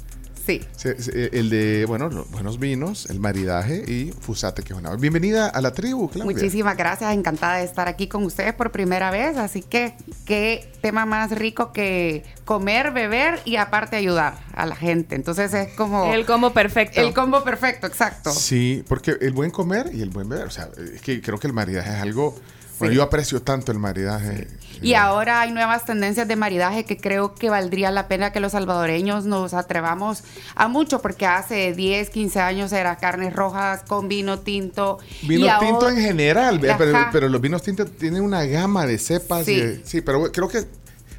Sí. 0.50 0.66
Eh, 0.84 1.30
el 1.32 1.48
de, 1.48 1.84
bueno, 1.86 2.08
los 2.08 2.28
buenos 2.30 2.58
vinos, 2.58 3.06
el 3.08 3.20
maridaje 3.20 3.84
y 3.86 4.12
FUSATE, 4.20 4.62
que 4.62 4.72
es 4.72 4.78
una... 4.78 4.96
Bienvenida 4.96 5.46
a 5.46 5.60
la 5.60 5.72
tribu, 5.72 6.08
Claudia. 6.08 6.24
Muchísimas 6.24 6.76
gracias, 6.76 7.14
encantada 7.14 7.58
de 7.58 7.64
estar 7.64 7.86
aquí 7.86 8.08
con 8.08 8.24
ustedes 8.24 8.52
por 8.54 8.72
primera 8.72 9.12
vez, 9.12 9.36
así 9.36 9.62
que 9.62 9.94
qué 10.24 10.68
tema 10.80 11.06
más 11.06 11.30
rico 11.30 11.72
que 11.72 12.24
comer, 12.44 12.90
beber 12.90 13.40
y 13.44 13.56
aparte 13.56 13.94
ayudar 13.94 14.38
a 14.52 14.66
la 14.66 14.74
gente. 14.74 15.14
Entonces 15.14 15.54
es 15.54 15.72
como... 15.74 16.12
El 16.12 16.26
combo 16.26 16.52
perfecto. 16.52 17.00
El 17.00 17.14
combo 17.14 17.44
perfecto, 17.44 17.86
exacto. 17.86 18.32
Sí, 18.32 18.82
porque 18.88 19.16
el 19.20 19.32
buen 19.32 19.52
comer 19.52 19.90
y 19.92 20.02
el 20.02 20.10
buen 20.10 20.28
beber, 20.28 20.48
o 20.48 20.50
sea, 20.50 20.68
es 20.94 21.00
que 21.00 21.22
creo 21.22 21.38
que 21.38 21.46
el 21.46 21.52
maridaje 21.52 21.90
es 21.90 22.00
algo... 22.00 22.34
Bueno, 22.81 22.94
yo 22.94 23.02
aprecio 23.02 23.41
tanto 23.42 23.70
el 23.73 23.78
maridaje. 23.78 24.49
Y 24.83 24.94
ahora 24.94 25.42
hay 25.42 25.52
nuevas 25.52 25.84
tendencias 25.84 26.26
de 26.26 26.36
maridaje 26.36 26.84
que 26.84 26.97
creo 26.97 27.34
que 27.34 27.50
valdría 27.50 27.91
la 27.91 28.09
pena 28.09 28.33
que 28.33 28.41
los 28.41 28.52
salvadoreños 28.52 29.26
nos 29.26 29.52
atrevamos 29.55 30.25
a 30.55 30.68
mucho, 30.68 31.02
porque 31.02 31.26
hace 31.26 31.75
10, 31.75 32.09
15 32.10 32.41
años 32.41 32.73
era 32.73 32.97
carnes 32.97 33.34
rojas 33.34 33.83
con 33.86 34.09
vino 34.09 34.39
tinto. 34.39 34.99
Vino 35.23 35.44
y 35.44 35.49
ahora- 35.49 35.67
tinto 35.67 35.89
en 35.91 35.97
general, 35.97 36.59
vea, 36.59 36.78
pero, 36.78 36.99
pero 37.12 37.28
los 37.28 37.41
vinos 37.41 37.62
tintos 37.62 37.91
tienen 37.92 38.23
una 38.23 38.44
gama 38.44 38.86
de 38.86 38.99
cepas. 38.99 39.44
Sí. 39.44 39.57
de- 39.60 39.83
sí, 39.84 40.00
pero 40.00 40.33
creo 40.33 40.49
que 40.49 40.65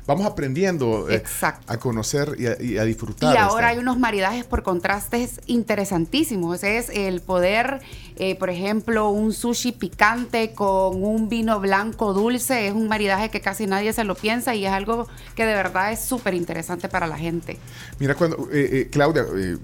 vamos 0.08 0.26
aprendiendo 0.26 1.08
eh, 1.10 1.24
a 1.68 1.78
conocer 1.78 2.36
y 2.40 2.48
a, 2.48 2.60
y 2.62 2.78
a 2.80 2.84
disfrutar. 2.84 3.34
Y 3.36 3.38
ahora 3.38 3.68
esta- 3.68 3.68
hay 3.68 3.78
unos 3.78 4.00
maridajes 4.00 4.44
por 4.46 4.64
contrastes 4.64 5.40
interesantísimos. 5.46 6.64
Es 6.64 6.90
el 6.90 7.22
poder, 7.22 7.82
eh, 8.24 8.36
por 8.36 8.52
ejemplo, 8.52 9.10
un 9.10 9.34
sushi 9.34 9.72
picante 9.72 10.54
con 10.54 11.04
un 11.04 11.28
vino 11.28 11.60
blanco 11.60 12.14
dulce. 12.14 12.68
Es 12.68 12.74
un 12.74 12.88
maridaje 12.88 13.32
que 13.32 13.42
casi 13.42 13.66
nadie 13.66 13.94
se 13.94 14.04
lo 14.04 14.14
piensa 14.14 14.54
y 14.54 14.64
es 14.64 14.72
algo 14.72 15.08
que 15.36 15.44
de 15.44 15.56
verdad 15.56 15.92
es 15.92 16.02
súper 16.02 16.36
interesante 16.36 16.88
para 16.88 17.08
la 17.08 17.18
gente. 17.18 17.58
Mira, 17.98 18.14
cuando, 18.14 18.48
eh, 18.52 18.70
eh, 18.72 18.90
Claudia, 18.92 19.26
eh, 19.36 19.58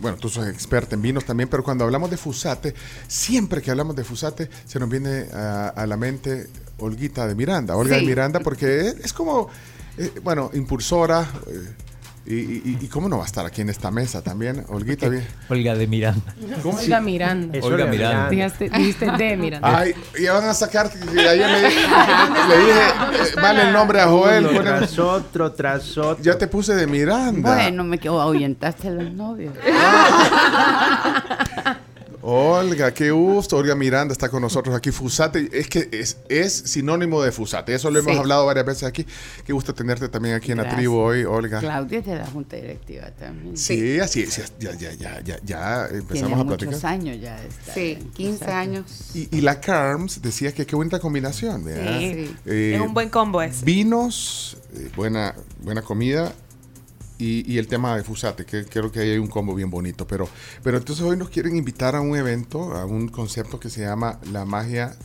bueno, 0.00 0.16
tú 0.16 0.30
sos 0.30 0.48
experta 0.48 0.94
en 0.94 1.02
vinos 1.02 1.26
también, 1.26 1.50
pero 1.50 1.62
cuando 1.62 1.84
hablamos 1.84 2.10
de 2.10 2.16
Fusate, 2.16 2.74
siempre 3.06 3.60
que 3.60 3.70
hablamos 3.70 3.94
de 3.94 4.04
Fusate, 4.04 4.48
se 4.64 4.78
nos 4.78 4.88
viene 4.88 5.26
a, 5.34 5.68
a 5.68 5.86
la 5.86 5.98
mente 5.98 6.46
Olguita 6.78 7.26
de 7.26 7.34
Miranda, 7.34 7.76
Olga 7.76 7.96
de. 7.96 8.06
Miranda, 8.06 8.40
porque 8.40 8.88
es, 8.88 8.94
es 9.04 9.12
como, 9.12 9.50
eh, 9.98 10.12
bueno, 10.22 10.50
impulsora. 10.54 11.28
eh, 11.46 11.87
y, 12.34 12.34
y- 12.70 12.78
y 12.82 12.88
cómo 12.88 13.08
no 13.08 13.16
va 13.18 13.22
a 13.24 13.26
estar 13.26 13.46
aquí 13.46 13.62
en 13.62 13.70
esta 13.70 13.90
mesa 13.90 14.22
también, 14.22 14.64
Olguita? 14.68 15.08
Bien. 15.08 15.26
Olga 15.48 15.74
de 15.74 15.86
Miranda. 15.86 16.34
¿Cómo? 16.62 16.78
Olga 16.78 17.00
Miranda. 17.00 17.56
Es 17.58 17.64
Olga 17.64 17.86
Miranda. 17.86 18.28
Dijiste, 18.28 18.68
dijiste 18.68 19.10
de 19.10 19.36
Miranda. 19.36 19.78
Ay, 19.78 19.94
ya 20.20 20.32
van 20.34 20.44
a 20.48 20.54
sacar, 20.54 20.90
ayer 20.92 21.50
le, 21.50 21.60
le 21.62 21.68
dije, 21.68 21.78
eh, 21.78 23.34
vale 23.40 23.62
el 23.62 23.72
nombre 23.72 24.00
a 24.00 24.08
Joel. 24.08 24.46
Uno 24.46 24.60
tras 24.62 24.98
otro, 24.98 25.52
tras 25.52 25.96
otro. 25.96 26.22
ya 26.22 26.36
te 26.36 26.46
puse 26.48 26.74
de 26.74 26.86
Miranda. 26.86 27.54
Bueno, 27.54 27.82
me 27.84 27.98
quedo 27.98 28.20
ahuyentaste 28.20 28.88
a 28.88 28.90
los 28.92 29.10
novios. 29.12 29.54
Olga, 32.30 32.92
qué 32.92 33.10
gusto. 33.10 33.56
Olga 33.56 33.74
Miranda 33.74 34.12
está 34.12 34.28
con 34.28 34.42
nosotros 34.42 34.76
aquí. 34.76 34.90
Fusate 34.90 35.48
es 35.50 35.66
que 35.66 35.88
es, 35.92 36.18
es 36.28 36.52
sinónimo 36.52 37.22
de 37.22 37.32
Fusate. 37.32 37.72
Eso 37.72 37.90
lo 37.90 38.00
hemos 38.00 38.12
Sí. 38.12 38.18
hablado 38.18 38.44
varias 38.44 38.66
veces 38.66 38.82
aquí. 38.82 39.06
Qué 39.46 39.54
gusto 39.54 39.74
tenerte 39.74 40.10
también 40.10 40.34
aquí 40.34 40.52
en 40.52 40.58
la 40.58 40.68
tribu 40.68 40.96
hoy, 40.98 41.24
Olga. 41.24 41.58
Claudia 41.60 42.00
es 42.00 42.04
de 42.06 42.16
la 42.16 42.26
Junta 42.26 42.56
Directiva 42.56 43.10
también. 43.12 43.56
Sí, 43.56 43.98
así 43.98 44.20
es. 44.24 44.42
Ya, 44.60 44.74
ya, 44.74 44.92
ya, 44.92 45.20
ya, 45.22 45.38
ya 45.42 45.86
empezamos 45.86 46.12
Tiene 46.12 46.32
a 46.34 46.36
muchos 46.44 46.58
platicar. 46.58 46.92
años 46.92 47.18
ya 47.18 47.42
estar 47.42 47.74
Sí, 47.74 47.96
en 47.98 48.10
15 48.10 48.32
Fusate. 48.40 48.52
años. 48.52 48.84
Y, 49.14 49.34
y 49.38 49.40
la 49.40 49.58
Carms 49.58 50.20
decía 50.20 50.52
que 50.52 50.66
qué 50.66 50.76
bonita 50.76 50.98
combinación. 51.00 51.64
¿verdad? 51.64 51.98
Sí. 51.98 52.36
Eh, 52.44 52.72
es 52.74 52.80
un 52.82 52.92
buen 52.92 53.08
combo 53.08 53.40
ese. 53.40 53.64
Vinos, 53.64 54.58
eh, 54.74 54.90
buena, 54.94 55.34
buena 55.62 55.80
comida 55.80 56.34
y, 57.18 57.52
y 57.52 57.58
el 57.58 57.66
tema 57.66 57.96
de 57.96 58.04
Fusate, 58.04 58.44
que 58.44 58.64
creo 58.64 58.90
que 58.92 59.00
ahí 59.00 59.10
hay 59.10 59.18
un 59.18 59.26
combo 59.26 59.54
bien 59.54 59.70
bonito. 59.70 60.06
Pero, 60.06 60.28
pero 60.62 60.78
entonces 60.78 61.04
hoy 61.04 61.16
nos 61.16 61.28
quieren 61.28 61.56
invitar 61.56 61.94
a 61.96 62.00
un 62.00 62.16
evento, 62.16 62.74
a 62.74 62.84
un 62.84 63.08
concepto 63.08 63.58
que 63.58 63.70
se 63.70 63.80
llama 63.80 64.20
la 64.32 64.44
magia 64.44 64.96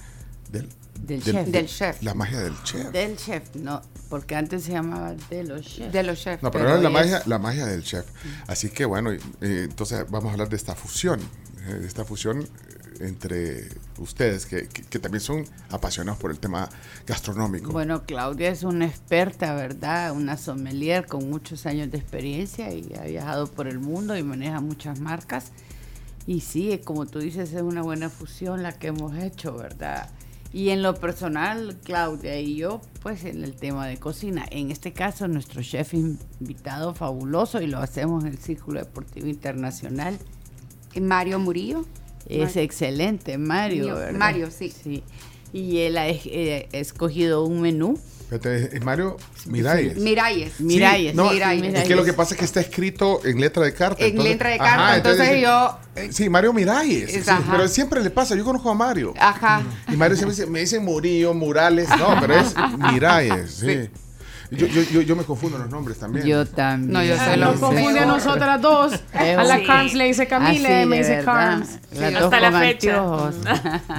del, 0.52 0.70
Del 1.02 1.24
chef. 1.24 1.48
Del 1.48 1.68
chef. 1.68 2.02
La 2.02 2.14
magia 2.14 2.40
del 2.40 2.54
chef. 2.64 2.92
Del 2.92 3.18
chef, 3.18 3.56
no, 3.56 3.82
porque 4.10 4.36
antes 4.36 4.64
se 4.64 4.72
llamaba 4.72 5.16
de 5.30 5.44
los 5.44 5.66
chefs. 5.66 5.92
De 5.92 6.04
los 6.04 6.20
chefs. 6.20 6.44
No, 6.44 6.52
pero 6.52 6.66
ahora 6.66 6.78
es 6.78 6.84
la 6.84 6.90
magia, 6.90 7.24
la 7.26 7.40
magia 7.40 7.66
del 7.66 7.84
chef. 7.84 8.06
Así 8.48 8.70
que 8.70 8.86
bueno, 8.86 9.12
eh, 9.12 9.20
entonces 9.42 10.06
vamos 10.10 10.30
a 10.30 10.34
hablar 10.34 10.50
de 10.50 10.56
esta 10.56 10.76
fusión, 10.76 11.20
eh, 11.68 11.74
de 11.74 11.88
esta 11.88 12.06
fusión 12.06 12.48
entre 13.00 13.70
ustedes, 13.98 14.46
que, 14.46 14.68
que- 14.68 14.84
que 14.84 15.00
también 15.00 15.22
son 15.22 15.46
apasionados 15.70 16.20
por 16.20 16.32
el 16.32 16.40
tema 16.40 16.70
gastronómico. 17.08 17.72
Bueno, 17.72 18.04
Claudia 18.06 18.50
es 18.50 18.64
una 18.64 18.86
experta, 18.86 19.54
¿verdad? 19.56 20.12
Una 20.14 20.38
sommelier 20.38 21.06
con 21.06 21.30
muchos 21.30 21.66
años 21.66 21.92
de 21.92 21.98
experiencia 21.98 22.74
y 22.74 22.94
ha 23.00 23.04
viajado 23.04 23.48
por 23.48 23.68
el 23.68 23.80
mundo 23.80 24.18
y 24.18 24.24
maneja 24.24 24.60
muchas 24.62 25.00
marcas. 25.00 25.52
Y 26.26 26.40
sí, 26.42 26.80
como 26.84 27.06
tú 27.06 27.20
dices, 27.20 27.52
es 27.54 27.62
una 27.62 27.82
buena 27.82 28.10
fusión 28.10 28.64
la 28.64 28.72
que 28.74 28.88
hemos 28.88 29.16
hecho, 29.18 29.56
¿verdad? 29.58 30.10
Y 30.54 30.70
en 30.70 30.84
lo 30.84 30.94
personal, 30.96 31.78
Claudia 31.84 32.40
y 32.40 32.56
yo, 32.56 32.80
pues 33.02 33.26
en 33.26 33.44
el 33.44 33.56
tema 33.56 33.88
de 33.88 33.98
cocina. 33.98 34.46
En 34.52 34.70
este 34.70 34.94
caso, 34.94 35.28
nuestro 35.28 35.64
chef 35.64 35.96
invitado 35.96 36.94
fabuloso 36.94 37.60
y 37.60 37.66
lo 37.68 37.80
hacemos 37.80 38.24
en 38.24 38.30
el 38.34 38.38
Círculo 38.38 38.80
Deportivo 38.80 39.26
Internacional. 39.28 40.18
Mario 41.02 41.40
Murillo. 41.40 41.86
Es 42.30 42.40
Mario. 42.48 42.62
excelente, 42.62 43.38
Mario. 43.38 43.78
Mario, 43.86 43.96
¿verdad? 43.96 44.20
Mario, 44.20 44.50
sí. 44.52 44.74
sí. 44.84 45.04
Y 45.52 45.80
él 45.80 45.98
ha 45.98 46.08
eh, 46.10 46.68
escogido 46.72 47.44
un 47.46 47.62
menú. 47.62 48.00
Es 48.32 48.84
Mario 48.84 49.18
Miralles. 49.46 49.98
Miralles. 49.98 50.54
Sí, 50.58 50.64
Miralles, 50.64 51.14
no, 51.14 51.30
Miralles. 51.32 51.76
Es 51.76 51.88
que 51.88 51.96
lo 51.96 52.04
que 52.04 52.14
pasa 52.14 52.34
es 52.34 52.40
que 52.40 52.46
está 52.46 52.62
escrito 52.62 53.24
en 53.26 53.40
letra 53.40 53.64
de 53.64 53.74
carta. 53.76 54.04
En 54.04 54.24
letra 54.24 54.50
de 54.50 54.58
carta, 54.58 54.98
entonces 54.98 55.42
yo- 55.42 55.78
Sí, 56.10 56.30
Mario 56.30 56.52
Miralles. 56.54 57.14
Es- 57.14 57.26
sí, 57.26 57.32
pero 57.52 57.68
siempre 57.68 58.02
le 58.02 58.10
pasa. 58.10 58.36
Yo 58.36 58.44
conozco 58.44 58.72
a 58.72 58.74
Mario. 58.74 59.14
Ajá. 59.20 59.62
Y 59.92 59.96
Mario 59.96 60.18
siempre 60.18 60.36
dice, 60.36 60.50
me 60.50 60.62
dice 60.62 60.80
Murillo, 60.80 61.36
Murales. 61.36 61.88
No, 61.90 62.18
pero 62.20 62.34
es 62.40 62.56
Miralles. 62.92 63.52
Sí. 63.52 63.90
Yo, 64.56 64.68
yo, 64.68 64.82
yo, 64.84 65.02
yo 65.02 65.16
me 65.16 65.24
confundo 65.24 65.58
los 65.58 65.70
nombres 65.70 65.98
también. 66.00 66.26
Yo 66.26 66.46
también. 66.46 66.92
No, 66.94 67.04
yo 67.04 67.16
sé 67.18 67.38
Nos 67.38 67.56
lo 67.56 67.68
confunde 67.68 68.00
a 68.00 68.06
nosotras 68.06 68.62
dos. 68.62 68.94
A 69.14 69.24
la 69.44 69.58
Sí. 69.58 69.66
Carms 69.66 69.94
le 69.94 70.06
dice 70.06 70.28
Camila 70.28 70.82
y 70.82 70.86
me 70.86 70.98
dice 70.98 71.18
verdad. 71.18 71.26
Carms. 71.34 71.70
Las 71.94 72.10
Sí, 72.10 72.14
dos 72.16 72.24
hasta 72.24 72.40
la 72.40 72.60
fecha. 72.60 73.04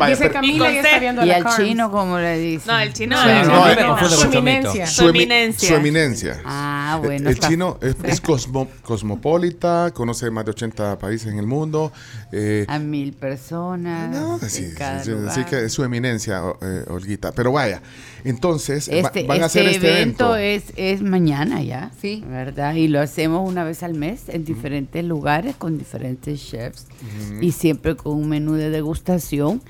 dice 0.09 0.31
Camila 0.31 0.71
y, 0.71 0.75
Y 0.75 0.79
está 0.79 0.99
viendo 0.99 1.23
a 1.23 1.25
y 1.25 1.29
la 1.29 1.37
al 1.37 1.43
Carms. 1.45 1.59
chino, 1.59 1.91
como 1.91 2.19
le 2.19 2.39
dice? 2.39 2.67
No, 2.67 2.79
el 2.79 2.93
chino. 2.93 3.17
Sí, 3.23 3.29
el- 3.29 3.49
no, 3.49 3.55
no, 3.55 3.65
me 3.67 3.75
no, 3.83 3.89
confundo 3.89 4.17
su 4.17 4.27
eminencia. 4.27 4.87
Su 4.87 5.09
eminencia. 5.09 5.69
Su 5.69 5.75
eminencia. 5.75 6.41
Ah, 6.45 6.99
bueno. 7.03 7.31
El 7.31 7.39
chino 7.39 7.79
es, 7.81 7.97
es 8.05 8.21
cosmo- 8.21 8.69
cosmopolita, 8.83 9.91
conoce 9.95 10.31
más 10.31 10.45
de 10.45 10.51
80 10.53 10.99
países 10.99 11.33
en 11.33 11.39
el 11.39 11.47
mundo. 11.47 11.93
eh, 12.33 12.65
A 12.69 12.79
mil 12.79 13.13
personas. 13.13 14.43
así 14.43 15.45
que 15.49 15.65
es 15.65 15.73
su 15.73 15.85
eminencia, 15.85 16.43
eh, 16.61 16.85
Olguita. 16.89 17.33
Pero 17.33 17.53
vaya, 17.53 17.81
entonces 18.25 18.89
va- 18.89 18.95
Este, 18.97 19.23
van 19.25 19.43
a 19.43 19.47
hacer 19.47 19.67
este 19.67 19.77
este 19.77 19.91
evento, 19.91 20.37
evento. 20.37 20.44
Es, 20.45 20.73
es 20.77 21.03
mañana 21.03 21.63
ya, 21.63 21.91
Sí. 22.01 22.23
¿verdad? 22.29 22.75
Y 22.75 22.89
lo 22.89 23.01
hacemos 23.01 23.49
una 23.49 23.65
vez 23.65 23.83
al 23.83 23.95
mes 23.95 24.29
en 24.29 24.45
diferentes 24.45 25.05
lugares 25.05 25.57
con 25.57 25.79
diferentes 25.79 26.45
chefs 26.47 26.87
y 27.41 27.53
siempre 27.53 27.97
con 27.97 28.15
un 28.17 28.29
menú 28.29 28.53
de 28.55 28.71
degustación. 28.71 29.63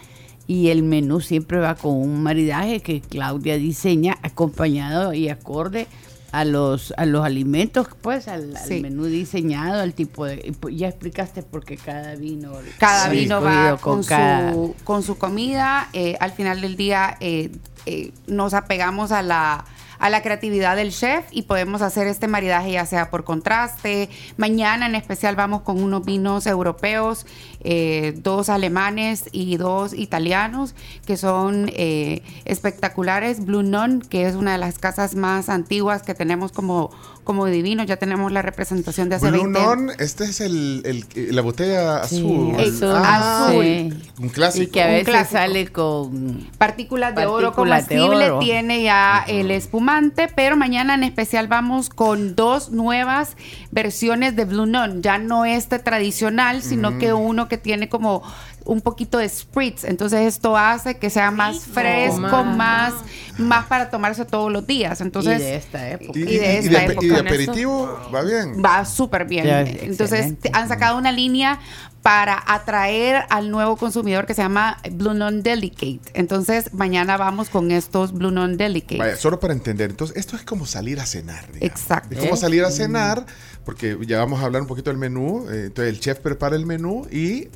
Y 0.47 0.69
el 0.69 0.83
menú 0.83 1.21
siempre 1.23 1.59
va 1.59 1.75
con 1.75 1.93
un 1.97 2.23
maridaje 2.23 2.81
que 2.81 3.01
Claudia 3.01 3.57
diseña 3.57 4.19
acompañado 4.23 5.15
y 5.15 5.31
acorde 5.31 5.87
a 6.33 6.45
los 6.45 6.93
a 6.99 7.07
los 7.07 7.25
alimentos, 7.25 7.87
pues 8.03 8.27
al, 8.29 8.55
al 8.57 8.81
menú 8.83 9.05
diseñado, 9.05 9.81
al 9.81 9.95
tipo 9.95 10.27
de... 10.27 10.53
Ya 10.73 10.89
explicaste 10.89 11.43
por 11.43 11.65
qué 11.65 11.77
cada 11.77 12.17
vino... 12.17 12.53
Cada 12.79 13.09
Sí. 13.11 13.21
vino 13.21 13.41
va 13.41 13.79
con, 13.79 14.03
cada- 14.03 14.53
su, 14.53 14.75
con 14.85 15.03
su 15.03 15.17
comida. 15.17 15.89
eh, 15.95 16.17
al 16.21 16.33
final 16.33 16.61
del 16.61 16.77
día 16.77 17.17
eh, 17.21 17.51
eh, 17.87 18.11
nos 18.27 18.53
apegamos 18.53 19.13
a 19.13 19.23
la, 19.23 19.65
a 20.05 20.11
la 20.11 20.21
creatividad 20.21 20.77
del 20.77 20.91
chef 20.91 21.25
y 21.31 21.45
podemos 21.45 21.81
hacer 21.81 22.07
este 22.09 22.29
maridaje 22.29 22.73
ya 22.73 22.85
sea 22.85 23.09
por 23.09 23.25
contraste. 23.25 24.11
Mañana 24.37 24.85
en 24.85 24.97
especial 24.97 25.35
vamos 25.35 25.63
con 25.63 25.83
unos 25.83 26.05
vinos 26.05 26.47
europeos, 26.47 27.25
eh, 27.61 28.13
dos 28.19 28.51
alemanes 28.51 29.25
y 29.33 29.57
dos 29.57 29.95
italianos 29.95 30.75
que 31.07 31.17
son 31.17 31.71
eh, 31.73 32.23
espectaculares. 32.45 33.47
Blue 33.47 33.63
Nun, 33.63 34.03
que 34.03 34.27
es 34.27 34.35
una 34.35 34.53
de 34.53 34.59
las 34.59 34.79
casas 34.79 35.15
más 35.15 35.49
antiguas 35.49 36.03
que 36.03 36.15
tenemos 36.15 36.53
como, 36.53 36.91
como 37.25 37.47
divinos. 37.47 37.87
Ya 37.87 37.97
tenemos 37.97 38.31
la 38.31 38.43
representación 38.43 39.09
de 39.09 39.17
hace 39.17 39.31
Blue 39.31 39.43
20 39.45 39.61
Non, 39.61 39.91
este 39.99 40.25
es 40.25 40.41
el, 40.41 40.83
el- 40.85 41.35
la 41.35 41.43
botella 41.43 42.05
Sí, 42.05 42.19
azul. 42.19 42.55
azul. 42.61 42.93
Ah, 42.95 43.47
Azul. 43.49 44.03
Un 44.21 44.29
clásico. 44.29 44.65
Y 44.65 44.67
que 44.69 44.83
a 44.83 44.87
veces 44.87 45.29
sale 45.29 45.67
con 45.69 46.47
partículas 46.59 47.15
de 47.15 47.27
oro 47.27 47.53
comestible 47.55 48.31
oro. 48.31 48.39
tiene 48.39 48.83
ya 48.83 49.25
el 49.27 49.51
espumante, 49.51 50.29
pero 50.35 50.57
mañana 50.57 50.95
en 50.95 51.03
especial 51.05 51.49
vamos 51.49 51.89
con 51.91 52.35
dos 52.37 52.71
nuevas 52.71 53.37
versiones 53.71 54.37
de 54.37 54.45
Blue 54.45 54.67
Nun. 54.67 55.03
Ya 55.03 55.19
no 55.19 55.45
este 55.45 55.79
tradicional, 55.79 56.63
sino 56.63 56.99
que 56.99 57.13
uno 57.13 57.49
que 57.49 57.59
tiene 57.59 57.89
como 57.89 58.23
un 58.65 58.81
poquito 58.81 59.19
de 59.19 59.29
spritz. 59.29 59.85
Entonces 59.85 60.21
esto 60.23 60.57
hace 60.57 60.97
que 60.99 61.11
sea 61.11 61.31
más 61.31 61.61
fresco, 61.61 62.45
más, 62.45 62.95
más 63.39 63.67
para 63.67 63.91
tomarse 63.91 64.25
todos 64.25 64.51
los 64.51 64.67
días. 64.67 65.01
Entonces 65.01 65.41
y 65.41 65.45
de 65.45 65.57
esta 65.57 65.91
época. 65.91 66.19
Y, 66.19 66.23
y 66.23 66.25
de 66.25 66.33
y 66.33 66.39
esta 66.67 66.79
de, 66.81 66.85
época. 66.87 67.07
y 67.07 67.09
de 67.11 67.19
aperitivo, 67.19 67.99
va 68.15 68.23
bien. 68.23 68.63
Va 68.65 68.85
súper 68.85 69.25
bien. 69.27 69.45
Ya, 69.47 69.61
Entonces 69.61 70.13
excelente. 70.21 70.51
han 70.55 70.69
sacado 70.69 70.97
una 70.99 71.13
línea 71.13 71.61
para 72.03 72.43
atraer 72.47 73.25
al 73.31 73.51
nuevo 73.51 73.77
consumidor 73.79 74.27
que 74.27 74.35
se 74.35 74.43
llama 74.43 74.79
Blue 74.93 75.15
Non 75.15 75.43
Delicate. 75.43 76.01
Entonces 76.13 76.73
mañana 76.75 77.17
vamos 77.17 77.49
con 77.49 77.71
estos 77.71 78.13
Blue 78.13 78.31
Non 78.31 78.57
Delicate. 78.59 78.99
Vaya, 78.99 79.17
solo 79.17 79.41
para 79.41 79.55
entender. 79.55 79.89
Entonces, 79.91 80.17
esto 80.19 80.37
es 80.37 80.43
como 80.43 80.67
salir 80.67 81.01
a 81.01 81.07
cenar. 81.07 81.47
digamos. 81.53 81.63
Exacto. 81.63 82.15
Es 82.15 82.21
como 82.21 82.37
salir 82.37 82.63
a 82.65 82.71
cenar, 82.71 83.25
porque 83.65 83.97
ya 84.07 84.19
vamos 84.19 84.43
a 84.43 84.45
hablar 84.45 84.61
un 84.61 84.69
poquito 84.69 84.91
del 84.91 84.99
menú. 84.99 85.47
eh, 85.51 85.65
entonces, 85.69 85.95
el 85.95 86.01
chef 86.01 86.19
prepara 86.19 86.57
el 86.57 86.67
menú 86.67 87.07
y 87.11 87.49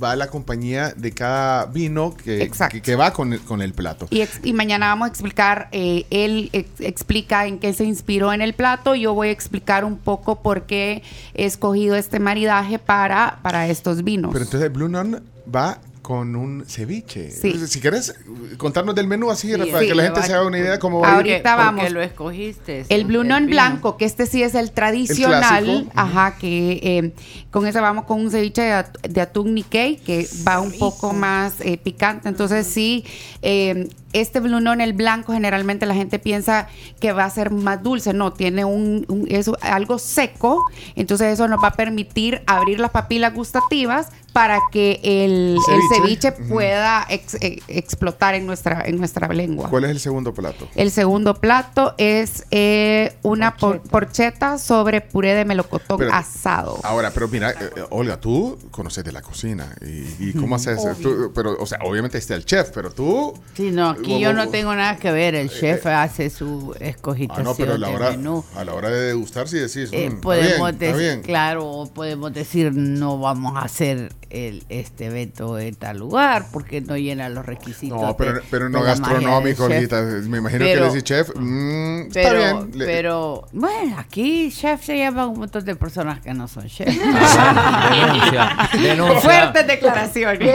va 0.00 0.16
la 0.16 0.28
compañía 0.28 0.90
de 0.96 1.12
cada 1.12 1.66
vino 1.66 2.14
que, 2.16 2.50
que, 2.70 2.80
que 2.80 2.96
va 2.96 3.12
con 3.12 3.32
el, 3.32 3.40
con 3.40 3.60
el 3.60 3.72
plato. 3.74 4.06
Y, 4.10 4.20
ex- 4.20 4.40
y 4.42 4.52
mañana 4.52 4.88
vamos 4.88 5.06
a 5.06 5.08
explicar, 5.10 5.68
eh, 5.72 6.06
él 6.10 6.48
ex- 6.52 6.80
explica 6.80 7.46
en 7.46 7.58
qué 7.58 7.72
se 7.72 7.84
inspiró 7.84 8.32
en 8.32 8.40
el 8.42 8.54
plato, 8.54 8.94
yo 8.94 9.12
voy 9.14 9.28
a 9.28 9.32
explicar 9.32 9.84
un 9.84 9.98
poco 9.98 10.42
por 10.42 10.62
qué 10.62 11.02
he 11.34 11.44
escogido 11.44 11.96
este 11.96 12.20
maridaje 12.20 12.78
para, 12.78 13.38
para 13.42 13.66
estos 13.68 14.02
vinos. 14.04 14.32
Pero 14.32 14.44
entonces, 14.44 14.66
el 14.66 14.72
Blue 14.72 14.88
Non 14.88 15.22
va 15.54 15.78
con 16.02 16.34
un 16.34 16.64
ceviche. 16.66 17.30
Sí. 17.30 17.64
Si 17.68 17.80
quieres 17.80 18.12
contarnos 18.58 18.94
del 18.96 19.06
menú 19.06 19.30
así, 19.30 19.52
Sí, 19.52 19.56
para 19.70 19.80
sí, 19.80 19.86
que 19.88 19.94
la 19.94 20.02
gente 20.02 20.20
va- 20.20 20.26
se 20.26 20.34
haga 20.34 20.44
una 20.46 20.58
idea 20.58 20.78
cómo 20.80 20.98
va 21.00 21.06
a 21.06 21.10
ir. 21.12 21.16
Ahorita 21.16 21.36
Porque- 21.36 21.64
vamos. 21.64 21.80
porque 21.80 21.90
lo 21.94 22.02
escogiste. 22.02 22.84
El 22.88 23.04
Blue 23.04 23.22
Non 23.24 23.46
blanco, 23.46 23.96
que 23.96 24.04
este 24.04 24.26
sí 24.26 24.42
es 24.42 24.54
el 24.56 24.72
tradicional, 24.72 25.90
ajá, 25.94 26.36
que 26.38 26.80
eh, 26.82 27.12
con 27.50 27.66
ese 27.66 27.80
vamos 27.80 28.04
con 28.04 28.20
un 28.20 28.30
ceviche 28.30 28.62
de, 28.62 28.72
at- 28.72 28.98
de 29.08 29.20
atún 29.20 29.54
Nikkei, 29.54 29.96
que 29.96 30.26
va 30.46 30.60
un 30.60 30.72
poco 30.78 31.12
más 31.12 31.54
eh, 31.60 31.78
picante. 31.78 32.28
Entonces 32.28 32.66
sí, 32.66 33.04
eh, 33.42 33.88
este 34.12 34.40
Blue 34.40 34.58
el 34.58 34.92
blanco, 34.92 35.32
generalmente 35.32 35.86
la 35.86 35.94
gente 35.94 36.18
piensa 36.18 36.68
que 37.00 37.12
va 37.12 37.24
a 37.24 37.30
ser 37.30 37.50
más 37.50 37.82
dulce. 37.82 38.12
No, 38.12 38.32
tiene 38.32 38.64
un, 38.64 39.04
un- 39.08 39.26
es 39.30 39.50
algo 39.60 39.98
seco. 39.98 40.64
Entonces 40.96 41.32
eso 41.34 41.48
nos 41.48 41.62
va 41.62 41.68
a 41.68 41.72
permitir 41.72 42.42
abrir 42.46 42.80
las 42.80 42.90
papilas 42.90 43.34
gustativas 43.34 44.08
para 44.32 44.58
que 44.70 44.98
el, 45.02 45.58
el 45.68 45.80
Ceviche. 45.92 46.30
ceviche 46.30 46.48
pueda 46.48 47.04
ex- 47.10 47.34
eh, 47.42 47.60
explotar 47.68 48.34
en 48.34 48.46
nuestra, 48.46 48.82
en 48.86 48.96
nuestra 48.96 49.28
lengua. 49.28 49.68
¿Cuál 49.68 49.84
es 49.84 49.90
el 49.90 50.00
segundo 50.00 50.32
plato? 50.32 50.68
El 50.74 50.90
segundo 50.90 51.34
plato 51.34 51.94
es 51.98 52.46
eh, 52.50 53.14
una 53.22 53.56
por- 53.58 53.82
porcheta 53.82 54.56
sobre 54.56 55.02
puré 55.02 55.34
de 55.34 55.44
melocotón 55.44 55.98
Pero- 55.98 56.14
asado. 56.14 56.78
Ahora, 56.82 57.10
pero 57.10 57.28
mira, 57.28 57.50
eh, 57.50 57.54
eh, 57.76 57.84
Olga, 57.90 58.18
tú 58.18 58.58
conoces 58.70 59.04
de 59.04 59.12
la 59.12 59.20
cocina. 59.20 59.74
¿Y, 59.82 60.30
y 60.30 60.32
cómo 60.32 60.54
haces? 60.56 60.78
Obvio. 60.78 60.94
Tú- 60.96 61.32
pero, 61.34 61.56
o 61.60 61.66
sea, 61.66 61.80
obviamente 61.84 62.16
está 62.16 62.34
el 62.34 62.46
chef, 62.46 62.70
pero 62.72 62.90
tú. 62.90 63.34
Sí, 63.54 63.70
no, 63.70 63.94
aquí 64.02 64.20
yo 64.20 64.32
no 64.32 64.48
tengo 64.48 64.74
nada 64.74 64.96
que 64.96 65.10
ver. 65.12 65.34
El 65.34 65.48
chef 65.50 65.86
eh, 65.86 65.90
hace 65.90 66.30
su 66.30 66.74
Ah, 66.74 66.84
escogitación 66.84 67.44
no, 67.44 67.54
pero 67.54 67.74
a 67.74 67.78
la 67.78 67.88
hora, 67.90 68.10
menú. 68.10 68.44
a 68.56 68.64
la 68.64 68.74
hora 68.74 68.90
de 68.90 69.00
degustar, 69.08 69.48
sí 69.48 69.58
decís. 69.58 69.88
Eh, 69.92 70.10
"Mm, 70.10 70.14
está 70.14 70.20
podemos 70.20 70.56
bien, 70.56 70.66
está 70.74 70.86
decir, 70.86 70.96
bien". 71.00 71.22
claro, 71.22 71.90
podemos 71.94 72.32
decir 72.32 72.72
no 72.74 73.18
vamos 73.18 73.56
a 73.56 73.62
hacer 73.62 74.12
el, 74.32 74.64
este 74.68 75.06
evento 75.06 75.58
en 75.58 75.74
tal 75.74 75.98
lugar 75.98 76.46
porque 76.52 76.80
no 76.80 76.96
llena 76.96 77.28
los 77.28 77.44
requisitos. 77.46 78.00
No, 78.00 78.16
pero, 78.16 78.34
de- 78.34 78.42
pero 78.50 78.68
no 78.68 78.82
gastronómico, 78.82 79.68
chef. 79.68 79.76
Olguita. 79.76 80.02
Me 80.28 80.38
imagino 80.38 80.60
Pero- 80.64 80.80
que 80.80 80.86
le 80.86 80.86
decís 80.88 81.04
chef. 81.04 81.28
mm, 81.36 82.00
está 82.08 82.20
Pero, 82.20 82.38
bien. 82.64 82.72
pero, 82.86 83.48
bueno, 83.52 83.96
aquí 83.98 84.50
chef 84.50 84.82
se 84.84 84.96
llama 84.98 85.26
un 85.26 85.38
montón 85.38 85.64
de 85.64 85.76
personas 85.76 86.20
que 86.20 86.32
no 86.34 86.48
son 86.48 86.66
chefs. 86.66 86.98
Denuncia, 86.98 88.68
denuncia. 88.72 89.20
Fuertes 89.20 89.66
declaraciones. 89.66 90.50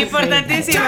Importantísimo. 0.00 0.84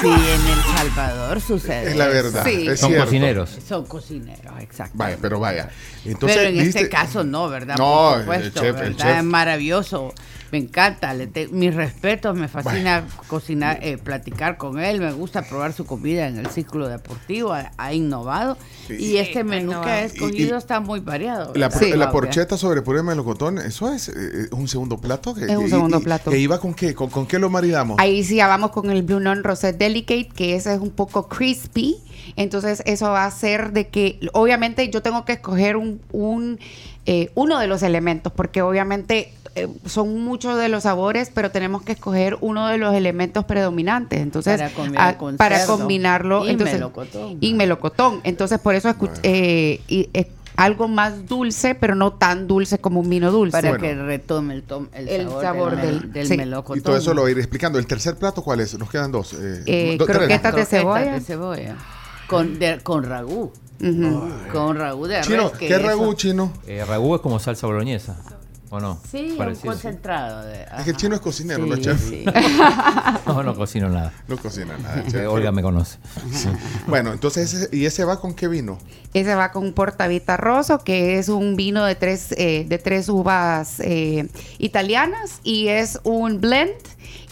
Sí, 0.00 0.08
en 0.08 0.12
El 0.48 0.76
Salvador 0.76 1.40
sucede. 1.40 1.90
Es 1.90 1.96
la 1.96 2.06
verdad, 2.08 2.44
Sí. 2.44 2.68
es 2.68 2.80
Son 2.80 2.90
cierto. 2.90 3.06
cocineros. 3.06 3.58
Son 3.66 3.84
cocineros, 3.86 4.52
exacto. 4.60 4.92
Vaya, 4.96 5.16
pero 5.20 5.40
vaya. 5.40 5.68
Entonces, 6.04 6.36
Pero 6.38 6.48
en 6.50 6.54
¿viste? 6.64 6.80
este 6.80 6.88
caso 6.90 7.24
no, 7.24 7.48
¿verdad? 7.48 7.76
No, 7.78 8.16
Por 8.24 8.34
el 8.36 8.52
chef- 8.52 8.96
chef. 8.96 9.06
Es 9.18 9.24
maravilloso. 9.24 10.12
Me 10.52 10.58
encanta. 10.58 11.14
Le 11.14 11.26
te- 11.26 11.48
mis 11.48 11.74
respetos, 11.74 12.36
me 12.36 12.46
fascina 12.46 13.04
cocinar, 13.26 13.78
eh, 13.82 13.96
platicar 13.96 14.58
con 14.58 14.78
él. 14.78 15.00
Me 15.00 15.10
gusta 15.12 15.42
probar 15.42 15.72
su 15.72 15.86
comida 15.86 16.28
en 16.28 16.36
el 16.38 16.46
ciclo 16.48 16.88
deportivo. 16.88 17.52
Ha, 17.54 17.72
ha 17.78 17.94
innovado. 17.94 18.58
Y 18.90 19.16
este 19.16 19.42
menú 19.44 19.72
que 19.80 19.88
ha 19.88 20.04
escogido 20.04 20.50
Y- 20.50 20.52
y- 20.54 20.58
está 20.58 20.78
muy 20.80 21.00
variado. 21.00 21.54
La, 21.54 21.68
¿verdad, 21.68 21.80
por- 21.80 21.88
la 21.88 21.94
Claudia? 21.96 22.10
porcheta 22.12 22.56
sobre 22.58 22.82
puré 22.82 22.98
de 22.98 23.04
melocotón, 23.04 23.58
¿eso 23.58 23.90
es 23.92 24.08
eh, 24.10 24.48
un 24.52 24.68
segundo 24.68 24.98
plato? 25.00 25.34
Es 25.36 25.56
un 25.56 25.70
segundo 25.70 26.00
plato. 26.00 26.30
¿Que 26.30 26.38
iba 26.38 26.60
con 26.60 26.74
qué? 26.74 26.94
¿Con, 26.94 27.08
con 27.08 27.26
qué 27.26 27.38
lo 27.38 27.48
maridamos? 27.48 27.98
Ahí 27.98 28.22
sí 28.22 28.36
ya 28.36 28.46
vamos 28.46 28.72
con 28.72 28.90
el 28.90 29.02
Blue 29.02 29.20
Non 29.20 29.42
Rosette 29.42 29.78
Delicate, 29.78 30.28
que 30.36 30.54
ese 30.54 30.74
es 30.74 30.80
un 30.80 30.90
poco 30.90 31.28
crispy. 31.28 31.96
Entonces 32.36 32.82
eso 32.86 33.10
va 33.10 33.24
a 33.24 33.26
hacer 33.26 33.72
de 33.72 33.88
que, 33.88 34.18
obviamente 34.32 34.88
yo 34.90 35.02
tengo 35.02 35.24
que 35.24 35.32
escoger 35.32 35.76
un, 35.76 36.00
un, 36.12 36.58
eh, 37.06 37.30
uno 37.34 37.58
de 37.58 37.66
los 37.66 37.82
elementos, 37.82 38.32
porque 38.32 38.62
obviamente 38.62 39.32
eh, 39.54 39.68
son 39.86 40.22
muchos 40.24 40.58
de 40.58 40.68
los 40.70 40.84
sabores, 40.84 41.30
pero 41.34 41.50
tenemos 41.50 41.82
que 41.82 41.92
escoger 41.92 42.38
uno 42.40 42.68
de 42.68 42.78
los 42.78 42.94
elementos 42.94 43.44
predominantes. 43.44 44.20
Entonces, 44.20 44.58
Para 44.58 44.72
combinar 44.72 45.08
ah, 45.14 45.18
con 45.18 45.36
para 45.36 45.58
cerdo. 45.58 45.76
combinarlo. 45.78 46.46
Y 46.46 46.50
entonces, 46.50 46.76
melocotón. 46.76 47.36
Y 47.40 47.52
melocotón. 47.54 48.20
Entonces, 48.24 48.58
por 48.60 48.74
eso 48.74 48.88
escuch- 48.88 49.20
eh, 49.22 49.80
y, 49.88 50.08
algo 50.54 50.86
más 50.86 51.26
dulce, 51.26 51.74
pero 51.74 51.94
no 51.94 52.12
tan 52.12 52.46
dulce 52.46 52.78
como 52.78 53.00
un 53.00 53.08
vino 53.08 53.30
dulce. 53.32 53.52
Para 53.60 53.78
que 53.78 53.94
retome 53.94 54.52
el, 54.54 54.62
tom- 54.62 54.88
el 54.94 55.08
El 55.08 55.22
sabor, 55.26 55.42
sabor 55.42 55.76
del, 55.76 56.00
del- 56.00 56.12
del 56.12 56.26
sí. 56.28 56.36
melocotón. 56.36 56.78
Y 56.78 56.82
todo 56.82 56.96
eso 56.96 57.14
lo 57.14 57.22
voy 57.22 57.30
a 57.30 57.32
ir 57.32 57.38
explicando. 57.38 57.78
¿El 57.78 57.86
tercer 57.86 58.16
plato 58.16 58.42
cuál 58.42 58.60
es? 58.60 58.78
Nos 58.78 58.90
quedan 58.90 59.10
dos. 59.12 59.32
eh, 59.32 59.62
Eh, 59.66 59.96
do- 59.98 60.04
croquetas 60.06 60.54
de 60.54 60.64
cebolla. 60.66 61.12
de 61.14 61.20
cebolla. 61.20 61.76
Con, 62.32 62.58
de- 62.58 62.80
con 62.80 63.04
ragú. 63.04 63.52
Con 64.52 64.76
ragú 64.76 65.06
de 65.06 65.20
Chino, 65.22 65.48
res. 65.50 65.58
que 65.58 65.68
¿qué 65.68 65.78
ragú 65.78 66.14
chino? 66.14 66.52
Eh, 66.66 66.84
ragú 66.86 67.14
es 67.16 67.20
como 67.20 67.38
salsa 67.40 67.66
boloñesa, 67.66 68.16
¿o 68.70 68.78
no? 68.78 69.00
Sí, 69.10 69.30
un 69.32 69.36
Parecido. 69.38 69.72
concentrado. 69.72 70.42
De, 70.46 70.62
Es 70.78 70.84
que 70.84 70.90
el 70.90 70.96
chino 70.96 71.14
es 71.16 71.20
cocinero, 71.20 71.64
Sí, 71.64 71.70
no 71.70 71.76
chef. 71.76 72.00
sí. 72.08 72.24
No, 73.26 73.42
no 73.42 73.54
cocino 73.56 73.88
nada. 73.88 74.12
No 74.28 74.36
cocina 74.36 74.76
nada. 74.78 75.00
Eh, 75.00 75.04
chef. 75.10 75.28
Olga 75.28 75.50
me 75.52 75.62
conoce. 75.62 75.98
Bueno, 76.86 77.12
entonces, 77.12 77.52
ese- 77.52 77.76
¿y 77.76 77.86
ese 77.86 78.04
va 78.04 78.20
con 78.20 78.34
qué 78.34 78.46
vino? 78.46 78.78
Ese 79.14 79.34
va 79.34 79.50
con 79.52 79.72
Portavita 79.72 80.36
Rosso, 80.36 80.78
que 80.84 81.18
es 81.18 81.28
un 81.28 81.56
vino 81.56 81.84
de 81.84 81.94
tres, 81.96 82.28
eh, 82.38 82.64
de 82.68 82.78
tres 82.78 83.08
uvas 83.08 83.80
eh, 83.80 84.28
italianas 84.58 85.40
y 85.42 85.68
es 85.68 85.98
un 86.04 86.40
blend 86.40 86.72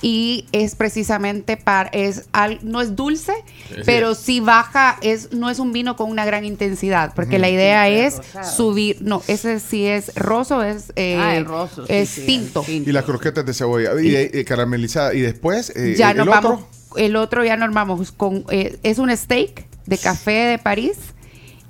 y 0.03 0.47
es 0.53 0.75
precisamente 0.75 1.57
para, 1.57 1.91
es 1.91 2.25
al- 2.33 2.59
no 2.63 2.81
es 2.81 2.97
dulce, 2.97 3.33
Sí. 3.69 3.83
pero 3.85 4.15
sí 4.15 4.41
baja, 4.41 4.97
es, 5.03 5.33
no 5.33 5.51
es 5.51 5.59
un 5.59 5.73
vino 5.73 5.97
con 5.97 6.11
una 6.11 6.25
gran 6.25 6.45
intensidad, 6.45 7.13
porque 7.15 7.39
la 7.39 7.49
idea 7.51 7.87
Sí, 7.87 7.93
es 7.95 8.17
rosado. 8.17 8.51
subir, 8.57 8.97
no, 9.01 9.23
ese 9.29 9.61
sí 9.61 9.87
es 9.87 10.15
roso, 10.15 10.63
es, 10.63 10.93
eh, 10.97 11.17
Ah, 11.19 11.37
es 11.37 11.47
roso, 11.47 11.87
sí, 11.87 11.93
es 11.93 12.09
sí, 12.09 12.27
tinto. 12.27 12.65
Y 12.69 12.81
las 12.93 13.05
croquetas 13.05 13.45
de 13.45 13.53
cebolla. 13.55 13.91
Y, 14.01 14.15
eh, 14.17 14.45
caramelizada. 14.47 15.13
Y 15.15 15.21
después, 15.21 15.71
eh, 15.77 15.95
ya 15.97 16.13
el 16.13 16.17
nos 16.19 16.29
otro. 16.29 16.41
vamos, 16.43 16.65
el 16.97 17.17
otro 17.17 17.45
ya 17.45 17.57
nos 17.57 17.73
vamos 17.75 18.11
con, 18.13 18.45
eh, 18.51 18.79
es 18.83 18.99
un 18.99 19.15
steak 19.17 19.67
de 19.87 19.99
café 19.99 20.33
de 20.33 20.59
París. 20.59 20.97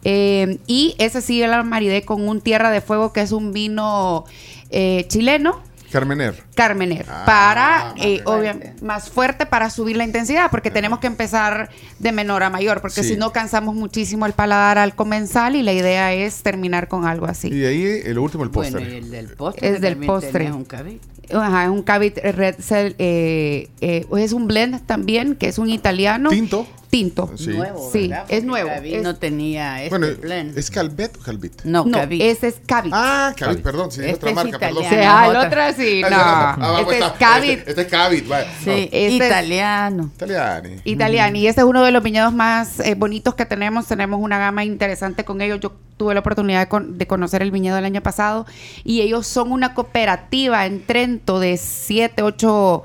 eh, 0.02 0.58
y 0.66 0.94
ese 0.98 1.20
sí 1.20 1.38
yo 1.38 1.46
la 1.46 1.62
maridé 1.62 2.02
con 2.06 2.26
un 2.26 2.40
tierra 2.40 2.70
de 2.70 2.80
fuego 2.80 3.12
que 3.12 3.20
es 3.20 3.32
un 3.32 3.52
vino 3.52 4.24
eh, 4.70 5.04
chileno. 5.08 5.60
Carmener. 5.90 6.42
Carmener, 6.54 7.04
Ah, 7.08 7.22
para, 7.26 7.94
eh, 7.96 8.22
obvia- 8.24 8.74
más 8.82 9.10
fuerte 9.10 9.46
para 9.46 9.70
subir 9.70 9.96
la 9.96 10.04
intensidad, 10.04 10.50
porque 10.50 10.70
tenemos 10.70 10.98
que 11.00 11.06
empezar 11.06 11.68
de 11.98 12.12
menor 12.12 12.42
a 12.42 12.50
mayor, 12.50 12.80
porque 12.80 13.02
Sí. 13.02 13.10
si 13.10 13.16
no 13.16 13.32
cansamos 13.32 13.74
muchísimo 13.74 14.26
el 14.26 14.32
paladar 14.32 14.78
al 14.78 14.94
comensal 14.94 15.56
y 15.56 15.62
la 15.62 15.72
idea 15.72 16.12
es 16.12 16.42
terminar 16.42 16.88
con 16.88 17.06
algo 17.06 17.26
así. 17.26 17.48
Y 17.48 17.58
de 17.58 17.68
ahí, 17.68 18.00
el 18.04 18.18
último, 18.18 18.44
el 18.44 18.50
Bueno, 18.50 18.78
postre. 18.78 18.94
y 18.94 18.98
el 18.98 19.10
del 19.10 19.28
postre. 19.28 19.68
Es 19.68 19.80
del 19.80 19.96
postre. 19.96 20.52
un. 20.52 20.66
Ajá, 21.32 21.64
es 21.64 21.70
un 21.70 21.82
Cavit 21.82 22.18
Red 22.18 22.56
Cell, 22.60 22.94
eh, 22.98 23.68
eh, 23.80 24.06
es 24.18 24.32
un 24.32 24.46
blend 24.46 24.84
también, 24.86 25.34
que 25.36 25.48
es 25.48 25.58
un 25.58 25.68
italiano. 25.70 26.30
¿Tinto? 26.30 26.66
Tinto. 26.90 27.30
Sí. 27.36 27.50
Nuevo, 27.50 27.88
Sí, 27.92 28.08
¿verdad? 28.08 28.24
es 28.28 28.42
nuevo. 28.42 28.68
Cabit 28.68 28.94
Es- 28.96 29.02
no 29.04 29.14
tenía 29.14 29.84
este 29.84 29.96
Bueno, 29.96 30.08
blend. 30.20 30.58
¿es 30.58 30.72
Calvet 30.72 31.16
o 31.18 31.20
Calvit? 31.20 31.62
No, 31.62 31.84
No, 31.84 31.98
Cabit. 31.98 32.20
ese 32.20 32.48
es 32.48 32.56
Cavit. 32.66 32.92
Ah, 32.96 33.32
Cavit, 33.36 33.60
perdón, 33.62 33.92
sí, 33.92 34.00
es 34.00 34.06
Este 34.06 34.16
otra 34.16 34.30
es 34.30 34.34
marca, 34.34 34.58
perdón. 34.58 34.82
italiano. 34.82 35.02
Sí, 35.02 35.08
ah, 35.08 35.24
el 35.30 35.36
otra. 35.46 35.68
otro 35.68 35.84
sí, 35.84 36.02
no. 36.02 36.78
Este 36.90 36.98
es. 36.98 37.12
Cavit. 37.12 37.50
Este, 37.58 37.70
este 37.70 37.82
es 37.82 37.86
Cavit, 37.88 38.26
vaya. 38.28 38.50
Sí, 38.64 38.70
este 38.90 39.06
es- 39.06 39.12
Italiano. 39.12 40.10
Italiani. 40.16 40.76
Italiano. 40.84 41.36
Y 41.38 41.46
este 41.46 41.60
es 41.60 41.66
uno 41.68 41.84
de 41.84 41.92
los 41.92 42.02
viñedos 42.02 42.32
más 42.34 42.80
eh, 42.80 42.96
bonitos 42.96 43.36
que 43.36 43.46
tenemos. 43.46 43.86
Tenemos 43.86 44.20
una 44.20 44.40
gama 44.40 44.64
interesante 44.64 45.24
con 45.24 45.40
ellos. 45.42 45.60
Yo 45.60 45.72
tuve 45.96 46.14
la 46.14 46.20
oportunidad 46.20 46.60
de, 46.60 46.68
con- 46.68 46.98
de 46.98 47.06
conocer 47.06 47.42
el 47.42 47.52
viñedo 47.52 47.78
el 47.78 47.84
año 47.84 48.02
pasado. 48.02 48.46
Y 48.82 49.02
ellos 49.02 49.28
son 49.28 49.52
una 49.52 49.74
cooperativa 49.74 50.66
en 50.66 50.84
Trento 50.84 51.19
de 51.26 51.56
7, 51.56 52.22
8 52.22 52.82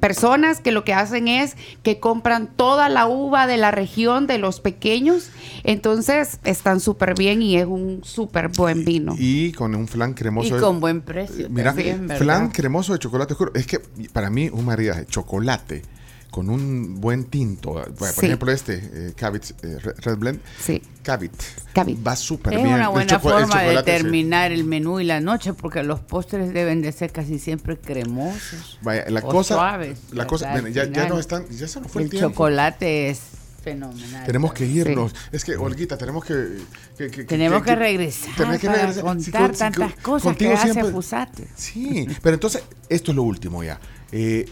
personas 0.00 0.60
que 0.60 0.72
lo 0.72 0.84
que 0.84 0.92
hacen 0.92 1.28
es 1.28 1.56
que 1.82 2.00
compran 2.00 2.48
toda 2.48 2.88
la 2.88 3.06
uva 3.06 3.46
de 3.46 3.56
la 3.56 3.70
región 3.70 4.26
de 4.26 4.38
los 4.38 4.60
pequeños. 4.60 5.30
Entonces 5.64 6.40
están 6.44 6.80
súper 6.80 7.14
bien 7.14 7.42
y 7.42 7.56
es 7.56 7.66
un 7.66 8.00
súper 8.04 8.48
buen 8.48 8.84
vino. 8.84 9.14
Y 9.18 9.52
con 9.52 9.74
un 9.74 9.86
flan 9.88 10.14
cremoso. 10.14 10.48
Y 10.48 10.50
de- 10.52 10.60
con 10.60 10.80
buen 10.80 11.00
precio. 11.02 11.48
Mira, 11.50 11.72
¿verdad? 11.72 12.18
flan 12.18 12.50
cremoso 12.50 12.92
de 12.92 12.98
chocolate 12.98 13.32
oscuro. 13.34 13.52
Es 13.54 13.66
que 13.66 13.78
para 14.12 14.30
mí 14.30 14.50
un 14.52 14.64
maridaje, 14.64 15.06
chocolate 15.06 15.82
con 16.30 16.48
un 16.48 17.00
buen 17.00 17.24
tinto. 17.24 17.72
Bueno, 17.72 17.94
Por 17.94 18.08
Sí. 18.08 18.26
ejemplo, 18.26 18.52
este, 18.52 18.74
eh, 18.92 19.12
Cavit 19.16 19.44
eh, 19.62 19.78
Red 19.78 20.16
Blend. 20.18 20.40
Sí. 20.64 20.82
Cavit. 21.02 21.32
Cavit. 21.74 22.06
Va 22.06 22.14
súper 22.14 22.52
Es 22.54 22.62
bien. 22.62 22.74
una 22.74 22.84
El 22.84 22.90
buena 22.90 23.14
el 23.14 23.20
forma 23.20 23.62
de 23.62 23.76
sí. 23.78 23.84
terminar 23.84 24.52
el 24.52 24.64
menú 24.64 25.00
y 25.00 25.04
la 25.04 25.20
noche, 25.20 25.54
porque 25.54 25.82
los 25.82 26.00
postres 26.00 26.52
deben 26.52 26.82
de 26.82 26.92
ser 26.92 27.10
casi 27.10 27.38
siempre 27.38 27.78
cremosos. 27.78 28.78
Vaya, 28.82 29.04
la 29.08 29.20
o 29.20 29.28
cosa. 29.28 29.54
suaves, 29.54 29.98
la 30.12 30.26
cosa. 30.26 30.60
ya, 30.70 30.84
ya 30.90 31.08
nos 31.08 31.20
están. 31.20 31.46
Ya 31.48 31.66
se 31.68 31.80
nos 31.80 31.90
fue 31.90 32.02
el, 32.02 32.06
el 32.06 32.10
tiempo. 32.10 32.28
chocolate 32.30 33.10
es 33.10 33.20
fenomenal. 33.64 34.24
Tenemos 34.26 34.52
que 34.52 34.66
irnos. 34.66 35.14
Es 35.32 35.44
que, 35.44 35.56
Olguita, 35.56 35.96
tenemos 35.98 36.24
que. 36.24 36.58
que- 36.96 37.10
que- 37.10 37.24
Tenemos 37.24 37.62
que 37.62 37.74
regresar 37.74 38.34
tenés 38.36 38.60
que 38.60 38.66
para 38.66 38.78
regresar. 38.86 39.02
contar 39.04 39.48
con- 39.48 39.56
tantas 39.58 39.92
con- 39.94 40.02
cosas 40.02 40.36
que 40.36 40.52
hace 40.52 40.72
siempre- 40.72 40.92
Fusate. 40.92 41.46
Sí, 41.56 42.06
pero 42.22 42.34
entonces, 42.34 42.62
esto 42.88 43.10
es 43.12 43.16
lo 43.16 43.22
último 43.22 43.62
ya. 43.64 43.80
Eh, 44.12 44.46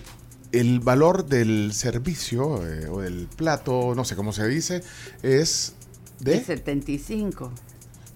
el 0.53 0.81
valor 0.81 1.27
del 1.27 1.73
servicio 1.73 2.67
eh, 2.67 2.89
o 2.89 3.01
del 3.01 3.29
plato, 3.37 3.95
no 3.95 4.05
sé 4.05 4.17
cómo 4.17 4.33
se 4.33 4.47
dice, 4.49 4.83
es 5.23 5.75
De 6.21 6.33
de 6.33 6.45
75. 6.45 7.53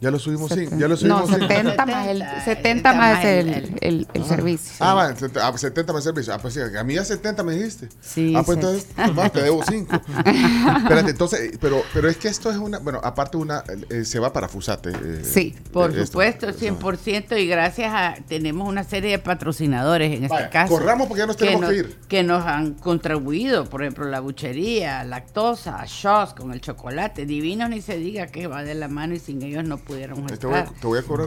Ya 0.03 0.11
lo 0.11 0.19
subimos 0.19 0.51
sin, 0.51 0.69
Seten- 0.69 0.79
ya 0.81 0.89
lo 0.89 0.97
subimos 0.97 1.31
No, 1.31 1.39
sin. 1.39 1.49
70 1.49 1.87
más 1.87 2.07
el, 2.09 2.25
70 2.45 2.93
más 2.93 3.25
el, 3.25 3.77
el, 3.81 4.07
el 4.13 4.25
servicio. 4.25 4.73
Ah, 4.81 4.95
va, 4.95 5.17
set- 5.17 5.37
ah, 5.39 5.57
70 5.57 5.93
más 5.93 6.03
servicio. 6.05 6.35
Ah, 6.35 6.39
pues 6.39 6.55
sí, 6.55 6.61
a 6.61 6.83
mí 6.85 6.95
ya 6.95 7.05
70 7.05 7.43
me 7.45 7.55
dijiste. 7.55 7.89
Sí, 8.01 8.35
Ah, 8.37 8.43
pues 8.45 8.59
entonces, 8.59 8.87
pues, 8.97 9.17
va, 9.19 9.29
te 9.31 9.43
debo 9.43 9.63
5. 9.65 9.95
Espérate, 10.27 11.11
entonces, 11.11 11.41
eh, 11.41 11.59
pero, 11.61 11.83
pero 11.95 12.09
es 12.09 12.17
que 12.17 12.29
esto 12.29 12.51
es 12.51 12.57
una, 12.57 12.79
bueno, 12.81 13.01
aparte 13.03 13.37
una, 13.37 13.63
eh, 13.91 14.05
se 14.05 14.19
va 14.19 14.33
para 14.33 14.49
Fusate. 14.49 14.91
eh, 14.91 15.23
Sí, 15.25 15.55
por 15.73 15.91
eh, 15.91 15.95
esto. 16.03 16.07
supuesto, 16.07 16.49
100%. 16.53 17.37
Y 17.41 17.47
gracias 17.47 17.93
a. 17.95 18.15
Tenemos 18.29 18.69
una 18.69 18.85
serie 18.85 19.11
de 19.13 19.19
patrocinadores 19.21 20.13
en 20.21 20.29
Vaya, 20.29 20.43
este 20.47 20.53
caso. 20.53 20.73
corramos 20.75 21.07
porque 21.07 21.21
ya 21.21 21.27
nos 21.27 21.37
tenemos 21.37 21.61
nos, 21.63 21.71
que 21.71 21.77
ir. 21.77 21.97
Que 22.09 22.23
nos 22.23 22.45
han 22.45 22.75
contribuido. 22.75 23.67
Por 23.67 23.83
ejemplo, 23.83 24.05
la 24.07 24.21
buchería, 24.21 25.05
lactosa, 25.05 25.85
shots 25.87 26.35
con 26.35 26.53
el 26.53 26.61
chocolate. 26.61 27.25
Divinos 27.27 27.71
ni 27.71 27.81
se 27.81 27.97
diga 27.99 28.27
que 28.27 28.47
va 28.49 28.63
de 28.65 28.75
la 28.75 28.89
mano 28.89 29.15
y 29.15 29.19
sin 29.21 29.43
ellos 29.43 29.65
no 29.65 29.79
pudiéramos 29.93 30.39
Te 30.39 30.47
voy 30.47 30.57
a- 30.57 30.65
te 30.65 30.87
voy 30.87 30.99
cobrar 31.03 31.27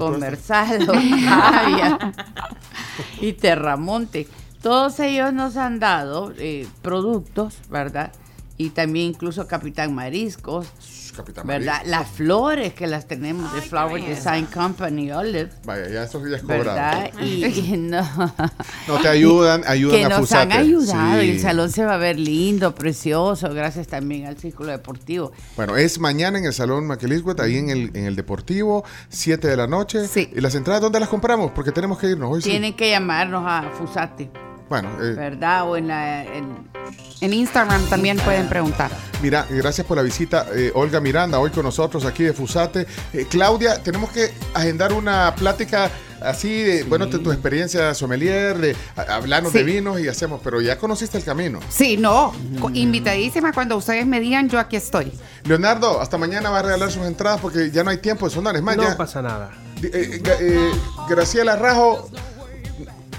y 3.22 3.34
Terramonte. 3.34 4.28
Todos 4.62 5.00
ellos 5.00 5.34
nos 5.34 5.58
han 5.58 5.80
dado 5.80 6.34
eh, 6.38 6.68
productos, 6.82 7.56
¿verdad? 7.70 8.12
Y 8.58 8.70
también 8.72 9.08
incluso 9.10 9.48
Capitán 9.48 9.94
Mariscos. 9.94 10.68
Capitán 11.16 11.48
¿Verdad? 11.48 11.82
Las 11.86 12.08
flores 12.10 12.74
que 12.74 12.88
las 12.88 13.08
tenemos 13.08 13.54
de 13.54 13.62
Flower 13.62 14.04
Design 14.04 14.46
Company, 14.48 15.12
Olive. 15.12 15.50
Vaya, 15.66 15.90
ya 15.90 16.04
eso 16.04 16.26
ya 16.28 16.38
es 16.38 16.42
cobrado. 16.42 16.64
¿Verdad? 16.64 17.12
Y, 17.22 17.46
y 17.46 17.78
no. 17.78 18.02
No, 18.88 18.98
te 19.02 19.08
ayudan, 19.08 19.64
ayudan 19.66 19.98
que 20.00 20.06
a 20.06 20.10
nos 20.10 20.20
Fusate. 20.20 20.54
han 20.54 20.60
ayudado 20.60 21.22
y 21.24 21.30
el 21.32 21.40
salón 21.40 21.72
se 21.72 21.84
va 21.86 21.96
a 21.96 21.98
ver 21.98 22.20
lindo, 22.20 22.76
precioso, 22.76 23.54
gracias 23.54 23.88
también 23.88 24.26
al 24.26 24.38
Círculo 24.38 24.72
Deportivo. 24.72 25.32
Bueno, 25.56 25.76
es 25.78 26.00
mañana 26.00 26.38
en 26.38 26.46
el 26.46 26.54
Salón 26.54 26.86
Maquilisguet, 26.88 27.40
ahí 27.40 27.58
en 27.58 27.70
el, 27.70 27.92
en 27.96 28.06
el 28.06 28.16
Deportivo, 28.16 28.84
7 29.10 29.48
de 29.48 29.58
la 29.58 29.68
noche. 29.68 30.08
Sí. 30.08 30.30
¿Y 30.36 30.42
las 30.42 30.56
entradas 30.56 30.82
dónde 30.82 31.00
las 31.00 31.10
compramos? 31.10 31.52
Porque 31.52 31.72
tenemos 31.72 31.98
que 31.98 32.08
irnos 32.08 32.32
hoy. 32.32 32.42
sí. 32.42 32.50
Tienen 32.50 32.76
que 32.76 32.90
llamarnos 32.90 33.44
a 33.46 33.72
Fusate, 33.78 34.30
Bueno, 34.70 34.90
eh, 35.02 35.14
¿verdad? 35.14 35.70
O 35.70 35.78
en 35.78 35.88
la... 35.88 36.24
en- 36.24 36.66
En 37.22 37.34
Instagram 37.34 37.84
también 37.90 38.18
pueden 38.18 38.48
preguntar. 38.48 38.92
mira, 39.22 39.46
gracias 39.50 39.86
por 39.88 39.98
la 39.98 40.04
visita. 40.04 40.48
eh, 40.54 40.72
Olga 40.76 41.00
Miranda, 41.00 41.40
hoy 41.40 41.50
con 41.52 41.64
nosotros 41.64 42.06
aquí 42.06 42.24
de 42.24 42.34
Fusate. 42.34 42.86
Eh, 43.14 43.26
Claudia, 43.30 43.82
tenemos 43.82 44.12
que 44.12 44.32
agendar 44.54 44.92
una 44.94 45.34
plática 45.36 45.90
así 46.22 46.62
de, 46.64 46.84
bueno, 46.84 47.06
de 47.08 47.20
tu 47.20 47.32
experiencia 47.32 47.94
sommelier, 47.94 48.58
de 48.58 48.76
hablarnos 49.08 49.52
Sí. 49.52 49.60
de 49.60 49.64
vinos 49.64 50.00
y 50.00 50.08
hacemos, 50.08 50.42
pero 50.44 50.62
ya 50.62 50.78
conociste 50.78 51.18
el 51.18 51.24
camino. 51.24 51.60
Sí, 51.70 51.98
no, 51.98 52.34
co- 52.60 52.70
invitadísima 52.72 53.52
cuando 53.54 53.78
ustedes 53.78 54.06
me 54.06 54.20
digan, 54.20 54.50
yo 54.50 54.60
aquí 54.60 54.76
estoy. 54.76 55.12
Leonardo, 55.46 56.02
hasta 56.02 56.18
mañana 56.18 56.50
va 56.50 56.60
a 56.60 56.64
regalar 56.64 56.92
sus 56.92 57.04
entradas 57.06 57.40
porque 57.42 57.72
ya 57.72 57.84
no 57.84 57.90
hay 57.92 57.98
tiempo 57.98 58.28
de 58.28 58.34
sonar. 58.34 58.56
Es 58.56 58.62
más, 58.64 58.78
No 58.78 58.84
ya- 58.84 58.98
pasa 58.98 59.22
nada. 59.22 59.52
Eh, 59.84 59.90
eh, 59.94 60.22
eh, 60.40 60.72
Graciela 61.10 61.56
Rajo, 61.56 62.10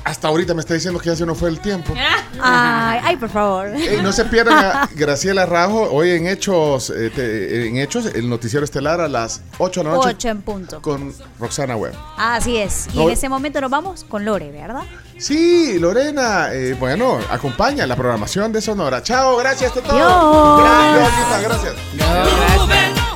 hasta 0.06 0.28
ahorita 0.28 0.54
me 0.54 0.60
está 0.60 0.74
diciendo 0.74 0.98
que 1.00 1.08
ya 1.10 1.16
se 1.16 1.26
nos 1.26 1.36
fue 1.36 1.48
el 1.50 1.60
tiempo. 1.60 1.92
Ay, 2.40 3.00
ay, 3.02 3.16
por 3.16 3.28
favor. 3.30 3.68
Ey, 3.68 4.00
no 4.02 4.12
se 4.12 4.24
pierdan 4.26 4.58
a 4.58 4.88
Graciela 4.94 5.46
Rajo 5.46 5.88
hoy 5.90 6.10
en 6.10 6.26
Hechos, 6.26 6.90
eh, 6.90 7.10
te- 7.14 7.66
en 7.66 7.78
Hechos, 7.78 8.06
el 8.14 8.28
noticiero 8.28 8.62
estelar 8.64 9.00
a 9.00 9.08
las 9.08 9.40
8 9.58 9.80
de 9.80 9.84
la 9.84 9.92
noche 9.94 10.08
8 10.10 10.28
en 10.28 10.42
punto. 10.42 10.82
con 10.82 11.14
Roxana 11.40 11.76
Webb. 11.76 11.94
Así 12.18 12.58
es. 12.58 12.88
Y 12.92 12.98
No. 12.98 13.04
en 13.04 13.10
ese 13.10 13.28
momento 13.30 13.60
nos 13.60 13.70
vamos 13.70 14.04
con 14.04 14.24
Lore, 14.24 14.50
¿verdad? 14.52 14.82
Sí, 15.18 15.78
Lorena, 15.78 16.52
eh, 16.52 16.76
bueno, 16.78 17.18
acompaña 17.30 17.86
la 17.86 17.96
programación 17.96 18.52
de 18.52 18.60
Sonora. 18.60 19.02
Chao, 19.02 19.36
gracias, 19.38 19.72
todo. 19.72 19.82
Dios. 19.82 20.60
Gracias, 21.42 21.42
gracias. 21.42 23.15